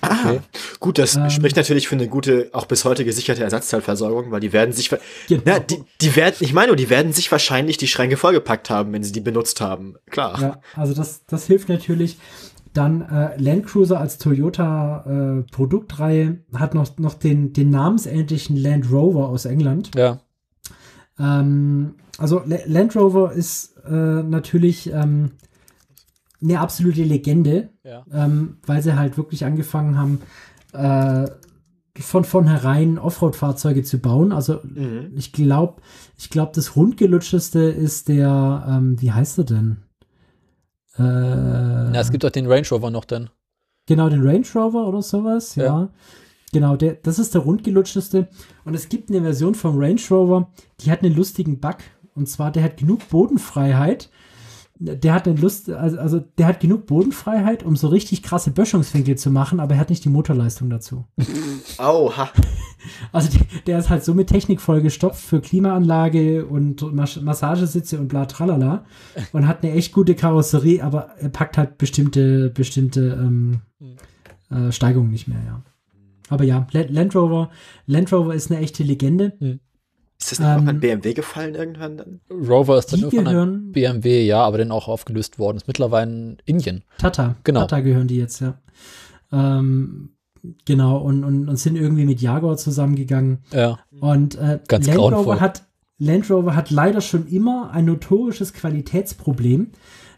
Ah, 0.00 0.16
Okay. 0.30 0.40
gut, 0.80 0.96
das 0.98 1.16
Ähm. 1.16 1.28
spricht 1.30 1.56
natürlich 1.56 1.88
für 1.88 1.94
eine 1.96 2.08
gute, 2.08 2.48
auch 2.52 2.64
bis 2.66 2.84
heute 2.86 3.04
gesicherte 3.04 3.42
Ersatzteilversorgung, 3.42 4.30
weil 4.30 4.40
die 4.40 4.52
werden 4.54 4.72
sich, 4.72 4.88
Genau. 5.28 5.42
na, 5.44 5.58
die, 5.58 5.82
die 6.00 6.16
werden, 6.16 6.36
ich 6.40 6.52
meine, 6.54 6.68
nur, 6.68 6.76
die 6.76 6.88
werden 6.88 7.12
sich 7.12 7.30
wahrscheinlich 7.30 7.76
die 7.76 7.86
Schränke 7.88 8.16
vollgepackt 8.16 8.70
haben, 8.70 8.92
wenn 8.94 9.02
sie 9.02 9.12
die 9.12 9.20
benutzt 9.20 9.60
haben. 9.60 9.96
Klar. 10.10 10.40
Ja, 10.40 10.60
also 10.74 10.94
das, 10.94 11.24
das 11.26 11.46
hilft 11.46 11.68
natürlich. 11.68 12.16
Dann 12.72 13.02
äh, 13.02 13.40
Land 13.40 13.66
Cruiser 13.66 14.00
als 14.00 14.16
Toyota 14.18 15.04
äh, 15.40 15.42
Produktreihe 15.50 16.38
hat 16.54 16.74
noch, 16.74 16.96
noch 16.98 17.14
den, 17.14 17.52
den 17.52 17.68
namensähnlichen 17.70 18.56
Land 18.56 18.90
Rover 18.92 19.28
aus 19.28 19.44
England. 19.44 19.90
Ja. 19.96 20.20
Ähm, 21.18 21.94
also 22.18 22.42
La- 22.46 22.58
Land 22.66 22.96
Rover 22.96 23.32
ist 23.32 23.76
äh, 23.86 23.90
natürlich 24.22 24.90
ähm, 24.92 25.32
eine 26.42 26.60
absolute 26.60 27.02
Legende, 27.02 27.70
Ja. 27.84 28.04
ähm, 28.12 28.58
weil 28.66 28.82
sie 28.82 28.96
halt 28.96 29.16
wirklich 29.16 29.44
angefangen 29.44 29.98
haben, 29.98 30.20
äh, 30.72 31.30
von 31.98 32.24
vornherein 32.24 32.98
Offroad-Fahrzeuge 32.98 33.82
zu 33.82 33.98
bauen. 33.98 34.32
Also 34.32 34.60
Mhm. 34.62 35.12
ich 35.16 35.32
glaube, 35.32 35.80
ich 36.18 36.28
glaube, 36.28 36.52
das 36.54 36.76
rundgelutscheste 36.76 37.60
ist 37.60 38.08
der, 38.08 38.66
ähm, 38.68 39.00
wie 39.00 39.12
heißt 39.12 39.38
er 39.38 39.44
denn? 39.44 39.76
Äh, 40.98 41.02
Na, 41.02 42.00
es 42.00 42.10
gibt 42.10 42.24
auch 42.24 42.30
den 42.30 42.46
Range 42.46 42.66
Rover 42.70 42.90
noch 42.90 43.04
dann. 43.04 43.30
Genau, 43.86 44.08
den 44.08 44.26
Range 44.26 44.46
Rover 44.54 44.86
oder 44.88 45.02
sowas, 45.02 45.54
ja. 45.54 45.64
Ja. 45.64 45.88
Genau, 46.52 46.76
der, 46.76 46.94
das 46.94 47.18
ist 47.18 47.34
der 47.34 47.42
rundgelutscheste. 47.42 48.28
Und 48.64 48.74
es 48.74 48.88
gibt 48.88 49.10
eine 49.10 49.20
Version 49.22 49.54
vom 49.54 49.78
Range 49.78 50.00
Rover, 50.10 50.50
die 50.80 50.90
hat 50.90 51.02
einen 51.02 51.14
lustigen 51.14 51.60
Bug. 51.60 51.76
Und 52.16 52.28
zwar, 52.28 52.50
der 52.50 52.64
hat 52.64 52.76
genug 52.78 53.08
Bodenfreiheit. 53.08 54.10
Der 54.78 55.14
hat 55.14 55.26
eine 55.26 55.40
Lust, 55.40 55.70
also, 55.70 55.98
also 55.98 56.20
der 56.36 56.46
hat 56.48 56.60
genug 56.60 56.84
Bodenfreiheit, 56.84 57.62
um 57.62 57.76
so 57.76 57.88
richtig 57.88 58.22
krasse 58.22 58.50
Böschungswinkel 58.50 59.16
zu 59.16 59.30
machen, 59.30 59.58
aber 59.58 59.74
er 59.74 59.80
hat 59.80 59.88
nicht 59.88 60.04
die 60.04 60.10
Motorleistung 60.10 60.68
dazu. 60.68 61.06
Auha. 61.78 62.28
Also 63.10 63.30
der, 63.30 63.46
der 63.66 63.78
ist 63.78 63.88
halt 63.88 64.04
so 64.04 64.12
mit 64.12 64.26
Technik 64.28 64.60
vollgestopft 64.60 65.22
für 65.22 65.40
Klimaanlage 65.40 66.44
und 66.44 66.92
Mas 66.94 67.18
Massagesitze 67.20 67.98
und 67.98 68.08
bla 68.08 68.26
tralala 68.26 68.84
und 69.32 69.46
hat 69.48 69.62
eine 69.64 69.72
echt 69.72 69.92
gute 69.94 70.14
Karosserie, 70.14 70.82
aber 70.84 71.08
er 71.18 71.30
packt 71.30 71.56
halt 71.56 71.78
bestimmte, 71.78 72.50
bestimmte 72.50 73.18
ähm, 73.18 73.60
äh, 74.50 74.70
Steigungen 74.72 75.10
nicht 75.10 75.26
mehr, 75.26 75.40
ja. 75.46 75.62
Aber 76.28 76.44
ja, 76.44 76.66
La- 76.72 76.84
Land 76.90 77.14
Rover, 77.14 77.50
Land 77.86 78.12
Rover 78.12 78.34
ist 78.34 78.50
eine 78.50 78.60
echte 78.60 78.82
Legende. 78.82 79.32
Ist 80.18 80.32
das 80.32 80.38
nicht 80.38 80.48
auch 80.48 80.58
Ähm, 80.58 80.68
an 80.68 80.80
BMW 80.80 81.12
gefallen 81.12 81.54
irgendwann 81.54 81.96
dann? 81.98 82.20
Rover 82.30 82.78
ist 82.78 82.92
dann 82.92 83.00
Die 83.00 83.04
irgendwann 83.04 83.26
ein 83.26 83.32
gehören, 83.32 83.72
BMW, 83.72 84.24
ja, 84.24 84.42
aber 84.42 84.58
dann 84.58 84.70
auch 84.72 84.88
aufgelöst 84.88 85.38
worden. 85.38 85.58
Ist 85.58 85.68
mittlerweile 85.68 86.10
in 86.10 86.36
Indien. 86.46 86.84
Tata, 86.98 87.36
Genau. 87.44 87.60
Tata 87.60 87.80
gehören 87.80 88.08
die 88.08 88.16
jetzt, 88.16 88.40
ja. 88.40 88.58
Ähm, 89.32 90.10
genau, 90.64 90.98
und, 90.98 91.24
und, 91.24 91.48
und 91.48 91.56
sind 91.56 91.76
irgendwie 91.76 92.04
mit 92.06 92.20
Jaguar 92.20 92.56
zusammengegangen. 92.56 93.38
Ja. 93.52 93.78
Und 94.00 94.36
äh, 94.36 94.60
Ganz 94.68 94.86
Land, 94.86 94.98
grauenvoll. 94.98 95.24
Rover 95.24 95.40
hat, 95.40 95.64
Land 95.98 96.30
Rover 96.30 96.54
hat 96.56 96.70
leider 96.70 97.00
schon 97.00 97.26
immer 97.28 97.70
ein 97.72 97.84
notorisches 97.84 98.52
Qualitätsproblem. 98.52 99.72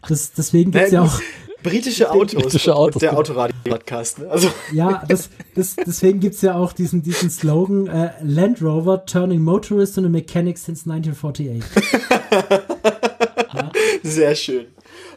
Das, 0.07 0.31
deswegen 0.33 0.71
gibt's 0.71 0.91
ja 0.91 1.01
Na, 1.01 1.07
auch, 1.07 1.19
Britische 1.63 2.11
Autos, 2.11 2.41
Britische 2.41 2.75
Autos, 2.75 2.95
und 2.95 3.01
der. 3.01 3.17
Autoradio-Podcast. 3.17 4.19
Ne? 4.19 4.29
Also, 4.29 4.49
ja, 4.73 5.03
das, 5.07 5.29
das, 5.55 5.75
deswegen 5.75 6.19
gibt's 6.19 6.41
ja 6.41 6.55
auch 6.55 6.73
diesen, 6.73 7.01
diesen 7.03 7.29
Slogan 7.29 7.87
äh, 7.87 8.11
Land 8.23 8.61
Rover 8.61 9.05
turning 9.05 9.41
motorist 9.41 9.97
into 9.97 10.07
a 10.07 10.11
mechanic 10.11 10.57
since 10.57 10.89
1948. 10.89 11.63
sehr 14.03 14.35
schön. 14.35 14.65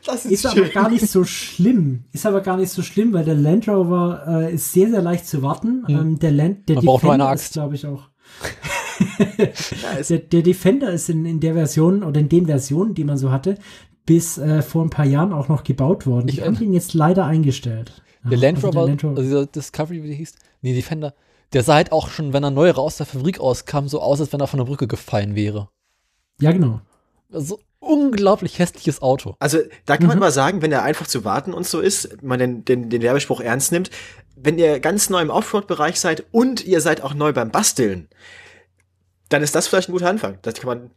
Das 0.05 0.25
ist, 0.25 0.33
Ist 0.33 0.47
aber 0.47 0.57
schön. 0.65 0.73
gar 0.73 0.91
nicht 0.91 1.09
so 1.09 1.23
schlimm. 1.25 2.05
Ist 2.13 2.27
aber 2.27 2.41
gar 2.41 2.57
nicht 2.57 2.73
so 2.73 2.83
schlimm, 2.83 3.13
weil 3.13 3.25
der 3.25 3.37
Land 3.37 3.69
Rover 3.69 4.25
äh, 4.27 4.55
ist 4.55 4.73
sehr, 4.73 4.91
sehr 4.91 5.03
leicht 5.03 5.29
zu 5.29 5.43
warten. 5.43 5.85
Ähm, 5.89 6.19
der 6.19 6.33
Land, 6.33 6.69
der 6.69 6.77
Man 6.77 6.85
braucht 6.85 7.05
nur 7.05 7.13
eine 7.13 7.23
Defender 7.23 7.33
Axt. 7.33 7.45
ist, 7.45 7.53
glaube 7.53 7.75
ich, 7.77 7.87
auch. 7.87 8.09
Der, 10.09 10.19
der 10.19 10.43
Defender 10.43 10.93
ist 10.93 11.09
in, 11.11 11.25
in 11.27 11.41
der 11.41 11.55
Version 11.55 12.03
oder 12.03 12.21
in 12.21 12.29
den 12.29 12.47
Versionen, 12.47 12.95
die 12.95 13.05
man 13.05 13.17
so 13.17 13.31
hatte, 13.33 13.57
bis 14.07 14.39
äh, 14.39 14.63
vor 14.63 14.85
ein 14.85 14.91
paar 14.91 15.05
Jahren 15.07 15.33
auch 15.33 15.49
noch 15.49 15.65
gebaut 15.65 16.07
worden. 16.07 16.29
Ich 16.29 16.37
Die 16.37 16.43
haben 16.43 16.57
den 16.59 16.73
jetzt 16.73 16.95
leider 16.95 17.25
eingestellt. 17.25 18.03
Der 18.25 18.39
Ja, 18.39 18.47
Land 18.49 18.57
also 18.59 18.67
Rover, 18.69 18.81
der 18.81 18.89
Land 18.89 19.05
Rover 19.05 19.17
also 19.17 19.23
dieser 19.23 19.47
Discovery, 19.47 20.03
wie 20.03 20.09
der 20.09 20.17
hieß, 20.17 20.35
nee, 20.61 20.75
Defender, 20.75 21.15
der 21.53 21.63
sah 21.63 21.75
halt 21.75 21.93
auch 21.93 22.09
schon, 22.09 22.33
wenn 22.33 22.43
er 22.45 22.51
neu 22.51 22.71
raus 22.71 22.97
der 22.97 23.07
Fabrik 23.07 23.41
auskam, 23.41 23.89
so 23.89 24.01
aus, 24.01 24.21
als 24.21 24.33
wenn 24.33 24.41
er 24.41 24.47
von 24.47 24.59
der 24.59 24.65
Brücke 24.65 24.87
gefallen 24.87 25.35
wäre. 25.35 25.69
ja, 26.41 26.53
genau. 26.53 26.81
Also 27.33 27.59
unglaublich 27.79 28.59
hässliches 28.59 29.01
Auto. 29.03 29.35
Also 29.41 29.59
da 29.87 29.97
kann 29.97 30.07
man 30.07 30.19
Mhm. 30.19 30.23
aber 30.23 30.31
sagen, 30.33 30.63
wenn 30.63 30.71
er 30.71 30.83
einfach 30.83 31.07
zu 31.07 31.25
warten 31.25 31.53
und 31.55 31.67
so 31.67 31.81
ist, 31.81 32.11
wenn 32.21 32.29
man 32.29 32.39
den, 32.39 32.65
den, 32.65 32.91
den 32.91 33.03
Werbespruch 33.03 33.41
ernst 33.41 33.73
nimmt, 33.73 33.91
wenn 34.37 34.59
ihr 34.59 34.79
ganz 34.81 35.09
neu 35.11 35.21
im 35.23 35.31
Offroad-Bereich 35.31 35.99
seid 35.99 36.25
und 36.31 36.65
ihr 36.65 36.81
seid 36.81 37.01
auch 37.03 37.15
neu 37.15 37.33
beim 37.33 37.51
Basteln, 37.51 38.09
dann 39.31 39.43
ist 39.43 39.55
das 39.55 39.67
vielleicht 39.67 39.89
ein 39.89 39.93
guter 39.93 40.09
Anfang. 40.11 40.39
Das 40.43 40.55
kann 40.55 40.67
man, 40.67 40.91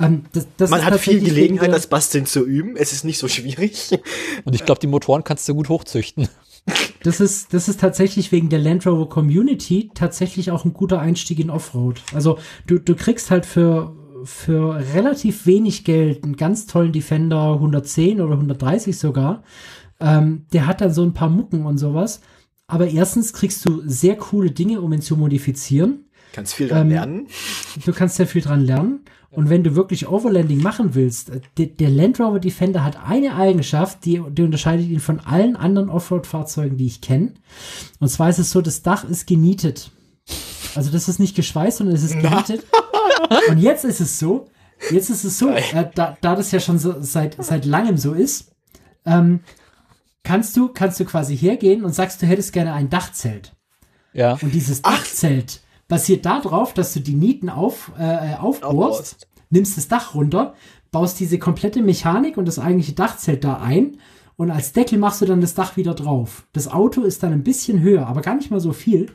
Ähm, 0.00 0.24
das, 0.32 0.46
das 0.56 0.70
man 0.70 0.80
ist 0.80 0.86
hat 0.86 1.00
viel 1.00 1.20
Gelegenheit, 1.20 1.72
das 1.72 1.88
Basteln 1.88 2.26
zu 2.26 2.44
üben. 2.44 2.76
Es 2.76 2.92
ist 2.92 3.04
nicht 3.04 3.18
so 3.18 3.28
schwierig. 3.28 3.90
Und 4.44 4.54
ich 4.54 4.64
glaube, 4.64 4.80
die 4.80 4.86
Motoren 4.86 5.24
kannst 5.24 5.48
du 5.48 5.54
gut 5.54 5.68
hochzüchten. 5.68 6.28
das 7.02 7.20
ist, 7.20 7.52
das 7.54 7.68
ist 7.68 7.80
tatsächlich 7.80 8.30
wegen 8.30 8.48
der 8.48 8.60
Land 8.60 8.86
Rover 8.86 9.08
Community 9.08 9.90
tatsächlich 9.94 10.50
auch 10.50 10.64
ein 10.64 10.72
guter 10.72 11.00
Einstieg 11.00 11.38
in 11.40 11.50
Offroad. 11.50 12.02
Also 12.14 12.38
du, 12.66 12.78
du 12.78 12.94
kriegst 12.94 13.30
halt 13.30 13.46
für, 13.46 13.96
für 14.24 14.76
relativ 14.94 15.46
wenig 15.46 15.84
Geld 15.84 16.22
einen 16.24 16.36
ganz 16.36 16.66
tollen 16.66 16.92
Defender 16.92 17.54
110 17.54 18.20
oder 18.20 18.34
130 18.34 18.96
sogar. 18.96 19.42
Ähm, 20.00 20.46
der 20.52 20.66
hat 20.66 20.80
dann 20.80 20.92
so 20.92 21.02
ein 21.02 21.14
paar 21.14 21.30
Mucken 21.30 21.66
und 21.66 21.78
sowas. 21.78 22.20
Aber 22.68 22.86
erstens 22.86 23.32
kriegst 23.32 23.66
du 23.66 23.82
sehr 23.86 24.16
coole 24.16 24.50
Dinge, 24.50 24.80
um 24.80 24.92
ihn 24.92 25.00
zu 25.00 25.16
modifizieren. 25.16 26.04
Kannst 26.32 26.54
viel 26.54 26.68
dran 26.68 26.82
Ähm, 26.82 26.88
lernen. 26.90 27.26
Du 27.84 27.92
kannst 27.92 28.16
sehr 28.16 28.26
viel 28.26 28.42
dran 28.42 28.60
lernen. 28.60 29.00
Und 29.30 29.50
wenn 29.50 29.62
du 29.62 29.76
wirklich 29.76 30.08
Overlanding 30.08 30.62
machen 30.62 30.94
willst, 30.94 31.30
äh, 31.30 31.40
der, 31.58 31.66
der 31.66 31.90
Land 31.90 32.18
Rover 32.18 32.40
Defender 32.40 32.84
hat 32.84 32.96
eine 33.04 33.34
Eigenschaft, 33.34 34.04
die, 34.04 34.22
die 34.30 34.42
unterscheidet 34.42 34.88
ihn 34.88 35.00
von 35.00 35.20
allen 35.20 35.56
anderen 35.56 35.90
Offroad-Fahrzeugen, 35.90 36.76
die 36.76 36.86
ich 36.86 37.00
kenne. 37.00 37.34
Und 38.00 38.08
zwar 38.08 38.30
ist 38.30 38.38
es 38.38 38.50
so, 38.50 38.62
das 38.62 38.82
Dach 38.82 39.04
ist 39.04 39.26
genietet. 39.26 39.90
Also 40.74 40.90
das 40.90 41.08
ist 41.08 41.18
nicht 41.18 41.36
geschweißt, 41.36 41.78
sondern 41.78 41.96
es 41.96 42.02
ist 42.02 42.20
genietet. 42.20 42.64
Und 43.50 43.58
jetzt 43.58 43.84
ist 43.84 44.00
es 44.00 44.18
so, 44.18 44.48
jetzt 44.90 45.10
ist 45.10 45.24
es 45.24 45.38
so, 45.38 45.50
äh, 45.50 45.90
da, 45.94 46.16
da 46.20 46.34
das 46.34 46.50
ja 46.50 46.60
schon 46.60 46.78
so 46.78 46.96
seit, 47.00 47.36
seit 47.42 47.64
langem 47.64 47.98
so 47.98 48.12
ist, 48.14 48.52
ähm, 49.04 49.40
kannst 50.22 50.56
du, 50.56 50.68
kannst 50.68 51.00
du 51.00 51.04
quasi 51.04 51.36
hergehen 51.36 51.84
und 51.84 51.94
sagst, 51.94 52.22
du 52.22 52.26
hättest 52.26 52.52
gerne 52.52 52.72
ein 52.72 52.88
Dachzelt. 52.88 53.54
Ja. 54.12 54.38
Und 54.40 54.54
dieses 54.54 54.82
Dachzelt 54.82 55.60
basiert 55.88 56.26
darauf, 56.26 56.74
dass 56.74 56.92
du 56.94 57.00
die 57.00 57.14
Nieten 57.14 57.48
auf, 57.48 57.90
äh, 57.98 58.34
aufbohrst, 58.36 58.64
Aufbaust. 58.64 59.28
nimmst 59.50 59.76
das 59.76 59.88
Dach 59.88 60.14
runter, 60.14 60.54
baust 60.90 61.18
diese 61.20 61.38
komplette 61.38 61.82
Mechanik 61.82 62.36
und 62.36 62.46
das 62.46 62.58
eigentliche 62.58 62.92
Dachzelt 62.92 63.42
da 63.44 63.56
ein 63.58 63.98
und 64.36 64.50
als 64.50 64.72
Deckel 64.72 64.98
machst 64.98 65.20
du 65.22 65.24
dann 65.26 65.40
das 65.40 65.54
Dach 65.54 65.76
wieder 65.76 65.94
drauf. 65.94 66.46
Das 66.52 66.68
Auto 66.68 67.02
ist 67.02 67.22
dann 67.22 67.32
ein 67.32 67.42
bisschen 67.42 67.80
höher, 67.80 68.06
aber 68.06 68.20
gar 68.20 68.34
nicht 68.36 68.50
mal 68.50 68.60
so 68.60 68.72
viel. 68.72 69.10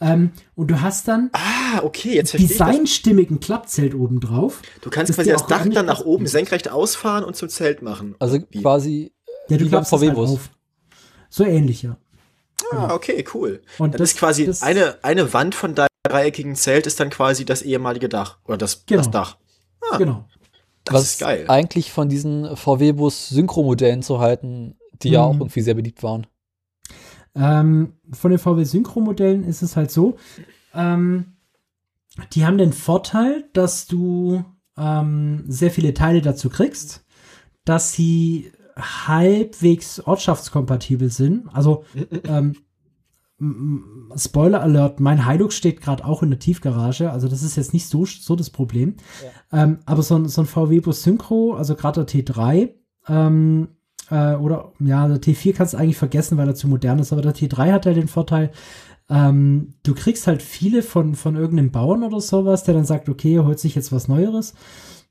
Ähm, 0.00 0.30
und 0.54 0.70
du 0.70 0.80
hast 0.80 1.08
dann 1.08 1.30
Ah, 1.32 1.80
okay, 1.82 2.14
jetzt 2.14 2.30
verstehe 2.30 2.52
ich 2.52 2.56
das. 2.58 2.68
designstimmigen 2.68 3.40
Klappzelt 3.40 3.94
oben 3.96 4.20
drauf. 4.20 4.62
Du 4.80 4.90
kannst 4.90 5.10
das 5.10 5.16
quasi 5.16 5.30
das 5.30 5.46
Dach 5.46 5.66
dann 5.68 5.86
nach 5.86 6.04
oben 6.04 6.26
senkrecht 6.28 6.70
ausfahren 6.70 7.24
und 7.24 7.34
zum 7.34 7.48
Zelt 7.48 7.82
machen. 7.82 8.14
Also 8.20 8.38
Wie? 8.50 8.60
quasi 8.62 9.12
Ja, 9.48 9.56
du 9.56 9.64
wie 9.64 9.68
beim 9.70 9.80
halt 9.80 9.88
VW-Bus. 9.88 10.30
auf. 10.30 10.50
So 11.30 11.44
ähnlich, 11.44 11.82
ja. 11.82 11.96
Ah, 12.72 12.92
okay, 12.94 13.24
cool. 13.34 13.60
Und 13.78 13.94
dann 13.94 13.98
das- 13.98 14.10
ist 14.12 14.18
quasi 14.18 14.46
das- 14.46 14.62
eine, 14.62 14.98
eine 15.02 15.32
Wand 15.32 15.56
von 15.56 15.74
deinem 15.74 15.87
dreieckigen 16.02 16.54
Zelt 16.56 16.86
ist 16.86 17.00
dann 17.00 17.10
quasi 17.10 17.44
das 17.44 17.62
ehemalige 17.62 18.08
Dach. 18.08 18.38
Oder 18.44 18.56
das, 18.58 18.84
Genau. 18.86 19.02
das 19.02 19.10
Dach. 19.10 19.36
Genau. 19.98 20.24
Das 20.84 20.94
was 20.94 21.02
ist 21.04 21.20
geil. 21.20 21.44
eigentlich 21.48 21.92
von 21.92 22.08
diesen 22.08 22.56
VW-Bus 22.56 23.28
Synchro-Modellen 23.28 24.02
zu 24.02 24.18
halten, 24.20 24.76
die 25.02 25.10
ja 25.10 25.20
Mhm. 25.20 25.24
auch 25.28 25.34
irgendwie 25.40 25.60
sehr 25.60 25.74
beliebt 25.74 26.02
waren. 26.02 26.26
Ähm, 27.34 27.92
von 28.12 28.30
den 28.30 28.38
VW 28.40 28.64
Synchro-Modellen 28.64 29.44
ist 29.44 29.62
es 29.62 29.76
halt 29.76 29.90
so, 29.90 30.16
ähm, 30.74 31.36
die 32.32 32.44
haben 32.44 32.58
den 32.58 32.72
Vorteil, 32.72 33.44
dass 33.52 33.86
du 33.86 34.44
ähm, 34.76 35.44
sehr 35.46 35.70
viele 35.70 35.94
Teile 35.94 36.22
dazu 36.22 36.48
kriegst, 36.48 37.04
dass 37.64 37.92
sie 37.92 38.50
halbwegs 38.76 40.00
ortschaftskompatibel 40.00 41.10
sind. 41.10 41.48
Also 41.52 41.84
ähm, 42.24 42.56
Spoiler 44.16 44.62
Alert, 44.62 44.98
mein 44.98 45.28
Hilux 45.28 45.54
steht 45.54 45.80
gerade 45.80 46.04
auch 46.04 46.24
in 46.24 46.30
der 46.30 46.40
Tiefgarage, 46.40 47.12
also 47.12 47.28
das 47.28 47.44
ist 47.44 47.56
jetzt 47.56 47.72
nicht 47.72 47.86
so, 47.86 48.04
so 48.04 48.34
das 48.34 48.50
Problem. 48.50 48.96
Ähm, 49.52 49.78
aber 49.86 50.02
so 50.02 50.16
ein, 50.16 50.28
so 50.28 50.42
ein 50.42 50.46
VW-Bus 50.46 51.04
Synchro, 51.04 51.54
also 51.54 51.76
gerade 51.76 52.04
der 52.04 52.24
T3, 52.24 52.70
ähm, 53.08 53.68
äh, 54.10 54.34
oder 54.34 54.72
ja, 54.80 55.06
der 55.06 55.20
T4 55.20 55.52
kannst 55.54 55.74
du 55.74 55.78
eigentlich 55.78 55.96
vergessen, 55.96 56.36
weil 56.36 56.48
er 56.48 56.56
zu 56.56 56.66
modern 56.66 56.98
ist, 56.98 57.12
aber 57.12 57.22
der 57.22 57.34
T3 57.34 57.72
hat 57.72 57.86
halt 57.86 57.96
den 57.96 58.08
Vorteil, 58.08 58.50
ähm, 59.08 59.74
du 59.84 59.94
kriegst 59.94 60.26
halt 60.26 60.42
viele 60.42 60.82
von, 60.82 61.14
von 61.14 61.36
irgendeinem 61.36 61.70
Bauern 61.70 62.02
oder 62.02 62.20
sowas, 62.20 62.64
der 62.64 62.74
dann 62.74 62.84
sagt, 62.84 63.08
okay, 63.08 63.36
er 63.36 63.46
holt 63.46 63.60
sich 63.60 63.74
jetzt 63.74 63.92
was 63.92 64.08
Neueres. 64.08 64.54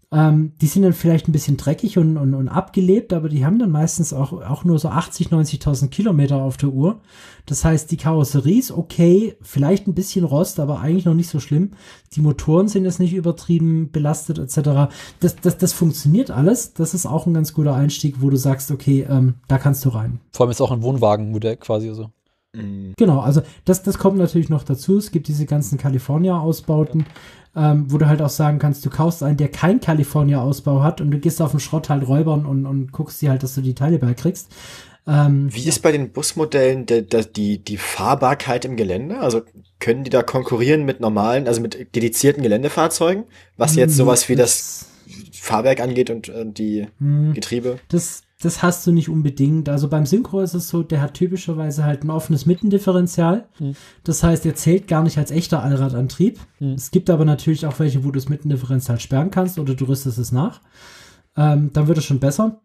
Ähm, 0.09 0.53
die 0.61 0.67
sind 0.67 0.84
dann 0.84 0.93
vielleicht 0.93 1.27
ein 1.27 1.34
bisschen 1.34 1.57
dreckig 1.57 1.97
und, 1.97 2.15
und, 2.15 2.34
und 2.34 2.47
abgelebt, 2.47 3.11
aber 3.11 3.27
die 3.27 3.45
haben 3.45 3.59
dann 3.59 3.71
meistens 3.71 4.13
auch, 4.13 4.31
auch 4.31 4.63
nur 4.63 4.79
so 4.79 4.88
80, 4.88 5.27
90.000 5.27 5.89
Kilometer 5.89 6.41
auf 6.41 6.55
der 6.55 6.69
Uhr. 6.69 7.01
Das 7.45 7.65
heißt, 7.65 7.91
die 7.91 7.97
Karosserie 7.97 8.59
ist 8.59 8.71
okay, 8.71 9.35
vielleicht 9.41 9.85
ein 9.85 9.95
bisschen 9.95 10.23
Rost, 10.23 10.61
aber 10.61 10.79
eigentlich 10.79 11.03
noch 11.03 11.13
nicht 11.13 11.29
so 11.29 11.41
schlimm. 11.41 11.71
Die 12.13 12.21
Motoren 12.21 12.69
sind 12.69 12.85
jetzt 12.85 12.99
nicht 12.99 13.13
übertrieben 13.13 13.91
belastet 13.91 14.39
etc. 14.39 14.93
Das, 15.19 15.35
das, 15.35 15.57
das 15.57 15.73
funktioniert 15.73 16.31
alles. 16.31 16.73
Das 16.73 16.93
ist 16.93 17.05
auch 17.05 17.25
ein 17.25 17.34
ganz 17.34 17.53
guter 17.53 17.75
Einstieg, 17.75 18.21
wo 18.21 18.29
du 18.29 18.38
sagst, 18.38 18.71
okay, 18.71 19.05
ähm, 19.09 19.35
da 19.49 19.57
kannst 19.57 19.84
du 19.84 19.89
rein. 19.89 20.21
Vor 20.31 20.45
allem 20.45 20.51
ist 20.51 20.61
auch 20.61 20.71
ein 20.71 20.84
Wohnwagenmodell 20.84 21.57
quasi 21.57 21.93
so. 21.93 22.11
Mhm. 22.57 22.93
Genau, 22.97 23.19
also 23.19 23.41
das, 23.65 23.84
das 23.84 23.97
kommt 23.97 24.17
natürlich 24.17 24.49
noch 24.49 24.63
dazu. 24.63 24.97
Es 24.97 25.11
gibt 25.11 25.27
diese 25.27 25.45
ganzen 25.45 25.77
California-Ausbauten, 25.77 27.05
ähm, 27.55 27.85
wo 27.91 27.97
du 27.97 28.07
halt 28.07 28.21
auch 28.21 28.29
sagen 28.29 28.59
kannst, 28.59 28.85
du 28.85 28.89
kaufst 28.89 29.23
einen, 29.23 29.38
der 29.38 29.49
kein 29.49 29.79
California-Ausbau 29.79 30.84
hat 30.84 31.01
und 31.01 31.11
du 31.11 31.19
gehst 31.19 31.41
auf 31.41 31.51
den 31.51 31.59
Schrott 31.59 31.89
halt 31.89 32.07
räubern 32.07 32.45
und, 32.45 32.65
und 32.65 32.91
guckst 32.91 33.21
dir 33.21 33.29
halt, 33.31 33.43
dass 33.43 33.55
du 33.55 33.61
die 33.61 33.73
Teile 33.75 33.99
beikriegst. 33.99 34.51
Ähm, 35.07 35.47
Wie 35.53 35.67
ist 35.67 35.81
bei 35.81 35.91
den 35.93 36.11
Busmodellen 36.11 36.85
der, 36.85 37.01
der, 37.01 37.23
die, 37.23 37.59
die 37.59 37.77
Fahrbarkeit 37.77 38.65
im 38.65 38.75
Gelände? 38.75 39.19
Also 39.19 39.41
können 39.79 40.03
die 40.03 40.09
da 40.09 40.21
konkurrieren 40.21 40.84
mit 40.84 40.99
normalen, 40.99 41.47
also 41.47 41.61
mit 41.61 41.95
dedizierten 41.95 42.43
Geländefahrzeugen, 42.43 43.23
was 43.55 43.75
jetzt 43.75 43.95
sowas 43.95 44.27
wie 44.27 44.35
das 44.35 44.88
Fahrwerk 45.31 45.79
angeht 45.79 46.09
und 46.09 46.27
äh, 46.29 46.45
die 46.45 46.88
Hm, 46.99 47.34
Getriebe? 47.34 47.79
das, 47.88 48.23
das 48.47 48.63
hast 48.63 48.87
du 48.87 48.93
nicht 48.93 49.09
unbedingt. 49.09 49.67
Also 49.67 49.89
beim 49.89 50.05
Synchro 50.05 50.39
ist 50.39 50.53
es 50.53 50.69
so, 50.69 50.81
der 50.81 51.01
hat 51.01 51.15
typischerweise 51.15 51.83
halt 51.83 52.05
ein 52.05 52.09
offenes 52.09 52.45
Mittendifferential. 52.45 53.45
Hm. 53.57 53.75
Das 54.05 54.23
heißt, 54.23 54.45
er 54.45 54.55
zählt 54.55 54.87
gar 54.87 55.03
nicht 55.03 55.17
als 55.17 55.31
echter 55.31 55.61
Allradantrieb. 55.61 56.39
Hm. 56.59 56.75
Es 56.75 56.91
gibt 56.91 57.09
aber 57.09 57.25
natürlich 57.25 57.65
auch 57.65 57.77
welche, 57.79 58.05
wo 58.05 58.07
du 58.07 58.13
das 58.13 58.29
Mittendifferential 58.29 59.01
sperren 59.01 59.31
kannst 59.31 59.59
oder 59.59 59.75
du 59.75 59.83
rüstest 59.83 60.17
es 60.17 60.31
nach. 60.31 60.61
Ähm, 61.35 61.71
dann 61.73 61.89
wird 61.89 61.97
es 61.97 62.05
schon 62.05 62.21
besser. 62.21 62.61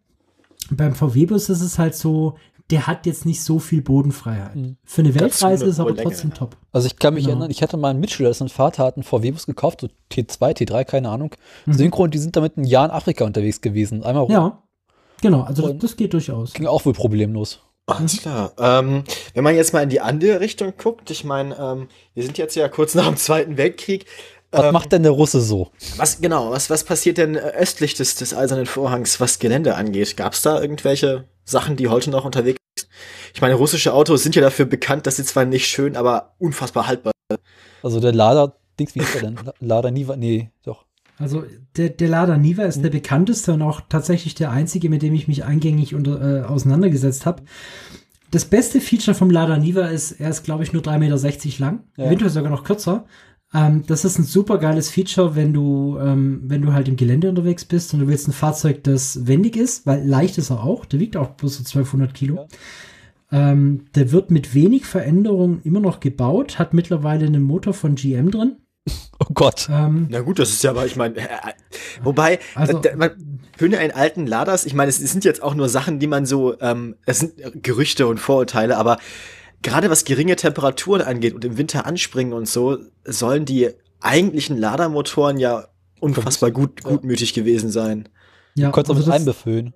Beim 0.70 0.94
VW-Bus 0.94 1.48
ist 1.48 1.62
es 1.62 1.80
halt 1.80 1.96
so, 1.96 2.36
der 2.70 2.86
hat 2.86 3.04
jetzt 3.06 3.26
nicht 3.26 3.42
so 3.42 3.58
viel 3.58 3.82
Bodenfreiheit. 3.82 4.54
Hm. 4.54 4.76
Für 4.84 5.02
eine 5.02 5.12
Weltreise 5.16 5.64
ist 5.64 5.78
er 5.78 5.86
aber 5.86 5.96
trotzdem 5.96 6.30
ja. 6.30 6.36
top. 6.36 6.56
Also 6.70 6.86
ich 6.86 6.96
kann 6.96 7.14
mich 7.14 7.24
Genau. 7.24 7.38
erinnern, 7.38 7.50
ich 7.50 7.60
hatte 7.60 7.76
mal 7.76 7.90
einen 7.90 7.98
Mitschüler, 7.98 8.30
das 8.30 8.36
ist 8.36 8.42
ein 8.42 8.48
Vater, 8.50 8.84
hat 8.84 8.96
einen 8.96 9.02
VW-Bus 9.02 9.46
gekauft, 9.46 9.80
so 9.80 9.88
T2, 10.12 10.56
T3, 10.56 10.84
keine 10.84 11.08
Ahnung. 11.08 11.34
Mhm. 11.66 11.72
Synchro 11.72 12.04
und 12.04 12.14
die 12.14 12.18
sind 12.18 12.36
damit 12.36 12.56
ein 12.56 12.64
Jahr 12.64 12.84
in 12.84 12.92
Afrika 12.92 13.24
unterwegs 13.24 13.60
gewesen. 13.60 14.04
Einmal 14.04 14.22
rum. 14.22 14.32
Ja, 14.32 14.62
genau, 15.22 15.42
also 15.42 15.68
das, 15.68 15.78
das 15.78 15.96
geht 15.96 16.12
durchaus. 16.12 16.52
Ging 16.52 16.66
auch 16.66 16.84
wohl 16.84 16.92
problemlos. 16.92 17.60
Alles 17.86 18.18
klar. 18.20 18.52
Ähm, 18.58 19.04
wenn 19.34 19.42
man 19.42 19.56
jetzt 19.56 19.72
mal 19.72 19.82
in 19.82 19.88
die 19.88 20.00
andere 20.00 20.40
Richtung 20.40 20.74
guckt, 20.76 21.10
ich 21.10 21.24
meine, 21.24 21.56
ähm, 21.58 21.88
wir 22.14 22.22
sind 22.22 22.36
jetzt 22.38 22.54
ja 22.54 22.68
kurz 22.68 22.94
nach 22.94 23.06
dem 23.06 23.16
Zweiten 23.16 23.56
Weltkrieg. 23.56 24.04
Was 24.52 24.64
Ähm, 24.66 24.72
macht 24.72 24.92
denn 24.92 25.02
der 25.02 25.12
Russe 25.12 25.40
so? 25.40 25.70
Was 25.96 26.20
genau, 26.20 26.50
was, 26.50 26.68
was 26.70 26.84
passiert 26.84 27.16
denn 27.18 27.34
äh, 27.36 27.38
östlich 27.38 27.94
des, 27.94 28.14
des 28.16 28.34
Eisernen 28.34 28.66
Vorhangs, 28.66 29.18
was 29.18 29.38
Gelände 29.38 29.74
angeht? 29.74 30.16
Gab 30.16 30.34
es 30.34 30.42
da 30.42 30.60
irgendwelche 30.60 31.24
Sachen, 31.44 31.76
die 31.76 31.88
heute 31.88 32.10
noch 32.10 32.24
unterwegs 32.24 32.58
sind? 32.78 32.88
Ich 33.34 33.40
meine, 33.40 33.54
russische 33.54 33.94
Autos 33.94 34.22
sind 34.22 34.36
ja 34.36 34.42
dafür 34.42 34.66
bekannt, 34.66 35.06
dass 35.06 35.16
sie 35.16 35.24
zwar 35.24 35.44
nicht 35.46 35.66
schön, 35.66 35.96
aber 35.96 36.34
unfassbar 36.38 36.86
haltbar 36.86 37.12
Also 37.82 37.98
der 37.98 38.12
Lader, 38.12 38.56
Dings, 38.78 38.94
wie 38.94 39.00
ist 39.00 39.14
der 39.14 39.22
denn? 39.22 39.36
La- 39.44 39.54
Lader 39.60 39.90
Niva, 39.90 40.16
nee, 40.16 40.50
doch. 40.64 40.84
Also 41.18 41.44
der, 41.76 41.90
der 41.90 42.08
Lada 42.08 42.36
Niva 42.36 42.62
Mhm. 42.62 42.68
ist 42.68 42.82
der 42.82 42.90
bekannteste 42.90 43.52
und 43.52 43.62
auch 43.62 43.80
tatsächlich 43.88 44.34
der 44.34 44.50
einzige, 44.50 44.88
mit 44.90 45.02
dem 45.02 45.14
ich 45.14 45.28
mich 45.28 45.44
eingängig 45.44 45.94
unter, 45.94 46.20
äh, 46.20 46.42
auseinandergesetzt 46.44 47.26
habe. 47.26 47.42
Das 48.30 48.44
beste 48.46 48.80
Feature 48.80 49.14
vom 49.14 49.30
Lada 49.30 49.58
Niva 49.58 49.86
ist, 49.86 50.12
er 50.12 50.30
ist, 50.30 50.42
glaube 50.42 50.62
ich, 50.62 50.72
nur 50.72 50.82
3,60 50.82 51.58
Meter 51.60 51.64
lang, 51.64 51.80
Ja. 51.96 52.06
eventuell 52.06 52.30
sogar 52.30 52.50
noch 52.50 52.64
kürzer. 52.64 53.04
Ähm, 53.54 53.82
das 53.86 54.06
ist 54.06 54.18
ein 54.18 54.24
super 54.24 54.56
geiles 54.56 54.88
Feature, 54.90 55.36
wenn 55.36 55.52
du, 55.52 55.98
ähm, 56.00 56.40
wenn 56.44 56.62
du 56.62 56.72
halt 56.72 56.88
im 56.88 56.96
Gelände 56.96 57.28
unterwegs 57.28 57.66
bist 57.66 57.92
und 57.92 58.00
du 58.00 58.08
willst 58.08 58.26
ein 58.26 58.32
Fahrzeug, 58.32 58.82
das 58.84 59.26
wendig 59.26 59.56
ist, 59.56 59.86
weil 59.86 60.06
leicht 60.08 60.38
ist 60.38 60.48
er 60.50 60.64
auch, 60.64 60.86
der 60.86 61.00
wiegt 61.00 61.18
auch 61.18 61.32
bloß 61.32 61.58
so 61.58 61.64
1200 61.64 62.14
Kilo. 62.14 62.48
Ähm, 63.30 63.84
der 63.94 64.12
wird 64.12 64.30
mit 64.30 64.54
wenig 64.54 64.86
Veränderungen 64.86 65.60
immer 65.64 65.80
noch 65.80 66.00
gebaut, 66.00 66.58
hat 66.58 66.72
mittlerweile 66.74 67.26
einen 67.26 67.42
Motor 67.42 67.74
von 67.74 67.94
GM 67.94 68.30
drin. 68.30 68.56
Oh 69.28 69.32
Gott. 69.34 69.68
Ähm, 69.70 70.06
Na 70.10 70.20
gut, 70.20 70.38
das 70.38 70.50
ist 70.50 70.62
ja 70.64 70.70
aber, 70.70 70.84
ich 70.86 70.96
meine, 70.96 71.16
äh, 71.16 71.26
wobei, 72.02 72.38
Also- 72.54 72.80
äh, 72.82 72.96
man, 72.96 73.40
für 73.56 73.66
einen 73.66 73.90
alten 73.92 74.26
Ladas, 74.26 74.64
ich 74.66 74.74
meine, 74.74 74.88
es, 74.88 75.00
es 75.00 75.12
sind 75.12 75.24
jetzt 75.24 75.42
auch 75.42 75.54
nur 75.54 75.68
Sachen, 75.68 75.98
die 75.98 76.06
man 76.06 76.26
so, 76.26 76.58
ähm, 76.60 76.96
es 77.06 77.20
sind 77.20 77.34
Gerüchte 77.62 78.06
und 78.06 78.18
Vorurteile, 78.18 78.76
aber 78.76 78.98
gerade 79.62 79.90
was 79.90 80.04
geringe 80.04 80.34
Temperaturen 80.36 81.02
angeht 81.02 81.34
und 81.34 81.44
im 81.44 81.56
Winter 81.58 81.86
anspringen 81.86 82.32
und 82.32 82.48
so, 82.48 82.78
sollen 83.04 83.44
die 83.44 83.68
eigentlichen 84.00 84.56
Ladermotoren 84.58 85.38
ja 85.38 85.68
unfassbar 86.00 86.50
gut, 86.50 86.82
gutmütig 86.82 87.34
gewesen 87.34 87.70
sein. 87.70 88.08
ja, 88.56 88.66
Du 88.68 88.72
konntest 88.72 88.90
auch 88.90 88.96
also 88.96 89.06
mit 89.06 89.14
das- 89.14 89.20
einbefüllen. 89.20 89.74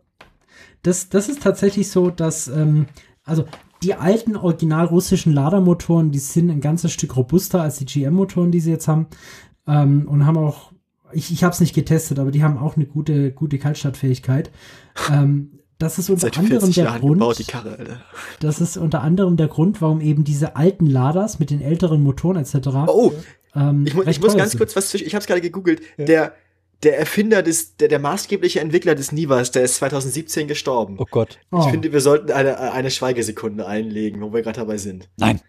Das, 0.83 1.09
das 1.09 1.29
ist 1.29 1.43
tatsächlich 1.43 1.91
so, 1.91 2.11
dass, 2.11 2.49
ähm, 2.49 2.87
also 3.25 3.45
die 3.83 3.95
alten 3.95 4.37
original 4.37 4.87
russischen 4.87 5.33
Ladermotoren, 5.33 6.11
die 6.11 6.19
sind 6.19 6.51
ein 6.51 6.61
ganzes 6.61 6.93
Stück 6.93 7.17
robuster 7.17 7.63
als 7.63 7.79
die 7.79 7.87
GM-Motoren, 7.87 8.51
die 8.51 8.61
sie 8.61 8.71
jetzt 8.71 8.89
haben. 8.89 9.07
Ähm, 9.67 10.07
und 10.09 10.27
haben 10.27 10.39
auch, 10.39 10.73
ich, 11.13 11.31
ich 11.31 11.45
habe 11.45 11.53
es 11.53 11.61
nicht 11.61 11.75
getestet, 11.75 12.19
aber 12.19 12.31
die 12.31 12.43
haben 12.43 12.59
auch 12.59 12.77
eine 12.77 12.87
gute, 12.87 13.33
gute 13.33 13.59
Kaltstadtfähigkeit. 13.59 14.51
ähm, 15.13 15.53
das 15.79 15.99
ist 15.99 16.09
unter 16.09 16.23
Seit 16.23 16.39
anderem 16.39 16.61
40 16.61 16.75
der 16.75 16.85
Jahren 16.85 17.01
Grund, 17.01 17.21
gebaut, 17.21 17.39
die 17.39 17.45
Karre, 17.45 18.01
das 18.41 18.63
ist 18.63 18.79
unter 18.79 19.03
anderem 19.03 19.37
der 19.37 19.49
Grund, 19.49 19.83
warum 19.83 20.01
eben 20.01 20.25
diese 20.25 20.57
alten 20.57 20.87
Laders 20.87 21.39
mit 21.39 21.51
den 21.51 21.61
älteren 21.61 22.03
Motoren 22.03 22.39
etc. 22.39 22.69
Oh, 22.87 23.13
ähm, 23.55 23.85
ich, 23.87 23.95
mu 23.95 24.03
ich 24.07 24.21
muss 24.21 24.37
ganz 24.37 24.53
sind. 24.53 24.59
kurz 24.59 24.75
was 24.75 24.89
zwischen, 24.89 25.07
ich 25.07 25.15
habe 25.15 25.21
es 25.21 25.27
gerade 25.27 25.43
gegoogelt. 25.43 25.83
Der, 25.99 26.33
der 26.83 26.99
Erfinder 26.99 27.43
des, 27.43 27.77
der, 27.77 27.89
der 27.89 27.99
maßgebliche 27.99 28.61
Entwickler 28.61 28.95
des 28.95 29.13
Nivas, 29.13 29.51
der 29.51 29.63
ist 29.63 29.77
2017 29.77 30.47
gestorben. 30.49 30.97
Oh 30.99 31.07
Gott. 31.11 31.39
Oh, 31.51 31.61
Ich 31.61 31.71
finde, 31.71 31.93
wir 31.93 32.01
sollten 32.01 32.31
eine, 32.33 32.59
eine 32.73 32.91
Schweigesekunde 32.91 33.67
einlegen, 33.67 34.21
wo 34.21 34.33
wir 34.33 34.43
gerade 34.43 34.61
dabei 34.61 34.77
sind. 34.77 35.09
Nein. 35.17 35.41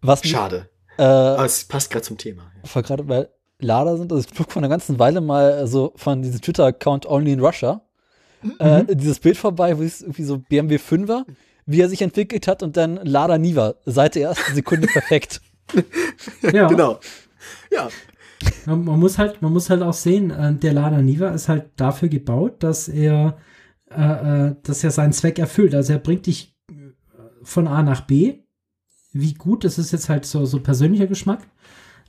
Was 0.00 0.26
Schade. 0.26 0.68
äh, 0.96 1.02
Aber 1.02 1.44
es 1.44 1.64
passt 1.64 1.90
gerade 1.90 2.04
zum 2.04 2.18
Thema. 2.18 2.50
vor 2.64 2.82
gerade 2.82 3.02
bei 3.04 3.28
Lader 3.60 3.96
sind, 3.96 4.12
also 4.12 4.24
ich 4.28 4.36
gucke 4.36 4.52
vor 4.52 4.60
einer 4.60 4.68
ganzen 4.68 4.98
Weile 5.00 5.20
mal 5.20 5.66
so 5.66 5.92
von 5.96 6.22
diesem 6.22 6.40
Twitter-Account 6.40 7.06
Only 7.06 7.32
in 7.32 7.40
Russia 7.40 7.82
äh, 8.60 8.84
dieses 8.94 9.18
Bild 9.18 9.36
vorbei, 9.36 9.76
wo 9.78 9.82
es 9.82 10.00
irgendwie 10.00 10.22
so 10.22 10.38
BMW 10.38 10.76
5er, 10.76 11.24
wie 11.66 11.80
er 11.80 11.88
sich 11.88 12.02
entwickelt 12.02 12.46
hat 12.46 12.62
und 12.62 12.76
dann 12.76 13.00
Lada 13.02 13.36
Niva, 13.36 13.74
seit 13.84 14.14
der 14.14 14.28
ersten 14.28 14.54
Sekunde 14.54 14.86
perfekt. 14.86 15.40
ja. 16.52 16.68
Genau. 16.68 17.00
Ja, 17.72 17.88
Man, 18.66 18.84
man 18.84 19.00
muss 19.00 19.18
halt, 19.18 19.42
man 19.42 19.52
muss 19.52 19.70
halt 19.70 19.82
auch 19.82 19.94
sehen, 19.94 20.30
äh, 20.30 20.54
der 20.54 20.72
Lada 20.72 21.02
Niva 21.02 21.30
ist 21.30 21.48
halt 21.48 21.70
dafür 21.76 22.08
gebaut, 22.08 22.62
dass 22.62 22.88
er, 22.88 23.38
äh, 23.90 24.48
äh, 24.48 24.54
dass 24.62 24.84
er 24.84 24.90
seinen 24.90 25.12
Zweck 25.12 25.38
erfüllt. 25.38 25.74
Also 25.74 25.92
er 25.92 25.98
bringt 25.98 26.26
dich 26.26 26.56
äh, 26.70 26.92
von 27.42 27.66
A 27.66 27.82
nach 27.82 28.02
B. 28.02 28.40
Wie 29.12 29.34
gut, 29.34 29.64
das 29.64 29.78
ist 29.78 29.92
jetzt 29.92 30.08
halt 30.08 30.26
so, 30.26 30.44
so 30.44 30.60
persönlicher 30.60 31.06
Geschmack. 31.06 31.48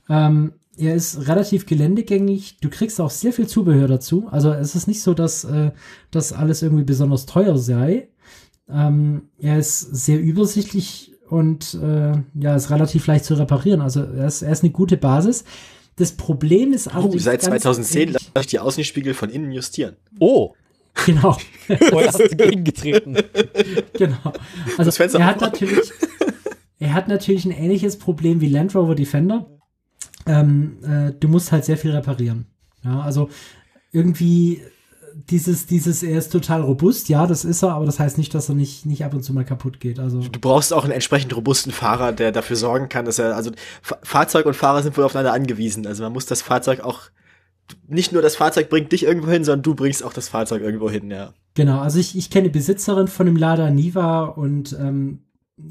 Ähm, 0.08 0.52
er 0.76 0.94
ist 0.94 1.28
relativ 1.28 1.66
geländegängig. 1.66 2.58
Du 2.60 2.70
kriegst 2.70 3.00
auch 3.00 3.10
sehr 3.10 3.32
viel 3.32 3.46
Zubehör 3.46 3.88
dazu. 3.88 4.28
Also 4.30 4.52
es 4.52 4.74
ist 4.74 4.86
nicht 4.86 5.02
so, 5.02 5.14
dass 5.14 5.44
äh, 5.44 5.72
das 6.10 6.32
alles 6.32 6.62
irgendwie 6.62 6.84
besonders 6.84 7.26
teuer 7.26 7.58
sei. 7.58 8.08
Ähm, 8.68 9.28
er 9.38 9.58
ist 9.58 9.80
sehr 9.80 10.20
übersichtlich 10.20 11.12
und 11.28 11.74
äh, 11.74 12.12
ja, 12.34 12.56
ist 12.56 12.70
relativ 12.70 13.06
leicht 13.06 13.24
zu 13.24 13.34
reparieren. 13.34 13.80
Also 13.80 14.02
er 14.02 14.26
ist, 14.26 14.42
er 14.42 14.52
ist 14.52 14.62
eine 14.62 14.72
gute 14.72 14.96
Basis. 14.96 15.44
Das 16.00 16.12
Problem 16.12 16.72
ist 16.72 16.86
oh, 16.88 16.90
allerdings 16.92 17.24
seit 17.24 17.42
ganz 17.42 17.62
2010 17.62 18.00
ehrlich- 18.00 18.12
lasse 18.34 18.40
ich 18.40 18.46
die 18.46 18.58
Außenspiegel 18.58 19.12
von 19.14 19.28
innen 19.30 19.52
justieren. 19.52 19.96
Oh, 20.18 20.54
Genau, 21.06 21.36
vorher 21.88 22.08
hast 22.08 22.18
du 22.18 22.28
gegengetreten. 22.36 23.16
genau. 23.92 24.16
Also 24.76 24.84
Das 24.84 24.96
Fenster 24.96 25.20
er 25.20 25.26
hat 25.26 25.40
natürlich, 25.40 25.92
er 26.80 26.94
hat 26.94 27.06
natürlich 27.08 27.44
ein 27.44 27.52
ähnliches 27.52 27.96
Problem 27.98 28.40
wie 28.40 28.48
Land 28.48 28.74
Rover 28.74 28.94
Defender. 28.96 29.46
Ähm, 30.26 30.78
äh, 30.82 31.12
du 31.18 31.28
musst 31.28 31.52
halt 31.52 31.64
sehr 31.64 31.76
viel 31.76 31.92
reparieren. 31.92 32.46
Ja, 32.84 33.00
also 33.02 33.28
irgendwie 33.92 34.62
dieses, 35.28 35.66
dieses, 35.66 36.02
er 36.02 36.18
ist 36.18 36.30
total 36.30 36.62
robust, 36.62 37.08
ja, 37.08 37.26
das 37.26 37.44
ist 37.44 37.62
er, 37.62 37.72
aber 37.72 37.86
das 37.86 37.98
heißt 37.98 38.18
nicht, 38.18 38.34
dass 38.34 38.48
er 38.48 38.54
nicht, 38.54 38.86
nicht 38.86 39.04
ab 39.04 39.14
und 39.14 39.22
zu 39.22 39.32
mal 39.32 39.44
kaputt 39.44 39.80
geht. 39.80 39.98
Also 39.98 40.20
Du 40.20 40.40
brauchst 40.40 40.72
auch 40.72 40.84
einen 40.84 40.92
entsprechend 40.92 41.34
robusten 41.36 41.72
Fahrer, 41.72 42.12
der 42.12 42.32
dafür 42.32 42.56
sorgen 42.56 42.88
kann, 42.88 43.04
dass 43.04 43.18
er, 43.18 43.36
also 43.36 43.50
Fa 43.82 43.98
Fahrzeug 44.02 44.46
und 44.46 44.54
Fahrer 44.54 44.82
sind 44.82 44.96
wohl 44.96 45.04
aufeinander 45.04 45.32
angewiesen. 45.32 45.86
Also 45.86 46.02
man 46.02 46.12
muss 46.12 46.26
das 46.26 46.42
Fahrzeug 46.42 46.80
auch, 46.80 47.02
nicht 47.86 48.12
nur 48.12 48.22
das 48.22 48.36
Fahrzeug 48.36 48.68
bringt 48.70 48.92
dich 48.92 49.04
irgendwo 49.04 49.30
hin, 49.30 49.44
sondern 49.44 49.62
du 49.62 49.74
bringst 49.74 50.04
auch 50.04 50.12
das 50.12 50.28
Fahrzeug 50.28 50.62
irgendwo 50.62 50.90
hin, 50.90 51.10
ja. 51.10 51.34
Genau, 51.54 51.80
also 51.80 51.98
ich, 51.98 52.16
ich 52.16 52.30
kenne 52.30 52.48
Besitzerin 52.48 53.08
von 53.08 53.26
dem 53.26 53.36
Lada 53.36 53.70
Niva 53.70 54.24
und 54.24 54.76
ähm, 54.78 55.24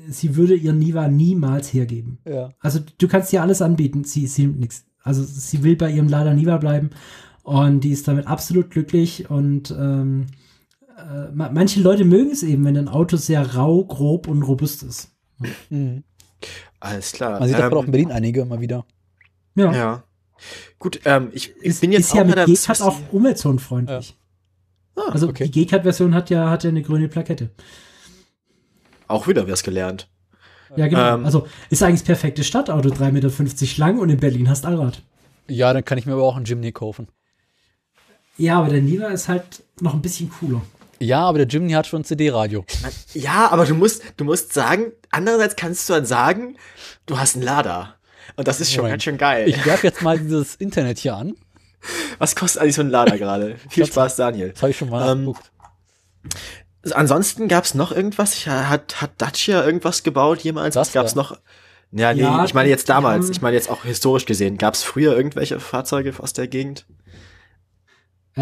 sie 0.07 0.35
würde 0.35 0.55
ihr 0.55 0.73
Niva 0.73 1.07
niemals 1.07 1.73
hergeben. 1.73 2.19
Ja. 2.27 2.49
Also 2.59 2.79
du 2.97 3.07
kannst 3.07 3.33
ihr 3.33 3.41
alles 3.41 3.61
anbieten, 3.61 4.03
sie, 4.03 4.27
sie 4.27 4.43
nimmt 4.43 4.59
nichts. 4.59 4.85
Also 5.01 5.23
sie 5.23 5.63
will 5.63 5.75
bei 5.75 5.89
ihrem 5.89 6.09
Lada 6.09 6.33
Niva 6.33 6.57
bleiben 6.57 6.91
und 7.49 7.81
die 7.81 7.91
ist 7.91 8.07
damit 8.07 8.27
absolut 8.27 8.69
glücklich 8.69 9.29
und 9.29 9.71
ähm, 9.71 10.27
äh, 10.97 11.31
ma- 11.33 11.49
manche 11.51 11.81
Leute 11.81 12.05
mögen 12.05 12.31
es 12.31 12.43
eben, 12.43 12.63
wenn 12.65 12.77
ein 12.77 12.87
Auto 12.87 13.17
sehr 13.17 13.55
rau, 13.55 13.83
grob 13.85 14.27
und 14.27 14.43
robust 14.43 14.83
ist. 14.83 15.09
Mhm. 15.69 16.03
Alles 16.79 17.11
klar. 17.11 17.39
Man 17.39 17.47
sieht 17.49 17.57
Ähm, 17.59 17.73
auch 17.73 17.83
in 17.85 17.91
Berlin 17.91 18.11
einige 18.11 18.41
immer 18.41 18.59
wieder. 18.61 18.85
Ja, 19.55 19.71
Ja. 19.73 20.03
Gut, 20.79 21.01
ähm, 21.03 21.29
ich, 21.33 21.49
ich 21.57 21.63
ist, 21.65 21.81
bin 21.81 21.91
jetzt 21.91 22.05
ist 22.07 22.13
ja 22.13 22.21
auch 22.21 22.25
mit 22.25 22.35
bei 22.35 22.45
der- 22.45 22.53
G-Cut 22.55 22.81
auch 22.81 22.97
umweltzonenfreundlich. 23.11 24.15
Ah, 24.95 25.09
also 25.11 25.27
okay. 25.27 25.45
die 25.45 25.51
G-Cut-Version 25.51 26.13
hat 26.13 26.29
ja, 26.29 26.49
hat 26.49 26.63
ja 26.63 26.69
eine 26.69 26.81
grüne 26.81 27.09
Plakette. 27.09 27.49
auch 29.07 29.27
wieder 29.27 29.47
was 29.49 29.63
gelernt. 29.63 30.07
Ja, 30.77 30.87
genau. 30.87 31.15
Ähm. 31.15 31.25
also 31.25 31.47
ist 31.69 31.81
eigentlich 31.83 32.01
das 32.01 32.07
perfekte 32.07 32.43
Stadtauto, 32.43 32.89
3,50 32.89 33.11
Meter 33.11 33.79
lang 33.79 33.99
und 33.99 34.09
in 34.09 34.19
Berlin 34.19 34.49
hast 34.49 34.65
Allrad. 34.65 35.01
Ja, 35.49 35.73
dann 35.73 35.83
kann 35.83 35.97
ich 35.97 36.05
mir 36.05 36.13
aber 36.13 36.23
auch 36.23 36.35
einen 36.37 36.45
Jimny 36.45 36.71
kaufen. 36.71 37.07
Ja, 38.39 38.57
aber 38.59 38.69
der 38.69 38.81
Niva 38.81 39.07
ist 39.09 39.27
halt 39.27 39.61
noch 39.81 39.93
ein 39.93 40.01
bisschen 40.01 40.31
cooler. 40.31 40.61
Ja, 40.99 41.19
aber 41.21 41.37
der 41.37 41.47
Jimny 41.47 41.71
hat 41.73 41.87
schon 41.87 42.01
ein 42.01 42.03
CD-Radio. 42.05 42.65
Ja, 43.13 43.49
aber 43.51 43.65
du 43.65 43.73
musst, 43.75 44.01
du 44.17 44.23
musst 44.25 44.53
sagen, 44.53 44.91
andererseits 45.11 45.55
kannst 45.55 45.87
du 45.87 45.93
dann 45.93 46.05
sagen, 46.05 46.57
du 47.05 47.17
hast 47.19 47.35
einen 47.35 47.43
Lader. 47.45 47.95
Und 48.35 48.47
das 48.47 48.59
ist 48.59 48.71
schon 48.71 48.79
Moment. 48.81 48.93
ganz 48.93 49.03
schön 49.03 49.17
geil. 49.17 49.47
Ich 49.47 49.65
werfe 49.65 49.87
jetzt 49.87 50.01
mal 50.01 50.17
dieses 50.19 50.55
Internet 50.55 50.97
hier 50.97 51.15
an. 51.15 51.35
Was 52.17 52.35
kostet 52.35 52.61
eigentlich 52.61 52.75
so 52.75 52.81
ein 52.81 52.89
Lader 52.89 53.17
gerade? 53.17 53.55
Viel 53.69 53.85
Spaß, 53.85 54.17
Daniel. 54.17 54.49
Das 54.51 54.61
habe 54.61 54.71
ich 54.71 54.77
schon 54.77 54.89
mal 54.89 55.09
Ähm, 55.11 55.25
nachgeguckt. 55.25 55.51
Ansonsten 56.91 57.47
gab's 57.47 57.73
noch 57.73 57.91
irgendwas? 57.91 58.33
Ich, 58.35 58.47
hat, 58.47 59.01
hat 59.01 59.11
Dacia 59.17 59.63
irgendwas 59.65 60.03
gebaut 60.03 60.39
jemals? 60.41 60.75
Was 60.75 60.89
Dacia? 60.89 61.01
gab's 61.01 61.15
noch? 61.15 61.37
Ja, 61.91 62.13
nee, 62.13 62.21
Ja, 62.21 62.45
ich 62.45 62.53
meine 62.53 62.69
jetzt 62.69 62.87
damals. 62.89 63.29
Ich 63.29 63.41
meine 63.41 63.55
jetzt 63.55 63.69
auch 63.69 63.83
historisch 63.83 64.25
gesehen. 64.25 64.57
Gab's 64.57 64.83
früher 64.83 65.15
irgendwelche 65.15 65.59
Fahrzeuge 65.59 66.13
aus 66.19 66.33
der 66.33 66.47
Gegend? 66.47 66.85
Äh, 68.35 68.41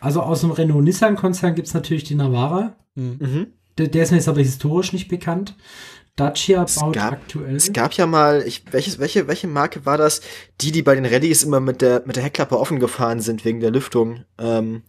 also 0.00 0.22
aus 0.22 0.40
dem 0.42 0.50
Renault-Nissan-Konzern 0.50 1.54
gibt 1.54 1.68
es 1.68 1.74
natürlich 1.74 2.04
den 2.04 2.18
Navara. 2.18 2.76
Mhm. 2.94 3.16
Mhm. 3.20 3.46
Der, 3.78 3.88
der 3.88 4.02
ist 4.02 4.10
mir 4.10 4.16
jetzt 4.18 4.28
aber 4.28 4.40
historisch 4.40 4.92
nicht 4.92 5.08
bekannt. 5.08 5.56
Dacia 6.16 6.64
Es 6.64 6.74
baut 6.78 6.94
gab- 6.94 7.12
aktuell. 7.12 7.54
Es 7.56 7.72
gab 7.72 7.92
ja 7.94 8.06
mal, 8.06 8.42
ich, 8.46 8.64
welches, 8.72 8.98
welche, 8.98 9.26
welche 9.28 9.46
Marke 9.46 9.86
war 9.86 9.96
das? 9.96 10.20
Die, 10.60 10.72
die 10.72 10.82
bei 10.82 10.94
den 10.94 11.06
Rallyes 11.06 11.42
immer 11.44 11.60
mit 11.60 11.80
der, 11.80 12.02
mit 12.04 12.16
der 12.16 12.22
Heckklappe 12.24 12.58
offen 12.58 12.80
gefahren 12.80 13.20
sind 13.20 13.44
wegen 13.44 13.60
der 13.60 13.70
Lüftung. 13.70 14.24
Ähm, 14.38 14.82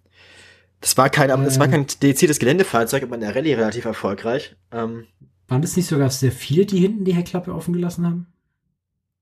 das 0.82 0.98
war 0.98 1.10
kein, 1.10 1.30
aber 1.32 1.44
das 1.44 1.60
war 1.60 1.68
Ähm. 1.68 1.72
kein 1.72 1.88
dediziertes 2.02 2.40
Geländefahrzeug, 2.40 3.04
aber 3.04 3.16
in 3.16 3.22
der 3.22 3.36
Rallye 3.36 3.54
relativ 3.54 3.86
erfolgreich. 3.86 4.56
Ähm, 4.72 5.06
Waren 5.48 5.62
das 5.62 5.78
nicht 5.78 5.88
sogar 5.88 6.10
sehr 6.10 6.32
viele, 6.32 6.66
die 6.66 6.80
hinten 6.80 7.06
die 7.06 7.14
Heckklappe 7.14 7.54
offen 7.54 7.74
gelassen 7.74 8.06
haben? 8.06 8.28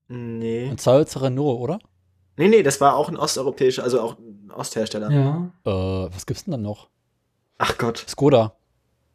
nee. 0.08 0.68
Ein 0.68 0.78
Zahlzer 0.78 1.22
Renault, 1.22 1.60
oder? 1.60 1.78
Nee, 2.40 2.48
nee, 2.48 2.62
das 2.62 2.80
war 2.80 2.96
auch 2.96 3.10
ein 3.10 3.18
osteuropäischer, 3.18 3.82
also 3.82 4.00
auch 4.00 4.18
ein 4.18 4.50
Osthersteller. 4.50 5.10
Ja. 5.10 5.50
Äh, 5.66 6.08
was 6.14 6.24
gibt's 6.24 6.44
denn 6.44 6.52
dann 6.52 6.62
noch? 6.62 6.88
Ach 7.58 7.76
Gott. 7.76 8.06
Skoda. 8.08 8.54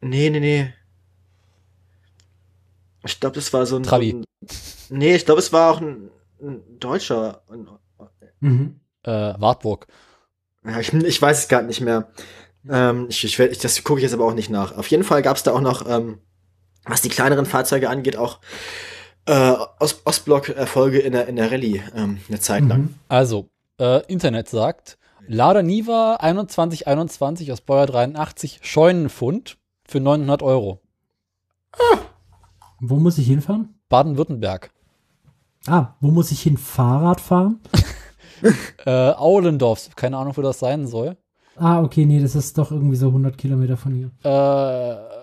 Nee, 0.00 0.30
nee, 0.30 0.38
nee. 0.38 0.72
Ich 3.04 3.18
glaube, 3.18 3.34
das 3.34 3.52
war 3.52 3.66
so 3.66 3.76
ein. 3.76 3.82
Trabi. 3.82 4.12
So 4.12 4.18
ein 4.94 4.98
nee, 4.98 5.16
ich 5.16 5.24
glaube, 5.24 5.40
es 5.40 5.52
war 5.52 5.72
auch 5.72 5.80
ein, 5.80 6.08
ein 6.40 6.62
Deutscher. 6.78 7.42
Ein, 7.50 7.68
Mhm. 8.38 8.78
Äh, 9.02 9.10
Wartburg. 9.38 9.86
ja, 10.64 10.78
ich, 10.78 10.92
ich 10.92 11.20
weiß 11.20 11.38
es 11.38 11.48
gar 11.48 11.62
nicht 11.62 11.80
mehr. 11.80 12.12
Ähm, 12.68 13.06
ich, 13.08 13.24
ich, 13.24 13.38
ich, 13.40 13.58
das 13.58 13.82
gucke 13.82 13.98
ich 13.98 14.04
jetzt 14.04 14.12
aber 14.12 14.26
auch 14.26 14.34
nicht 14.34 14.50
nach. 14.50 14.76
Auf 14.76 14.86
jeden 14.88 15.02
Fall 15.04 15.22
gab 15.22 15.36
es 15.36 15.42
da 15.42 15.52
auch 15.52 15.60
noch, 15.60 15.88
ähm, 15.88 16.20
was 16.84 17.00
die 17.02 17.08
kleineren 17.08 17.46
Fahrzeuge 17.46 17.88
angeht, 17.90 18.16
auch 18.16 18.38
äh, 19.26 19.54
Ost 19.80 20.02
Ostblock-Erfolge 20.04 20.98
in 20.98 21.12
der, 21.12 21.28
in 21.28 21.36
der 21.36 21.50
Rallye 21.50 21.82
ähm, 21.94 22.20
eine 22.28 22.40
Zeit 22.40 22.64
lang. 22.64 22.80
Mhm. 22.80 22.94
Also, 23.08 23.48
äh, 23.78 24.04
Internet 24.06 24.48
sagt, 24.48 24.98
Lada 25.28 25.62
Niva 25.62 26.18
2121 26.20 27.52
aus 27.52 27.60
Baujahr 27.60 27.86
83, 27.86 28.60
Scheunenfund 28.62 29.58
für 29.84 30.00
900 30.00 30.42
Euro. 30.42 30.80
Wo 32.80 32.96
muss 32.96 33.18
ich 33.18 33.26
hinfahren? 33.26 33.74
Baden-Württemberg. 33.88 34.70
Ah, 35.66 35.94
wo 36.00 36.10
muss 36.10 36.30
ich 36.30 36.42
hin? 36.42 36.56
Fahrrad 36.56 37.20
fahren? 37.20 37.60
Äh, 38.84 38.90
Aulendorf, 38.90 39.96
keine 39.96 40.18
Ahnung, 40.18 40.36
wo 40.36 40.42
das 40.42 40.58
sein 40.58 40.86
soll. 40.86 41.16
Ah, 41.56 41.82
okay, 41.82 42.04
nee, 42.04 42.20
das 42.20 42.36
ist 42.36 42.58
doch 42.58 42.70
irgendwie 42.70 42.96
so 42.96 43.06
100 43.06 43.38
Kilometer 43.38 43.78
von 43.78 43.94
hier. 43.94 44.10
Äh, 44.22 45.15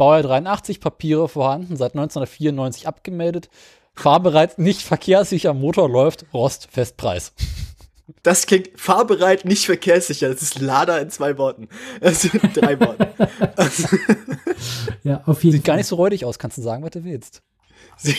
Baujahr 0.00 0.22
83, 0.22 0.80
Papiere 0.80 1.28
vorhanden, 1.28 1.76
seit 1.76 1.92
1994 1.92 2.88
abgemeldet. 2.88 3.50
Fahrbereit, 3.94 4.58
nicht 4.58 4.80
verkehrssicher, 4.80 5.52
Motor 5.52 5.90
läuft, 5.90 6.24
Rost, 6.32 6.68
Festpreis. 6.70 7.34
Das 8.22 8.46
klingt 8.46 8.70
fahrbereit, 8.80 9.44
nicht 9.44 9.66
verkehrssicher. 9.66 10.30
Das 10.30 10.40
ist 10.40 10.58
Lada 10.58 10.96
in 10.96 11.10
zwei 11.10 11.36
Worten. 11.36 11.68
Das 12.00 12.22
sind 12.22 12.40
drei 12.56 12.80
Worte. 12.80 13.08
Also, 13.56 13.88
Ja, 15.02 15.22
auf 15.26 15.44
jeden 15.44 15.56
Sieht 15.58 15.64
gar 15.64 15.74
Fall. 15.74 15.80
nicht 15.80 15.86
so 15.88 15.96
räudig 15.96 16.24
aus, 16.24 16.38
kannst 16.38 16.56
du 16.56 16.62
sagen, 16.62 16.82
was 16.82 16.92
du 16.92 17.04
willst. 17.04 17.42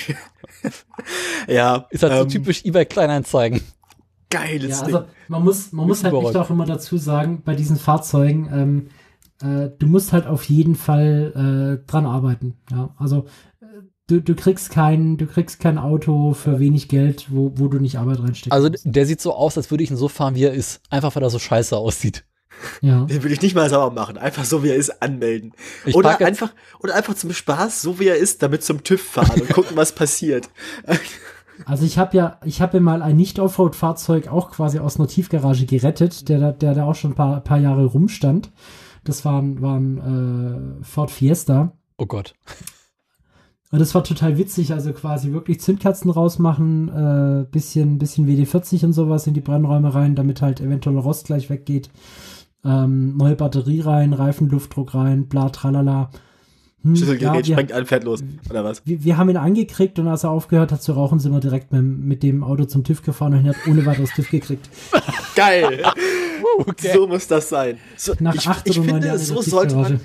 ja. 1.47 1.87
Ist 1.89 2.03
halt 2.03 2.13
so 2.13 2.21
ähm, 2.21 2.29
typisch 2.29 2.63
eBay 2.63 2.85
Kleinanzeigen. 2.85 3.59
Geiles 4.29 4.81
Ja, 4.81 4.85
Ding. 4.85 4.95
also 4.95 5.07
man 5.27 5.43
muss, 5.43 5.71
man 5.71 5.87
muss 5.87 6.03
halt 6.03 6.13
echt 6.13 6.37
auch 6.37 6.51
immer 6.51 6.65
dazu 6.65 6.97
sagen, 6.97 7.41
bei 7.43 7.55
diesen 7.55 7.77
Fahrzeugen, 7.77 8.49
ähm, 8.53 8.89
äh, 9.41 9.69
du 9.77 9.87
musst 9.87 10.13
halt 10.13 10.27
auf 10.27 10.43
jeden 10.45 10.75
Fall 10.75 11.79
äh, 11.83 11.89
dran 11.89 12.05
arbeiten. 12.05 12.57
Ja, 12.71 12.95
also 12.97 13.25
äh, 13.61 13.65
du, 14.07 14.21
du 14.21 14.35
kriegst 14.35 14.69
kein, 14.69 15.17
du 15.17 15.25
kriegst 15.25 15.59
kein 15.59 15.77
Auto 15.77 16.33
für 16.33 16.59
wenig 16.59 16.87
Geld, 16.87 17.27
wo, 17.29 17.51
wo 17.55 17.67
du 17.67 17.79
nicht 17.79 17.97
Arbeit 17.97 18.19
reinsteckst. 18.19 18.51
Also 18.51 18.69
der 18.83 19.05
sieht 19.05 19.21
so 19.21 19.33
aus, 19.33 19.57
als 19.57 19.71
würde 19.71 19.83
ich 19.83 19.91
ihn 19.91 19.97
so 19.97 20.07
fahren, 20.07 20.35
wie 20.35 20.45
er 20.45 20.53
ist. 20.53 20.81
Einfach 20.89 21.15
weil 21.15 21.23
er 21.23 21.29
so 21.29 21.39
scheiße 21.39 21.75
aussieht. 21.75 22.25
Ja. 22.81 23.05
Den 23.05 23.23
will 23.23 23.31
ich 23.31 23.41
nicht 23.41 23.55
mal 23.55 23.69
sauber 23.69 23.93
machen. 23.93 24.17
Einfach 24.17 24.45
so, 24.45 24.63
wie 24.63 24.69
er 24.69 24.75
ist, 24.75 25.01
anmelden. 25.01 25.53
Ich 25.85 25.95
oder 25.95 26.19
einfach, 26.19 26.53
oder 26.79 26.95
einfach 26.95 27.15
zum 27.15 27.33
Spaß, 27.33 27.81
so 27.81 27.99
wie 27.99 28.07
er 28.07 28.17
ist, 28.17 28.43
damit 28.43 28.63
zum 28.63 28.83
TÜV 28.83 29.01
fahren 29.01 29.41
und 29.41 29.49
gucken, 29.49 29.77
was 29.77 29.93
passiert. 29.93 30.49
Also 31.65 31.85
ich 31.85 31.99
habe 31.99 32.17
ja, 32.17 32.39
ich 32.43 32.59
habe 32.59 32.77
ja 32.77 32.81
mal 32.81 33.03
ein 33.03 33.15
Nicht-Offroad-Fahrzeug 33.17 34.29
auch 34.29 34.49
quasi 34.49 34.79
aus 34.79 34.97
einer 34.97 35.07
Tiefgarage 35.07 35.67
gerettet, 35.67 36.27
der 36.27 36.39
da, 36.39 36.51
der 36.51 36.73
da 36.73 36.85
auch 36.85 36.95
schon 36.95 37.11
ein 37.11 37.15
paar, 37.15 37.41
paar 37.41 37.59
Jahre 37.59 37.85
rumstand. 37.85 38.49
Das 39.03 39.25
war 39.25 39.41
war 39.61 39.79
ein 39.79 40.79
äh, 40.79 40.83
Ford 40.83 41.11
Fiesta. 41.11 41.73
Oh 41.97 42.05
Gott. 42.05 42.35
Und 43.71 43.79
das 43.79 43.95
war 43.95 44.03
total 44.03 44.37
witzig, 44.37 44.73
also 44.73 44.91
quasi 44.91 45.31
wirklich 45.31 45.61
Zündkerzen 45.61 46.11
rausmachen, 46.11 46.89
äh, 46.89 47.45
bisschen, 47.49 47.99
bisschen 47.99 48.27
WD-40 48.27 48.83
und 48.83 48.93
sowas 48.93 49.27
in 49.27 49.33
die 49.33 49.39
Brennräume 49.39 49.93
rein, 49.93 50.13
damit 50.13 50.41
halt 50.41 50.59
eventuell 50.59 50.97
Rost 50.97 51.27
gleich 51.27 51.49
weggeht. 51.49 51.89
Ähm, 52.65 53.15
neue 53.15 53.37
Batterie 53.37 53.79
rein, 53.79 54.11
Reifenluftdruck 54.11 54.93
rein, 54.93 55.27
bla 55.27 55.49
tralala. 55.49 56.11
Hm, 56.83 56.95
Schlüsselgerät 56.95 57.45
ja, 57.45 57.47
wir, 57.47 57.55
springt 57.55 57.71
an, 57.73 57.85
fährt 57.85 58.03
los. 58.03 58.23
Oder 58.49 58.63
was? 58.63 58.81
wir, 58.85 59.03
wir 59.03 59.17
haben 59.17 59.29
ihn 59.29 59.37
angekriegt 59.37 59.99
und 59.99 60.07
als 60.07 60.23
er 60.23 60.31
aufgehört 60.31 60.71
hat 60.71 60.81
zu 60.81 60.93
rauchen, 60.93 61.19
sind 61.19 61.31
wir 61.31 61.39
direkt 61.39 61.71
mit, 61.71 61.83
mit 61.83 62.23
dem 62.23 62.43
Auto 62.43 62.65
zum 62.65 62.83
TÜV 62.83 63.03
gefahren 63.03 63.33
und 63.33 63.45
er 63.45 63.49
hat 63.53 63.67
ohne 63.67 63.85
weiteres 63.85 64.11
TÜV 64.11 64.29
gekriegt. 64.31 64.69
Geil! 65.35 65.83
Okay. 66.57 66.91
So 66.93 67.07
muss 67.07 67.27
das 67.27 67.49
sein. 67.49 67.77
So, 67.95 68.13
Nach 68.19 68.35
ich 68.35 68.47
acht 68.47 68.67
ich 68.67 68.77
oder 68.77 68.87
neun 68.87 68.95
finde, 68.95 69.07
Jahren 69.07 69.19
in 69.19 69.25
so 69.25 69.41
sollte 69.41 69.75
man. 69.75 70.01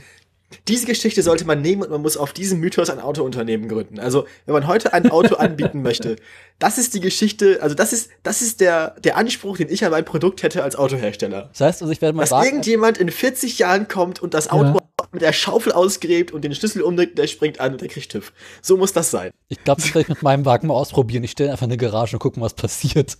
Diese 0.69 0.87
Geschichte 0.87 1.23
sollte 1.23 1.45
man 1.45 1.61
nehmen 1.61 1.83
und 1.83 1.91
man 1.91 2.03
muss 2.03 2.17
auf 2.17 2.33
diesem 2.33 2.61
Mythos 2.61 2.89
ein 2.91 3.01
Autounternehmen 3.01 3.69
gründen. 3.69 3.99
Also, 3.99 4.27
wenn 4.45 4.53
man 4.53 4.67
heute 4.67 4.93
ein 4.93 5.11
Auto 5.11 5.35
anbieten 5.39 5.83
möchte, 5.83 6.17
das 6.59 6.79
ist 6.79 6.95
die 6.95 7.01
Geschichte, 7.01 7.59
also 7.63 7.75
das 7.75 7.93
ist, 7.93 8.11
das 8.23 8.43
ist 8.43 8.61
der, 8.61 8.91
der 9.01 9.17
Anspruch, 9.17 9.57
den 9.57 9.69
ich 9.69 9.85
an 9.85 9.91
mein 9.91 10.05
Produkt 10.05 10.43
hätte 10.43 10.63
als 10.63 10.77
Autohersteller. 10.77 11.51
Das 11.53 11.61
heißt, 11.61 11.83
also 11.83 11.93
ich 11.93 12.01
werde 12.01 12.17
mal 12.17 12.23
Dass 12.23 12.31
sagen, 12.31 12.47
irgendjemand 12.47 12.99
in 12.99 13.11
40 13.11 13.59
Jahren 13.59 13.89
kommt 13.89 14.23
und 14.23 14.35
das 14.35 14.49
Auto 14.49 14.79
Ja. 14.79 15.09
mit 15.13 15.23
der 15.23 15.33
Schaufel 15.33 15.73
ausgräbt 15.73 16.31
und 16.33 16.43
den 16.45 16.55
Schlüssel 16.55 16.83
umdreht, 16.83 17.19
der 17.19 17.27
springt 17.27 17.61
an 17.61 17.73
und 17.73 17.81
der 17.81 17.89
kriegt 17.89 18.11
TÜV. 18.13 18.33
So 18.63 18.77
muss 18.77 18.93
das 18.93 19.11
sein. 19.11 19.31
ich 19.49 19.63
glaube, 19.65 19.83
das 19.83 19.91
werde 19.91 20.01
ich 20.03 20.09
mit 20.09 20.23
meinem 20.23 20.45
Wagen 20.45 20.69
mal 20.69 20.75
ausprobieren. 20.75 21.25
Ich 21.25 21.33
stelle 21.33 21.51
einfach 21.51 21.67
in 21.67 21.73
eine 21.73 21.77
Garage 21.77 22.17
und 22.17 22.21
gucken, 22.21 22.43
was 22.43 22.55
passiert. 22.55 23.19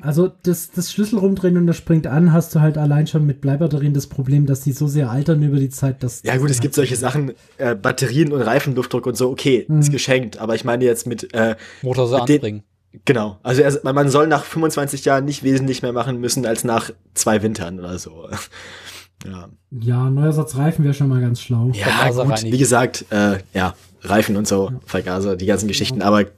Also 0.00 0.30
das, 0.42 0.70
das 0.70 0.92
Schlüssel 0.92 1.18
rumdrehen 1.18 1.56
und 1.56 1.66
das 1.66 1.76
springt 1.76 2.06
an, 2.06 2.32
hast 2.32 2.54
du 2.54 2.60
halt 2.60 2.78
allein 2.78 3.06
schon 3.06 3.26
mit 3.26 3.40
Bleibatterien 3.40 3.94
das 3.94 4.06
Problem, 4.06 4.46
dass 4.46 4.60
die 4.60 4.72
so 4.72 4.86
sehr 4.86 5.10
altern 5.10 5.42
über 5.42 5.58
die 5.58 5.68
Zeit, 5.68 6.02
dass 6.02 6.22
Ja 6.22 6.36
gut, 6.36 6.50
es 6.50 6.60
gibt 6.60 6.74
solche 6.74 6.96
Sachen, 6.96 7.32
äh, 7.58 7.74
Batterien 7.74 8.32
und 8.32 8.42
Reifenluftdruck 8.42 9.06
und 9.06 9.16
so, 9.16 9.30
okay, 9.30 9.66
ist 9.80 9.90
geschenkt. 9.90 10.38
Aber 10.38 10.54
ich 10.54 10.64
meine 10.64 10.84
jetzt 10.84 11.06
mit, 11.06 11.32
äh, 11.34 11.56
Motor 11.82 12.06
so 12.08 12.18
Mit 12.18 12.28
den- 12.28 12.34
anbringen. 12.36 12.62
genau. 13.04 13.38
Also 13.42 13.62
er, 13.62 13.92
man, 13.92 14.08
soll 14.08 14.26
nach 14.26 14.44
25 14.44 15.04
Jahren 15.04 15.24
nicht 15.24 15.42
wesentlich 15.42 15.82
mehr 15.82 15.92
machen 15.92 16.20
müssen 16.20 16.46
als 16.46 16.64
nach 16.64 16.90
zwei 17.14 17.42
Wintern 17.42 17.78
oder 17.78 17.98
so. 17.98 18.28
ja. 19.24 19.48
Ja, 19.70 20.10
neuer 20.10 20.32
Satz 20.32 20.56
Reifen 20.56 20.84
wäre 20.84 20.94
schon 20.94 21.08
mal 21.08 21.20
ganz 21.20 21.40
schlau. 21.40 21.70
Ja, 21.74 21.86
Vergaser 21.86 22.22
gut, 22.24 22.32
reinigen. 22.32 22.52
wie 22.52 22.58
gesagt, 22.58 23.04
äh, 23.10 23.38
ja, 23.54 23.74
Reifen 24.02 24.36
und 24.36 24.46
so, 24.46 24.70
Vergaser, 24.84 25.36
die 25.36 25.46
ganzen 25.46 25.68
Geschichten, 25.68 26.00
aber 26.02 26.22
ich 26.22 26.28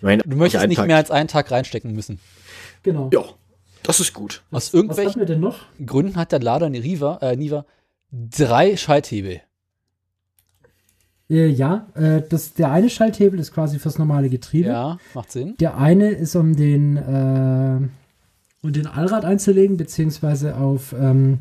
meine, 0.00 0.22
Du 0.24 0.36
möchtest 0.36 0.66
nicht 0.68 0.84
mehr 0.86 0.96
als 0.96 1.10
einen 1.10 1.28
Tag 1.28 1.50
reinstecken 1.50 1.92
müssen. 1.92 2.20
Genau. 2.82 3.10
Ja, 3.12 3.24
das 3.82 4.00
ist 4.00 4.12
gut. 4.12 4.42
Aus 4.50 4.50
Was 4.50 4.66
hatten 4.68 4.76
irgendwelchen 4.76 5.20
wir 5.20 5.26
denn 5.26 5.40
noch? 5.40 5.60
Gründen 5.84 6.16
hat 6.16 6.32
der 6.32 6.40
Lader 6.40 6.70
Niva, 6.70 7.18
äh, 7.20 7.36
Niva 7.36 7.64
drei 8.12 8.76
Schalthebel. 8.76 9.40
Äh, 11.30 11.46
ja, 11.46 11.86
äh, 11.94 12.22
das, 12.28 12.54
der 12.54 12.70
eine 12.70 12.90
Schalthebel 12.90 13.40
ist 13.40 13.52
quasi 13.52 13.78
fürs 13.78 13.98
normale 13.98 14.28
Getriebe. 14.28 14.68
Ja, 14.68 14.98
macht 15.14 15.32
Sinn. 15.32 15.56
Der 15.58 15.78
eine 15.78 16.10
ist, 16.10 16.36
um 16.36 16.54
den, 16.56 16.96
äh, 16.96 17.80
um 18.62 18.72
den 18.72 18.86
Allrad 18.86 19.24
einzulegen, 19.24 19.76
beziehungsweise 19.76 20.56
auf, 20.56 20.92
ähm, 20.92 21.40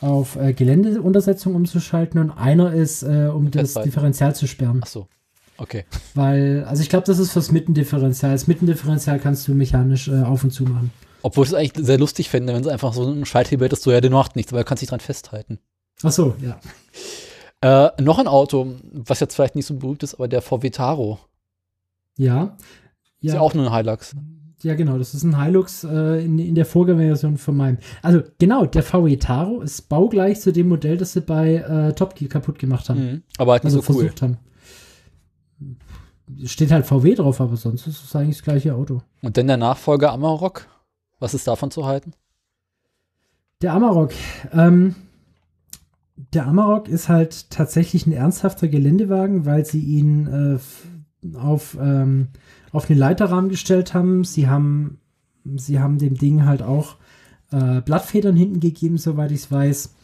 auf 0.00 0.36
äh, 0.36 0.52
Geländeuntersetzung 0.52 1.54
umzuschalten 1.54 2.20
und 2.20 2.30
einer 2.30 2.72
ist, 2.72 3.02
äh, 3.02 3.28
um 3.32 3.50
das. 3.50 3.74
Differential 3.74 4.34
zu 4.34 4.46
sperren. 4.46 4.80
Ach 4.84 4.86
so. 4.86 5.08
Okay. 5.58 5.84
Weil, 6.14 6.64
also 6.64 6.82
ich 6.82 6.88
glaube, 6.88 7.06
das 7.06 7.18
ist 7.18 7.32
fürs 7.32 7.50
Mittendifferential. 7.50 8.32
Das 8.32 8.46
Mittendifferential 8.46 9.18
kannst 9.18 9.48
du 9.48 9.54
mechanisch 9.54 10.08
äh, 10.08 10.22
auf 10.22 10.44
und 10.44 10.50
zu 10.50 10.64
machen. 10.64 10.90
Obwohl 11.22 11.44
ich 11.44 11.50
es 11.50 11.54
eigentlich 11.54 11.86
sehr 11.86 11.98
lustig 11.98 12.28
fände, 12.28 12.52
wenn 12.54 12.60
es 12.60 12.68
einfach 12.68 12.92
so 12.92 13.08
ein 13.10 13.24
Schalthebel 13.24 13.66
hättest, 13.66 13.82
so 13.82 13.90
ja, 13.90 14.00
der 14.00 14.10
macht 14.10 14.36
nichts, 14.36 14.52
aber 14.52 14.62
du 14.62 14.68
kannst 14.68 14.82
dich 14.82 14.90
dran 14.90 15.00
festhalten. 15.00 15.58
Ach 16.02 16.12
so, 16.12 16.34
ja. 16.40 16.60
Äh, 17.62 18.02
noch 18.02 18.18
ein 18.18 18.28
Auto, 18.28 18.74
was 18.92 19.20
jetzt 19.20 19.34
vielleicht 19.34 19.56
nicht 19.56 19.66
so 19.66 19.74
berühmt 19.74 20.02
ist, 20.02 20.14
aber 20.14 20.28
der 20.28 20.42
VW 20.42 20.70
Taro. 20.70 21.18
Ja. 22.16 22.56
Ist 23.20 23.34
ja 23.34 23.40
auch 23.40 23.54
nur 23.54 23.66
ein 23.66 23.76
Hilux. 23.76 24.14
Ja, 24.62 24.74
genau, 24.74 24.98
das 24.98 25.14
ist 25.14 25.22
ein 25.22 25.42
Hilux 25.42 25.84
äh, 25.84 26.24
in, 26.24 26.38
in 26.38 26.54
der 26.54 26.64
Vorgängerversion 26.66 27.38
von 27.38 27.56
meinem. 27.56 27.78
Also, 28.02 28.22
genau, 28.38 28.66
der 28.66 28.82
VW 28.82 29.16
Taro 29.16 29.60
ist 29.62 29.88
baugleich 29.88 30.40
zu 30.40 30.52
dem 30.52 30.68
Modell, 30.68 30.96
das 30.96 31.12
sie 31.12 31.20
bei 31.20 31.56
äh, 31.56 31.92
Top 31.94 32.14
Gear 32.14 32.28
kaputt 32.28 32.58
gemacht 32.58 32.88
haben. 32.88 33.00
Mhm. 33.00 33.22
Aber 33.38 33.52
halt 33.52 33.64
nicht 33.64 33.74
Also 33.74 33.82
so 33.86 33.92
cool. 33.92 34.02
versucht 34.02 34.22
haben. 34.22 34.38
Steht 36.44 36.72
halt 36.72 36.86
VW 36.86 37.14
drauf, 37.14 37.40
aber 37.40 37.56
sonst 37.56 37.86
ist 37.86 38.02
es 38.04 38.16
eigentlich 38.16 38.36
das 38.36 38.44
gleiche 38.44 38.74
Auto. 38.74 39.02
Und 39.22 39.36
dann 39.36 39.46
der 39.46 39.56
Nachfolger 39.56 40.12
Amarok. 40.12 40.66
Was 41.18 41.34
ist 41.34 41.46
davon 41.46 41.70
zu 41.70 41.86
halten? 41.86 42.12
Der 43.62 43.72
Amarok. 43.72 44.12
Ähm, 44.52 44.96
der 46.16 46.46
Amarok 46.46 46.88
ist 46.88 47.08
halt 47.08 47.50
tatsächlich 47.50 48.06
ein 48.06 48.12
ernsthafter 48.12 48.68
Geländewagen, 48.68 49.46
weil 49.46 49.64
sie 49.64 49.80
ihn 49.80 50.26
äh, 50.26 51.36
auf, 51.36 51.76
ähm, 51.80 52.28
auf 52.72 52.86
den 52.86 52.98
Leiterrahmen 52.98 53.50
gestellt 53.50 53.94
haben. 53.94 54.24
Sie 54.24 54.48
haben, 54.48 55.00
sie 55.56 55.80
haben 55.80 55.98
dem 55.98 56.16
Ding 56.16 56.44
halt 56.44 56.62
auch 56.62 56.96
äh, 57.50 57.80
Blattfedern 57.80 58.36
hinten 58.36 58.60
gegeben, 58.60 58.98
soweit 58.98 59.30
ich 59.30 59.40
es 59.40 59.52
weiß. 59.52 59.94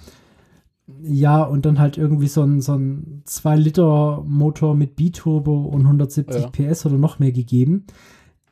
Ja, 1.04 1.42
und 1.42 1.66
dann 1.66 1.78
halt 1.78 1.98
irgendwie 1.98 2.28
so 2.28 2.42
ein, 2.42 2.60
so 2.60 2.74
ein 2.74 3.22
2-Liter-Motor 3.26 4.74
mit 4.74 4.96
Biturbo 4.96 5.62
und 5.62 5.82
170 5.82 6.42
Ja. 6.42 6.48
PS 6.50 6.86
oder 6.86 6.96
noch 6.98 7.18
mehr 7.18 7.32
gegeben. 7.32 7.86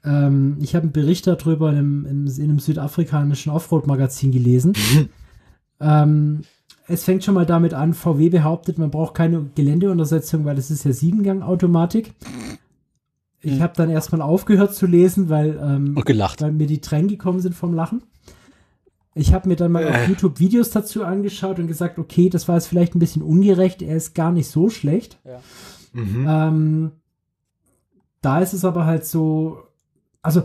Ähm, 0.04 0.56
ich 0.60 0.74
habe 0.74 0.84
einen 0.84 0.92
Bericht 0.92 1.26
darüber 1.26 1.70
in 1.70 1.76
einem, 1.78 2.06
in, 2.06 2.26
in 2.26 2.44
einem 2.44 2.58
südafrikanischen 2.58 3.52
Offroad-Magazin 3.52 4.32
gelesen. 4.32 4.72
ähm, 5.80 6.40
es 6.88 7.04
fängt 7.04 7.22
schon 7.24 7.34
mal 7.34 7.46
damit 7.46 7.72
an, 7.74 7.94
VW 7.94 8.30
behauptet, 8.30 8.78
man 8.78 8.90
braucht 8.90 9.14
keine 9.14 9.46
Geländeuntersetzung, 9.54 10.44
weil 10.44 10.58
es 10.58 10.70
ist 10.70 10.84
ja 10.84 10.92
Siebengang-Automatik. 10.92 12.14
Ich 13.42 13.52
Hm. 13.54 13.62
habe 13.62 13.72
dann 13.76 13.90
erstmal 13.90 14.22
aufgehört 14.22 14.74
zu 14.74 14.86
lesen, 14.86 15.28
weil, 15.28 15.58
ähm, 15.62 15.96
weil 16.40 16.52
mir 16.52 16.66
die 16.66 16.80
Tränen 16.80 17.08
gekommen 17.08 17.40
sind 17.40 17.54
vom 17.54 17.74
Lachen. 17.74 18.02
Ich 19.14 19.34
habe 19.34 19.48
mir 19.48 19.56
dann 19.56 19.72
mal 19.72 19.86
auf 19.88 19.94
Äh. 19.94 20.06
YouTube 20.06 20.38
Videos 20.38 20.70
dazu 20.70 21.04
angeschaut 21.04 21.58
und 21.58 21.66
gesagt, 21.66 21.98
okay, 21.98 22.28
das 22.28 22.46
war 22.48 22.54
jetzt 22.56 22.66
vielleicht 22.68 22.94
ein 22.94 23.00
bisschen 23.00 23.22
ungerecht, 23.22 23.82
er 23.82 23.96
ist 23.96 24.14
gar 24.14 24.30
nicht 24.32 24.48
so 24.48 24.70
schlecht. 24.70 25.18
Mhm. 25.92 26.26
Ähm, 26.28 26.90
da 28.20 28.40
ist 28.40 28.52
es 28.52 28.64
aber 28.64 28.86
halt 28.86 29.04
so, 29.04 29.62
also 30.22 30.42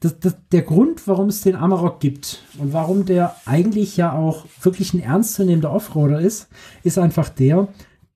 das, 0.00 0.18
das, 0.20 0.36
der 0.52 0.62
Grund, 0.62 1.06
warum 1.08 1.28
es 1.28 1.42
den 1.42 1.56
Amarok 1.56 2.00
gibt 2.00 2.42
und 2.58 2.72
warum 2.72 3.04
der 3.04 3.34
eigentlich 3.44 3.96
ja 3.96 4.12
auch 4.12 4.46
wirklich 4.62 4.94
ein 4.94 5.00
ernstzunehmender 5.00 5.72
Offroader 5.72 6.20
ist, 6.20 6.48
ist 6.84 6.98
einfach 6.98 7.28
der, 7.28 7.68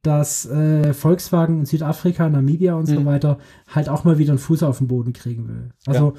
dass 0.03 0.47
äh, 0.47 0.95
Volkswagen 0.95 1.61
in 1.61 1.67
Südafrika, 1.67 2.29
Namibia 2.29 2.75
und 2.75 2.87
so 2.87 3.01
Mhm. 3.01 3.07
weiter 3.07 3.39
halt 3.75 3.89
auch 3.89 4.05
mal 4.05 4.19
wieder 4.19 4.33
einen 4.33 4.39
Fuß 4.39 4.63
auf 4.63 4.79
den 4.79 4.89
Boden 4.89 5.13
kriegen 5.13 5.49
will. 5.49 5.71
Also 5.87 6.15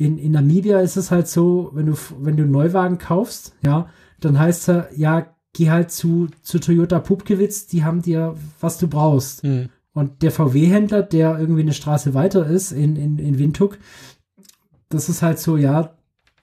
in, 0.00 0.16
in 0.16 0.32
Namibia 0.32 0.80
ist 0.80 0.96
es 0.96 1.10
halt 1.10 1.28
so, 1.28 1.70
wenn 1.74 1.84
du, 1.84 1.94
wenn 2.20 2.36
du 2.36 2.44
einen 2.44 2.52
Neuwagen 2.52 2.96
kaufst, 2.96 3.54
ja, 3.62 3.90
dann 4.18 4.38
heißt 4.38 4.68
es 4.70 4.84
ja, 4.96 5.26
geh 5.52 5.70
halt 5.70 5.90
zu, 5.90 6.28
zu 6.40 6.58
Toyota 6.58 7.00
Pupkewitz, 7.00 7.66
die 7.66 7.84
haben 7.84 8.00
dir, 8.00 8.34
was 8.60 8.78
du 8.78 8.88
brauchst. 8.88 9.44
Mhm. 9.44 9.68
Und 9.92 10.22
der 10.22 10.30
VW-Händler, 10.30 11.02
der 11.02 11.38
irgendwie 11.38 11.60
eine 11.60 11.74
Straße 11.74 12.14
weiter 12.14 12.46
ist 12.46 12.72
in, 12.72 12.96
in, 12.96 13.18
in 13.18 13.38
Windhoek, 13.38 13.78
das 14.88 15.10
ist 15.10 15.20
halt 15.20 15.38
so, 15.38 15.58
ja, 15.58 15.94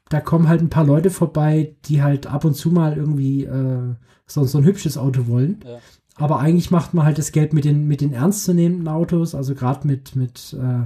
da 0.09 0.21
kommen 0.21 0.47
halt 0.47 0.61
ein 0.61 0.69
paar 0.69 0.85
Leute 0.85 1.09
vorbei, 1.09 1.75
die 1.85 2.03
halt 2.03 2.27
ab 2.27 2.45
und 2.45 2.53
zu 2.53 2.69
mal 2.69 2.95
irgendwie 2.95 3.45
äh, 3.45 3.95
so, 4.27 4.43
so 4.43 4.59
ein 4.59 4.65
hübsches 4.65 4.99
Auto 4.99 5.25
wollen. 5.25 5.61
Ja. 5.65 5.79
Aber 6.17 6.39
eigentlich 6.39 6.71
macht 6.71 6.93
man 6.93 7.05
halt 7.05 7.17
das 7.17 7.31
Geld 7.31 7.53
mit 7.53 7.63
den, 7.63 7.87
mit 7.87 8.01
den 8.01 8.13
ernstzunehmenden 8.13 8.87
Autos, 8.87 9.35
also 9.35 9.53
gerade 9.53 9.87
mit, 9.87 10.15
mit 10.15 10.55
äh, 10.59 10.85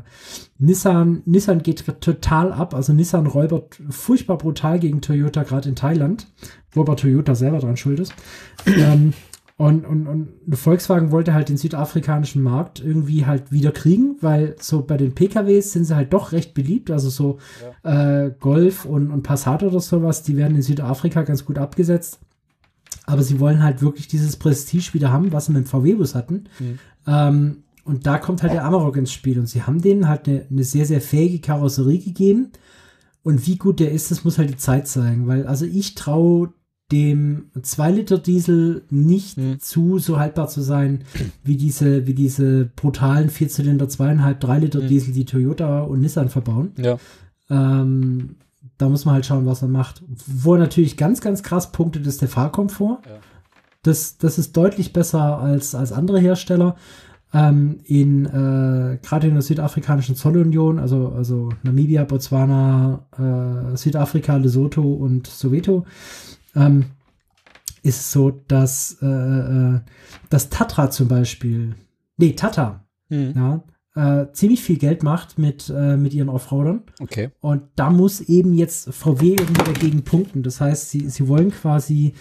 Nissan. 0.59 1.21
Nissan 1.25 1.63
geht 1.63 1.85
total 2.01 2.51
ab, 2.51 2.73
also 2.73 2.91
Nissan 2.91 3.27
räubert 3.27 3.81
furchtbar 3.89 4.37
brutal 4.37 4.79
gegen 4.79 5.01
Toyota, 5.01 5.43
gerade 5.43 5.69
in 5.69 5.75
Thailand, 5.75 6.27
wo 6.71 6.81
aber 6.81 6.97
Toyota 6.97 7.35
selber 7.35 7.59
dran 7.59 7.77
schuld 7.77 7.99
ist. 7.99 8.13
ähm, 8.65 9.13
und, 9.61 9.85
und, 9.85 10.07
und 10.07 10.29
Volkswagen 10.57 11.11
wollte 11.11 11.35
halt 11.35 11.49
den 11.49 11.57
südafrikanischen 11.57 12.41
Markt 12.41 12.83
irgendwie 12.83 13.27
halt 13.27 13.51
wieder 13.51 13.71
kriegen, 13.71 14.15
weil 14.19 14.55
so 14.59 14.81
bei 14.81 14.97
den 14.97 15.13
PKWs 15.13 15.71
sind 15.71 15.85
sie 15.85 15.95
halt 15.95 16.13
doch 16.13 16.31
recht 16.31 16.55
beliebt. 16.55 16.89
Also 16.89 17.11
so 17.11 17.37
äh, 17.83 18.31
Golf 18.39 18.85
und, 18.85 19.11
und 19.11 19.21
Passat 19.21 19.61
oder 19.61 19.79
sowas, 19.79 20.23
die 20.23 20.35
werden 20.35 20.55
in 20.55 20.63
Südafrika 20.63 21.21
ganz 21.21 21.45
gut 21.45 21.59
abgesetzt. 21.59 22.19
Aber 23.11 23.23
sie 23.23 23.39
wollen 23.39 23.61
halt 23.61 23.81
wirklich 23.81 24.07
dieses 24.07 24.37
Prestige 24.37 24.93
wieder 24.93 25.11
haben, 25.11 25.31
was 25.31 25.47
sie 25.47 25.51
mit 25.51 25.65
dem 25.65 25.67
VW-Bus 25.67 26.15
hatten. 26.15 26.45
Mhm. 26.59 26.79
Ähm, 27.07 27.57
und 27.83 28.05
da 28.05 28.17
kommt 28.17 28.41
halt 28.41 28.53
der 28.53 28.63
Amarok 28.63 28.95
ins 28.97 29.11
Spiel. 29.11 29.37
Und 29.39 29.47
sie 29.47 29.63
haben 29.63 29.81
denen 29.81 30.07
halt 30.07 30.27
eine, 30.27 30.45
eine 30.49 30.63
sehr, 30.63 30.85
sehr 30.85 31.01
fähige 31.01 31.39
Karosserie 31.39 31.99
gegeben. 31.99 32.51
Und 33.23 33.45
wie 33.47 33.57
gut 33.57 33.79
der 33.79 33.91
ist, 33.91 34.11
das 34.11 34.23
muss 34.23 34.37
halt 34.37 34.49
die 34.49 34.57
Zeit 34.57 34.87
zeigen. 34.87 35.27
Weil, 35.27 35.45
also 35.45 35.65
ich 35.65 35.95
traue 35.95 36.53
dem 36.91 37.45
2 37.61 37.91
Liter 37.91 38.17
Diesel 38.17 38.83
nicht 38.89 39.37
Hm. 39.37 39.59
zu 39.59 39.97
so 39.99 40.19
haltbar 40.19 40.47
zu 40.49 40.61
sein 40.61 41.05
wie 41.43 41.55
diese 41.55 42.05
wie 42.05 42.13
diese 42.13 42.69
brutalen 42.75 43.29
Vierzylinder 43.29 43.85
2,5 43.85 44.33
3 44.39 44.59
Liter 44.59 44.81
Hm. 44.81 44.87
Diesel, 44.89 45.13
die 45.13 45.25
Toyota 45.25 45.81
und 45.83 46.01
Nissan 46.01 46.29
verbauen. 46.29 46.71
Ja. 46.77 46.97
Ähm, 47.49 48.35
da 48.81 48.89
muss 48.89 49.05
man 49.05 49.15
halt 49.15 49.25
schauen, 49.25 49.45
was 49.45 49.61
er 49.61 49.67
macht. 49.67 50.03
Wo 50.07 50.53
er 50.53 50.59
natürlich 50.59 50.97
ganz, 50.97 51.21
ganz 51.21 51.43
krass 51.43 51.71
punktet, 51.71 52.07
ist 52.07 52.21
der 52.21 52.29
Fahrkomfort. 52.29 52.99
Ja. 53.05 53.19
Das, 53.83 54.17
das 54.17 54.37
ist 54.37 54.55
deutlich 54.57 54.93
besser 54.93 55.39
als, 55.39 55.75
als 55.75 55.91
andere 55.91 56.19
Hersteller. 56.19 56.75
Ähm, 57.33 57.79
in 57.85 58.25
äh, 58.25 58.97
gerade 59.01 59.27
in 59.27 59.33
der 59.33 59.41
südafrikanischen 59.41 60.15
Zollunion, 60.15 60.79
also, 60.79 61.13
also 61.15 61.49
Namibia, 61.63 62.03
Botswana, 62.03 63.05
äh, 63.73 63.77
Südafrika, 63.77 64.35
Lesotho 64.35 64.81
und 64.81 65.27
Soweto, 65.27 65.85
ähm, 66.55 66.85
ist 67.83 68.01
es 68.01 68.11
so, 68.11 68.31
dass 68.31 68.97
äh, 69.01 69.05
äh, 69.05 69.79
das 70.29 70.49
Tatra 70.49 70.89
zum 70.91 71.07
Beispiel, 71.07 71.75
nee, 72.17 72.33
Tata, 72.33 72.83
Hm. 73.11 73.33
ja, 73.35 73.63
äh, 73.95 74.27
ziemlich 74.31 74.63
viel 74.63 74.77
Geld 74.77 75.03
macht 75.03 75.37
mit, 75.37 75.69
äh, 75.69 75.97
mit 75.97 76.13
ihren 76.13 76.29
Offroadern. 76.29 76.83
Okay. 76.99 77.31
Und 77.41 77.63
da 77.75 77.89
muss 77.89 78.21
eben 78.21 78.53
jetzt 78.53 78.93
VW 78.93 79.31
irgendwie 79.31 79.63
dagegen 79.63 80.03
punkten. 80.03 80.43
Das 80.43 80.61
heißt, 80.61 80.89
sie, 80.89 81.09
sie 81.09 81.27
wollen 81.27 81.51
quasi 81.51 82.13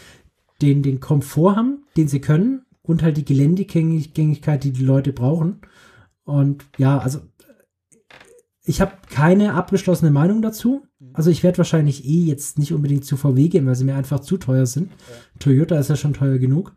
den, 0.62 0.82
den 0.82 1.00
Komfort 1.00 1.56
haben, 1.56 1.84
den 1.96 2.08
sie 2.08 2.20
können, 2.20 2.62
und 2.82 3.02
halt 3.02 3.16
die 3.16 3.24
Geländegängigkeit, 3.24 4.64
die 4.64 4.72
die 4.72 4.84
Leute 4.84 5.12
brauchen. 5.12 5.60
Und 6.24 6.64
ja, 6.76 6.98
also 6.98 7.20
ich 8.64 8.80
habe 8.80 8.92
keine 9.08 9.54
abgeschlossene 9.54 10.10
Meinung 10.10 10.42
dazu. 10.42 10.82
Also 11.12 11.30
ich 11.30 11.42
werde 11.42 11.58
wahrscheinlich 11.58 12.04
eh 12.04 12.24
jetzt 12.24 12.58
nicht 12.58 12.72
unbedingt 12.72 13.04
zu 13.04 13.16
VW 13.16 13.48
gehen, 13.48 13.66
weil 13.66 13.74
sie 13.74 13.84
mir 13.84 13.94
einfach 13.94 14.20
zu 14.20 14.36
teuer 14.36 14.66
sind. 14.66 14.90
Toyota 15.38 15.78
ist 15.78 15.88
ja 15.88 15.96
schon 15.96 16.14
teuer 16.14 16.38
genug. 16.38 16.74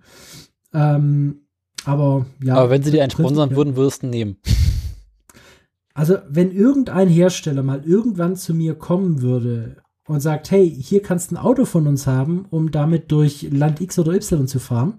Ähm, 0.73 1.47
aber 1.85 2.25
ja. 2.43 2.55
Aber 2.55 2.69
wenn 2.69 2.83
sie 2.83 2.91
dir 2.91 3.01
einen 3.01 3.11
sponsern 3.11 3.55
würden, 3.55 3.75
würdest 3.75 4.03
du 4.03 4.07
nehmen. 4.07 4.37
Also, 5.93 6.17
wenn 6.27 6.51
irgendein 6.51 7.07
Hersteller 7.07 7.63
mal 7.63 7.83
irgendwann 7.85 8.35
zu 8.35 8.53
mir 8.53 8.75
kommen 8.75 9.21
würde 9.21 9.77
und 10.07 10.21
sagt, 10.21 10.49
hey, 10.51 10.69
hier 10.69 11.01
kannst 11.01 11.31
du 11.31 11.35
ein 11.35 11.43
Auto 11.43 11.65
von 11.65 11.87
uns 11.87 12.07
haben, 12.07 12.45
um 12.49 12.71
damit 12.71 13.11
durch 13.11 13.47
Land 13.51 13.79
X 13.79 13.99
oder 13.99 14.13
Y 14.13 14.47
zu 14.47 14.59
fahren, 14.59 14.95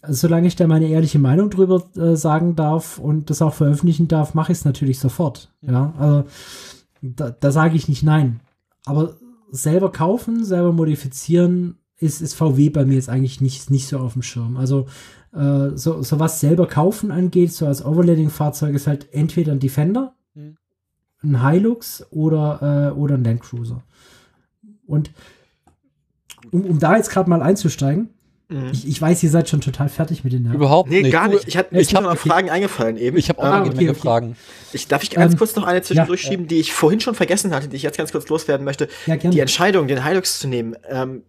also, 0.00 0.28
solange 0.28 0.46
ich 0.46 0.56
da 0.56 0.66
meine 0.66 0.88
ehrliche 0.88 1.18
Meinung 1.18 1.50
drüber 1.50 1.82
äh, 1.96 2.16
sagen 2.16 2.54
darf 2.54 2.98
und 2.98 3.30
das 3.30 3.42
auch 3.42 3.54
veröffentlichen 3.54 4.06
darf, 4.06 4.34
mache 4.34 4.52
ich 4.52 4.58
es 4.58 4.64
natürlich 4.64 5.00
sofort. 5.00 5.52
Ja, 5.60 5.92
also 5.98 6.24
da, 7.02 7.30
da 7.30 7.50
sage 7.50 7.76
ich 7.76 7.88
nicht 7.88 8.02
nein. 8.02 8.40
Aber 8.84 9.16
selber 9.50 9.90
kaufen, 9.90 10.44
selber 10.44 10.72
modifizieren, 10.72 11.78
ist, 11.96 12.20
ist 12.20 12.34
VW 12.34 12.70
bei 12.70 12.84
mir 12.84 12.94
jetzt 12.94 13.08
eigentlich 13.08 13.40
nicht, 13.40 13.70
nicht 13.70 13.88
so 13.88 13.98
auf 13.98 14.12
dem 14.12 14.22
Schirm. 14.22 14.56
Also 14.56 14.86
äh, 15.32 15.70
so, 15.74 16.02
so 16.02 16.20
was 16.20 16.40
selber 16.40 16.66
kaufen 16.66 17.10
angeht, 17.10 17.52
so 17.52 17.66
als 17.66 17.84
Overlanding-Fahrzeug 17.84 18.74
ist 18.74 18.86
halt 18.86 19.12
entweder 19.12 19.52
ein 19.52 19.58
Defender. 19.58 20.14
Ein 21.22 21.48
Hilux 21.50 22.06
oder, 22.10 22.92
äh, 22.94 22.98
oder 22.98 23.14
ein 23.16 23.24
Land 23.24 23.40
Cruiser. 23.42 23.82
Und 24.86 25.10
um, 26.52 26.64
um 26.64 26.78
da 26.78 26.96
jetzt 26.96 27.10
gerade 27.10 27.28
mal 27.28 27.42
einzusteigen, 27.42 28.10
Mhm. 28.50 28.70
ich, 28.72 28.88
ich 28.88 29.02
weiß, 29.02 29.22
ihr 29.24 29.28
seid 29.28 29.46
schon 29.50 29.60
total 29.60 29.90
fertig 29.90 30.24
mit 30.24 30.32
den 30.32 30.44
Nerven. 30.44 30.56
Überhaupt 30.56 30.88
Nee, 30.88 31.02
nicht. 31.02 31.12
gar 31.12 31.28
Du- 31.28 31.34
nicht. 31.34 31.46
Ich 31.48 31.58
hatte 31.58 31.74
ich 31.76 31.88
ich 31.90 31.94
hab 31.94 32.04
hab- 32.04 32.14
noch 32.14 32.18
Fragen 32.18 32.48
eingefallen 32.48 32.96
eben. 32.96 33.18
Ich 33.18 33.28
habe 33.28 33.40
auch 33.40 33.44
Ah, 33.44 33.56
eine 33.58 33.66
okay, 33.66 33.76
Menge 33.76 33.90
okay. 33.90 34.00
Fragen. 34.00 34.36
Ich, 34.72 34.88
darf 34.88 35.02
ich 35.02 35.10
ganz 35.10 35.34
Ähm, 35.34 35.38
kurz 35.38 35.54
noch 35.54 35.64
eine 35.64 35.82
zwischendurch 35.82 36.22
ja. 36.24 36.30
schieben, 36.30 36.46
die 36.48 36.56
ich 36.58 36.72
vorhin 36.72 36.98
schon 37.00 37.14
vergessen 37.14 37.54
hatte, 37.54 37.68
die 37.68 37.76
ich 37.76 37.82
jetzt 37.82 37.98
ganz 37.98 38.10
kurz 38.10 38.26
loswerden 38.30 38.64
möchte. 38.64 38.88
Ja, 39.04 39.16
gerne. 39.16 39.34
Die 39.34 39.40
Entscheidung, 39.40 39.86
den 39.86 40.02
Hilux 40.02 40.38
zu 40.38 40.48
nehmen, 40.48 40.76
ähm, 40.88 41.24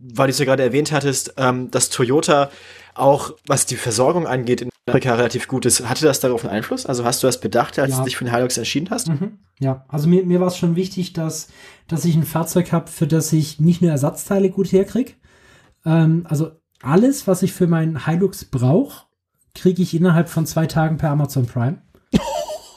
weil 0.00 0.28
du 0.28 0.30
es 0.30 0.38
ja 0.38 0.46
gerade 0.46 0.62
erwähnt 0.62 0.92
hattest, 0.92 1.34
ähm, 1.36 1.70
dass 1.70 1.90
Toyota 1.90 2.48
auch, 2.94 3.32
was 3.46 3.66
die 3.66 3.76
Versorgung 3.76 4.26
angeht, 4.26 4.62
in 4.62 4.70
Amerika 4.88 5.14
relativ 5.14 5.48
gut 5.48 5.66
ist. 5.66 5.88
Hatte 5.88 6.04
das 6.04 6.20
darauf 6.20 6.44
einen 6.44 6.54
Einfluss? 6.54 6.86
Also 6.86 7.04
hast 7.04 7.22
du 7.22 7.26
das 7.26 7.40
bedacht, 7.40 7.78
als 7.78 7.90
Ja. 7.92 7.98
du 7.98 8.04
dich 8.04 8.16
für 8.16 8.24
den 8.24 8.32
Hilux 8.34 8.56
entschieden 8.56 8.88
hast? 8.90 9.08
Mhm. 9.08 9.38
Ja, 9.58 9.84
also 9.88 10.08
mir, 10.08 10.24
mir 10.24 10.38
war 10.40 10.46
es 10.48 10.56
schon 10.56 10.76
wichtig, 10.76 11.12
dass, 11.12 11.48
dass 11.88 12.04
ich 12.04 12.14
ein 12.14 12.22
Fahrzeug 12.24 12.70
habe, 12.72 12.88
für 12.90 13.06
das 13.08 13.32
ich 13.32 13.58
nicht 13.58 13.82
nur 13.82 13.90
Ersatzteile 13.90 14.48
gut 14.50 14.70
herkriege. 14.70 15.12
Ähm, 15.84 16.24
also 16.28 16.52
alles, 16.82 17.26
was 17.26 17.42
ich 17.42 17.52
für 17.52 17.66
meinen 17.66 18.06
Hilux 18.06 18.44
brauche, 18.44 19.06
kriege 19.54 19.82
ich 19.82 19.92
innerhalb 19.94 20.28
von 20.28 20.46
zwei 20.46 20.66
Tagen 20.66 20.98
per 20.98 21.10
Amazon 21.10 21.46
Prime. 21.46 21.82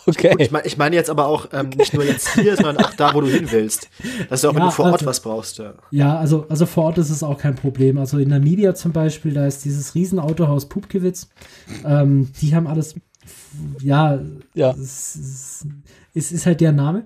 Okay. 0.10 0.36
Ich 0.40 0.52
meine 0.52 0.66
ich 0.66 0.78
meine 0.78 0.96
jetzt 0.96 1.10
aber 1.10 1.28
auch 1.28 1.48
ähm, 1.54 1.70
nicht 1.78 1.94
nur 1.94 2.04
jetzt 2.04 2.30
hier, 2.36 2.56
sondern 2.56 2.78
auch 2.78 2.94
da, 2.94 3.14
wo 3.14 3.22
du 3.22 3.28
hin 3.28 3.48
willst. 3.52 3.90
Dass 4.30 4.42
du 4.42 4.50
auch, 4.50 4.54
wenn 4.56 4.62
Ja, 4.62 4.68
du 4.68 4.72
vor 4.74 4.86
Ort 4.86 4.94
also- 4.96 5.06
was 5.06 5.20
brauchst. 5.22 5.58
Ja. 5.60 5.74
Ja, 5.92 6.18
also, 6.18 6.46
also 6.50 6.66
vor 6.66 6.86
Ort 6.86 6.98
ist 6.98 7.10
es 7.10 7.24
auch 7.24 7.38
kein 7.38 7.56
Problem. 7.56 7.98
Also 7.98 8.18
in 8.18 8.30
Namibia 8.30 8.76
zum 8.76 8.92
Beispiel, 8.92 9.34
da 9.34 9.46
ist 9.48 9.66
dieses 9.66 9.96
Riesenautohaus 9.96 10.68
Pupkewitz. 10.70 11.30
Ähm, 11.86 12.32
die 12.42 12.56
haben 12.56 12.68
alles, 12.68 12.96
ja, 13.82 14.20
Ja. 14.54 14.72
es 14.72 15.16
ist, 15.16 15.68
es 16.14 16.32
ist 16.32 16.46
halt 16.46 16.62
der 16.62 16.72
Name. 16.72 17.06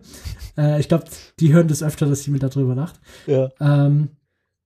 Äh, 0.57 0.79
ich 0.79 0.87
glaube, 0.87 1.05
die 1.39 1.53
hören 1.53 1.67
das 1.67 1.83
öfter, 1.83 2.05
dass 2.05 2.25
jemand 2.25 2.43
darüber 2.43 2.75
lacht. 2.75 2.99
Ja. 3.27 3.49
Ähm, 3.59 4.09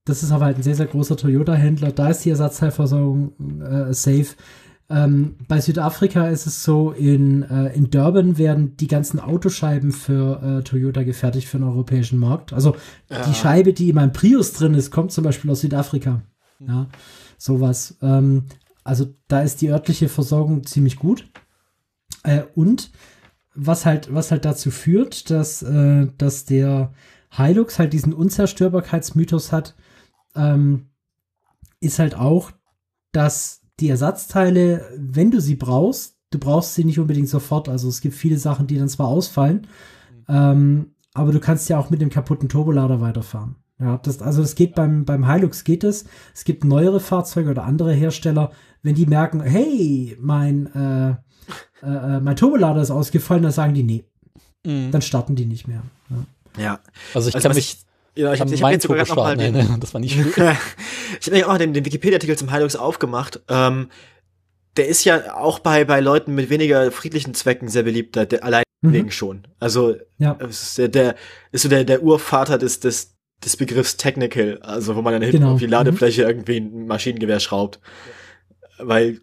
das 0.04 0.22
ist 0.22 0.32
aber 0.32 0.46
halt 0.46 0.56
ein 0.56 0.62
sehr, 0.62 0.74
sehr 0.74 0.86
großer 0.86 1.16
Toyota-Händler. 1.16 1.92
Da 1.92 2.08
ist 2.08 2.24
die 2.24 2.30
Ersatzteilversorgung 2.30 3.32
äh, 3.60 3.92
safe. 3.92 4.28
Ähm, 4.90 5.36
bei 5.48 5.60
Südafrika 5.60 6.28
ist 6.28 6.46
es 6.46 6.64
so, 6.64 6.92
in, 6.92 7.42
äh, 7.42 7.74
in 7.74 7.90
Durban 7.90 8.38
werden 8.38 8.76
die 8.78 8.86
ganzen 8.86 9.20
Autoscheiben 9.20 9.92
für 9.92 10.42
äh, 10.42 10.62
Toyota 10.62 11.02
gefertigt 11.02 11.46
für 11.48 11.58
den 11.58 11.66
europäischen 11.68 12.18
Markt. 12.18 12.52
Also 12.54 12.74
Ja. 13.10 13.26
die 13.28 13.34
Scheibe, 13.34 13.74
die 13.74 13.90
in 13.90 13.96
meinem 13.96 14.12
Prius 14.12 14.52
drin 14.54 14.72
ist, 14.74 14.90
kommt 14.90 15.12
zum 15.12 15.24
Beispiel 15.24 15.50
aus 15.50 15.60
Südafrika. 15.60 16.22
Ja, 16.66 16.86
sowas. 17.36 17.98
Ähm, 18.00 18.44
also 18.82 19.14
da 19.28 19.42
ist 19.42 19.60
die 19.60 19.68
örtliche 19.70 20.08
Versorgung 20.08 20.64
ziemlich 20.64 20.96
gut. 20.96 21.28
Äh, 22.22 22.44
und 22.54 22.90
was 23.54 23.84
halt, 23.84 24.12
was 24.14 24.30
halt 24.30 24.44
dazu 24.46 24.70
führt, 24.70 25.28
dass, 25.30 25.62
äh, 25.62 26.06
dass 26.16 26.46
der 26.46 26.92
Hilux 27.30 27.78
halt 27.78 27.92
diesen 27.92 28.14
Unzerstörbarkeitsmythos 28.14 29.52
hat, 29.52 29.74
ähm, 30.34 30.86
ist 31.80 31.98
halt 31.98 32.14
auch, 32.14 32.52
dass 33.12 33.57
die 33.80 33.88
Ersatzteile, 33.88 34.84
wenn 34.96 35.30
du 35.30 35.40
sie 35.40 35.54
brauchst, 35.56 36.16
du 36.30 36.38
brauchst 36.38 36.74
sie 36.74 36.84
nicht 36.84 36.98
unbedingt 36.98 37.28
sofort. 37.28 37.68
Also 37.68 37.88
es 37.88 38.00
gibt 38.00 38.14
viele 38.14 38.38
Sachen, 38.38 38.66
die 38.66 38.78
dann 38.78 38.88
zwar 38.88 39.08
ausfallen, 39.08 39.66
ähm, 40.28 40.92
aber 41.14 41.32
du 41.32 41.40
kannst 41.40 41.68
ja 41.68 41.78
auch 41.78 41.90
mit 41.90 42.00
dem 42.00 42.10
kaputten 42.10 42.48
Turbolader 42.48 43.00
weiterfahren. 43.00 43.56
Ja, 43.80 43.98
das, 43.98 44.20
also 44.22 44.42
das 44.42 44.56
geht 44.56 44.74
beim, 44.74 45.04
beim 45.04 45.30
Hilux 45.30 45.62
geht 45.62 45.84
es. 45.84 46.04
Es 46.34 46.44
gibt 46.44 46.64
neuere 46.64 46.98
Fahrzeuge 47.00 47.50
oder 47.50 47.62
andere 47.64 47.92
Hersteller, 47.92 48.50
wenn 48.82 48.96
die 48.96 49.06
merken, 49.06 49.40
hey, 49.40 50.16
mein, 50.20 50.66
äh, 50.74 51.10
äh, 51.86 52.16
äh, 52.16 52.20
mein 52.20 52.34
Turbolader 52.36 52.82
ist 52.82 52.90
ausgefallen, 52.90 53.42
dann 53.44 53.52
sagen 53.52 53.74
die, 53.74 53.84
nee, 53.84 54.04
Mhm. 54.66 54.90
dann 54.90 55.02
starten 55.02 55.36
die 55.36 55.46
nicht 55.46 55.68
mehr. 55.68 55.82
Ja. 56.10 56.62
ja. 56.62 56.80
Also 57.14 57.28
ich 57.28 57.36
Also 57.36 57.48
kann 57.48 57.54
mich 57.56 57.74
ich, 57.74 57.86
ja, 58.16 58.32
ich 58.32 58.40
habe 58.40 58.50
hab 58.56 58.70
jetzt 58.72 58.82
sogar 58.82 59.06
noch 59.06 59.16
mal 59.16 59.36
den, 59.36 59.52
nein, 59.54 59.76
das 59.80 59.94
war 59.94 60.00
nicht 60.00 60.14
schön. 60.14 60.26
ich 61.20 61.26
habe 61.26 61.36
mir 61.36 61.48
auch 61.48 61.58
den, 61.58 61.72
den 61.74 61.84
Wikipedia-Artikel 61.84 62.36
zum 62.36 62.52
Hilux 62.52 62.76
aufgemacht. 62.76 63.40
Ähm, 63.48 63.88
der 64.76 64.86
ist 64.88 65.04
ja 65.04 65.34
auch 65.34 65.58
bei, 65.58 65.84
bei 65.84 66.00
Leuten 66.00 66.34
mit 66.34 66.50
weniger 66.50 66.90
friedlichen 66.92 67.34
Zwecken 67.34 67.68
sehr 67.68 67.82
beliebt, 67.82 68.16
der, 68.16 68.26
der 68.26 68.44
allein 68.44 68.62
Mhm. 68.80 68.92
wegen 68.92 69.10
schon. 69.10 69.42
Also 69.58 69.96
Ja. 70.18 70.32
ist 70.34 70.78
der, 70.78 70.86
der 70.86 71.16
ist 71.50 71.62
so 71.62 71.68
der, 71.68 71.82
der 71.82 72.00
Urvater 72.00 72.58
des, 72.58 72.78
des, 72.78 73.16
des 73.44 73.56
Begriffs 73.56 73.96
Technical, 73.96 74.60
also 74.62 74.94
wo 74.94 75.02
man 75.02 75.14
dann 75.14 75.22
hinten 75.22 75.38
Genau. 75.40 75.54
auf 75.54 75.58
die 75.58 75.66
Ladefläche 75.66 76.22
irgendwie 76.22 76.58
ein 76.58 76.86
Maschinengewehr 76.86 77.40
schraubt. 77.40 77.80
Weil 78.78 79.20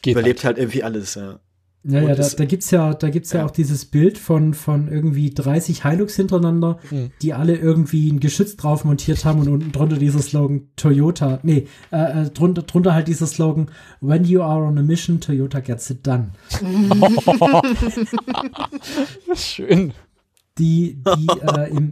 Geht 0.00 0.12
überlebt 0.12 0.42
halt 0.44 0.56
irgendwie 0.56 0.82
alles, 0.82 1.16
ja. 1.16 1.38
Ja, 1.86 2.00
Und 2.00 2.08
ja, 2.08 2.14
da, 2.14 2.26
da 2.26 2.44
gibt's 2.46 2.70
ja, 2.70 2.94
da 2.94 3.10
gibt's 3.10 3.32
ja. 3.32 3.40
Ja. 3.40 3.46
auch 3.46 3.50
dieses 3.50 3.84
Bild 3.84 4.16
von, 4.16 4.54
von 4.54 4.88
irgendwie 4.88 5.34
30 5.34 5.82
Hilux 5.86 6.16
hintereinander, 6.16 6.78
Mhm. 6.90 7.10
die 7.20 7.34
alle 7.34 7.56
irgendwie 7.56 8.10
ein 8.10 8.20
Geschütz 8.20 8.56
drauf 8.56 8.84
montiert 8.86 9.24
haben 9.26 9.40
und 9.40 9.48
unten 9.48 9.70
drunter 9.72 9.96
dieser 9.96 10.20
Slogan 10.20 10.68
Toyota, 10.76 11.40
nee, 11.42 11.66
äh, 11.92 12.22
äh, 12.24 12.30
drunter, 12.30 12.62
drunter 12.62 12.94
halt 12.94 13.08
dieser 13.08 13.26
Slogan 13.26 13.66
When 14.00 14.24
you 14.24 14.40
are 14.40 14.64
on 14.64 14.78
a 14.78 14.82
mission, 14.82 15.20
Toyota 15.20 15.60
gets 15.60 15.90
it 15.90 16.06
done. 16.06 16.30
Schön. 19.34 19.92
Die, 20.58 20.98
die, 21.18 21.26
äh, 21.56 21.70
im, 21.70 21.90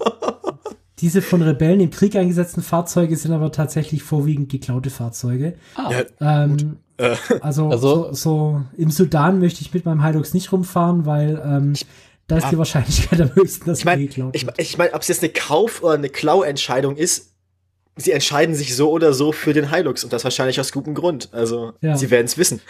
diese 1.00 1.20
von 1.20 1.42
Rebellen 1.42 1.80
im 1.80 1.90
Krieg 1.90 2.14
eingesetzten 2.14 2.62
Fahrzeuge 2.62 3.16
sind 3.16 3.32
aber 3.32 3.50
tatsächlich 3.50 4.04
vorwiegend 4.04 4.50
geklaute 4.50 4.90
Fahrzeuge. 4.90 5.54
Ah, 5.74 5.90
Ähm, 6.20 6.76
äh, 6.98 7.16
Also, 7.40 7.68
Also- 7.68 8.12
so, 8.12 8.12
so 8.12 8.62
im 8.76 8.90
Sudan 8.90 9.38
möchte 9.40 9.60
ich 9.62 9.72
mit 9.72 9.84
meinem 9.84 10.04
Hilux 10.04 10.34
nicht 10.34 10.52
rumfahren, 10.52 11.06
weil 11.06 11.40
ähm, 11.44 11.74
da 12.28 12.36
ist 12.36 12.44
Ja. 12.44 12.50
die 12.50 12.58
Wahrscheinlichkeit 12.58 13.20
am 13.20 13.34
höchsten, 13.34 13.66
dass 13.66 13.80
ich 13.80 13.84
meine, 13.84 14.02
mir 14.02 14.08
geklaut 14.08 14.34
ich, 14.36 14.46
wird. 14.46 14.58
ich 14.60 14.78
mein, 14.78 14.94
ob 14.94 15.02
es 15.02 15.08
jetzt 15.08 15.22
eine 15.22 15.32
Kauf- 15.32 15.82
oder 15.82 15.94
eine 15.94 16.08
Klau-Entscheidung 16.08 16.96
ist, 16.96 17.32
sie 17.96 18.12
entscheiden 18.12 18.54
sich 18.54 18.74
so 18.76 18.90
oder 18.90 19.12
so 19.12 19.32
für 19.32 19.52
den 19.52 19.70
Hilux 19.74 20.02
und 20.04 20.12
das 20.12 20.24
wahrscheinlich 20.24 20.58
aus 20.60 20.72
gutem 20.72 20.94
Grund. 20.94 21.28
Also, 21.32 21.72
Ja. 21.80 21.96
sie 21.96 22.10
werden 22.10 22.24
es 22.26 22.38
wissen. 22.38 22.60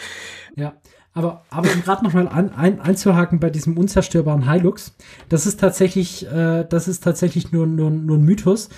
Ja, 0.57 0.75
Aber, 1.15 1.45
aber 1.51 1.71
um 1.71 1.83
gerade 1.83 2.03
nochmal 2.05 2.27
an, 2.27 2.55
ein, 2.55 2.81
einzuhaken 2.81 3.39
bei 3.39 3.51
diesem 3.51 3.77
unzerstörbaren 3.77 4.51
Hilux, 4.51 4.95
das 5.29 5.45
ist 5.47 5.61
tatsächlich, 5.61 6.27
äh, 6.27 6.65
das 6.69 6.89
ist 6.89 7.05
tatsächlich 7.05 7.53
nur, 7.53 7.67
nur, 7.67 7.91
nur 7.91 8.17
ein 8.17 8.25
Mythos. 8.25 8.71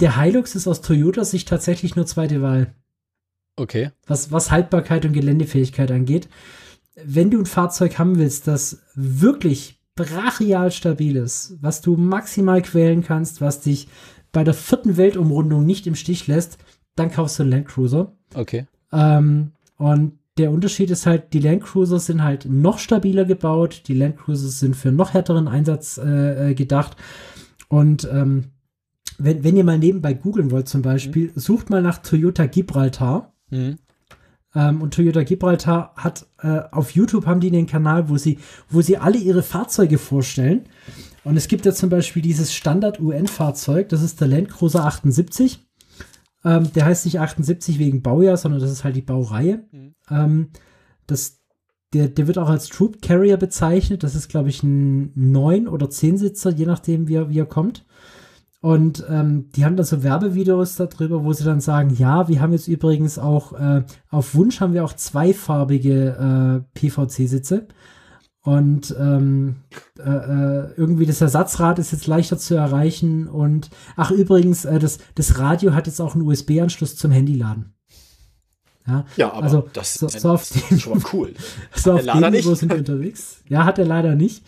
Der 0.00 0.18
Hilux 0.20 0.54
ist 0.54 0.66
aus 0.66 0.80
Toyotas 0.80 1.30
Sicht 1.32 1.48
tatsächlich 1.48 1.94
nur 1.94 2.06
zweite 2.06 2.40
Wahl. 2.40 2.74
Okay. 3.56 3.90
Was, 4.06 4.32
was 4.32 4.50
Haltbarkeit 4.50 5.04
und 5.04 5.12
Geländefähigkeit 5.12 5.90
angeht. 5.90 6.28
Wenn 7.04 7.30
du 7.30 7.38
ein 7.38 7.46
Fahrzeug 7.46 7.98
haben 7.98 8.18
willst, 8.18 8.48
das 8.48 8.82
wirklich 8.94 9.80
brachial 9.94 10.70
stabil 10.70 11.16
ist, 11.16 11.56
was 11.60 11.80
du 11.80 11.96
maximal 11.96 12.62
quälen 12.62 13.02
kannst, 13.02 13.40
was 13.40 13.60
dich 13.60 13.88
bei 14.32 14.44
der 14.44 14.54
vierten 14.54 14.96
Weltumrundung 14.96 15.64
nicht 15.66 15.86
im 15.86 15.94
Stich 15.94 16.26
lässt, 16.26 16.58
dann 16.96 17.10
kaufst 17.10 17.38
du 17.38 17.42
einen 17.42 17.52
Land 17.52 17.68
Cruiser. 17.68 18.12
Okay. 18.34 18.66
Ähm, 18.92 19.52
und 19.76 20.18
der 20.38 20.50
Unterschied 20.50 20.90
ist 20.90 21.04
halt, 21.04 21.34
die 21.34 21.40
Land 21.40 21.64
Cruiser 21.64 21.98
sind 21.98 22.22
halt 22.22 22.46
noch 22.46 22.78
stabiler 22.78 23.24
gebaut, 23.24 23.82
die 23.86 23.94
Land 23.94 24.16
Cruiser 24.16 24.48
sind 24.48 24.76
für 24.76 24.92
noch 24.92 25.12
härteren 25.12 25.48
Einsatz 25.48 25.98
äh, 25.98 26.50
äh, 26.50 26.54
gedacht. 26.54 26.96
Und 27.68 28.08
ähm, 28.10 28.44
wenn, 29.18 29.44
wenn 29.44 29.56
ihr 29.56 29.64
mal 29.64 29.78
nebenbei 29.78 30.14
googeln 30.14 30.50
wollt 30.50 30.68
zum 30.68 30.82
Beispiel, 30.82 31.26
mhm. 31.34 31.40
sucht 31.40 31.70
mal 31.70 31.82
nach 31.82 31.98
Toyota 31.98 32.46
Gibraltar. 32.46 33.31
Mhm. 33.52 33.78
Ähm, 34.54 34.82
und 34.82 34.94
Toyota 34.94 35.22
Gibraltar 35.22 35.92
hat 35.96 36.26
äh, 36.42 36.60
auf 36.72 36.90
YouTube 36.90 37.26
haben 37.26 37.40
die 37.40 37.50
den 37.50 37.66
Kanal, 37.66 38.08
wo 38.08 38.18
sie, 38.18 38.38
wo 38.68 38.82
sie 38.82 38.98
alle 38.98 39.18
ihre 39.18 39.42
Fahrzeuge 39.42 39.98
vorstellen. 39.98 40.64
Und 41.24 41.36
es 41.36 41.48
gibt 41.48 41.64
ja 41.64 41.72
zum 41.72 41.88
Beispiel 41.88 42.22
dieses 42.22 42.52
Standard-UN-Fahrzeug, 42.52 43.88
das 43.88 44.02
ist 44.02 44.20
der 44.20 44.28
Land 44.28 44.48
Cruiser 44.48 44.84
78. 44.84 45.64
Ähm, 46.44 46.72
der 46.72 46.86
heißt 46.86 47.04
nicht 47.04 47.20
78 47.20 47.78
wegen 47.78 48.02
Baujahr, 48.02 48.36
sondern 48.36 48.60
das 48.60 48.70
ist 48.70 48.84
halt 48.84 48.96
die 48.96 49.02
Baureihe. 49.02 49.64
Mhm. 49.70 49.94
Ähm, 50.10 50.48
das, 51.06 51.40
der, 51.92 52.08
der 52.08 52.26
wird 52.26 52.38
auch 52.38 52.48
als 52.48 52.68
Troop 52.68 53.00
Carrier 53.00 53.36
bezeichnet. 53.36 54.02
Das 54.02 54.14
ist, 54.14 54.28
glaube 54.28 54.48
ich, 54.48 54.62
ein 54.62 55.14
9- 55.14 55.68
oder 55.68 55.86
10-Sitzer, 55.86 56.50
je 56.50 56.66
nachdem, 56.66 57.06
wie 57.06 57.14
er, 57.14 57.30
wie 57.30 57.38
er 57.38 57.46
kommt. 57.46 57.84
Und 58.62 59.04
ähm, 59.10 59.50
die 59.56 59.64
haben 59.64 59.76
dann 59.76 59.84
so 59.84 60.04
Werbevideos 60.04 60.76
darüber, 60.76 61.24
wo 61.24 61.32
sie 61.32 61.42
dann 61.42 61.60
sagen, 61.60 61.96
ja, 61.98 62.28
wir 62.28 62.40
haben 62.40 62.52
jetzt 62.52 62.68
übrigens 62.68 63.18
auch, 63.18 63.54
äh, 63.54 63.82
auf 64.08 64.36
Wunsch 64.36 64.60
haben 64.60 64.72
wir 64.72 64.84
auch 64.84 64.92
zweifarbige 64.92 66.64
äh, 66.72 66.78
PVC-Sitze. 66.78 67.66
Und 68.44 68.94
ähm, 69.00 69.56
äh, 69.98 70.02
äh, 70.10 70.74
irgendwie 70.76 71.06
das 71.06 71.20
Ersatzrad 71.20 71.80
ist 71.80 71.90
jetzt 71.90 72.06
leichter 72.06 72.38
zu 72.38 72.54
erreichen. 72.54 73.26
Und 73.26 73.68
ach 73.96 74.12
übrigens, 74.12 74.64
äh, 74.64 74.78
das, 74.78 74.98
das 75.16 75.40
Radio 75.40 75.74
hat 75.74 75.88
jetzt 75.88 76.00
auch 76.00 76.14
einen 76.14 76.26
USB-Anschluss 76.26 76.94
zum 76.94 77.10
Handyladen. 77.10 77.74
Ja, 78.86 79.04
ja 79.16 79.32
aber 79.32 79.44
also, 79.44 79.68
das 79.72 79.94
so, 79.94 80.08
so 80.08 80.30
auf 80.30 80.50
ist 80.50 80.82
schon 80.82 80.98
mal 80.98 81.04
cool. 81.12 81.32
so 81.74 81.92
auf 81.92 82.02
dem 82.02 82.30
Niveau 82.30 82.54
sind 82.54 82.70
wir 82.70 82.78
unterwegs. 82.78 83.42
Ja, 83.48 83.64
hat 83.64 83.78
er 83.78 83.84
leider 83.84 84.14
nicht. 84.14 84.44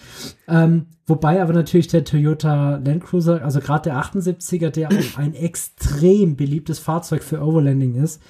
Ähm, 0.49 0.87
wobei 1.07 1.43
aber 1.43 1.53
natürlich 1.53 1.89
der 1.89 2.05
Toyota 2.05 2.77
Land 2.77 3.05
Cruiser, 3.05 3.45
also 3.45 3.61
gerade 3.61 3.91
der 3.91 4.03
78er, 4.03 4.71
der 4.71 4.89
auch 4.89 5.19
ein 5.19 5.35
extrem 5.35 6.37
beliebtes 6.37 6.79
Fahrzeug 6.79 7.23
für 7.23 7.43
Overlanding 7.43 7.95
ist, 7.95 8.21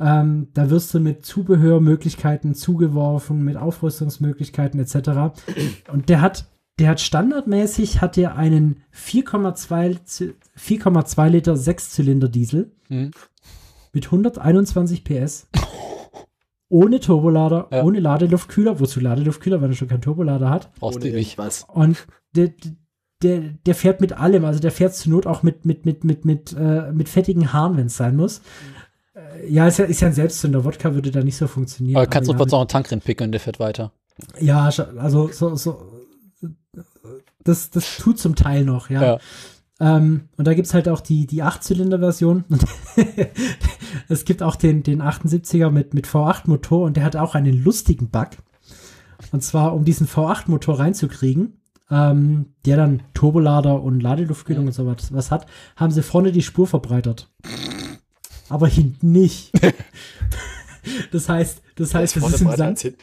ähm, 0.00 0.48
da 0.54 0.70
wirst 0.70 0.92
du 0.92 1.00
mit 1.00 1.24
Zubehörmöglichkeiten 1.24 2.54
zugeworfen, 2.54 3.44
mit 3.44 3.56
Aufrüstungsmöglichkeiten 3.56 4.80
etc. 4.80 5.32
Und 5.92 6.08
der 6.08 6.20
hat, 6.20 6.46
der 6.78 6.90
hat 6.90 7.00
standardmäßig 7.00 8.00
hat 8.00 8.18
er 8.18 8.36
einen 8.36 8.82
4,2 8.92 11.28
Liter 11.28 11.56
Sechszylinder 11.56 12.28
Diesel 12.28 12.72
mhm. 12.88 13.12
Mit 13.94 14.06
121 14.06 15.04
PS. 15.04 15.48
ohne 16.68 16.98
Turbolader, 16.98 17.68
ja. 17.70 17.82
ohne 17.82 18.00
Ladeluftkühler, 18.00 18.80
wozu 18.80 19.00
Ladeluftkühler, 19.00 19.60
weil 19.62 19.70
er 19.70 19.76
schon 19.76 19.88
keinen 19.88 20.02
Turbolader 20.02 20.50
hat. 20.50 20.72
Brauchst 20.80 21.04
du 21.04 21.08
nicht 21.08 21.38
was. 21.38 21.64
Und 21.72 22.06
der, 22.34 22.50
der, 23.22 23.40
der 23.64 23.74
fährt 23.74 24.00
mit 24.00 24.12
allem, 24.12 24.44
also 24.44 24.58
der 24.58 24.72
fährt 24.72 24.94
zur 24.94 25.12
Not 25.12 25.26
auch 25.26 25.42
mit, 25.42 25.64
mit, 25.64 25.86
mit, 25.86 26.04
mit, 26.04 26.24
mit, 26.24 26.52
äh, 26.58 26.90
mit 26.92 27.08
fettigen 27.08 27.52
Haaren, 27.52 27.76
wenn 27.76 27.86
es 27.86 27.96
sein 27.96 28.16
muss. 28.16 28.40
Mhm. 28.40 28.84
Ja, 29.48 29.68
ist 29.68 29.78
ja, 29.78 29.84
ist 29.84 30.00
ja 30.00 30.08
ein 30.08 30.14
Selbstzünder. 30.14 30.64
Wodka 30.64 30.94
würde 30.94 31.10
da 31.10 31.22
nicht 31.22 31.36
so 31.36 31.46
funktionieren. 31.46 31.96
Aber 31.96 32.06
kannst 32.06 32.28
du 32.28 32.34
ja, 32.34 32.40
auch 32.40 32.60
einen 32.60 32.68
Tank 32.68 32.88
pickeln, 33.04 33.30
der 33.30 33.40
fährt 33.40 33.60
weiter. 33.60 33.92
Ja, 34.40 34.64
also 34.64 35.28
so, 35.32 35.54
so 35.54 35.92
das, 37.44 37.70
das 37.70 37.98
tut 37.98 38.18
zum 38.18 38.34
Teil 38.34 38.64
noch, 38.64 38.90
ja. 38.90 39.02
ja. 39.02 39.18
Ähm, 39.80 40.28
und 40.36 40.46
da 40.46 40.54
gibt 40.54 40.66
es 40.66 40.74
halt 40.74 40.88
auch 40.88 41.00
die, 41.00 41.26
die 41.26 41.42
8-Zylinder-Version. 41.42 42.44
es 44.08 44.24
gibt 44.24 44.42
auch 44.42 44.56
den, 44.56 44.82
den 44.82 45.02
78er 45.02 45.70
mit, 45.70 45.94
mit 45.94 46.06
V8-Motor 46.06 46.86
und 46.86 46.96
der 46.96 47.04
hat 47.04 47.16
auch 47.16 47.34
einen 47.34 47.64
lustigen 47.64 48.08
Bug. 48.08 48.28
Und 49.32 49.42
zwar, 49.42 49.74
um 49.74 49.84
diesen 49.84 50.06
V8-Motor 50.06 50.78
reinzukriegen, 50.78 51.60
ähm, 51.90 52.46
der 52.64 52.76
dann 52.76 53.02
Turbolader 53.14 53.82
und 53.82 54.00
Ladeluftkühlung 54.00 54.64
ja. 54.64 54.68
und 54.68 54.72
so 54.72 54.86
was, 54.86 55.12
was 55.12 55.30
hat, 55.30 55.46
haben 55.76 55.92
sie 55.92 56.02
vorne 56.02 56.32
die 56.32 56.42
Spur 56.42 56.66
verbreitert 56.66 57.30
aber 58.48 58.68
hinten 58.68 59.12
nicht. 59.12 59.52
das 61.12 61.28
heißt, 61.28 61.62
das 61.76 61.94
heißt, 61.94 62.16
das 62.16 62.32
ist 62.34 62.40
im 62.40 62.50
Sand. 62.52 62.94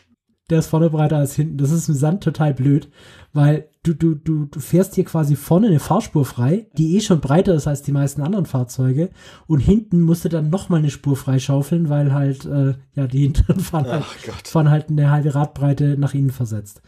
Der 0.52 0.60
ist 0.60 0.68
vorne 0.68 0.90
breiter 0.90 1.16
als 1.16 1.34
hinten. 1.34 1.58
Das 1.58 1.72
ist 1.72 1.88
im 1.88 1.96
Sand 1.96 2.24
total 2.24 2.54
blöd, 2.54 2.90
weil 3.32 3.70
du, 3.84 3.94
du, 3.94 4.16
du, 4.16 4.46
du 4.46 4.60
fährst 4.60 4.96
hier 4.96 5.06
quasi 5.06 5.38
vorne 5.38 5.68
eine 5.68 5.80
Fahrspur 5.80 6.26
frei, 6.26 6.68
die 6.78 6.98
eh 6.98 7.00
schon 7.00 7.22
breiter 7.22 7.54
ist 7.54 7.68
als 7.68 7.84
die 7.84 7.94
meisten 7.94 8.22
anderen 8.22 8.46
Fahrzeuge, 8.46 9.12
und 9.48 9.60
hinten 9.62 10.02
musst 10.02 10.26
du 10.26 10.30
dann 10.30 10.50
nochmal 10.50 10.80
eine 10.80 10.90
Spur 10.90 11.16
freischaufeln, 11.16 11.88
weil 11.88 12.14
halt, 12.14 12.46
äh, 12.46 12.74
ja, 12.96 13.08
die 13.08 13.20
hinteren 13.24 13.62
fahren, 13.62 13.88
halt, 13.88 14.04
fahren 14.44 14.70
halt 14.70 14.90
eine 14.90 15.10
halbe 15.10 15.34
Radbreite 15.34 15.96
nach 15.98 16.14
innen 16.14 16.32
versetzt. 16.32 16.82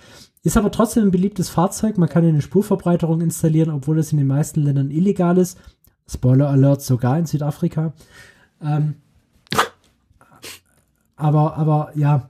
Ist 0.44 0.58
aber 0.58 0.70
trotzdem 0.70 1.04
ein 1.04 1.12
beliebtes 1.12 1.48
Fahrzeug. 1.48 1.98
Man 1.98 2.10
kann 2.10 2.26
eine 2.26 2.42
Spurverbreiterung 2.42 3.22
installieren, 3.22 3.72
obwohl 3.72 3.98
es 3.98 4.12
in 4.12 4.18
den 4.18 4.28
meisten 4.28 4.62
Ländern 4.62 4.92
illegal 4.92 5.38
ist. 5.38 5.58
Spoiler 6.06 6.50
Alert, 6.50 6.82
sogar 6.82 7.18
in 7.18 7.26
Südafrika. 7.26 7.94
Ähm, 8.62 8.96
aber, 11.16 11.56
aber 11.56 11.92
ja, 11.96 12.30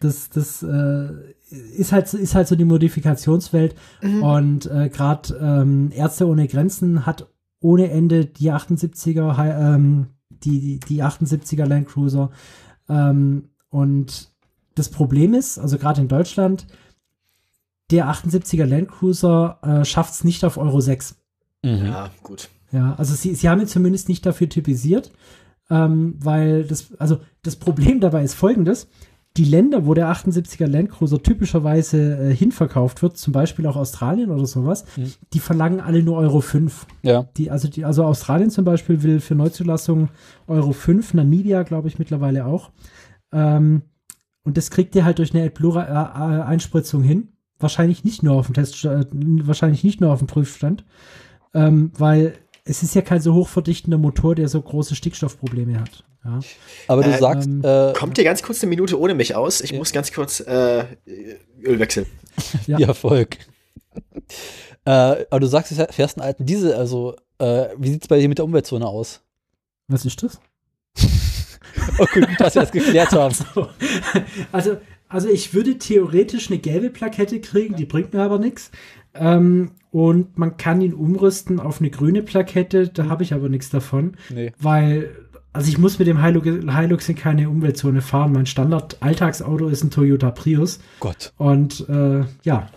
das, 0.00 0.30
das 0.30 0.62
äh, 0.62 1.08
ist, 1.50 1.92
halt, 1.92 2.12
ist 2.12 2.34
halt 2.34 2.48
so 2.48 2.56
die 2.56 2.64
Modifikationswelt. 2.64 3.74
Mhm. 4.02 4.22
Und 4.22 4.66
äh, 4.66 4.88
gerade 4.88 5.34
ähm, 5.40 5.90
Ärzte 5.92 6.26
ohne 6.26 6.48
Grenzen 6.48 7.06
hat 7.06 7.28
ohne 7.60 7.90
Ende 7.90 8.26
die 8.26 8.52
78er, 8.52 9.74
ähm, 9.74 10.08
die, 10.30 10.60
die, 10.60 10.80
die 10.80 11.02
78er 11.02 11.66
Land 11.66 11.88
Cruiser. 11.88 12.30
Ähm, 12.88 13.48
und 13.70 14.30
das 14.74 14.90
Problem 14.90 15.34
ist, 15.34 15.58
also 15.58 15.78
gerade 15.78 16.02
in 16.02 16.08
Deutschland, 16.08 16.66
der 17.90 18.06
78er 18.06 18.66
Land 18.66 18.88
Cruiser 18.88 19.58
äh, 19.62 19.84
schafft 19.84 20.14
es 20.14 20.24
nicht 20.24 20.44
auf 20.44 20.58
Euro 20.58 20.80
6. 20.80 21.16
Mhm. 21.62 21.86
Ja, 21.86 22.10
gut. 22.22 22.50
Ja, 22.72 22.94
also 22.96 23.14
sie, 23.14 23.34
sie 23.34 23.48
haben 23.48 23.60
ihn 23.60 23.68
zumindest 23.68 24.08
nicht 24.08 24.26
dafür 24.26 24.48
typisiert, 24.48 25.12
ähm, 25.70 26.16
weil 26.18 26.64
das, 26.64 26.94
also 26.98 27.20
das 27.42 27.56
Problem 27.56 28.00
dabei 28.00 28.22
ist 28.22 28.34
folgendes. 28.34 28.88
Die 29.36 29.44
Länder, 29.44 29.86
wo 29.86 29.94
der 29.94 30.10
78er 30.10 30.66
Landcruiser 30.66 31.22
typischerweise 31.22 32.30
äh, 32.30 32.34
hinverkauft 32.34 33.02
wird, 33.02 33.16
zum 33.18 33.32
Beispiel 33.32 33.66
auch 33.66 33.76
Australien 33.76 34.30
oder 34.30 34.46
sowas, 34.46 34.84
mhm. 34.96 35.12
die 35.32 35.40
verlangen 35.40 35.80
alle 35.80 36.02
nur 36.02 36.16
Euro 36.16 36.40
5. 36.40 36.86
Ja. 37.02 37.28
Die, 37.36 37.50
also, 37.50 37.68
die, 37.68 37.84
also 37.84 38.04
Australien 38.04 38.50
zum 38.50 38.64
Beispiel 38.64 39.02
will 39.02 39.20
für 39.20 39.34
Neuzulassung 39.34 40.08
Euro 40.46 40.72
5, 40.72 41.14
Namibia 41.14 41.62
glaube 41.64 41.88
ich 41.88 41.98
mittlerweile 41.98 42.46
auch. 42.46 42.70
Ähm, 43.32 43.82
und 44.42 44.56
das 44.56 44.70
kriegt 44.70 44.94
ihr 44.94 45.04
halt 45.04 45.18
durch 45.18 45.34
eine 45.34 45.44
AdBlue-Einspritzung 45.44 47.02
hin. 47.02 47.28
Wahrscheinlich 47.58 48.04
nicht 48.04 48.22
nur 48.22 48.36
auf 48.36 48.46
dem 48.46 48.54
Test, 48.54 48.84
äh, 48.84 49.04
wahrscheinlich 49.12 49.82
nicht 49.82 50.00
nur 50.00 50.12
auf 50.12 50.20
dem 50.20 50.28
Prüfstand, 50.28 50.84
ähm, 51.52 51.90
weil 51.98 52.34
es 52.64 52.82
ist 52.82 52.94
ja 52.94 53.02
kein 53.02 53.20
so 53.20 53.34
hochverdichtender 53.34 53.98
Motor, 53.98 54.34
der 54.34 54.48
so 54.48 54.60
große 54.60 54.94
Stickstoffprobleme 54.94 55.80
hat. 55.80 56.04
Ja. 56.26 56.40
Aber 56.88 57.02
du 57.02 57.10
äh, 57.10 57.18
sagst, 57.18 57.48
ähm, 57.48 57.62
äh, 57.64 57.92
kommt 57.92 58.16
dir 58.16 58.24
ganz 58.24 58.42
kurz 58.42 58.62
eine 58.62 58.70
Minute 58.70 58.98
ohne 58.98 59.14
mich 59.14 59.34
aus? 59.34 59.60
Ich 59.60 59.70
ja. 59.70 59.78
muss 59.78 59.92
ganz 59.92 60.12
kurz 60.12 60.40
äh, 60.40 60.84
Öl 61.62 61.78
wechseln. 61.78 62.06
Ja, 62.66 62.78
ja 62.78 62.92
Volk. 62.92 63.38
äh, 64.84 64.90
aber 64.90 65.40
du 65.40 65.46
sagst, 65.46 65.72
du 65.72 65.86
fährst 65.90 66.18
einen 66.18 66.26
alten 66.26 66.44
Diesel, 66.44 66.74
also 66.74 67.16
äh, 67.38 67.68
wie 67.78 67.90
sieht 67.90 68.02
es 68.02 68.08
bei 68.08 68.18
dir 68.18 68.28
mit 68.28 68.38
der 68.38 68.44
Umweltzone 68.44 68.86
aus? 68.86 69.22
Was 69.88 70.04
ist 70.04 70.22
das? 70.22 70.38
okay, 71.98 72.20
gut, 72.20 72.38
dass 72.40 72.54
wir 72.54 72.62
das 72.62 72.72
geklärt 72.72 73.12
haben. 73.12 73.34
Also, 73.54 73.70
also, 74.52 74.76
also 75.08 75.28
ich 75.28 75.54
würde 75.54 75.78
theoretisch 75.78 76.50
eine 76.50 76.58
gelbe 76.58 76.90
Plakette 76.90 77.40
kriegen, 77.40 77.76
die 77.76 77.86
bringt 77.86 78.12
mir 78.12 78.22
aber 78.22 78.38
nichts. 78.38 78.70
Ähm, 79.14 79.72
und 79.90 80.36
man 80.36 80.56
kann 80.56 80.80
ihn 80.80 80.92
umrüsten 80.92 81.60
auf 81.60 81.80
eine 81.80 81.90
grüne 81.90 82.22
Plakette, 82.22 82.88
da 82.88 83.08
habe 83.08 83.22
ich 83.22 83.32
aber 83.32 83.48
nichts 83.48 83.70
davon. 83.70 84.16
Nee. 84.30 84.52
Weil, 84.58 85.25
also 85.56 85.68
ich 85.68 85.78
muss 85.78 85.98
mit 85.98 86.06
dem 86.06 86.22
Hilux, 86.22 86.46
Hilux 86.46 87.08
in 87.08 87.16
keine 87.16 87.48
Umweltzone 87.48 88.02
fahren. 88.02 88.32
Mein 88.32 88.46
Standard-Alltagsauto 88.46 89.68
ist 89.68 89.82
ein 89.82 89.90
Toyota 89.90 90.30
Prius. 90.30 90.78
Gott. 91.00 91.32
Und 91.36 91.88
äh, 91.88 92.24
ja. 92.42 92.68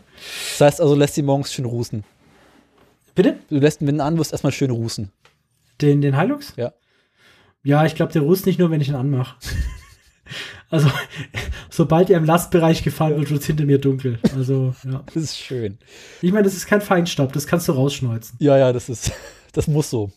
Das 0.57 0.61
heißt 0.61 0.81
also, 0.81 0.95
lässt 0.95 1.17
die 1.17 1.21
morgens 1.21 1.53
schön 1.53 1.65
rußen. 1.65 2.03
Bitte? 3.15 3.37
Du 3.49 3.59
lässt, 3.59 3.85
wenn 3.85 3.97
du 3.97 4.03
anwirst, 4.03 4.31
erstmal 4.31 4.53
schön 4.53 4.71
rußen. 4.71 5.11
Den, 5.81 6.01
den 6.01 6.17
Hilux? 6.17 6.53
Ja. 6.55 6.73
Ja, 7.63 7.85
ich 7.85 7.95
glaube, 7.95 8.13
der 8.13 8.21
rußt 8.21 8.45
nicht 8.45 8.59
nur, 8.59 8.71
wenn 8.71 8.81
ich 8.81 8.89
ihn 8.89 8.95
anmache. 8.95 9.35
Also, 10.71 10.87
sobald 11.71 12.11
er 12.11 12.19
im 12.19 12.25
Lastbereich 12.25 12.83
gefahren 12.83 13.17
wird, 13.17 13.31
wird 13.31 13.41
es 13.41 13.47
hinter 13.47 13.65
mir 13.65 13.79
dunkel. 13.79 14.19
Also, 14.35 14.75
ja. 14.85 15.01
Das 15.07 15.23
ist 15.23 15.39
schön. 15.39 15.79
Ich 16.21 16.31
meine, 16.31 16.43
das 16.43 16.53
ist 16.53 16.67
kein 16.67 16.81
Feinstaub, 16.81 17.33
das 17.33 17.47
kannst 17.47 17.67
du 17.67 17.71
rausschneuzen. 17.71 18.37
Ja, 18.39 18.55
ja, 18.55 18.71
das 18.71 18.87
ist, 18.87 19.11
das 19.53 19.67
muss 19.67 19.89
so. 19.89 20.11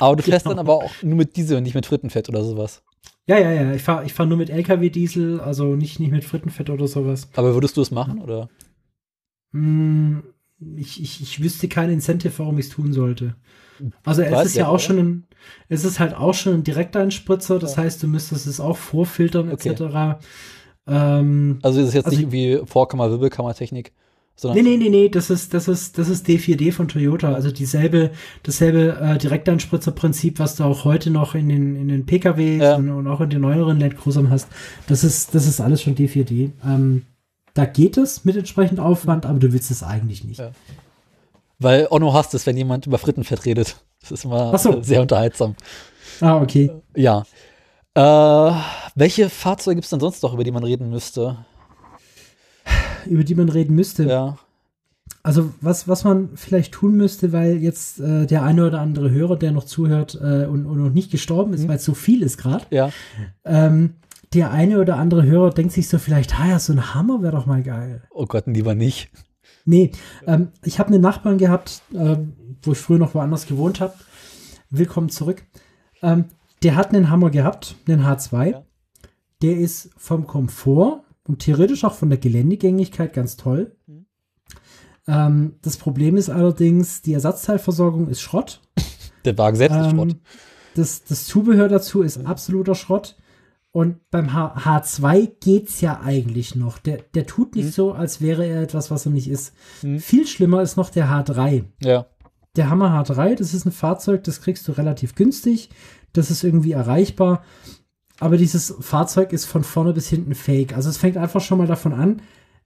Aber 0.00 0.16
du 0.16 0.22
fährst 0.22 0.44
genau. 0.44 0.54
dann 0.56 0.66
aber 0.66 0.74
auch 0.76 0.92
nur 1.02 1.16
mit 1.16 1.36
Diesel 1.36 1.56
und 1.56 1.62
nicht 1.64 1.74
mit 1.74 1.86
Frittenfett 1.86 2.28
oder 2.28 2.44
sowas. 2.44 2.82
Ja, 3.26 3.38
ja, 3.38 3.52
ja. 3.52 3.72
Ich 3.72 3.82
fahre 3.82 4.04
ich 4.04 4.12
fahr 4.14 4.26
nur 4.26 4.38
mit 4.38 4.50
LKW-Diesel, 4.50 5.40
also 5.40 5.76
nicht, 5.76 6.00
nicht 6.00 6.10
mit 6.10 6.24
Frittenfett 6.24 6.70
oder 6.70 6.86
sowas. 6.88 7.28
Aber 7.36 7.54
würdest 7.54 7.76
du 7.76 7.82
es 7.82 7.90
machen, 7.90 8.20
oder? 8.20 8.48
Hm, 9.52 10.22
ich, 10.76 11.02
ich, 11.02 11.20
ich 11.22 11.42
wüsste 11.42 11.68
kein 11.68 11.90
Incentive, 11.90 12.32
warum 12.38 12.58
ich 12.58 12.66
es 12.66 12.72
tun 12.72 12.92
sollte. 12.92 13.36
Also 14.04 14.22
es 14.22 14.32
Weiß 14.32 14.46
ist 14.46 14.54
ja, 14.56 14.62
ja 14.64 14.68
auch 14.68 14.72
oder? 14.74 14.80
schon 14.80 14.98
ein, 14.98 15.26
es 15.68 15.84
ist 15.84 16.00
halt 16.00 16.14
auch 16.14 16.34
schon 16.34 16.54
ein 16.54 16.64
Direkteinspritzer, 16.64 17.58
das 17.58 17.76
Ja. 17.76 17.84
heißt, 17.84 18.02
du 18.02 18.08
müsstest 18.08 18.46
es 18.46 18.58
auch 18.60 18.76
vorfiltern 18.76 19.50
Okay. 19.52 19.70
etc. 19.70 20.18
Ähm, 20.86 21.58
Also 21.62 21.80
ist 21.80 21.88
es 21.88 21.94
jetzt 21.94 22.06
Also 22.06 22.18
nicht 22.18 22.34
irgendwie 22.34 22.66
Vorkammer, 22.66 23.10
Wirbelkammer-Technik, 23.10 23.92
sondern 24.40 24.62
nee, 24.64 24.76
nee, 24.76 24.76
nee, 24.76 24.88
nee, 24.88 25.08
das 25.08 25.30
ist, 25.30 25.52
das 25.52 25.66
ist, 25.66 25.98
das 25.98 26.08
ist 26.08 26.28
D4D 26.28 26.70
von 26.72 26.86
Toyota, 26.86 27.32
also 27.34 27.50
dieselbe, 27.50 28.12
dasselbe 28.44 28.96
äh, 29.02 29.18
Direkteinspritzerprinzip, 29.18 30.38
was 30.38 30.54
du 30.54 30.62
auch 30.62 30.84
heute 30.84 31.10
noch 31.10 31.34
in 31.34 31.48
den, 31.48 31.74
in 31.74 31.88
den 31.88 32.06
PKWs 32.06 32.62
Ja. 32.62 32.76
und, 32.76 32.88
und 32.88 33.08
auch 33.08 33.20
in 33.20 33.30
den 33.30 33.40
neueren 33.40 33.80
Land 33.80 33.98
Cruisern 33.98 34.30
hast. 34.30 34.46
Das 34.86 35.02
ist, 35.02 35.34
das 35.34 35.48
ist 35.48 35.60
alles 35.60 35.82
schon 35.82 35.96
D4D. 35.96 36.52
Ähm, 36.64 37.02
da 37.54 37.64
geht 37.64 37.96
es 37.96 38.24
mit 38.24 38.36
entsprechend 38.36 38.78
Aufwand, 38.78 39.26
aber 39.26 39.40
du 39.40 39.52
willst 39.52 39.72
es 39.72 39.82
eigentlich 39.82 40.22
nicht. 40.22 40.38
Ja. 40.38 40.52
Weil 41.58 41.88
Onno 41.90 42.14
hasst 42.14 42.32
es, 42.34 42.46
wenn 42.46 42.56
jemand 42.56 42.86
über 42.86 42.98
Frittenfett 42.98 43.44
redet. 43.44 43.76
Das 44.00 44.12
ist 44.12 44.24
immer 44.24 44.56
so. 44.56 44.80
sehr 44.82 45.02
unterhaltsam. 45.02 45.56
Ah, 46.20 46.40
okay. 46.40 46.70
Ja. 46.94 47.24
Äh, 47.94 48.52
welche 48.94 49.28
Fahrzeuge 49.28 49.74
gibt 49.74 49.86
es 49.86 49.90
denn 49.90 49.98
sonst 49.98 50.22
noch, 50.22 50.32
über 50.32 50.44
die 50.44 50.52
man 50.52 50.62
reden 50.62 50.90
müsste? 50.90 51.44
Über 53.08 53.24
die 53.24 53.34
man 53.34 53.48
reden 53.48 53.74
müsste. 53.74 54.04
Ja. 54.04 54.38
Also 55.22 55.52
was, 55.60 55.88
was 55.88 56.04
man 56.04 56.30
vielleicht 56.36 56.72
tun 56.72 56.96
müsste, 56.96 57.32
weil 57.32 57.56
jetzt 57.56 57.98
äh, 58.00 58.26
der 58.26 58.42
eine 58.42 58.66
oder 58.66 58.80
andere 58.80 59.10
Hörer, 59.10 59.36
der 59.36 59.52
noch 59.52 59.64
zuhört 59.64 60.14
äh, 60.20 60.46
und, 60.46 60.66
und 60.66 60.78
noch 60.78 60.90
nicht 60.90 61.10
gestorben 61.10 61.52
ist, 61.54 61.64
Mhm. 61.64 61.68
weil 61.68 61.76
es 61.76 61.84
so 61.84 61.94
viel 61.94 62.22
ist 62.22 62.36
gerade, 62.38 62.64
Ja. 62.70 62.90
ähm, 63.44 63.94
der 64.34 64.50
eine 64.50 64.78
oder 64.80 64.96
andere 64.96 65.24
Hörer 65.24 65.50
denkt 65.50 65.72
sich 65.72 65.88
so 65.88 65.98
vielleicht, 65.98 66.38
ah 66.38 66.48
ja, 66.48 66.58
so 66.58 66.72
ein 66.74 66.94
Hammer 66.94 67.22
wäre 67.22 67.32
doch 67.32 67.46
mal 67.46 67.62
geil. 67.62 68.02
Oh 68.10 68.26
Gott, 68.26 68.46
lieber 68.46 68.74
nicht. 68.74 69.10
Nee, 69.64 69.92
ähm, 70.26 70.48
ich 70.62 70.78
habe 70.78 70.90
einen 70.92 71.00
Nachbarn 71.00 71.38
gehabt, 71.38 71.82
ähm, 71.94 72.34
wo 72.62 72.72
ich 72.72 72.78
früher 72.78 72.98
noch 72.98 73.14
woanders 73.14 73.46
gewohnt 73.46 73.80
habe. 73.80 73.94
Willkommen 74.70 75.08
zurück. 75.08 75.42
Ähm, 76.02 76.26
der 76.62 76.76
hat 76.76 76.94
einen 76.94 77.08
Hammer 77.10 77.30
gehabt, 77.30 77.76
einen 77.88 78.02
H2. 78.04 78.50
Ja. 78.50 78.62
Der 79.42 79.56
ist 79.56 79.90
vom 79.96 80.26
Komfort 80.26 81.00
und 81.28 81.38
theoretisch 81.40 81.84
auch 81.84 81.94
von 81.94 82.08
der 82.08 82.18
Geländegängigkeit 82.18 83.12
ganz 83.12 83.36
toll. 83.36 83.76
Mhm. 83.86 84.06
Ähm, 85.06 85.54
das 85.62 85.76
Problem 85.76 86.16
ist 86.16 86.30
allerdings, 86.30 87.02
die 87.02 87.12
Ersatzteilversorgung 87.12 88.08
ist 88.08 88.20
Schrott. 88.20 88.60
Der 89.24 89.36
Wagen 89.38 89.56
selbst 89.56 89.76
ist 89.76 89.90
Schrott. 89.90 90.10
Ähm, 90.12 90.20
das, 90.74 91.04
das 91.04 91.26
Zubehör 91.26 91.68
dazu 91.68 92.02
ist 92.02 92.24
absoluter 92.26 92.74
Schrott. 92.74 93.16
Und 93.70 94.10
beim 94.10 94.32
H 94.32 94.56
H2 94.56 95.30
geht's 95.40 95.80
ja 95.82 96.00
eigentlich 96.00 96.54
noch. 96.54 96.78
Der, 96.78 96.98
der 97.14 97.26
tut 97.26 97.54
nicht 97.54 97.66
Mhm. 97.66 97.70
so, 97.72 97.92
als 97.92 98.20
wäre 98.20 98.46
er 98.46 98.62
etwas, 98.62 98.90
was 98.90 99.04
er 99.06 99.12
nicht 99.12 99.28
ist. 99.28 99.52
Mhm. 99.82 99.98
Viel 100.00 100.26
schlimmer 100.26 100.62
ist 100.62 100.76
noch 100.76 100.90
der 100.90 101.08
H3. 101.10 101.64
Ja. 101.82 102.06
Der 102.56 102.70
Hammer 102.70 102.90
H3, 102.90 103.34
das 103.34 103.52
ist 103.54 103.66
ein 103.66 103.72
Fahrzeug, 103.72 104.24
das 104.24 104.40
kriegst 104.40 104.66
du 104.66 104.72
relativ 104.72 105.14
günstig. 105.14 105.68
Das 106.14 106.30
ist 106.30 106.42
irgendwie 106.42 106.72
erreichbar. 106.72 107.44
Aber 108.20 108.36
dieses 108.36 108.74
Fahrzeug 108.80 109.32
ist 109.32 109.44
von 109.44 109.62
vorne 109.64 109.92
bis 109.92 110.08
hinten 110.08 110.34
fake. 110.34 110.74
Also 110.74 110.88
es 110.90 110.96
fängt 110.98 111.16
einfach 111.16 111.40
schon 111.40 111.58
mal 111.58 111.66
davon 111.66 111.92
an, 111.92 112.22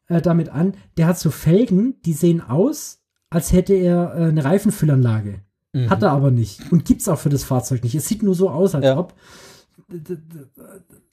äh, 0.08 0.22
damit 0.22 0.48
an, 0.48 0.74
der 0.96 1.06
hat 1.06 1.18
so 1.18 1.30
Felgen, 1.30 1.94
die 2.04 2.14
sehen 2.14 2.40
aus, 2.40 3.00
als 3.30 3.52
hätte 3.52 3.74
er 3.74 4.14
äh, 4.14 4.24
eine 4.28 4.44
Reifenfüllanlage. 4.44 5.40
Mhm. 5.72 5.90
Hat 5.90 6.02
er 6.02 6.12
aber 6.12 6.30
nicht. 6.30 6.70
Und 6.72 6.84
gibt's 6.84 7.08
auch 7.08 7.18
für 7.18 7.28
das 7.30 7.44
Fahrzeug 7.44 7.82
nicht. 7.82 7.94
Es 7.94 8.06
sieht 8.08 8.22
nur 8.22 8.34
so 8.34 8.50
aus, 8.50 8.74
als 8.74 8.84
Ja. 8.84 8.98
ob. 8.98 9.14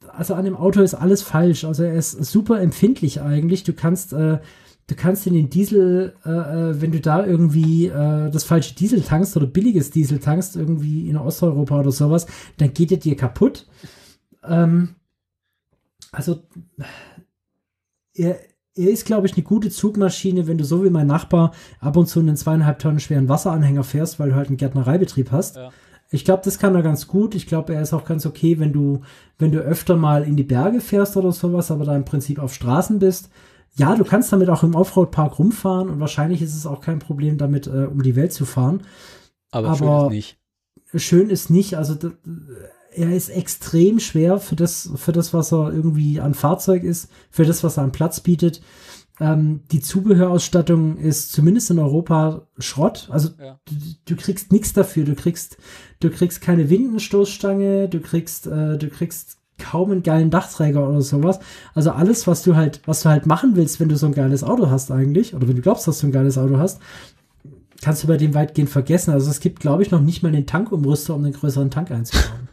Also 0.08 0.34
an 0.34 0.46
dem 0.46 0.56
Auto 0.56 0.82
ist 0.82 0.94
alles 0.96 1.22
falsch. 1.22 1.66
Also 1.66 1.84
er 1.84 1.94
ist 1.96 2.12
super 2.26 2.62
empfindlich 2.62 3.22
eigentlich. 3.22 3.64
Du 3.64 3.74
kannst, 3.74 4.14
äh, 4.14 4.40
du 4.88 4.96
kannst 4.96 5.28
in 5.28 5.34
den 5.34 5.50
Diesel, 5.50 6.14
äh, 6.26 6.30
äh, 6.30 6.82
wenn 6.82 6.92
du 6.92 7.00
da 7.00 7.26
irgendwie 7.26 7.88
äh, 7.88 8.30
das 8.32 8.44
falsche 8.44 8.76
Diesel 8.76 9.02
tankst 9.02 9.36
oder 9.38 9.48
billiges 9.48 9.92
Diesel 9.92 10.20
tankst, 10.20 10.56
irgendwie 10.56 11.10
in 11.10 11.18
Osteuropa 11.18 11.80
oder 11.80 11.92
sowas, 11.92 12.26
dann 12.58 12.74
geht 12.74 12.92
er 12.92 12.98
dir 12.98 13.16
kaputt. 13.16 13.66
Ähm, 14.44 14.96
also 16.12 16.44
er, 18.14 18.40
er 18.76 18.90
ist, 18.90 19.06
glaube 19.06 19.28
ich, 19.28 19.34
eine 19.34 19.44
gute 19.44 19.70
Zugmaschine, 19.70 20.48
wenn 20.48 20.58
du 20.58 20.64
so 20.64 20.84
wie 20.84 20.90
mein 20.90 21.08
Nachbar 21.08 21.54
ab 21.80 21.98
und 21.98 22.08
zu 22.08 22.20
einen 22.20 22.38
zweieinhalb 22.38 22.80
Tonnen 22.80 23.00
schweren 23.00 23.30
Wasseranhänger 23.30 23.84
fährst, 23.84 24.20
weil 24.20 24.30
du 24.30 24.36
halt 24.36 24.48
einen 24.48 24.58
Gärtnereibetrieb 24.58 25.32
hast. 25.32 25.58
Ja. 25.58 25.72
Ich 26.12 26.26
glaube, 26.26 26.42
das 26.44 26.58
kann 26.58 26.76
er 26.76 26.82
ganz 26.82 27.08
gut. 27.08 27.36
Ich 27.36 27.46
glaube, 27.46 27.76
er 27.76 27.82
ist 27.82 27.94
auch 27.94 28.06
ganz 28.06 28.26
okay, 28.26 28.58
wenn 28.60 28.74
du, 28.74 29.02
wenn 29.38 29.52
du 29.52 29.60
öfter 29.60 29.96
mal 29.96 30.24
in 30.24 30.36
die 30.36 30.44
Berge 30.44 30.82
fährst 30.82 31.18
oder 31.18 31.32
sowas, 31.32 31.70
aber 31.70 31.86
da 31.86 31.96
im 31.96 32.06
Prinzip 32.06 32.40
auf 32.40 32.54
Straßen 32.54 32.98
bist. 32.98 33.30
Ja, 33.76 33.96
du 33.96 34.04
kannst 34.04 34.34
damit 34.34 34.50
auch 34.50 34.64
im 34.64 34.74
Offroad-Park 34.74 35.38
rumfahren 35.38 35.90
und 35.90 36.00
wahrscheinlich 36.00 36.42
ist 36.42 36.56
es 36.56 36.66
auch 36.66 36.82
kein 36.82 37.00
Problem, 37.00 37.38
damit 37.38 37.68
äh, 37.68 37.86
um 37.86 38.02
die 38.02 38.16
Welt 38.16 38.34
zu 38.34 38.46
fahren. 38.46 38.82
Aber, 39.52 39.76
schön 39.76 39.88
aber- 39.88 40.06
ist 40.08 40.12
nicht. 40.12 40.36
Schön 40.96 41.30
ist 41.30 41.52
nicht, 41.52 41.78
also 41.78 41.96
er 43.00 43.16
ist 43.16 43.30
extrem 43.30 44.00
schwer 44.00 44.40
für 44.40 44.56
das, 44.56 44.92
für 44.96 45.12
das, 45.12 45.34
was 45.34 45.54
er 45.54 45.72
irgendwie 45.72 46.20
an 46.20 46.34
Fahrzeug 46.34 46.84
ist, 46.84 47.10
für 47.32 47.46
das, 47.46 47.64
was 47.64 47.78
er 47.78 47.84
an 47.84 47.92
Platz 47.92 48.20
bietet. 48.20 48.62
Ähm, 49.22 49.62
die 49.72 49.80
Zubehörausstattung 49.82 50.98
ist 50.98 51.32
zumindest 51.32 51.72
in 51.72 51.80
Europa 51.80 52.48
Schrott. 52.58 53.08
Also 53.12 53.30
Ja. 53.40 53.60
du, 53.66 53.76
du 54.06 54.16
kriegst 54.16 54.52
nichts 54.52 54.74
dafür. 54.74 55.06
Du 55.06 55.16
kriegst, 55.16 55.58
du 56.00 56.10
kriegst 56.10 56.42
keine 56.42 56.70
Windenstoßstange, 56.70 57.90
du 57.90 58.00
kriegst, 58.00 58.48
äh, 58.48 58.78
du 58.78 58.88
kriegst 58.90 59.38
kaum 59.58 59.92
einen 59.92 60.04
geilen 60.04 60.30
Dachträger 60.30 60.88
oder 60.88 61.02
sowas. 61.02 61.40
Also 61.74 61.92
alles, 61.92 62.28
was 62.28 62.44
du 62.44 62.56
halt, 62.56 62.82
was 62.86 63.04
du 63.04 63.10
halt 63.10 63.26
machen 63.26 63.56
willst, 63.56 63.80
wenn 63.80 63.90
du 63.90 63.98
so 63.98 64.06
ein 64.06 64.14
geiles 64.14 64.44
Auto 64.44 64.70
hast 64.70 64.90
eigentlich, 64.92 65.36
oder 65.36 65.48
wenn 65.48 65.56
du 65.58 65.62
glaubst, 65.62 65.88
dass 65.88 66.00
du 66.00 66.08
ein 66.08 66.12
geiles 66.14 66.38
Auto 66.38 66.58
hast, 66.58 66.80
kannst 67.82 68.04
du 68.04 68.08
bei 68.08 68.18
dem 68.18 68.34
weitgehend 68.34 68.70
vergessen. 68.70 69.12
Also 69.12 69.30
es 69.30 69.40
gibt, 69.40 69.60
glaube 69.60 69.84
ich, 69.84 69.92
noch 69.92 70.02
nicht 70.02 70.24
mal 70.24 70.32
den 70.32 70.46
Tankumrüster, 70.48 71.16
um 71.16 71.24
einen 71.24 71.34
größeren 71.34 71.72
Tank 71.72 71.92
einzubauen. 71.92 72.49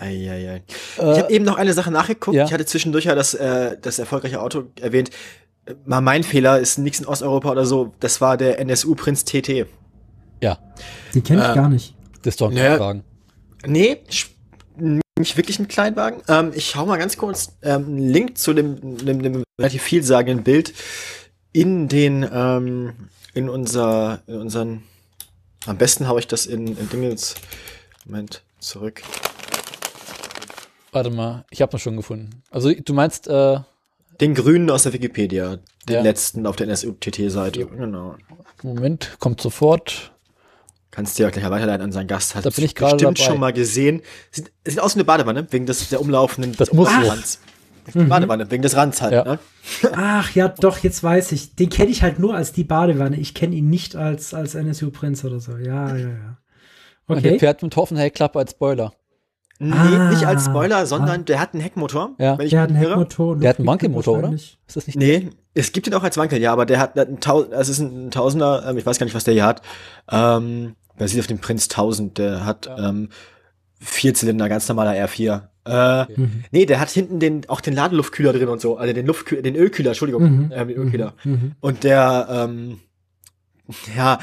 Ja. 0.00 0.06
Eieiei. 0.32 0.62
Ich 0.96 1.02
Äh, 1.02 1.18
habe 1.22 1.32
eben 1.32 1.44
noch 1.44 1.56
eine 1.56 1.72
Sache 1.72 1.90
nachgeguckt. 1.90 2.36
ja. 2.36 2.44
Ich 2.46 2.52
hatte 2.52 2.66
zwischendurch 2.66 3.04
ja 3.04 3.14
das, 3.14 3.34
äh, 3.34 3.76
das 3.80 3.98
erfolgreiche 3.98 4.40
Auto 4.40 4.64
erwähnt. 4.80 5.10
Äh, 5.66 5.74
Mal 5.84 6.00
mein 6.00 6.22
Fehler, 6.22 6.58
ist 6.58 6.78
nichts 6.78 7.00
in 7.00 7.06
Osteuropa 7.06 7.50
oder 7.50 7.66
so. 7.66 7.92
Das 8.00 8.20
war 8.20 8.36
der 8.36 8.58
NSU 8.58 8.94
Prinz 8.94 9.24
TT. 9.24 9.66
ja, 10.40 10.58
Den 11.14 11.22
kenne 11.22 11.42
ich 11.42 11.48
Äh, 11.50 11.54
gar 11.54 11.68
nicht. 11.68 11.94
das 12.22 12.32
ist 12.34 12.40
doch 12.40 12.48
ein 12.48 12.54
Naja. 12.54 12.80
Wagen. 12.80 13.04
Nee, 13.66 13.98
nicht 15.18 15.36
wirklich 15.36 15.58
ein 15.58 15.68
Kleinwagen. 15.68 16.22
Ähm, 16.28 16.52
ich 16.54 16.70
schau 16.70 16.86
mal 16.86 16.96
ganz 16.96 17.18
kurz 17.18 17.52
ähm, 17.62 17.84
einen 17.86 18.08
Link 18.08 18.38
zu 18.38 18.54
dem, 18.54 18.96
dem, 19.04 19.22
dem 19.22 19.42
relativ 19.60 19.82
vielsagenden 19.82 20.42
Bild 20.44 20.72
in 21.52 21.88
den, 21.88 22.26
ähm, 22.32 22.94
in 23.34 23.50
unser, 23.50 24.22
in 24.26 24.36
unseren, 24.36 24.82
am 25.66 25.76
besten 25.76 26.06
habe 26.08 26.20
ich 26.20 26.26
das 26.26 26.46
in, 26.46 26.68
in 26.78 26.88
Dingens, 26.88 27.34
Moment, 28.06 28.42
zurück. 28.60 29.02
Warte 30.92 31.10
mal, 31.10 31.44
ich 31.50 31.62
habe 31.62 31.76
ihn 31.76 31.78
schon 31.80 31.96
gefunden. 31.96 32.42
Also 32.50 32.72
du 32.72 32.92
meinst, 32.94 33.28
äh, 33.28 33.58
Den 34.20 34.34
grünen 34.34 34.70
aus 34.70 34.82
der 34.82 34.92
Wikipedia. 34.92 35.58
Den 35.88 35.94
Ja. 35.96 36.02
letzten 36.02 36.46
auf 36.46 36.56
der 36.56 36.66
NSU-TT-Seite. 36.66 37.64
Genau. 37.66 38.16
Moment, 38.62 39.16
kommt 39.18 39.40
sofort. 39.40 40.12
Kannst 40.90 41.18
du 41.18 41.22
ja 41.22 41.30
gleich 41.30 41.48
weiterleiten 41.48 41.84
an 41.84 41.92
seinen 41.92 42.08
Gast. 42.08 42.34
Hat 42.34 42.44
Da 42.44 42.50
bin 42.50 42.64
ich 42.64 42.74
gerade 42.74 42.96
bestimmt 42.96 43.18
dabei. 43.18 43.30
schon 43.30 43.40
mal 43.40 43.52
gesehen. 43.52 44.02
Sieht, 44.32 44.50
sieht 44.66 44.80
aus 44.80 44.94
wie 44.94 44.98
eine 44.98 45.04
Badewanne, 45.04 45.46
wegen 45.50 45.64
des, 45.64 45.88
der 45.88 46.00
umlaufenden 46.00 46.54
Das 46.56 46.72
muss 46.72 46.88
so. 46.90 47.08
Rands. 47.08 47.38
Badewanne, 47.94 48.50
wegen 48.50 48.62
des 48.62 48.76
Rands 48.76 49.00
halt, 49.00 49.12
Ja. 49.12 49.24
ne? 49.24 49.38
Ach 49.94 50.30
ja, 50.34 50.48
doch, 50.48 50.78
jetzt 50.78 51.02
weiß 51.02 51.32
ich. 51.32 51.54
Den 51.56 51.70
kenne 51.70 51.90
ich 51.90 52.02
halt 52.02 52.18
nur 52.18 52.34
als 52.34 52.52
die 52.52 52.64
Badewanne. 52.64 53.16
Ich 53.16 53.34
kenne 53.34 53.54
ihn 53.56 53.70
nicht 53.70 53.96
als, 53.96 54.34
als 54.34 54.54
NSU 54.54 54.90
Prinz 54.90 55.24
oder 55.24 55.40
so. 55.40 55.56
Ja, 55.56 55.96
ja, 55.96 56.08
ja. 56.08 56.36
Und 57.06 57.24
der 57.24 57.32
Okay. 57.32 57.38
fährt 57.40 57.62
mit 57.62 57.76
offener 57.76 58.00
Heckklappe 58.00 58.38
als 58.38 58.50
Spoiler. 58.52 58.92
Nee, 59.62 59.72
Ah. 59.74 60.10
nicht 60.10 60.26
als 60.26 60.46
Spoiler, 60.46 60.86
sondern 60.86 61.26
der 61.26 61.38
hat 61.38 61.52
einen 61.52 61.62
Heckmotor. 61.62 62.14
Ja. 62.18 62.38
wenn 62.38 62.46
ich 62.46 62.50
Der 62.52 62.62
hat 62.62 62.70
einen. 62.70 62.78
Heckmotor. 62.78 63.36
Der 63.36 63.50
hat 63.50 63.58
einen 63.58 63.66
Wankelmotor, 63.68 64.18
oder? 64.18 64.32
Ist 64.32 64.56
das 64.72 64.86
nicht? 64.86 64.96
Nee, 64.98 65.28
es 65.52 65.72
gibt 65.72 65.86
ihn 65.86 65.92
auch 65.94 66.02
als 66.02 66.16
Wankel, 66.16 66.40
ja, 66.40 66.50
aber 66.52 66.64
der 66.64 66.78
hat 66.80 66.98
einen 66.98 67.20
Tausend, 67.20 67.52
es 67.52 67.68
ist 67.68 67.78
ein 67.78 68.10
Tausender, 68.10 68.64
ähm, 68.66 68.78
ich 68.78 68.86
weiß 68.86 68.98
gar 68.98 69.04
nicht, 69.04 69.14
was 69.14 69.24
der 69.24 69.34
hier 69.34 69.44
hat. 69.44 69.60
Ähm, 70.10 70.76
basiert 70.96 71.20
auf 71.20 71.26
dem 71.26 71.40
Prinz 71.40 71.68
1000, 71.68 72.16
der 72.18 72.46
hat 72.46 72.66
Ja. 72.66 72.88
ähm, 72.88 73.10
Vierzylinder, 73.80 74.48
ganz 74.48 74.66
normaler 74.68 74.92
R4. 74.92 75.48
Äh, 75.66 76.04
Mhm. 76.18 76.44
Nee, 76.52 76.64
der 76.64 76.80
hat 76.80 76.88
hinten 76.88 77.20
den, 77.20 77.46
auch 77.50 77.60
den 77.60 77.74
Ladeluftkühler 77.74 78.32
drin 78.32 78.48
und 78.48 78.60
so, 78.62 78.78
also 78.78 78.94
den 78.94 79.06
Luftkühler, 79.06 79.42
den 79.42 79.56
Ölkühler, 79.56 79.90
Entschuldigung, 79.90 80.22
Mhm. 80.22 80.52
ähm, 80.54 80.68
den 80.68 80.76
Ölkühler. 80.78 81.14
Mhm. 81.24 81.52
Und 81.60 81.84
der, 81.84 82.28
ähm, 82.30 82.78
ja, 83.96 84.18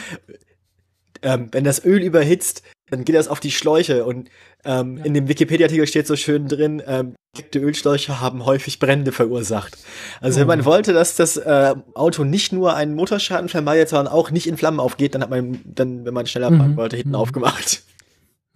ähm, 1.21 1.49
wenn 1.51 1.63
das 1.63 1.83
Öl 1.85 2.01
überhitzt, 2.01 2.63
dann 2.89 3.03
geht 3.05 3.15
das 3.15 3.27
auf 3.27 3.39
die 3.39 3.51
Schläuche 3.51 4.05
und 4.05 4.29
ähm, 4.65 4.97
Ja. 4.97 5.05
in 5.05 5.13
dem 5.13 5.27
Wikipedia-Artikel 5.27 5.87
steht 5.87 6.07
so 6.07 6.15
schön 6.15 6.47
drin, 6.47 6.81
ähm, 6.87 7.15
direkte 7.35 7.59
Ölschläuche 7.59 8.19
haben 8.21 8.45
häufig 8.45 8.79
Brände 8.79 9.11
verursacht. 9.11 9.77
Also 10.21 10.39
wenn 10.39 10.45
Oh. 10.45 10.47
man 10.47 10.65
wollte, 10.65 10.93
dass 10.93 11.15
das 11.15 11.37
äh, 11.37 11.75
Auto 11.93 12.23
nicht 12.23 12.51
nur 12.53 12.75
einen 12.75 12.95
Motorschaden 12.95 13.49
vermeidet, 13.49 13.89
sondern 13.89 14.07
auch 14.11 14.31
nicht 14.31 14.47
in 14.47 14.57
Flammen 14.57 14.79
aufgeht, 14.79 15.13
dann 15.15 15.21
hat 15.21 15.29
man 15.29 15.59
dann, 15.65 16.05
wenn 16.05 16.13
man 16.13 16.25
schneller 16.27 16.49
fahren 16.49 16.71
Mhm. 16.71 16.77
wollte, 16.77 16.95
hinten 16.95 17.09
Mhm. 17.11 17.15
aufgemacht. 17.15 17.83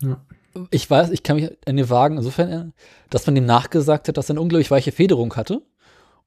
Ja. 0.01 0.19
Ich 0.72 0.90
weiß, 0.90 1.11
ich 1.11 1.24
kann 1.24 1.38
mich 1.38 1.50
an 1.66 1.77
den 1.77 1.90
Wagen 1.90 2.18
insofern 2.18 2.48
erinnern, 2.50 2.74
dass 3.10 3.26
man 3.26 3.35
dem 3.35 3.45
nachgesagt 3.45 4.08
hat, 4.08 4.18
dass 4.18 4.30
er 4.30 4.34
eine 4.34 4.42
unglaublich 4.42 4.72
weiche 4.72 4.92
Federung 4.92 5.35
hatte. 5.35 5.61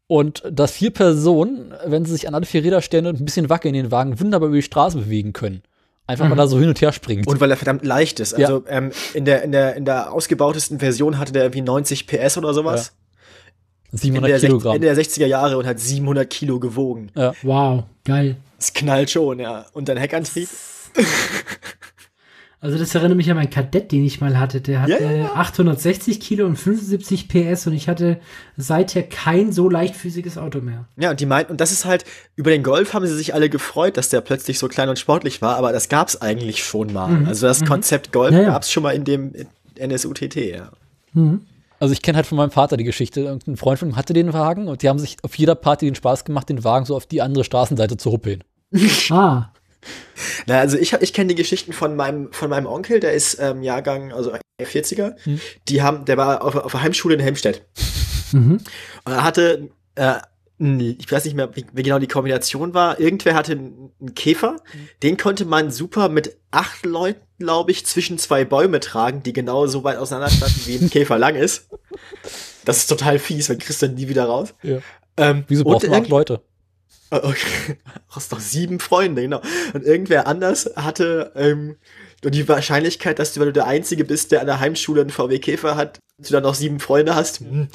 Und 0.06 0.42
dass 0.50 0.72
vier 0.72 0.90
Personen, 0.90 1.72
wenn 1.86 2.04
sie 2.04 2.12
sich 2.12 2.28
an 2.28 2.34
alle 2.34 2.44
vier 2.46 2.62
Räder 2.62 2.82
stellen 2.82 3.06
und 3.06 3.20
ein 3.20 3.24
bisschen 3.24 3.48
wackeln, 3.48 3.72
den 3.74 3.90
Wagen 3.90 4.20
wunderbar 4.20 4.48
über 4.48 4.56
die 4.56 4.62
Straße 4.62 4.98
bewegen 4.98 5.32
können. 5.32 5.62
Einfach 6.06 6.28
Mhm. 6.28 6.38
er 6.38 6.48
so 6.48 6.58
hin 6.58 6.68
und 6.68 6.80
her 6.80 6.92
springt. 6.92 7.26
Und 7.26 7.40
weil 7.40 7.50
er 7.50 7.56
verdammt 7.56 7.84
leicht 7.84 8.20
ist. 8.20 8.36
Ja. 8.36 8.46
Also 8.48 8.64
ähm, 8.68 8.90
in, 9.14 9.24
der, 9.24 9.42
in, 9.42 9.52
der, 9.52 9.74
in 9.74 9.84
der 9.86 10.12
ausgebautesten 10.12 10.78
Version 10.78 11.18
hatte 11.18 11.32
der 11.32 11.44
irgendwie 11.44 11.62
90 11.62 12.06
PS 12.06 12.36
oder 12.36 12.52
sowas. 12.52 12.92
In 13.92 13.98
700 13.98 14.28
der, 14.30 14.38
sech- 14.38 14.46
Kilogramm. 14.46 14.74
Ende 14.76 14.92
der 14.94 14.96
60er 15.02 15.26
Jahre 15.26 15.56
und 15.56 15.66
hat 15.66 15.80
700 15.80 16.28
Kilo 16.28 16.58
gewogen. 16.60 17.10
Wow, 17.42 17.84
geil. 18.04 18.36
Das 18.58 18.72
knallt 18.74 19.10
schon, 19.10 19.38
ja. 19.40 19.64
Und 19.72 19.88
dann 19.88 19.96
Heckantrieb. 19.96 20.48
Also 22.64 22.78
das 22.78 22.94
erinnert 22.94 23.18
mich 23.18 23.30
an 23.30 23.36
meinen 23.36 23.50
Kadett, 23.50 23.92
den 23.92 24.02
ich 24.06 24.22
mal 24.22 24.38
hatte. 24.38 24.62
Der 24.62 24.80
hatte 24.80 24.92
Ja, 24.92 24.98
ja, 24.98 25.12
ja. 25.12 25.32
860 25.34 26.18
Kilo 26.18 26.46
und 26.46 26.56
75 26.56 27.28
PS 27.28 27.66
und 27.66 27.74
ich 27.74 27.88
hatte 27.90 28.18
seither 28.56 29.02
kein 29.02 29.52
so 29.52 29.68
leichtfüßiges 29.68 30.38
Auto 30.38 30.62
mehr. 30.62 30.86
Ja, 30.96 31.10
und 31.10 31.20
die 31.20 31.26
meinten, 31.26 31.52
und 31.52 31.60
das 31.60 31.72
ist 31.72 31.84
halt, 31.84 32.06
über 32.36 32.50
den 32.50 32.62
Golf 32.62 32.94
haben 32.94 33.06
sie 33.06 33.14
sich 33.14 33.34
alle 33.34 33.50
gefreut, 33.50 33.98
dass 33.98 34.08
der 34.08 34.22
plötzlich 34.22 34.58
so 34.58 34.68
klein 34.68 34.88
und 34.88 34.98
sportlich 34.98 35.42
war, 35.42 35.56
aber 35.56 35.72
das 35.72 35.90
gab's 35.90 36.16
eigentlich 36.16 36.64
schon 36.64 36.90
mal. 36.90 37.08
Mhm, 37.08 37.26
Also 37.28 37.46
das 37.46 37.60
mhm. 37.60 37.66
Konzept 37.66 38.12
Golf 38.12 38.32
Ja, 38.32 38.40
ja. 38.40 38.48
gab's 38.48 38.72
schon 38.72 38.82
mal 38.82 38.94
in 38.94 39.04
dem 39.04 39.32
NSUTT, 39.78 40.34
ja. 40.36 40.70
Mhm. 41.12 41.42
Also 41.80 41.92
ich 41.92 42.00
kenne 42.00 42.16
halt 42.16 42.26
von 42.26 42.38
meinem 42.38 42.50
Vater 42.50 42.78
die 42.78 42.84
Geschichte. 42.84 43.20
Irgendein 43.20 43.58
Freund 43.58 43.78
von 43.78 43.90
ihm 43.90 43.96
hatte 43.96 44.14
den 44.14 44.32
Wagen 44.32 44.68
und 44.68 44.80
die 44.82 44.88
haben 44.88 44.98
sich 44.98 45.18
auf 45.22 45.36
jeder 45.36 45.54
Party 45.54 45.84
den 45.84 45.96
Spaß 45.96 46.24
gemacht, 46.24 46.48
den 46.48 46.64
Wagen 46.64 46.86
so 46.86 46.96
auf 46.96 47.04
die 47.04 47.20
andere 47.20 47.44
Straßenseite 47.44 47.98
zu 47.98 48.10
huppeln. 48.10 48.42
Ah, 49.10 49.50
Na, 50.46 50.60
also 50.60 50.78
ich, 50.78 50.92
ich 50.92 51.12
kenne 51.12 51.28
die 51.28 51.34
Geschichten 51.34 51.72
von 51.72 51.96
meinem, 51.96 52.32
von 52.32 52.50
meinem 52.50 52.66
Onkel, 52.66 53.00
der 53.00 53.12
ist 53.12 53.38
ähm, 53.40 53.62
Jahrgang, 53.62 54.12
also 54.12 54.32
40er. 54.60 55.14
Hm. 55.24 55.40
Die 55.68 55.82
haben, 55.82 56.04
der 56.04 56.16
war 56.16 56.42
auf, 56.42 56.54
auf 56.56 56.72
der 56.72 56.82
Heimschule 56.82 57.14
in 57.14 57.20
Helmstedt. 57.20 57.62
mhm. 58.32 58.60
Und 59.04 59.12
er 59.12 59.24
hatte, 59.24 59.70
äh, 59.96 60.16
ich 60.58 61.10
weiß 61.10 61.24
nicht 61.24 61.34
mehr, 61.34 61.54
wie, 61.56 61.66
wie 61.72 61.82
genau 61.82 61.98
die 61.98 62.06
Kombination 62.06 62.74
war. 62.74 63.00
Irgendwer 63.00 63.34
hatte 63.34 63.52
einen 63.52 64.14
Käfer, 64.14 64.56
den 65.02 65.16
konnte 65.16 65.44
man 65.44 65.70
super 65.70 66.08
mit 66.08 66.36
acht 66.52 66.86
Leuten, 66.86 67.20
glaube 67.38 67.72
ich, 67.72 67.84
zwischen 67.86 68.18
zwei 68.18 68.44
Bäume 68.44 68.78
tragen, 68.80 69.22
die 69.22 69.32
genau 69.32 69.66
so 69.66 69.82
weit 69.82 69.98
auseinander 69.98 70.30
standen, 70.30 70.60
wie 70.66 70.76
ein 70.76 70.90
Käfer 70.90 71.18
lang 71.18 71.34
ist. 71.34 71.68
Das 72.64 72.78
ist 72.78 72.86
total 72.86 73.18
fies, 73.18 73.48
weil 73.48 73.58
kriegst 73.58 73.82
du 73.82 73.88
nie 73.88 74.08
wieder 74.08 74.26
raus. 74.26 74.54
Ja. 74.62 74.78
Ähm, 75.16 75.44
Wieso 75.48 75.64
und 75.64 75.72
brauchst 75.72 75.86
du 75.86 75.92
acht 75.92 76.08
Leute? 76.08 76.40
Oh, 77.22 77.28
Okay. 77.28 77.78
Hast 78.10 78.32
doch 78.32 78.40
sieben 78.40 78.80
Freunde, 78.80 79.22
genau. 79.22 79.40
Und 79.72 79.84
irgendwer 79.84 80.26
anders 80.26 80.70
hatte 80.76 81.32
ähm, 81.36 81.76
die 82.24 82.48
Wahrscheinlichkeit, 82.48 83.18
dass 83.18 83.34
du, 83.34 83.40
wenn 83.40 83.46
du 83.48 83.52
der 83.52 83.66
Einzige 83.66 84.04
bist, 84.04 84.32
der 84.32 84.40
an 84.40 84.46
der 84.46 84.60
Heimschule 84.60 85.00
einen 85.02 85.10
VW 85.10 85.38
Käfer 85.38 85.76
hat, 85.76 85.98
dass 86.18 86.28
du 86.28 86.32
dann 86.32 86.42
noch 86.42 86.54
sieben 86.54 86.80
Freunde 86.80 87.14
hast, 87.14 87.40
hm, 87.40 87.68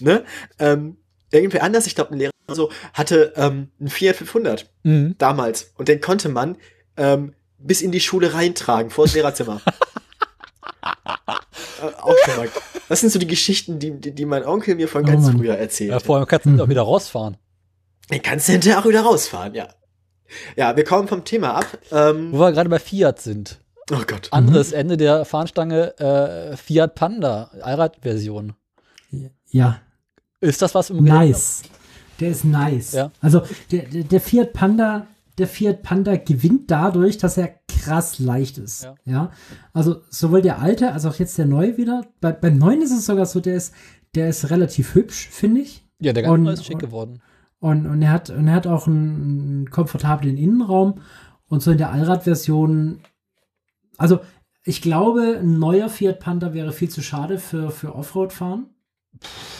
ne? 0.00 0.24
Ähm, 0.58 0.96
irgendwer 1.32 1.62
anders, 1.62 1.86
ich 1.86 1.94
glaube 1.94 2.12
ein 2.12 2.18
Lehrer 2.18 2.30
oder 2.46 2.54
so, 2.54 2.70
hatte 2.92 3.32
ähm, 3.36 3.68
einen 3.80 3.88
Fiat 3.88 4.16
500 4.16 4.70
Mhm. 4.84 5.14
damals 5.18 5.72
und 5.76 5.88
den 5.88 6.00
konnte 6.00 6.28
man 6.28 6.56
ähm, 6.96 7.34
bis 7.58 7.82
in 7.82 7.90
die 7.90 8.00
Schule 8.00 8.32
reintragen, 8.34 8.90
vor 8.90 9.06
das 9.06 9.14
Lehrerzimmer. 9.14 9.60
äh, 10.84 11.94
auch 12.00 12.14
schon 12.24 12.36
mal. 12.36 12.48
Das 12.88 13.00
sind 13.00 13.10
so 13.10 13.18
die 13.18 13.26
Geschichten, 13.26 13.78
die, 13.78 13.90
die, 13.92 14.12
die 14.12 14.24
mein 14.24 14.44
Onkel 14.44 14.74
mir 14.76 14.88
von 14.88 15.02
Oh 15.02 15.06
ganz 15.06 15.26
Mann. 15.26 15.38
früher 15.38 15.56
erzählt. 15.56 15.90
Ja, 15.90 16.00
vor 16.00 16.16
allem 16.18 16.26
kannst 16.26 16.46
du 16.46 16.50
Mhm. 16.50 16.60
auch 16.60 16.68
wieder 16.68 16.82
rausfahren. 16.82 17.36
Den 18.10 18.22
kannst 18.22 18.48
du 18.48 18.52
hinterher 18.52 18.78
auch 18.80 18.86
wieder 18.86 19.02
rausfahren, 19.02 19.54
ja. 19.54 19.68
Ja, 20.56 20.76
wir 20.76 20.84
kommen 20.84 21.06
vom 21.08 21.24
Thema 21.24 21.54
ab. 21.56 21.66
Ähm, 21.92 22.32
Wo 22.32 22.38
wir 22.40 22.52
gerade 22.52 22.68
bei 22.68 22.78
Fiat 22.78 23.20
sind. 23.20 23.60
oh 23.92 24.02
Gott. 24.06 24.28
Anderes 24.32 24.72
Ende 24.72 24.96
der 24.96 25.24
Fahnenstange, 25.24 25.96
äh, 25.98 26.56
Fiat 26.56 26.94
Panda, 26.94 27.50
Allradversion. 27.62 28.54
ja, 29.50 29.80
Ist 30.40 30.62
das 30.62 30.74
was 30.74 30.90
im 30.90 30.98
Gelände? 31.04 31.26
nice. 31.28 31.62
Der 32.20 32.30
ist 32.30 32.44
nice. 32.44 32.92
Ja. 32.92 33.10
Also 33.20 33.42
der, 33.70 33.82
der, 33.82 34.04
der 34.04 34.20
Fiat 34.20 34.52
Panda, 34.52 35.06
der 35.38 35.46
Fiat 35.46 35.82
Panda 35.82 36.16
gewinnt 36.16 36.70
dadurch, 36.70 37.18
dass 37.18 37.36
er 37.36 37.50
krass 37.68 38.18
leicht 38.18 38.58
ist. 38.58 38.84
Ja. 38.84 38.94
Ja. 39.04 39.32
Also 39.74 40.00
sowohl 40.10 40.42
der 40.42 40.60
alte 40.60 40.92
als 40.92 41.04
auch 41.04 41.16
jetzt 41.16 41.36
der 41.38 41.46
neue 41.46 41.76
wieder. 41.76 42.04
Bei, 42.20 42.32
beim 42.32 42.56
neuen 42.58 42.80
ist 42.82 42.90
es 42.92 43.04
sogar 43.06 43.26
so, 43.26 43.40
der 43.40 43.56
ist, 43.56 43.74
der 44.14 44.28
ist 44.30 44.48
relativ 44.50 44.94
hübsch, 44.94 45.28
finde 45.30 45.60
ich. 45.60 45.84
Ja, 46.00 46.12
der 46.12 46.22
ganze 46.22 46.34
Und- 46.34 46.42
Neue 46.44 46.54
ist 46.54 46.64
schick 46.64 46.74
und- 46.76 46.80
geworden. 46.80 47.10
Und, 47.12 47.20
und 47.60 48.02
er 48.02 48.10
hat, 48.10 48.30
und 48.30 48.48
er 48.48 48.54
hat 48.54 48.66
auch 48.66 48.86
einen, 48.86 49.14
einen 49.16 49.70
komfortablen 49.70 50.36
Innenraum. 50.36 51.00
Und 51.48 51.62
so 51.62 51.70
in 51.70 51.78
der 51.78 51.92
Allradversion, 51.92 53.00
also 53.98 54.20
ich 54.64 54.82
glaube, 54.82 55.38
ein 55.40 55.58
neuer 55.58 55.88
Fiat 55.88 56.18
Panda 56.18 56.52
wäre 56.52 56.72
viel 56.72 56.88
zu 56.88 57.02
schade 57.02 57.38
für, 57.38 57.70
für 57.70 57.94
Offroad-Fahren. 57.94 58.66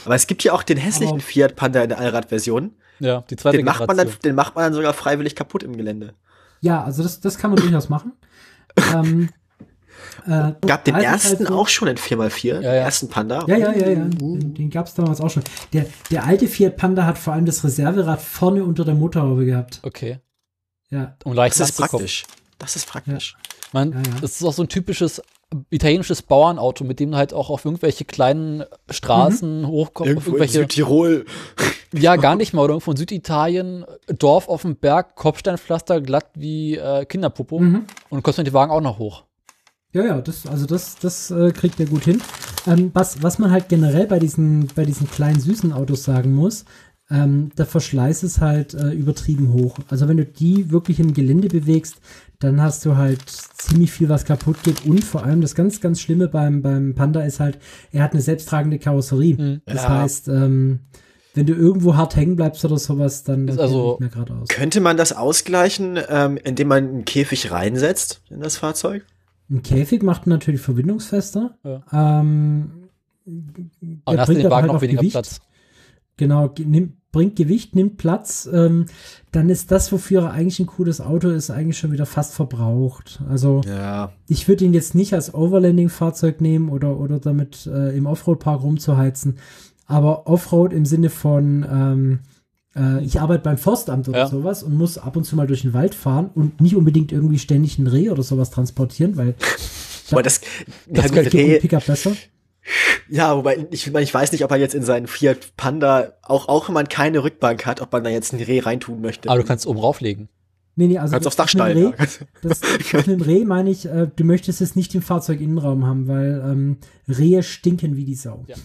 Aber 0.05 0.15
es 0.15 0.26
gibt 0.26 0.42
ja 0.44 0.52
auch 0.52 0.62
den 0.62 0.76
hässlichen 0.76 1.15
Aber- 1.16 1.23
Fiat 1.23 1.57
Panda 1.57 1.83
in 1.83 1.89
der 1.89 1.99
Allradversion. 1.99 2.73
Ja, 2.99 3.23
die 3.23 3.36
zweite 3.36 3.58
Den 3.58 3.66
macht, 3.66 3.86
man 3.86 3.97
dann, 3.97 4.08
den 4.25 4.34
macht 4.34 4.55
man 4.55 4.65
dann 4.65 4.75
sogar 4.75 4.94
freiwillig 4.94 5.36
kaputt 5.36 5.62
im 5.62 5.76
Gelände. 5.76 6.15
Ja, 6.60 6.83
also 6.83 7.02
das, 7.02 7.20
das 7.20 7.39
kann 7.39 7.50
man 7.50 7.60
durchaus 7.60 7.89
machen. 7.89 8.12
ähm, 8.94 9.28
äh, 10.26 10.52
Gab 10.66 10.84
den 10.84 10.94
es 10.94 11.04
ersten 11.04 11.38
halt 11.38 11.48
so- 11.48 11.54
auch 11.58 11.68
schon 11.68 11.88
in 11.88 11.96
4x4, 11.96 12.46
Ja, 12.46 12.54
den 12.54 12.62
ja. 12.64 12.70
ersten 12.72 13.08
Panda. 13.08 13.44
Ja, 13.46 13.56
ja, 13.56 13.72
ja, 13.72 13.88
ja. 13.88 13.94
Den, 14.04 14.54
den 14.54 14.70
gab 14.70 14.86
es 14.86 14.94
damals 14.94 15.20
auch 15.20 15.30
schon. 15.30 15.42
Der, 15.72 15.86
der 16.10 16.24
alte 16.24 16.46
Fiat 16.46 16.76
Panda 16.76 17.04
hat 17.04 17.18
vor 17.18 17.32
allem 17.34 17.46
das 17.46 17.62
Reserverad 17.64 18.20
vorne 18.20 18.64
unter 18.64 18.84
der 18.84 18.94
Motorhaube 18.94 19.44
gehabt. 19.44 19.80
Okay. 19.82 20.18
Ja. 20.90 21.16
Um 21.24 21.32
leicht 21.32 21.58
Das 21.58 21.70
ist 21.70 21.76
praktisch. 21.78 22.24
Das 22.58 22.76
ist 22.76 22.86
praktisch. 22.88 23.36
Man, 23.72 23.92
Ja, 23.92 23.98
ja. 23.98 24.02
Das 24.20 24.32
ist 24.32 24.44
auch 24.44 24.52
so 24.52 24.62
ein 24.62 24.68
typisches 24.68 25.20
italienisches 25.70 26.22
Bauernauto, 26.22 26.82
mit 26.84 26.98
dem 26.98 27.12
du 27.12 27.16
halt 27.16 27.32
auch 27.32 27.50
auf 27.50 27.64
irgendwelche 27.64 28.04
kleinen 28.04 28.64
Straßen 28.90 29.62
Mhm. 29.62 29.66
hochkommst. 29.68 30.00
Auf 30.00 30.06
Irgendwo 30.26 30.30
in 30.30 30.34
irgendwelche, 30.42 30.52
Südtirol. 30.60 31.24
ja, 31.92 32.16
gar 32.16 32.34
nicht 32.34 32.52
mal. 32.52 32.62
Oder 32.62 32.72
irgendwo 32.74 32.90
in 32.90 32.96
Süditalien, 32.96 33.84
Dorf 34.08 34.48
auf 34.48 34.62
dem 34.62 34.76
Berg, 34.76 35.14
Kopfsteinpflaster, 35.14 36.00
glatt 36.00 36.26
wie 36.34 36.76
äh, 36.76 37.04
Kinderpopo. 37.04 37.60
Mhm. 37.60 37.84
Und 38.10 38.18
du 38.18 38.22
kommst 38.22 38.38
mit 38.38 38.46
dem 38.48 38.54
Wagen 38.54 38.72
auch 38.72 38.80
noch 38.80 38.98
hoch. 38.98 39.24
Ja, 39.92 40.05
ja, 40.05 40.20
das, 40.20 40.47
also 40.47 40.66
das, 40.66 40.97
das 40.98 41.31
äh, 41.31 41.52
kriegt 41.52 41.81
er 41.81 41.86
gut 41.86 42.05
hin. 42.05 42.20
Ähm, 42.66 42.90
was, 42.92 43.23
was 43.23 43.39
man 43.39 43.50
halt 43.50 43.68
generell 43.68 44.06
bei 44.06 44.18
diesen, 44.18 44.68
bei 44.74 44.84
diesen 44.84 45.08
kleinen 45.10 45.40
süßen 45.40 45.73
Autos 45.73 46.05
sagen 46.05 46.34
muss, 46.34 46.65
ähm, 47.08 47.50
der 47.56 47.66
Verschleiß 47.66 48.23
ist 48.24 48.40
halt 48.40 48.74
äh, 48.74 48.90
übertrieben 48.90 49.52
hoch. 49.52 49.78
Also 49.89 50.08
wenn 50.08 50.16
du 50.16 50.24
die 50.26 50.70
wirklich 50.70 50.98
im 51.00 51.15
Gelände 51.15 51.48
bewegst, 51.48 51.97
dann 52.40 52.60
hast 52.60 52.84
du 52.84 52.97
halt 52.97 53.20
ziemlich 53.28 53.92
viel, 53.92 54.08
was 54.08 54.24
kaputt 54.24 54.62
geht. 54.65 54.84
Und 54.84 55.05
vor 55.05 55.24
allem 55.24 55.40
das 55.40 55.55
ganz, 55.55 55.81
ganz 55.81 56.00
Schlimme 56.00 56.28
beim, 56.28 56.60
beim 56.62 56.94
Panda 56.94 57.23
ist 57.23 57.40
halt, 57.40 57.58
er 57.92 58.02
hat 58.02 58.12
eine 58.12 58.20
selbsttragende 58.23 58.78
Karosserie. 58.78 59.36
Mhm. 59.36 59.62
Das 59.66 59.84
Ja. 59.84 60.00
heißt, 60.02 60.28
ähm, 60.28 60.81
wenn 61.34 61.47
du 61.47 61.55
irgendwo 61.55 61.97
hart 61.97 62.16
hängen 62.16 62.34
bleibst 62.36 62.65
oder 62.65 62.78
sowas, 62.78 63.23
dann 63.23 63.47
dann 63.47 63.56
geht 63.56 63.58
er 63.58 63.62
also- 63.62 63.90
nicht 63.92 64.00
mehr 64.00 64.08
geradeaus. 64.10 64.48
Könnte 64.48 64.81
man 64.81 64.97
das 64.97 65.12
ausgleichen, 65.12 65.98
ähm, 66.08 66.39
indem 66.42 66.68
man 66.68 66.89
einen 66.89 67.05
Käfig 67.05 67.50
reinsetzt 67.52 68.20
in 68.31 68.40
das 68.40 68.56
Fahrzeug? 68.56 69.05
Ein 69.50 69.62
Käfig 69.62 70.02
macht 70.02 70.26
natürlich 70.26 70.60
verbindungsfester. 70.60 71.57
Ja. 71.65 71.83
Ähm, 71.92 72.89
er 74.07 74.18
hast 74.18 74.28
den 74.28 74.44
Wagen 74.44 74.55
halt 74.55 74.66
noch 74.66 74.75
auch 74.76 74.81
weniger 74.83 74.99
Gewicht. 75.00 75.12
Platz. 75.15 75.41
Genau, 76.16 76.49
ge- 76.49 76.65
nimmt, 76.66 76.94
bringt 77.12 77.36
Gewicht, 77.36 77.75
nimmt 77.75 77.97
Platz, 77.99 78.49
ähm, 78.52 78.86
dann 79.33 79.49
ist 79.50 79.70
das, 79.70 79.92
wofür 79.92 80.23
er 80.25 80.31
eigentlich 80.33 80.60
ein 80.60 80.66
cooles 80.66 81.00
Auto 81.00 81.28
ist, 81.28 81.50
eigentlich 81.50 81.78
schon 81.78 81.92
wieder 81.92 82.07
fast 82.07 82.34
verbraucht. 82.34 83.23
Also 83.28 83.60
Ja. 83.66 84.12
ich 84.26 84.49
würde 84.49 84.65
ihn 84.65 84.75
jetzt 84.75 84.94
nicht 84.94 85.12
als 85.15 85.34
Overlanding-Fahrzeug 85.34 86.41
nehmen 86.41 86.68
oder, 86.70 86.99
oder 86.99 87.18
damit 87.20 87.66
äh, 87.66 87.97
im 87.97 88.07
Offroad-Park 88.07 88.62
rumzuheizen, 88.62 89.39
aber 89.86 90.26
Offroad 90.26 90.73
im 90.73 90.84
Sinne 90.86 91.10
von 91.10 91.66
ähm, 91.70 92.18
äh, 92.76 93.02
ich 93.05 93.20
arbeite 93.20 93.42
beim 93.42 93.58
Forstamt 93.58 94.08
oder 94.08 94.18
Ja. 94.20 94.26
sowas 94.28 94.62
und 94.62 94.74
muss 94.76 94.98
ab 94.98 95.16
und 95.16 95.24
zu 95.24 95.34
mal 95.36 95.46
durch 95.46 95.62
den 95.62 95.72
Wald 95.72 95.94
fahren 95.94 96.30
und 96.34 96.60
nicht 96.60 96.76
unbedingt 96.76 97.12
irgendwie 97.12 97.38
ständig 97.38 97.78
ein 97.78 97.86
Reh 97.86 98.10
oder 98.10 98.22
sowas 98.22 98.50
transportieren, 98.50 99.16
weil 99.16 99.34
Aber 100.12 100.22
das, 100.22 100.40
Das 100.86 101.10
ja, 101.10 101.22
geht 101.22 101.34
um 101.34 101.40
Reh, 101.40 101.58
Pickup 101.58 101.84
besser. 101.86 102.12
ja, 103.08 103.36
wobei 103.36 103.66
ich, 103.70 103.86
ich 103.86 104.14
weiß 104.14 104.32
nicht, 104.32 104.44
ob 104.44 104.50
er 104.50 104.56
jetzt 104.58 104.74
in 104.74 104.82
seinen 104.84 105.06
Fiat 105.08 105.56
Panda, 105.56 106.12
auch, 106.22 106.48
auch 106.48 106.68
wenn 106.68 106.74
man 106.74 106.88
keine 106.88 107.22
Rückbank 107.24 107.66
hat, 107.66 107.80
ob 107.80 107.92
man 107.92 108.05
da 108.05 108.10
jetzt 108.10 108.32
ein 108.32 108.40
Reh 108.40 108.60
reintun 108.60 109.00
möchte. 109.00 109.28
Aber 109.30 109.40
du 109.40 109.46
kannst 109.46 109.66
oben 109.66 109.80
rauflegen. 109.80 110.28
Nee, 110.78 110.88
nee, 110.88 110.98
also 110.98 111.12
kannst 111.12 111.26
aufs 111.26 111.36
das 111.36 111.52
Dach 111.52 111.55
mit 111.55 111.76
dem 111.76 111.92
steigen. 111.94 111.94
Reh, 111.94 112.06
Das, 112.42 112.60
das 112.92 112.92
mit 112.92 113.06
dem 113.20 113.20
Reh 113.22 113.44
meine 113.44 113.70
ich, 113.70 113.86
äh, 113.86 114.08
du 114.14 114.24
möchtest 114.24 114.60
es 114.60 114.76
nicht 114.76 114.94
im 114.94 115.02
Fahrzeuginnenraum 115.02 115.86
haben, 115.86 116.06
weil 116.06 116.42
ähm, 116.44 116.76
Rehe 117.08 117.42
stinken 117.42 117.96
wie 117.96 118.05
die 118.05 118.14
Sau. 118.14 118.44
Ja. 118.46 118.56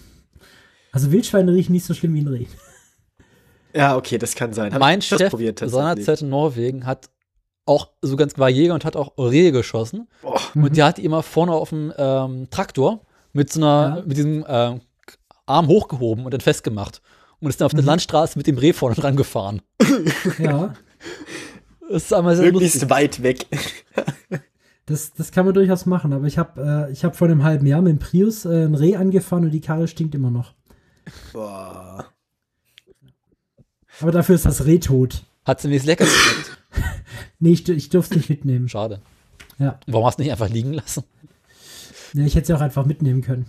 Also 0.92 1.10
Wildschweine 1.10 1.52
riechen 1.54 1.72
nicht 1.72 1.86
so 1.86 1.94
schlimm 1.94 2.12
wie 2.14 2.20
ein 2.20 2.28
Reh. 2.28 2.46
Ja, 3.74 3.96
okay, 3.96 4.18
das 4.18 4.34
kann 4.34 4.52
sein. 4.52 4.72
Hab 4.72 4.80
mein 4.80 4.98
ich 5.00 5.06
Chef 5.06 5.30
probiert, 5.30 5.58
seinerzeit 5.64 6.22
in 6.22 6.28
Norwegen 6.28 6.86
hat 6.86 7.08
auch 7.64 7.90
so 8.02 8.16
ganz 8.16 8.36
war 8.38 8.48
Jäger 8.50 8.74
und 8.74 8.84
hat 8.84 8.96
auch 8.96 9.16
Rehe 9.18 9.52
geschossen. 9.52 10.08
Boah. 10.20 10.40
Und 10.54 10.76
der 10.76 10.86
hat 10.86 10.98
die 10.98 11.04
immer 11.04 11.22
vorne 11.22 11.52
auf 11.52 11.68
dem 11.70 11.92
ähm, 11.96 12.48
Traktor 12.50 13.00
mit 13.32 13.52
so 13.52 13.60
einer, 13.60 13.96
Ja. 13.98 14.02
mit 14.06 14.16
diesem 14.16 14.44
äh, 14.46 14.78
Arm 15.46 15.68
hochgehoben 15.68 16.24
und 16.24 16.34
dann 16.34 16.40
festgemacht. 16.40 17.00
Und 17.40 17.48
ist 17.48 17.60
dann 17.60 17.66
auf 17.66 17.72
der 17.72 17.82
Mhm. 17.82 17.86
Landstraße 17.88 18.38
mit 18.38 18.46
dem 18.46 18.58
Reh 18.58 18.72
vorne 18.72 18.94
dran 18.96 19.16
gefahren. 19.16 19.62
Ja, 20.38 20.74
Das 21.88 22.04
ist 22.04 22.12
einmal 22.12 22.36
sehr 22.36 22.46
Möglichst 22.52 22.76
lustig. 22.82 22.90
weit 22.90 23.22
weg. 23.22 23.46
das, 24.86 25.12
das 25.12 25.30
kann 25.32 25.44
man 25.44 25.54
durchaus 25.54 25.86
machen. 25.86 26.12
Aber 26.12 26.26
ich 26.26 26.38
habe 26.38 26.88
äh, 26.88 26.92
ich 26.92 27.04
hab 27.04 27.16
vor 27.16 27.28
einem 27.28 27.42
halben 27.44 27.66
Jahr 27.66 27.80
mit 27.82 27.92
dem 27.92 27.98
Prius 27.98 28.44
äh, 28.44 28.64
ein 28.64 28.74
Reh 28.74 28.96
angefahren 28.96 29.44
und 29.44 29.50
die 29.50 29.60
Karre 29.60 29.88
stinkt 29.88 30.14
immer 30.14 30.30
noch. 30.30 30.52
Boah. 31.32 32.06
Aber 34.00 34.12
dafür 34.12 34.34
ist 34.34 34.46
das 34.46 34.64
Reh 34.66 34.78
tot. 34.78 35.24
Hat 35.44 35.60
ziemlich 35.60 35.84
lecker 35.84 36.04
geschmeckt. 36.04 36.58
Nee, 37.38 37.52
ich, 37.52 37.68
ich 37.68 37.88
durfte 37.90 38.14
es 38.14 38.16
nicht 38.16 38.30
mitnehmen. 38.30 38.68
Schade. 38.68 39.00
Ja. 39.58 39.78
Warum 39.86 40.06
hast 40.06 40.18
du 40.18 40.22
nicht 40.22 40.32
einfach 40.32 40.48
liegen 40.48 40.72
lassen? 40.72 41.04
ja, 42.14 42.24
ich 42.24 42.34
hätte 42.34 42.42
es 42.42 42.48
ja 42.48 42.56
auch 42.56 42.60
einfach 42.60 42.84
mitnehmen 42.86 43.22
können. 43.22 43.46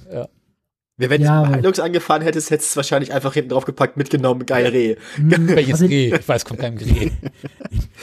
Wenn 0.98 1.10
du 1.10 1.26
Ja, 1.26 1.44
ja, 1.44 1.56
Hilux 1.56 1.80
angefahren 1.80 2.22
hättest, 2.22 2.52
hättest 2.52 2.70
du 2.70 2.72
es 2.74 2.78
wahrscheinlich 2.78 3.14
einfach 3.14 3.34
hinten 3.34 3.50
drauf 3.50 3.66
gepackt, 3.66 3.98
mitgenommen, 3.98 4.46
geil 4.46 4.68
Reh. 4.68 4.96
Hm, 5.16 5.48
Welches 5.56 5.74
also 5.74 5.86
in, 5.86 5.92
Reh? 5.92 6.16
Ich 6.16 6.28
weiß, 6.28 6.46
kommt 6.46 6.60
keinem 6.60 6.78
Reh. 6.78 7.10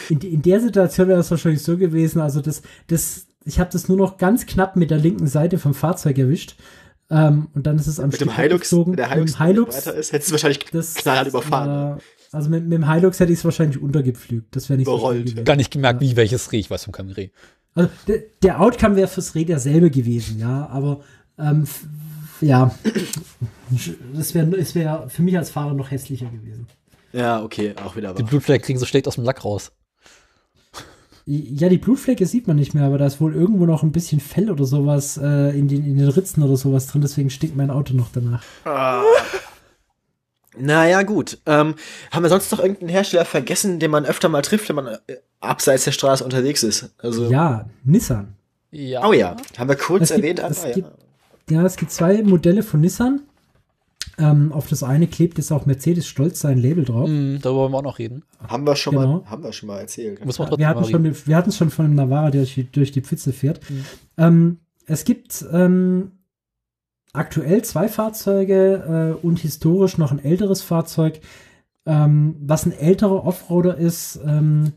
in, 0.08 0.20
in 0.20 0.42
der 0.42 0.60
Situation 0.60 1.08
wäre 1.08 1.18
das 1.18 1.30
wahrscheinlich 1.30 1.62
so 1.62 1.76
gewesen, 1.76 2.20
also 2.20 2.40
das, 2.40 2.62
das, 2.88 3.26
ich 3.44 3.60
habe 3.60 3.70
das 3.70 3.88
nur 3.88 3.96
noch 3.96 4.18
ganz 4.18 4.46
knapp 4.46 4.74
mit 4.76 4.90
der 4.90 4.98
linken 4.98 5.28
Seite 5.28 5.58
vom 5.58 5.74
Fahrzeug 5.74 6.18
erwischt. 6.18 6.56
Ähm, 7.10 7.48
und 7.54 7.66
dann 7.66 7.76
ist 7.76 7.86
es 7.86 8.00
am 8.00 8.10
Mit 8.10 8.20
dem 8.20 8.34
Hilux, 8.34 8.72
wenn 8.72 8.96
der 8.96 9.08
Mit 9.08 9.14
Hilux, 9.14 9.32
dem 9.34 9.46
Hilux 9.46 9.76
weiter 9.76 9.94
ist, 9.94 10.12
hättest 10.12 10.30
du 10.30 10.32
wahrscheinlich 10.32 10.58
das, 10.72 10.94
knallhart 10.94 11.28
überfahren. 11.28 11.98
Äh, 11.98 12.00
also 12.32 12.48
mit, 12.48 12.64
mit 12.64 12.72
dem 12.72 12.90
Hilux 12.90 13.18
hätte 13.20 13.32
ich 13.32 13.38
es 13.38 13.44
wahrscheinlich 13.44 13.80
untergepflügt. 13.80 14.54
Das 14.54 14.68
wäre 14.68 14.78
nicht 14.78 14.86
so 14.86 14.98
schlimm. 15.12 15.44
Gar 15.44 15.56
nicht 15.56 15.70
gemerkt, 15.70 16.00
wie 16.00 16.16
welches 16.16 16.52
Reh. 16.52 16.58
Ich 16.58 16.70
weiß 16.70 16.84
von 16.84 16.92
keinem 16.92 17.10
Reh. 17.10 17.30
Also 17.74 17.90
der, 18.08 18.18
der 18.42 18.60
Outcome 18.60 18.96
wäre 18.96 19.08
fürs 19.08 19.34
Reh 19.34 19.44
derselbe 19.44 19.90
gewesen, 19.90 20.38
ja, 20.38 20.68
aber 20.68 21.00
ähm, 21.38 21.66
ja, 22.40 22.74
das 24.14 24.34
wäre 24.34 24.56
es 24.56 24.74
wär 24.74 25.08
für 25.08 25.22
mich 25.22 25.36
als 25.38 25.50
Fahrer 25.50 25.74
noch 25.74 25.90
hässlicher 25.90 26.26
gewesen. 26.26 26.66
Ja, 27.12 27.42
okay, 27.42 27.74
auch 27.84 27.96
wieder 27.96 28.12
Die 28.14 28.22
wahr. 28.22 28.28
Blutflecken 28.28 28.64
kriegen 28.64 28.78
so 28.78 28.86
schlecht 28.86 29.06
aus 29.06 29.16
dem 29.16 29.24
Lack 29.24 29.44
raus. 29.44 29.72
Ja, 31.26 31.68
die 31.68 31.78
Blutflecke 31.78 32.26
sieht 32.26 32.48
man 32.48 32.56
nicht 32.56 32.74
mehr, 32.74 32.84
aber 32.84 32.98
da 32.98 33.06
ist 33.06 33.20
wohl 33.20 33.34
irgendwo 33.34 33.66
noch 33.66 33.84
ein 33.84 33.92
bisschen 33.92 34.20
Fell 34.20 34.50
oder 34.50 34.64
sowas 34.64 35.16
äh, 35.16 35.56
in, 35.56 35.68
den, 35.68 35.84
in 35.84 35.96
den 35.96 36.08
Ritzen 36.08 36.42
oder 36.42 36.56
sowas 36.56 36.88
drin, 36.88 37.02
deswegen 37.02 37.30
stinkt 37.30 37.56
mein 37.56 37.70
Auto 37.70 37.94
noch 37.94 38.08
danach. 38.12 38.42
Naja, 40.58 41.02
gut. 41.02 41.38
Ähm, 41.46 41.74
haben 42.10 42.22
wir 42.22 42.28
sonst 42.28 42.50
noch 42.52 42.58
irgendeinen 42.60 42.88
Hersteller 42.88 43.24
vergessen, 43.24 43.78
den 43.78 43.90
man 43.90 44.04
öfter 44.04 44.28
mal 44.28 44.42
trifft, 44.42 44.68
wenn 44.68 44.76
man 44.76 44.86
äh, 44.86 44.98
abseits 45.40 45.84
der 45.84 45.92
Straße 45.92 46.24
unterwegs 46.24 46.62
ist? 46.62 46.90
Also, 46.98 47.30
Ja, 47.30 47.66
Nissan. 47.84 48.34
Ja. 48.72 49.04
oh 49.06 49.12
ja, 49.12 49.36
haben 49.58 49.68
wir 49.68 49.76
kurz 49.76 50.04
Es 50.04 50.08
gibt- 50.16 50.18
erwähnt. 50.24 50.38
es 50.50 50.64
aber, 50.64 50.72
gibt- 50.72 50.88
ja. 51.48 51.60
Ja, 51.60 51.66
es 51.66 51.76
gibt 51.76 51.90
zwei 51.90 52.22
Modelle 52.22 52.62
von 52.62 52.80
Nissan. 52.80 53.22
Ähm, 54.18 54.52
auf 54.52 54.68
das 54.68 54.82
eine 54.82 55.06
klebt 55.06 55.38
jetzt 55.38 55.50
auch 55.50 55.66
Mercedes 55.66 56.06
stolz 56.06 56.40
sein 56.40 56.58
Label 56.58 56.84
drauf. 56.84 57.08
Mhm, 57.08 57.38
darüber 57.40 57.62
wollen 57.62 57.72
wir 57.72 57.78
auch 57.78 57.82
noch 57.82 57.98
reden. 57.98 58.22
Haben 58.46 58.66
wir 58.66 58.76
schon 58.76 58.94
Genau. 58.94 59.20
mal, 59.22 59.30
haben 59.30 59.42
wir 59.42 59.52
schon 59.52 59.66
mal 59.68 59.78
erzählt. 59.80 60.24
Muss 60.24 60.38
man 60.38 60.50
Ja, 60.52 60.58
wir 60.58 60.68
hatten 60.68 60.84
schon, 60.84 61.26
wir 61.26 61.36
hatten 61.36 61.48
es 61.48 61.56
schon 61.56 61.70
von 61.70 61.86
einem 61.86 61.94
Navara, 61.94 62.30
der 62.30 62.42
durch, 62.42 62.66
durch 62.70 62.92
die 62.92 63.00
Pfütze 63.00 63.32
fährt. 63.32 63.60
Mhm. 63.70 63.84
Ähm, 64.18 64.58
es 64.86 65.04
gibt 65.04 65.44
ähm, 65.52 66.12
aktuell 67.12 67.62
zwei 67.62 67.88
Fahrzeuge 67.88 69.16
äh, 69.22 69.26
und 69.26 69.38
historisch 69.38 69.98
noch 69.98 70.12
ein 70.12 70.22
älteres 70.22 70.62
Fahrzeug. 70.62 71.20
Ähm, 71.86 72.36
was 72.40 72.66
ein 72.66 72.72
älterer 72.72 73.24
Offroader 73.24 73.76
ist, 73.76 74.20
ähm, 74.24 74.72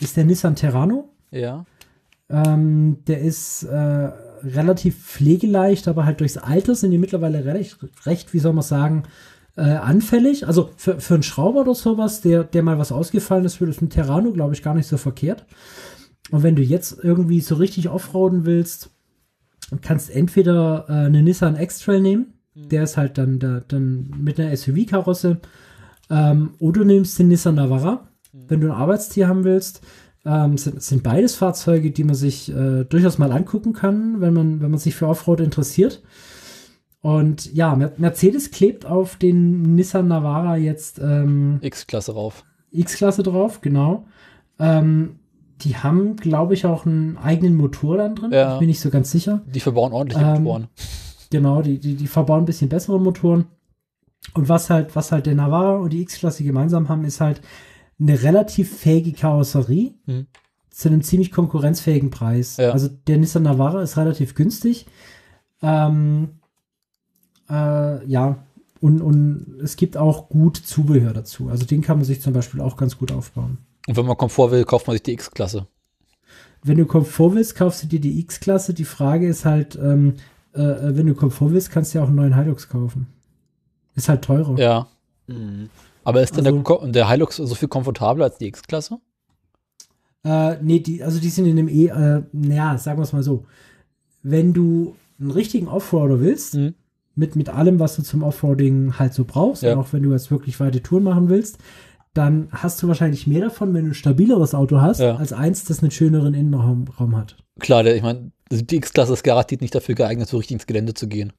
ist 0.00 0.16
der 0.16 0.24
Nissan 0.24 0.56
Terrano. 0.56 1.10
Ja. 1.30 1.66
Ähm, 2.30 2.98
der 3.06 3.20
ist 3.20 3.62
äh, 3.62 4.10
relativ 4.42 5.02
pflegeleicht, 5.02 5.88
aber 5.88 6.04
halt 6.04 6.20
durchs 6.20 6.36
Alter 6.36 6.74
sind 6.74 6.90
die 6.90 6.98
mittlerweile 6.98 7.44
recht, 7.44 7.78
recht 8.04 8.34
wie 8.34 8.38
soll 8.38 8.52
man 8.52 8.62
sagen, 8.62 9.04
äh, 9.56 9.62
anfällig. 9.62 10.46
Also 10.46 10.70
für, 10.76 11.00
für 11.00 11.14
einen 11.14 11.22
Schrauber 11.22 11.62
oder 11.62 11.74
sowas, 11.74 12.20
der, 12.20 12.44
der 12.44 12.62
mal 12.62 12.78
was 12.78 12.92
ausgefallen 12.92 13.44
ist, 13.44 13.60
würde 13.60 13.72
es 13.72 13.80
ein 13.80 13.90
Terrano, 13.90 14.32
glaube 14.32 14.54
ich, 14.54 14.62
gar 14.62 14.74
nicht 14.74 14.86
so 14.86 14.96
verkehrt. 14.96 15.46
Und 16.30 16.42
wenn 16.42 16.56
du 16.56 16.62
jetzt 16.62 16.98
irgendwie 17.02 17.40
so 17.40 17.54
richtig 17.54 17.88
offroaden 17.88 18.44
willst, 18.44 18.90
kannst 19.82 20.10
entweder 20.10 20.86
äh, 20.88 20.92
eine 20.92 21.22
Nissan 21.22 21.56
X-Trail 21.58 22.00
nehmen, 22.00 22.34
der 22.54 22.82
ist 22.82 22.96
halt 22.96 23.18
dann, 23.18 23.38
da, 23.38 23.62
dann 23.66 24.10
mit 24.18 24.40
einer 24.40 24.56
SUV-Karosse, 24.56 25.38
ähm, 26.10 26.54
oder 26.58 26.80
du 26.80 26.86
nimmst 26.86 27.18
den 27.18 27.28
Nissan 27.28 27.54
Navara, 27.54 28.08
wenn 28.32 28.60
du 28.60 28.68
ein 28.68 28.72
Arbeitstier 28.72 29.28
haben 29.28 29.44
willst. 29.44 29.82
Ähm, 30.24 30.58
sind, 30.58 30.82
sind 30.82 31.02
beides 31.02 31.36
Fahrzeuge, 31.36 31.90
die 31.90 32.04
man 32.04 32.14
sich 32.14 32.50
äh, 32.50 32.84
durchaus 32.84 33.18
mal 33.18 33.32
angucken 33.32 33.72
kann, 33.72 34.20
wenn 34.20 34.34
man, 34.34 34.60
wenn 34.60 34.70
man 34.70 34.80
sich 34.80 34.94
für 34.94 35.06
Offroad 35.06 35.40
interessiert. 35.40 36.02
Und 37.00 37.54
ja, 37.54 37.76
Mer 37.76 37.92
Mercedes 37.96 38.50
klebt 38.50 38.84
auf 38.84 39.16
den 39.16 39.74
Nissan 39.74 40.08
Navara 40.08 40.56
jetzt 40.56 40.98
ähm, 40.98 41.58
X-Klasse 41.62 42.12
rauf. 42.12 42.44
X-Klasse 42.70 43.22
drauf, 43.22 43.60
genau. 43.60 44.06
Ähm, 44.58 45.20
die 45.62 45.76
haben, 45.76 46.16
glaube 46.16 46.54
ich, 46.54 46.64
auch 46.66 46.86
einen 46.86 47.16
eigenen 47.18 47.56
Motor 47.56 47.96
dann 47.98 48.14
drin. 48.14 48.32
Ja. 48.32 48.54
Ich 48.54 48.58
bin 48.60 48.68
nicht 48.68 48.80
so 48.80 48.90
ganz 48.90 49.10
sicher. 49.10 49.42
Die 49.46 49.60
verbauen 49.60 49.92
ordentliche 49.92 50.24
Ähm, 50.24 50.42
Motoren. 50.44 50.68
Genau, 51.30 51.62
die, 51.62 51.78
die, 51.78 51.94
die 51.94 52.06
verbauen 52.06 52.42
ein 52.42 52.46
bisschen 52.46 52.68
bessere 52.68 53.00
Motoren. 53.00 53.46
Und 54.34 54.48
was 54.48 54.70
halt, 54.70 54.94
was 54.96 55.12
halt 55.12 55.26
der 55.26 55.34
Navara 55.34 55.76
und 55.76 55.92
die 55.92 56.02
X-Klasse 56.02 56.44
gemeinsam 56.44 56.88
haben, 56.88 57.04
ist 57.04 57.20
halt 57.20 57.40
eine 58.00 58.22
relativ 58.22 58.76
fähige 58.78 59.12
Karosserie 59.12 59.94
Mhm. 60.06 60.26
zu 60.70 60.88
einem 60.88 61.02
ziemlich 61.02 61.32
konkurrenzfähigen 61.32 62.10
Preis. 62.10 62.56
Ja. 62.56 62.70
Also 62.70 62.88
der 62.88 63.18
Nissan 63.18 63.42
Navara 63.42 63.82
ist 63.82 63.96
relativ 63.96 64.34
günstig. 64.34 64.86
Ähm, 65.62 66.28
äh, 67.50 68.06
ja, 68.06 68.38
und, 68.80 69.00
und 69.00 69.56
es 69.62 69.76
gibt 69.76 69.96
auch 69.96 70.28
gut 70.28 70.56
Zubehör 70.56 71.12
dazu. 71.12 71.48
Also 71.48 71.66
den 71.66 71.82
kann 71.82 71.96
man 71.98 72.04
sich 72.04 72.20
zum 72.22 72.32
Beispiel 72.32 72.60
auch 72.60 72.76
ganz 72.76 72.96
gut 72.96 73.10
aufbauen. 73.10 73.58
Und 73.88 73.96
wenn 73.96 74.06
man 74.06 74.16
Komfort 74.16 74.50
will, 74.52 74.64
kauft 74.64 74.86
man 74.86 74.94
sich 74.94 75.02
die 75.02 75.12
X-Klasse. 75.14 75.66
Wenn 76.62 76.78
du 76.78 76.86
Komfort 76.86 77.34
willst, 77.34 77.54
kaufst 77.56 77.82
du 77.82 77.86
dir 77.86 78.00
die 78.00 78.20
X-Klasse. 78.20 78.74
Die 78.74 78.84
Frage 78.84 79.26
ist 79.26 79.44
halt, 79.44 79.76
ähm, 79.76 80.14
äh, 80.54 80.60
äh, 80.60 80.96
wenn 80.96 81.06
du 81.06 81.14
Komfort 81.14 81.50
willst, 81.52 81.70
kannst 81.70 81.94
du 81.94 81.98
ja 81.98 82.04
auch 82.04 82.08
einen 82.08 82.16
neuen 82.16 82.34
Hilux 82.36 82.68
kaufen. 82.68 83.06
Ist 83.94 84.08
halt 84.08 84.22
teurer. 84.22 84.58
Ja. 84.58 84.88
Mhm. 85.26 85.70
Aber 86.04 86.22
ist 86.22 86.36
denn 86.36 86.46
Also- 86.46 86.80
der, 86.82 86.92
der 86.92 87.08
Hilux 87.10 87.36
so 87.36 87.54
viel 87.54 87.68
komfortabler 87.68 88.24
als 88.26 88.38
die 88.38 88.46
X-Klasse? 88.46 88.98
Äh, 90.24 90.56
nee, 90.62 90.80
die, 90.80 91.02
also 91.02 91.20
die 91.20 91.28
sind 91.30 91.46
in 91.46 91.56
dem 91.56 91.68
E, 91.68 91.86
äh, 91.86 92.22
naja, 92.32 92.76
sagen 92.78 92.98
wir 92.98 93.04
es 93.04 93.12
mal 93.12 93.22
so. 93.22 93.44
Wenn 94.22 94.52
du 94.52 94.96
einen 95.20 95.30
richtigen 95.30 95.68
Offroader 95.68 96.20
willst, 96.20 96.54
Mhm. 96.54 96.74
mit, 97.14 97.36
mit 97.36 97.48
allem, 97.48 97.78
was 97.80 97.96
du 97.96 98.02
zum 98.02 98.22
Offroading 98.22 98.98
halt 98.98 99.14
so 99.14 99.24
brauchst, 99.24 99.62
Ja. 99.62 99.72
und 99.72 99.78
auch 99.78 99.92
wenn 99.92 100.02
du 100.02 100.12
jetzt 100.12 100.30
wirklich 100.30 100.58
weite 100.60 100.82
Touren 100.82 101.04
machen 101.04 101.28
willst, 101.28 101.58
dann 102.18 102.48
hast 102.50 102.82
du 102.82 102.88
wahrscheinlich 102.88 103.26
mehr 103.26 103.40
davon, 103.40 103.72
wenn 103.72 103.84
du 103.84 103.90
ein 103.92 103.94
stabileres 103.94 104.54
Auto 104.54 104.80
hast, 104.82 105.00
Ja. 105.00 105.16
als 105.16 105.32
eins, 105.32 105.64
das 105.64 105.80
einen 105.80 105.90
schöneren 105.90 106.34
Innenraum 106.34 106.84
Raum 107.00 107.16
hat. 107.16 107.36
Klar, 107.60 107.86
ich 107.86 108.02
meine, 108.02 108.30
die 108.50 108.76
X-Klasse 108.76 109.14
ist 109.14 109.22
garantiert 109.24 109.60
nicht 109.62 109.74
dafür 109.74 109.94
geeignet, 109.94 110.28
so 110.28 110.36
richtig 110.36 110.54
ins 110.56 110.66
Gelände 110.66 110.92
zu 110.94 111.08
gehen. 111.08 111.32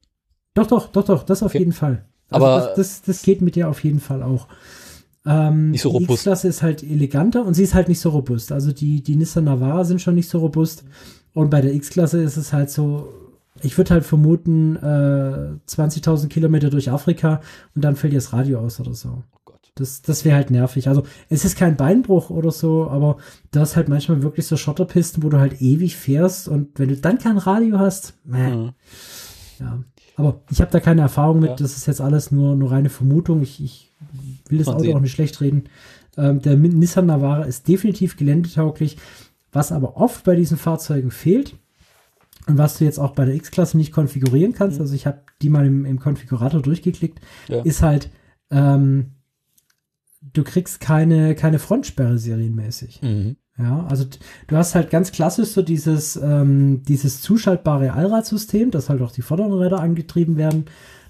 Doch, 0.55 0.65
doch, 0.67 0.87
doch, 0.87 1.03
doch, 1.05 1.23
das 1.23 1.43
auf 1.43 1.51
Okay. 1.51 1.59
jeden 1.59 1.73
Fall. 1.73 2.05
Also 2.29 2.45
Aber- 2.45 2.65
das, 2.67 2.75
das, 2.75 3.01
das 3.03 3.21
geht 3.23 3.41
mit 3.41 3.55
dir 3.55 3.69
auf 3.69 3.83
jeden 3.83 3.99
Fall 3.99 4.23
auch. 4.23 4.47
Ähm, 5.25 5.71
Nicht 5.71 5.81
so 5.81 5.89
Die 5.89 5.93
robust. 5.97 6.11
X-Klasse 6.21 6.47
ist 6.47 6.61
halt 6.61 6.81
eleganter 6.83 7.45
und 7.45 7.53
sie 7.53 7.63
ist 7.63 7.73
halt 7.73 7.89
nicht 7.89 7.99
so 7.99 8.09
robust. 8.09 8.51
Also 8.51 8.71
die, 8.71 9.03
die 9.03 9.15
Nissan 9.15 9.43
Navara 9.43 9.83
sind 9.83 10.01
schon 10.01 10.15
nicht 10.15 10.29
so 10.29 10.39
robust. 10.39 10.83
Und 11.33 11.49
bei 11.49 11.61
der 11.61 11.73
X-Klasse 11.73 12.21
ist 12.21 12.37
es 12.37 12.53
halt 12.53 12.69
so, 12.71 13.09
ich 13.61 13.77
würde 13.77 13.91
halt 13.95 14.05
vermuten, 14.05 14.77
äh, 14.77 15.57
20.000 15.69 16.27
Kilometer 16.29 16.69
durch 16.69 16.89
Afrika 16.89 17.41
und 17.75 17.83
dann 17.83 17.95
fällt 17.95 18.13
dir 18.13 18.17
das 18.17 18.31
Radio 18.33 18.59
aus 18.59 18.79
oder 18.79 18.93
so. 18.93 19.23
Gott. 19.75 19.79
Das, 19.79 20.01
das 20.01 20.25
wäre 20.25 20.35
halt 20.35 20.51
nervig. 20.51 20.87
Also 20.87 21.03
es 21.29 21.45
ist 21.45 21.57
kein 21.57 21.77
Beinbruch 21.77 22.29
oder 22.29 22.51
so, 22.51 22.87
aber 22.89 23.17
du 23.51 23.59
hast 23.59 23.75
halt 23.75 23.87
manchmal 23.89 24.23
wirklich 24.23 24.45
so 24.47 24.57
Schotterpisten, 24.57 25.23
wo 25.23 25.29
du 25.29 25.39
halt 25.39 25.61
ewig 25.61 25.95
fährst 25.95 26.47
und 26.47 26.77
wenn 26.79 26.89
du 26.89 26.97
dann 26.97 27.17
kein 27.17 27.37
Radio 27.37 27.79
hast, 27.79 28.13
meh. 28.25 28.55
Mhm. 28.55 28.69
Ja, 29.59 29.83
aber 30.15 30.41
ich 30.51 30.61
habe 30.61 30.71
da 30.71 30.79
keine 30.79 31.01
Erfahrung 31.01 31.39
mit. 31.39 31.49
Ja. 31.51 31.55
Das 31.55 31.75
ist 31.77 31.85
jetzt 31.87 32.01
alles 32.01 32.31
nur, 32.31 32.55
nur 32.55 32.71
reine 32.71 32.89
Vermutung. 32.89 33.41
Ich, 33.41 33.59
ich 33.61 33.91
will 34.49 34.57
das 34.59 34.67
Man 34.67 34.75
Auto 34.75 34.83
sehen. 34.85 34.97
auch 34.97 35.01
nicht 35.01 35.11
schlecht 35.13 35.39
reden. 35.41 35.65
Ähm, 36.17 36.41
der 36.41 36.55
Nissan 36.57 37.05
Navara 37.05 37.43
ist 37.43 37.67
definitiv 37.67 38.17
geländetauglich. 38.17 38.97
Was 39.51 39.71
aber 39.71 39.97
oft 39.97 40.23
bei 40.25 40.35
diesen 40.35 40.57
Fahrzeugen 40.57 41.11
fehlt 41.11 41.55
und 42.47 42.57
was 42.57 42.77
du 42.77 42.85
jetzt 42.85 42.99
auch 42.99 43.11
bei 43.11 43.25
der 43.25 43.35
X-Klasse 43.35 43.77
nicht 43.77 43.91
konfigurieren 43.91 44.53
kannst, 44.53 44.77
Mhm. 44.77 44.81
also 44.83 44.93
ich 44.95 45.05
habe 45.07 45.19
die 45.41 45.49
mal 45.49 45.65
im, 45.65 45.85
im 45.85 45.99
Konfigurator 45.99 46.61
durchgeklickt, 46.61 47.19
Ja. 47.47 47.61
ist 47.63 47.81
halt, 47.81 48.09
ähm, 48.51 49.11
du 50.33 50.43
kriegst 50.43 50.79
keine, 50.79 51.35
keine 51.35 51.59
Frontsperre 51.59 52.17
serienmäßig. 52.17 53.01
Mhm. 53.01 53.37
Ja, 53.57 53.85
also 53.87 54.05
du 54.47 54.55
hast 54.55 54.73
halt 54.73 54.89
ganz 54.89 55.11
klassisch 55.11 55.49
so 55.49 55.61
dieses, 55.61 56.15
ähm, 56.15 56.83
dieses 56.83 57.21
zuschaltbare 57.21 57.91
Allradsystem, 57.91 58.71
dass 58.71 58.89
halt 58.89 59.01
auch 59.01 59.11
die 59.11 59.21
vorderen 59.21 59.53
Räder 59.53 59.81
angetrieben 59.81 60.37
werden. 60.37 60.65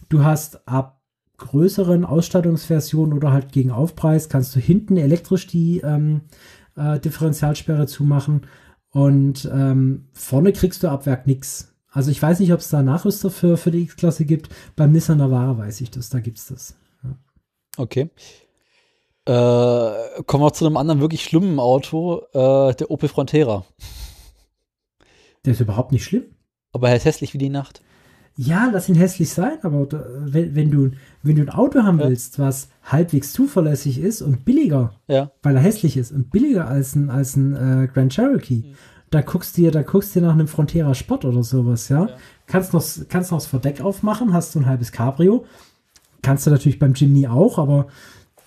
Du 0.09 0.23
hast 0.23 0.67
ab 0.67 0.99
größeren 1.37 2.05
Ausstattungsversionen 2.05 3.15
oder 3.15 3.31
halt 3.31 3.51
gegen 3.51 3.71
Aufpreis 3.71 4.29
kannst 4.29 4.55
du 4.55 4.59
hinten 4.59 4.97
elektrisch 4.97 5.47
die 5.47 5.79
ähm, 5.79 6.21
äh, 6.75 6.99
Differentialsperre 6.99 7.87
zumachen 7.87 8.41
und 8.89 9.49
ähm, 9.53 10.07
vorne 10.13 10.51
kriegst 10.51 10.83
du 10.83 10.89
ab 10.89 11.05
Werk 11.05 11.27
nix. 11.27 11.73
Also 11.91 12.11
ich 12.11 12.21
weiß 12.21 12.39
nicht, 12.39 12.53
ob 12.53 12.59
es 12.59 12.69
da 12.69 12.81
Nachrüster 12.81 13.29
für, 13.29 13.57
für 13.57 13.71
die 13.71 13.83
X-Klasse 13.83 14.25
gibt. 14.25 14.49
Beim 14.75 14.91
Nissan 14.91 15.17
Navara 15.19 15.57
weiß 15.57 15.81
ich 15.81 15.91
das, 15.91 16.09
da 16.09 16.19
gibt's 16.19 16.47
das. 16.47 16.75
Ja. 17.03 17.15
Okay. 17.77 18.09
Äh, 19.29 20.23
kommen 20.23 20.43
wir 20.43 20.53
zu 20.53 20.65
einem 20.65 20.77
anderen 20.77 21.01
wirklich 21.01 21.23
schlimmen 21.23 21.59
Auto, 21.59 22.23
äh, 22.33 22.73
der 22.73 22.89
Opel 22.89 23.09
Frontera. 23.09 23.63
Der 25.45 25.53
ist 25.53 25.59
überhaupt 25.59 25.91
nicht 25.91 26.03
schlimm. 26.03 26.23
Aber 26.73 26.89
er 26.89 26.95
ist 26.95 27.05
hässlich 27.05 27.33
wie 27.35 27.37
die 27.37 27.49
Nacht. 27.49 27.81
Ja, 28.35 28.69
lass 28.71 28.89
ihn 28.89 28.95
hässlich 28.95 29.29
sein, 29.29 29.57
aber 29.63 29.87
wenn, 29.91 30.55
wenn, 30.55 30.71
du, 30.71 30.91
wenn 31.23 31.35
du 31.35 31.41
ein 31.43 31.49
Auto 31.49 31.83
haben 31.83 31.99
Ja. 31.99 32.07
willst, 32.07 32.39
was 32.39 32.69
halbwegs 32.85 33.33
zuverlässig 33.33 33.99
ist 33.99 34.21
und 34.21 34.45
billiger, 34.45 34.93
Ja. 35.07 35.31
weil 35.43 35.55
er 35.57 35.61
hässlich 35.61 35.97
ist 35.97 36.11
und 36.11 36.31
billiger 36.31 36.67
als 36.67 36.95
ein, 36.95 37.09
als 37.09 37.35
ein 37.35 37.55
äh, 37.83 37.87
Grand 37.87 38.13
Cherokee, 38.13 38.63
da 39.11 39.21
guckst 39.21 39.57
du 39.57 39.61
dir, 39.63 39.71
da 39.71 39.81
guckst 39.83 40.15
du 40.15 40.19
dir 40.21 40.27
nach 40.27 40.33
einem 40.33 40.47
Frontera 40.47 40.93
Sport 40.95 41.25
oder 41.25 41.43
sowas, 41.43 41.89
ja. 41.89 42.05
Ja. 42.05 42.15
Kannst 42.47 42.73
noch, 42.73 42.83
kannst 43.09 43.31
noch 43.31 43.39
das 43.39 43.47
Verdeck 43.47 43.81
aufmachen, 43.81 44.33
hast 44.33 44.55
du 44.55 44.59
ein 44.59 44.65
halbes 44.65 44.91
Cabrio. 44.91 45.45
Kannst 46.21 46.45
du 46.47 46.51
natürlich 46.51 46.79
beim 46.79 46.93
Jimny 46.93 47.27
auch, 47.27 47.57
aber 47.59 47.87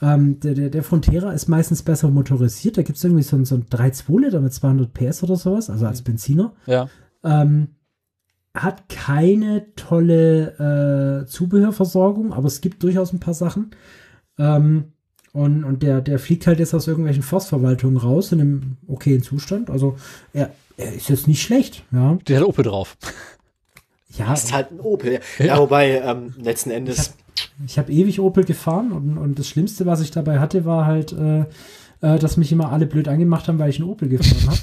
ähm, 0.02 0.40
der, 0.40 0.54
der, 0.54 0.68
der 0.68 0.82
Frontera 0.82 1.32
ist 1.32 1.48
meistens 1.48 1.82
besser 1.82 2.10
motorisiert. 2.10 2.76
Da 2.76 2.82
gibt 2.82 2.98
es 2.98 3.04
irgendwie 3.04 3.22
so, 3.22 3.36
ein- 3.36 3.44
so 3.46 3.54
ein 3.54 3.66
3,2 3.70 4.20
Liter 4.20 4.40
mit 4.40 4.52
200 4.52 4.92
PS 4.92 5.22
oder 5.22 5.36
sowas, 5.36 5.70
also 5.70 5.86
als 5.86 6.02
Benziner. 6.02 6.52
Ja. 6.66 6.88
Ähm, 7.24 7.68
hat 8.54 8.88
keine 8.90 9.74
tolle 9.76 11.22
äh, 11.22 11.26
Zubehörversorgung, 11.26 12.32
aber 12.34 12.48
es 12.48 12.60
gibt 12.60 12.82
durchaus 12.82 13.12
ein 13.12 13.20
paar 13.20 13.32
Sachen. 13.34 13.70
Ähm, 14.38 14.92
und, 15.32 15.64
und 15.64 15.82
der, 15.82 16.02
der 16.02 16.18
fliegt 16.18 16.46
halt 16.46 16.58
jetzt 16.58 16.74
aus 16.74 16.86
irgendwelchen 16.86 17.22
Forstverwaltungen 17.22 17.96
raus 17.96 18.32
in 18.32 18.40
einem 18.42 18.76
okayen 18.86 19.22
Zustand. 19.22 19.70
Also 19.70 19.96
er, 20.34 20.50
er 20.76 20.92
ist 20.92 21.08
jetzt 21.08 21.28
nicht 21.28 21.40
schlecht, 21.40 21.84
ja. 21.92 22.18
Der 22.28 22.40
hat 22.40 22.46
Opel 22.46 22.64
drauf. 22.64 22.98
Ja, 24.18 24.26
Das 24.30 24.44
ist 24.44 24.52
halt 24.52 24.70
ein 24.72 24.80
Opel. 24.80 25.20
Ja, 25.38 25.58
wobei, 25.58 26.02
ähm, 26.04 26.34
letzten 26.38 26.70
Endes, 26.70 27.14
ich 27.66 27.78
habe 27.78 27.92
ewig 27.92 28.20
Opel 28.20 28.44
gefahren 28.44 28.92
und, 28.92 29.18
und 29.18 29.38
das 29.38 29.48
Schlimmste, 29.48 29.86
was 29.86 30.00
ich 30.00 30.10
dabei 30.10 30.38
hatte, 30.40 30.64
war 30.64 30.86
halt, 30.86 31.12
äh, 31.12 31.40
äh, 32.00 32.18
dass 32.18 32.36
mich 32.36 32.52
immer 32.52 32.72
alle 32.72 32.86
blöd 32.86 33.08
angemacht 33.08 33.48
haben, 33.48 33.58
weil 33.58 33.70
ich 33.70 33.80
einen 33.80 33.88
Opel 33.88 34.08
gefahren 34.08 34.46
habe. 34.48 34.58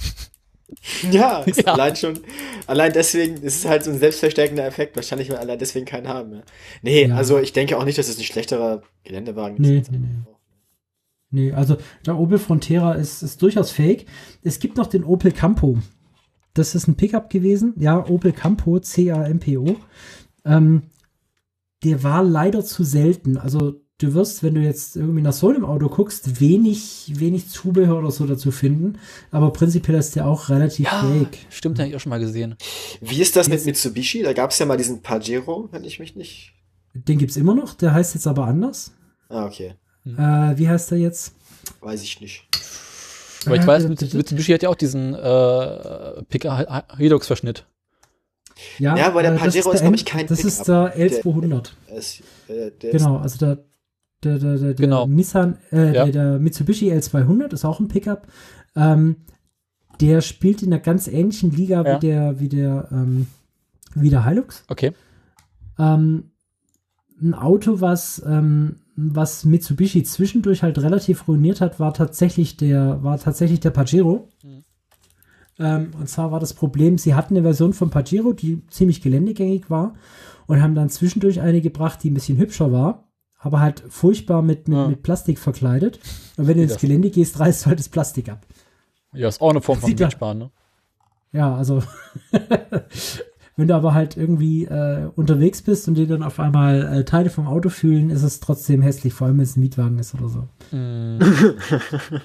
ja, 1.12 1.40
ist 1.44 1.64
Ja. 1.66 1.74
allein 1.74 1.96
schon, 1.96 2.20
allein 2.68 2.94
deswegen, 2.94 3.36
es 3.36 3.56
ist 3.58 3.66
halt 3.68 3.84
so 3.84 3.92
ein 3.92 4.00
selbstverstärkender 4.00 4.66
Effekt. 4.66 4.96
Wahrscheinlich, 4.96 5.30
weil 5.30 5.38
allein 5.38 5.58
deswegen 5.60 5.86
keinen 5.86 6.08
haben. 6.08 6.34
Ja. 6.34 6.42
Nee, 6.82 7.06
Ja. 7.08 7.16
also 7.16 7.40
ich 7.40 7.54
denke 7.54 7.78
auch 7.78 7.86
nicht, 7.86 7.98
dass 7.98 8.08
es 8.10 8.18
ein 8.18 8.24
schlechterer 8.24 8.82
Geländewagen 9.04 9.58
Nee, 9.60 9.80
ist. 9.80 9.92
nee, 9.92 9.98
nee. 10.00 10.08
Nee, 11.32 11.52
also 11.54 11.78
der 12.08 12.18
Opel 12.18 12.40
Frontera 12.40 12.94
ist, 12.94 13.22
ist 13.22 13.42
durchaus 13.44 13.70
fake. 13.72 14.06
Es 14.44 14.60
gibt 14.60 14.78
noch 14.78 14.88
den 14.88 15.04
Opel 15.04 15.32
Campo. 15.32 15.78
Das 16.56 16.74
ist 16.74 16.88
ein 16.88 16.96
Pickup 16.96 17.30
gewesen. 17.30 17.74
Ja, 17.78 18.04
Opel 18.10 18.32
Campo, 18.32 18.80
C-A-M-P-O. 18.80 19.76
Ähm, 20.46 20.82
der 21.84 22.04
war 22.04 22.24
leider 22.24 22.64
zu 22.64 22.84
selten. 22.84 23.38
Also 23.38 23.76
du 24.00 24.14
wirst, 24.14 24.44
wenn 24.44 24.56
du 24.56 24.62
jetzt 24.62 24.96
irgendwie 24.96 25.22
nach 25.22 25.34
so 25.34 25.50
einem 25.50 25.66
Auto 25.66 25.90
guckst, 25.90 26.40
wenig, 26.40 27.12
wenig 27.16 27.50
Zubehör 27.50 27.98
oder 28.00 28.12
so 28.12 28.26
dazu 28.26 28.52
finden. 28.52 28.98
Aber 29.32 29.52
prinzipiell 29.52 29.98
ist 29.98 30.16
der 30.16 30.28
auch 30.28 30.50
relativ 30.50 30.88
fake. 30.90 31.38
Stimmt, 31.50 31.78
den 31.78 31.84
hab 31.84 31.90
ich 31.90 31.96
auch 31.96 32.00
schon 32.02 32.10
mal 32.10 32.20
gesehen. 32.20 32.56
Wie 33.02 33.22
ist 33.22 33.36
das 33.36 33.50
mit 33.50 33.66
Mitsubishi? 33.66 34.24
Da 34.24 34.34
gab 34.34 34.52
es 34.52 34.60
ja 34.60 34.66
mal 34.66 34.78
diesen 34.78 35.02
Pajero, 35.02 35.70
wenn 35.72 35.84
ich 35.84 36.00
mich 36.00 36.16
nicht. 36.16 36.54
Den 36.94 37.18
gibt's 37.18 37.38
immer 37.38 37.56
noch. 37.56 37.74
Der 37.76 37.94
heißt 37.94 38.16
jetzt 38.16 38.28
aber 38.28 38.46
anders. 38.46 38.92
Ah, 39.30 39.46
okay. 39.46 39.76
Äh, 40.06 40.58
wie 40.58 40.68
heißt 40.68 40.92
der 40.92 40.98
jetzt? 40.98 41.34
Weiß 41.82 42.02
ich 42.04 42.20
nicht. 42.20 42.44
Aber 43.46 43.56
ich 43.56 43.62
Äh, 43.62 43.68
weiß, 43.68 43.88
Mitsubishi 44.14 44.52
hat 44.54 44.64
ja 44.64 44.70
auch 44.70 44.76
diesen 44.76 45.14
äh, 45.14 46.24
Picker 46.24 46.84
Hilux-Verschnitt. 46.98 47.66
Ja, 48.78 48.98
Ja, 48.98 49.08
aber 49.08 49.22
der 49.22 49.34
äh, 49.34 49.38
Pajero 49.38 49.72
ist, 49.72 49.82
glaub 49.82 49.94
ich, 49.94 50.06
kein 50.06 50.28
Das 50.28 50.44
ist 50.44 50.68
der 50.68 50.98
L200. 50.98 51.72
Es, 51.88 52.22
äh, 52.48 52.72
der 52.82 52.92
Genau, 52.92 53.18
also 53.18 53.38
der, 53.38 53.64
der, 54.24 54.40
der, 54.40 54.58
der, 54.58 54.74
Genau. 54.74 55.08
Nissan, 55.08 55.58
äh, 55.72 55.94
Ja. 55.94 56.06
der, 56.06 56.08
der 56.12 56.40
Mitsubishi 56.40 56.92
L200 56.92 57.54
ist 57.54 57.66
auch 57.66 57.80
ein 57.80 57.88
Pickup. 57.88 58.28
Ähm, 58.76 59.18
der 60.02 60.22
spielt 60.22 60.62
in 60.64 60.72
einer 60.74 60.82
ganz 60.82 61.08
ähnlichen 61.08 61.52
Liga 61.52 61.84
Ja. 61.84 61.96
wie 61.96 62.00
der, 62.08 62.40
wie 62.40 62.50
der, 62.50 62.88
ähm, 62.92 63.28
wie 63.96 64.10
der 64.10 64.26
Hilux. 64.26 64.64
Okay. 64.68 64.94
Ähm, 65.78 66.32
ein 67.22 67.34
Auto, 67.34 67.82
was, 67.82 68.22
ähm, 68.26 68.78
was 68.96 69.46
Mitsubishi 69.46 70.04
zwischendurch 70.04 70.64
halt 70.64 70.78
relativ 70.80 71.28
ruiniert 71.28 71.62
hat, 71.62 71.80
war 71.80 71.94
tatsächlich 71.94 72.58
der, 72.58 73.04
war 73.04 73.18
tatsächlich 73.20 73.60
der 73.60 73.72
Pajero. 73.72 74.30
Mhm. 74.44 74.64
Ähm, 75.60 75.92
und 76.00 76.08
zwar 76.10 76.32
war 76.32 76.40
das 76.40 76.54
Problem, 76.54 76.98
sie 76.98 77.14
hatten 77.14 77.36
eine 77.36 77.44
Version 77.44 77.74
von 77.74 77.90
Pajero, 77.90 78.34
die 78.34 78.66
ziemlich 78.68 79.02
geländegängig 79.02 79.70
war 79.70 79.94
und 80.48 80.62
haben 80.62 80.76
dann 80.76 80.90
zwischendurch 80.90 81.42
eine 81.42 81.62
gebracht, 81.62 82.02
die 82.04 82.10
ein 82.10 82.14
bisschen 82.14 82.38
hübscher 82.38 82.72
war, 82.72 83.10
aber 83.38 83.60
halt 83.60 83.84
furchtbar 83.90 84.42
mit, 84.42 84.68
mit, 84.68 84.78
Ja. 84.78 84.88
mit 84.88 85.04
Plastik 85.04 85.38
verkleidet. 85.40 86.00
Und 86.38 86.48
wenn 86.48 86.58
du 86.58 86.64
ins? 86.64 86.78
Gelände 86.78 87.10
gehst, 87.10 87.40
reißt 87.40 87.66
du 87.66 87.68
halt 87.68 87.80
das 87.80 87.90
Plastik 87.90 88.30
ab. 88.30 88.46
Ja, 89.14 89.28
ist 89.28 89.42
auch 89.42 89.50
eine 89.50 89.62
Form 89.62 89.80
von 89.82 89.90
Mietsparen, 89.90 90.38
ne? 90.38 90.52
Ja, 91.32 91.56
also 91.56 91.84
wenn 93.56 93.68
du 93.68 93.76
aber 93.76 93.94
halt 93.94 94.18
irgendwie 94.18 94.66
äh, 94.66 95.10
unterwegs 95.16 95.62
bist 95.62 95.88
und 95.88 95.96
dir 95.96 96.08
dann 96.08 96.24
auf 96.24 96.40
einmal 96.40 97.00
äh, 97.02 97.06
Teile 97.06 97.30
vom 97.30 97.46
Auto 97.48 97.70
fühlen, 97.70 98.10
ist 98.10 98.24
es 98.24 98.40
trotzdem 98.40 98.82
hässlich, 98.82 99.14
vor 99.14 99.28
allem 99.28 99.38
wenn 99.38 99.44
es 99.44 99.56
ein 99.58 99.60
Mietwagen 99.60 100.00
ist 100.00 100.16
oder 100.16 100.30
so. 100.30 100.48
Mm, 100.76 101.20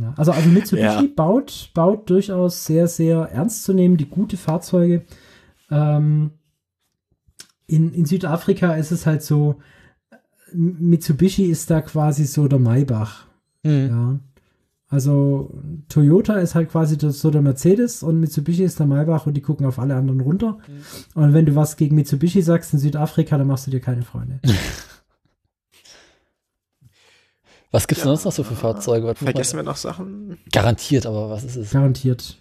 Ja, 0.00 0.14
also, 0.16 0.32
also 0.32 0.48
Mitsubishi 0.48 0.84
Ja. 0.86 1.04
baut, 1.16 1.70
baut 1.74 2.08
durchaus 2.10 2.64
sehr, 2.64 2.86
sehr 2.88 3.18
ernst 3.32 3.64
zu 3.64 3.72
nehmen, 3.74 3.96
die 3.96 4.08
gute 4.08 4.36
Fahrzeuge. 4.36 5.04
Ähm, 5.70 6.30
in, 7.66 7.92
in 7.92 8.04
Südafrika 8.06 8.74
ist 8.74 8.92
es 8.92 9.06
halt 9.06 9.22
so, 9.22 9.56
Mitsubishi 10.52 11.44
ist 11.44 11.70
da 11.70 11.80
quasi 11.82 12.24
so 12.24 12.48
der 12.48 12.58
Maybach. 12.58 13.26
mm. 13.62 13.86
Ja. 13.88 14.20
Also 14.90 15.52
Toyota 15.90 16.36
ist 16.36 16.54
halt 16.54 16.70
quasi 16.70 16.96
das, 16.96 17.20
so 17.20 17.30
der 17.30 17.42
Mercedes 17.42 18.02
und 18.02 18.20
Mitsubishi 18.20 18.62
ist 18.64 18.78
der 18.78 18.86
Maybach 18.86 19.26
und 19.26 19.34
die 19.34 19.42
gucken 19.42 19.66
auf 19.66 19.78
alle 19.78 19.94
anderen 19.94 20.20
runter. 20.20 20.56
Und 21.14 21.34
wenn 21.34 21.44
du 21.44 21.54
was 21.54 21.76
gegen 21.76 21.94
Mitsubishi 21.94 22.40
sagst 22.40 22.72
in 22.72 22.78
Südafrika, 22.78 23.36
dann 23.36 23.48
machst 23.48 23.66
du 23.66 23.70
dir 23.70 23.80
keine 23.80 24.00
Freunde. 24.00 24.40
Was 27.70 27.86
gibt's 27.86 28.02
denn 28.02 28.08
sonst 28.10 28.24
noch 28.24 28.32
so 28.32 28.42
für 28.44 28.54
Fahrzeuge? 28.54 29.06
Was 29.08 29.18
Vergessen 29.18 29.56
wir 29.56 29.62
noch 29.62 29.76
Sachen? 29.76 30.38
Garantiert, 30.52 31.04
aber 31.06 31.28
was 31.30 31.44
ist 31.44 31.56
es? 31.56 31.70
Garantiert. 31.70 32.38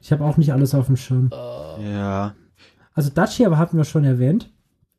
Ich 0.00 0.12
habe 0.12 0.24
auch 0.24 0.36
nicht 0.36 0.52
alles 0.52 0.74
auf 0.74 0.86
dem 0.86 0.96
Schirm. 0.96 1.30
Äh, 1.32 1.92
Ja. 1.94 2.34
Also 2.94 3.10
Dacia 3.10 3.46
aber 3.46 3.58
hatten 3.58 3.76
wir 3.76 3.84
schon 3.84 4.04
erwähnt. 4.04 4.50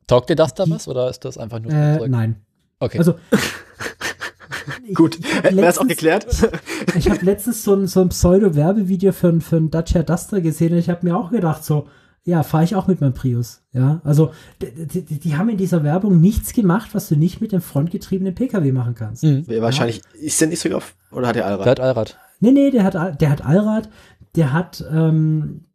taugt 0.07 0.29
dir 0.29 0.35
das 0.35 0.53
da 0.53 0.69
was 0.69 0.87
oder 0.87 1.09
ist 1.09 1.23
das 1.25 1.37
einfach 1.37 1.59
nur 1.59 1.71
Äh, 1.71 2.07
nein. 2.09 2.41
Okay. 2.79 2.97
Also 2.97 3.15
Gut, 4.93 5.19
hätten 5.43 5.55
wir 5.57 5.63
das 5.63 5.77
auch 5.77 5.87
geklärt? 5.87 6.25
Ich 6.95 7.07
habe 7.09 7.23
letztens 7.23 7.63
so 7.63 7.75
ein, 7.75 7.85
so 7.87 8.01
ein 8.01 8.09
Pseudo-Werbevideo 8.09 9.11
für, 9.11 9.27
ein- 9.29 9.41
für 9.41 9.57
ein 9.57 9.69
Dacia 9.69 10.01
Duster 10.03 10.41
gesehen 10.41 10.73
und 10.73 10.79
ich 10.79 10.89
habe 10.89 11.05
mir 11.05 11.15
auch 11.15 11.29
gedacht, 11.29 11.63
so, 11.63 11.87
ja, 12.29 12.43
fahre 12.43 12.63
ich 12.63 12.75
auch 12.75 12.87
mit 12.87 13.01
meinem 13.01 13.13
Prius. 13.13 13.61
Ja, 13.73 14.01
also 14.03 14.31
die, 14.61 15.03
die, 15.03 15.19
die 15.19 15.35
haben 15.35 15.49
in 15.49 15.57
dieser 15.57 15.83
Werbung 15.83 16.21
nichts 16.21 16.53
gemacht, 16.53 16.91
was 16.93 17.09
du 17.09 17.15
nicht 17.15 17.41
mit 17.41 17.51
dem 17.51 17.61
frontgetriebenen 17.61 18.35
Pkw 18.35 18.71
machen 18.71 18.95
kannst. 18.95 19.23
Mhm. 19.23 19.45
Wahrscheinlich, 19.47 20.01
ist 20.13 20.39
der 20.39 20.47
nicht 20.47 20.59
sogar, 20.59 20.77
auf- 20.77 20.95
oder 21.11 21.27
hat 21.27 21.35
der 21.35 21.45
Allrad? 21.45 21.65
Der 21.65 21.71
hat 21.71 21.79
Allrad. 21.79 22.17
Nee, 22.39 22.51
nee, 22.51 22.71
der 22.71 22.83
hat, 22.83 23.21
der 23.21 23.29
hat 23.29 23.45
Allrad, 23.45 23.89
der 24.35 24.53
hat, 24.53 24.83
ähm, 24.91 25.65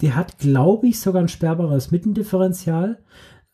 der 0.00 0.16
hat, 0.16 0.38
glaube 0.38 0.88
ich, 0.88 1.00
sogar 1.00 1.22
ein 1.22 1.28
sperrbares 1.28 1.90
Mittendifferential, 1.90 2.98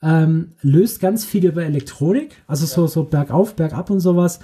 ähm, 0.02 0.52
löst 0.60 1.00
ganz 1.00 1.24
viel 1.24 1.46
über 1.46 1.64
Elektronik, 1.64 2.42
also 2.46 2.66
so, 2.66 2.86
so 2.86 3.04
bergauf, 3.04 3.54
bergab 3.54 3.90
und 3.90 4.00
sowas, 4.00 4.40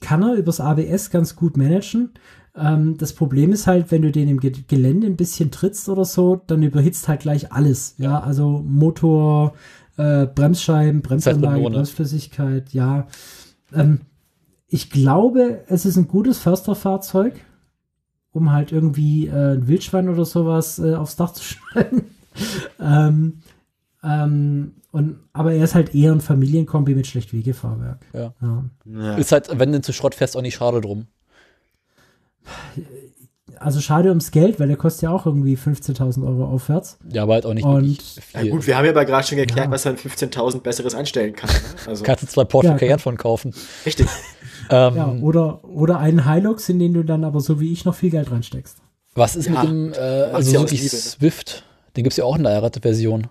kann 0.00 0.22
er 0.22 0.34
übers 0.34 0.60
ABS 0.60 1.10
ganz 1.10 1.34
gut 1.34 1.56
managen. 1.56 2.10
Ähm, 2.54 2.98
das 2.98 3.14
Problem 3.14 3.52
ist 3.52 3.66
halt, 3.66 3.90
wenn 3.90 4.02
du 4.02 4.12
den 4.12 4.28
im 4.28 4.40
Ge 4.40 4.52
Gelände 4.68 5.06
ein 5.06 5.16
bisschen 5.16 5.50
trittst 5.50 5.88
oder 5.88 6.04
so, 6.04 6.42
dann 6.46 6.62
überhitzt 6.62 7.08
halt 7.08 7.20
gleich 7.20 7.52
alles. 7.52 7.94
Ja, 7.98 8.20
also 8.20 8.62
Motor, 8.66 9.54
äh, 9.96 10.26
Bremsscheiben, 10.26 11.02
Bremsanlage? 11.02 11.70
Bremsflüssigkeit, 11.70 12.72
ja. 12.72 13.06
Ähm, 13.74 14.00
ich 14.68 14.90
glaube, 14.90 15.64
es 15.68 15.86
ist 15.86 15.96
ein 15.96 16.08
gutes 16.08 16.38
Försterfahrzeug, 16.38 17.34
um 18.32 18.52
halt 18.52 18.72
irgendwie 18.72 19.26
äh, 19.26 19.54
ein 19.54 19.68
Wildschwein 19.68 20.08
oder 20.08 20.24
sowas 20.24 20.78
äh, 20.78 20.94
aufs 20.94 21.16
Dach 21.16 21.32
zu 21.32 21.42
schneiden. 21.44 22.02
ähm, 22.80 23.40
ähm, 24.02 24.72
und, 24.90 25.20
aber 25.32 25.52
er 25.52 25.64
ist 25.64 25.74
halt 25.74 25.94
eher 25.94 26.12
ein 26.12 26.20
Familienkombi 26.20 26.94
mit 26.94 27.06
Schlechtwegefahrwerk. 27.06 28.04
Ja. 28.12 28.34
Ja. 28.84 29.14
Ist 29.16 29.32
halt, 29.32 29.48
wenn 29.58 29.72
du 29.72 29.80
zu 29.80 29.92
Schrott 29.92 30.14
fährst, 30.14 30.36
auch 30.36 30.42
nicht 30.42 30.56
schade 30.56 30.82
drum. 30.82 31.06
Also 33.58 33.80
schade 33.80 34.08
ums 34.08 34.30
Geld, 34.32 34.58
weil 34.58 34.66
der 34.68 34.76
kostet 34.76 35.02
ja 35.02 35.10
auch 35.10 35.24
irgendwie 35.26 35.56
15.000 35.56 36.26
Euro 36.26 36.46
aufwärts. 36.46 36.98
Ja, 37.12 37.22
aber 37.22 37.34
halt 37.34 37.46
auch 37.46 37.54
nicht 37.54 37.64
Und- 37.64 37.82
wirklich 37.82 38.16
Ja 38.32 38.40
viel. 38.40 38.50
gut, 38.50 38.66
wir 38.66 38.76
haben 38.76 38.84
ja 38.86 38.90
aber 38.90 39.04
gerade 39.04 39.26
schon 39.26 39.36
geklärt, 39.38 39.66
Ja. 39.66 39.70
was 39.70 39.84
er 39.84 39.92
in 39.92 39.98
15.000 39.98 40.62
Besseres 40.62 40.94
anstellen 40.94 41.34
kann. 41.34 41.50
Ne? 41.50 41.56
Also, 41.86 42.02
Kannst 42.04 42.22
du 42.24 42.26
zwei 42.26 42.44
Porsche 42.44 42.68
Ja, 42.70 42.76
Cayenne 42.78 42.98
von 42.98 43.16
kaufen. 43.16 43.54
richtig. 43.86 44.06
Ähm, 44.70 44.96
Ja, 44.96 45.12
oder, 45.20 45.64
oder 45.64 45.98
einen 45.98 46.30
Hilux, 46.32 46.68
in 46.68 46.78
den 46.78 46.94
du 46.94 47.02
dann 47.04 47.24
aber 47.24 47.40
so 47.40 47.58
wie 47.60 47.72
ich 47.72 47.84
noch 47.84 47.96
viel 47.96 48.10
Geld 48.10 48.30
reinsteckst. 48.30 48.78
was 49.14 49.34
ist 49.36 49.46
Ja, 49.48 49.64
mit 49.64 49.70
dem 49.70 49.92
äh, 49.92 50.30
aus 50.32 50.46
Suzuki 50.46 50.76
Liebe, 50.76 50.84
ne? 50.84 50.88
Swift? 51.02 51.64
Den 51.96 52.04
gibt's 52.04 52.16
ja 52.16 52.24
auch 52.24 52.36
in 52.36 52.44
der 52.44 52.70
Version. 52.80 53.26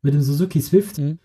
Mit 0.00 0.14
dem 0.14 0.22
Suzuki 0.22 0.60
Swift. 0.62 0.96
Mhm. 0.98 1.18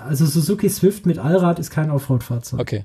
Also 0.00 0.24
Suzuki 0.24 0.68
Swift 0.70 1.04
mit 1.04 1.18
Allrad 1.18 1.58
ist 1.58 1.70
kein 1.70 1.90
Offroad-Fahrzeug. 1.90 2.60
Okay. 2.60 2.84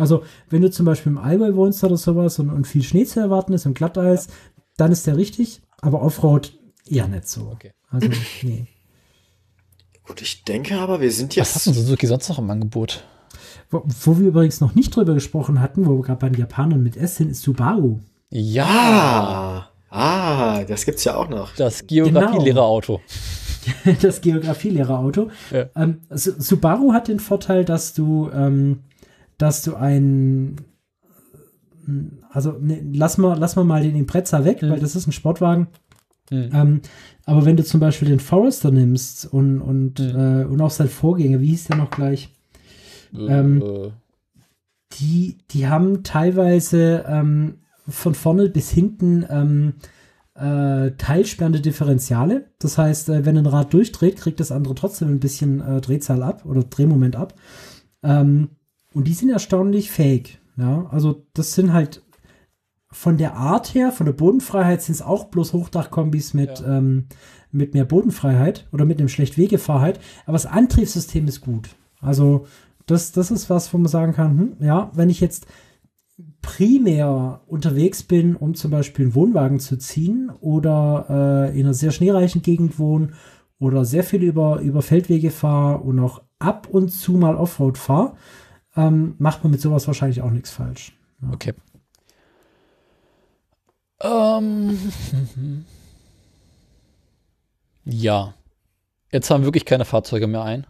Also 0.00 0.22
wenn 0.48 0.62
du 0.62 0.70
zum 0.70 0.86
Beispiel 0.86 1.12
im 1.12 1.18
Allgäu 1.18 1.54
wohnst 1.54 1.84
oder 1.84 1.96
sowas 1.96 2.38
und, 2.38 2.50
und 2.50 2.66
viel 2.66 2.82
Schnee 2.82 3.04
zu 3.04 3.20
erwarten 3.20 3.52
ist 3.52 3.66
im 3.66 3.74
Glatteis, 3.74 4.28
dann 4.76 4.90
ist 4.92 5.06
der 5.06 5.16
richtig, 5.16 5.60
aber 5.80 6.02
Offroad 6.02 6.52
eher 6.86 7.06
nicht 7.08 7.28
so. 7.28 7.50
Okay. 7.52 7.72
Also 7.90 8.08
nee. 8.42 8.66
Gut, 10.06 10.22
ich 10.22 10.44
denke 10.44 10.76
aber, 10.78 11.00
wir 11.00 11.12
sind 11.12 11.36
Was 11.36 11.54
hat 11.54 11.54
jetzt. 11.54 11.66
denn 11.66 11.74
Suzuki 11.74 12.06
sonst 12.06 12.28
noch 12.28 12.38
im 12.38 12.50
Angebot? 12.50 13.04
Wo, 13.70 13.82
wo 13.86 14.18
wir 14.18 14.28
übrigens 14.28 14.60
noch 14.60 14.74
nicht 14.74 14.94
drüber 14.96 15.14
gesprochen 15.14 15.60
hatten, 15.60 15.86
wo 15.86 15.96
wir 15.98 16.02
gerade 16.02 16.18
bei 16.18 16.28
den 16.28 16.40
Japanern 16.40 16.82
mit 16.82 16.96
S 16.96 17.16
sind, 17.16 17.30
ist 17.30 17.42
Subaru. 17.42 18.00
Ja, 18.30 19.68
Ah, 19.92 20.56
ah, 20.58 20.64
das 20.64 20.84
gibt's 20.84 21.04
ja 21.04 21.16
auch 21.16 21.28
noch. 21.28 21.54
das 21.56 21.86
Geografie-Lehrerauto. 21.86 23.00
das 24.02 24.20
Geografielehrerauto. 24.20 25.30
Ja. 25.52 25.66
Ähm, 25.76 26.00
Su- 26.10 26.34
Subaru 26.38 26.92
hat 26.92 27.08
den 27.08 27.20
Vorteil, 27.20 27.64
dass 27.64 27.92
du, 27.94 28.30
ähm, 28.32 28.80
dass 29.42 29.62
du 29.62 29.74
ein, 29.74 30.56
also 32.30 32.52
ne, 32.60 32.82
lass 32.92 33.18
mal, 33.18 33.36
lass 33.38 33.56
mal 33.56 33.64
mal 33.64 33.82
den 33.82 33.96
Impreza 33.96 34.44
weg, 34.44 34.62
Mhm. 34.62 34.70
weil 34.70 34.80
das 34.80 34.96
ist 34.96 35.06
ein 35.06 35.12
Sportwagen. 35.12 35.68
Hm. 36.30 36.50
Ähm, 36.52 36.80
aber 37.24 37.44
wenn 37.44 37.56
du 37.56 37.64
zum 37.64 37.80
Beispiel 37.80 38.08
den 38.08 38.20
Forester 38.20 38.70
nimmst 38.70 39.26
und, 39.32 39.60
und, 39.60 39.98
Mhm. 39.98 40.16
äh, 40.18 40.44
und 40.44 40.60
auch 40.60 40.70
sein 40.70 40.88
Vorgänger, 40.88 41.40
wie 41.40 41.48
hieß 41.48 41.64
der 41.64 41.76
noch 41.76 41.90
gleich? 41.90 42.32
ähm, 43.16 43.60
Äh, 43.62 43.90
Die, 44.98 45.38
die 45.52 45.68
haben 45.68 46.02
teilweise 46.02 47.04
ähm, 47.06 47.58
von 47.88 48.14
vorne 48.14 48.48
bis 48.48 48.70
hinten 48.70 49.24
ähm, 49.30 49.74
äh, 50.34 50.90
teilsperrende 50.98 51.60
Differentiale. 51.60 52.46
Das 52.58 52.76
heißt, 52.76 53.08
äh, 53.08 53.24
wenn 53.24 53.38
ein 53.38 53.46
Rad 53.46 53.72
durchdreht, 53.72 54.16
kriegt 54.16 54.40
das 54.40 54.50
andere 54.52 54.74
trotzdem 54.74 55.08
ein 55.08 55.20
bisschen 55.20 55.60
äh, 55.60 55.80
Drehzahl 55.80 56.22
ab 56.24 56.44
oder 56.44 56.64
Drehmoment 56.64 57.14
ab. 57.16 57.34
Ähm, 58.02 58.48
und 58.94 59.06
die 59.06 59.14
sind 59.14 59.30
erstaunlich 59.30 59.90
fähig. 59.90 60.40
Ja, 60.56 60.86
also 60.90 61.26
das 61.32 61.54
sind 61.54 61.72
halt 61.72 62.02
von 62.92 63.16
der 63.16 63.36
Art 63.36 63.74
her, 63.74 63.92
von 63.92 64.06
der 64.06 64.12
Bodenfreiheit 64.12 64.82
sind 64.82 64.94
es 64.94 65.02
auch 65.02 65.26
bloß 65.26 65.52
Hochdachkombis 65.52 66.34
mit, 66.34 66.58
Ja. 66.60 66.78
ähm, 66.78 67.06
mit 67.52 67.72
mehr 67.74 67.84
Bodenfreiheit 67.84 68.66
oder 68.72 68.84
mit 68.84 68.98
einem 68.98 69.08
Schlechtwegefahrheit. 69.08 70.00
Aber 70.26 70.32
das 70.34 70.46
Antriebssystem 70.46 71.26
ist 71.28 71.40
gut. 71.40 71.70
Also 72.00 72.46
das, 72.86 73.12
das 73.12 73.30
ist 73.30 73.48
was, 73.48 73.72
wo 73.72 73.78
man 73.78 73.86
sagen 73.88 74.12
kann, 74.12 74.38
hm, 74.38 74.56
ja, 74.60 74.90
wenn 74.94 75.08
ich 75.08 75.20
jetzt 75.20 75.46
primär 76.42 77.40
unterwegs 77.46 78.02
bin, 78.02 78.36
um 78.36 78.54
zum 78.54 78.70
Beispiel 78.70 79.06
einen 79.06 79.14
Wohnwagen 79.14 79.60
zu 79.60 79.78
ziehen 79.78 80.30
oder 80.40 81.06
äh, 81.52 81.58
in 81.58 81.66
einer 81.66 81.74
sehr 81.74 81.92
schneereichen 81.92 82.42
Gegend 82.42 82.78
wohne 82.78 83.10
oder 83.58 83.84
sehr 83.84 84.04
viel 84.04 84.22
über, 84.22 84.60
über 84.60 84.82
Feldwege 84.82 85.30
fahre 85.30 85.78
und 85.80 85.98
auch 86.00 86.22
ab 86.38 86.68
und 86.70 86.88
zu 86.90 87.12
mal 87.12 87.36
Offroad 87.36 87.78
fahre, 87.78 88.14
ähm, 88.76 89.14
macht 89.18 89.42
man 89.44 89.50
mit 89.50 89.60
sowas 89.60 89.86
wahrscheinlich 89.86 90.22
auch 90.22 90.30
nichts 90.30 90.50
falsch. 90.50 90.92
okay. 91.32 91.54
Ähm, 94.02 94.78
ja. 97.84 98.34
Jetzt 99.12 99.30
haben 99.30 99.44
wirklich 99.44 99.64
keine 99.64 99.84
Fahrzeuge 99.84 100.26
mehr 100.26 100.42
ein. 100.42 100.66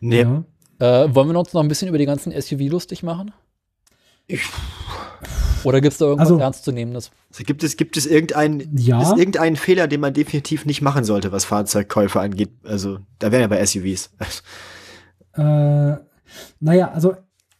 Nee, 0.00 0.22
Ja. 0.22 0.44
Äh, 0.80 1.14
wollen 1.14 1.28
wir 1.30 1.38
uns 1.38 1.52
noch 1.52 1.62
ein 1.62 1.68
bisschen 1.68 1.88
über 1.88 1.98
die 1.98 2.04
ganzen 2.04 2.32
SUV 2.32 2.68
lustig 2.68 3.02
machen? 3.04 3.32
Oder 5.62 5.80
gibt 5.80 5.92
es 5.92 5.98
da 5.98 6.06
irgendwas 6.06 6.28
Also- 6.30 6.40
Ernstzunehmendes? 6.40 7.10
Also 7.30 7.44
gibt 7.44 7.62
es, 7.62 7.76
gibt 7.76 7.96
es 7.96 8.06
irgendeinen, 8.06 8.76
Ja. 8.76 9.00
ist 9.00 9.16
irgendeinen 9.16 9.56
Fehler, 9.56 9.86
den 9.86 10.00
man 10.00 10.12
definitiv 10.12 10.66
nicht 10.66 10.82
machen 10.82 11.04
sollte, 11.04 11.30
was 11.32 11.44
Fahrzeugkäufe 11.44 12.20
angeht? 12.20 12.50
Also, 12.64 12.98
da 13.20 13.30
wären 13.32 13.42
wir 13.42 13.48
bei 13.56 13.64
SUVs. 13.64 14.10
Äh, 15.36 15.96
naja, 16.60 16.90
also, 16.92 17.14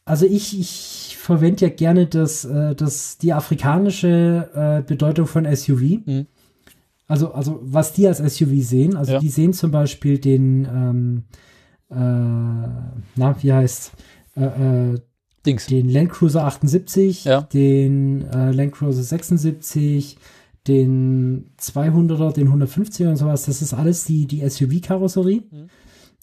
also 0.05 0.27
ich, 0.27 0.59
ich 0.59 1.17
verwende 1.19 1.63
ja 1.67 1.69
gerne 1.71 2.07
das, 2.07 2.45
äh, 2.45 2.75
das, 2.75 3.19
die 3.19 3.33
afrikanische 3.33 4.51
äh, 4.55 4.83
Bedeutung 4.87 5.27
von 5.27 5.45
SUV. 5.55 6.01
Mhm. 6.05 6.27
Also, 7.07 7.33
also 7.33 7.61
was 7.63 7.93
die 7.93 8.07
als 8.07 8.19
SUV 8.19 8.51
sehen. 8.63 8.97
Also 8.97 9.13
Ja. 9.13 9.19
die 9.19 9.29
sehen 9.29 9.53
zum 9.53 9.71
Beispiel 9.71 10.19
den, 10.19 10.65
ähm, 10.65 11.23
äh, 11.91 11.95
na, 13.17 13.37
wie 13.43 13.53
heißt 13.53 13.93
äh, 14.37 14.45
äh, 14.93 14.99
Dings. 15.47 15.67
den 15.67 15.91
Land 15.91 16.11
Cruiser 16.11 16.45
78, 16.45 17.25
Ja. 17.25 17.43
den 17.43 18.27
äh, 18.31 18.51
Land 18.53 18.73
Cruiser 18.73 19.03
76, 19.03 20.17
den 20.67 21.51
200er, 21.61 22.33
den 22.33 22.49
150er 22.49 23.09
und 23.11 23.17
sowas. 23.17 23.45
Das 23.45 23.61
ist 23.61 23.75
alles 23.75 24.05
die, 24.05 24.27
die 24.27 24.41
SUV-Karosserie. 24.49 25.43
Mhm. 25.51 25.69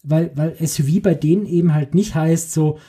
Weil, 0.04 0.32
weil 0.36 0.56
SUV 0.66 1.02
bei 1.02 1.14
denen 1.14 1.46
eben 1.46 1.74
halt 1.74 1.94
nicht 1.94 2.16
heißt 2.16 2.52
so, 2.52 2.80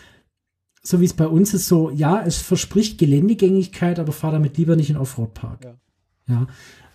so 0.82 1.00
wie 1.00 1.04
es 1.04 1.14
bei 1.14 1.26
uns 1.26 1.54
ist, 1.54 1.68
so, 1.68 1.90
ja, 1.90 2.22
es 2.24 2.38
verspricht 2.38 2.98
Geländegängigkeit, 2.98 3.98
aber 3.98 4.12
fahr 4.12 4.32
damit 4.32 4.56
lieber 4.58 4.76
nicht 4.76 4.90
in 4.90 4.96
Offroad-Park. 4.96 5.64
Ja. 5.64 5.74
Ja. 6.28 6.46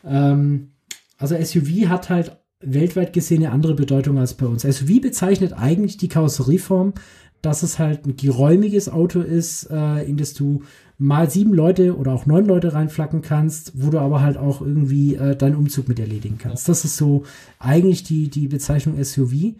Ähm, 0.03 0.71
also 1.17 1.35
SUV 1.41 1.87
hat 1.87 2.09
halt 2.09 2.37
weltweit 2.59 3.13
gesehen 3.13 3.43
eine 3.43 3.51
andere 3.51 3.75
Bedeutung 3.75 4.17
als 4.17 4.33
bei 4.33 4.45
uns. 4.45 4.63
SUV 4.63 5.01
bezeichnet 5.01 5.53
eigentlich 5.53 5.97
die 5.97 6.07
Karosserieform, 6.09 6.93
dass 7.41 7.63
es 7.63 7.79
halt 7.79 8.05
ein 8.05 8.17
geräumiges 8.17 8.89
Auto 8.89 9.21
ist, 9.21 9.69
äh, 9.69 10.03
in 10.03 10.17
das 10.17 10.33
du 10.33 10.63
mal 10.97 11.29
sieben 11.29 11.53
Leute 11.53 11.95
oder 11.95 12.11
auch 12.11 12.25
neun 12.25 12.45
Leute 12.45 12.73
reinflacken 12.73 13.21
kannst, 13.21 13.73
wo 13.75 13.91
du 13.91 13.99
aber 13.99 14.21
halt 14.21 14.37
auch 14.37 14.61
irgendwie 14.61 15.15
äh, 15.15 15.35
deinen 15.35 15.55
Umzug 15.55 15.87
mit 15.87 15.99
erledigen 15.99 16.39
kannst. 16.39 16.67
Das 16.67 16.83
ist 16.83 16.97
so 16.97 17.23
eigentlich 17.59 18.03
die, 18.03 18.29
die 18.29 18.47
Bezeichnung 18.47 19.01
SUV. 19.03 19.53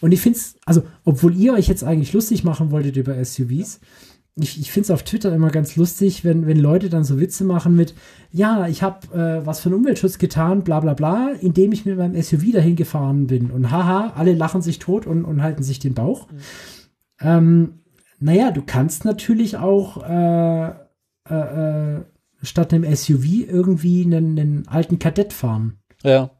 Und 0.00 0.12
ich 0.12 0.20
finde 0.20 0.38
es, 0.38 0.56
also, 0.64 0.82
obwohl 1.04 1.36
ihr 1.36 1.52
euch 1.54 1.68
jetzt 1.68 1.84
eigentlich 1.84 2.12
lustig 2.12 2.44
machen 2.44 2.70
wolltet 2.70 2.96
über 2.96 3.22
SUVs, 3.22 3.80
ich, 4.36 4.60
ich 4.60 4.70
finde 4.70 4.84
es 4.84 4.90
auf 4.90 5.02
Twitter 5.02 5.34
immer 5.34 5.50
ganz 5.50 5.76
lustig, 5.76 6.24
wenn, 6.24 6.46
wenn 6.46 6.58
Leute 6.58 6.88
dann 6.88 7.04
so 7.04 7.20
Witze 7.20 7.44
machen 7.44 7.76
mit, 7.76 7.94
ja, 8.30 8.68
ich 8.68 8.82
habe 8.82 9.06
äh, 9.14 9.46
was 9.46 9.60
für 9.60 9.68
den 9.68 9.78
Umweltschutz 9.78 10.18
getan, 10.18 10.62
bla 10.62 10.80
bla 10.80 10.94
bla, 10.94 11.32
indem 11.40 11.72
ich 11.72 11.84
mit 11.84 11.98
meinem 11.98 12.20
SUV 12.20 12.52
dahin 12.52 12.76
gefahren 12.76 13.26
bin. 13.26 13.50
Und 13.50 13.70
haha, 13.70 14.12
alle 14.14 14.34
lachen 14.34 14.62
sich 14.62 14.78
tot 14.78 15.06
und, 15.06 15.24
und 15.24 15.42
halten 15.42 15.62
sich 15.62 15.78
den 15.78 15.94
Bauch. 15.94 16.28
Ähm, 17.20 17.80
naja, 18.18 18.50
du 18.50 18.62
kannst 18.62 19.04
natürlich 19.04 19.56
auch 19.56 20.02
äh, 20.08 20.68
äh, 21.28 21.96
äh, 21.96 22.00
statt 22.42 22.72
einem 22.72 22.94
SUV 22.94 23.24
irgendwie 23.48 24.04
einen, 24.04 24.38
einen 24.38 24.68
alten 24.68 24.98
Kadett 24.98 25.32
fahren. 25.32 25.78
Ja. 26.02 26.30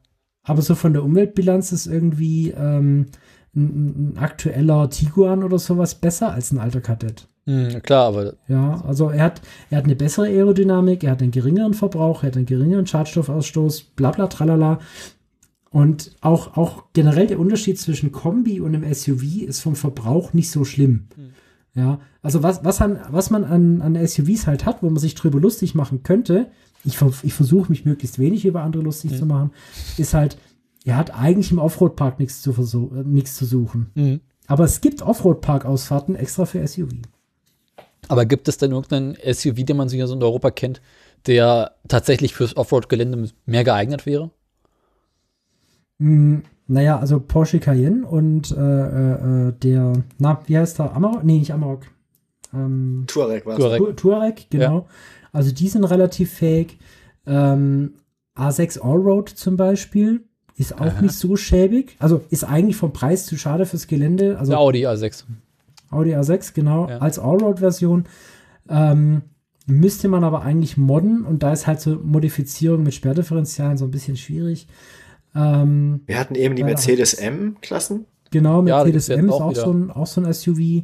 Aber 0.43 0.61
so 0.61 0.73
von 0.73 0.93
der 0.93 1.03
Umweltbilanz 1.03 1.71
ist 1.71 1.85
irgendwie 1.85 2.49
ähm, 2.51 3.07
ein, 3.55 4.13
ein 4.13 4.17
aktueller 4.17 4.89
Tiguan 4.89 5.43
oder 5.43 5.59
sowas 5.59 5.95
besser 5.95 6.33
als 6.33 6.51
ein 6.51 6.59
alter 6.59 6.81
Kadett. 6.81 7.27
Hm, 7.45 7.81
klar, 7.81 8.07
aber 8.07 8.33
Ja, 8.47 8.81
also 8.85 9.09
er 9.09 9.23
hat, 9.23 9.41
er 9.69 9.79
hat 9.79 9.85
eine 9.85 9.95
bessere 9.95 10.27
Aerodynamik, 10.27 11.03
er 11.03 11.11
hat 11.11 11.21
einen 11.21 11.31
geringeren 11.31 11.73
Verbrauch, 11.73 12.23
er 12.23 12.27
hat 12.27 12.37
einen 12.37 12.45
geringeren 12.45 12.85
Schadstoffausstoß, 12.85 13.83
bla 13.95 14.11
bla 14.11 14.27
tralala. 14.27 14.79
Und 15.71 16.11
auch, 16.19 16.57
auch 16.57 16.83
generell 16.93 17.27
der 17.27 17.39
Unterschied 17.39 17.79
zwischen 17.79 18.11
Kombi 18.11 18.59
und 18.59 18.75
einem 18.75 18.93
SUV 18.93 19.43
ist 19.43 19.61
vom 19.61 19.75
Verbrauch 19.75 20.33
nicht 20.33 20.51
so 20.51 20.65
schlimm. 20.65 21.07
Ja, 21.73 22.01
also 22.21 22.43
was, 22.43 22.65
was, 22.65 22.81
an, 22.81 22.99
was 23.09 23.29
man 23.29 23.45
an, 23.45 23.81
an 23.81 24.07
SUVs 24.07 24.47
halt 24.47 24.65
hat, 24.65 24.83
wo 24.83 24.89
man 24.89 24.99
sich 24.99 25.15
drüber 25.15 25.39
lustig 25.39 25.73
machen 25.73 26.03
könnte, 26.03 26.51
ich, 26.83 26.97
ich 27.23 27.33
versuche 27.33 27.71
mich 27.71 27.85
möglichst 27.85 28.19
wenig 28.19 28.45
über 28.45 28.63
andere 28.63 28.83
lustig 28.83 29.15
zu 29.17 29.25
machen, 29.25 29.51
ist 29.97 30.13
halt, 30.13 30.37
er 30.85 30.97
hat 30.97 31.13
eigentlich 31.13 31.51
im 31.51 31.59
Offroad-Park 31.59 32.19
nichts 32.19 32.41
zu, 32.41 32.51
äh, 32.51 33.03
nichts 33.03 33.35
zu 33.35 33.45
suchen. 33.45 33.91
hm. 33.95 34.19
Aber 34.47 34.65
es 34.65 34.81
gibt 34.81 35.01
Offroad-Park-Ausfahrten 35.01 36.15
extra 36.15 36.45
für 36.45 36.65
SUV. 36.67 36.89
Aber 38.09 38.25
gibt 38.25 38.47
es 38.49 38.57
denn 38.57 38.71
irgendeinen 38.71 39.15
SUV, 39.15 39.63
den 39.63 39.77
man 39.77 39.87
hier 39.87 40.07
so 40.07 40.13
in 40.15 40.23
Europa 40.23 40.51
kennt, 40.51 40.81
der 41.27 41.75
tatsächlich 41.87 42.33
fürs 42.33 42.57
Offroad-Gelände 42.57 43.29
mehr 43.45 43.63
geeignet 43.63 44.05
wäre? 44.05 44.31
Mm, 45.99 46.39
naja, 46.67 46.99
also 46.99 47.19
Porsche 47.19 47.59
Cayenne 47.59 48.05
und 48.05 48.51
äh, 48.51 48.55
äh, 48.59 49.47
äh, 49.49 49.53
der, 49.53 49.93
na, 50.17 50.41
wie 50.47 50.57
heißt 50.57 50.79
der? 50.79 50.93
Amarok? 50.95 51.23
Nee, 51.23 51.39
nicht 51.39 51.53
Amarok. 51.53 51.83
Ähm, 52.53 53.05
Touareg 53.07 53.45
war 53.45 53.57
Touareg. 53.57 53.79
Tu- 53.79 53.93
Touareg, 53.93 54.47
genau. 54.49 54.87
Also 55.31 55.53
die 55.53 55.67
sind 55.67 55.83
relativ 55.85 56.33
fähig. 56.33 56.77
Ähm, 57.25 57.93
A6 58.35 58.79
Allroad 58.79 59.29
zum 59.29 59.55
Beispiel 59.57 60.23
ist 60.57 60.73
auch 60.75 60.81
Aha. 60.85 61.01
nicht 61.01 61.13
so 61.15 61.35
schäbig. 61.35 61.95
Also 61.99 62.21
ist 62.29 62.43
eigentlich 62.43 62.75
vom 62.75 62.93
Preis 62.93 63.25
zu 63.25 63.37
schade 63.37 63.65
fürs 63.65 63.87
Gelände. 63.87 64.37
Also 64.37 64.51
Der 64.51 64.59
Audi 64.59 64.85
A6. 64.87 65.23
Audi 65.89 66.15
A6, 66.15 66.53
genau, 66.53 66.87
Ja. 66.89 66.97
als 66.99 67.19
Allroad-Version. 67.19 68.05
Ähm, 68.69 69.21
müsste 69.67 70.07
man 70.07 70.23
aber 70.23 70.41
eigentlich 70.43 70.77
modden 70.77 71.23
und 71.25 71.43
da 71.43 71.51
ist 71.53 71.67
halt 71.67 71.81
so 71.81 71.95
Modifizierung 72.03 72.83
mit 72.83 72.93
Sperrdifferentialen 72.93 73.77
so 73.77 73.85
ein 73.85 73.91
bisschen 73.91 74.17
schwierig. 74.17 74.67
Ähm, 75.35 76.01
Wir 76.05 76.19
hatten 76.19 76.35
eben 76.35 76.55
die 76.55 76.61
Ja. 76.61 76.67
Mercedes 76.67 77.13
M-Klassen. 77.13 78.05
Genau, 78.31 78.57
Ja, 78.65 78.77
Mercedes 78.83 79.07
jetzt 79.07 79.17
M 79.19 79.25
ist 79.27 79.33
auch 79.33 79.41
auch 79.41 79.55
so, 79.55 79.71
ein, 79.71 79.91
auch 79.91 80.07
so 80.07 80.21
ein 80.21 80.33
SUV. 80.33 80.83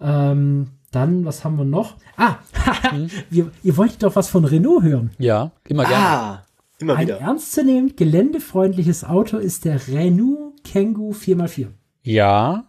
Ähm, 0.00 0.66
dann, 0.90 1.24
was 1.24 1.44
haben 1.44 1.56
wir 1.58 1.64
noch? 1.64 1.96
Ah, 2.16 2.36
Hm? 2.90 3.08
wir, 3.30 3.50
ihr 3.62 3.76
wolltet 3.76 4.02
doch 4.02 4.14
was 4.16 4.28
von 4.28 4.44
Renault 4.44 4.82
hören. 4.84 5.10
Ja, 5.18 5.50
immer 5.68 5.84
gerne. 5.84 6.04
Ah, 6.04 6.43
immer 6.78 6.96
Ein 6.96 7.06
wieder. 7.06 7.20
ernstzunehmend 7.20 7.96
geländefreundliches 7.96 9.04
Auto 9.04 9.36
ist 9.38 9.64
der 9.64 9.80
Renault 9.88 10.64
Kangoo 10.64 11.12
4x4. 11.12 11.68
Ja, 12.02 12.64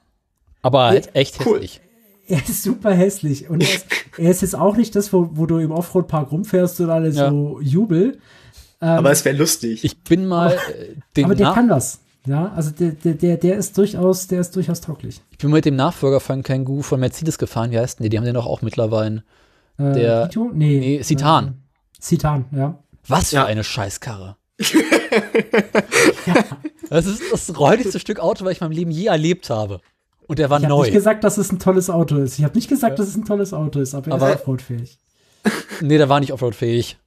aber 0.62 0.86
halt 0.86 1.16
echt 1.16 1.46
cool. 1.46 1.56
hässlich. 1.62 1.82
Er 2.28 2.38
ist 2.40 2.64
super 2.64 2.92
hässlich 2.94 3.50
und 3.50 3.62
er 3.62 3.70
ist, 3.76 3.86
er 4.18 4.32
ist 4.32 4.42
jetzt 4.42 4.56
auch 4.56 4.78
nicht 4.78 4.96
das, 4.96 5.14
wo, 5.14 5.30
wo 5.34 5.46
du 5.46 5.60
im 5.60 5.72
Offroad-Park 5.72 6.32
rumfährst 6.32 6.80
und 6.82 6.90
alles 6.90 7.16
Ja. 7.18 7.30
so 7.30 7.60
Jubel. 7.62 8.18
Aber 8.80 9.12
es 9.12 9.24
wäre 9.26 9.38
lustig. 9.38 9.84
Ich 9.84 10.04
bin 10.04 10.26
mal 10.28 10.52
äh, 10.52 10.96
den 11.16 11.26
Aber 11.26 11.36
der 11.36 11.52
kann 11.54 11.70
was. 11.70 12.00
Ja, 12.28 12.52
also 12.56 12.72
der, 12.72 12.92
der, 12.92 13.14
der, 13.14 13.38
der 13.38 13.56
ist 13.58 13.78
durchaus, 13.78 14.26
der 14.28 14.42
ist 14.42 14.56
durchaus 14.56 14.82
tauglich. 14.82 15.22
ich 15.32 15.38
bin 15.38 15.50
mal 15.52 15.58
mit 15.58 15.66
dem 15.66 15.76
Nachfolger 15.76 16.20
von 16.20 16.42
Kangoo 16.44 16.82
von 16.82 17.00
Mercedes 17.00 17.38
gefahren. 17.38 17.70
Wie 17.72 17.78
heißt 17.80 18.00
denn 18.00 18.04
die? 18.06 18.10
Die 18.10 18.18
haben 18.18 18.26
den 18.26 18.34
doch 18.34 18.48
auch 18.48 18.62
mittlerweile. 18.64 19.24
Äh, 19.78 19.94
Der- 19.94 20.26
Vito? 20.26 20.50
Nee. 20.54 20.80
Nee, 20.80 21.02
Citan. 21.04 21.48
Äh, 21.48 22.02
Citan, 22.02 22.46
ja. 22.52 22.80
Was 23.08 23.30
für 23.30 23.36
Ja. 23.38 23.46
eine 23.46 23.64
Scheißkarre. 23.64 24.36
Das 26.90 27.06
ist 27.08 27.22
das 27.32 27.58
räudigste 27.60 28.00
Stück 28.00 28.20
Auto, 28.20 28.46
was 28.46 28.52
ich 28.54 28.62
in 28.62 28.66
meinem 28.68 28.76
Leben 28.78 28.92
je 28.92 29.08
erlebt 29.08 29.50
habe. 29.50 29.82
Und 30.28 30.38
der 30.40 30.50
war 30.50 30.60
Ich 30.60 30.66
habe 30.66 30.76
neu. 30.76 30.84
nicht 30.84 30.94
gesagt, 30.94 31.24
dass 31.24 31.38
es 31.38 31.52
ein 31.52 31.58
tolles 31.60 31.90
Auto 31.90 32.18
ist. 32.18 32.38
Ich 32.38 32.44
habe 32.44 32.56
nicht 32.56 32.68
gesagt, 32.70 33.00
dass 33.00 33.08
es 33.08 33.16
ein 33.16 33.26
tolles 33.26 33.54
Auto 33.54 33.80
ist, 33.80 33.96
aber 33.96 34.08
er 34.08 34.14
Aber- 34.14 34.30
ist 34.30 34.36
offroadfähig. 34.42 35.00
Nee, 35.82 35.98
der 35.98 36.10
war 36.10 36.20
nicht 36.20 36.32
offroad-fähig. 36.34 36.98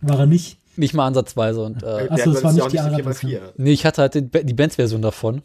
War 0.00 0.20
er 0.20 0.26
nicht. 0.26 0.58
Nicht 0.76 0.92
mal 0.94 1.06
ansatzweise. 1.06 1.62
Und 1.62 1.82
äh, 1.82 2.08
Ach 2.10 2.18
so, 2.18 2.32
Der 2.32 2.42
das 2.42 2.44
war 2.44 2.52
ja 2.52 2.88
nicht 2.88 2.98
die. 2.98 3.02
4x4. 3.04 3.40
nee, 3.56 3.72
ich 3.72 3.86
hatte 3.86 4.02
halt 4.02 4.14
den, 4.14 4.30
die 4.30 4.54
Benz-Version 4.54 5.00
davon. 5.02 5.42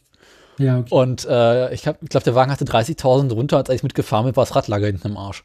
Ja, 0.58 0.80
okay. 0.80 0.88
Und 0.94 1.26
äh, 1.26 1.74
ich, 1.74 1.86
ich 1.88 2.10
glaube, 2.10 2.24
der 2.26 2.36
Wagen 2.36 2.52
hatte 2.52 2.66
30.000 2.66 3.32
runter, 3.34 3.58
als 3.58 3.70
ich 3.70 3.84
mitgefahren 3.84 4.26
bin, 4.26 4.36
war 4.36 4.44
das 4.46 4.56
Radlager 4.56 4.88
hinten 4.88 5.08
im 5.08 5.18
Arsch. 5.18 5.44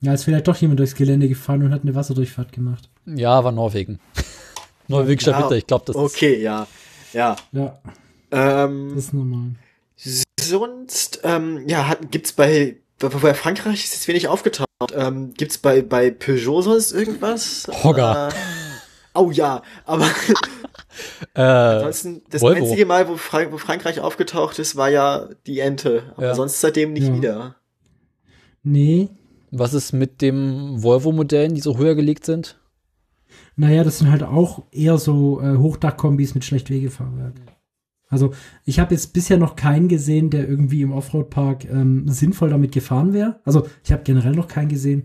Ja, 0.00 0.12
ist 0.12 0.24
vielleicht 0.24 0.46
doch 0.46 0.56
jemand 0.56 0.78
durchs 0.80 0.94
Gelände 0.94 1.28
gefahren 1.28 1.62
und 1.62 1.72
hat 1.72 1.82
eine 1.82 1.94
Wasserdurchfahrt 1.94 2.52
gemacht. 2.52 2.88
Ja, 3.06 3.42
war 3.42 3.52
Norwegen. 3.52 3.98
Norwegischer 4.88 5.32
Ja, 5.32 5.40
Winter, 5.42 5.56
ich 5.56 5.66
glaube, 5.66 5.84
das 5.86 5.96
ist. 5.96 6.02
Okay, 6.16 6.40
ja. 6.42 6.66
Ja. 7.12 7.36
Ja, 7.52 7.78
Ähm, 8.30 8.90
das 8.94 9.04
ist 9.06 9.14
normal. 9.14 9.52
sonst, 10.40 11.20
ähm, 11.24 11.66
ja, 11.66 11.88
hat, 11.88 12.10
gibt's 12.10 12.32
bei, 12.32 12.76
bei, 12.98 13.08
bei 13.08 13.34
Frankreich 13.34 13.84
ist 13.84 13.94
jetzt 13.94 14.08
wenig 14.08 14.28
aufgetaucht. 14.28 14.66
Ähm, 14.94 15.32
gibt's 15.34 15.58
bei, 15.58 15.80
bei 15.82 16.10
Peugeot 16.10 16.62
sonst 16.62 16.92
irgendwas? 16.92 17.66
Hogger. 17.82 18.28
Äh, 18.28 18.32
oh 19.18 19.30
ja, 19.30 19.62
aber 19.86 20.06
Äh, 21.34 21.42
ansonsten, 21.42 22.22
das 22.30 22.40
Volvo. 22.42 22.64
einzige 22.64 22.86
Mal, 22.86 23.08
wo, 23.08 23.16
Frank 23.16 23.52
wo 23.52 23.58
Frankreich 23.58 24.00
aufgetaucht 24.00 24.58
ist, 24.58 24.76
war 24.76 24.88
ja 24.88 25.28
die 25.46 25.60
Ente. 25.60 26.12
Aber 26.16 26.26
Ja. 26.28 26.34
sonst 26.34 26.60
seitdem 26.60 26.92
nicht 26.94 27.08
Ja. 27.08 27.14
wieder. 27.14 27.56
Nee, 28.62 29.08
was 29.50 29.74
ist 29.74 29.92
mit 29.92 30.22
dem 30.22 30.82
Volvo-Modellen, 30.82 31.54
die 31.54 31.60
so 31.60 31.78
höher 31.78 31.94
gelegt 31.94 32.24
sind? 32.24 32.58
naja, 33.56 33.84
das 33.84 33.98
sind 33.98 34.10
halt 34.10 34.22
auch 34.22 34.64
eher 34.70 34.98
so 34.98 35.40
äh, 35.40 35.56
Hochdachkombis 35.56 36.34
mit 36.34 36.44
Schlechtwegefahrwerk. 36.44 37.34
Also 38.08 38.32
ich 38.64 38.78
habe 38.78 38.94
jetzt 38.94 39.12
bisher 39.14 39.36
noch 39.38 39.56
keinen 39.56 39.88
gesehen, 39.88 40.30
der 40.30 40.48
irgendwie 40.48 40.82
im 40.82 40.92
Offroad-Park 40.92 41.64
ähm, 41.64 42.06
sinnvoll 42.08 42.50
damit 42.50 42.72
gefahren 42.72 43.12
wäre. 43.12 43.40
Also 43.44 43.66
ich 43.82 43.92
habe 43.92 44.02
generell 44.04 44.32
noch 44.32 44.46
keinen 44.46 44.68
gesehen. 44.68 45.04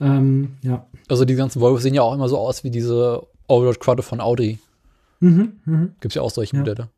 Ähm, 0.00 0.52
ja. 0.62 0.86
Also 1.08 1.24
die 1.24 1.34
ganzen 1.34 1.60
Volvo 1.60 1.78
sehen 1.78 1.94
ja 1.94 2.02
auch 2.02 2.14
immer 2.14 2.28
so 2.28 2.38
aus 2.38 2.64
wie 2.64 2.70
diese 2.70 3.26
Allroad 3.48 3.78
Quadro 3.80 4.02
von 4.02 4.20
Audi. 4.20 4.58
Mhm, 5.20 5.52
mhm. 5.64 5.92
Gibt's 6.00 6.14
ja 6.14 6.22
auch 6.22 6.30
solche 6.30 6.54
Ja. 6.54 6.60
Modelle. 6.60 6.90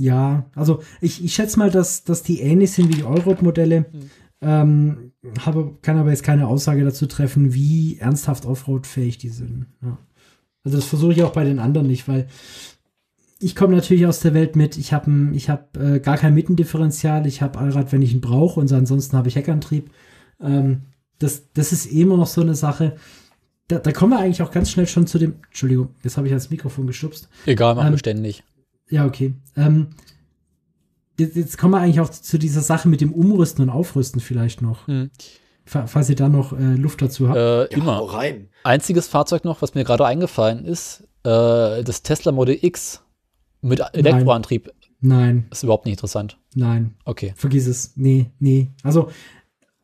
Ja, 0.00 0.46
also 0.54 0.80
ich, 1.00 1.24
ich 1.24 1.34
schätze 1.34 1.58
mal, 1.58 1.70
dass, 1.70 2.04
dass 2.04 2.22
die 2.22 2.40
ähnlich 2.40 2.70
sind 2.70 2.88
wie 2.88 2.98
die 2.98 3.04
Allroad-Modelle. 3.04 3.86
Ähm, 4.40 5.12
habe, 5.40 5.76
kann 5.82 5.98
aber 5.98 6.10
jetzt 6.10 6.22
keine 6.22 6.46
Aussage 6.46 6.84
dazu 6.84 7.06
treffen, 7.06 7.54
wie 7.54 7.98
ernsthaft 7.98 8.46
Offroad-fähig 8.46 9.18
die 9.18 9.30
sind. 9.30 9.66
Ja. 9.82 9.98
Also 10.64 10.78
das 10.78 10.86
versuche 10.86 11.12
ich 11.12 11.22
auch 11.22 11.32
bei 11.32 11.44
den 11.44 11.58
anderen 11.58 11.86
nicht, 11.88 12.06
weil 12.08 12.28
ich 13.40 13.54
komme 13.54 13.74
natürlich 13.74 14.06
aus 14.06 14.20
der 14.20 14.34
Welt 14.34 14.56
mit, 14.56 14.76
ich 14.76 14.92
habe 14.92 15.30
ich 15.32 15.48
hab, 15.48 15.76
äh, 15.76 16.00
gar 16.00 16.16
kein 16.16 16.34
Mittendifferential, 16.34 17.26
ich 17.26 17.40
habe 17.40 17.58
Allrad, 17.58 17.92
wenn 17.92 18.02
ich 18.02 18.12
ihn 18.12 18.20
brauche 18.20 18.58
und 18.60 18.72
ansonsten 18.72 19.16
habe 19.16 19.28
ich 19.28 19.36
Heckantrieb. 19.36 19.90
Ähm, 20.40 20.82
das, 21.18 21.52
das 21.52 21.72
ist 21.72 21.86
immer 21.86 22.16
noch 22.16 22.26
so 22.26 22.40
eine 22.40 22.54
Sache. 22.54 22.96
Da, 23.68 23.78
da 23.78 23.92
kommen 23.92 24.12
wir 24.12 24.18
eigentlich 24.18 24.42
auch 24.42 24.50
ganz 24.50 24.70
schnell 24.70 24.86
schon 24.86 25.06
zu 25.06 25.18
dem, 25.18 25.34
Entschuldigung, 25.46 25.90
jetzt 26.02 26.16
habe 26.16 26.26
ich 26.26 26.32
ans 26.32 26.50
Mikrofon 26.50 26.86
gestupst. 26.86 27.28
Egal, 27.46 27.74
machen 27.74 27.88
Ähm, 27.88 27.92
wir 27.94 27.98
ständig. 27.98 28.44
Ja, 28.88 29.06
okay. 29.06 29.34
Ähm, 29.56 29.88
jetzt, 31.18 31.36
jetzt 31.36 31.58
kommen 31.58 31.74
wir 31.74 31.78
eigentlich 31.80 32.00
auch 32.00 32.10
zu 32.10 32.38
dieser 32.38 32.60
Sache 32.60 32.88
mit 32.88 33.00
dem 33.00 33.12
Umrüsten 33.12 33.62
und 33.62 33.70
Aufrüsten 33.70 34.20
vielleicht 34.20 34.62
noch. 34.62 34.86
Hm. 34.86 35.10
Fa- 35.64 35.86
Falls 35.86 36.08
ihr 36.08 36.16
da 36.16 36.28
noch 36.28 36.52
äh, 36.58 36.74
Luft 36.74 37.02
dazu 37.02 37.28
habt. 37.28 37.36
Äh, 37.38 37.60
Ja, 37.62 37.66
immer. 37.82 38.00
rein. 38.12 38.48
Einziges 38.64 39.08
Fahrzeug 39.08 39.44
noch, 39.44 39.60
was 39.62 39.74
mir 39.74 39.84
gerade 39.84 40.06
eingefallen 40.06 40.64
ist, 40.64 41.02
äh, 41.24 41.82
das 41.84 42.02
Tesla 42.02 42.32
Model 42.32 42.58
X 42.60 43.02
mit 43.60 43.80
Elektroantrieb 43.92 44.70
Nein, 45.00 45.46
ist 45.52 45.62
überhaupt 45.62 45.84
nicht 45.84 45.94
interessant. 45.94 46.38
nein, 46.54 46.94
Okay. 47.04 47.32
vergiss 47.36 47.66
es. 47.66 47.92
Nee, 47.96 48.30
nee. 48.40 48.72
Also 48.82 49.10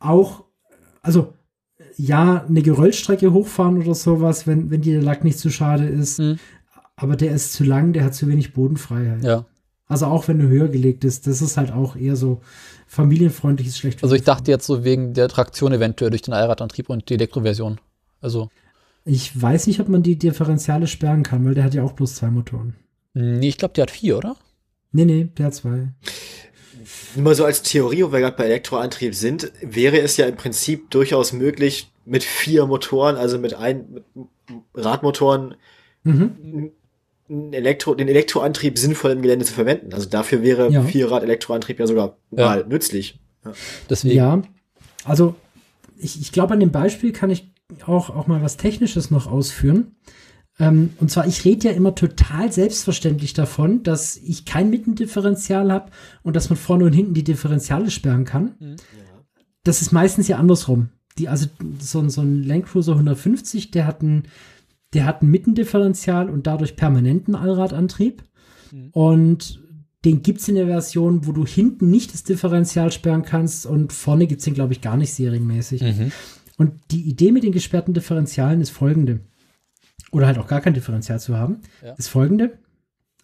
auch, 0.00 0.44
also 1.02 1.34
ja, 1.96 2.44
eine 2.48 2.62
Geröllstrecke 2.62 3.32
hochfahren 3.32 3.78
oder 3.80 3.94
sowas, 3.94 4.46
wenn, 4.46 4.70
wenn 4.70 4.80
dir 4.82 4.94
der 4.94 5.02
Lack 5.02 5.22
nicht 5.22 5.38
zu 5.38 5.50
schade 5.50 5.86
ist. 5.86 6.18
Hm. 6.18 6.38
Aber 6.96 7.14
der 7.16 7.32
ist 7.32 7.52
zu 7.52 7.62
lang, 7.64 7.92
der 7.92 8.04
hat 8.04 8.14
zu 8.14 8.26
wenig 8.28 8.52
Bodenfreiheit. 8.54 9.22
Ja. 9.22 9.44
Also 9.86 10.06
auch 10.06 10.28
wenn 10.28 10.38
du 10.38 10.48
höher 10.48 10.68
gelegt 10.68 11.04
ist, 11.04 11.26
das 11.26 11.42
ist 11.42 11.56
halt 11.56 11.72
auch 11.72 11.96
eher 11.96 12.16
so 12.16 12.40
familienfreundliches 12.86 13.76
schlecht. 13.78 14.02
Also 14.02 14.14
ich 14.14 14.22
dachte 14.22 14.50
jetzt 14.50 14.66
so 14.66 14.84
wegen 14.84 15.14
der 15.14 15.28
Traktion 15.28 15.72
eventuell 15.72 16.10
durch 16.10 16.22
den 16.22 16.34
Allradantrieb 16.34 16.88
und 16.90 17.08
die 17.08 17.14
Elektroversion. 17.14 17.80
Also, 18.20 18.48
Ich 19.04 19.40
weiß 19.40 19.66
nicht, 19.66 19.80
ob 19.80 19.88
man 19.88 20.02
die 20.02 20.16
Differentiale 20.16 20.86
sperren 20.86 21.22
kann, 21.22 21.44
weil 21.44 21.54
der 21.54 21.64
hat 21.64 21.74
ja 21.74 21.82
auch 21.82 21.92
bloß 21.92 22.14
zwei 22.14 22.28
Motoren. 22.30 22.74
nee, 23.12 23.48
ich 23.48 23.58
glaube, 23.58 23.74
die 23.74 23.82
hat 23.82 23.90
vier, 23.90 24.16
oder? 24.18 24.36
Nee, 24.92 25.04
nee, 25.04 25.28
der 25.36 25.46
hat 25.46 25.54
zwei. 25.54 25.88
Nur 27.14 27.24
mal 27.24 27.34
so 27.34 27.44
als 27.44 27.62
Theorie, 27.62 28.04
wo 28.04 28.12
wir 28.12 28.20
gerade 28.20 28.36
bei 28.36 28.44
Elektroantrieb 28.44 29.14
sind, 29.14 29.52
wäre 29.62 29.98
es 30.00 30.16
ja 30.16 30.26
im 30.26 30.36
Prinzip 30.36 30.90
durchaus 30.90 31.32
möglich, 31.32 31.90
mit 32.04 32.22
vier 32.22 32.66
Motoren, 32.66 33.16
also 33.16 33.38
mit 33.38 33.54
ein 33.54 33.84
mit 33.92 34.04
Radmotoren, 34.74 35.54
Mhm. 36.06 36.70
Einen 37.28 37.52
Elektro, 37.52 37.94
den 37.94 38.08
Elektroantrieb 38.08 38.78
sinnvoll 38.78 39.12
im 39.12 39.22
Gelände 39.22 39.44
zu 39.44 39.54
verwenden. 39.54 39.92
Also 39.94 40.08
dafür 40.08 40.42
wäre 40.42 40.70
Ja. 40.70 40.82
Vierrad-Elektroantrieb 40.82 41.78
ja 41.80 41.86
sogar 41.86 42.16
Ja. 42.30 42.46
mal 42.46 42.66
nützlich. 42.66 43.18
Deswegen. 43.88 44.16
Ja, 44.16 44.42
also 45.04 45.34
ich, 45.98 46.20
ich 46.20 46.32
glaube, 46.32 46.54
an 46.54 46.60
dem 46.60 46.70
Beispiel 46.72 47.12
kann 47.12 47.30
ich 47.30 47.50
auch, 47.86 48.10
auch 48.10 48.26
mal 48.26 48.42
was 48.42 48.56
Technisches 48.56 49.10
noch 49.10 49.26
ausführen. 49.26 49.96
Ähm, 50.60 50.90
und 51.00 51.10
zwar, 51.10 51.26
ich 51.26 51.44
rede 51.44 51.68
ja 51.68 51.74
immer 51.74 51.94
total 51.94 52.52
selbstverständlich 52.52 53.32
davon, 53.32 53.82
dass 53.82 54.16
ich 54.16 54.44
kein 54.44 54.70
Mittendifferential 54.70 55.72
habe 55.72 55.90
und 56.22 56.36
dass 56.36 56.48
man 56.50 56.56
vorne 56.56 56.84
und 56.84 56.92
hinten 56.92 57.14
die 57.14 57.24
Differentiale 57.24 57.90
sperren 57.90 58.24
kann. 58.24 58.54
Das 59.64 59.82
ist 59.82 59.92
meistens 59.92 60.28
ja 60.28 60.36
andersrum. 60.36 60.90
Die, 61.18 61.28
also 61.28 61.46
so, 61.80 62.00
ein- 62.00 62.10
so 62.10 62.20
ein 62.20 62.42
Land 62.44 62.66
Cruiser 62.66 62.94
150, 62.94 63.70
der 63.72 63.86
hat 63.86 64.02
ein, 64.02 64.24
der 64.94 65.04
hat 65.04 65.22
ein 65.22 65.30
Mittendifferential 65.30 66.30
und 66.30 66.46
dadurch 66.46 66.76
permanenten 66.76 67.34
Allradantrieb. 67.34 68.22
Und 68.92 69.60
den 70.04 70.22
gibt's 70.22 70.48
in 70.48 70.56
der 70.56 70.66
Version, 70.66 71.26
wo 71.26 71.32
du 71.32 71.46
hinten 71.46 71.90
nicht 71.90 72.12
das 72.12 72.24
Differential 72.24 72.90
sperren 72.90 73.22
kannst 73.22 73.66
und 73.66 73.92
vorne 73.92 74.26
gibt's 74.26 74.44
den, 74.44 74.54
glaube 74.54 74.72
ich, 74.72 74.80
gar 74.80 74.96
nicht 74.96 75.12
serienmäßig. 75.14 75.82
Mhm. 75.82 76.12
Und 76.56 76.72
die 76.90 77.02
Idee 77.02 77.32
mit 77.32 77.42
den 77.42 77.52
gesperrten 77.52 77.94
Differentialen 77.94 78.60
ist 78.60 78.70
folgende. 78.70 79.20
Oder 80.12 80.26
halt 80.26 80.38
auch 80.38 80.46
gar 80.46 80.60
kein 80.60 80.74
Differential 80.74 81.18
zu 81.20 81.36
haben. 81.36 81.60
Ja. 81.84 81.92
Ist 81.94 82.08
folgende. 82.08 82.58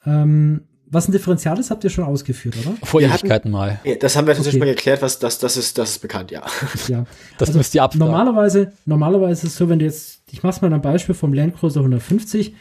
Ähm, 0.07 0.62
was 0.86 1.07
ein 1.07 1.12
Differential 1.12 1.58
ist, 1.60 1.70
habt 1.70 1.84
ihr 1.84 1.90
schon 1.90 2.05
ausgeführt, 2.05 2.57
oder? 2.65 2.74
Vor 2.82 3.00
Ewigkeiten 3.00 3.50
mal. 3.50 3.78
Ja, 3.84 3.94
das 3.94 4.16
haben 4.16 4.26
wir 4.26 4.34
tatsächlich 4.34 4.60
Okay. 4.60 4.70
mal 4.70 4.74
geklärt, 4.74 5.02
was 5.02 5.20
das, 5.20 5.39
das 5.39 5.57
ist, 5.57 5.78
das 5.78 5.90
ist 5.90 5.99
bekannt, 6.00 6.32
ja. 6.32 6.42
Ja. 6.89 7.05
Das 7.39 7.52
müsst 7.55 7.74
ihr 7.76 7.82
abfragen. 7.84 8.07
Normalerweise, 8.10 8.73
normalerweise 8.86 9.47
ist 9.47 9.52
es 9.52 9.57
so, 9.57 9.68
wenn 9.68 9.78
du 9.78 9.84
jetzt, 9.84 10.19
ich 10.33 10.42
mach's 10.42 10.60
mal 10.60 10.73
ein 10.73 10.83
Beispiel 10.83 11.15
vom 11.15 11.33
Land 11.33 11.57
Cruiser 11.57 11.81
150, 11.81 12.55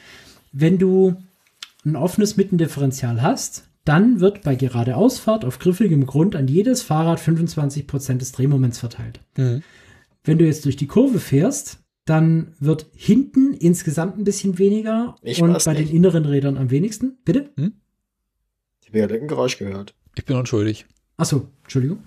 wenn 0.52 0.78
du 0.78 1.16
ein 1.86 1.96
offenes 1.96 2.38
Mittendifferential 2.38 3.22
hast, 3.22 3.70
dann 3.86 4.20
wird 4.20 4.44
bei 4.44 4.56
geradeausfahrt 4.56 5.46
auf 5.46 5.60
griffigem 5.60 6.06
Grund 6.06 6.36
an 6.36 6.48
jedes 6.48 6.82
Fahrrad 6.82 7.20
25% 7.20 8.18
des 8.18 8.32
Drehmoments 8.32 8.80
verteilt. 8.80 9.20
Mhm. 9.38 9.64
Wenn 10.24 10.38
du 10.38 10.46
jetzt 10.46 10.66
durch 10.66 10.76
die 10.76 10.88
Kurve 10.88 11.20
fährst, 11.20 11.80
dann 12.06 12.54
wird 12.60 12.88
hinten 12.96 13.54
insgesamt 13.54 14.18
ein 14.18 14.24
bisschen 14.24 14.58
weniger 14.58 15.16
Ich 15.22 15.42
und 15.42 15.64
bei 15.64 15.74
nicht. 15.74 15.90
den 15.90 15.96
inneren 15.96 16.26
Rädern 16.26 16.58
am 16.58 16.72
wenigsten. 16.72 17.18
Bitte? 17.24 17.52
Ich 18.82 18.88
habe 18.88 19.00
gerade 19.00 19.16
ein 19.16 19.28
Geräusch 19.28 19.58
gehört. 19.58 19.94
Ich 20.16 20.26
bin 20.26 20.36
unschuldig. 20.36 20.86
Achso, 21.18 21.48
Entschuldigung. 21.64 22.00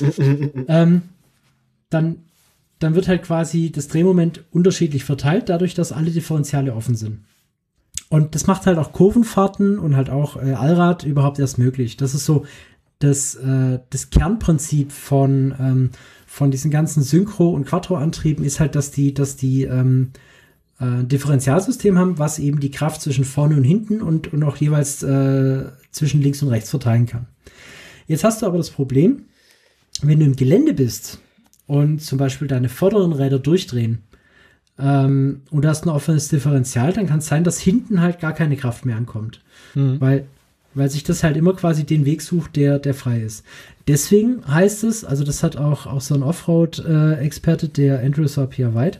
ähm, 0.68 1.02
dann, 1.88 2.25
dann 2.78 2.94
wird 2.94 3.08
halt 3.08 3.22
quasi 3.22 3.72
das 3.72 3.88
Drehmoment 3.88 4.44
unterschiedlich 4.50 5.04
verteilt, 5.04 5.48
dadurch, 5.48 5.74
dass 5.74 5.92
alle 5.92 6.10
Differentiale 6.10 6.74
offen 6.74 6.94
sind. 6.94 7.24
Und 8.08 8.34
das 8.34 8.46
macht 8.46 8.66
halt 8.66 8.78
auch 8.78 8.92
Kurvenfahrten 8.92 9.78
und 9.78 9.96
halt 9.96 10.10
auch 10.10 10.36
äh, 10.36 10.52
Allrad 10.52 11.04
überhaupt 11.04 11.38
erst 11.38 11.58
möglich. 11.58 11.96
Das 11.96 12.14
ist 12.14 12.24
so 12.24 12.44
das, 12.98 13.34
äh, 13.34 13.80
das 13.90 14.10
Kernprinzip 14.10 14.92
von, 14.92 15.54
ähm, 15.58 15.90
von 16.26 16.50
diesen 16.50 16.70
ganzen 16.70 17.02
Synchro- 17.02 17.52
und 17.52 17.66
Quattro-Antrieben 17.66 18.44
ist 18.44 18.60
halt, 18.60 18.74
dass 18.74 18.90
die, 18.90 19.12
dass 19.12 19.36
die 19.36 19.64
ähm, 19.64 20.12
äh, 20.78 21.04
Differentialsystem 21.04 21.98
haben, 21.98 22.18
was 22.18 22.38
eben 22.38 22.60
die 22.60 22.70
Kraft 22.70 23.00
zwischen 23.00 23.24
vorne 23.24 23.56
und 23.56 23.64
hinten 23.64 24.02
und, 24.02 24.32
und 24.32 24.42
auch 24.44 24.56
jeweils 24.56 25.02
äh, 25.02 25.64
zwischen 25.90 26.22
links 26.22 26.42
und 26.42 26.48
rechts 26.48 26.70
verteilen 26.70 27.06
kann. 27.06 27.26
Jetzt 28.06 28.22
hast 28.24 28.42
du 28.42 28.46
aber 28.46 28.58
das 28.58 28.70
Problem, 28.70 29.24
wenn 30.02 30.20
du 30.20 30.26
im 30.26 30.36
Gelände 30.36 30.74
bist 30.74 31.20
und 31.66 32.02
zum 32.02 32.18
Beispiel 32.18 32.48
deine 32.48 32.68
vorderen 32.68 33.12
Räder 33.12 33.38
durchdrehen 33.38 34.02
ähm, 34.78 35.42
und 35.50 35.62
du 35.62 35.68
hast 35.68 35.84
ein 35.84 35.90
offenes 35.90 36.28
Differential, 36.28 36.92
dann 36.92 37.06
kann 37.06 37.18
es 37.18 37.26
sein, 37.26 37.44
dass 37.44 37.58
hinten 37.58 38.00
halt 38.00 38.20
gar 38.20 38.32
keine 38.32 38.56
Kraft 38.56 38.84
mehr 38.84 38.96
ankommt. 38.96 39.40
Mhm. 39.74 40.00
Weil, 40.00 40.26
weil 40.74 40.90
sich 40.90 41.04
das 41.04 41.22
halt 41.22 41.36
immer 41.36 41.54
quasi 41.54 41.84
den 41.84 42.04
Weg 42.04 42.20
sucht, 42.20 42.56
der, 42.56 42.78
der 42.78 42.94
frei 42.94 43.20
ist. 43.20 43.44
Deswegen 43.88 44.46
heißt 44.46 44.84
es, 44.84 45.04
also 45.04 45.24
das 45.24 45.42
hat 45.42 45.56
auch, 45.56 45.86
auch 45.86 46.00
so 46.00 46.14
ein 46.14 46.22
Offroad-Experte, 46.22 47.68
der 47.68 48.00
Andrew 48.00 48.26
Sapir 48.26 48.74
White, 48.74 48.98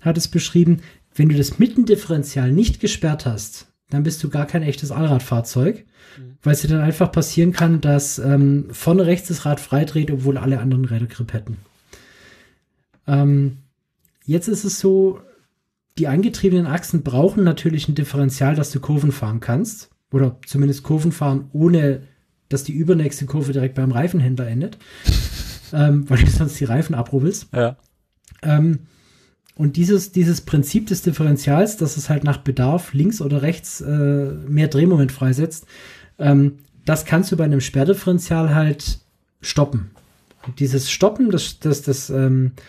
hat 0.00 0.16
es 0.16 0.28
beschrieben, 0.28 0.78
wenn 1.14 1.28
du 1.28 1.36
das 1.36 1.58
Mittendifferential 1.58 2.52
nicht 2.52 2.80
gesperrt 2.80 3.26
hast, 3.26 3.66
dann 3.90 4.04
bist 4.04 4.22
du 4.22 4.28
gar 4.28 4.46
kein 4.46 4.62
echtes 4.62 4.92
Allradfahrzeug, 4.92 5.84
mhm. 6.16 6.38
weil 6.42 6.54
es 6.54 6.62
dir 6.62 6.68
dann 6.68 6.80
einfach 6.80 7.12
passieren 7.12 7.52
kann, 7.52 7.80
dass 7.80 8.18
ähm, 8.18 8.66
vorne 8.70 9.04
rechts 9.04 9.28
das 9.28 9.44
Rad 9.44 9.60
freidreht, 9.60 10.10
obwohl 10.10 10.38
alle 10.38 10.60
anderen 10.60 10.84
Räder 10.86 11.06
Grip 11.06 11.32
hätten. 11.34 11.58
Ähm, 13.08 13.58
jetzt 14.24 14.46
ist 14.46 14.64
es 14.64 14.78
so, 14.78 15.20
die 15.98 16.06
angetriebenen 16.06 16.66
Achsen 16.66 17.02
brauchen 17.02 17.42
natürlich 17.42 17.88
ein 17.88 17.96
Differential, 17.96 18.54
dass 18.54 18.70
du 18.70 18.78
Kurven 18.78 19.10
fahren 19.10 19.40
kannst. 19.40 19.90
Oder 20.12 20.38
zumindest 20.46 20.84
Kurven 20.84 21.12
fahren, 21.12 21.48
ohne 21.52 22.02
dass 22.48 22.64
die 22.64 22.72
übernächste 22.72 23.26
Kurve 23.26 23.52
direkt 23.52 23.74
beim 23.74 23.90
Reifenhändler 23.90 24.46
endet. 24.46 24.78
ähm, 25.72 26.04
weil 26.08 26.18
du 26.18 26.30
sonst 26.30 26.60
die 26.60 26.64
Reifen 26.64 26.94
abrubbelst. 26.94 27.48
Ja. 27.52 27.76
Ähm, 28.42 28.80
und 29.56 29.76
dieses, 29.76 30.12
dieses 30.12 30.42
Prinzip 30.42 30.86
des 30.86 31.02
Differentials, 31.02 31.76
dass 31.76 31.96
es 31.96 32.08
halt 32.08 32.22
nach 32.22 32.38
Bedarf 32.38 32.92
links 32.92 33.20
oder 33.20 33.42
rechts 33.42 33.80
äh, 33.80 34.32
mehr 34.46 34.68
Drehmoment 34.68 35.10
freisetzt, 35.10 35.66
ähm, 36.18 36.58
das 36.84 37.04
kannst 37.04 37.32
du 37.32 37.36
bei 37.36 37.44
einem 37.44 37.60
Sperrdifferential 37.60 38.54
halt 38.54 39.00
stoppen. 39.40 39.90
Und 40.46 40.60
dieses 40.60 40.90
Stoppen, 40.90 41.30
das, 41.30 41.58
das, 41.58 41.82
das, 41.82 42.08
ähm, 42.08 42.52
äh, 42.56 42.60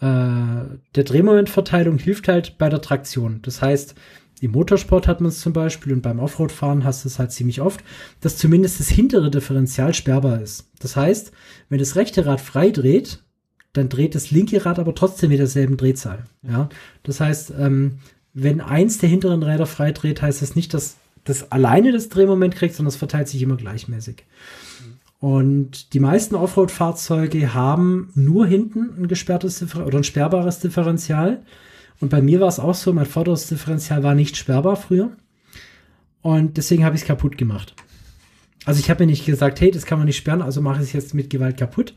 der 0.00 1.04
Drehmomentverteilung 1.04 1.98
hilft 1.98 2.28
halt 2.28 2.58
bei 2.58 2.68
der 2.68 2.82
Traktion. 2.82 3.40
Das 3.42 3.62
heißt, 3.62 3.94
im 4.40 4.50
Motorsport 4.50 5.08
hat 5.08 5.22
man 5.22 5.30
es 5.30 5.40
zum 5.40 5.54
Beispiel 5.54 5.94
und 5.94 6.02
beim 6.02 6.18
Offroad-Fahren 6.18 6.84
hast 6.84 7.04
du 7.04 7.08
es 7.08 7.18
halt 7.18 7.32
ziemlich 7.32 7.62
oft, 7.62 7.82
dass 8.20 8.36
zumindest 8.36 8.80
das 8.80 8.88
hintere 8.88 9.30
Differential 9.30 9.94
sperrbar 9.94 10.42
ist. 10.42 10.68
Das 10.80 10.96
heißt, 10.96 11.32
wenn 11.70 11.78
das 11.78 11.96
rechte 11.96 12.26
Rad 12.26 12.42
frei 12.42 12.70
dreht, 12.70 13.22
dann 13.72 13.88
dreht 13.88 14.14
das 14.14 14.30
linke 14.30 14.64
Rad 14.64 14.78
aber 14.78 14.94
trotzdem 14.94 15.30
mit 15.30 15.38
derselben 15.38 15.78
Drehzahl. 15.78 16.24
Ja, 16.42 16.68
das 17.02 17.20
heißt, 17.20 17.54
ähm, 17.58 17.98
wenn 18.34 18.60
eins 18.60 18.98
der 18.98 19.08
hinteren 19.08 19.42
Räder 19.42 19.66
frei 19.66 19.92
dreht, 19.92 20.20
heißt 20.20 20.42
das 20.42 20.54
nicht, 20.54 20.74
dass 20.74 20.96
das 21.24 21.50
alleine 21.50 21.92
das 21.92 22.10
Drehmoment 22.10 22.54
kriegt, 22.54 22.74
sondern 22.74 22.90
es 22.90 22.96
verteilt 22.96 23.28
sich 23.28 23.40
immer 23.40 23.56
gleichmäßig. 23.56 24.24
Und 25.26 25.92
die 25.92 26.00
meisten 26.00 26.34
Offroad-Fahrzeuge 26.34 27.54
haben 27.54 28.10
nur 28.14 28.46
hinten 28.46 28.94
ein 28.96 29.08
gesperrtes 29.08 29.58
Differ 29.58 29.86
oder 29.86 29.98
ein 29.98 30.04
sperrbares 30.04 30.60
Differential. 30.60 31.42
Und 32.00 32.10
bei 32.10 32.22
mir 32.22 32.40
war 32.40 32.48
es 32.48 32.60
auch 32.60 32.74
so, 32.74 32.92
mein 32.92 33.06
vorderes 33.06 33.48
Differential 33.48 34.02
war 34.02 34.14
nicht 34.14 34.36
sperrbar 34.36 34.76
früher. 34.76 35.10
Und 36.22 36.56
deswegen 36.58 36.84
habe 36.84 36.94
ich 36.94 37.02
es 37.02 37.08
kaputt 37.08 37.38
gemacht. 37.38 37.74
Also 38.64 38.78
ich 38.78 38.90
habe 38.90 39.04
mir 39.04 39.10
nicht 39.10 39.26
gesagt, 39.26 39.60
hey, 39.60 39.70
das 39.70 39.86
kann 39.86 39.98
man 39.98 40.06
nicht 40.06 40.16
sperren, 40.16 40.42
also 40.42 40.60
mache 40.60 40.82
ich 40.82 40.88
es 40.88 40.92
jetzt 40.92 41.14
mit 41.14 41.30
Gewalt 41.30 41.56
kaputt 41.56 41.94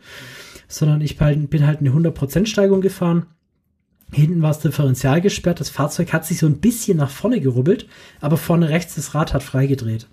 sondern 0.70 1.02
ich 1.02 1.18
bin 1.18 1.68
halt 1.68 1.80
eine 1.80 1.90
100% 1.90 2.46
Steigung 2.46 2.80
gefahren. 2.80 3.26
Hinten 4.12 4.42
war 4.42 4.52
das 4.52 4.62
Differential 4.62 5.20
gesperrt, 5.20 5.60
das 5.60 5.70
Fahrzeug 5.70 6.14
hat 6.14 6.26
sich 6.26 6.40
so 6.40 6.46
ein 6.46 6.60
bisschen 6.60 6.98
nach 6.98 7.10
vorne 7.10 7.42
gerubbelt, 7.42 7.88
aber 8.22 8.38
vorne 8.38 8.70
rechts 8.70 8.96
das 8.96 9.14
Rad 9.14 9.34
hat 9.34 9.44
freigedreht. 9.44 10.08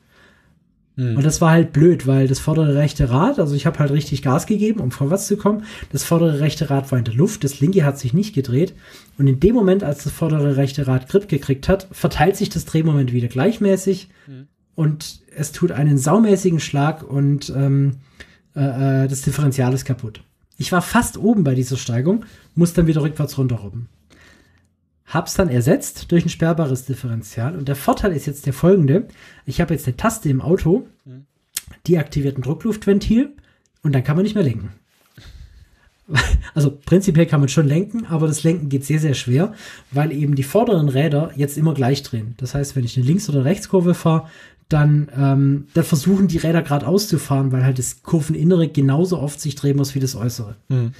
Und 1.17 1.25
das 1.25 1.43
war 1.43 1.51
halt 1.51 1.75
blöd, 1.75 2.07
weil 2.07 2.27
das 2.27 2.41
vordere 2.41 2.75
rechte 2.75 3.11
Rad, 3.11 3.39
also 3.39 3.55
ich 3.55 3.67
habe 3.67 3.79
halt 3.79 3.91
richtig 3.91 4.23
Gas 4.23 4.47
gegeben, 4.47 4.81
um 4.81 4.91
vorwärts 4.91 5.27
zu 5.27 5.37
kommen. 5.37 5.65
Das 5.93 6.05
vordere 6.05 6.41
rechte 6.41 6.71
Rad 6.71 6.91
war 6.91 6.99
in 6.99 7.05
der 7.05 7.15
Luft, 7.15 7.45
das 7.45 7.61
linke 7.61 7.85
hat 7.85 7.99
sich 7.99 8.15
nicht 8.15 8.35
gedreht. 8.35 8.75
Und 9.19 9.27
in 9.27 9.39
dem 9.39 9.55
Moment, 9.55 9.85
als 9.85 10.05
das 10.05 10.13
vordere 10.15 10.57
rechte 10.57 10.87
Rad 10.87 11.09
Grip 11.09 11.29
gekriegt 11.29 11.69
hat, 11.69 11.87
verteilt 11.93 12.37
sich 12.37 12.49
das 12.49 12.65
Drehmoment 12.65 13.13
wieder 13.13 13.29
gleichmäßig 13.29 14.09
mhm. 14.27 14.47
und 14.75 15.21
es 15.37 15.53
tut 15.53 15.71
einen 15.71 15.99
saumäßigen 15.99 16.61
Schlag 16.61 17.03
und 17.03 17.53
ähm, 17.55 17.97
äh, 18.55 19.05
äh 19.05 19.09
das 19.09 19.21
Differential 19.21 19.75
ist 19.75 19.85
kaputt. 19.85 20.23
Ich 20.57 20.73
war 20.73 20.81
fast 20.81 21.19
oben 21.19 21.45
bei 21.45 21.55
dieser 21.55 21.77
Steigung, 21.77 22.25
muss 22.55 22.73
dann 22.73 22.87
wieder 22.87 23.03
rückwärts 23.03 23.37
runterrobben. 23.37 23.89
Hab's 25.07 25.35
dann 25.35 25.49
ersetzt 25.49 26.11
durch 26.11 26.25
ein 26.25 26.31
sperrbares 26.31 26.85
Differential 26.85 27.57
und 27.57 27.69
der 27.69 27.77
Vorteil 27.77 28.13
ist 28.13 28.27
jetzt 28.27 28.47
der 28.47 28.53
folgende. 28.53 29.07
Ich 29.45 29.61
habe 29.61 29.75
jetzt 29.75 29.87
eine 29.87 29.97
Taste 29.97 30.29
im 30.29 30.41
Auto, 30.41 30.87
die 31.87 31.99
aktiviert 31.99 32.39
ein 32.39 32.43
Druckluftventil 32.43 33.33
und 33.83 33.95
dann 33.95 34.03
kann 34.03 34.17
man 34.17 34.25
nicht 34.25 34.35
mehr 34.35 34.45
lenken. 34.45 34.71
Also 36.55 36.71
prinzipiell 36.71 37.27
kann 37.27 37.41
man 37.41 37.49
schon 37.49 37.67
lenken, 37.67 38.07
aber 38.07 38.29
das 38.29 38.45
Lenken 38.45 38.69
geht 38.69 38.85
sehr, 38.85 39.01
sehr 39.01 39.15
schwer, 39.15 39.53
weil 39.91 40.13
eben 40.13 40.37
die 40.37 40.45
vorderen 40.45 40.89
Räder 40.89 41.33
jetzt 41.35 41.59
immer 41.59 41.75
gleich 41.75 42.03
drehen. 42.03 42.35
Das 42.39 42.55
heißt, 42.55 42.77
wenn 42.77 42.85
ich 42.85 42.97
eine 42.97 43.05
Links- 43.05 43.29
oder 43.29 43.45
Rechtskurve 43.45 43.93
fahre, 43.93 44.29
dann, 44.69 45.11
ähm, 45.17 45.67
dann 45.75 45.85
versuchen 45.85 46.29
die 46.29 46.39
Räder 46.39 46.63
gerade 46.63 46.87
auszufahren, 46.87 47.53
weil 47.53 47.65
halt 47.65 47.79
das 47.79 48.03
Kurveninnere 48.03 48.69
genauso 48.69 49.19
oft 49.19 49.41
sich 49.41 49.55
drehen 49.55 49.77
muss 49.77 49.95
wie 49.95 50.01
das 50.01 50.17
Äußere. 50.17 50.57
Mhm. 50.69 50.93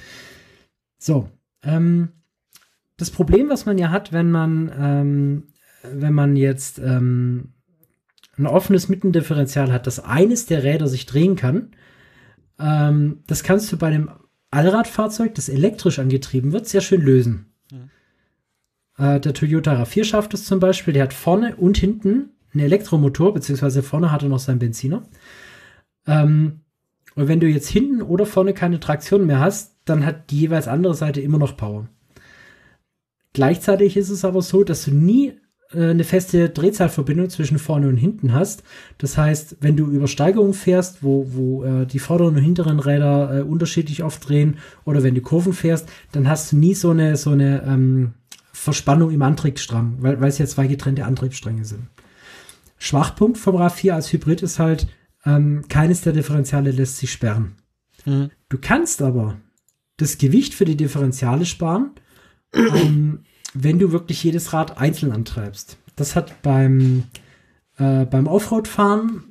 So, 0.99 1.29
ähm, 1.63 2.09
das 2.97 3.11
Problem, 3.11 3.49
was 3.49 3.65
man 3.65 3.77
ja 3.77 3.91
hat, 3.91 4.11
wenn 4.11 4.31
man, 4.31 4.71
ähm, 4.77 5.43
wenn 5.83 6.13
man 6.13 6.35
jetzt 6.35 6.79
ähm, 6.79 7.53
ein 8.37 8.47
offenes 8.47 8.89
Mittendifferential 8.89 9.71
hat, 9.71 9.87
dass 9.87 9.99
eines 9.99 10.45
der 10.47 10.63
Räder 10.63 10.87
sich 10.87 11.05
drehen 11.05 11.35
kann, 11.35 11.71
ähm, 12.59 13.23
das 13.27 13.43
kannst 13.43 13.71
du 13.71 13.77
bei 13.77 13.87
einem 13.87 14.09
Allradfahrzeug, 14.49 15.35
das 15.35 15.49
elektrisch 15.49 15.99
angetrieben 15.99 16.51
wird, 16.51 16.67
sehr 16.67 16.81
schön 16.81 17.01
lösen. 17.01 17.53
Mhm. 17.71 17.89
Äh, 18.97 19.19
der 19.19 19.33
Toyota 19.33 19.73
RAV4 19.83 20.03
schafft 20.03 20.33
es 20.33 20.45
zum 20.45 20.59
Beispiel, 20.59 20.93
der 20.93 21.03
hat 21.03 21.13
vorne 21.13 21.55
und 21.55 21.77
hinten 21.77 22.31
einen 22.53 22.65
Elektromotor, 22.65 23.33
beziehungsweise 23.33 23.83
vorne 23.83 24.11
hat 24.11 24.23
er 24.23 24.29
noch 24.29 24.39
seinen 24.39 24.59
Benziner. 24.59 25.03
Ähm, 26.07 26.61
und 27.15 27.27
wenn 27.27 27.39
du 27.39 27.47
jetzt 27.47 27.69
hinten 27.69 28.01
oder 28.01 28.25
vorne 28.25 28.53
keine 28.53 28.79
Traktion 28.79 29.25
mehr 29.25 29.39
hast, 29.39 29.75
dann 29.85 30.05
hat 30.05 30.31
die 30.31 30.39
jeweils 30.39 30.67
andere 30.67 30.93
Seite 30.93 31.21
immer 31.21 31.37
noch 31.37 31.57
Power. 31.57 31.89
Gleichzeitig 33.33 33.97
ist 33.97 34.09
es 34.09 34.25
aber 34.25 34.41
so, 34.41 34.63
dass 34.63 34.85
du 34.85 34.91
nie 34.91 35.33
äh, 35.71 35.89
eine 35.89 36.03
feste 36.03 36.49
Drehzahlverbindung 36.49 37.29
zwischen 37.29 37.59
vorne 37.59 37.87
und 37.87 37.97
hinten 37.97 38.33
hast. 38.33 38.63
Das 38.97 39.17
heißt, 39.17 39.57
wenn 39.61 39.75
du 39.77 39.85
über 39.85 40.07
Steigerungen 40.07 40.53
fährst, 40.53 41.03
wo, 41.03 41.27
wo 41.29 41.63
äh, 41.63 41.85
die 41.85 41.99
vorderen 41.99 42.35
und 42.35 42.41
hinteren 42.41 42.79
Räder 42.79 43.39
äh, 43.39 43.41
unterschiedlich 43.41 44.03
oft 44.03 44.27
drehen, 44.27 44.57
oder 44.85 45.03
wenn 45.03 45.15
du 45.15 45.21
Kurven 45.21 45.53
fährst, 45.53 45.89
dann 46.11 46.27
hast 46.27 46.51
du 46.51 46.57
nie 46.57 46.73
so 46.73 46.91
eine, 46.91 47.15
so 47.17 47.31
eine 47.31 47.63
ähm, 47.63 48.13
Verspannung 48.53 49.11
im 49.11 49.21
Antriebsstrang, 49.21 49.97
weil, 49.99 50.19
weil 50.19 50.29
es 50.29 50.37
ja 50.37 50.45
zwei 50.45 50.67
getrennte 50.67 51.05
Antriebsstränge 51.05 51.65
sind. 51.65 51.87
Schwachpunkt 52.79 53.37
vom 53.37 53.55
RAV4 53.55 53.91
als 53.91 54.11
Hybrid 54.13 54.41
ist 54.41 54.59
halt, 54.59 54.87
ähm, 55.25 55.65
keines 55.67 56.01
der 56.01 56.13
Differentiale 56.13 56.71
lässt 56.71 56.97
sich 56.97 57.11
sperren. 57.11 57.55
Mhm. 58.05 58.31
Du 58.49 58.57
kannst 58.59 59.01
aber 59.01 59.37
das 59.97 60.17
Gewicht 60.17 60.53
für 60.53 60.65
die 60.65 60.77
Differentiale 60.77 61.45
sparen, 61.45 61.91
ähm, 62.53 63.19
wenn 63.53 63.79
du 63.79 63.91
wirklich 63.91 64.23
jedes 64.23 64.53
Rad 64.53 64.77
einzeln 64.77 65.11
antreibst. 65.11 65.77
Das 65.95 66.15
hat 66.15 66.41
beim, 66.41 67.03
äh, 67.77 68.05
beim 68.05 68.27
Offroad-Fahren 68.27 69.23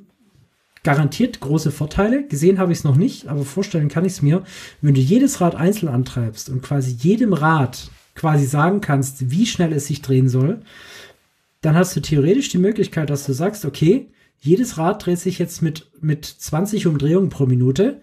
garantiert 0.83 1.39
große 1.39 1.71
Vorteile. 1.71 2.27
Gesehen 2.27 2.59
habe 2.59 2.71
ich 2.71 2.79
es 2.79 2.83
noch 2.83 2.95
nicht, 2.95 3.27
aber 3.27 3.43
vorstellen 3.43 3.89
kann 3.89 4.05
ich 4.05 4.13
es 4.13 4.21
mir. 4.21 4.43
Wenn 4.81 4.93
du 4.93 5.01
jedes 5.01 5.41
Rad 5.41 5.55
einzeln 5.55 5.89
antreibst 5.89 6.49
und 6.49 6.61
quasi 6.61 6.91
jedem 6.91 7.33
Rad 7.33 7.89
quasi 8.15 8.45
sagen 8.45 8.81
kannst, 8.81 9.29
wie 9.29 9.45
schnell 9.45 9.73
es 9.73 9.87
sich 9.87 10.01
drehen 10.01 10.29
soll, 10.29 10.61
dann 11.61 11.75
hast 11.75 11.95
du 11.95 12.01
theoretisch 12.01 12.49
die 12.49 12.57
Möglichkeit, 12.57 13.09
dass 13.09 13.25
du 13.25 13.33
sagst, 13.33 13.65
okay, 13.65 14.07
jedes 14.39 14.77
Rad 14.77 15.05
dreht 15.05 15.19
sich 15.19 15.39
jetzt 15.39 15.61
mit, 15.61 15.89
mit 16.01 16.25
20 16.25 16.87
Umdrehungen 16.87 17.29
pro 17.29 17.45
Minute 17.45 18.01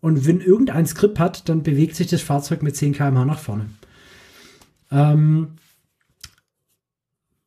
und 0.00 0.26
wenn 0.26 0.40
irgendein 0.40 0.86
Skript 0.86 1.18
hat, 1.18 1.48
dann 1.48 1.62
bewegt 1.62 1.96
sich 1.96 2.06
das 2.06 2.22
Fahrzeug 2.22 2.62
mit 2.62 2.76
10 2.76 2.92
km/h 2.92 3.24
nach 3.24 3.38
vorne. 3.38 3.66
Ähm, 4.94 5.48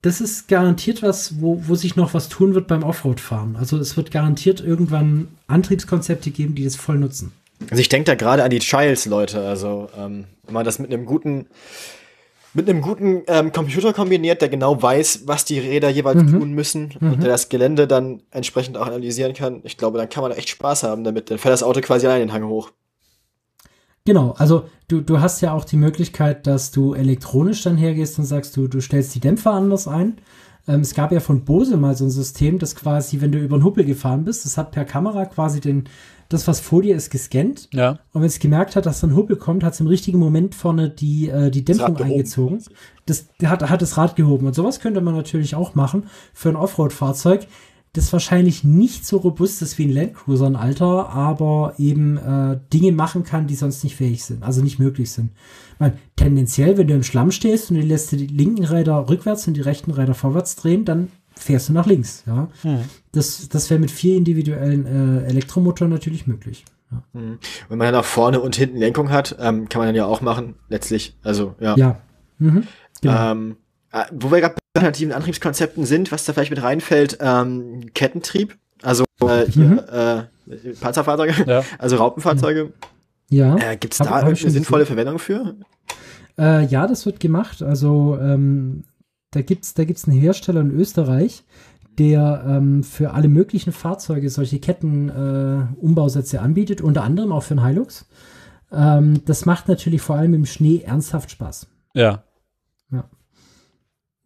das 0.01 0.22
ist 0.22 0.48
garantiert 0.48 1.01
was, 1.01 1.42
wo, 1.42 1.61
wo 1.67 1.76
sich 1.76 1.95
noch 1.95 2.14
was 2.14 2.30
tun 2.30 2.53
wird 2.53 2.67
beim 2.67 2.84
Offroad-Fahren. 2.84 3.56
Also 3.56 3.77
es 3.77 3.98
wird 3.98 4.11
garantiert 4.11 4.61
irgendwann 4.61 5.27
Antriebskonzepte 5.48 6.30
geben, 6.32 6.56
die 6.56 6.64
das 6.64 6.76
voll 6.76 6.98
nutzen. 6.98 7.32
Also 7.72 7.82
ich 7.82 7.90
denke 7.90 8.06
da 8.06 8.16
gerade 8.16 8.43
an 8.43 8.51
die 8.51 8.59
Trials-Leute. 8.59 9.42
Also 9.42 9.90
ähm, 9.98 10.26
wenn 10.43 10.53
man 10.53 10.66
das 10.66 10.77
mit 10.80 10.93
einem 10.93 11.06
guten 11.06 11.48
mit 12.53 12.67
einem 12.69 12.82
guten 12.82 13.22
ähm, 13.27 13.51
Computer 13.51 13.93
kombiniert, 13.93 14.42
der 14.42 14.50
genau 14.50 14.82
weiß, 14.82 15.24
was 15.26 15.45
die 15.45 15.59
Räder 15.59 15.90
jeweils 15.90 16.24
Mhm. 16.24 16.40
tun 16.40 16.51
müssen 16.53 16.92
und 17.01 17.22
der 17.22 17.30
das 17.30 17.50
Gelände 17.50 17.85
dann 17.88 18.22
entsprechend 18.32 18.77
auch 18.77 18.88
analysieren 18.88 19.34
kann. 19.34 19.61
Ich 19.64 19.77
glaube, 19.77 20.00
dann 20.00 20.09
kann 20.09 20.24
man 20.24 20.32
echt 20.32 20.50
Spaß 20.50 20.82
haben 20.84 21.03
damit. 21.03 21.30
Dann 21.30 21.38
fährt 21.38 21.53
das 21.53 21.61
Auto 21.61 21.82
quasi 21.82 22.08
allein 22.08 22.22
den 22.22 22.34
Hang 22.34 22.45
hoch. 22.48 22.72
Genau, 24.07 24.33
also 24.37 24.69
du, 24.87 25.01
du 25.01 25.19
hast 25.19 25.41
ja 25.41 25.51
auch 25.51 25.65
die 25.65 25.75
Möglichkeit, 25.75 26.47
dass 26.47 26.71
du 26.71 26.93
elektronisch 26.93 27.63
dann 27.63 27.75
hergehst 27.75 28.17
und 28.17 28.23
sagst, 28.23 28.55
du, 28.55 28.69
du 28.69 28.79
stellst 28.79 29.13
die 29.13 29.19
Dämpfer 29.19 29.51
anders 29.51 29.85
ein. 29.85 30.19
Ähm, 30.65 30.79
es 30.79 30.93
gab 30.93 31.11
ja 31.11 31.19
von 31.19 31.43
Bose 31.43 31.75
mal 31.75 31.93
so 31.93 32.05
ein 32.05 32.09
System, 32.09 32.57
das 32.57 32.73
quasi, 32.73 33.19
wenn 33.19 33.33
du 33.33 33.39
über 33.39 33.57
den 33.57 33.65
Hubbel 33.65 33.83
gefahren 33.83 34.23
bist, 34.23 34.45
das 34.45 34.57
hat 34.57 34.71
per 34.71 34.85
Kamera 34.85 35.25
quasi 35.25 35.59
den, 35.59 35.89
das, 36.29 36.47
was 36.47 36.61
vor 36.61 36.83
dir 36.83 36.95
ist, 36.95 37.09
gescannt. 37.09 37.67
Ja. 37.73 37.99
Und 38.13 38.21
wenn 38.21 38.29
es 38.29 38.39
gemerkt 38.39 38.77
hat, 38.77 38.85
dass 38.85 39.03
ein 39.03 39.13
Hubbel 39.13 39.35
kommt, 39.35 39.65
hat 39.65 39.73
es 39.73 39.81
im 39.81 39.87
richtigen 39.87 40.19
Moment 40.19 40.55
vorne 40.55 40.89
die, 40.89 41.27
äh, 41.27 41.51
die 41.51 41.65
Dämpfung 41.65 41.97
eingezogen. 41.97 42.63
Das 43.07 43.27
hat, 43.43 43.69
hat 43.69 43.81
das 43.81 43.97
Rad 43.97 44.15
gehoben. 44.15 44.47
Und 44.47 44.55
sowas 44.55 44.79
könnte 44.79 45.01
man 45.01 45.15
natürlich 45.15 45.53
auch 45.53 45.75
machen 45.75 46.05
für 46.33 46.47
ein 46.47 46.55
Offroad-Fahrzeug, 46.55 47.45
das 47.98 48.14
wahrscheinlich 48.14 48.64
nicht 48.64 49.06
so 49.06 49.17
robust 49.17 49.61
ist 49.61 49.77
wie 49.77 49.85
ein 49.85 49.92
Landcruiser 49.92 50.45
ein 50.45 50.56
Alter, 50.56 51.09
aber 51.09 51.74
eben 51.77 52.17
äh, 52.17 52.59
Dinge 52.72 52.92
machen 52.92 53.24
kann, 53.24 53.48
die 53.48 53.56
sonst 53.56 53.84
nicht 53.84 53.95
fähig 53.95 54.24
sind, 54.24 54.43
also 54.43 54.61
nicht 54.61 54.80
möglich 54.80 55.11
sind. 55.11 55.32
Meine, 55.80 55.98
tendenziell, 56.16 56.77
wenn 56.77 56.88
du 56.88 56.93
im 56.93 57.03
Schlamm 57.03 57.32
stehst 57.32 57.72
und 57.72 57.77
du 57.77 57.84
lässt 57.84 58.11
die 58.11 58.27
linken 58.27 58.64
Räder 58.64 59.09
rückwärts 59.09 59.48
und 59.48 59.56
die 59.56 59.61
rechten 59.61 59.92
Räder 59.92 60.14
vorwärts 60.14 60.56
drehen, 60.56 60.85
dann 60.85 61.09
fährst 61.35 61.69
du 61.69 61.74
nach 61.74 61.85
links. 61.85 62.24
Ja, 62.26 62.48
das, 63.11 63.50
das 63.50 63.69
wäre 63.69 63.80
mit 63.80 63.92
vier 63.92 64.16
individuellen 64.16 64.85
äh, 64.85 65.26
Elektromotoren 65.26 65.92
natürlich 65.92 66.27
möglich. 66.27 66.66
Ja. 66.92 67.03
Mhm. 67.14 67.40
Wenn 67.69 67.77
man 67.77 67.92
dann 67.92 68.01
auch 68.01 68.06
vorne 68.06 68.40
und 68.40 68.56
hinten 68.56 68.77
Lenkung 68.77 69.09
hat, 69.09 69.35
ähm, 69.40 69.69
kann 69.69 69.80
man 69.80 69.88
dann 69.88 69.95
ja 69.95 70.06
auch 70.06 70.22
machen, 70.22 70.56
letztlich. 70.69 71.17
Also, 71.24 71.56
ja. 71.59 71.76
Ja. 71.77 72.00
Mhm. 72.40 72.64
Genau. 73.01 73.32
Ähm, 73.32 73.51
äh, 73.51 73.66
wo 74.11 74.32
wir 74.32 74.41
gerade 74.41 74.56
bei 74.56 74.80
alternativen 74.82 75.14
Antriebskonzepten 75.14 75.85
sind, 75.85 76.11
was 76.11 76.25
da 76.25 76.33
vielleicht 76.33 76.51
mit 76.51 76.61
reinfällt, 76.61 77.17
ähm, 77.22 77.93
Kettentrieb, 77.93 78.57
also 78.83 79.06
äh, 79.22 79.45
hier, 79.49 80.30
äh, 80.49 80.74
Panzerfahrzeuge, 80.80 81.33
Ja. 81.48 81.64
also 81.80 81.95
Raupenfahrzeuge. 81.98 82.74
ja. 83.30 83.56
Äh, 83.57 83.77
Gibt 83.77 83.93
es 83.93 83.98
da 83.99 84.06
hab 84.06 84.09
ich 84.09 84.16
irgendeine 84.16 84.35
schon 84.38 84.49
sinnvolle 84.51 84.83
gesehen. 84.83 84.95
Verwendung 84.95 85.19
für? 85.19 85.56
Äh, 86.38 86.66
ja, 86.66 86.85
das 86.88 87.06
wird 87.06 87.19
gemacht. 87.19 87.61
Also 87.64 88.17
ähm, 88.22 88.83
da 89.32 89.41
gibt's 89.41 89.74
da 89.74 89.83
gibt's 89.85 90.07
einen 90.07 90.19
Hersteller 90.19 90.61
in 90.61 90.72
Österreich, 90.72 91.43
der 91.98 92.43
ähm, 92.48 92.83
für 92.83 93.11
alle 93.14 93.27
möglichen 93.27 93.72
Fahrzeuge 93.74 94.30
solche 94.30 94.59
Ketten 94.59 95.09
äh, 95.09 95.82
Umbausätze 95.83 96.40
anbietet, 96.41 96.82
unter 96.82 97.03
anderem 97.03 97.32
auch 97.32 97.41
für 97.43 97.56
den 97.56 97.66
Hilux. 97.66 98.06
Ähm, 98.72 99.22
das 99.25 99.45
macht 99.48 99.67
natürlich 99.67 100.01
vor 100.01 100.16
allem 100.17 100.35
im 100.35 100.45
Schnee 100.45 100.82
ernsthaft 100.85 101.32
Spaß. 101.32 101.67
Ja. 101.95 102.24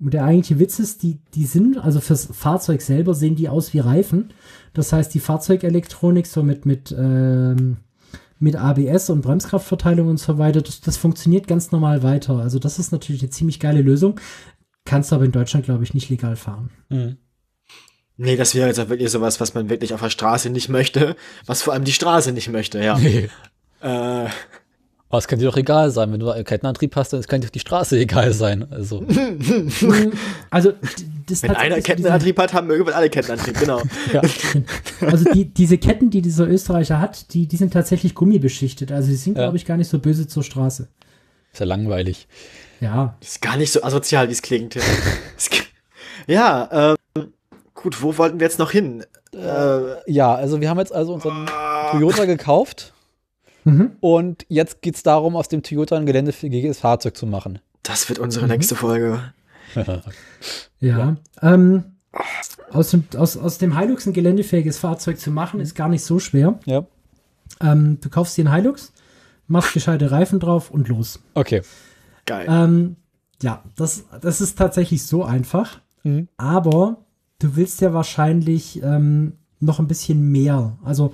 Und 0.02 0.16
der 0.16 0.24
eigentliche 0.24 0.60
Witz 0.60 0.80
ist, 0.80 1.04
die, 1.04 1.20
die 1.36 1.46
sind, 1.46 1.78
also 1.78 2.02
fürs 2.02 2.26
Fahrzeug 2.26 2.82
selber 2.82 3.14
sehen 3.14 3.36
die 3.36 3.50
aus 3.50 3.74
wie 3.74 3.80
Reifen. 3.80 4.34
Das 4.74 4.92
heißt, 4.92 5.14
die 5.14 5.20
Fahrzeugelektronik 5.20 6.26
so 6.26 6.42
mit, 6.42 6.66
mit, 6.66 6.92
ähm, 6.98 7.78
mit 8.40 8.56
ABS 8.56 9.12
und 9.12 9.22
Bremskraftverteilung 9.22 10.08
und 10.08 10.18
so 10.18 10.40
weiter, 10.40 10.62
das, 10.62 10.82
das 10.82 10.98
funktioniert 10.98 11.48
ganz 11.48 11.72
normal 11.72 12.02
weiter. 12.02 12.38
Also 12.38 12.58
das 12.58 12.80
ist 12.80 12.92
natürlich 12.92 13.22
eine 13.22 13.30
ziemlich 13.30 13.60
geile 13.60 13.82
Lösung. 13.82 14.20
Kannst 14.86 15.12
du 15.12 15.16
aber 15.16 15.26
in 15.26 15.32
Deutschland, 15.32 15.66
glaube 15.66 15.84
ich, 15.84 15.94
nicht 15.94 16.10
legal 16.10 16.36
fahren. 16.36 16.72
Mhm. 16.90 17.18
Nee, 18.18 18.36
das 18.36 18.56
wäre 18.56 18.68
jetzt 18.68 18.80
auch 18.80 18.90
wirklich 18.90 19.12
sowas, 19.12 19.40
was 19.40 19.54
man 19.54 19.70
wirklich 19.70 19.94
auf 19.94 20.02
der 20.02 20.10
Straße 20.10 20.50
nicht 20.50 20.70
möchte, 20.70 21.16
was 21.46 21.62
vor 21.62 21.74
allem 21.74 21.84
die 21.84 21.94
Straße 21.94 22.32
nicht 22.32 22.50
möchte, 22.50 22.84
ja. 22.84 22.98
Nee. 22.98 23.30
äh, 23.82 24.28
Aber 25.12 25.18
es 25.18 25.28
kann 25.28 25.40
dir 25.40 25.46
doch 25.46 25.58
egal 25.58 25.92
sein. 25.92 26.12
Wenn 26.14 26.22
du 26.22 26.30
einen 26.30 26.46
Kettenantrieb 26.46 26.96
hast, 26.96 27.12
dann 27.12 27.22
kann 27.24 27.42
dir 27.42 27.48
auf 27.48 27.52
die 27.52 27.60
Straße 27.60 27.98
egal 28.00 28.32
sein. 28.34 28.66
Also, 28.72 29.04
Also, 30.50 30.74
wenn 31.42 31.52
einer 31.56 31.76
so 31.78 31.82
Kettenantrieb 31.82 32.38
hat, 32.40 32.54
haben 32.54 32.70
irgendwann 32.70 32.94
alle 32.94 33.10
Kettenantrieb, 33.10 33.60
genau. 33.60 33.82
ja. 34.14 34.22
diese- 34.22 34.64
Also 35.06 35.32
die, 35.34 35.46
diese 35.46 35.78
Ketten, 35.78 36.10
die 36.10 36.22
dieser 36.22 36.48
Österreicher 36.48 37.00
hat, 37.00 37.34
die, 37.34 37.48
die 37.48 37.58
sind 37.58 37.74
tatsächlich 37.74 38.16
gummibeschichtet. 38.16 38.92
Also 38.92 39.10
die 39.10 39.16
sind, 39.16 39.38
Ja. 39.38 39.44
glaube 39.44 39.58
ich, 39.58 39.66
gar 39.66 39.78
nicht 39.78 39.90
so 39.90 40.00
böse 40.00 40.28
zur 40.28 40.44
Straße. 40.44 40.88
Ist 41.54 41.60
ja 41.60 41.66
langweilig. 41.66 42.28
Ja, 42.80 43.16
Das 43.20 43.30
ist 43.32 43.42
gar 43.42 43.58
nicht 43.58 43.72
so 43.72 43.84
asozial, 43.84 44.28
wie 44.30 44.32
es 44.34 44.42
klingt. 44.42 44.76
Es 45.38 45.50
ja, 46.28 46.96
ähm, 47.16 47.34
gut, 47.74 48.02
wo 48.02 48.18
wollten 48.18 48.40
wir 48.40 48.46
jetzt 48.48 48.60
noch 48.60 48.72
hin? 48.72 49.04
Äh, 49.34 50.12
Ja, 50.12 50.34
also 50.36 50.62
wir 50.62 50.70
haben 50.70 50.80
jetzt 50.80 50.94
also 50.94 51.14
unseren 51.14 51.50
Toyota 51.92 52.26
gekauft 52.26 52.94
Mhm. 53.64 53.92
und 54.00 54.46
jetzt 54.50 54.82
geht 54.82 54.96
es 54.96 55.04
darum, 55.04 55.36
aus 55.36 55.48
dem 55.48 55.62
Toyota 55.64 55.96
ein 55.98 56.06
geländefähiges 56.06 56.80
Fahrzeug 56.80 57.16
zu 57.16 57.26
machen. 57.28 57.60
das 57.84 58.10
wird 58.10 58.20
unsere 58.20 58.48
nächste 58.48 58.76
Folge. 58.76 59.20
Ja. 60.80 61.16
Ähm, 61.42 61.84
aus, 62.72 62.90
dem, 62.92 63.06
aus, 63.16 63.38
aus 63.38 63.58
dem 63.58 63.78
Hilux 63.78 64.06
ein 64.08 64.14
geländefähiges 64.14 64.80
Fahrzeug 64.80 65.20
zu 65.20 65.32
machen, 65.32 65.60
ist 65.60 65.76
gar 65.76 65.88
nicht 65.90 66.04
so 66.04 66.20
schwer. 66.20 66.60
ja. 66.66 66.86
Ähm, 67.60 68.00
du 68.02 68.10
kaufst 68.10 68.38
dir 68.38 68.46
einen 68.46 68.56
Hilux, 68.56 68.92
machst 69.48 69.74
gescheite 69.74 70.10
Reifen 70.10 70.40
drauf 70.40 70.72
und 70.72 70.88
los. 70.88 71.20
Okay. 71.36 71.62
Geil. 72.26 72.48
Ähm, 72.50 72.96
ja, 73.44 73.64
das, 73.76 74.06
das 74.22 74.42
ist 74.42 74.58
tatsächlich 74.58 75.06
so 75.06 75.24
einfach. 75.24 75.80
Mhm. 76.04 76.28
Aber 76.38 77.06
du 77.40 77.56
willst 77.56 77.82
ja 77.82 77.94
wahrscheinlich 77.94 78.82
ähm, 78.82 79.34
noch 79.60 79.80
ein 79.80 79.88
bisschen 79.88 80.32
mehr. 80.32 80.78
Also 80.84 81.14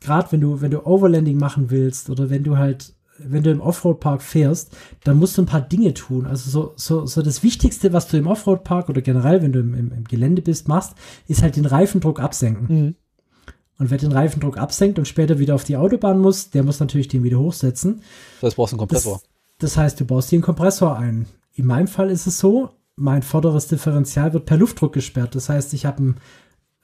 gerade 0.00 0.32
wenn 0.32 0.40
du, 0.40 0.60
wenn 0.60 0.70
du 0.70 0.86
Overlanding 0.86 1.38
machen 1.38 1.70
willst 1.70 2.10
oder 2.10 2.30
wenn 2.30 2.44
du 2.44 2.56
halt, 2.56 2.94
wenn 3.18 3.42
du 3.42 3.50
im 3.50 3.60
Offroad-Park 3.60 4.22
fährst, 4.22 4.76
dann 5.04 5.18
musst 5.18 5.36
du 5.36 5.42
ein 5.42 5.46
paar 5.46 5.60
Dinge 5.60 5.92
tun. 5.94 6.26
Also 6.26 6.50
so, 6.50 6.72
so, 6.76 7.06
so 7.06 7.22
das 7.22 7.42
Wichtigste, 7.42 7.92
was 7.92 8.06
du 8.06 8.16
im 8.16 8.28
Offroad-Park 8.28 8.88
oder 8.88 9.00
generell, 9.00 9.42
wenn 9.42 9.52
du 9.52 9.60
im, 9.60 9.74
im, 9.74 9.92
im 9.92 10.04
Gelände 10.04 10.42
bist, 10.42 10.68
machst, 10.68 10.94
ist 11.26 11.42
halt 11.42 11.56
den 11.56 11.66
Reifendruck 11.66 12.20
absenken. 12.20 12.74
Mhm. 12.74 12.94
Und 13.78 13.90
wer 13.90 13.98
den 13.98 14.12
Reifendruck 14.12 14.58
absenkt 14.58 14.98
und 14.98 15.06
später 15.06 15.38
wieder 15.38 15.54
auf 15.54 15.64
die 15.64 15.76
Autobahn 15.76 16.18
muss, 16.18 16.50
der 16.50 16.64
muss 16.64 16.80
natürlich 16.80 17.08
den 17.08 17.22
wieder 17.22 17.38
hochsetzen. 17.38 18.02
Das 18.40 18.56
brauchst 18.56 18.72
du 18.72 18.74
einen 18.74 18.80
Kompressor. 18.80 19.20
Das, 19.58 19.70
das 19.70 19.76
heißt, 19.76 20.00
du 20.00 20.04
baust 20.04 20.30
dir 20.30 20.36
einen 20.36 20.42
Kompressor 20.42 20.96
ein. 20.96 21.26
In 21.54 21.66
meinem 21.66 21.86
Fall 21.86 22.10
ist 22.10 22.26
es 22.26 22.38
so, 22.38 22.70
mein 22.96 23.22
vorderes 23.22 23.68
Differential 23.68 24.32
wird 24.32 24.46
per 24.46 24.56
Luftdruck 24.56 24.92
gesperrt. 24.92 25.34
Das 25.36 25.48
heißt, 25.48 25.74
ich 25.74 25.86
habe 25.86 25.98
einen 25.98 26.16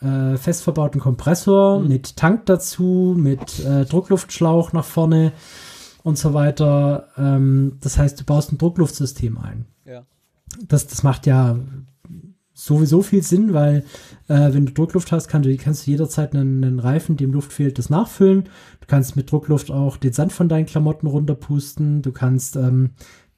äh, 0.04 0.36
fest 0.36 0.62
verbauten 0.62 1.00
Kompressor 1.00 1.80
mit 1.80 2.16
Tank 2.16 2.46
dazu, 2.46 3.14
mit 3.16 3.64
äh, 3.64 3.84
Druckluftschlauch 3.84 4.72
nach 4.72 4.84
vorne 4.84 5.32
und 6.02 6.18
so 6.18 6.34
weiter. 6.34 7.08
Ähm, 7.16 7.78
das 7.80 7.98
heißt, 7.98 8.20
du 8.20 8.24
baust 8.24 8.52
ein 8.52 8.58
Druckluftsystem 8.58 9.38
ein. 9.38 9.66
Ja. 9.84 10.04
Das, 10.68 10.86
das 10.86 11.02
macht 11.02 11.26
ja 11.26 11.56
sowieso 12.54 13.02
viel 13.02 13.22
Sinn, 13.22 13.52
weil 13.52 13.84
äh, 14.28 14.52
wenn 14.52 14.66
du 14.66 14.72
Druckluft 14.72 15.10
hast, 15.10 15.26
kann 15.28 15.42
du, 15.42 15.54
kannst 15.56 15.86
du 15.86 15.90
jederzeit 15.90 16.34
einen, 16.34 16.62
einen 16.62 16.78
Reifen, 16.78 17.16
dem 17.16 17.32
Luft 17.32 17.52
fehlt, 17.52 17.78
das 17.78 17.90
nachfüllen. 17.90 18.44
Du 18.80 18.86
kannst 18.86 19.16
mit 19.16 19.30
Druckluft 19.30 19.70
auch 19.70 19.96
den 19.96 20.12
Sand 20.12 20.32
von 20.32 20.48
deinen 20.48 20.66
Klamotten 20.66 21.08
runterpusten. 21.08 22.02
Du 22.02 22.12
kannst, 22.12 22.56
ähm, 22.56 22.90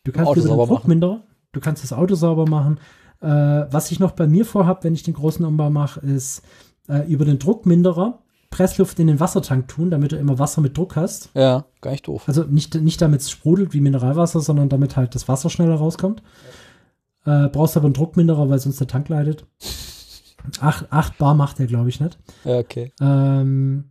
du 0.04 0.12
kannst 0.12 0.34
sauber 0.42 0.64
machen. 0.64 0.68
Druckminderer, 0.68 1.22
du 1.52 1.60
kannst 1.60 1.82
das 1.82 1.94
Auto 1.94 2.14
sauber 2.14 2.46
machen. 2.46 2.78
Äh, 3.20 3.28
was 3.28 3.90
ich 3.90 4.00
noch 4.00 4.12
bei 4.12 4.26
mir 4.26 4.44
vorhab, 4.44 4.84
wenn 4.84 4.94
ich 4.94 5.02
den 5.02 5.14
großen 5.14 5.44
Umbau 5.44 5.70
mache, 5.70 6.00
ist 6.00 6.42
äh, 6.88 7.06
über 7.10 7.24
den 7.24 7.38
Druckminderer 7.38 8.20
Pressluft 8.50 8.98
in 8.98 9.08
den 9.08 9.20
Wassertank 9.20 9.68
tun, 9.68 9.90
damit 9.90 10.12
du 10.12 10.16
immer 10.16 10.38
Wasser 10.38 10.60
mit 10.60 10.76
Druck 10.76 10.96
hast. 10.96 11.30
Ja, 11.34 11.66
gar 11.80 11.90
nicht 11.90 12.06
doof. 12.06 12.24
Also 12.26 12.44
nicht, 12.44 12.74
nicht 12.76 13.02
damit 13.02 13.20
es 13.20 13.30
sprudelt 13.30 13.74
wie 13.74 13.80
Mineralwasser, 13.80 14.40
sondern 14.40 14.68
damit 14.68 14.96
halt 14.96 15.14
das 15.14 15.28
Wasser 15.28 15.50
schneller 15.50 15.74
rauskommt. 15.74 16.22
Äh, 17.24 17.48
brauchst 17.48 17.76
aber 17.76 17.86
einen 17.86 17.94
Druckminderer, 17.94 18.48
weil 18.48 18.58
sonst 18.58 18.80
der 18.80 18.86
Tank 18.86 19.08
leidet. 19.08 19.44
Acht, 20.60 20.86
acht 20.90 21.18
Bar 21.18 21.34
macht 21.34 21.58
der, 21.58 21.66
glaube 21.66 21.88
ich, 21.88 22.00
nicht. 22.00 22.18
Ja, 22.44 22.58
okay. 22.58 22.92
Ähm, 23.00 23.90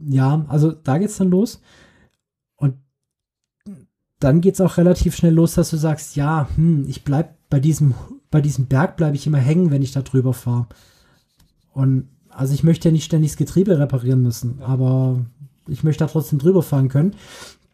ja, 0.00 0.44
also 0.48 0.70
da 0.70 0.98
geht's 0.98 1.16
dann 1.16 1.30
los. 1.30 1.60
Und 2.56 2.76
dann 4.20 4.40
geht's 4.40 4.60
auch 4.60 4.76
relativ 4.76 5.16
schnell 5.16 5.34
los, 5.34 5.54
dass 5.54 5.70
du 5.70 5.76
sagst, 5.76 6.14
ja, 6.14 6.48
hm, 6.54 6.86
ich 6.88 7.04
bleib 7.04 7.36
bei 7.54 7.60
diesem, 7.60 7.94
bei 8.32 8.40
diesem 8.40 8.66
Berg 8.66 8.96
bleibe 8.96 9.14
ich 9.14 9.28
immer 9.28 9.38
hängen, 9.38 9.70
wenn 9.70 9.80
ich 9.80 9.92
da 9.92 10.02
drüber 10.02 10.34
fahre. 10.34 10.66
Und 11.72 12.08
also 12.28 12.52
ich 12.52 12.64
möchte 12.64 12.88
ja 12.88 12.92
nicht 12.92 13.04
ständig 13.04 13.30
das 13.30 13.36
Getriebe 13.36 13.78
reparieren 13.78 14.22
müssen, 14.22 14.60
aber 14.60 15.24
ich 15.68 15.84
möchte 15.84 16.02
da 16.04 16.10
trotzdem 16.10 16.40
drüber 16.40 16.64
fahren 16.64 16.88
können. 16.88 17.14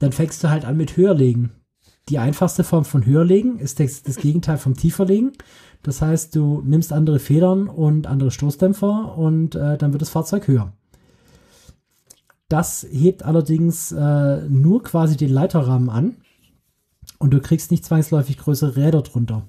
Dann 0.00 0.12
fängst 0.12 0.44
du 0.44 0.50
halt 0.50 0.66
an 0.66 0.76
mit 0.76 0.98
Höherlegen. 0.98 1.52
Die 2.10 2.18
einfachste 2.18 2.62
Form 2.62 2.84
von 2.84 3.06
Höherlegen 3.06 3.58
ist 3.58 3.80
das, 3.80 4.02
das 4.02 4.16
Gegenteil 4.16 4.58
vom 4.58 4.76
Tieferlegen. 4.76 5.32
Das 5.82 6.02
heißt, 6.02 6.36
du 6.36 6.60
nimmst 6.62 6.92
andere 6.92 7.18
Federn 7.18 7.66
und 7.66 8.06
andere 8.06 8.30
Stoßdämpfer 8.30 9.16
und 9.16 9.54
äh, 9.54 9.78
dann 9.78 9.94
wird 9.94 10.02
das 10.02 10.10
Fahrzeug 10.10 10.46
höher. 10.46 10.74
Das 12.50 12.86
hebt 12.90 13.22
allerdings 13.22 13.92
äh, 13.92 14.42
nur 14.46 14.82
quasi 14.82 15.16
den 15.16 15.32
Leiterrahmen 15.32 15.88
an 15.88 16.16
und 17.18 17.32
du 17.32 17.40
kriegst 17.40 17.70
nicht 17.70 17.86
zwangsläufig 17.86 18.36
größere 18.36 18.76
Räder 18.76 19.00
drunter. 19.00 19.46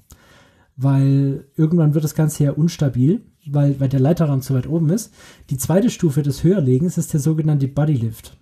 Weil 0.78 1.46
irgendwann 1.56 1.94
wird 1.94 2.04
das 2.04 2.16
Ganze 2.16 2.46
ja 2.46 2.52
unstabil, 2.52 3.22
weil, 3.46 3.80
weil 3.80 3.90
der 3.90 4.00
Leiterrahmen 4.00 4.42
zu 4.42 4.54
weit 4.54 4.68
oben 4.68 4.90
ist. 4.90 5.14
Die 5.50 5.58
zweite 5.58 5.90
Stufe 5.90 6.24
des 6.24 6.44
Höherlegens 6.44 6.98
ist 6.98 7.14
der 7.14 7.20
sogenannte 7.20 7.68
Bodylift. 7.68 8.38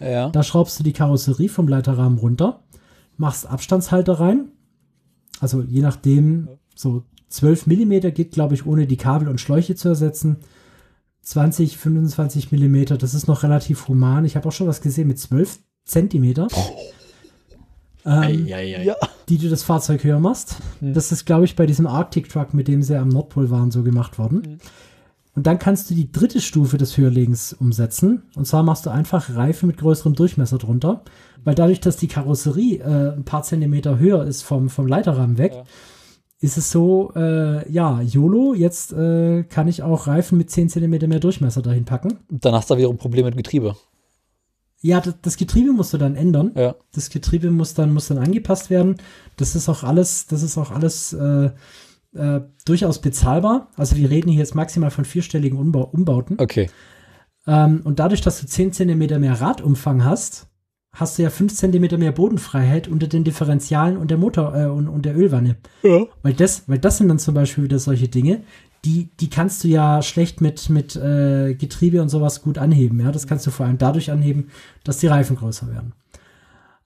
Ja. 0.00 0.28
Da 0.30 0.42
schraubst 0.42 0.78
du 0.78 0.82
die 0.82 0.92
Karosserie 0.92 1.48
vom 1.48 1.68
Leiterrahmen 1.68 2.18
runter, 2.18 2.64
machst 3.16 3.46
Abstandshalter 3.46 4.14
rein, 4.14 4.48
Also 5.40 5.62
je 5.62 5.82
nachdem, 5.82 6.48
so 6.74 7.04
12 7.28 7.66
Millimeter 7.66 8.10
geht, 8.10 8.32
glaube 8.32 8.54
ich, 8.54 8.66
ohne 8.66 8.86
die 8.86 8.96
Kabel 8.96 9.28
und 9.28 9.40
Schläuche 9.40 9.74
zu 9.74 9.88
ersetzen. 9.88 10.38
20, 11.22 11.78
25 11.78 12.52
Millimeter, 12.52 12.98
das 12.98 13.14
ist 13.14 13.28
noch 13.28 13.42
relativ 13.42 13.88
human. 13.88 14.24
Ich 14.24 14.36
habe 14.36 14.48
auch 14.48 14.52
schon 14.52 14.66
was 14.66 14.80
gesehen 14.82 15.08
mit 15.08 15.18
12 15.18 15.58
Zentimeter. 15.84 16.48
Ähm, 18.06 18.46
Ei, 18.48 18.54
ei, 18.54 18.76
ei. 18.78 18.84
Ja. 18.84 18.96
die 19.28 19.38
du 19.38 19.48
das 19.48 19.62
Fahrzeug 19.62 20.04
höher 20.04 20.20
machst. 20.20 20.56
Hm. 20.80 20.92
Das 20.94 21.10
ist, 21.12 21.24
glaube 21.24 21.44
ich, 21.46 21.56
bei 21.56 21.66
diesem 21.66 21.86
Arctic 21.86 22.28
Truck, 22.28 22.52
mit 22.54 22.68
dem 22.68 22.82
sie 22.82 22.96
am 22.98 23.08
Nordpol 23.08 23.50
waren, 23.50 23.70
so 23.70 23.82
gemacht 23.82 24.18
worden. 24.18 24.42
Hm. 24.44 24.58
Und 25.36 25.46
dann 25.48 25.58
kannst 25.58 25.90
du 25.90 25.94
die 25.94 26.12
dritte 26.12 26.40
Stufe 26.40 26.78
des 26.78 26.96
Höherlegens 26.96 27.54
umsetzen. 27.54 28.22
Und 28.36 28.46
zwar 28.46 28.62
machst 28.62 28.86
du 28.86 28.90
einfach 28.90 29.34
Reifen 29.34 29.66
mit 29.66 29.78
größerem 29.78 30.14
Durchmesser 30.14 30.58
drunter. 30.58 31.02
Weil 31.42 31.54
dadurch, 31.56 31.80
dass 31.80 31.96
die 31.96 32.06
Karosserie 32.06 32.78
äh, 32.78 33.16
ein 33.16 33.24
paar 33.24 33.42
Zentimeter 33.42 33.98
höher 33.98 34.24
ist 34.24 34.42
vom, 34.42 34.68
vom 34.68 34.86
Leiterrahmen 34.86 35.36
weg, 35.38 35.52
Ja. 35.54 35.64
ist 36.40 36.56
es 36.56 36.70
so, 36.70 37.12
äh, 37.16 37.68
ja, 37.72 38.00
YOLO, 38.02 38.54
jetzt 38.54 38.92
äh, 38.92 39.42
kann 39.44 39.66
ich 39.66 39.82
auch 39.82 40.06
Reifen 40.06 40.38
mit 40.38 40.50
10 40.50 40.68
Zentimeter 40.68 41.08
mehr 41.08 41.20
Durchmesser 41.20 41.62
dahin 41.62 41.84
packen. 41.84 42.18
Und 42.30 42.44
dann 42.44 42.54
hast 42.54 42.70
du 42.70 42.76
wieder 42.76 42.88
ein 42.90 42.96
Problem 42.98 43.24
mit 43.24 43.36
Getriebe. 43.36 43.74
Ja, 44.84 45.00
das, 45.00 45.14
das 45.22 45.38
Getriebe 45.38 45.72
musst 45.72 45.94
du 45.94 45.98
dann 45.98 46.14
ändern. 46.14 46.52
Ja. 46.54 46.74
Das 46.92 47.08
Getriebe 47.08 47.50
muss 47.50 47.72
dann, 47.72 47.94
muss 47.94 48.08
dann 48.08 48.18
angepasst 48.18 48.68
werden. 48.68 48.96
Das 49.38 49.56
ist 49.56 49.70
auch 49.70 49.82
alles, 49.82 50.26
das 50.26 50.42
ist 50.42 50.58
auch 50.58 50.70
alles 50.70 51.14
äh, 51.14 51.48
äh, 52.14 52.42
durchaus 52.66 53.00
bezahlbar. 53.00 53.68
Also 53.76 53.96
wir 53.96 54.10
reden 54.10 54.28
hier 54.28 54.40
jetzt 54.40 54.54
maximal 54.54 54.90
von 54.90 55.06
vierstelligen 55.06 55.58
Umbau, 55.58 55.84
Umbauten. 55.84 56.36
Okay. 56.38 56.68
Ähm, 57.46 57.80
und 57.84 57.98
dadurch, 57.98 58.20
dass 58.20 58.42
du 58.42 58.46
10 58.46 58.74
Zentimeter 58.74 59.18
mehr 59.18 59.40
Radumfang 59.40 60.04
hast, 60.04 60.48
hast 60.92 61.16
du 61.16 61.22
ja 61.22 61.30
5 61.30 61.54
Zentimeter 61.54 61.96
mehr 61.96 62.12
Bodenfreiheit 62.12 62.86
unter 62.86 63.06
den 63.06 63.24
Differentialen 63.24 63.96
und 63.96 64.10
der 64.10 64.18
Motor 64.18 64.54
äh, 64.54 64.66
und, 64.66 64.88
und 64.88 65.06
der 65.06 65.16
Ölwanne. 65.16 65.56
Ja. 65.82 66.04
Weil 66.22 66.34
das, 66.34 66.68
weil 66.68 66.78
das 66.78 66.98
sind 66.98 67.08
dann 67.08 67.18
zum 67.18 67.32
Beispiel 67.32 67.64
wieder 67.64 67.78
solche 67.78 68.08
Dinge, 68.08 68.42
die, 68.84 69.10
die 69.18 69.30
kannst 69.30 69.64
du 69.64 69.68
ja 69.68 70.02
schlecht 70.02 70.40
mit, 70.40 70.68
mit 70.68 70.94
äh, 70.96 71.54
Getriebe 71.54 72.02
und 72.02 72.08
sowas 72.08 72.42
gut 72.42 72.58
anheben. 72.58 73.00
Ja, 73.00 73.12
das 73.12 73.26
kannst 73.26 73.46
du 73.46 73.50
vor 73.50 73.66
allem 73.66 73.78
dadurch 73.78 74.10
anheben, 74.10 74.50
dass 74.84 74.98
die 74.98 75.06
Reifen 75.06 75.36
größer 75.36 75.70
werden. 75.70 75.92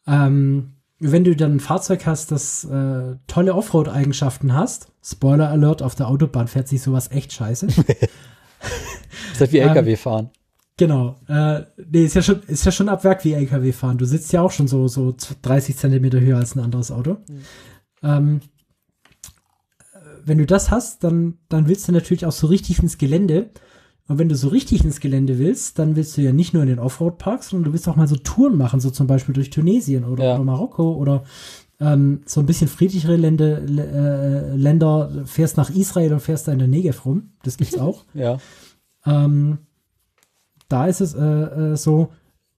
Ähm, 0.06 0.74
wenn 1.00 1.24
du 1.24 1.36
dann 1.36 1.56
ein 1.56 1.60
Fahrzeug 1.60 2.06
hast, 2.06 2.32
das 2.32 2.64
äh, 2.64 3.16
tolle 3.26 3.54
Offroad-Eigenschaften 3.54 4.54
hast, 4.54 4.92
Spoiler 5.02 5.48
Alert, 5.48 5.82
auf 5.82 5.94
der 5.94 6.08
Autobahn 6.08 6.48
fährt 6.48 6.68
sich 6.68 6.82
sowas 6.82 7.10
echt 7.10 7.32
scheiße. 7.32 7.66
Das 7.66 7.78
ist 9.32 9.40
halt 9.40 9.52
wie 9.52 9.58
Ähm, 9.58 9.68
LKW 9.68 9.96
fahren. 9.96 10.30
Genau. 10.76 11.16
Äh, 11.28 11.62
nee, 11.90 12.04
ist 12.04 12.14
ja 12.14 12.22
schon, 12.22 12.42
ist 12.46 12.64
ja 12.64 12.72
schon 12.72 12.88
ab 12.88 13.04
Werk 13.04 13.24
wie 13.24 13.32
LKW 13.32 13.72
fahren. 13.72 13.98
Du 13.98 14.04
sitzt 14.04 14.32
ja 14.32 14.42
auch 14.42 14.50
schon 14.50 14.68
so, 14.68 14.86
so 14.86 15.14
30 15.42 15.76
Zentimeter 15.76 16.20
höher 16.20 16.38
als 16.38 16.54
ein 16.54 16.60
anderes 16.60 16.90
Auto. 16.90 17.18
Ähm, 18.02 18.40
äh, 18.40 18.57
wenn 20.28 20.38
du 20.38 20.46
das 20.46 20.70
hast, 20.70 21.02
dann, 21.04 21.34
dann 21.48 21.66
willst 21.68 21.88
du 21.88 21.92
natürlich 21.92 22.26
auch 22.26 22.32
so 22.32 22.46
richtig 22.46 22.80
ins 22.82 22.98
Gelände. 22.98 23.50
Und 24.06 24.18
wenn 24.18 24.28
du 24.28 24.36
so 24.36 24.48
richtig 24.48 24.84
ins 24.84 25.00
Gelände 25.00 25.38
willst, 25.38 25.78
dann 25.78 25.94
willst 25.96 26.16
du 26.16 26.22
ja 26.22 26.32
nicht 26.32 26.54
nur 26.54 26.62
in 26.62 26.68
den 26.68 26.78
Offroad-Park, 26.78 27.42
sondern 27.42 27.64
du 27.64 27.72
willst 27.72 27.88
auch 27.88 27.96
mal 27.96 28.08
so 28.08 28.16
Touren 28.16 28.56
machen, 28.56 28.80
so 28.80 28.90
zum 28.90 29.06
Beispiel 29.06 29.34
durch 29.34 29.50
Tunesien 29.50 30.04
oder, 30.04 30.24
Ja. 30.24 30.34
oder 30.36 30.44
Marokko 30.44 30.94
oder 30.94 31.24
ähm, 31.80 32.22
so 32.24 32.40
ein 32.40 32.46
bisschen 32.46 32.68
friedlichere 32.68 33.16
Länder, 33.16 33.58
äh, 33.62 34.56
Länder, 34.56 35.10
fährst 35.26 35.56
nach 35.58 35.70
Israel 35.70 36.12
und 36.14 36.20
fährst 36.20 36.48
da 36.48 36.52
in 36.52 36.58
der 36.58 36.68
Negev 36.68 37.04
rum. 37.04 37.30
Das 37.42 37.56
gibt's 37.58 37.78
auch. 37.78 38.04
Ja. 38.14 38.38
Ähm, 39.06 39.58
da 40.68 40.86
ist 40.86 41.00
es 41.00 41.14
äh, 41.14 41.20
äh, 41.22 41.76
so, 41.76 42.08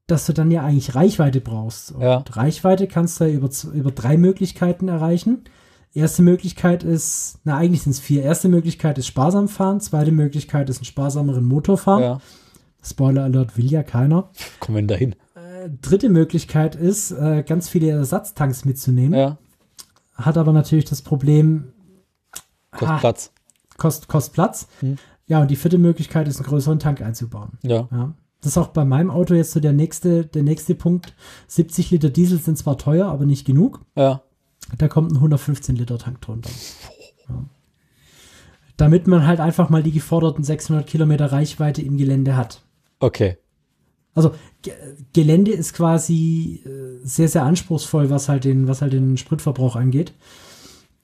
dass 0.07 0.27
du 0.27 0.33
dann 0.33 0.51
ja 0.51 0.63
eigentlich 0.65 0.95
Reichweite 0.95 1.41
brauchst. 1.41 1.93
Und 1.93 2.03
Ja. 2.03 2.25
Reichweite 2.31 2.87
kannst 2.87 3.21
du 3.21 3.25
ja 3.25 3.35
über, 3.35 3.51
über 3.75 3.91
drei 3.91 4.17
Möglichkeiten 4.17 4.89
erreichen. 4.89 5.45
Erste 5.93 6.23
Möglichkeit 6.23 6.85
ist, 6.85 7.39
na 7.45 7.57
eigentlich 7.57 7.83
sind 7.83 7.93
es 7.93 8.01
vier. 8.01 8.23
Erste 8.23 8.49
Möglichkeit 8.49 8.97
ist 8.99 9.07
sparsam 9.09 9.49
fahren. 9.49 9.81
Zweite 9.81 10.13
Möglichkeit 10.13 10.71
ist 10.71 10.79
einen 10.79 10.85
sparsameren 10.85 11.45
Motor 11.45 11.79
fahren. 11.79 12.03
Ja. 12.03 12.21
Spoiler 12.83 13.25
Alert 13.25 13.57
will 13.57 13.71
ja 13.71 13.83
keiner. 13.83 14.31
Kommen 14.61 14.77
wir 14.77 14.83
denn 14.83 14.89
dahin? 14.89 15.13
Äh, 15.35 15.69
dritte 15.83 16.09
Möglichkeit 16.09 16.75
ist, 16.77 17.11
äh, 17.11 17.43
ganz 17.47 17.69
viele 17.69 17.91
Ersatztanks 17.91 18.65
mitzunehmen. 18.65 19.19
Ja. 19.19 19.39
Hat 20.15 20.39
aber 20.39 20.53
natürlich 20.53 20.85
das 20.85 21.03
Problem, 21.03 21.73
Kostet 22.71 22.89
Ah. 22.89 22.99
Platz. 22.99 23.33
kost, 23.77 24.07
kost 24.09 24.33
Platz. 24.33 24.69
Hm. 24.81 24.97
Ja, 25.27 25.41
und 25.43 25.51
die 25.51 25.57
vierte 25.57 25.79
Möglichkeit 25.79 26.29
ist, 26.29 26.37
einen 26.37 26.47
größeren 26.47 26.79
Tank 26.79 27.01
einzubauen. 27.03 27.59
Ja. 27.63 27.89
Ja. 27.91 28.15
Das 28.41 28.53
ist 28.53 28.59
auch 28.59 28.69
bei 28.69 28.85
meinem 28.85 29.11
Auto 29.11 29.35
jetzt 29.35 29.51
so 29.53 29.61
der 29.61 29.73
nächste, 29.73 30.25
der 30.25 30.43
nächste 30.45 30.75
Punkt. 30.75 31.15
70 31.49 31.91
Liter 31.91 32.11
Diesel 32.11 32.39
sind 32.39 32.57
zwar 32.59 32.79
teuer, 32.79 33.09
aber 33.09 33.27
nicht 33.27 33.45
genug. 33.45 33.81
Ja. 33.97 34.23
Da 34.79 34.89
kommt 34.89 35.13
ein 35.13 35.17
115 35.17 35.77
Liter 35.77 35.99
Tank 35.99 36.21
drunter. 36.21 36.51
Ja. 37.29 37.45
Damit 38.77 39.07
man 39.07 39.27
halt 39.27 39.41
einfach 39.41 39.69
mal 39.69 39.83
die 39.83 39.93
geforderten 39.93 40.43
600 40.43 40.87
Kilometer 40.87 41.33
Reichweite 41.33 41.83
im 41.83 41.97
Gelände 41.97 42.37
hat. 42.37 42.63
Okay. 42.99 43.37
Also 44.15 44.35
Ge 44.63 44.73
Gelände 45.13 45.53
ist 45.53 45.75
quasi 45.75 46.63
äh, 46.65 47.05
sehr, 47.05 47.29
sehr 47.29 47.45
anspruchsvoll, 47.45 48.11
was 48.11 48.29
halt 48.29 48.45
den, 48.45 48.69
was 48.69 48.83
halt 48.83 48.93
den 48.93 49.17
Spritverbrauch 49.17 49.77
angeht. 49.77 50.13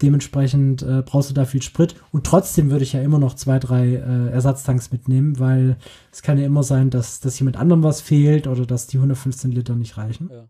Dementsprechend 0.03 0.83
äh, 0.83 1.03
brauchst 1.05 1.31
du 1.31 1.35
da 1.35 1.47
viel 1.47 1.63
Sprit. 1.63 1.97
Und 2.13 2.27
trotzdem 2.27 2.71
würde 2.71 2.85
ich 2.85 2.93
ja 2.93 3.01
immer 3.01 3.19
noch 3.19 3.35
zwei, 3.35 3.59
drei 3.59 3.95
äh, 3.95 4.31
Ersatztanks 4.31 4.93
mitnehmen, 4.93 5.39
weil 5.39 5.77
es 6.13 6.21
kann 6.23 6.39
ja 6.39 6.45
immer 6.45 6.63
sein, 6.63 6.91
dass, 6.91 7.21
dass 7.21 7.39
jemand 7.39 7.57
anderem 7.57 7.83
was 7.83 8.03
fehlt 8.03 8.47
oder 8.47 8.67
dass 8.67 8.87
die 8.87 8.99
115 8.99 9.53
Liter 9.53 9.75
nicht 9.75 9.97
reichen. 9.97 10.29
Ja. 10.31 10.45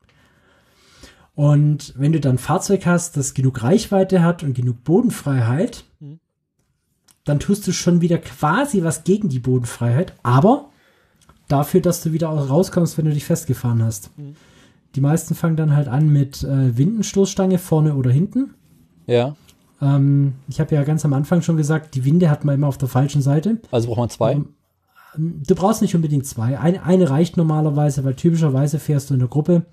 Und 1.37 1.93
wenn 1.97 2.13
du 2.13 2.19
dann 2.21 2.37
ein 2.37 2.39
Fahrzeug 2.39 2.87
hast, 2.87 3.17
das 3.17 3.35
genug 3.35 3.63
Reichweite 3.63 4.23
hat 4.23 4.43
und 4.43 4.55
genug 4.55 4.83
Bodenfreiheit, 4.85 5.85
Mhm. 6.01 6.19
dann 7.25 7.39
tust 7.41 7.67
du 7.69 7.73
schon 7.73 8.01
wieder 8.01 8.19
quasi 8.19 8.83
was 8.83 9.05
gegen 9.05 9.29
die 9.29 9.39
Bodenfreiheit, 9.39 10.15
aber 10.23 10.71
dafür, 11.49 11.81
dass 11.83 12.03
du 12.03 12.13
wieder 12.13 12.31
auch 12.31 12.49
rauskommst, 12.51 12.97
wenn 12.99 13.05
du 13.05 13.13
dich 13.13 13.25
festgefahren 13.27 13.83
hast. 13.85 14.11
Mhm. 14.19 14.35
Die 14.95 15.01
meisten 15.03 15.35
fangen 15.35 15.57
dann 15.57 15.77
halt 15.77 15.89
an 15.89 16.09
mit 16.09 16.43
äh, 16.43 16.77
Windenstoßstange 16.77 17.59
vorne 17.59 17.95
oder 17.97 18.11
hinten. 18.11 18.55
Ja. 19.07 19.37
Ähm, 19.83 20.33
ich 20.49 20.59
habe 20.59 20.75
ja 20.75 20.85
ganz 20.85 21.05
am 21.05 21.13
Anfang 21.13 21.43
schon 21.43 21.59
gesagt, 21.59 21.95
die 21.95 22.05
Winde 22.07 22.31
hat 22.31 22.47
man 22.47 22.55
immer 22.55 22.67
auf 22.69 22.79
der 22.79 22.89
falschen 22.89 23.21
Seite. 23.21 23.59
Also 23.71 23.89
braucht 23.89 23.99
man 23.99 24.09
zwei. 24.11 24.33
Ähm, 24.33 24.49
Du 25.47 25.55
brauchst 25.55 25.81
nicht 25.81 25.95
unbedingt 25.95 26.27
zwei. 26.27 26.59
Eine, 26.59 26.83
eine 26.83 27.09
reicht 27.09 27.39
normalerweise, 27.39 28.05
weil 28.05 28.15
typischerweise 28.15 28.79
fährst 28.79 29.09
du 29.09 29.15
in 29.15 29.21
der 29.21 29.29
Gruppe. 29.31 29.65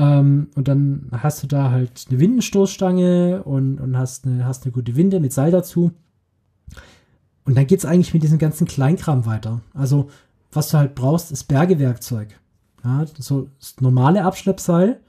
Ähm, 0.00 0.48
und 0.54 0.66
dann 0.66 1.08
hast 1.12 1.42
du 1.42 1.46
da 1.46 1.70
halt 1.70 2.06
eine 2.08 2.18
Windenstoßstange 2.18 3.42
und, 3.42 3.78
und 3.78 3.98
hast, 3.98 4.24
eine, 4.24 4.46
hast 4.46 4.64
eine 4.64 4.72
gute 4.72 4.96
Winde 4.96 5.20
mit 5.20 5.34
Seil 5.34 5.50
dazu. 5.50 5.92
Und 7.44 7.54
dann 7.54 7.66
geht's 7.66 7.84
eigentlich 7.84 8.14
mit 8.14 8.22
diesem 8.22 8.38
ganzen 8.38 8.66
Kleinkram 8.66 9.26
weiter. 9.26 9.60
Also, 9.74 10.08
was 10.52 10.70
du 10.70 10.78
halt 10.78 10.94
brauchst, 10.94 11.30
ist 11.30 11.44
Bergewerkzeug. 11.44 12.28
Ja, 12.82 13.04
so 13.18 13.48
normale 13.78 14.24
Abschleppseil. 14.24 15.00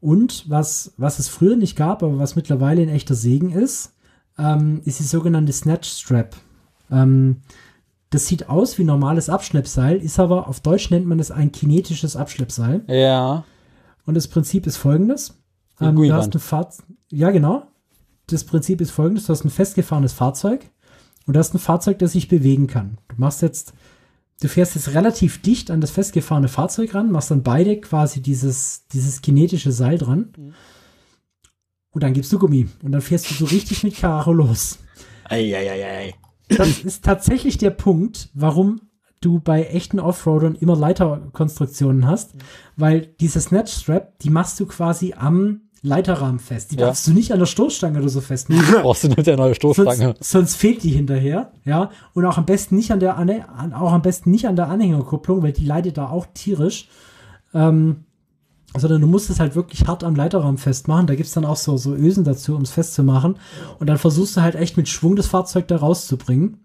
Und 0.00 0.48
was, 0.48 0.92
was 0.96 1.18
es 1.18 1.28
früher 1.28 1.56
nicht 1.56 1.74
gab, 1.74 2.04
aber 2.04 2.18
was 2.18 2.36
mittlerweile 2.36 2.82
ein 2.82 2.90
echter 2.90 3.16
Segen 3.16 3.50
ist, 3.50 3.92
ähm, 4.38 4.82
ist 4.84 5.00
die 5.00 5.04
sogenannte 5.04 5.52
Snatch 5.52 5.88
Strap. 5.88 6.36
Ähm, 6.92 7.38
das 8.10 8.28
sieht 8.28 8.48
aus 8.48 8.78
wie 8.78 8.84
normales 8.84 9.28
Abschleppseil, 9.28 9.96
ist 9.96 10.20
aber 10.20 10.46
auf 10.46 10.60
Deutsch 10.60 10.90
nennt 10.90 11.06
man 11.06 11.18
es 11.18 11.32
ein 11.32 11.50
kinetisches 11.50 12.14
Abschleppseil. 12.14 12.84
Ja. 12.86 13.44
Und 14.04 14.14
das 14.14 14.28
Prinzip 14.28 14.66
ist 14.66 14.76
folgendes. 14.76 15.38
Ähm, 15.80 15.96
du 15.96 16.12
hast 16.12 16.34
ein 16.34 16.40
Fahrzeug. 16.40 16.86
Ja, 17.10 17.30
genau. 17.30 17.66
Das 18.26 18.44
Prinzip 18.44 18.80
ist 18.80 18.90
folgendes: 18.90 19.26
Du 19.26 19.32
hast 19.32 19.44
ein 19.44 19.50
festgefahrenes 19.50 20.12
Fahrzeug 20.12 20.70
und 21.26 21.34
du 21.34 21.38
hast 21.38 21.54
ein 21.54 21.58
Fahrzeug, 21.58 21.98
das 21.98 22.12
sich 22.12 22.28
bewegen 22.28 22.66
kann. 22.66 22.98
Du 23.08 23.16
machst 23.18 23.42
jetzt, 23.42 23.74
du 24.40 24.48
fährst 24.48 24.74
jetzt 24.74 24.94
relativ 24.94 25.42
dicht 25.42 25.70
an 25.70 25.80
das 25.80 25.90
festgefahrene 25.90 26.48
Fahrzeug 26.48 26.94
ran, 26.94 27.12
machst 27.12 27.30
dann 27.30 27.42
beide 27.42 27.80
quasi 27.80 28.20
dieses, 28.20 28.86
dieses 28.88 29.22
kinetische 29.22 29.72
Seil 29.72 29.98
dran. 29.98 30.32
Mhm. 30.36 30.54
Und 31.90 32.02
dann 32.02 32.14
gibst 32.14 32.32
du 32.32 32.38
Gummi. 32.38 32.68
Und 32.82 32.92
dann 32.92 33.02
fährst 33.02 33.30
du 33.30 33.34
so 33.34 33.44
richtig 33.44 33.84
mit 33.84 33.96
Karacho 33.96 34.32
los. 34.32 34.78
Eieieiei. 35.24 36.14
Das 36.48 36.80
ist 36.80 37.04
tatsächlich 37.04 37.58
der 37.58 37.70
Punkt, 37.70 38.30
warum 38.34 38.80
du 39.22 39.40
bei 39.40 39.64
echten 39.64 39.98
Offroadern 39.98 40.54
immer 40.54 40.76
Leiterkonstruktionen 40.76 42.06
hast, 42.06 42.34
weil 42.76 43.08
diese 43.20 43.40
Snatch 43.40 43.72
Strap, 43.72 44.18
die 44.20 44.30
machst 44.30 44.60
du 44.60 44.66
quasi 44.66 45.14
am 45.16 45.62
Leiterrahmen 45.84 46.38
fest. 46.38 46.70
Die 46.70 46.76
Ja. 46.76 46.86
darfst 46.86 47.06
du 47.08 47.12
nicht 47.12 47.32
an 47.32 47.40
der 47.40 47.46
Stoßstange 47.46 47.98
oder 47.98 48.08
so 48.08 48.20
festmachen. 48.20 48.62
Brauchst 48.82 49.02
du 49.02 49.08
nur 49.08 49.16
der 49.24 49.36
neue 49.36 49.54
Stoßstange. 49.54 49.96
sonst, 49.96 50.30
sonst 50.30 50.56
fehlt 50.56 50.82
die 50.84 50.90
hinterher, 50.90 51.50
ja. 51.64 51.90
Und 52.14 52.24
auch 52.24 52.38
am 52.38 52.46
besten 52.46 52.76
nicht 52.76 52.92
an 52.92 53.00
der 53.00 53.18
Anhä- 53.18 53.44
an, 53.48 53.72
auch 53.72 53.92
am 53.92 54.02
besten 54.02 54.30
nicht 54.30 54.46
an 54.46 54.54
der 54.54 54.68
Anhängerkupplung, 54.68 55.42
weil 55.42 55.52
die 55.52 55.64
leidet 55.64 55.98
da 55.98 56.08
auch 56.08 56.26
tierisch. 56.34 56.88
Ähm, 57.52 58.04
sondern 58.76 59.02
du 59.02 59.06
musst 59.06 59.28
es 59.28 59.38
halt 59.40 59.54
wirklich 59.54 59.86
hart 59.88 60.02
am 60.04 60.14
Leiterrahmen 60.14 60.56
festmachen. 60.56 61.06
Da 61.06 61.14
gibt's 61.14 61.32
dann 61.32 61.44
auch 61.44 61.56
so, 61.56 61.76
so 61.76 61.94
Ösen 61.94 62.24
dazu, 62.24 62.54
um 62.54 62.62
es 62.62 62.70
festzumachen. 62.70 63.36
Und 63.78 63.86
dann 63.88 63.98
versuchst 63.98 64.36
du 64.36 64.40
halt 64.40 64.54
echt 64.54 64.76
mit 64.78 64.88
Schwung 64.88 65.14
das 65.16 65.26
Fahrzeug 65.26 65.68
da 65.68 65.76
rauszubringen. 65.76 66.64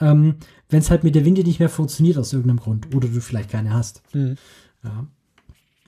Ähm, 0.00 0.34
Wenn 0.68 0.80
es 0.80 0.90
halt 0.90 1.04
mit 1.04 1.14
der 1.14 1.24
Winde 1.24 1.44
nicht 1.44 1.60
mehr 1.60 1.68
funktioniert 1.68 2.18
aus 2.18 2.32
irgendeinem 2.32 2.60
Grund. 2.60 2.94
Oder 2.94 3.08
du 3.08 3.20
vielleicht 3.20 3.50
keine 3.50 3.72
hast. 3.72 4.02
Mhm. 4.14 4.36
Ja. 4.82 5.06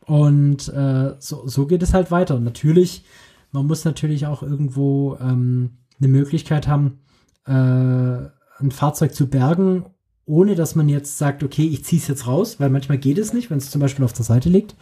Und 0.06 0.68
äh, 0.68 1.14
so, 1.18 1.46
so 1.46 1.66
geht 1.66 1.82
es 1.82 1.94
halt 1.94 2.10
weiter. 2.10 2.36
Und 2.36 2.44
natürlich 2.44 3.04
man 3.52 3.66
muss 3.66 3.84
natürlich 3.84 4.26
auch 4.26 4.42
irgendwo 4.42 5.16
ähm, 5.20 5.70
eine 5.98 6.08
Möglichkeit 6.08 6.68
haben, 6.68 7.00
äh, 7.46 7.52
ein 7.52 8.70
Fahrzeug 8.70 9.14
zu 9.14 9.28
bergen, 9.28 9.86
ohne 10.26 10.54
dass 10.54 10.74
man 10.74 10.88
jetzt 10.88 11.16
sagt, 11.16 11.42
okay, 11.42 11.66
ich 11.66 11.84
ziehe 11.84 12.00
es 12.00 12.08
jetzt 12.08 12.26
raus, 12.26 12.60
weil 12.60 12.70
manchmal 12.70 12.98
geht 12.98 13.18
es 13.18 13.32
nicht, 13.32 13.50
wenn 13.50 13.58
es 13.58 13.70
zum 13.70 13.80
Beispiel 13.80 14.04
auf 14.04 14.12
der 14.12 14.24
Seite 14.24 14.48
liegt. 14.48 14.76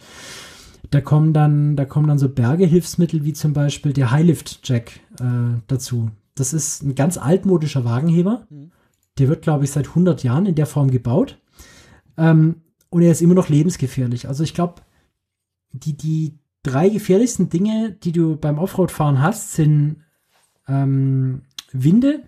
Da 0.89 1.01
kommen 1.01 1.33
dann, 1.33 1.75
da 1.75 1.85
kommen 1.85 2.07
dann 2.07 2.19
so 2.19 2.29
Bergehilfsmittel 2.29 3.23
wie 3.23 3.33
zum 3.33 3.53
Beispiel 3.53 3.93
der 3.93 4.11
Highlift 4.11 4.59
Jack 4.63 4.99
äh, 5.19 5.59
dazu. 5.67 6.11
Das 6.35 6.53
ist 6.53 6.83
ein 6.83 6.95
ganz 6.95 7.17
altmodischer 7.17 7.85
Wagenheber. 7.85 8.45
Mhm. 8.49 8.71
Der 9.19 9.27
wird, 9.27 9.41
glaube 9.41 9.65
ich, 9.65 9.71
seit 9.71 9.87
100 9.89 10.23
Jahren 10.23 10.45
in 10.45 10.55
der 10.55 10.65
Form 10.65 10.91
gebaut. 10.91 11.39
Ähm, 12.17 12.61
und 12.89 13.01
er 13.01 13.11
ist 13.11 13.21
immer 13.21 13.33
noch 13.33 13.49
lebensgefährlich. 13.49 14.27
Also 14.27 14.43
ich 14.43 14.53
glaube, 14.53 14.81
die, 15.71 15.97
die 15.97 16.37
drei 16.63 16.89
gefährlichsten 16.89 17.49
Dinge, 17.49 17.91
die 17.91 18.11
du 18.11 18.35
beim 18.35 18.59
Offroad-Fahren 18.59 19.21
hast, 19.21 19.53
sind 19.53 19.97
ähm, 20.67 21.41
Winde, 21.71 22.23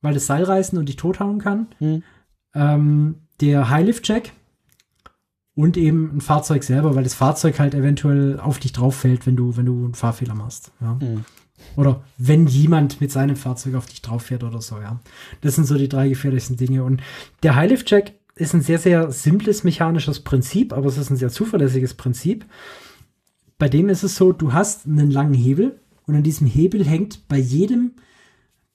weil 0.00 0.14
das 0.14 0.26
Seil 0.26 0.44
reißen 0.44 0.78
und 0.78 0.88
dich 0.88 0.96
tothauen 0.96 1.38
kann. 1.38 1.68
Hm. 1.78 2.02
Ähm, 2.54 3.14
der 3.40 3.68
Highlift-Jack 3.70 4.32
und 5.54 5.76
eben 5.76 6.16
ein 6.16 6.20
Fahrzeug 6.20 6.64
selber, 6.64 6.94
weil 6.94 7.04
das 7.04 7.14
Fahrzeug 7.14 7.58
halt 7.58 7.74
eventuell 7.74 8.40
auf 8.40 8.58
dich 8.58 8.72
drauf 8.72 8.96
fällt, 8.96 9.26
wenn 9.26 9.36
du, 9.36 9.56
wenn 9.56 9.66
du 9.66 9.84
einen 9.84 9.94
Fahrfehler 9.94 10.34
machst. 10.34 10.72
Ja. 10.80 10.98
Hm. 11.00 11.24
Oder 11.76 12.04
wenn 12.18 12.46
jemand 12.46 13.00
mit 13.00 13.10
seinem 13.10 13.36
Fahrzeug 13.36 13.74
auf 13.74 13.86
dich 13.86 14.02
drauf 14.02 14.22
fährt 14.24 14.44
oder 14.44 14.60
so, 14.60 14.76
ja. 14.78 15.00
Das 15.40 15.56
sind 15.56 15.64
so 15.64 15.76
die 15.76 15.88
drei 15.88 16.08
gefährlichsten 16.08 16.56
Dinge. 16.56 16.84
Und 16.84 17.02
der 17.42 17.56
Highlift-Jack 17.56 18.12
ist 18.36 18.54
ein 18.54 18.62
sehr, 18.62 18.78
sehr 18.78 19.10
simples 19.12 19.64
mechanisches 19.64 20.20
Prinzip, 20.20 20.72
aber 20.72 20.86
es 20.86 20.98
ist 20.98 21.10
ein 21.10 21.16
sehr 21.16 21.30
zuverlässiges 21.30 21.94
Prinzip. 21.94 22.44
Bei 23.58 23.68
dem 23.68 23.88
ist 23.88 24.02
es 24.02 24.16
so, 24.16 24.32
du 24.32 24.52
hast 24.52 24.86
einen 24.86 25.10
langen 25.10 25.34
Hebel 25.34 25.80
und 26.06 26.16
an 26.16 26.22
diesem 26.22 26.46
Hebel 26.46 26.84
hängt 26.84 27.28
bei 27.28 27.38
jedem, 27.38 27.92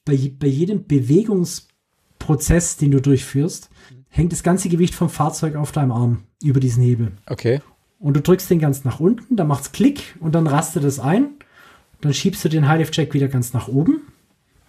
bei, 0.05 0.31
bei 0.39 0.47
jedem 0.47 0.87
Bewegungsprozess, 0.87 2.77
den 2.77 2.91
du 2.91 3.01
durchführst, 3.01 3.69
hängt 4.07 4.31
das 4.31 4.43
ganze 4.43 4.69
Gewicht 4.69 4.95
vom 4.95 5.09
Fahrzeug 5.09 5.55
auf 5.55 5.71
deinem 5.71 5.91
Arm 5.91 6.23
über 6.41 6.59
diesen 6.59 6.83
Hebel. 6.83 7.11
Okay. 7.27 7.61
Und 7.99 8.15
du 8.15 8.21
drückst 8.21 8.49
den 8.49 8.59
ganz 8.59 8.85
nach 8.85 9.01
unten, 9.01 9.35
dann 9.35 9.47
macht's 9.47 9.73
Klick 9.73 10.15
und 10.21 10.33
dann 10.33 10.47
rastet 10.47 10.85
es 10.85 10.99
ein. 10.99 11.31
Dann 12.01 12.13
schiebst 12.13 12.43
du 12.45 12.49
den 12.49 12.67
Highlift-Jack 12.67 13.13
wieder 13.13 13.27
ganz 13.27 13.53
nach 13.53 13.67
oben. 13.67 14.01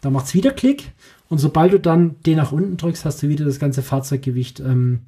Dann 0.00 0.12
macht's 0.12 0.34
wieder 0.34 0.50
Klick. 0.52 0.92
Und 1.28 1.39
sobald 1.39 1.73
du 1.73 1.78
dann 1.78 2.20
den 2.23 2.36
nach 2.36 2.52
unten 2.52 2.76
drückst, 2.76 3.05
hast 3.05 3.23
du 3.23 3.28
wieder 3.28 3.44
das 3.44 3.59
ganze 3.59 3.83
Fahrzeuggewicht 3.83 4.60
ähm, 4.60 5.02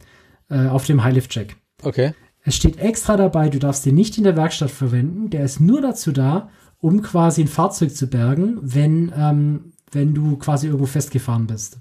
äh, 0.48 0.66
auf 0.66 0.86
dem 0.86 1.02
Highlift-Jack. 1.02 1.56
Okay. 1.82 2.14
Es 2.44 2.56
steht 2.56 2.78
extra 2.78 3.16
dabei, 3.16 3.48
du 3.48 3.58
darfst 3.58 3.86
den 3.86 3.94
nicht 3.94 4.18
in 4.18 4.24
der 4.24 4.36
Werkstatt 4.36 4.70
verwenden. 4.70 5.30
Der 5.30 5.44
ist 5.44 5.60
nur 5.60 5.80
dazu 5.80 6.12
da, 6.12 6.50
um 6.78 7.02
quasi 7.02 7.42
ein 7.42 7.48
Fahrzeug 7.48 7.94
zu 7.94 8.08
bergen, 8.08 8.58
wenn, 8.60 9.12
ähm, 9.16 9.72
wenn 9.92 10.14
du 10.14 10.36
quasi 10.36 10.66
irgendwo 10.66 10.86
festgefahren 10.86 11.46
bist. 11.46 11.78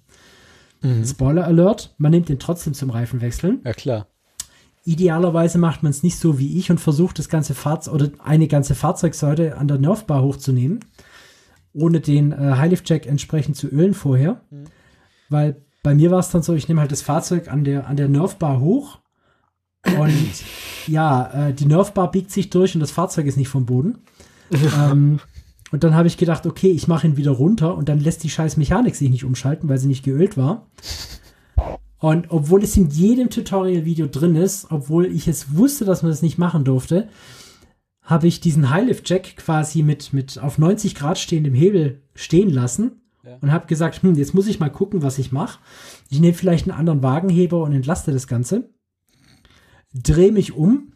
Mhm. 0.81 1.05
Spoiler 1.05 1.45
Alert, 1.45 1.95
man 1.97 2.11
nimmt 2.11 2.29
den 2.29 2.39
trotzdem 2.39 2.73
zum 2.73 2.91
Reifenwechseln. 2.91 3.61
Ja, 3.65 3.73
klar. 3.73 4.07
Idealerweise 4.83 5.59
macht 5.59 5.83
man 5.83 5.91
es 5.91 6.01
nicht 6.01 6.17
so 6.17 6.39
wie 6.39 6.57
ich 6.57 6.71
und 6.71 6.79
versucht 6.79 7.19
das 7.19 7.29
ganze 7.29 7.53
Fahrzeug 7.53 7.93
oder 7.93 8.09
eine 8.19 8.47
ganze 8.47 8.73
Fahrzeugsäule 8.73 9.57
an 9.57 9.67
der 9.67 9.77
Nerfbar 9.77 10.23
hochzunehmen, 10.23 10.79
ohne 11.73 11.99
den 11.99 12.31
äh, 12.31 12.55
Highlift-Jack 12.57 13.05
entsprechend 13.05 13.55
zu 13.55 13.67
ölen 13.67 13.93
vorher. 13.93 14.41
Mhm. 14.49 14.63
Weil 15.29 15.61
bei 15.83 15.93
mir 15.93 16.09
war 16.09 16.19
es 16.19 16.29
dann 16.29 16.41
so, 16.41 16.55
ich 16.55 16.67
nehme 16.67 16.81
halt 16.81 16.91
das 16.91 17.03
Fahrzeug 17.03 17.47
an 17.47 17.63
der, 17.63 17.87
an 17.87 17.95
der 17.95 18.09
Nerfbar 18.09 18.59
hoch 18.59 18.99
und 19.85 20.31
ja, 20.87 21.49
äh, 21.49 21.53
die 21.53 21.65
Nerfbar 21.65 22.09
biegt 22.09 22.31
sich 22.31 22.49
durch 22.49 22.73
und 22.73 22.81
das 22.81 22.91
Fahrzeug 22.91 23.27
ist 23.27 23.37
nicht 23.37 23.49
vom 23.49 23.67
Boden. 23.67 23.99
ähm, 24.51 25.19
und 25.71 25.83
dann 25.83 25.93
habe 25.93 26.07
ich 26.07 26.17
gedacht, 26.17 26.47
okay, 26.47 26.71
ich 26.71 26.87
mache 26.87 27.05
ihn 27.05 27.17
wieder 27.17 27.31
runter 27.31 27.75
und 27.75 27.87
dann 27.87 27.99
lässt 27.99 28.23
die 28.23 28.29
scheiß 28.29 28.57
Mechanik 28.57 28.95
sich 28.95 29.11
nicht 29.11 29.25
umschalten, 29.25 29.69
weil 29.69 29.77
sie 29.77 29.87
nicht 29.87 30.03
geölt 30.03 30.37
war. 30.37 30.67
Und 32.01 32.31
obwohl 32.31 32.63
es 32.63 32.75
in 32.77 32.89
jedem 32.89 33.29
Tutorial-Video 33.29 34.07
drin 34.07 34.35
ist, 34.35 34.71
obwohl 34.71 35.05
ich 35.05 35.27
es 35.27 35.55
wusste, 35.55 35.85
dass 35.85 36.01
man 36.01 36.11
das 36.11 36.23
nicht 36.23 36.39
machen 36.39 36.63
durfte, 36.63 37.09
habe 38.01 38.27
ich 38.27 38.41
diesen 38.41 38.71
Highlift-Jack 38.71 39.37
quasi 39.37 39.83
mit, 39.83 40.11
mit 40.11 40.39
auf 40.39 40.57
90 40.57 40.95
Grad 40.95 41.19
stehendem 41.19 41.53
Hebel 41.53 42.01
stehen 42.15 42.49
lassen 42.49 43.03
Ja. 43.23 43.37
und 43.41 43.51
habe 43.51 43.67
gesagt, 43.67 44.01
hm, 44.01 44.15
jetzt 44.15 44.33
muss 44.33 44.47
ich 44.47 44.59
mal 44.59 44.71
gucken, 44.71 45.03
was 45.03 45.19
ich 45.19 45.31
mache. 45.31 45.59
Ich 46.09 46.19
nehme 46.19 46.33
vielleicht 46.33 46.67
einen 46.67 46.77
anderen 46.77 47.03
Wagenheber 47.03 47.61
und 47.61 47.71
entlaste 47.71 48.11
das 48.11 48.25
Ganze. 48.25 48.71
Drehe 49.93 50.31
mich 50.31 50.53
um. 50.53 50.93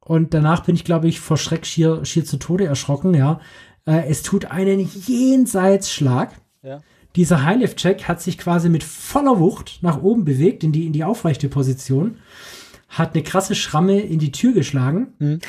Und 0.00 0.34
danach 0.34 0.64
bin 0.64 0.74
ich, 0.74 0.84
glaube 0.84 1.08
ich, 1.08 1.18
vor 1.18 1.38
Schreck 1.38 1.64
schier, 1.64 2.04
schier 2.04 2.26
zu 2.26 2.36
Tode 2.36 2.66
erschrocken, 2.66 3.14
ja. 3.14 3.40
Äh, 3.86 4.04
es 4.10 4.22
tut 4.22 4.44
einen 4.44 4.80
Jenseitsschlag. 5.06 6.38
Ja. 6.62 6.82
Dieser 7.16 7.44
Highlift-Check 7.44 8.04
hat 8.08 8.20
sich 8.22 8.38
quasi 8.38 8.68
mit 8.68 8.84
voller 8.84 9.38
Wucht 9.40 9.78
nach 9.82 10.00
oben 10.02 10.24
bewegt 10.24 10.62
in 10.64 10.72
die, 10.72 10.86
in 10.86 10.92
die 10.92 11.04
aufrechte 11.04 11.48
Position, 11.48 12.18
hat 12.88 13.14
eine 13.14 13.22
krasse 13.24 13.54
Schramme 13.54 14.00
in 14.00 14.18
die 14.18 14.32
Tür 14.32 14.52
geschlagen, 14.52 15.08
Mhm. 15.18 15.40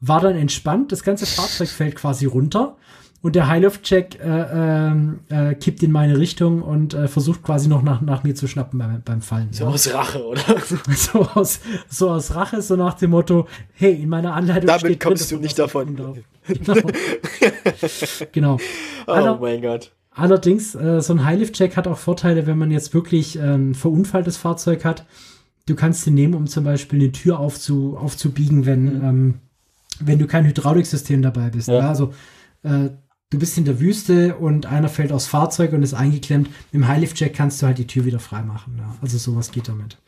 war 0.00 0.20
dann 0.20 0.36
entspannt, 0.36 0.92
das 0.92 1.02
ganze 1.02 1.26
Fahrzeug 1.26 1.68
fällt 1.68 1.96
quasi 1.96 2.26
runter 2.26 2.76
und 3.22 3.34
der 3.34 3.48
Highlift-Check 3.48 4.20
äh, 4.20 4.26
ähm, 4.52 5.20
äh, 5.30 5.54
kippt 5.54 5.82
in 5.82 5.90
meine 5.90 6.18
Richtung 6.18 6.62
und 6.62 6.94
äh, 6.94 7.08
versucht 7.08 7.42
quasi 7.42 7.68
noch 7.68 7.82
nach, 7.82 8.00
nach 8.02 8.22
mir 8.22 8.34
zu 8.34 8.46
schnappen 8.46 8.78
beim, 8.78 9.02
beim 9.02 9.20
Fallen. 9.22 9.48
So 9.52 9.64
ja. 9.64 9.70
aus 9.70 9.92
Rache, 9.92 10.24
oder? 10.24 10.42
So, 10.94 11.22
aus, 11.34 11.60
so 11.88 12.10
aus 12.10 12.34
Rache, 12.34 12.62
so 12.62 12.76
nach 12.76 12.94
dem 12.94 13.10
Motto, 13.10 13.46
hey, 13.72 13.94
in 13.94 14.08
meiner 14.08 14.34
Anleitung 14.34 14.66
Damit 14.66 14.80
steht 14.80 15.02
drin, 15.02 15.08
kommst 15.10 15.22
dass 15.22 15.28
du 15.30 15.36
nicht 15.38 15.58
davon. 15.58 15.96
Genau. 16.46 16.76
genau. 18.32 18.58
Oh 19.08 19.12
Aller- 19.12 19.38
mein 19.38 19.62
Gott. 19.62 19.92
Allerdings, 20.16 20.74
äh, 20.74 21.02
so 21.02 21.12
ein 21.12 21.24
Highlift-Check 21.24 21.76
hat 21.76 21.86
auch 21.86 21.98
Vorteile, 21.98 22.46
wenn 22.46 22.56
man 22.56 22.70
jetzt 22.70 22.94
wirklich 22.94 23.38
ähm, 23.38 23.74
verunfalltes 23.74 24.38
Fahrzeug 24.38 24.84
hat. 24.86 25.04
Du 25.66 25.74
kannst 25.74 26.06
ihn 26.06 26.14
nehmen, 26.14 26.34
um 26.34 26.46
zum 26.46 26.64
Beispiel 26.64 26.98
eine 27.00 27.12
Tür 27.12 27.38
aufzu, 27.38 27.98
aufzubiegen, 27.98 28.64
wenn, 28.64 28.86
ähm, 29.04 29.34
wenn 30.00 30.18
du 30.18 30.26
kein 30.26 30.46
Hydrauliksystem 30.46 31.20
dabei 31.20 31.50
bist. 31.50 31.68
Ja. 31.68 31.80
Ja. 31.80 31.88
Also 31.90 32.14
äh, 32.62 32.88
du 33.28 33.38
bist 33.38 33.58
in 33.58 33.66
der 33.66 33.78
Wüste 33.78 34.36
und 34.36 34.64
einer 34.64 34.88
fällt 34.88 35.12
aus 35.12 35.26
Fahrzeug 35.26 35.74
und 35.74 35.82
ist 35.82 35.92
eingeklemmt. 35.92 36.48
Mit 36.72 36.72
dem 36.72 36.88
Highlift-Check 36.88 37.34
kannst 37.34 37.60
du 37.60 37.66
halt 37.66 37.76
die 37.76 37.86
Tür 37.86 38.06
wieder 38.06 38.18
freimachen. 38.18 38.78
Ja. 38.78 38.96
Also 39.02 39.18
sowas 39.18 39.50
geht 39.50 39.68
damit. 39.68 39.98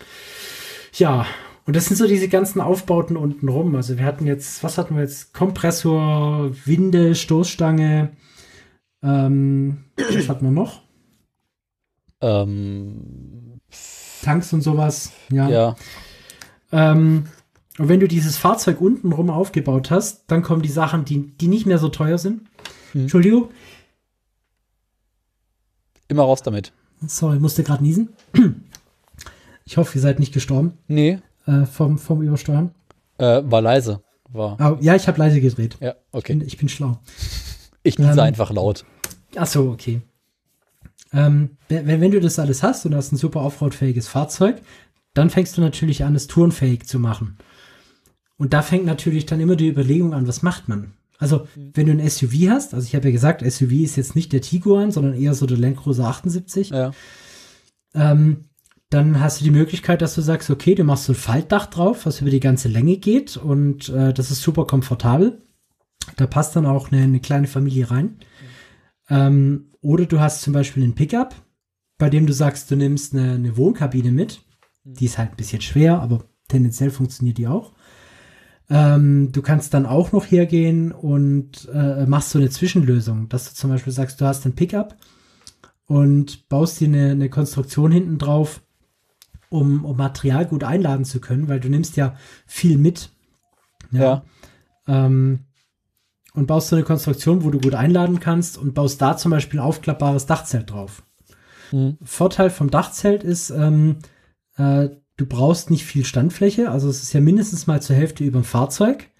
Ja, 0.95 1.27
und 1.67 1.77
das 1.77 1.85
sind 1.85 1.97
so 1.97 2.07
diese 2.07 2.29
ganzen 2.29 2.63
Aufbauten 2.63 3.19
unten 3.19 3.47
rum. 3.47 3.75
Also 3.75 3.99
wir 3.99 4.07
hatten 4.07 4.27
jetzt, 4.27 4.65
was 4.65 4.79
hatten 4.79 4.95
wir 4.95 5.03
jetzt? 5.03 5.35
Kompressor, 5.35 6.51
Winde, 6.65 7.15
Stoßstange. 7.15 8.13
Ähm, 9.03 9.85
was 9.97 10.29
hatten 10.29 10.45
wir 10.45 10.51
noch? 10.51 10.83
Ähm, 12.21 13.61
Tanks 14.23 14.53
und 14.53 14.63
sowas. 14.63 15.13
Ja. 15.31 15.49
ja. 15.49 15.77
Ähm, 16.73 17.27
und 17.79 17.89
wenn 17.89 18.01
du 18.01 18.09
dieses 18.09 18.37
Fahrzeug 18.37 18.81
unten 18.81 19.13
rum 19.13 19.31
aufgebaut 19.31 19.91
hast, 19.91 20.25
dann 20.27 20.43
kommen 20.43 20.63
die 20.63 20.69
Sachen, 20.69 21.05
die, 21.05 21.37
die 21.39 21.47
nicht 21.49 21.67
mehr 21.67 21.79
so 21.79 21.89
teuer 21.89 22.19
sind. 22.19 22.43
Hm. 22.93 23.03
Entschuldigung. 23.03 23.51
Immer 26.09 26.23
raus 26.25 26.43
damit. 26.43 26.73
Sorry, 27.07 27.37
ich 27.37 27.43
musste 27.43 27.63
gerade 27.63 27.83
niesen. 27.85 28.09
Ich 29.65 29.77
hoffe, 29.77 29.97
ihr 29.97 30.01
seid 30.01 30.19
nicht 30.19 30.33
gestorben 30.33 30.73
Nee, 30.89 31.21
äh, 31.47 31.65
vom, 31.67 31.99
vom 31.99 32.23
Übersteuern. 32.23 32.75
äh, 33.19 33.43
war 33.45 33.61
leise. 33.61 34.03
War. 34.31 34.79
Ja, 34.83 34.95
ich 34.95 35.07
habe 35.09 35.19
leise 35.19 35.41
gedreht. 35.41 35.77
Ja, 35.81 35.91
Ich, 35.93 35.97
okay. 36.13 36.35
bin, 36.35 36.47
ich 36.47 36.57
bin 36.59 36.69
schlau. 36.69 36.99
Ich 37.89 37.99
niese 37.99 38.13
Ähm, 38.13 38.19
einfach 38.21 38.51
laut. 38.53 38.85
Ach 39.37 39.47
so, 39.47 39.71
okay. 39.71 40.01
Ähm, 41.13 41.57
wenn, 41.69 41.87
wenn 42.01 42.11
du 42.11 42.21
das 42.21 42.39
alles 42.39 42.63
hast 42.63 42.85
und 42.87 42.95
hast 42.95 43.13
ein 43.13 43.17
super 43.17 43.43
offroadfähiges 43.43 44.09
Fahrzeug, 44.09 44.61
dann 45.15 45.31
fängst 45.31 45.57
du 45.57 45.61
natürlich 45.61 46.05
an, 46.05 46.15
es 46.15 46.27
tourenfähig 46.27 46.87
zu 46.87 46.99
machen. 46.99 47.39
Und 48.37 48.53
da 48.53 48.63
fängt 48.63 48.85
natürlich 48.87 49.27
dann 49.27 49.41
immer 49.41 49.57
die 49.57 49.69
Überlegung 49.69 50.13
an, 50.15 50.29
was 50.29 50.43
macht 50.43 50.69
man? 50.69 50.93
Also, 51.19 51.49
wenn 51.57 51.87
du 51.87 51.93
ein 51.93 52.09
SUV 52.09 52.49
hast, 52.51 52.75
also 52.75 52.87
ich 52.87 52.95
habe 52.95 53.09
ja 53.09 53.13
gesagt, 53.13 53.41
SUV 53.43 53.73
ist 53.73 53.97
jetzt 53.97 54.15
nicht 54.15 54.33
der 54.33 54.41
Tiguan, 54.41 54.93
sondern 54.93 55.15
eher 55.15 55.35
so 55.35 55.47
der 55.47 55.57
Land 55.59 55.79
Cruiser 55.79 56.07
78, 56.07 56.71
Ja. 56.71 56.93
ähm, 57.95 58.45
dann 58.91 59.21
hast 59.21 59.41
du 59.41 59.45
die 59.45 59.51
Möglichkeit, 59.51 60.01
dass 60.01 60.15
du 60.15 60.21
sagst, 60.23 60.49
okay, 60.51 60.75
du 60.75 60.85
machst 60.85 61.05
so 61.05 61.13
ein 61.13 61.17
Faltdach 61.17 61.67
drauf, 61.67 62.07
was 62.07 62.21
über 62.21 62.31
die 62.31 62.41
ganze 62.41 62.69
Länge 62.69 62.97
geht 62.99 63.37
und 63.37 63.89
äh, 63.91 64.15
das 64.15 64.31
ist 64.31 64.43
super 64.43 64.67
komfortabel. 64.67 65.43
Da 66.17 66.27
passt 66.27 66.57
dann 66.57 66.67
auch 66.67 66.91
eine, 66.91 67.03
eine 67.03 67.21
kleine 67.21 67.47
Familie 67.47 67.91
rein. 67.91 68.19
Ähm, 69.09 69.71
oder 69.81 70.07
du 70.07 70.21
hast 70.21 70.43
zum 70.43 70.53
Beispiel 70.53 70.83
einen 70.83 70.95
Pickup, 70.95 71.35
bei 71.99 72.11
dem 72.11 72.27
du 72.27 72.33
sagst, 72.33 72.71
du 72.71 72.77
nimmst 72.77 73.15
eine, 73.15 73.33
eine 73.33 73.57
Wohnkabine 73.57 74.11
mit. 74.11 74.43
Die 74.85 75.07
ist 75.07 75.19
halt 75.19 75.31
ein 75.31 75.37
bisschen 75.37 75.61
schwer, 75.61 76.01
aber 76.01 76.25
tendenziell 76.49 76.91
funktioniert 76.91 77.39
die 77.39 77.47
auch. 77.47 77.73
Ähm, 78.71 79.33
du 79.33 79.41
kannst 79.41 79.73
dann 79.73 79.87
auch 79.87 80.13
noch 80.13 80.27
hergehen 80.27 80.93
und 80.93 81.69
äh, 81.73 82.05
machst 82.07 82.31
so 82.31 82.39
eine 82.39 82.51
Zwischenlösung, 82.51 83.29
dass 83.29 83.49
du 83.49 83.55
zum 83.55 83.71
Beispiel 83.71 83.93
sagst, 83.93 84.21
du 84.21 84.27
hast 84.27 84.45
einen 84.45 84.55
Pickup 84.55 84.97
und 85.87 86.49
baust 86.49 86.81
dir 86.81 86.89
eine, 86.89 87.13
eine 87.13 87.31
Konstruktion 87.31 87.91
hinten 87.91 88.19
drauf, 88.19 88.63
um, 89.49 89.87
um 89.87 89.97
Material 89.97 90.45
gut 90.45 90.65
einladen 90.65 91.07
zu 91.07 91.21
können, 91.21 91.49
weil 91.49 91.61
du 91.61 91.71
nimmst 91.71 91.97
ja 91.97 92.15
viel 92.47 92.77
mit. 92.77 93.11
Ja. 93.91 94.23
Ähm, 94.87 95.47
und 96.39 96.47
baust 96.47 96.69
so 96.69 96.77
eine 96.77 96.85
Konstruktion, 96.85 97.43
wo 97.43 97.51
du 97.51 97.59
gut 97.59 97.75
einladen 97.75 98.21
kannst 98.21 98.59
und 98.59 98.73
baust 98.73 99.03
da 99.03 99.17
zum 99.17 99.31
Beispiel 99.31 99.59
ein 99.59 99.67
aufklappbares 99.67 100.27
Dachzelt 100.27 100.71
drauf. 100.71 101.03
Mhm. 101.73 101.99
Vorteil 102.03 102.49
vom 102.51 102.71
Dachzelt 102.71 103.25
ist, 103.25 103.51
ähm, 103.51 103.97
äh, 104.57 104.89
du 105.17 105.27
brauchst 105.27 105.71
nicht 105.71 105.85
viel 105.85 106.05
Standfläche, 106.05 106.71
also 106.71 106.89
es 106.89 107.03
ist 107.03 107.13
ja 107.13 107.21
mindestens 107.21 107.67
mal 107.67 107.83
zur 107.83 107.97
Hälfte 107.97 108.25
über 108.25 108.41
dem 108.41 108.45
Fahrzeug. 108.45 109.11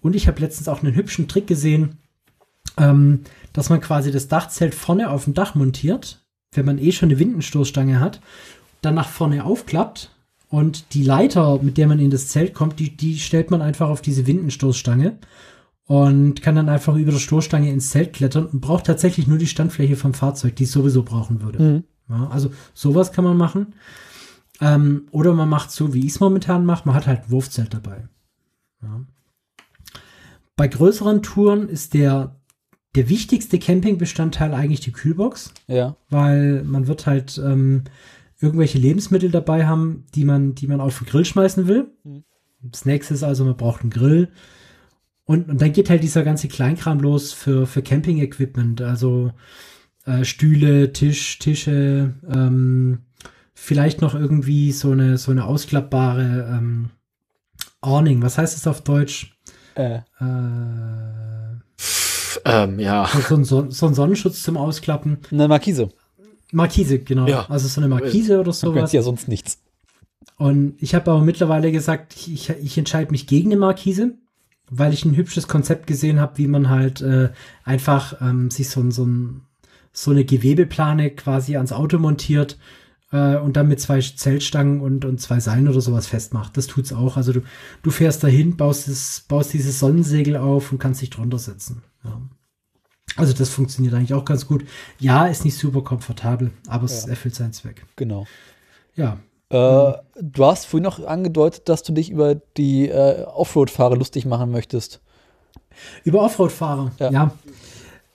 Und 0.00 0.14
ich 0.16 0.26
habe 0.28 0.40
letztens 0.40 0.68
auch 0.68 0.82
einen 0.82 0.94
hübschen 0.94 1.28
Trick 1.28 1.46
gesehen, 1.46 1.98
ähm, 2.76 3.20
dass 3.52 3.70
man 3.70 3.80
quasi 3.80 4.10
das 4.10 4.28
Dachzelt 4.28 4.74
vorne 4.74 5.10
auf 5.10 5.24
dem 5.24 5.34
Dach 5.34 5.54
montiert, 5.54 6.24
wenn 6.52 6.66
man 6.66 6.78
eh 6.78 6.92
schon 6.92 7.08
eine 7.08 7.18
Windenstoßstange 7.18 8.00
hat, 8.00 8.20
dann 8.82 8.94
nach 8.94 9.08
vorne 9.08 9.44
aufklappt 9.44 10.10
und 10.48 10.94
die 10.94 11.02
Leiter, 11.04 11.60
mit 11.62 11.78
der 11.78 11.86
man 11.86 12.00
in 12.00 12.10
das 12.10 12.28
Zelt 12.28 12.54
kommt, 12.54 12.80
die, 12.80 12.96
die 12.96 13.18
stellt 13.18 13.50
man 13.50 13.62
einfach 13.62 13.88
auf 13.88 14.02
diese 14.02 14.26
Windenstoßstange 14.26 15.18
und 15.88 16.42
kann 16.42 16.54
dann 16.54 16.68
einfach 16.68 16.94
über 16.96 17.12
der 17.12 17.18
Stoßstange 17.18 17.72
ins 17.72 17.88
Zelt 17.88 18.12
klettern 18.12 18.44
und 18.44 18.60
braucht 18.60 18.84
tatsächlich 18.84 19.26
nur 19.26 19.38
die 19.38 19.46
Standfläche 19.46 19.96
vom 19.96 20.12
Fahrzeug, 20.12 20.54
die 20.54 20.64
es 20.64 20.72
sowieso 20.72 21.02
brauchen 21.02 21.40
würde. 21.40 21.62
Mhm. 21.62 21.84
Ja, 22.10 22.28
also 22.28 22.50
sowas 22.74 23.10
kann 23.10 23.24
man 23.24 23.38
machen. 23.38 23.74
Ähm, 24.60 25.06
oder 25.12 25.32
man 25.32 25.48
macht 25.48 25.70
so, 25.70 25.94
wie 25.94 26.00
ich 26.00 26.12
es 26.12 26.20
momentan 26.20 26.66
mache, 26.66 26.86
man 26.86 26.94
hat 26.94 27.06
halt 27.06 27.22
ein 27.22 27.30
Wurfzelt 27.30 27.72
dabei. 27.72 28.06
Ja. 28.82 29.00
Bei 30.56 30.68
größeren 30.68 31.22
Touren 31.22 31.70
ist 31.70 31.94
der, 31.94 32.36
der 32.94 33.08
wichtigste 33.08 33.58
Campingbestandteil 33.58 34.52
eigentlich 34.52 34.80
die 34.80 34.92
Kühlbox. 34.92 35.54
Ja. 35.68 35.96
Weil 36.10 36.64
man 36.64 36.86
wird 36.86 37.06
halt 37.06 37.40
ähm, 37.42 37.84
irgendwelche 38.38 38.76
Lebensmittel 38.76 39.30
dabei 39.30 39.66
haben, 39.66 40.04
die 40.14 40.26
man, 40.26 40.54
die 40.54 40.66
man 40.66 40.82
auf 40.82 40.98
den 40.98 41.06
Grill 41.06 41.24
schmeißen 41.24 41.66
will. 41.66 41.90
Mhm. 42.04 42.24
Das 42.60 42.84
nächste 42.84 43.14
ist 43.14 43.22
also, 43.22 43.46
man 43.46 43.56
braucht 43.56 43.80
einen 43.80 43.90
Grill. 43.90 44.28
Und, 45.28 45.50
und 45.50 45.60
dann 45.60 45.74
geht 45.74 45.90
halt 45.90 46.02
dieser 46.02 46.22
ganze 46.22 46.48
Kleinkram 46.48 47.00
los 47.00 47.34
für, 47.34 47.66
für 47.66 47.82
Camping-Equipment. 47.82 48.80
Also 48.80 49.30
äh, 50.06 50.24
Stühle, 50.24 50.94
Tisch, 50.94 51.38
Tische, 51.38 52.14
ähm, 52.32 53.00
vielleicht 53.52 54.00
noch 54.00 54.14
irgendwie 54.14 54.72
so 54.72 54.90
eine, 54.92 55.18
so 55.18 55.30
eine 55.30 55.44
ausklappbare 55.44 56.48
ähm, 56.50 56.88
Awning. 57.82 58.22
Was 58.22 58.38
heißt 58.38 58.56
das 58.56 58.66
auf 58.66 58.80
Deutsch? 58.80 59.36
Äh. 59.74 59.96
Äh, 60.18 61.58
ähm, 62.46 62.78
ja. 62.78 63.06
So, 63.28 63.34
ein, 63.34 63.44
so, 63.44 63.70
so 63.70 63.86
ein 63.86 63.92
Sonnenschutz 63.92 64.42
zum 64.42 64.56
Ausklappen. 64.56 65.18
Eine 65.30 65.46
Markise. 65.46 65.90
Markise, 66.52 67.00
genau. 67.00 67.26
Ja. 67.26 67.44
Also 67.50 67.68
so 67.68 67.82
eine 67.82 67.88
Markise 67.88 68.40
oder 68.40 68.54
sowas. 68.54 68.92
ja 68.92 69.02
sonst 69.02 69.28
nichts. 69.28 69.58
Und 70.38 70.76
ich 70.78 70.94
habe 70.94 71.10
aber 71.10 71.20
mittlerweile 71.20 71.70
gesagt, 71.70 72.16
ich, 72.16 72.48
ich 72.48 72.78
entscheide 72.78 73.10
mich 73.10 73.26
gegen 73.26 73.50
eine 73.50 73.60
Markise, 73.60 74.14
weil 74.70 74.92
ich 74.92 75.04
ein 75.04 75.16
hübsches 75.16 75.48
Konzept 75.48 75.86
gesehen 75.86 76.20
habe, 76.20 76.38
wie 76.38 76.46
man 76.46 76.68
halt 76.68 77.00
äh, 77.00 77.30
einfach 77.64 78.20
ähm, 78.20 78.50
sich 78.50 78.68
so, 78.68 78.88
so, 78.90 79.08
so 79.92 80.10
eine 80.10 80.24
Gewebeplane 80.24 81.10
quasi 81.10 81.56
ans 81.56 81.72
Auto 81.72 81.98
montiert 81.98 82.58
äh, 83.12 83.36
und 83.36 83.56
dann 83.56 83.68
mit 83.68 83.80
zwei 83.80 84.00
Zeltstangen 84.00 84.80
und, 84.80 85.04
und 85.04 85.20
zwei 85.20 85.40
Seilen 85.40 85.68
oder 85.68 85.80
sowas 85.80 86.06
festmacht. 86.06 86.56
Das 86.56 86.66
tut's 86.66 86.92
auch. 86.92 87.16
Also 87.16 87.32
du, 87.32 87.42
du 87.82 87.90
fährst 87.90 88.22
dahin, 88.22 88.56
baust, 88.56 88.88
das, 88.88 89.24
baust 89.28 89.52
dieses 89.52 89.78
Sonnensegel 89.78 90.36
auf 90.36 90.72
und 90.72 90.78
kannst 90.78 91.02
dich 91.02 91.10
drunter 91.10 91.38
setzen. 91.38 91.82
Ja. 92.04 92.20
Also 93.16 93.32
das 93.32 93.48
funktioniert 93.48 93.94
eigentlich 93.94 94.14
auch 94.14 94.24
ganz 94.24 94.46
gut. 94.46 94.64
Ja, 94.98 95.26
ist 95.26 95.44
nicht 95.44 95.56
super 95.56 95.82
komfortabel, 95.82 96.52
aber 96.68 96.84
es 96.84 97.04
ja. 97.04 97.10
erfüllt 97.10 97.34
seinen 97.34 97.52
Zweck. 97.52 97.84
Genau. 97.96 98.26
Ja. 98.94 99.18
Äh, 99.50 99.92
du 100.20 100.44
hast 100.44 100.66
vorhin 100.66 100.84
noch 100.84 101.04
angedeutet, 101.04 101.68
dass 101.68 101.82
du 101.82 101.92
dich 101.92 102.10
über 102.10 102.34
die 102.34 102.88
äh, 102.88 103.24
Offroad-Fahrer 103.24 103.96
lustig 103.96 104.26
machen 104.26 104.50
möchtest. 104.50 105.00
Über 106.04 106.22
Offroad-Fahrer, 106.22 106.92
ja. 106.98 107.10
ja. 107.10 107.30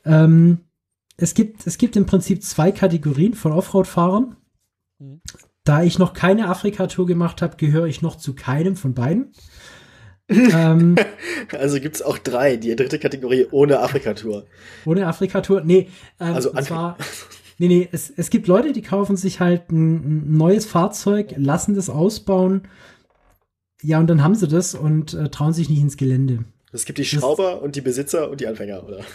Ähm, 0.06 0.60
es, 1.18 1.34
gibt, 1.34 1.66
es 1.66 1.78
gibt 1.78 1.96
im 1.96 2.06
Prinzip 2.06 2.44
zwei 2.44 2.72
Kategorien 2.72 3.34
von 3.34 3.52
Offroad-Fahrern. 3.52 4.36
Mhm. 5.00 5.22
Da 5.64 5.82
ich 5.82 5.98
noch 5.98 6.14
keine 6.14 6.50
Afrika-Tour 6.50 7.06
gemacht 7.08 7.42
habe, 7.42 7.56
gehöre 7.56 7.86
ich 7.86 8.02
noch 8.02 8.18
zu 8.18 8.36
keinem 8.36 8.76
von 8.76 8.94
beiden. 8.94 9.32
ähm, 10.30 10.96
also 11.58 11.80
gibt 11.80 11.96
es 11.96 12.02
auch 12.02 12.18
drei, 12.18 12.58
die 12.58 12.76
dritte 12.76 13.00
Kategorie 13.00 13.48
ohne 13.50 13.80
Afrika-Tour. 13.80 14.46
Ohne 14.86 15.08
Afrika-Tour? 15.08 15.62
Nee, 15.62 15.90
ähm, 16.20 16.36
also 16.36 16.52
zwar, 16.62 16.98
nee, 17.58 17.68
nee, 17.68 17.90
es, 17.92 18.12
es 18.16 18.30
gibt 18.30 18.48
Leute, 18.48 18.74
die 18.74 18.82
kaufen 18.82 19.16
sich 19.16 19.40
halt 19.40 19.72
ein, 19.72 19.96
ein, 19.96 20.38
neues 20.38 20.66
Fahrzeug, 20.66 21.34
lassen 21.38 21.76
das 21.76 21.90
ausbauen, 21.90 22.68
ja, 23.82 24.00
und 24.00 24.08
dann 24.08 24.24
haben 24.24 24.36
sie 24.36 24.48
das 24.48 24.76
und 24.76 25.14
äh, 25.14 25.30
trauen 25.30 25.54
sich 25.54 25.70
nicht 25.70 25.82
ins 25.82 25.98
Gelände. 25.98 26.46
Es 26.72 26.86
gibt 26.86 27.00
die 27.00 27.06
Schrauber 27.06 27.54
das, 27.54 27.62
und 27.62 27.76
die 27.76 27.82
Besitzer 27.82 28.30
und 28.30 28.42
die 28.42 28.48
Anfänger, 28.48 28.84
oder? 28.84 29.00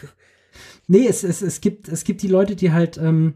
Nee, 0.90 1.06
es, 1.06 1.22
es, 1.22 1.42
es, 1.42 1.60
gibt, 1.60 1.86
es 1.88 2.02
gibt 2.02 2.22
die 2.22 2.28
Leute, 2.28 2.56
die 2.56 2.72
halt 2.72 2.96
ähm, 2.96 3.34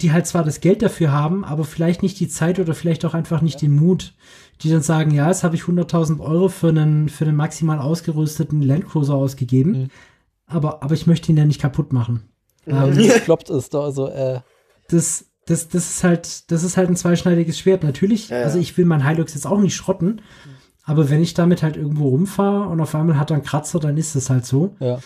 die 0.00 0.12
halt 0.12 0.26
zwar 0.26 0.44
das 0.44 0.60
Geld 0.60 0.82
dafür 0.82 1.12
haben, 1.12 1.44
aber 1.44 1.64
vielleicht 1.64 2.02
nicht 2.02 2.18
die 2.20 2.28
Zeit 2.28 2.58
oder 2.58 2.74
vielleicht 2.74 3.04
auch 3.04 3.14
einfach 3.14 3.42
nicht 3.42 3.60
ja. 3.62 3.68
den 3.68 3.76
Mut, 3.76 4.14
die 4.62 4.70
dann 4.70 4.82
sagen, 4.82 5.10
ja, 5.10 5.28
jetzt 5.28 5.44
habe 5.44 5.56
ich 5.56 5.62
100.000 5.62 6.20
Euro 6.20 6.48
für 6.48 6.68
einen, 6.68 7.08
für 7.08 7.24
einen 7.24 7.36
maximal 7.36 7.78
ausgerüsteten 7.78 8.62
Landcruiser 8.62 9.14
ausgegeben, 9.14 9.72
mhm. 9.72 9.88
aber, 10.46 10.82
aber 10.82 10.94
ich 10.94 11.06
möchte 11.06 11.30
ihn 11.30 11.38
ja 11.38 11.44
nicht 11.44 11.60
kaputt 11.60 11.92
machen. 11.92 12.22
Ähm, 12.66 12.96
das 12.96 13.22
kloppt 13.24 13.50
es 13.50 13.70
da, 13.70 13.80
also, 13.80 14.08
äh. 14.08 14.40
Das, 14.88 15.26
das, 15.46 15.68
das 15.68 15.90
ist 15.90 16.04
halt, 16.04 16.50
das 16.50 16.62
ist 16.62 16.76
halt 16.76 16.88
ein 16.88 16.96
zweischneidiges 16.96 17.58
Schwert. 17.58 17.82
Natürlich, 17.82 18.28
ja, 18.28 18.38
ja. 18.38 18.44
also 18.44 18.58
ich 18.58 18.76
will 18.76 18.84
mein 18.84 19.06
Hilux 19.06 19.34
jetzt 19.34 19.46
auch 19.46 19.60
nicht 19.60 19.74
schrotten, 19.74 20.20
aber 20.84 21.10
wenn 21.10 21.22
ich 21.22 21.34
damit 21.34 21.62
halt 21.62 21.76
irgendwo 21.76 22.08
rumfahre 22.08 22.68
und 22.68 22.80
auf 22.80 22.94
einmal 22.94 23.18
hat 23.18 23.30
er 23.30 23.34
einen 23.34 23.44
Kratzer, 23.44 23.78
dann 23.78 23.96
ist 23.96 24.16
das 24.16 24.30
halt 24.30 24.46
so. 24.46 24.74
Ja. 24.80 24.98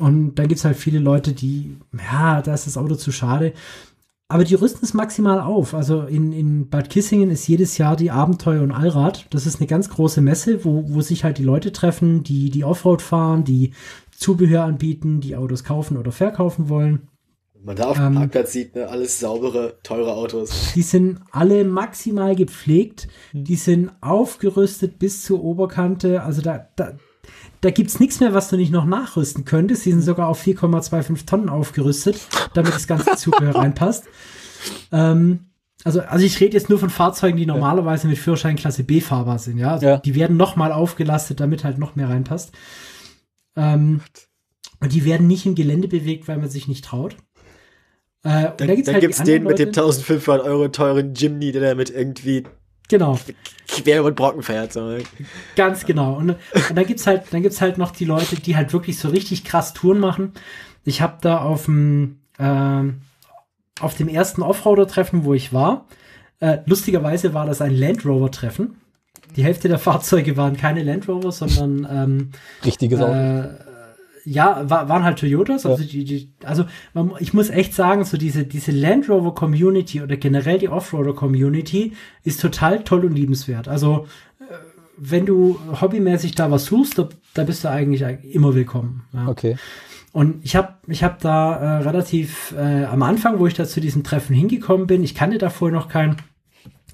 Und 0.00 0.36
dann 0.36 0.48
gibt 0.48 0.58
es 0.58 0.64
halt 0.64 0.76
viele 0.76 0.98
Leute, 0.98 1.32
die, 1.32 1.76
ja, 2.12 2.42
da 2.42 2.54
ist 2.54 2.66
das 2.66 2.76
Auto 2.76 2.94
zu 2.94 3.10
schade. 3.10 3.52
Aber 4.28 4.44
die 4.44 4.54
rüsten 4.54 4.84
es 4.84 4.92
maximal 4.92 5.40
auf. 5.40 5.74
Also 5.74 6.02
in, 6.02 6.32
in 6.32 6.68
Bad 6.68 6.90
Kissingen 6.90 7.30
ist 7.30 7.48
jedes 7.48 7.78
Jahr 7.78 7.96
die 7.96 8.10
Abenteuer 8.10 8.62
und 8.62 8.72
Allrad. 8.72 9.26
Das 9.30 9.46
ist 9.46 9.58
eine 9.58 9.66
ganz 9.66 9.88
große 9.88 10.20
Messe, 10.20 10.64
wo, 10.64 10.84
wo 10.86 11.00
sich 11.00 11.24
halt 11.24 11.38
die 11.38 11.44
Leute 11.44 11.72
treffen, 11.72 12.22
die 12.22 12.50
die 12.50 12.64
Offroad 12.64 13.00
fahren, 13.00 13.44
die 13.44 13.72
Zubehör 14.18 14.64
anbieten, 14.64 15.20
die 15.20 15.36
Autos 15.36 15.62
kaufen 15.62 15.96
oder 15.96 16.10
verkaufen 16.10 16.68
wollen. 16.68 17.08
Man 17.62 17.76
da 17.76 17.84
auf 17.84 17.96
dem 17.96 18.06
ähm, 18.06 18.14
Parkplatz 18.14 18.52
sieht, 18.52 18.74
ne, 18.74 18.88
alles 18.88 19.20
saubere, 19.20 19.78
teure 19.82 20.14
Autos. 20.14 20.72
Die 20.74 20.82
sind 20.82 21.20
alle 21.30 21.64
maximal 21.64 22.34
gepflegt. 22.34 23.08
Hm. 23.32 23.44
Die 23.44 23.56
sind 23.56 23.92
aufgerüstet 24.00 24.98
bis 24.98 25.24
zur 25.24 25.42
Oberkante. 25.42 26.22
Also 26.22 26.42
da, 26.42 26.68
da, 26.76 26.94
da 27.60 27.70
gibt's 27.70 28.00
nichts 28.00 28.20
mehr, 28.20 28.34
was 28.34 28.48
du 28.48 28.56
nicht 28.56 28.72
noch 28.72 28.84
nachrüsten 28.84 29.44
könntest. 29.44 29.82
Sie 29.82 29.92
sind 29.92 30.02
sogar 30.02 30.28
auf 30.28 30.44
4,25 30.44 31.26
Tonnen 31.26 31.48
aufgerüstet, 31.48 32.20
damit 32.54 32.74
das 32.74 32.86
ganze 32.86 33.16
Zubehör 33.16 33.54
reinpasst. 33.54 34.04
Ähm, 34.92 35.46
also, 35.84 36.00
also 36.00 36.24
ich 36.24 36.40
rede 36.40 36.54
jetzt 36.54 36.68
nur 36.68 36.78
von 36.78 36.90
Fahrzeugen, 36.90 37.36
die 37.36 37.46
normalerweise 37.46 38.08
mit 38.08 38.18
Führerschein 38.18 38.56
Klasse 38.56 38.82
B 38.82 39.00
fahrbar 39.00 39.38
sind, 39.38 39.58
ja. 39.58 39.72
Also 39.72 39.86
ja. 39.86 39.96
Die 39.98 40.14
werden 40.16 40.36
noch 40.36 40.56
mal 40.56 40.72
aufgelastet, 40.72 41.38
damit 41.38 41.62
halt 41.62 41.78
noch 41.78 41.94
mehr 41.94 42.08
reinpasst. 42.08 42.52
Ähm, 43.58 44.00
und 44.80 44.92
die 44.92 45.04
werden 45.04 45.26
nicht 45.26 45.44
im 45.44 45.54
Gelände 45.54 45.88
bewegt, 45.88 46.28
weil 46.28 46.38
man 46.38 46.48
sich 46.48 46.68
nicht 46.68 46.84
traut. 46.84 47.16
Äh, 48.22 48.52
dann, 48.56 48.68
da 48.68 48.74
gibt's, 48.74 48.86
dann 48.86 49.02
halt 49.02 49.28
den 49.28 49.44
mit 49.44 49.58
dem 49.58 49.68
1500 49.68 50.46
Euro 50.46 50.68
teuren 50.68 51.14
Jimny, 51.14 51.52
der 51.52 51.62
damit 51.62 51.90
irgendwie 51.90 52.44
Genau. 52.88 53.18
Quer 53.68 54.00
über 54.00 54.10
den 54.10 54.14
Brocken 54.14 54.42
fährt. 54.42 54.72
So. 54.72 54.96
Ganz 55.56 55.84
genau. 55.84 56.14
Und, 56.14 56.30
und 56.30 56.38
dann 56.74 56.86
gibt's 56.86 57.06
halt, 57.06 57.24
dann 57.30 57.42
gibt's 57.42 57.60
halt 57.60 57.76
noch 57.76 57.90
die 57.90 58.06
Leute, 58.06 58.36
die 58.36 58.56
halt 58.56 58.72
wirklich 58.72 58.98
so 58.98 59.08
richtig 59.08 59.44
krass 59.44 59.74
Touren 59.74 60.00
machen. 60.00 60.32
Ich 60.84 61.02
habe 61.02 61.18
da 61.20 61.42
auf 61.42 61.66
dem, 61.66 62.20
äh, 62.38 62.82
auf 63.80 63.94
dem 63.94 64.08
ersten 64.08 64.42
Offroader-Treffen, 64.42 65.24
wo 65.24 65.34
ich 65.34 65.52
war, 65.52 65.86
äh, 66.40 66.58
lustigerweise 66.64 67.34
war 67.34 67.46
das 67.46 67.60
ein 67.60 67.76
Land 67.76 68.06
Rover-Treffen. 68.06 68.80
Die 69.36 69.44
Hälfte 69.44 69.68
der 69.68 69.78
Fahrzeuge 69.78 70.36
waren 70.36 70.56
keine 70.56 70.82
Land 70.82 71.08
Rover, 71.08 71.32
sondern 71.32 71.86
ähm, 71.90 72.30
richtige 72.64 72.96
äh, 72.96 73.68
ja, 74.24 74.68
war, 74.68 74.88
waren 74.88 75.04
halt 75.04 75.18
Toyotas. 75.18 75.64
Also, 75.64 75.82
ja. 75.82 75.88
die, 75.88 76.04
die, 76.04 76.32
also 76.44 76.64
man, 76.92 77.12
ich 77.18 77.32
muss 77.32 77.48
echt 77.48 77.74
sagen, 77.74 78.04
so 78.04 78.16
diese, 78.16 78.44
diese 78.44 78.72
Land 78.72 79.08
Rover 79.08 79.34
Community 79.34 80.02
oder 80.02 80.16
generell 80.16 80.58
die 80.58 80.68
Offroader 80.68 81.14
Community 81.14 81.92
ist 82.24 82.40
total 82.40 82.84
toll 82.84 83.06
und 83.06 83.14
liebenswert. 83.14 83.68
Also 83.68 84.06
äh, 84.40 84.44
wenn 84.98 85.24
du 85.24 85.58
hobbymäßig 85.80 86.34
da 86.34 86.50
was 86.50 86.66
suchst, 86.66 86.98
da, 86.98 87.08
da 87.34 87.44
bist 87.44 87.64
du 87.64 87.70
eigentlich 87.70 88.02
immer 88.34 88.54
willkommen. 88.54 89.04
Ja. 89.14 89.28
Okay. 89.28 89.56
Und 90.12 90.44
ich 90.44 90.56
habe 90.56 90.74
ich 90.88 91.04
hab 91.04 91.20
da 91.20 91.54
äh, 91.54 91.82
relativ 91.82 92.54
äh, 92.56 92.84
am 92.84 93.02
Anfang, 93.02 93.38
wo 93.38 93.46
ich 93.46 93.54
da 93.54 93.64
zu 93.64 93.80
diesem 93.80 94.04
Treffen 94.04 94.34
hingekommen 94.34 94.86
bin, 94.86 95.04
ich 95.04 95.14
kannte 95.14 95.38
da 95.38 95.48
vorher 95.48 95.78
noch 95.78 95.88
keinen, 95.88 96.16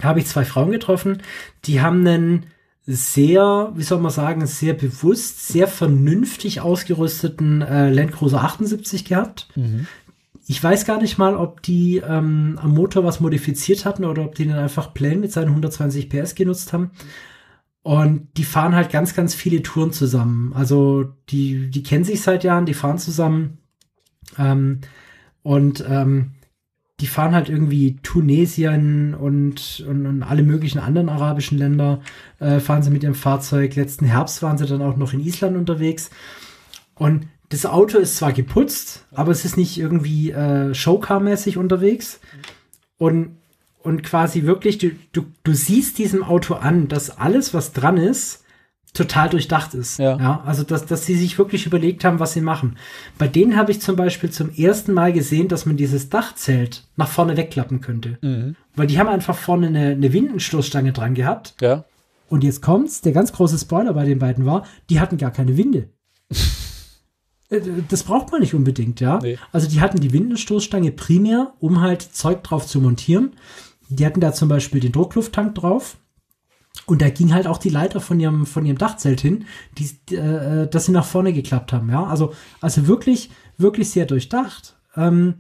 habe 0.03 0.21
ich 0.21 0.27
zwei 0.27 0.45
Frauen 0.45 0.71
getroffen, 0.71 1.23
die 1.65 1.81
haben 1.81 2.07
einen 2.07 2.47
sehr, 2.87 3.73
wie 3.75 3.83
soll 3.83 4.01
man 4.01 4.11
sagen, 4.11 4.47
sehr 4.47 4.75
bewusst, 4.75 5.49
sehr 5.49 5.69
vernünftig 5.69 6.61
ausgerüsteten 6.61 7.63
äh, 7.63 7.91
Land 7.91 8.13
Cruiser 8.13 8.43
78 8.43 9.07
gehabt. 9.07 9.49
Mhm. 9.55 9.87
Ich 10.47 10.63
weiß 10.63 10.85
gar 10.85 11.01
nicht 11.01 11.17
mal, 11.17 11.37
ob 11.37 11.63
die 11.63 12.03
ähm, 12.07 12.59
am 12.61 12.75
Motor 12.75 13.03
was 13.05 13.21
modifiziert 13.21 13.87
hatten 13.87 14.05
oder 14.05 14.25
ob 14.25 14.35
die 14.35 14.47
dann 14.47 14.59
einfach 14.59 14.93
plain 14.93 15.21
mit 15.21 15.33
seinen 15.33 15.49
120 15.49 16.11
PS 16.11 16.35
genutzt 16.35 16.75
haben. 16.75 16.91
Und 17.83 18.29
die 18.37 18.45
fahren 18.45 18.75
halt 18.75 18.91
ganz, 18.91 19.15
ganz 19.15 19.35
viele 19.35 19.63
Touren 19.63 19.93
zusammen. 19.93 20.53
Also 20.55 21.05
die, 21.31 21.71
die 21.71 21.83
kennen 21.83 22.05
sich 22.05 22.21
seit 22.21 22.45
Jahren, 22.45 22.67
die 22.67 22.75
fahren 22.75 22.99
zusammen. 22.99 23.59
Ähm, 24.39 24.81
und 25.43 25.85
ähm, 25.89 26.33
die 27.01 27.07
fahren 27.07 27.35
halt 27.35 27.49
irgendwie 27.49 27.97
Tunesien 28.03 29.15
und, 29.15 29.85
und, 29.87 30.07
und 30.07 30.23
alle 30.23 30.45
möglichen 30.45 30.79
anderen 30.79 31.09
arabischen 31.09 31.59
Länder, 31.59 32.01
äh, 32.39 32.61
fahren 32.61 32.83
sie 32.83 32.91
mit 32.91 33.03
ihrem 33.03 33.17
Fahrzeug. 33.17 33.75
Letzten 33.75 34.07
Herbst 34.07 34.43
waren 34.43 34.59
sie 34.59 34.67
dann 34.67 34.83
auch 34.83 34.97
noch 34.97 35.13
in 35.13 35.21
Island 35.21 35.57
unterwegs. 35.57 36.11
Und 36.95 37.27
das 37.49 37.67
Auto 37.67 37.99
ist 37.99 38.17
zwar 38.17 38.33
geputzt, 38.33 39.07
aber 39.13 39.33
es 39.33 39.45
ist 39.45 39.57
nicht 39.57 39.77
irgendwie 39.77 40.31
äh, 40.31 40.73
Showcar-mäßig 40.73 41.59
unterwegs. 41.59 42.21
Und, 42.97 43.37
und 43.83 44.05
quasi 44.05 44.45
wirklich, 44.45 44.79
du, 44.79 44.93
du, 45.13 45.27
du 45.43 45.53
siehst 45.53 45.99
diesem 45.99 46.23
Auto 46.23 46.55
an, 46.55 46.87
dass 46.87 47.19
alles, 47.19 47.53
was 47.53 47.73
dran 47.73 47.97
ist, 47.97 48.44
total 48.95 49.29
durchdacht 49.29 49.75
ist. 49.75 49.99
Ja. 49.99 50.17
ja. 50.19 50.43
Also, 50.47 50.63
dass, 50.63 50.87
dass 50.87 51.05
sie 51.05 51.17
sich 51.17 51.37
wirklich 51.37 51.67
überlegt 51.67 52.05
haben, 52.05 52.21
was 52.21 52.33
sie 52.33 52.41
machen. 52.41 52.77
Bei 53.19 53.29
denen 53.29 53.57
habe 53.57 53.73
ich 53.73 53.81
zum 53.81 53.97
Beispiel 53.97 54.31
zum 54.31 54.51
ersten 54.55 54.95
Mal 54.95 55.13
gesehen, 55.13 55.49
dass 55.49 55.67
man 55.67 55.77
dieses 55.77 56.09
Dachzelt 56.09 56.85
nach 56.97 57.09
vorne 57.09 57.37
wegklappen 57.37 57.81
könnte. 57.81 58.19
Mhm. 58.23 58.57
Weil 58.77 58.87
die 58.87 58.99
haben 58.99 59.09
einfach 59.09 59.37
vorne 59.37 59.67
eine, 59.67 59.91
eine 59.91 60.13
Windenstoßstange 60.13 60.93
dran 60.93 61.15
gehabt. 61.15 61.55
Ja. 61.61 61.85
Und 62.29 62.45
jetzt 62.45 62.63
kommt's, 62.63 63.01
der 63.01 63.13
ganz 63.13 63.33
große 63.33 63.59
Spoiler 63.59 63.93
bei 63.93 64.05
den 64.05 64.21
beiden 64.21 64.47
war, 64.47 64.65
die 64.89 65.01
hatten 65.01 65.19
gar 65.19 65.31
keine 65.31 65.57
Winde. 65.57 65.91
Äh, 67.51 67.61
das 67.91 68.05
braucht 68.05 68.33
man 68.33 68.41
nicht 68.41 68.55
unbedingt, 68.55 69.01
ja. 69.01 69.19
Nee. 69.23 69.37
Also 69.53 69.69
die 69.69 69.83
hatten 69.83 70.01
die 70.01 70.15
Windenstoßstange 70.15 70.93
primär, 70.93 71.53
um 71.61 71.83
halt 71.83 72.01
Zeug 72.01 72.43
drauf 72.43 72.67
zu 72.67 72.81
montieren. 72.81 73.35
Die 73.91 74.07
hatten 74.07 74.21
da 74.21 74.33
zum 74.33 74.49
Beispiel 74.49 74.81
den 74.81 74.93
Drucklufttank 74.93 75.55
drauf. 75.55 75.99
Und 76.87 77.01
da 77.01 77.09
ging 77.09 77.33
halt 77.33 77.47
auch 77.47 77.59
die 77.59 77.71
Leiter 77.71 78.01
von 78.01 78.21
ihrem, 78.21 78.47
von 78.47 78.67
ihrem 78.67 78.79
Dachzelt 78.79 79.21
hin, 79.21 79.47
die, 79.79 80.15
äh, 80.15 80.69
dass 80.69 80.87
sie 80.87 80.93
nach 80.93 81.07
vorne 81.07 81.33
geklappt 81.33 81.73
haben, 81.73 81.89
ja. 81.89 82.05
Also, 82.05 82.35
also 82.61 82.87
wirklich, 82.87 83.31
wirklich 83.57 83.91
sehr 83.91 84.07
durchdacht. 84.07 84.77
Ähm, 84.97 85.35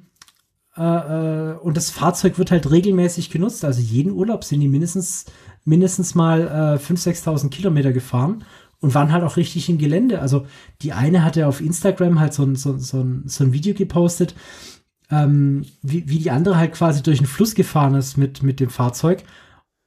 äh, 0.77 0.83
äh, 0.83 1.55
und 1.59 1.77
das 1.77 1.91
Fahrzeug 1.91 2.39
wird 2.39 2.51
halt 2.51 2.71
regelmäßig 2.71 3.31
genutzt. 3.31 3.65
Also 3.65 3.81
jeden 3.81 4.13
Urlaub 4.13 4.45
sind 4.45 4.61
die 4.61 4.69
mindestens, 4.69 5.27
mindestens 5.65 6.15
mal 6.15 6.43
äh, 6.43 6.83
5.000, 6.83 7.25
6.000 7.25 7.51
Kilometer 7.51 7.93
gefahren 7.93 8.45
und 8.81 8.95
waren 8.95 9.13
halt 9.13 9.25
auch 9.25 9.37
richtig 9.37 9.69
im 9.69 9.79
Gelände. 9.79 10.21
Also 10.21 10.47
die 10.83 10.93
eine 10.93 11.25
hatte 11.25 11.47
auf 11.47 11.61
Instagram 11.61 12.21
halt 12.21 12.35
so 12.35 12.45
ein, 12.45 12.57
so, 12.57 12.79
so 12.79 13.01
ein, 13.01 13.25
so 13.27 13.45
ein 13.45 13.53
Video 13.53 13.75
gepostet, 13.75 14.35
ähm, 15.11 15.65
wie, 15.83 16.09
wie 16.09 16.19
die 16.19 16.31
andere 16.31 16.57
halt 16.57 16.73
quasi 16.73 17.03
durch 17.03 17.19
den 17.19 17.27
Fluss 17.27 17.55
gefahren 17.55 17.95
ist 17.95 18.17
mit, 18.17 18.43
mit 18.43 18.61
dem 18.61 18.71
Fahrzeug. 18.71 19.23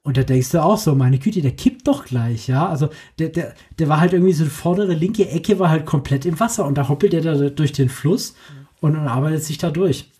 Und 0.04 0.16
da 0.16 0.22
denkst 0.22 0.50
du 0.50 0.62
auch 0.62 0.78
so, 0.78 0.94
meine 0.94 1.18
Güte, 1.18 1.42
der 1.42 1.50
kippt 1.52 1.86
doch 1.86 2.04
gleich, 2.04 2.46
ja. 2.48 2.66
Also 2.66 2.88
der, 3.18 3.28
der, 3.28 3.54
der 3.78 3.88
war 3.88 4.00
halt 4.00 4.12
irgendwie 4.14 4.32
so 4.32 4.44
die 4.44 4.50
vordere 4.50 4.94
linke 4.94 5.28
Ecke 5.28 5.58
war 5.58 5.68
halt 5.70 5.84
komplett 5.86 6.24
im 6.24 6.40
Wasser 6.40 6.64
und 6.64 6.78
da 6.78 6.88
hoppelt 6.88 7.12
er 7.14 7.20
da 7.20 7.34
durch 7.50 7.72
den 7.72 7.88
Fluss 7.90 8.34
und, 8.80 8.96
und 8.96 9.06
arbeitet 9.06 9.44
sich 9.44 9.58
da 9.58 9.70
durch. 9.70 10.10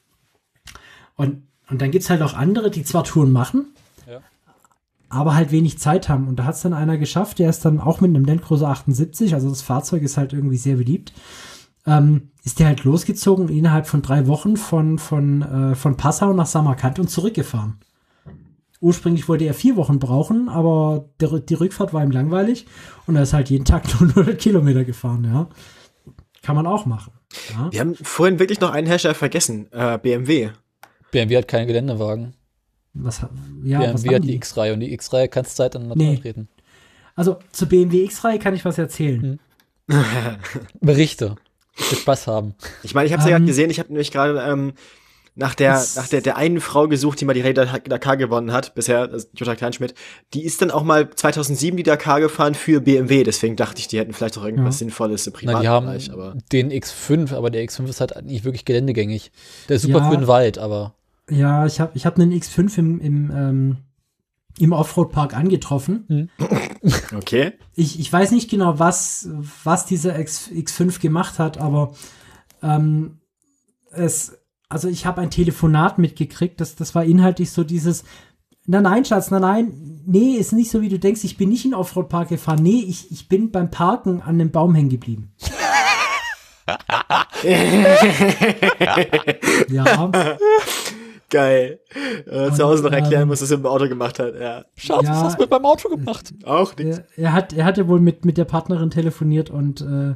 Und, 1.16 1.42
und 1.70 1.81
dann 1.81 1.90
gibt's 1.90 2.10
halt 2.10 2.23
auch 2.23 2.34
andere, 2.34 2.70
die 2.70 2.84
zwar 2.84 3.05
Touren 3.05 3.32
machen, 3.32 3.66
Ja. 4.07 4.20
aber 5.08 5.34
halt 5.34 5.52
wenig 5.52 5.78
Zeit 5.78 6.08
haben. 6.08 6.28
Und 6.28 6.36
da 6.36 6.44
hat's 6.44 6.62
dann 6.62 6.74
einer 6.74 6.98
geschafft, 6.98 7.39
der 7.39 7.48
ist 7.48 7.65
dann 7.65 7.81
auch 7.81 8.00
mit 8.00 8.15
einem 8.15 8.24
Land 8.24 8.42
Cruiser 8.42 8.68
78, 8.68 9.32
also 9.34 9.48
das 9.48 9.62
Fahrzeug 9.62 10.02
ist 10.02 10.16
halt 10.18 10.32
irgendwie 10.32 10.58
sehr 10.58 10.76
beliebt, 10.76 11.12
ähm, 11.86 12.31
ist 12.44 12.58
der 12.58 12.66
halt 12.66 12.84
losgezogen 12.84 13.47
und 13.47 13.50
innerhalb 13.55 13.86
von 13.86 14.02
drei 14.02 14.26
Wochen 14.26 14.57
von, 14.57 14.98
von, 14.98 15.42
äh, 15.42 15.74
von 15.74 15.97
Passau 15.97 16.32
nach 16.34 16.47
Samarkand 16.47 16.98
und 16.98 17.08
zurückgefahren. 17.08 17.78
Ursprünglich 18.81 19.28
wollte 19.28 19.44
er 19.44 19.55
vier 19.55 19.76
Wochen 19.76 19.98
brauchen, 19.98 20.48
aber 20.48 21.08
der, 21.20 21.40
die 21.40 21.55
Rückfahrt 21.55 21.92
war 21.92 22.02
ihm 22.02 22.10
langweilig 22.12 22.66
und 23.07 23.16
er 23.16 23.23
ist 23.23 23.32
halt 23.32 23.50
jeden 23.50 23.65
Tag 23.65 23.84
nur 24.00 24.10
100 24.10 24.39
Kilometer 24.39 24.84
gefahren, 24.84 25.24
ja. 25.24 25.48
Kann 26.42 26.55
man 26.57 26.66
auch 26.66 26.86
machen. 26.86 27.12
Ja. 27.52 27.70
Wir 27.73 27.81
haben 27.81 27.94
vorhin 27.97 28.39
wirklich 28.39 28.60
noch 28.60 28.70
einen 28.70 28.86
Hersteller 28.86 29.15
vergessen, 29.15 29.70
äh, 29.73 29.98
BMW. 29.98 30.50
BMW 31.10 31.36
hat 31.36 31.48
keinen 31.48 31.66
Geländewagen. 31.66 32.34
Was, 32.94 33.20
ja, 33.65 33.81
was 33.92 34.02
BMW 34.02 34.08
haben 34.08 34.15
hat 34.15 34.23
die 34.24 34.28
die? 34.28 34.34
X-Reihe 34.36 34.73
und 34.73 34.81
die 34.81 34.92
X-Reihe 34.92 35.28
kannst 35.28 35.57
Zeit 35.57 35.74
an 35.76 35.89
Nee. 35.94 36.16
treten. 36.18 36.48
Also 37.16 37.39
zur 37.52 37.68
BMW 37.68 38.05
X-Reihe 38.05 38.39
kann 38.39 38.55
ich 38.55 38.65
was 38.65 38.78
erzählen. 38.78 39.40
Berichte. 40.81 41.36
Ich 41.76 41.90
will 41.92 41.98
Spaß 41.98 42.26
haben. 42.26 42.55
Ich 42.82 42.94
meine, 42.94 43.07
ich 43.07 43.12
habe 43.12 43.20
es 43.23 43.28
ja 43.28 43.36
Ähm. 43.36 43.42
gerade 43.42 43.47
gesehen, 43.47 43.70
ich 43.70 43.78
habe 43.78 43.89
nämlich 43.90 44.10
gerade 44.10 44.40
ähm, 44.40 44.73
nach 45.39 45.55
der 45.55 45.73
Das- 45.73 45.97
nach 45.97 46.08
der 46.08 46.20
der 46.20 46.36
einen 46.36 46.60
Frau 46.60 46.89
gesucht, 46.89 47.20
die 47.20 47.25
mal 47.25 47.33
die 47.33 47.41
Rallye 47.41 47.55
Dakar 47.55 48.17
gewonnen 48.17 48.52
hat, 48.52 48.75
bisher, 48.75 49.10
ist 49.10 49.31
Jutta 49.39 49.55
Kleinschmidt. 49.55 49.94
Die 50.34 50.44
ist 50.44 50.60
dann 50.60 50.70
auch 50.70 50.83
mal 50.83 51.08
2007 51.10 51.76
die 51.76 51.83
Dakar 51.84 52.20
gefahren 52.20 52.55
für 52.55 52.81
BMW, 52.81 53.23
deswegen 53.25 53.57
dachte 53.57 53.78
ich, 53.81 53.89
die 53.89 53.99
hätten 53.99 54.12
vielleicht 54.12 54.36
auch 54.36 54.44
irgendwas 54.44 54.76
Ja. 54.76 54.78
Sinnvolles 54.81 55.26
im 55.26 55.33
Na, 55.42 55.60
die 55.60 55.68
haben 55.68 55.86
Privatbereich, 55.86 56.12
aber 56.12 56.36
den 56.52 56.70
X5, 56.70 57.34
aber 57.34 57.50
der 57.50 57.65
X5 57.65 57.89
ist 57.89 58.00
halt 58.00 58.25
nicht 58.25 58.44
wirklich 58.44 58.65
geländegängig. 58.65 59.31
Der 59.68 59.76
ist 59.76 59.83
super 59.83 59.99
Ja. 59.99 60.10
für 60.10 60.17
den 60.17 60.26
Wald, 60.26 60.58
aber 60.58 60.94
Ja, 61.31 61.67
ich 61.67 61.78
habe 61.81 61.92
ich 61.94 62.05
hab 62.07 62.17
einen 62.18 62.33
X5 62.33 62.78
im, 62.78 63.00
im, 63.00 63.31
ähm, 63.31 63.76
im 64.58 64.73
Offroad-Park 64.73 65.36
angetroffen. 65.36 66.31
okay. 67.17 67.52
Ich, 67.75 68.00
ich 68.00 68.12
weiß 68.12 68.33
nicht 68.33 68.50
genau, 68.50 68.78
was, 68.78 69.28
was 69.62 69.86
dieser 69.86 70.18
X, 70.18 70.49
X5 70.50 71.00
gemacht 71.00 71.39
hat, 71.39 71.58
aber 71.58 71.92
ähm, 72.62 73.18
es, 73.92 74.38
also 74.68 74.88
ich 74.88 75.06
habe 75.06 75.20
ein 75.20 75.30
Telefonat 75.30 75.98
mitgekriegt, 75.98 76.60
das, 76.60 76.76
das 76.76 76.94
war 76.94 77.05
inhaltlich 77.05 77.50
so 77.50 77.64
dieses, 77.64 78.05
na 78.66 78.80
nein, 78.80 79.05
Schatz, 79.05 79.30
na 79.30 79.40
nein, 79.40 80.02
nee, 80.06 80.34
ist 80.34 80.52
nicht 80.52 80.70
so, 80.70 80.82
wie 80.82 80.88
du 80.88 80.98
denkst, 80.98 81.24
ich 81.24 81.36
bin 81.36 81.48
nicht 81.48 81.64
in 81.64 81.74
Offroad-Park 81.74 82.28
gefahren, 82.28 82.62
nee, 82.62 82.84
ich, 82.86 83.10
ich 83.10 83.28
bin 83.28 83.50
beim 83.50 83.70
Parken 83.70 84.20
an 84.20 84.38
dem 84.38 84.50
Baum 84.50 84.74
hängen 84.74 84.90
geblieben. 84.90 85.32
ja, 89.68 90.10
Geil. 91.30 91.80
Äh, 92.26 92.52
zu 92.52 92.64
Hause 92.64 92.82
noch 92.84 92.92
erklären 92.92 93.22
ähm, 93.22 93.28
muss, 93.28 93.42
was 93.42 93.50
er 93.50 93.58
im 93.58 93.66
Auto 93.66 93.86
gemacht 93.88 94.18
hat. 94.18 94.34
Ja. 94.38 94.64
Schatz, 94.76 95.05
Ja. 95.05 95.10
was 95.10 95.22
hast 95.24 95.36
du 95.38 95.42
mit 95.42 95.50
meinem 95.50 95.66
Auto 95.66 95.88
gemacht? 95.90 96.32
Auch 96.44 96.74
nix. 96.76 96.98
er, 96.98 97.05
er 97.16 97.32
hat, 97.34 97.52
er 97.52 97.64
hatte 97.66 97.86
wohl 97.88 98.00
mit, 98.00 98.24
mit 98.24 98.38
der 98.38 98.47
Partnerin 98.47 98.88
telefoniert 98.90 99.50
und 99.50 99.80
äh, 99.82 100.14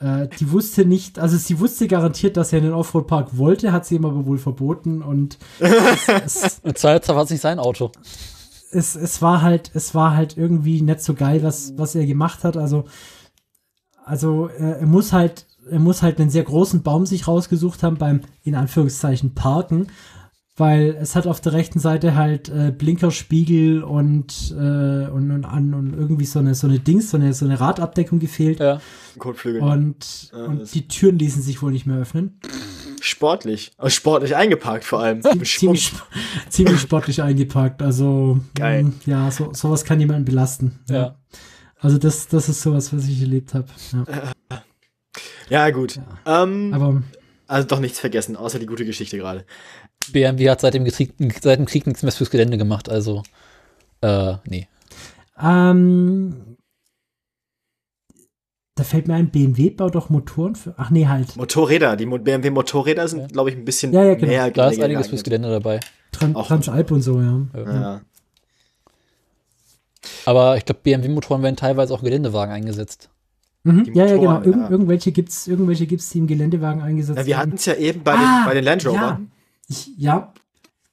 äh, 0.00 0.28
die 0.38 0.52
wusste 0.52 0.84
nicht, 0.84 1.18
also 1.18 1.36
sie 1.36 1.58
wusste 1.58 1.88
garantiert, 1.88 2.36
dass 2.36 2.52
er 2.52 2.58
in 2.58 2.66
den 2.66 2.74
Offroad-Park 2.74 3.36
wollte, 3.36 3.72
hat 3.72 3.86
sie 3.86 3.96
ihm 3.96 4.04
aber 4.04 4.26
wohl 4.26 4.38
verboten 4.38 5.02
und 5.02 5.38
es, 5.58 6.60
es, 6.62 6.62
Zeit 6.74 7.08
war 7.08 7.24
es 7.24 7.30
nicht 7.30 7.40
sein 7.40 7.58
Auto. 7.58 7.90
es, 8.70 8.94
es 8.94 9.22
war 9.22 9.42
halt, 9.42 9.70
es 9.74 9.94
war 9.94 10.14
halt 10.14 10.36
irgendwie 10.36 10.82
nicht 10.82 11.02
so 11.02 11.14
geil, 11.14 11.42
was, 11.42 11.76
was 11.76 11.94
er 11.94 12.06
gemacht 12.06 12.44
hat. 12.44 12.56
Also, 12.56 12.84
also 14.04 14.48
äh, 14.48 14.80
er 14.80 14.86
muss 14.86 15.12
halt, 15.12 15.46
er 15.70 15.80
muss 15.80 16.02
halt 16.02 16.20
einen 16.20 16.30
sehr 16.30 16.44
großen 16.44 16.82
Baum 16.82 17.04
sich 17.04 17.28
rausgesucht 17.28 17.82
haben 17.82 17.96
beim, 17.96 18.22
in 18.42 18.54
Anführungszeichen, 18.54 19.34
Parken, 19.34 19.88
weil 20.58 20.96
es 21.00 21.14
hat 21.16 21.26
auf 21.26 21.40
der 21.40 21.52
rechten 21.54 21.78
Seite 21.78 22.14
halt 22.14 22.48
äh, 22.48 22.72
Blinkerspiegel 22.76 23.82
und, 23.82 24.50
äh, 24.52 25.08
und, 25.08 25.30
und, 25.30 25.44
an, 25.44 25.72
und 25.74 25.94
irgendwie 25.94 26.24
so 26.26 26.38
eine, 26.40 26.54
so 26.54 26.66
eine 26.66 26.78
Dings, 26.80 27.10
so 27.10 27.16
eine, 27.16 27.32
so 27.32 27.44
eine 27.44 27.58
Radabdeckung 27.60 28.18
gefehlt. 28.18 28.60
Ja. 28.60 28.80
Kotflügel. 29.18 29.62
Und, 29.62 30.30
Ja, 30.32 30.44
und 30.44 30.74
die 30.74 30.86
Türen 30.88 31.18
ließen 31.18 31.42
sich 31.42 31.62
wohl 31.62 31.72
nicht 31.72 31.86
mehr 31.86 31.98
öffnen. 31.98 32.40
Sportlich. 33.00 33.70
Aber 33.78 33.90
sportlich 33.90 34.34
eingeparkt 34.36 34.84
vor 34.84 35.00
allem. 35.00 35.22
Ziemlich, 35.22 35.86
sp- 35.94 36.02
ziemlich 36.48 36.80
sportlich 36.80 37.22
eingepackt. 37.22 37.80
Also, 37.82 38.40
Geil. 38.54 38.84
mh, 38.84 38.92
ja, 39.06 39.30
so, 39.30 39.52
sowas 39.54 39.84
kann 39.84 40.00
jemanden 40.00 40.24
belasten. 40.24 40.80
Ja. 40.90 41.16
Also 41.80 41.96
das, 41.98 42.26
das 42.26 42.48
ist 42.48 42.60
sowas, 42.62 42.92
was 42.92 43.06
ich 43.06 43.20
erlebt 43.20 43.54
habe. 43.54 43.68
Ja. 43.92 44.32
Ja, 45.48 45.70
gut. 45.70 46.00
Ähm, 46.26 46.72
Aber 46.74 47.02
also 47.46 47.66
doch 47.68 47.80
nichts 47.80 47.98
vergessen, 48.00 48.36
außer 48.36 48.58
die 48.58 48.66
gute 48.66 48.84
Geschichte 48.84 49.16
gerade. 49.16 49.46
BMW 50.12 50.50
hat 50.50 50.60
seit 50.60 50.74
dem, 50.74 50.84
Krieg, 50.84 51.14
seit 51.40 51.58
dem 51.58 51.66
Krieg 51.66 51.86
nichts 51.86 52.02
mehr 52.02 52.12
fürs 52.12 52.30
Gelände 52.30 52.58
gemacht, 52.58 52.88
also 52.88 53.22
äh, 54.00 54.34
nee. 54.46 54.68
ähm, 55.42 56.56
da 58.74 58.84
fällt 58.84 59.08
mir 59.08 59.14
ein, 59.14 59.30
BMW 59.30 59.70
baut 59.70 59.94
doch 59.96 60.08
Motoren 60.08 60.54
für. 60.54 60.74
Ach 60.76 60.90
nee, 60.90 61.06
halt. 61.08 61.34
Motorräder, 61.36 61.96
die 61.96 62.06
BMW 62.06 62.50
Motorräder 62.50 63.08
sind, 63.08 63.20
Ja. 63.22 63.26
glaube 63.26 63.50
ich, 63.50 63.56
ein 63.56 63.64
bisschen 63.64 63.92
Ja, 63.92 64.04
ja, 64.04 64.14
genau. 64.14 64.28
mehr 64.28 64.50
Da 64.52 64.68
ist 64.68 64.80
einiges 64.80 65.08
fürs. 65.08 65.24
Gelände 65.24 65.50
dabei. 65.50 65.80
Tran 66.12 66.36
Auch- 66.36 66.46
Transalp 66.46 66.90
und 66.92 67.02
so, 67.02 67.20
ja. 67.20 67.40
Ja. 67.54 68.00
Aber 70.26 70.56
ich 70.56 70.64
glaube, 70.64 70.80
BMW-Motoren 70.84 71.42
werden 71.42 71.56
teilweise 71.56 71.92
auch 71.92 72.02
Geländewagen 72.02 72.54
eingesetzt. 72.54 73.10
Mhm. 73.64 73.84
Die 73.84 73.92
Ja, 73.92 74.06
ja, 74.06 74.16
genau. 74.16 74.30
Motoren, 74.30 74.44
Irgend, 74.44 74.62
ja. 74.64 74.70
Irgendwelche 74.70 75.12
gibt's, 75.12 75.46
irgendwelche 75.48 75.86
gibt's, 75.86 76.10
die 76.10 76.18
im 76.18 76.26
Geländewagen 76.26 76.80
eingesetzt 76.82 77.18
Ja, 77.18 77.26
wir 77.26 77.30
werden. 77.36 77.40
hatten 77.40 77.54
es 77.56 77.64
ja 77.66 77.74
eben 77.74 78.02
bei, 78.04 78.12
Ah, 78.14 78.16
den, 78.42 78.46
bei 78.46 78.54
den 78.54 78.64
Land 78.64 78.86
Rover. 78.86 79.20
Ja, 79.68 79.76
ich, 79.76 79.90
ja, 79.98 80.32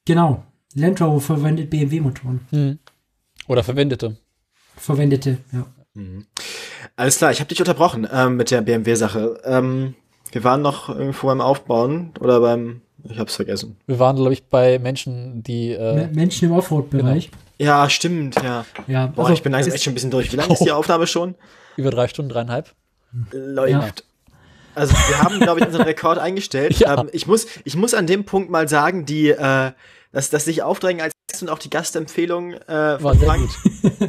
genau. 0.06 0.44
Land 0.74 1.02
Rover 1.02 1.22
verwendet 1.22 1.70
BMW-Motoren. 1.70 2.42
Hm. 2.52 2.80
Oder 3.48 3.64
verwendete. 3.64 4.18
Verwendete, 4.76 5.38
ja. 5.54 5.66
Alles 6.98 7.18
klar, 7.18 7.32
ich 7.32 7.40
habe 7.40 7.48
dich 7.48 7.60
unterbrochen 7.60 8.06
ähm, 8.12 8.36
mit 8.36 8.52
der 8.52 8.62
BMW-Sache. 8.62 9.40
Ähm, 9.45 9.95
wir 10.32 10.44
waren 10.44 10.62
noch 10.62 10.90
irgendwo 10.90 11.28
beim 11.28 11.40
Aufbauen 11.40 12.12
oder 12.20 12.42
beim, 12.42 12.82
ich 13.06 13.18
hab's 13.18 13.36
vergessen. 13.38 13.78
Wir 13.88 13.98
waren, 14.00 14.18
glaube 14.18 14.34
ich, 14.34 14.48
bei 14.48 14.78
Menschen, 14.80 15.42
die 15.44 15.72
äh, 15.72 15.95
Me- 15.95 16.10
Menschen 16.14 16.50
im 16.50 16.52
Offroad-Bereich. 16.56 17.32
Ja, 17.58 17.90
stimmt, 17.90 18.36
ja. 18.44 18.66
Ja, 18.88 19.08
Boah, 19.08 19.24
also 19.24 19.34
ich 19.34 19.42
bin 19.44 19.54
langsam 19.54 19.72
echt 19.72 19.84
schon 19.86 19.92
ein 19.92 19.95
bisschen 19.95 20.12
durch. 20.12 20.34
Wie 20.34 20.36
lange 20.36 20.52
ist 20.52 20.66
die 20.66 20.74
Aufnahme 20.74 21.08
schon? 21.08 21.36
Über 21.78 21.92
drei 21.92 22.10
Stunden, 22.10 22.30
dreieinhalb. 22.30 22.74
Läuft. 23.32 24.04
Also 24.76 24.94
wir 24.94 25.22
haben, 25.22 25.40
glaube 25.40 25.60
ich, 25.62 25.66
unseren 25.66 25.82
Rekord 25.88 26.18
eingestellt. 26.20 26.78
Ja. 26.80 27.00
Ähm, 27.02 27.10
ich, 27.14 27.28
muss, 27.28 27.48
ich 27.64 27.76
muss 27.76 27.94
an 27.94 28.08
dem 28.08 28.26
Punkt 28.26 28.50
mal 28.50 28.68
sagen, 28.68 29.06
die, 29.06 29.30
äh, 29.30 29.72
dass, 30.12 30.30
dass 30.30 30.45
sich 30.45 30.62
aufdrängen 30.64 31.02
als 31.02 31.14
Gast 31.32 31.44
und 31.44 31.50
auch 31.50 31.60
die 31.60 31.70
Gastempfehlung 31.70 32.54
äh, 32.54 32.68
War 32.68 33.00
von 33.00 33.20
sehr 33.20 33.28
Frank. 33.28 33.50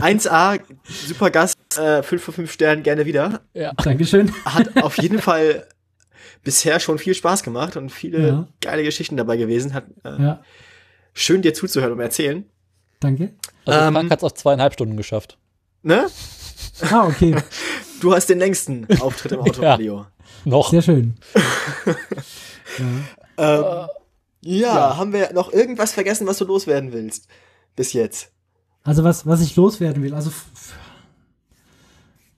1A, 0.03 0.61
super 1.07 1.31
Gast, 1.31 1.57
äh, 1.79 2.03
5 2.03 2.23
von 2.23 2.35
5 2.35 2.53
Sternen, 2.53 2.83
gerne 2.83 3.07
wieder. 3.07 3.41
Ja. 3.55 3.73
Dankeschön. 3.83 4.33
Hat 4.45 4.83
auf 4.83 4.99
jeden 5.03 5.21
Fall 5.21 5.67
bisher 6.43 6.79
schon 6.81 6.99
viel 6.99 7.15
Spaß 7.15 7.43
gemacht 7.43 7.77
und 7.77 7.91
viele 7.91 8.27
Ja. 8.29 8.49
geile 8.61 8.83
Geschichten 8.85 9.17
dabei 9.17 9.37
gewesen. 9.37 9.75
Hat 9.75 9.85
äh, 10.05 10.23
Ja, 10.23 10.43
schön 11.15 11.43
dir 11.43 11.55
zuzuhören 11.55 11.93
und 11.93 12.01
erzählen. 12.01 12.45
danke. 13.01 13.33
Also 13.65 13.81
Ähm, 13.81 13.95
Frank 13.95 14.11
hat 14.13 14.19
es 14.21 14.25
auf 14.25 14.35
zweieinhalb 14.35 14.73
Stunden 14.75 14.97
geschafft. 14.97 15.39
Ne? 15.83 16.07
Ah, 16.91 17.07
okay. 17.07 17.35
Du 18.01 18.15
hast 18.15 18.27
den 18.27 18.39
längsten 18.39 18.87
Auftritt 19.01 19.33
im 19.33 19.41
Autoradio. 19.41 20.07
Noch. 20.45 20.71
Sehr 20.71 20.83
schön. 20.83 21.15
ja. 23.39 23.85
Ähm, 23.85 23.89
ja, 24.43 24.97
haben 24.97 25.13
wir 25.13 25.33
noch 25.33 25.53
irgendwas 25.53 25.93
vergessen, 25.93 26.27
was 26.27 26.39
du 26.39 26.45
loswerden 26.45 26.93
willst? 26.93 27.29
Bis 27.75 27.93
jetzt. 27.93 28.31
Also 28.85 29.03
was, 29.03 29.27
was 29.27 29.41
ich 29.41 29.57
loswerden 29.57 30.03
will, 30.03 30.15
also 30.15 30.31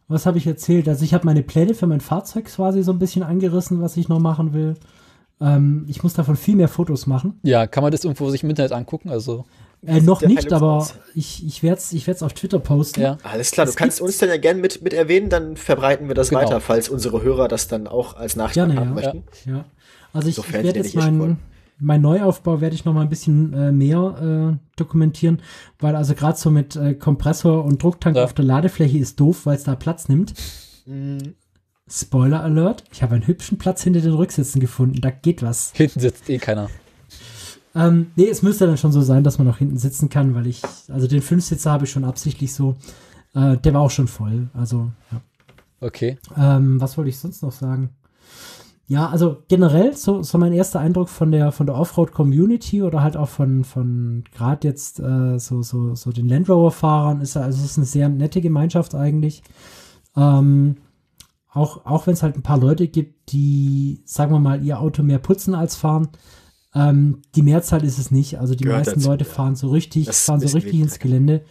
was 0.08 0.24
habe 0.24 0.38
ich 0.38 0.46
erzählt? 0.46 0.88
Also 0.88 1.04
ich 1.04 1.12
habe 1.12 1.26
meine 1.26 1.42
Pläne 1.42 1.74
für 1.74 1.86
mein 1.86 2.00
Fahrzeug 2.00 2.46
quasi 2.46 2.82
so 2.82 2.92
ein 2.92 2.98
bisschen 2.98 3.22
angerissen, 3.22 3.82
was 3.82 3.96
ich 3.98 4.08
noch 4.08 4.18
machen 4.18 4.54
will. 4.54 4.74
Ähm, 5.40 5.84
ich 5.88 6.02
muss 6.02 6.14
davon 6.14 6.36
viel 6.36 6.56
mehr 6.56 6.68
Fotos 6.68 7.06
machen. 7.06 7.38
Ja, 7.42 7.66
kann 7.66 7.82
man 7.82 7.92
das 7.92 8.04
irgendwo 8.04 8.30
sich 8.30 8.42
im 8.42 8.50
Internet 8.50 8.72
angucken? 8.72 9.10
Also, 9.10 9.44
Äh, 9.86 10.00
noch 10.00 10.22
nicht, 10.22 10.52
aber 10.52 10.72
aus. 10.78 10.94
ich, 11.14 11.46
ich 11.46 11.62
werde 11.62 11.78
es 11.78 11.92
ich 11.92 12.06
werd's 12.06 12.22
auf 12.22 12.32
Twitter 12.32 12.58
posten. 12.58 13.00
ja. 13.00 13.18
Alles 13.22 13.52
klar, 13.52 13.64
du 13.66 13.70
Es 13.70 13.76
kannst 13.76 14.00
uns 14.00 14.18
dann 14.18 14.28
ja 14.28 14.36
gerne 14.36 14.60
mit, 14.60 14.82
mit 14.82 14.92
erwähnen, 14.92 15.28
dann 15.30 15.56
verbreiten 15.56 16.08
wir 16.08 16.14
das 16.14 16.30
Genau. 16.30 16.42
weiter, 16.42 16.60
falls 16.60 16.88
unsere 16.88 17.22
Hörer 17.22 17.46
das 17.48 17.68
dann 17.68 17.86
auch 17.86 18.16
als 18.16 18.34
Gerne, 18.34 18.74
haben 18.76 18.88
ja. 18.88 18.94
möchten. 18.94 19.24
Ja. 19.46 19.64
Also 20.12 20.28
ich, 20.28 20.38
ich 20.38 20.52
werde 20.52 20.78
jetzt 20.80 20.94
meinen 20.96 21.38
mein 21.80 22.00
Neuaufbau 22.00 22.60
werde 22.60 22.74
ich 22.74 22.84
noch 22.84 22.92
mal 22.92 23.02
ein 23.02 23.08
bisschen 23.08 23.52
äh, 23.52 23.70
mehr 23.70 24.56
äh, 24.58 24.58
dokumentieren, 24.76 25.40
weil 25.78 25.94
also 25.94 26.14
gerade 26.14 26.36
so 26.36 26.50
mit 26.50 26.74
äh, 26.74 26.94
Kompressor 26.94 27.64
und 27.64 27.80
Drucktank 27.80 28.16
Ja. 28.16 28.24
auf 28.24 28.32
der 28.34 28.44
Ladefläche 28.44 28.98
ist 28.98 29.20
doof, 29.20 29.46
weil 29.46 29.54
es 29.56 29.62
da 29.64 29.76
Platz 29.76 30.08
nimmt. 30.08 30.34
Mhm. 30.86 31.34
Spoiler 31.90 32.42
Alert, 32.42 32.82
ich 32.92 33.02
habe 33.02 33.14
einen 33.14 33.26
hübschen 33.26 33.58
Platz 33.58 33.82
hinter 33.82 34.00
den 34.00 34.12
Rücksitzen 34.12 34.60
gefunden, 34.60 35.00
da 35.00 35.10
geht 35.10 35.42
was. 35.42 35.70
Hinten 35.74 36.00
sitzt 36.00 36.28
eh 36.28 36.38
keiner. 36.38 36.68
Ähm, 37.78 38.08
nee, 38.16 38.28
es 38.28 38.42
müsste 38.42 38.66
dann 38.66 38.76
schon 38.76 38.90
so 38.92 39.00
sein, 39.02 39.22
dass 39.22 39.38
man 39.38 39.48
auch 39.48 39.58
hinten 39.58 39.78
sitzen 39.78 40.08
kann, 40.08 40.34
weil 40.34 40.46
ich, 40.48 40.62
also 40.88 41.06
den 41.06 41.22
Fünfsitzer 41.22 41.70
habe 41.70 41.84
ich 41.84 41.90
schon 41.92 42.04
absichtlich 42.04 42.52
so, 42.52 42.76
äh, 43.34 43.56
der 43.56 43.74
war 43.74 43.82
auch 43.82 43.90
schon 43.90 44.08
voll, 44.08 44.48
also 44.52 44.90
ja. 45.12 45.20
Okay. 45.80 46.18
Ähm, 46.36 46.80
was 46.80 46.96
wollte 46.98 47.10
ich 47.10 47.18
sonst 47.18 47.40
noch 47.42 47.52
sagen? 47.52 47.90
Ja, 48.88 49.08
also 49.10 49.44
generell 49.48 49.94
so, 49.96 50.22
so 50.22 50.38
mein 50.38 50.52
erster 50.52 50.80
Eindruck 50.80 51.08
von 51.08 51.30
der 51.30 51.52
von 51.52 51.66
der 51.66 51.76
Offroad 51.76 52.10
Community 52.10 52.82
oder 52.82 53.02
halt 53.02 53.16
auch 53.16 53.28
von 53.28 53.62
von 53.62 54.24
gerade 54.34 54.66
jetzt 54.66 54.98
äh, 54.98 55.38
so 55.38 55.62
so 55.62 55.94
so 55.94 56.10
den 56.10 56.26
Land 56.26 56.48
Rover 56.48 56.70
Fahrern 56.72 57.20
ist 57.20 57.34
ja- 57.34 57.42
also 57.42 57.58
es 57.62 57.72
ist 57.72 57.76
eine 57.78 57.86
sehr 57.86 58.08
nette 58.08 58.40
Gemeinschaft 58.40 58.94
eigentlich. 58.94 59.42
Ähm, 60.16 60.78
auch 61.52 61.84
auch 61.86 62.06
wenn 62.06 62.14
es 62.14 62.22
halt 62.22 62.34
ein 62.36 62.42
paar 62.42 62.58
Leute 62.58 62.88
gibt, 62.88 63.30
die 63.32 64.00
sagen 64.04 64.32
wir 64.32 64.40
mal 64.40 64.64
ihr 64.64 64.80
Auto 64.80 65.02
mehr 65.02 65.18
putzen 65.18 65.54
als 65.54 65.76
fahren. 65.76 66.08
Ähm, 66.78 67.22
die 67.34 67.42
Mehrzahl 67.42 67.82
ist 67.84 67.98
es 67.98 68.10
nicht. 68.10 68.38
Also 68.38 68.54
die 68.54 68.64
Gehört 68.64 68.80
meisten 68.86 69.00
dazu, 69.00 69.10
Leute 69.10 69.24
ja. 69.24 69.30
fahren 69.30 69.56
so 69.56 69.70
richtig, 69.70 70.06
Das 70.06 70.24
fahren 70.26 70.40
so 70.40 70.48
richtig 70.56 70.78
ins 70.80 70.98
Gelände. 70.98 71.42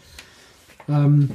Ähm, 0.87 1.31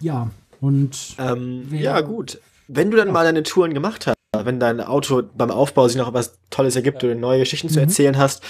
ja 0.00 0.30
und 0.60 1.16
Ähm, 1.18 1.64
Wer- 1.68 1.80
ja, 1.80 2.00
gut. 2.00 2.40
Wenn 2.68 2.90
du 2.90 2.96
dann 2.96 3.10
mal 3.12 3.24
deine 3.24 3.42
Touren 3.42 3.74
gemacht 3.74 4.06
hast, 4.06 4.16
wenn 4.44 4.60
dein 4.60 4.80
Auto 4.80 5.22
beim 5.36 5.50
Aufbau 5.50 5.88
sich 5.88 5.96
noch 5.96 6.12
was 6.14 6.38
Tolles 6.50 6.76
ergibt 6.76 7.02
oder 7.02 7.14
neue 7.16 7.40
Geschichten 7.40 7.66
Mhm. 7.66 7.72
zu 7.72 7.80
erzählen 7.80 8.16
hast, 8.16 8.42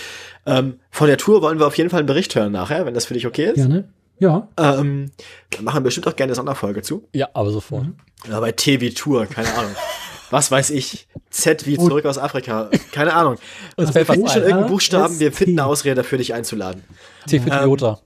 ähm, 0.47 0.79
von 0.91 1.07
der 1.09 1.17
Tour 1.17 1.41
wollen 1.43 1.59
wir 1.59 1.67
auf 1.67 1.79
jeden 1.79 1.89
Fall 1.91 2.01
einen 2.01 2.07
Bericht 2.07 2.35
hören 2.35 2.53
nachher, 2.53 2.85
wenn 2.87 2.95
das 2.95 3.07
für 3.07 3.15
dich 3.15 3.27
okay 3.27 3.47
ist. 3.47 3.55
gerne. 3.57 3.89
Ja, 4.19 4.49
Ähm, 4.59 5.11
da 5.49 5.63
machen 5.63 5.77
wir 5.77 5.81
bestimmt 5.85 6.07
auch 6.07 6.15
gerne 6.15 6.31
eine 6.31 6.35
Sonderfolge 6.37 6.83
zu. 6.83 7.09
Ja, 7.15 7.29
aber 7.33 7.51
sofort. 7.51 7.85
Mhm. 7.85 7.95
Ja, 8.29 8.39
bei 8.41 8.53
T 8.53 8.81
wie 8.83 8.93
Tour, 8.93 9.25
keine 9.27 9.49
Ahnung. 9.55 9.73
Was 10.31 10.51
weiß 10.51 10.71
ich. 10.71 11.09
Z 11.31 11.67
wie 11.67 11.77
zurück 11.77 12.05
aus 12.07 12.19
Afrika. 12.19 12.71
Keine 12.93 13.13
Ahnung. 13.15 13.37
Uns 13.77 13.95
wir 13.95 14.07
finden 14.07 14.27
schon 14.29 14.37
ein. 14.39 14.43
irgendeinen 14.49 14.71
Buchstaben, 14.71 15.21
wir 15.21 15.33
finden 15.33 15.59
eine 15.59 15.67
Ausrede 15.69 15.97
dafür, 15.97 16.19
dich 16.19 16.35
einzuladen. 16.35 16.83
T 17.27 17.41
für 17.41 17.51
Ähm, 17.51 17.59
Toyota. 17.59 18.01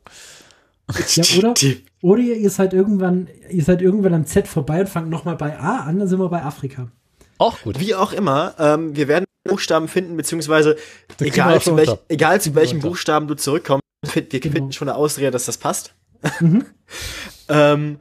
Ja, 1.14 1.24
oder? 1.38 1.54
Die- 1.58 1.84
Oder 2.02 2.20
ihr, 2.22 2.50
seid 2.50 2.72
irgendwann, 2.74 3.28
ihr 3.50 3.64
seid 3.64 3.80
irgendwann 3.82 4.12
am 4.14 4.26
Z 4.26 4.46
vorbei 4.48 4.80
und 4.80 4.88
fangt 4.88 5.08
nochmal 5.10 5.36
bei 5.36 5.58
A 5.58 5.80
an, 5.80 5.98
dann 5.98 6.08
sind 6.08 6.18
wir 6.18 6.28
bei 6.28 6.42
Afrika. 6.42 6.88
Auch 7.38 7.60
gut. 7.62 7.80
Wie 7.80 7.94
auch 7.94 8.12
immer, 8.12 8.54
ähm, 8.58 8.94
wir 8.94 9.08
werden 9.08 9.24
Buchstaben 9.44 9.88
finden, 9.88 10.16
beziehungsweise 10.16 10.76
egal 11.20 11.60
zu, 11.60 11.76
welch, 11.76 11.90
egal 12.08 12.40
zu 12.40 12.50
unter. 12.50 12.76
Buchstaben 12.88 13.26
du 13.26 13.34
zurückkommst, 13.34 13.82
find- 14.06 14.32
wir 14.32 14.40
Genau. 14.40 14.52
finden 14.54 14.72
schon 14.72 14.88
eine 14.88 14.96
Ausrede, 14.96 15.30
dass 15.30 15.46
das 15.46 15.56
passt. 15.58 15.94
Mhm. 16.40 16.64
ähm, 17.48 17.98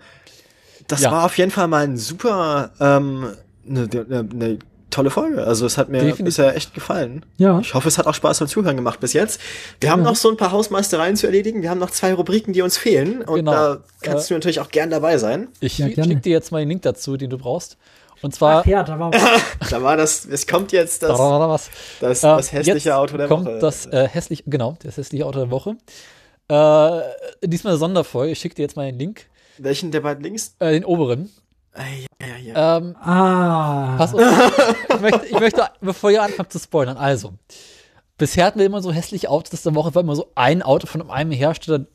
das 0.87 1.01
Ja. 1.01 1.11
war 1.11 1.25
auf 1.25 1.37
jeden 1.37 1.51
Fall 1.51 1.67
mal 1.67 1.83
ein 1.85 1.97
super, 1.97 2.71
ähm, 2.79 3.33
eine 3.67 3.87
ne, 3.87 4.23
ne 4.33 4.59
tolle 4.89 5.09
Folge. 5.09 5.43
Also 5.43 5.65
es 5.65 5.77
hat 5.79 5.89
mir 5.89 5.97
Definitiv. 5.99 6.25
bisher 6.25 6.55
echt 6.55 6.73
gefallen. 6.75 7.25
Ja. 7.37 7.59
Ich 7.59 7.73
hoffe, 7.73 7.87
es 7.87 7.97
hat 7.97 8.05
auch 8.05 8.13
Spaß 8.13 8.39
beim 8.39 8.47
Zuhören 8.47 8.75
gemacht 8.75 8.99
bis 8.99 9.13
jetzt. 9.13 9.41
Wir 9.81 9.89
haben 9.89 10.03
Ja. 10.03 10.09
noch 10.09 10.15
so 10.15 10.29
ein 10.29 10.37
paar 10.37 10.51
Hausmeistereien 10.51 11.15
zu 11.15 11.25
erledigen. 11.25 11.63
Wir 11.63 11.71
haben 11.71 11.79
noch 11.79 11.89
zwei 11.89 12.13
Rubriken, 12.13 12.53
die 12.53 12.61
uns 12.61 12.77
fehlen. 12.77 13.23
Und 13.23 13.37
Genau. 13.39 13.51
da 13.51 13.77
kannst 14.01 14.25
Äh, 14.25 14.27
du 14.29 14.33
natürlich 14.35 14.59
auch 14.59 14.69
gern 14.69 14.91
dabei 14.91 15.17
sein. 15.17 15.47
Ich 15.61 15.79
Ja, 15.79 15.87
schicke 15.87 16.17
dir 16.17 16.31
jetzt 16.33 16.51
mal 16.51 16.59
den 16.59 16.69
Link 16.69 16.83
dazu, 16.83 17.17
den 17.17 17.31
du 17.31 17.37
brauchst. 17.39 17.77
Und 18.21 18.35
zwar. 18.35 18.59
Ach 18.61 18.65
ja, 18.67 18.83
da 18.83 18.99
war 18.99 19.11
Da 19.69 19.81
war 19.81 19.97
das, 19.97 20.25
es 20.25 20.45
kommt 20.45 20.71
jetzt 20.71 21.01
das, 21.03 21.17
was. 21.17 21.69
das, 21.99 22.23
Äh, 22.23 22.27
das 22.27 22.51
hässliche 22.53 22.77
jetzt 22.89 22.91
Auto 22.91 23.17
der 23.17 23.27
kommt 23.27 23.45
Woche. 23.47 23.57
das 23.59 23.87
äh, 23.87 24.07
hässliche, 24.07 24.43
genau, 24.45 24.77
das 24.83 24.95
hässliche 24.97 25.25
Auto 25.25 25.39
der 25.39 25.49
Woche. 25.51 25.71
Äh, 26.49 27.01
diesmal 27.47 27.71
eine 27.73 27.79
Sonderfolge. 27.79 28.31
Ich 28.33 28.39
schicke 28.39 28.55
dir 28.55 28.61
jetzt 28.61 28.75
mal 28.75 28.85
den 28.85 28.99
Link, 28.99 29.25
Welchen 29.57 29.91
der 29.91 30.01
beiden 30.01 30.23
links? 30.23 30.55
äh, 30.59 30.71
den 30.71 30.85
oberen. 30.85 31.31
Ja, 31.75 32.37
ja. 32.53 32.77
Ähm, 32.77 32.95
Ah. 32.99 33.95
pass 33.97 34.13
auf. 34.13 34.21
ich, 34.93 35.01
möchte, 35.01 35.25
ich 35.27 35.39
möchte, 35.39 35.63
bevor 35.81 36.11
ihr 36.11 36.21
anfangt 36.23 36.51
zu 36.51 36.59
spoilern, 36.59 36.97
also. 36.97 37.33
Bisher 38.17 38.45
hatten 38.45 38.59
wir 38.59 38.65
immer 38.65 38.81
so 38.81 38.91
hässliche 38.91 39.29
Autos 39.29 39.63
der 39.63 39.73
Woche, 39.75 39.93
war 39.95 40.03
immer 40.03 40.15
so 40.15 40.31
ein 40.35 40.61
Auto 40.61 40.85
von 40.87 41.09
einem 41.09 41.31
Hersteller, 41.31 41.85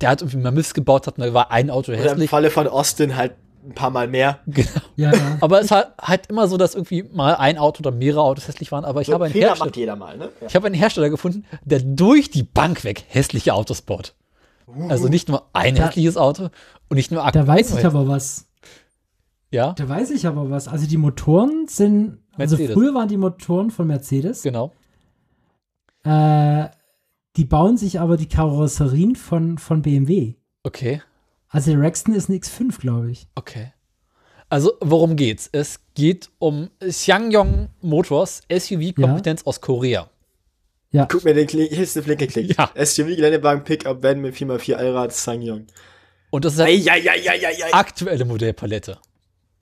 der 0.00 0.08
halt 0.10 0.20
irgendwie 0.22 0.38
mal 0.38 0.50
Mist 0.50 0.74
gebaut 0.74 1.06
hat, 1.06 1.18
und 1.18 1.24
da 1.24 1.32
war 1.32 1.50
ein 1.52 1.70
Auto 1.70 1.92
Oder 1.92 2.00
im 2.02 2.08
hässlich. 2.08 2.30
Falle 2.30 2.50
von 2.50 2.66
Austin 2.66 3.16
halt 3.16 3.32
ein 3.64 3.74
paar 3.74 3.90
Mal 3.90 4.08
mehr. 4.08 4.40
Genau. 4.46 4.68
Ja, 4.96 5.12
ja. 5.12 5.38
Aber 5.40 5.60
es 5.60 5.70
war 5.70 5.94
halt 6.00 6.26
immer 6.28 6.48
so, 6.48 6.56
dass 6.56 6.74
irgendwie 6.74 7.04
mal 7.04 7.36
ein 7.36 7.58
Auto 7.58 7.80
oder 7.80 7.90
mehrere 7.92 8.22
Autos 8.22 8.48
hässlich 8.48 8.72
waren. 8.72 8.84
Aber 8.84 9.00
ich 9.02 9.06
So 9.08 9.14
habe 9.14 9.24
einen 9.26 9.32
Fehler 9.32 9.48
Hersteller, 9.48 9.66
macht 9.66 9.76
jeder 9.76 9.96
mal, 9.96 10.16
ne? 10.16 10.30
Ja. 10.40 10.46
ich 10.48 10.54
habe 10.56 10.66
einen 10.66 10.74
Hersteller 10.74 11.10
gefunden, 11.10 11.44
der 11.64 11.80
durch 11.80 12.30
die 12.30 12.42
Bank 12.42 12.82
weg 12.84 13.04
hässliche 13.08 13.54
Autos 13.54 13.82
baut. 13.82 14.14
Also 14.88 15.08
nicht 15.08 15.28
nur 15.28 15.44
ein 15.54 15.76
Da- 15.76 15.86
hässliches 15.86 16.16
Auto 16.16 16.48
und 16.88 16.96
nicht 16.96 17.10
nur 17.10 17.28
Da 17.30 17.46
weiß 17.46 17.78
ich 17.78 17.84
aber 17.86 18.06
was. 18.08 18.46
Ja, 19.50 19.72
Da 19.72 19.88
weiß 19.88 20.10
ich 20.10 20.26
aber 20.26 20.50
was. 20.50 20.68
Also 20.68 20.86
die 20.86 20.96
Motoren 20.98 21.66
sind, 21.68 22.18
also 22.36 22.56
Mercedes. 22.56 22.74
früher 22.74 22.94
waren 22.94 23.08
die 23.08 23.16
Motoren 23.16 23.70
von 23.70 23.86
Mercedes. 23.86 24.42
genau. 24.42 24.72
Äh, 26.04 26.68
die 27.36 27.44
bauen 27.44 27.76
sich 27.76 28.00
aber 28.00 28.16
die 28.16 28.28
Karosserien 28.28 29.16
von, 29.16 29.58
von 29.58 29.82
BMW. 29.82 30.34
Okay, 30.64 31.02
Also 31.48 31.70
der 31.70 31.80
Rexton 31.80 32.14
ist 32.14 32.28
ein 32.28 32.38
X5, 32.38 32.78
glaube 32.80 33.10
ich. 33.10 33.26
okay. 33.34 33.72
Also, 34.50 34.72
worum 34.80 35.16
geht's? 35.16 35.50
Es 35.52 35.80
geht 35.94 36.30
um 36.38 36.70
Ssangyong 36.82 37.68
Motors 37.82 38.40
SUV-Kompetenz 38.50 39.42
aus 39.44 39.60
Korea. 39.60 40.08
Ja, 40.90 41.04
Guck 41.04 41.24
mir 41.24 41.34
den 41.34 41.46
Klick, 41.46 41.70
hier 41.70 41.82
ist 41.82 41.94
der 41.96 42.02
Flinke 42.02 42.26
Klick. 42.26 42.56
Ja. 42.56 42.70
SUV, 42.82 43.08
Geländewagen, 43.08 43.62
Pickup, 43.62 44.02
Van 44.02 44.22
mit 44.22 44.34
4x4 44.34 44.74
Allrad, 44.74 45.12
Sangyong. 45.12 45.66
Und 46.30 46.44
das 46.46 46.54
ist 46.54 46.60
halt 46.60 47.74
aktuelle 47.74 48.24
Modellpalette. 48.24 48.98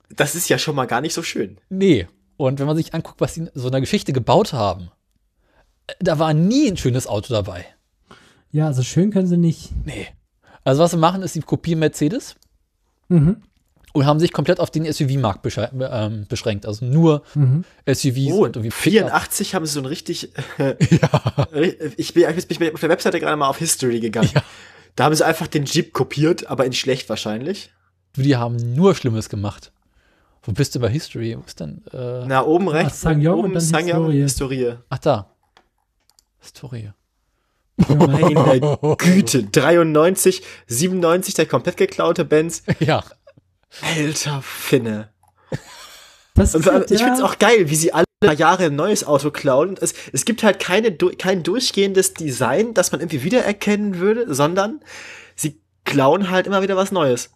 Das 0.09 0.35
ist 0.35 0.49
ja 0.49 0.57
schon 0.57 0.75
mal 0.75 0.85
gar 0.85 1.01
nicht 1.01 1.13
so 1.13 1.23
schön. 1.23 1.57
Nee. 1.69 2.07
Und 2.37 2.59
wenn 2.59 2.67
man 2.67 2.77
sich 2.77 2.93
anguckt, 2.93 3.19
was 3.19 3.33
sie 3.33 3.41
in 3.41 3.49
so 3.53 3.67
einer 3.67 3.79
Geschichte 3.81 4.13
gebaut 4.13 4.53
haben, 4.53 4.91
äh, 5.87 5.93
da 5.99 6.19
war 6.19 6.33
nie 6.33 6.67
ein 6.69 6.77
schönes 6.77 7.07
Auto 7.07 7.33
dabei. 7.33 7.65
ja, 8.51 8.67
also 8.67 8.83
schön 8.83 9.11
können 9.11 9.27
sie 9.27 9.37
nicht. 9.37 9.71
Nee. 9.85 10.07
Also 10.63 10.81
was 10.83 10.91
sie 10.91 10.97
machen, 10.97 11.21
ist, 11.23 11.33
sie 11.33 11.41
kopieren 11.41 11.79
Mercedes 11.79 12.35
Mhm. 13.09 13.41
und 13.93 14.05
haben 14.05 14.19
sich 14.19 14.31
komplett 14.33 14.59
auf 14.59 14.69
den 14.71 14.85
SUV-Markt 14.85 15.45
besche- 15.45 15.69
ähm, 15.91 16.25
beschränkt. 16.27 16.65
Also 16.65 16.85
nur 16.85 17.23
Mhm. 17.35 17.63
SUVs 17.85 18.31
Oh, 18.33 18.43
und 18.45 18.55
irgendwie 18.55 18.71
84 18.71 19.55
haben 19.55 19.65
sie 19.65 19.71
so 19.73 19.79
ein 19.79 19.85
richtig. 19.85 20.31
ich 21.97 22.13
bin 22.13 22.25
ich 22.37 22.59
bin 22.59 22.73
auf 22.73 22.79
der 22.79 22.89
Webseite 22.89 23.19
gerade 23.19 23.37
mal 23.37 23.47
auf 23.49 23.57
History 23.57 23.99
gegangen. 23.99 24.29
Da 24.95 25.05
haben 25.05 25.15
sie 25.15 25.25
einfach 25.25 25.47
den 25.47 25.65
Jeep 25.65 25.93
kopiert, 25.93 26.47
aber 26.47 26.65
in 26.65 26.73
schlecht 26.73 27.07
wahrscheinlich. 27.09 27.71
Die 28.15 28.35
haben 28.35 28.55
nur 28.75 28.95
Schlimmes 28.95 29.29
gemacht. 29.29 29.71
Wo 30.47 30.53
bist 30.53 30.73
du 30.73 30.79
bei 30.79 30.87
History? 30.89 31.37
Wo 31.37 31.43
ist 31.45 31.59
denn? 31.59 31.83
Äh, 31.91 32.25
Na, 32.25 32.45
oben 32.45 32.69
rechts. 32.69 33.01
Sangyong 33.01 33.39
oben 33.39 33.47
und 33.49 33.53
dann 33.55 33.61
Sangyong 33.61 34.11
Historie. 34.11 34.63
Historie. 34.63 34.77
ach, 34.89 34.99
da. 34.99 35.35
Historie. 36.39 36.91
Meine 37.89 38.77
Güte, 38.97 39.43
93, 39.43 40.41
97 40.67 41.33
der 41.33 41.45
komplett 41.47 41.75
geklaute 41.75 42.23
Benz. 42.23 42.63
Ja. 42.79 43.03
Alter 43.81 44.41
Finne. 44.41 45.09
Das 46.33 46.55
Und 46.55 46.65
halt, 46.65 46.91
ich 46.91 47.01
ja, 47.01 47.07
finde 47.07 47.21
es 47.21 47.25
auch 47.29 47.39
geil, 47.39 47.69
wie 47.69 47.75
sie 47.75 47.91
alle 47.91 48.05
paar 48.21 48.33
Jahre 48.33 48.67
ein 48.67 48.75
neues 48.75 49.03
Auto 49.03 49.31
klauen. 49.31 49.75
Es, 49.81 49.93
es 50.13 50.23
gibt 50.23 50.43
halt 50.43 50.59
keine, 50.59 50.93
kein 50.93 51.43
durchgehendes 51.43 52.13
Design, 52.13 52.73
das 52.73 52.93
man 52.93 53.01
irgendwie 53.01 53.23
wiedererkennen 53.23 53.99
würde, 53.99 54.33
sondern 54.33 54.79
sie 55.35 55.59
klauen 55.83 56.29
halt 56.29 56.47
immer 56.47 56.61
wieder 56.61 56.77
was 56.77 56.93
Neues. 56.93 57.31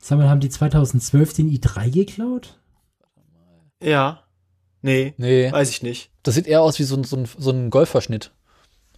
Sag 0.00 0.18
mal, 0.18 0.28
haben 0.28 0.40
die 0.40 0.48
2012 0.48 1.34
den 1.34 1.50
i3 1.50 1.90
geklaut? 1.90 2.58
Ja. 3.82 4.22
Nee, 4.82 5.14
Nee, 5.18 5.50
weiß 5.52 5.70
ich 5.70 5.82
nicht. 5.82 6.10
das 6.22 6.34
sieht 6.36 6.46
eher 6.46 6.62
aus 6.62 6.78
wie 6.78 6.84
so 6.84 6.96
ein, 6.96 7.04
so 7.04 7.16
ein, 7.16 7.26
so 7.36 7.50
ein 7.50 7.70
Golfverschnitt. 7.70 8.32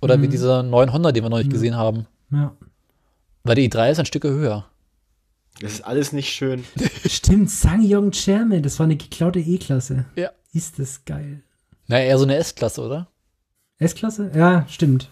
Oder 0.02 0.20
wie 0.20 0.26
Mhm. 0.26 0.30
dieser 0.30 0.62
neuen 0.62 0.92
Honda, 0.92 1.12
den 1.12 1.24
wir 1.24 1.30
neulich 1.30 1.48
Mhm. 1.48 1.52
gesehen 1.52 1.76
haben. 1.76 2.06
Ja. 2.30 2.54
Weil 3.44 3.54
der 3.54 3.64
i3 3.64 3.90
ist 3.92 3.98
ein 4.00 4.06
Stück 4.06 4.24
höher. 4.24 4.66
Das 5.60 5.72
ist 5.72 5.84
alles 5.84 6.12
nicht 6.12 6.30
schön. 6.32 6.64
Stimmt, 7.06 7.50
Sangyong 7.50 8.12
Chairman, 8.12 8.62
das 8.62 8.78
war 8.78 8.84
eine 8.84 8.96
geklaute 8.96 9.40
E-Klasse. 9.40 10.06
Ja. 10.16 10.30
Ist 10.52 10.78
das 10.78 11.04
geil. 11.04 11.42
Naja, 11.86 12.04
eher 12.06 12.18
so 12.18 12.24
eine 12.24 12.36
S-Klasse, 12.36 12.82
oder? 12.82 13.08
S-Klasse? 13.78 14.30
Ja, 14.34 14.66
stimmt. 14.68 15.10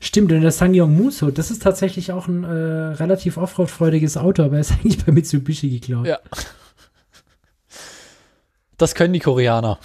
Stimmt, 0.00 0.32
und 0.32 0.40
der 0.40 0.52
Sangyong 0.52 0.94
Muso, 0.94 1.30
das 1.30 1.50
ist 1.50 1.62
tatsächlich 1.62 2.12
auch 2.12 2.28
ein 2.28 2.44
äh, 2.44 2.48
relativ 2.48 3.36
offroad-freudiges 3.36 4.16
Auto, 4.16 4.42
aber 4.42 4.56
er 4.56 4.60
ist 4.60 4.72
eigentlich 4.80 5.04
bei 5.04 5.12
Mitsubishi 5.12 5.70
geklaut. 5.70 6.06
Ja. 6.06 6.18
Das 8.76 8.94
können 8.94 9.12
die 9.12 9.20
Koreaner. 9.20 9.78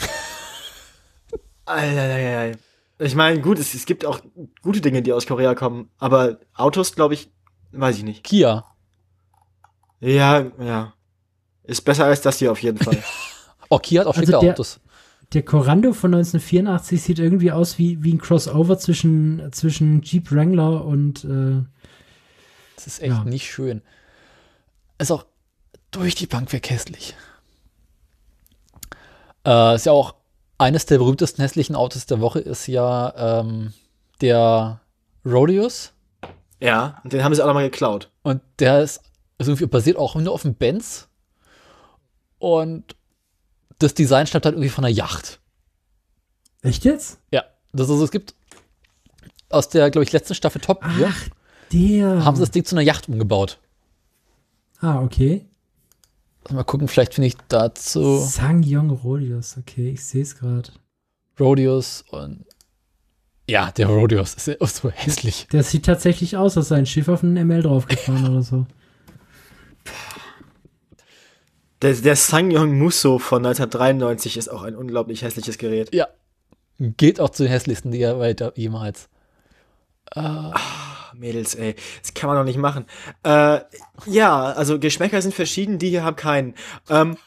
Eieieiei. 1.66 2.58
Ich 3.00 3.14
meine, 3.14 3.42
gut, 3.42 3.60
es, 3.60 3.74
es 3.74 3.86
gibt 3.86 4.06
auch 4.06 4.22
gute 4.62 4.82
Dinge, 4.82 5.02
die 5.02 5.14
aus 5.14 5.28
Korea 5.28 5.54
kommen, 5.54 5.90
aber 6.00 6.40
Autos, 6.56 6.96
glaube 6.96 7.14
ich, 7.14 7.30
weiß 7.72 7.98
ich 7.98 8.04
nicht. 8.04 8.24
Kia. 8.24 8.66
Ja, 10.00 10.46
ja. 10.60 10.94
Ist 11.64 11.82
besser 11.82 12.06
als 12.06 12.22
das 12.22 12.40
hier 12.40 12.52
auf 12.52 12.62
jeden 12.62 12.78
Fall. 12.78 12.98
Oh, 13.70 13.80
Kia 13.80 14.00
hat 14.00 14.08
auch 14.08 14.16
Also 14.16 14.32
schicke 14.32 14.38
Autos. 14.38 14.80
Der 15.34 15.44
Corando 15.44 15.92
von 15.94 16.14
1984 16.14 17.02
sieht 17.02 17.20
irgendwie 17.20 17.52
aus 17.52 17.78
wie, 17.78 18.02
wie 18.04 18.14
ein 18.14 18.18
Crossover 18.20 18.78
zwischen, 18.78 19.50
zwischen 19.52 20.02
Jeep 20.02 20.32
Wrangler 20.32 20.86
und 20.86 21.26
äh, 21.26 21.64
Das 22.76 22.88
ist 22.88 23.02
echt 23.02 23.12
Ja. 23.14 23.24
nicht 23.26 23.52
schön. 23.52 23.82
Ist 25.00 25.12
auch 25.12 25.26
durch 25.92 26.16
die 26.16 26.28
Bank 26.28 26.54
weg 26.54 26.70
hässlich. 26.70 27.16
Äh, 29.46 29.76
ist 29.76 29.86
ja 29.86 29.92
auch 29.92 30.16
eines 30.58 30.86
der 30.86 30.98
berühmtesten 30.98 31.42
hässlichen 31.42 31.76
Autos 31.76 32.06
der 32.06 32.20
Woche 32.20 32.40
ist 32.40 32.68
ja 32.68 33.42
ähm, 33.42 33.74
der 34.22 34.82
Rodeos. 35.26 35.94
ja, 36.60 37.00
und 37.04 37.14
den 37.14 37.24
haben 37.24 37.36
sie 37.36 37.44
auch 37.44 37.48
nochmal 37.48 37.70
geklaut. 37.70 38.10
Und 38.24 38.42
der 38.60 38.82
ist 38.82 39.02
also 39.38 39.52
irgendwie 39.52 39.68
basiert 39.68 39.98
auch 39.98 40.16
nur 40.16 40.34
auf 40.34 40.42
dem 40.42 40.56
Benz. 40.56 41.10
Und 42.40 42.96
das 43.80 43.94
Design 43.94 44.28
stammt 44.28 44.46
halt 44.46 44.56
irgendwie 44.56 44.70
von 44.70 44.86
einer 44.86 44.94
Yacht. 44.94 45.40
Echt 46.62 46.86
jetzt? 46.86 47.20
Ja. 47.32 47.44
Das 47.74 47.90
also 47.90 48.04
es 48.04 48.12
gibt 48.12 48.34
aus 49.50 49.70
der, 49.70 49.92
glaube 49.92 50.04
ich, 50.04 50.12
letzten 50.12 50.36
Staffel 50.36 50.62
Top 50.62 50.82
Gear 50.82 51.12
Ach, 51.12 51.30
der. 51.72 52.26
haben 52.26 52.36
sie 52.36 52.42
das 52.42 52.52
Ding 52.52 52.66
zu 52.66 52.76
einer 52.76 52.82
Yacht 52.82 53.08
umgebaut. 53.08 53.60
ah, 54.80 55.02
okay. 55.02 55.46
Mal 56.50 56.64
gucken, 56.64 56.88
vielleicht 56.88 57.14
finde 57.14 57.28
ich 57.28 57.36
dazu 57.50 58.20
Sangyong 58.20 58.90
Rodius, 58.90 59.58
okay, 59.58 59.90
ich 59.90 60.06
sehe 60.06 60.22
es 60.22 60.38
gerade. 60.38 60.70
Rodeos 61.38 62.06
und 62.10 62.46
ja, 63.50 63.72
der 63.72 63.88
Rodeos 63.88 64.34
ist 64.34 64.48
ja 64.48 64.56
so 64.66 64.90
hässlich. 64.90 65.48
Der 65.52 65.64
sieht 65.64 65.86
tatsächlich 65.86 66.36
aus, 66.38 66.58
als 66.58 66.70
sei 66.70 66.78
ein 66.78 66.86
Schiff 66.86 67.08
auf 67.10 67.24
einen 67.24 67.48
ML 67.48 67.64
draufgefahren 67.64 68.28
oder 68.30 68.44
so. 68.44 68.66
Der, 71.82 71.94
der 71.94 72.16
Sangyong 72.16 72.78
Muso 72.78 73.20
von 73.20 73.46
1993 73.46 74.38
ist 74.38 74.50
auch 74.50 74.64
ein 74.64 74.76
unglaublich 74.76 75.22
hässliches 75.22 75.58
Gerät. 75.58 75.94
Ja. 75.94 76.08
Geht 76.80 77.20
auch 77.20 77.30
zu 77.30 77.44
den 77.44 77.52
hässlichsten, 77.52 77.92
die 77.92 78.02
er 78.02 78.20
weiter 78.20 78.54
jemals. 78.56 79.10
Ach, 80.12 81.14
Mädels, 81.14 81.56
ey, 81.56 81.76
das 82.02 82.14
kann 82.14 82.28
man 82.30 82.38
doch 82.38 82.44
nicht 82.44 82.58
machen. 82.58 82.86
Äh, 83.24 83.60
ja, 84.06 84.44
also 84.44 84.80
Geschmäcker 84.80 85.22
sind 85.22 85.34
verschieden, 85.34 85.80
die 85.80 85.90
hier 85.90 86.04
haben 86.04 86.16
keinen. 86.16 86.56
Ähm, 86.90 87.18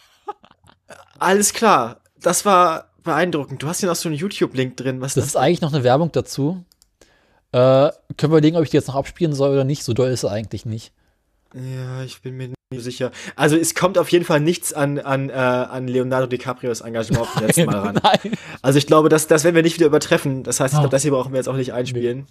alles 1.18 1.52
klar, 1.52 2.00
das 2.20 2.44
war 2.44 2.90
beeindruckend. 3.02 3.62
Du 3.62 3.68
hast 3.68 3.80
hier 3.80 3.88
noch 3.88 3.96
so 3.96 4.08
einen 4.08 4.18
YouTube-Link 4.18 4.76
drin. 4.76 5.00
Was 5.00 5.14
Das 5.14 5.26
ist 5.26 5.36
eigentlich 5.36 5.60
noch 5.60 5.72
eine 5.72 5.84
Werbung 5.84 6.12
dazu. 6.12 6.64
Äh, 7.52 7.58
können 7.58 7.92
wir 8.16 8.26
überlegen, 8.26 8.56
ob 8.56 8.62
ich 8.62 8.70
die 8.70 8.76
jetzt 8.76 8.88
noch 8.88 8.94
abspielen 8.94 9.34
soll 9.34 9.50
oder 9.50 9.64
nicht. 9.64 9.84
So 9.84 9.92
doll 9.92 10.10
ist 10.10 10.24
es 10.24 10.30
eigentlich 10.30 10.64
nicht. 10.64 10.92
Ja, 11.54 12.02
ich 12.04 12.20
bin 12.22 12.36
mir 12.36 12.48
nicht 12.48 12.56
sicher. 12.84 13.10
Also 13.34 13.56
es 13.56 13.74
kommt 13.74 13.98
auf 13.98 14.08
jeden 14.10 14.24
Fall 14.24 14.40
nichts 14.40 14.72
an, 14.72 14.98
an, 15.00 15.30
äh, 15.30 15.32
an 15.32 15.88
Leonardo 15.88 16.26
DiCaprios 16.26 16.80
Engagement 16.80 17.26
vom 17.26 17.44
letzten 17.46 17.66
Mal 17.66 17.78
ran. 17.78 18.00
Nein. 18.02 18.34
Also 18.62 18.78
ich 18.78 18.86
glaube, 18.86 19.08
das, 19.08 19.26
das 19.26 19.42
werden 19.44 19.56
wir 19.56 19.62
nicht 19.62 19.76
wieder 19.76 19.86
übertreffen. 19.86 20.44
Das 20.44 20.60
heißt, 20.60 20.74
ich 20.74 20.78
glaube, 20.80 20.92
das 20.92 21.02
hier 21.02 21.10
brauchen 21.10 21.32
wir 21.32 21.38
jetzt 21.38 21.48
auch 21.48 21.56
nicht 21.56 21.72
einspielen. 21.72 22.26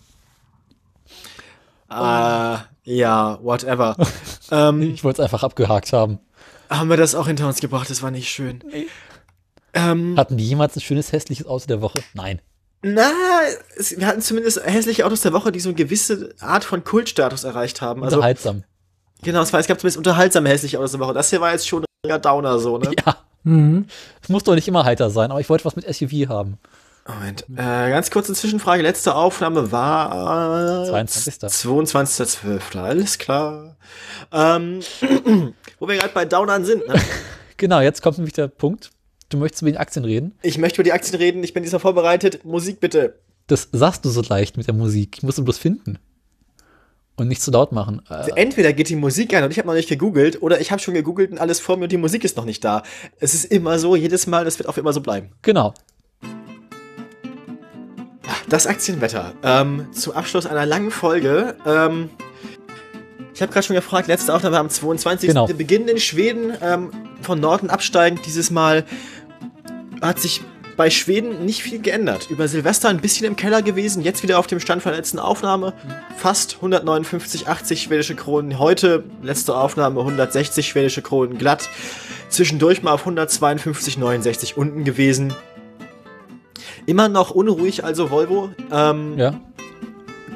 Äh, 1.90 2.58
ja, 2.84 3.40
whatever. 3.42 3.96
ähm, 4.52 4.82
Ich 4.94 5.04
wollte 5.04 5.22
es 5.22 5.26
einfach 5.26 5.44
abgehakt 5.44 5.92
haben. 5.92 6.20
haben 6.70 6.90
wir 6.90 6.98
das 6.98 7.16
auch 7.16 7.28
hinter 7.28 7.48
uns 7.48 7.60
gebracht? 7.60 7.90
Das 7.90 8.02
war 8.02 8.12
nicht 8.12 8.30
schön. 8.30 8.64
Ähm, 9.74 10.16
Hatten 10.18 10.38
die 10.38 10.48
jemals 10.48 10.76
ein 10.76 10.82
schönes 10.82 11.12
hässliches 11.12 11.46
Auto 11.46 11.66
der 11.68 11.82
Woche? 11.82 12.00
Nein. 12.14 12.42
na, 12.82 13.12
es, 13.76 13.98
wir 13.98 14.08
hatten 14.08 14.22
zumindest 14.22 14.64
hässliche 14.66 15.06
Autos 15.06 15.22
der 15.22 15.34
Woche, 15.34 15.52
die 15.52 15.60
so 15.60 15.70
eine 15.70 15.76
gewisse 15.76 16.34
Art 16.40 16.64
von 16.64 16.84
Kultstatus 16.84 17.44
erreicht 17.44 17.82
haben. 17.82 18.04
Also, 18.04 18.18
Unterhaltsam. 18.18 18.64
Genau, 19.22 19.42
es, 19.42 19.54
war, 19.54 19.60
es 19.60 19.68
gab 19.68 19.80
zumindest 19.80 19.98
unterhaltsame 19.98 20.50
hässliche 20.50 20.80
Autos 20.80 20.92
der 20.92 21.00
Woche. 21.00 21.14
Das 21.14 21.30
hier 21.30 21.42
war 21.42 21.52
jetzt 21.52 21.68
schon 21.68 21.86
ein 22.08 22.22
Downer 22.22 22.60
so, 22.60 22.78
ne? 22.78 22.92
Ja. 23.06 23.18
Mhm. 23.44 23.86
Es 24.22 24.30
muss 24.30 24.44
doch 24.44 24.56
nicht 24.56 24.68
immer 24.68 24.84
heiter 24.84 25.10
sein, 25.10 25.32
aber 25.32 25.40
ich 25.40 25.50
wollte 25.50 25.66
was 25.66 25.76
mit 25.76 25.86
SUV 25.86 26.28
haben. 26.28 26.58
Moment. 27.08 27.46
Äh, 27.56 27.90
ganz 27.90 28.12
kurze 28.12 28.34
Zwischenfrage. 28.34 28.84
Letzte 28.84 29.16
Aufnahme 29.16 29.72
war 29.72 30.84
äh, 30.84 30.90
22.. 30.90 31.34
22.12. 31.36 32.78
Alles 32.78 33.18
klar. 33.18 33.78
Ähm, 34.32 34.82
wo 35.80 35.88
wir 35.88 35.98
gerade 35.98 36.14
bei 36.14 36.26
Downern 36.26 36.66
sind. 36.66 36.88
Ne? 36.88 36.96
Genau, 37.58 37.82
jetzt 37.82 38.02
kommt 38.02 38.18
nämlich 38.18 38.34
der 38.34 38.48
Punkt. 38.48 38.90
Du 39.28 39.36
möchtest 39.36 39.64
über 39.64 39.72
die 39.72 39.78
Aktien 39.78 40.06
reden. 40.06 40.34
Ich 40.42 40.58
möchte 40.58 40.78
über 40.78 40.86
die 40.86 40.94
Aktien 40.94 41.18
reden. 41.18 41.44
Ich 41.44 41.54
bin 41.54 41.62
diesmal 41.62 41.82
vorbereitet. 41.82 42.46
Musik 42.46 42.80
bitte. 42.80 43.20
Das 43.48 43.68
sagst 43.74 44.06
du 44.06 44.10
so 44.10 44.22
leicht 44.22 44.56
mit 44.56 44.68
der 44.68 44.74
Musik. 44.74 45.18
Ich 45.18 45.24
muss 45.24 45.38
ihn 45.38 45.44
bloß 45.44 45.58
finden. 45.58 46.00
Und 47.20 47.28
nicht 47.28 47.42
zu 47.42 47.52
laut 47.52 47.72
machen. 47.72 48.02
Äh, 48.10 48.30
Entweder 48.36 48.74
geht 48.74 48.90
die 48.90 48.96
Musik 48.96 49.34
an 49.36 49.44
und 49.44 49.52
ich 49.52 49.58
habe 49.58 49.68
noch 49.68 49.76
nicht 49.76 49.90
gegoogelt 49.90 50.42
oder 50.42 50.60
ich 50.62 50.72
habe 50.72 50.82
schon 50.82 50.94
gegoogelt 50.94 51.32
und 51.32 51.38
alles 51.40 51.60
vor 51.60 51.78
mir 51.78 51.84
und 51.84 51.92
die 51.92 51.98
Musik 51.98 52.24
ist 52.24 52.38
noch 52.38 52.46
nicht 52.46 52.64
da. 52.64 52.84
Es 53.20 53.34
ist 53.34 53.46
immer 53.46 53.78
so, 53.78 53.96
jedes 53.96 54.26
Mal, 54.28 54.46
das 54.46 54.58
wird 54.60 54.70
auch 54.70 54.78
immer 54.78 54.94
so 54.94 55.02
bleiben. 55.02 55.30
genau. 55.42 55.74
Das 58.48 58.66
Aktienwetter. 58.66 59.34
Ähm, 59.44 59.88
zum 59.92 60.14
Abschluss 60.14 60.48
einer 60.48 60.66
langen 60.66 60.90
Folge. 60.90 61.56
Ähm, 61.68 62.10
ich 63.34 63.42
habe 63.44 63.52
gerade 63.54 63.66
schon 63.68 63.76
gefragt, 63.76 64.08
letzte 64.08 64.34
Aufnahme 64.34 64.58
am 64.58 64.70
22. 64.70 65.28
Genau. 65.30 65.48
Wir 65.48 65.56
beginnen 65.56 65.88
in 65.88 66.00
Schweden 66.00 66.54
ähm, 66.62 66.90
von 67.22 67.40
Norden 67.40 67.70
absteigend. 67.70 68.26
Dieses 68.26 68.50
Mal 68.50 68.86
hat 70.02 70.20
sich 70.20 70.42
bei 70.80 70.90
Schweden 70.90 71.44
nicht 71.44 71.62
viel 71.62 71.82
geändert. 71.82 72.30
Über 72.30 72.48
Silvester 72.48 72.88
ein 72.88 73.02
bisschen 73.02 73.26
im 73.28 73.36
Keller 73.36 73.62
gewesen, 73.62 74.02
jetzt 74.02 74.24
wieder 74.24 74.40
auf 74.40 74.48
dem 74.48 74.62
Stand 74.62 74.82
von 74.82 74.94
der 74.94 75.00
letzten 75.00 75.20
Aufnahme. 75.20 75.74
Fast 76.16 76.56
159, 76.56 77.50
80 77.50 77.82
schwedische 77.84 78.16
Kronen. 78.16 78.60
Heute, 78.60 79.04
letzte 79.22 79.58
Aufnahme, 79.58 80.00
160 80.00 80.66
schwedische 80.70 81.02
Kronen 81.02 81.38
glatt. 81.38 81.68
Zwischendurch 82.30 82.82
mal 82.82 82.94
auf 82.94 83.02
152, 83.02 83.98
69 83.98 84.56
unten 84.56 84.86
gewesen. 84.86 85.34
Immer 86.86 87.10
noch 87.10 87.32
unruhig, 87.32 87.84
also 87.84 88.10
Volvo. 88.10 88.50
Ähm, 88.72 89.18
Ja. 89.18 89.38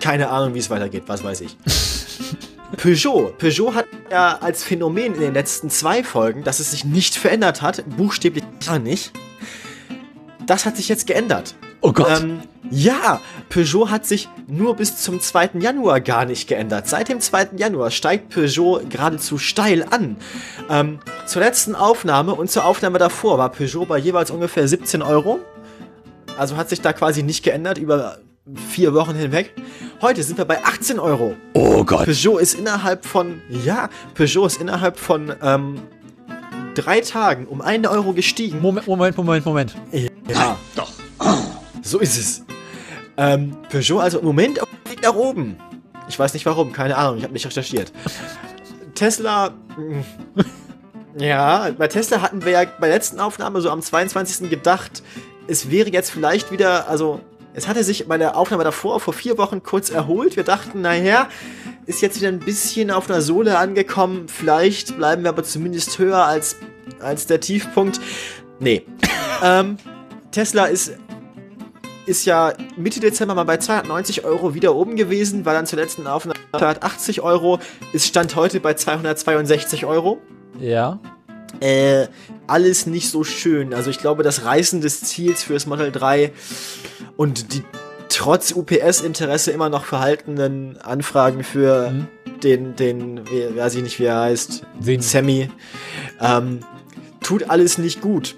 keine 0.02 0.28
Ahnung, 0.28 0.56
wie 0.56 0.60
es 0.60 0.70
weitergeht, 0.70 1.04
was 1.08 1.24
weiß 1.24 1.40
ich. 1.40 1.56
Peugeot. 2.76 3.32
Peugeot 3.38 3.76
hat 3.76 3.86
ja 4.12 4.40
als 4.42 4.66
Phänomen 4.66 5.16
in 5.16 5.22
den 5.22 5.34
letzten 5.36 5.70
zwei 5.70 6.04
Folgen, 6.04 6.44
dass 6.44 6.60
es 6.60 6.72
sich 6.72 6.84
nicht 6.84 7.16
verändert 7.16 7.62
hat, 7.62 7.86
buchstäblich 7.96 8.44
gar 8.68 8.80
nicht. 8.80 9.14
Das 10.46 10.66
hat 10.66 10.78
sich 10.78 10.90
jetzt 10.90 11.08
geändert. 11.08 11.56
Oh 11.82 11.92
Gott. 11.92 12.22
Ähm, 12.22 12.42
ja, 12.70 13.20
Peugeot 13.50 13.90
hat 13.90 14.06
sich 14.06 14.30
nur 14.48 14.76
bis 14.76 14.98
zum 14.98 15.20
2. 15.20 15.52
Januar 15.60 16.02
gar 16.02 16.26
nicht 16.26 16.48
geändert. 16.48 16.88
Seit 16.88 17.10
dem 17.10 17.20
2. 17.20 17.50
Januar 17.58 17.92
steigt 17.92 18.30
Peugeot 18.30 18.82
geradezu 18.90 19.38
steil 19.38 19.86
an. 19.90 20.18
Ähm, 20.70 21.00
zur 21.26 21.42
letzten 21.42 21.76
Aufnahme 21.76 22.36
und 22.36 22.50
zur 22.50 22.66
Aufnahme 22.66 23.00
davor 23.00 23.38
war 23.38 23.50
Peugeot 23.50 23.86
bei 23.86 23.98
jeweils 23.98 24.32
ungefähr 24.32 24.68
17 24.68 25.02
Euro. 25.02 25.40
Also 26.38 26.58
hat 26.58 26.70
sich 26.70 26.82
da 26.82 26.94
quasi 26.94 27.22
nicht 27.22 27.44
geändert 27.44 27.78
über 27.78 28.18
vier 28.70 28.94
Wochen 28.94 29.16
hinweg. 29.16 29.54
Heute 30.02 30.24
sind 30.24 30.38
wir 30.38 30.46
bei 30.46 30.64
18 30.64 31.00
Euro. 31.00 31.36
oh 31.54 31.84
Gott. 31.84 32.06
Peugeot 32.06 32.40
ist 32.40 32.56
innerhalb 32.56 33.06
von, 33.06 33.42
ja, 33.50 33.90
Peugeot 34.16 34.48
ist 34.48 34.60
innerhalb 34.60 34.98
von 35.00 35.34
ähm, 35.42 35.82
drei 36.76 37.02
Tagen 37.02 37.46
um 37.48 37.62
einen 37.62 37.86
Euro 37.86 38.14
gestiegen. 38.14 38.62
Moment, 38.62 38.88
Moment, 38.88 39.18
Moment, 39.18 39.46
Moment. 39.46 39.76
Ja. 39.92 40.58
Doch. 40.76 40.92
So 41.82 42.00
ist 42.00 42.18
es. 42.18 42.44
Ähm, 43.18 43.56
Peugeot 43.70 44.00
also 44.00 44.20
im 44.20 44.26
Moment 44.26 44.62
auf 44.62 44.68
dem 44.70 44.92
Weg 44.92 45.04
nach 45.04 45.14
oben. 45.16 45.58
Ich 46.10 46.18
weiß 46.18 46.34
nicht 46.34 46.46
warum, 46.46 46.72
keine 46.74 46.98
Ahnung, 46.98 47.18
ich 47.18 47.24
habe 47.24 47.34
nicht 47.34 47.46
recherchiert. 47.46 47.92
Tesla. 48.96 49.52
mh, 49.78 50.04
Ja, 51.18 51.70
bei 51.78 51.88
Tesla 51.88 52.22
hatten 52.22 52.44
wir 52.44 52.52
ja 52.54 52.64
bei 52.80 52.88
der 52.88 52.96
letzten 52.96 53.20
Aufnahme 53.20 53.62
so 53.62 53.70
am 53.70 53.82
22. 53.82 54.50
gedacht, 54.50 55.04
es 55.48 55.70
wäre 55.70 55.90
jetzt 55.92 56.10
vielleicht 56.10 56.52
wieder, 56.52 56.88
also 56.90 57.20
es 57.54 57.68
hatte 57.68 57.84
sich 57.84 58.08
bei 58.08 58.18
der 58.18 58.36
Aufnahme 58.36 58.64
davor 58.64 59.00
vor 59.00 59.14
vier 59.14 59.38
Wochen 59.38 59.62
kurz 59.62 59.92
erholt. 59.92 60.36
Wir 60.36 60.44
dachten, 60.44 60.82
naja, 60.82 61.28
ist 61.86 62.02
jetzt 62.02 62.18
wieder 62.18 62.30
ein 62.30 62.40
bisschen 62.40 62.92
auf 62.92 63.10
einer 63.10 63.22
Sohle 63.22 63.58
angekommen. 63.58 64.28
Vielleicht 64.28 64.98
bleiben 64.98 65.24
wir 65.24 65.30
aber 65.30 65.44
zumindest 65.44 65.98
höher 66.00 66.26
als, 66.26 66.56
als 67.00 67.28
der 67.28 67.40
Tiefpunkt. 67.40 68.00
Nee. 68.60 68.86
ähm, 69.44 69.78
Tesla 70.32 70.66
ist, 70.66 70.94
ist 72.06 72.26
ja 72.26 72.54
Mitte 72.78 73.00
Dezember 73.00 73.36
mal 73.36 73.44
bei 73.44 73.58
290 73.58 74.26
Euro 74.26 74.54
wieder 74.54 74.76
oben 74.76 74.96
gewesen, 74.96 75.46
war 75.46 75.54
dann 75.54 75.66
zur 75.66 75.80
letzten 75.80 76.08
Aufnahme 76.08 76.40
280 76.52 77.22
Euro, 77.22 77.60
ist 77.94 78.08
Stand 78.08 78.36
heute 78.36 78.60
bei 78.60 78.74
262 78.74 79.86
Euro. 79.86 80.20
Ja. 80.60 81.00
Äh, 81.60 82.08
alles 82.48 82.88
nicht 82.88 83.10
so 83.10 83.24
schön. 83.24 83.74
Also 83.74 83.90
ich 83.90 84.00
glaube, 84.00 84.24
das 84.24 84.44
Reißen 84.44 84.82
des 84.82 85.02
Ziels 85.02 85.44
fürs 85.44 85.66
Model 85.66 85.92
3 85.92 86.34
und 87.16 87.54
die 87.54 87.64
trotz 88.14 88.52
UPS-Interesse 88.52 89.52
immer 89.52 89.70
noch 89.70 89.86
verhaltenen 89.86 90.78
Anfragen 90.82 91.44
für 91.44 91.92
Mhm. 91.92 92.08
den, 92.44 92.76
den, 92.76 93.22
weiß 93.56 93.76
ich 93.76 93.84
nicht, 93.84 94.00
wie 94.00 94.06
er 94.06 94.20
heißt, 94.22 94.64
Sehen. 94.80 95.02
Sammy, 95.02 95.50
ähm, 96.20 96.60
tut 97.22 97.50
alles 97.50 97.78
nicht 97.78 98.02
gut. 98.02 98.36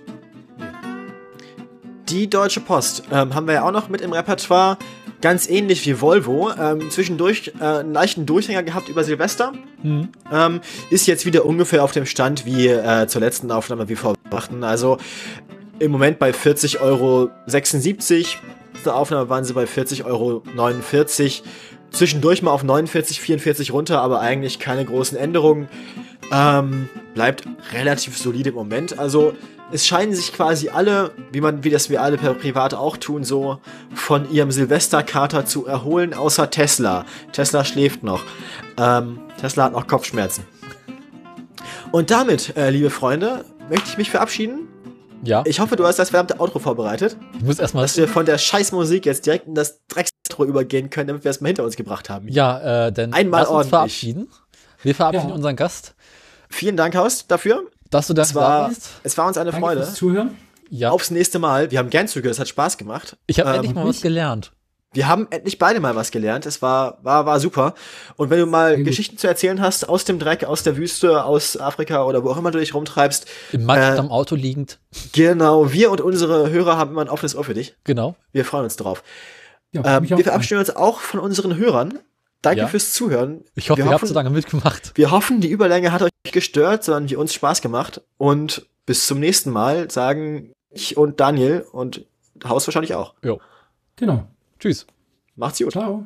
Die 2.09 2.29
Deutsche 2.29 2.59
Post 2.61 3.03
ähm, 3.11 3.33
haben 3.33 3.47
wir 3.47 3.55
ja 3.55 3.63
auch 3.63 3.71
noch 3.71 3.89
mit 3.89 4.01
im 4.01 4.13
Repertoire. 4.13 4.77
Ganz 5.21 5.49
ähnlich 5.49 5.83
wie 5.87 5.99
Volvo. 6.01 6.51
Ähm, 6.51 6.91
zwischendurch 6.91 7.53
äh, 7.59 7.63
einen 7.63 7.93
leichten 7.93 8.27
Durchhänger 8.27 8.61
gehabt 8.61 8.89
über 8.89 9.03
Silvester. 9.03 9.53
Mhm. 9.81 10.09
Ähm, 10.31 10.61
ist 10.91 11.07
jetzt 11.07 11.25
wieder 11.25 11.45
ungefähr 11.45 11.83
auf 11.83 11.93
dem 11.93 12.05
Stand 12.05 12.45
wie 12.45 12.67
äh, 12.67 13.07
zur 13.07 13.21
letzten 13.21 13.49
Aufnahme 13.51 13.89
wie 13.89 13.95
vorbrachten. 13.95 14.63
Also 14.63 14.97
im 15.79 15.91
Moment 15.91 16.19
bei 16.19 16.29
40,76 16.29 16.79
Euro. 16.81 17.31
Zur 18.85 18.95
Aufnahme 18.95 19.29
waren 19.29 19.43
sie 19.43 19.53
bei 19.53 19.63
40,49 19.63 20.05
Euro. 20.05 20.43
Zwischendurch 21.89 22.43
mal 22.43 22.51
auf 22.51 22.63
49, 22.63 23.19
44 23.19 23.73
runter, 23.73 23.99
aber 23.99 24.19
eigentlich 24.19 24.59
keine 24.59 24.85
großen 24.85 25.17
Änderungen. 25.17 25.67
Ähm, 26.31 26.87
bleibt 27.15 27.45
relativ 27.73 28.15
solide 28.15 28.49
im 28.49 28.55
Moment. 28.55 28.99
Also 28.99 29.33
es 29.71 29.87
scheinen 29.87 30.13
sich 30.13 30.33
quasi 30.33 30.69
alle, 30.69 31.13
wie 31.31 31.41
man, 31.41 31.63
wie 31.63 31.71
das 31.71 31.89
wir 31.89 32.03
alle 32.03 32.17
per 32.17 32.35
privat 32.35 32.75
auch 32.75 32.97
tun, 32.97 33.23
so 33.23 33.57
von 33.95 34.29
ihrem 34.29 34.51
Silvesterkater 34.51 35.47
zu 35.47 35.65
erholen, 35.65 36.13
außer 36.13 36.51
Tesla. 36.51 37.05
Tesla 37.31 37.65
schläft 37.65 38.03
noch. 38.03 38.21
Ähm, 38.77 39.19
Tesla 39.41 39.63
hat 39.63 39.73
noch 39.73 39.87
Kopfschmerzen. 39.87 40.43
Und 41.91 42.11
damit, 42.11 42.55
äh, 42.55 42.69
liebe 42.69 42.91
Freunde, 42.91 43.45
möchte 43.67 43.89
ich 43.89 43.97
mich 43.97 44.11
verabschieden. 44.11 44.67
Ja. 45.23 45.43
Ich 45.45 45.59
hoffe, 45.59 45.75
du 45.75 45.85
hast 45.85 45.97
das 45.97 46.09
verdammte 46.11 46.39
Outro 46.39 46.59
vorbereitet, 46.59 47.17
Ich 47.37 47.43
muss 47.43 47.59
erstmal. 47.59 47.83
dass 47.83 47.97
wir 47.97 48.07
von 48.07 48.25
der 48.25 48.37
Scheißmusik 48.37 49.05
jetzt 49.05 49.25
direkt 49.25 49.47
in 49.47 49.55
das 49.55 49.79
Drecksintro 49.87 50.45
übergehen 50.45 50.89
können, 50.89 51.07
damit 51.07 51.23
wir 51.23 51.31
es 51.31 51.41
mal 51.41 51.47
hinter 51.47 51.63
uns 51.63 51.75
gebracht 51.75 52.09
haben. 52.09 52.27
Ja, 52.27 52.87
äh, 52.87 52.91
denn 52.91 53.13
Einmal 53.13 53.41
lass 53.41 53.47
uns 53.49 53.55
ordentlich. 53.55 53.69
verabschieden. 53.69 54.27
Wir 54.83 54.93
verabschieden 54.95 55.29
Ja. 55.29 55.35
unseren 55.35 55.55
Gast, 55.55 55.95
Vielen 56.49 56.77
Dank, 56.77 56.95
Haus, 56.95 57.25
dafür. 57.27 57.63
dass 57.89 58.07
du 58.07 58.13
da 58.13 58.21
Es 58.21 58.35
war, 58.35 58.61
da 58.63 58.67
bist. 58.67 58.89
es 59.03 59.17
war 59.17 59.27
uns 59.27 59.37
eine 59.37 59.49
Danke 59.51 59.65
Freude. 59.65 59.83
fürs 59.83 59.95
Zuhören. 59.95 60.35
Ja. 60.69 60.91
Aufs 60.91 61.09
nächste 61.11 61.39
Mal. 61.39 61.71
Wir 61.71 61.79
haben 61.79 61.89
gern 61.89 62.07
zugehört, 62.07 62.33
es 62.35 62.39
hat 62.39 62.47
Spaß 62.47 62.77
gemacht. 62.77 63.17
Ich 63.27 63.39
habe 63.39 63.49
Ähm, 63.49 63.55
endlich 63.57 63.73
mal 63.75 63.87
was 63.87 64.01
gelernt. 64.01 64.51
Wir 64.95 65.07
haben 65.07 65.27
endlich 65.29 65.59
beide 65.59 65.79
mal 65.79 65.95
was 65.95 66.09
gelernt. 66.11 66.45
Es 66.45 66.61
war, 66.61 66.97
war, 67.03 67.25
war 67.25 67.39
super. 67.39 67.75
Und 68.15 68.29
wenn 68.29 68.39
du 68.39 68.45
mal 68.45 68.77
gut. 68.77 68.85
Geschichten 68.85 69.17
zu 69.17 69.27
erzählen 69.27 69.61
hast 69.61 69.87
aus 69.89 70.05
dem 70.05 70.17
Dreck, 70.19 70.43
aus 70.45 70.63
der 70.63 70.77
Wüste, 70.77 71.23
aus 71.25 71.57
Afrika 71.59 72.05
oder 72.05 72.23
wo 72.23 72.29
auch 72.31 72.37
immer 72.37 72.51
du 72.51 72.59
dich 72.59 72.73
rumtreibst, 72.73 73.27
Im 73.51 73.65
Matsch 73.65 73.95
Äh, 73.95 73.99
am 73.99 74.09
Auto 74.09 74.35
liegend. 74.35 74.79
genau, 75.11 75.71
wir 75.71 75.91
und 75.91 76.01
unsere 76.01 76.49
Hörer 76.49 76.77
haben 76.77 76.91
immer 76.91 77.01
ein 77.01 77.09
offenes 77.09 77.35
Ohr 77.35 77.43
für 77.43 77.53
dich. 77.53 77.75
Genau. 77.83 78.15
Wir 78.31 78.45
freuen 78.45 78.63
uns 78.63 78.75
drauf. 78.77 79.03
Ja, 79.71 79.97
Ähm, 79.97 80.09
wir 80.09 80.17
verabschieden 80.23 80.59
uns 80.59 80.75
auch 80.75 80.99
von 80.99 81.19
unseren 81.19 81.57
Hörern. 81.57 81.99
Danke 82.41 82.61
Ja. 82.61 82.67
fürs 82.67 82.93
Zuhören. 82.93 83.43
Ich 83.55 83.69
hoffe, 83.69 83.79
wir 83.79 83.85
ihr 83.85 83.91
habt 83.91 83.95
hoffen, 84.03 84.07
so 84.07 84.13
lange 84.13 84.29
mitgemacht. 84.29 84.91
wir 84.95 85.11
hoffen, 85.11 85.41
die 85.41 85.49
Überlänge 85.49 85.91
hat 85.91 86.01
euch 86.03 86.11
nicht 86.25 86.33
gestört, 86.33 86.83
sondern 86.83 87.07
die 87.07 87.15
uns 87.15 87.33
Spaß 87.33 87.61
gemacht. 87.61 88.01
Und 88.17 88.67
bis 88.85 89.07
zum 89.07 89.19
nächsten 89.19 89.49
Mal 89.49 89.89
sagen 89.91 90.51
ich 90.69 90.95
und 90.95 91.19
Daniel 91.19 91.65
und 91.71 92.05
Haus 92.47 92.67
wahrscheinlich 92.67 92.93
auch. 92.95 93.13
Jo. 93.23 93.39
Genau. 93.95 94.27
Tschüss. 94.65 94.87
Macht's 95.35 95.59
gut. 95.59 95.73
Ciao. 95.73 96.03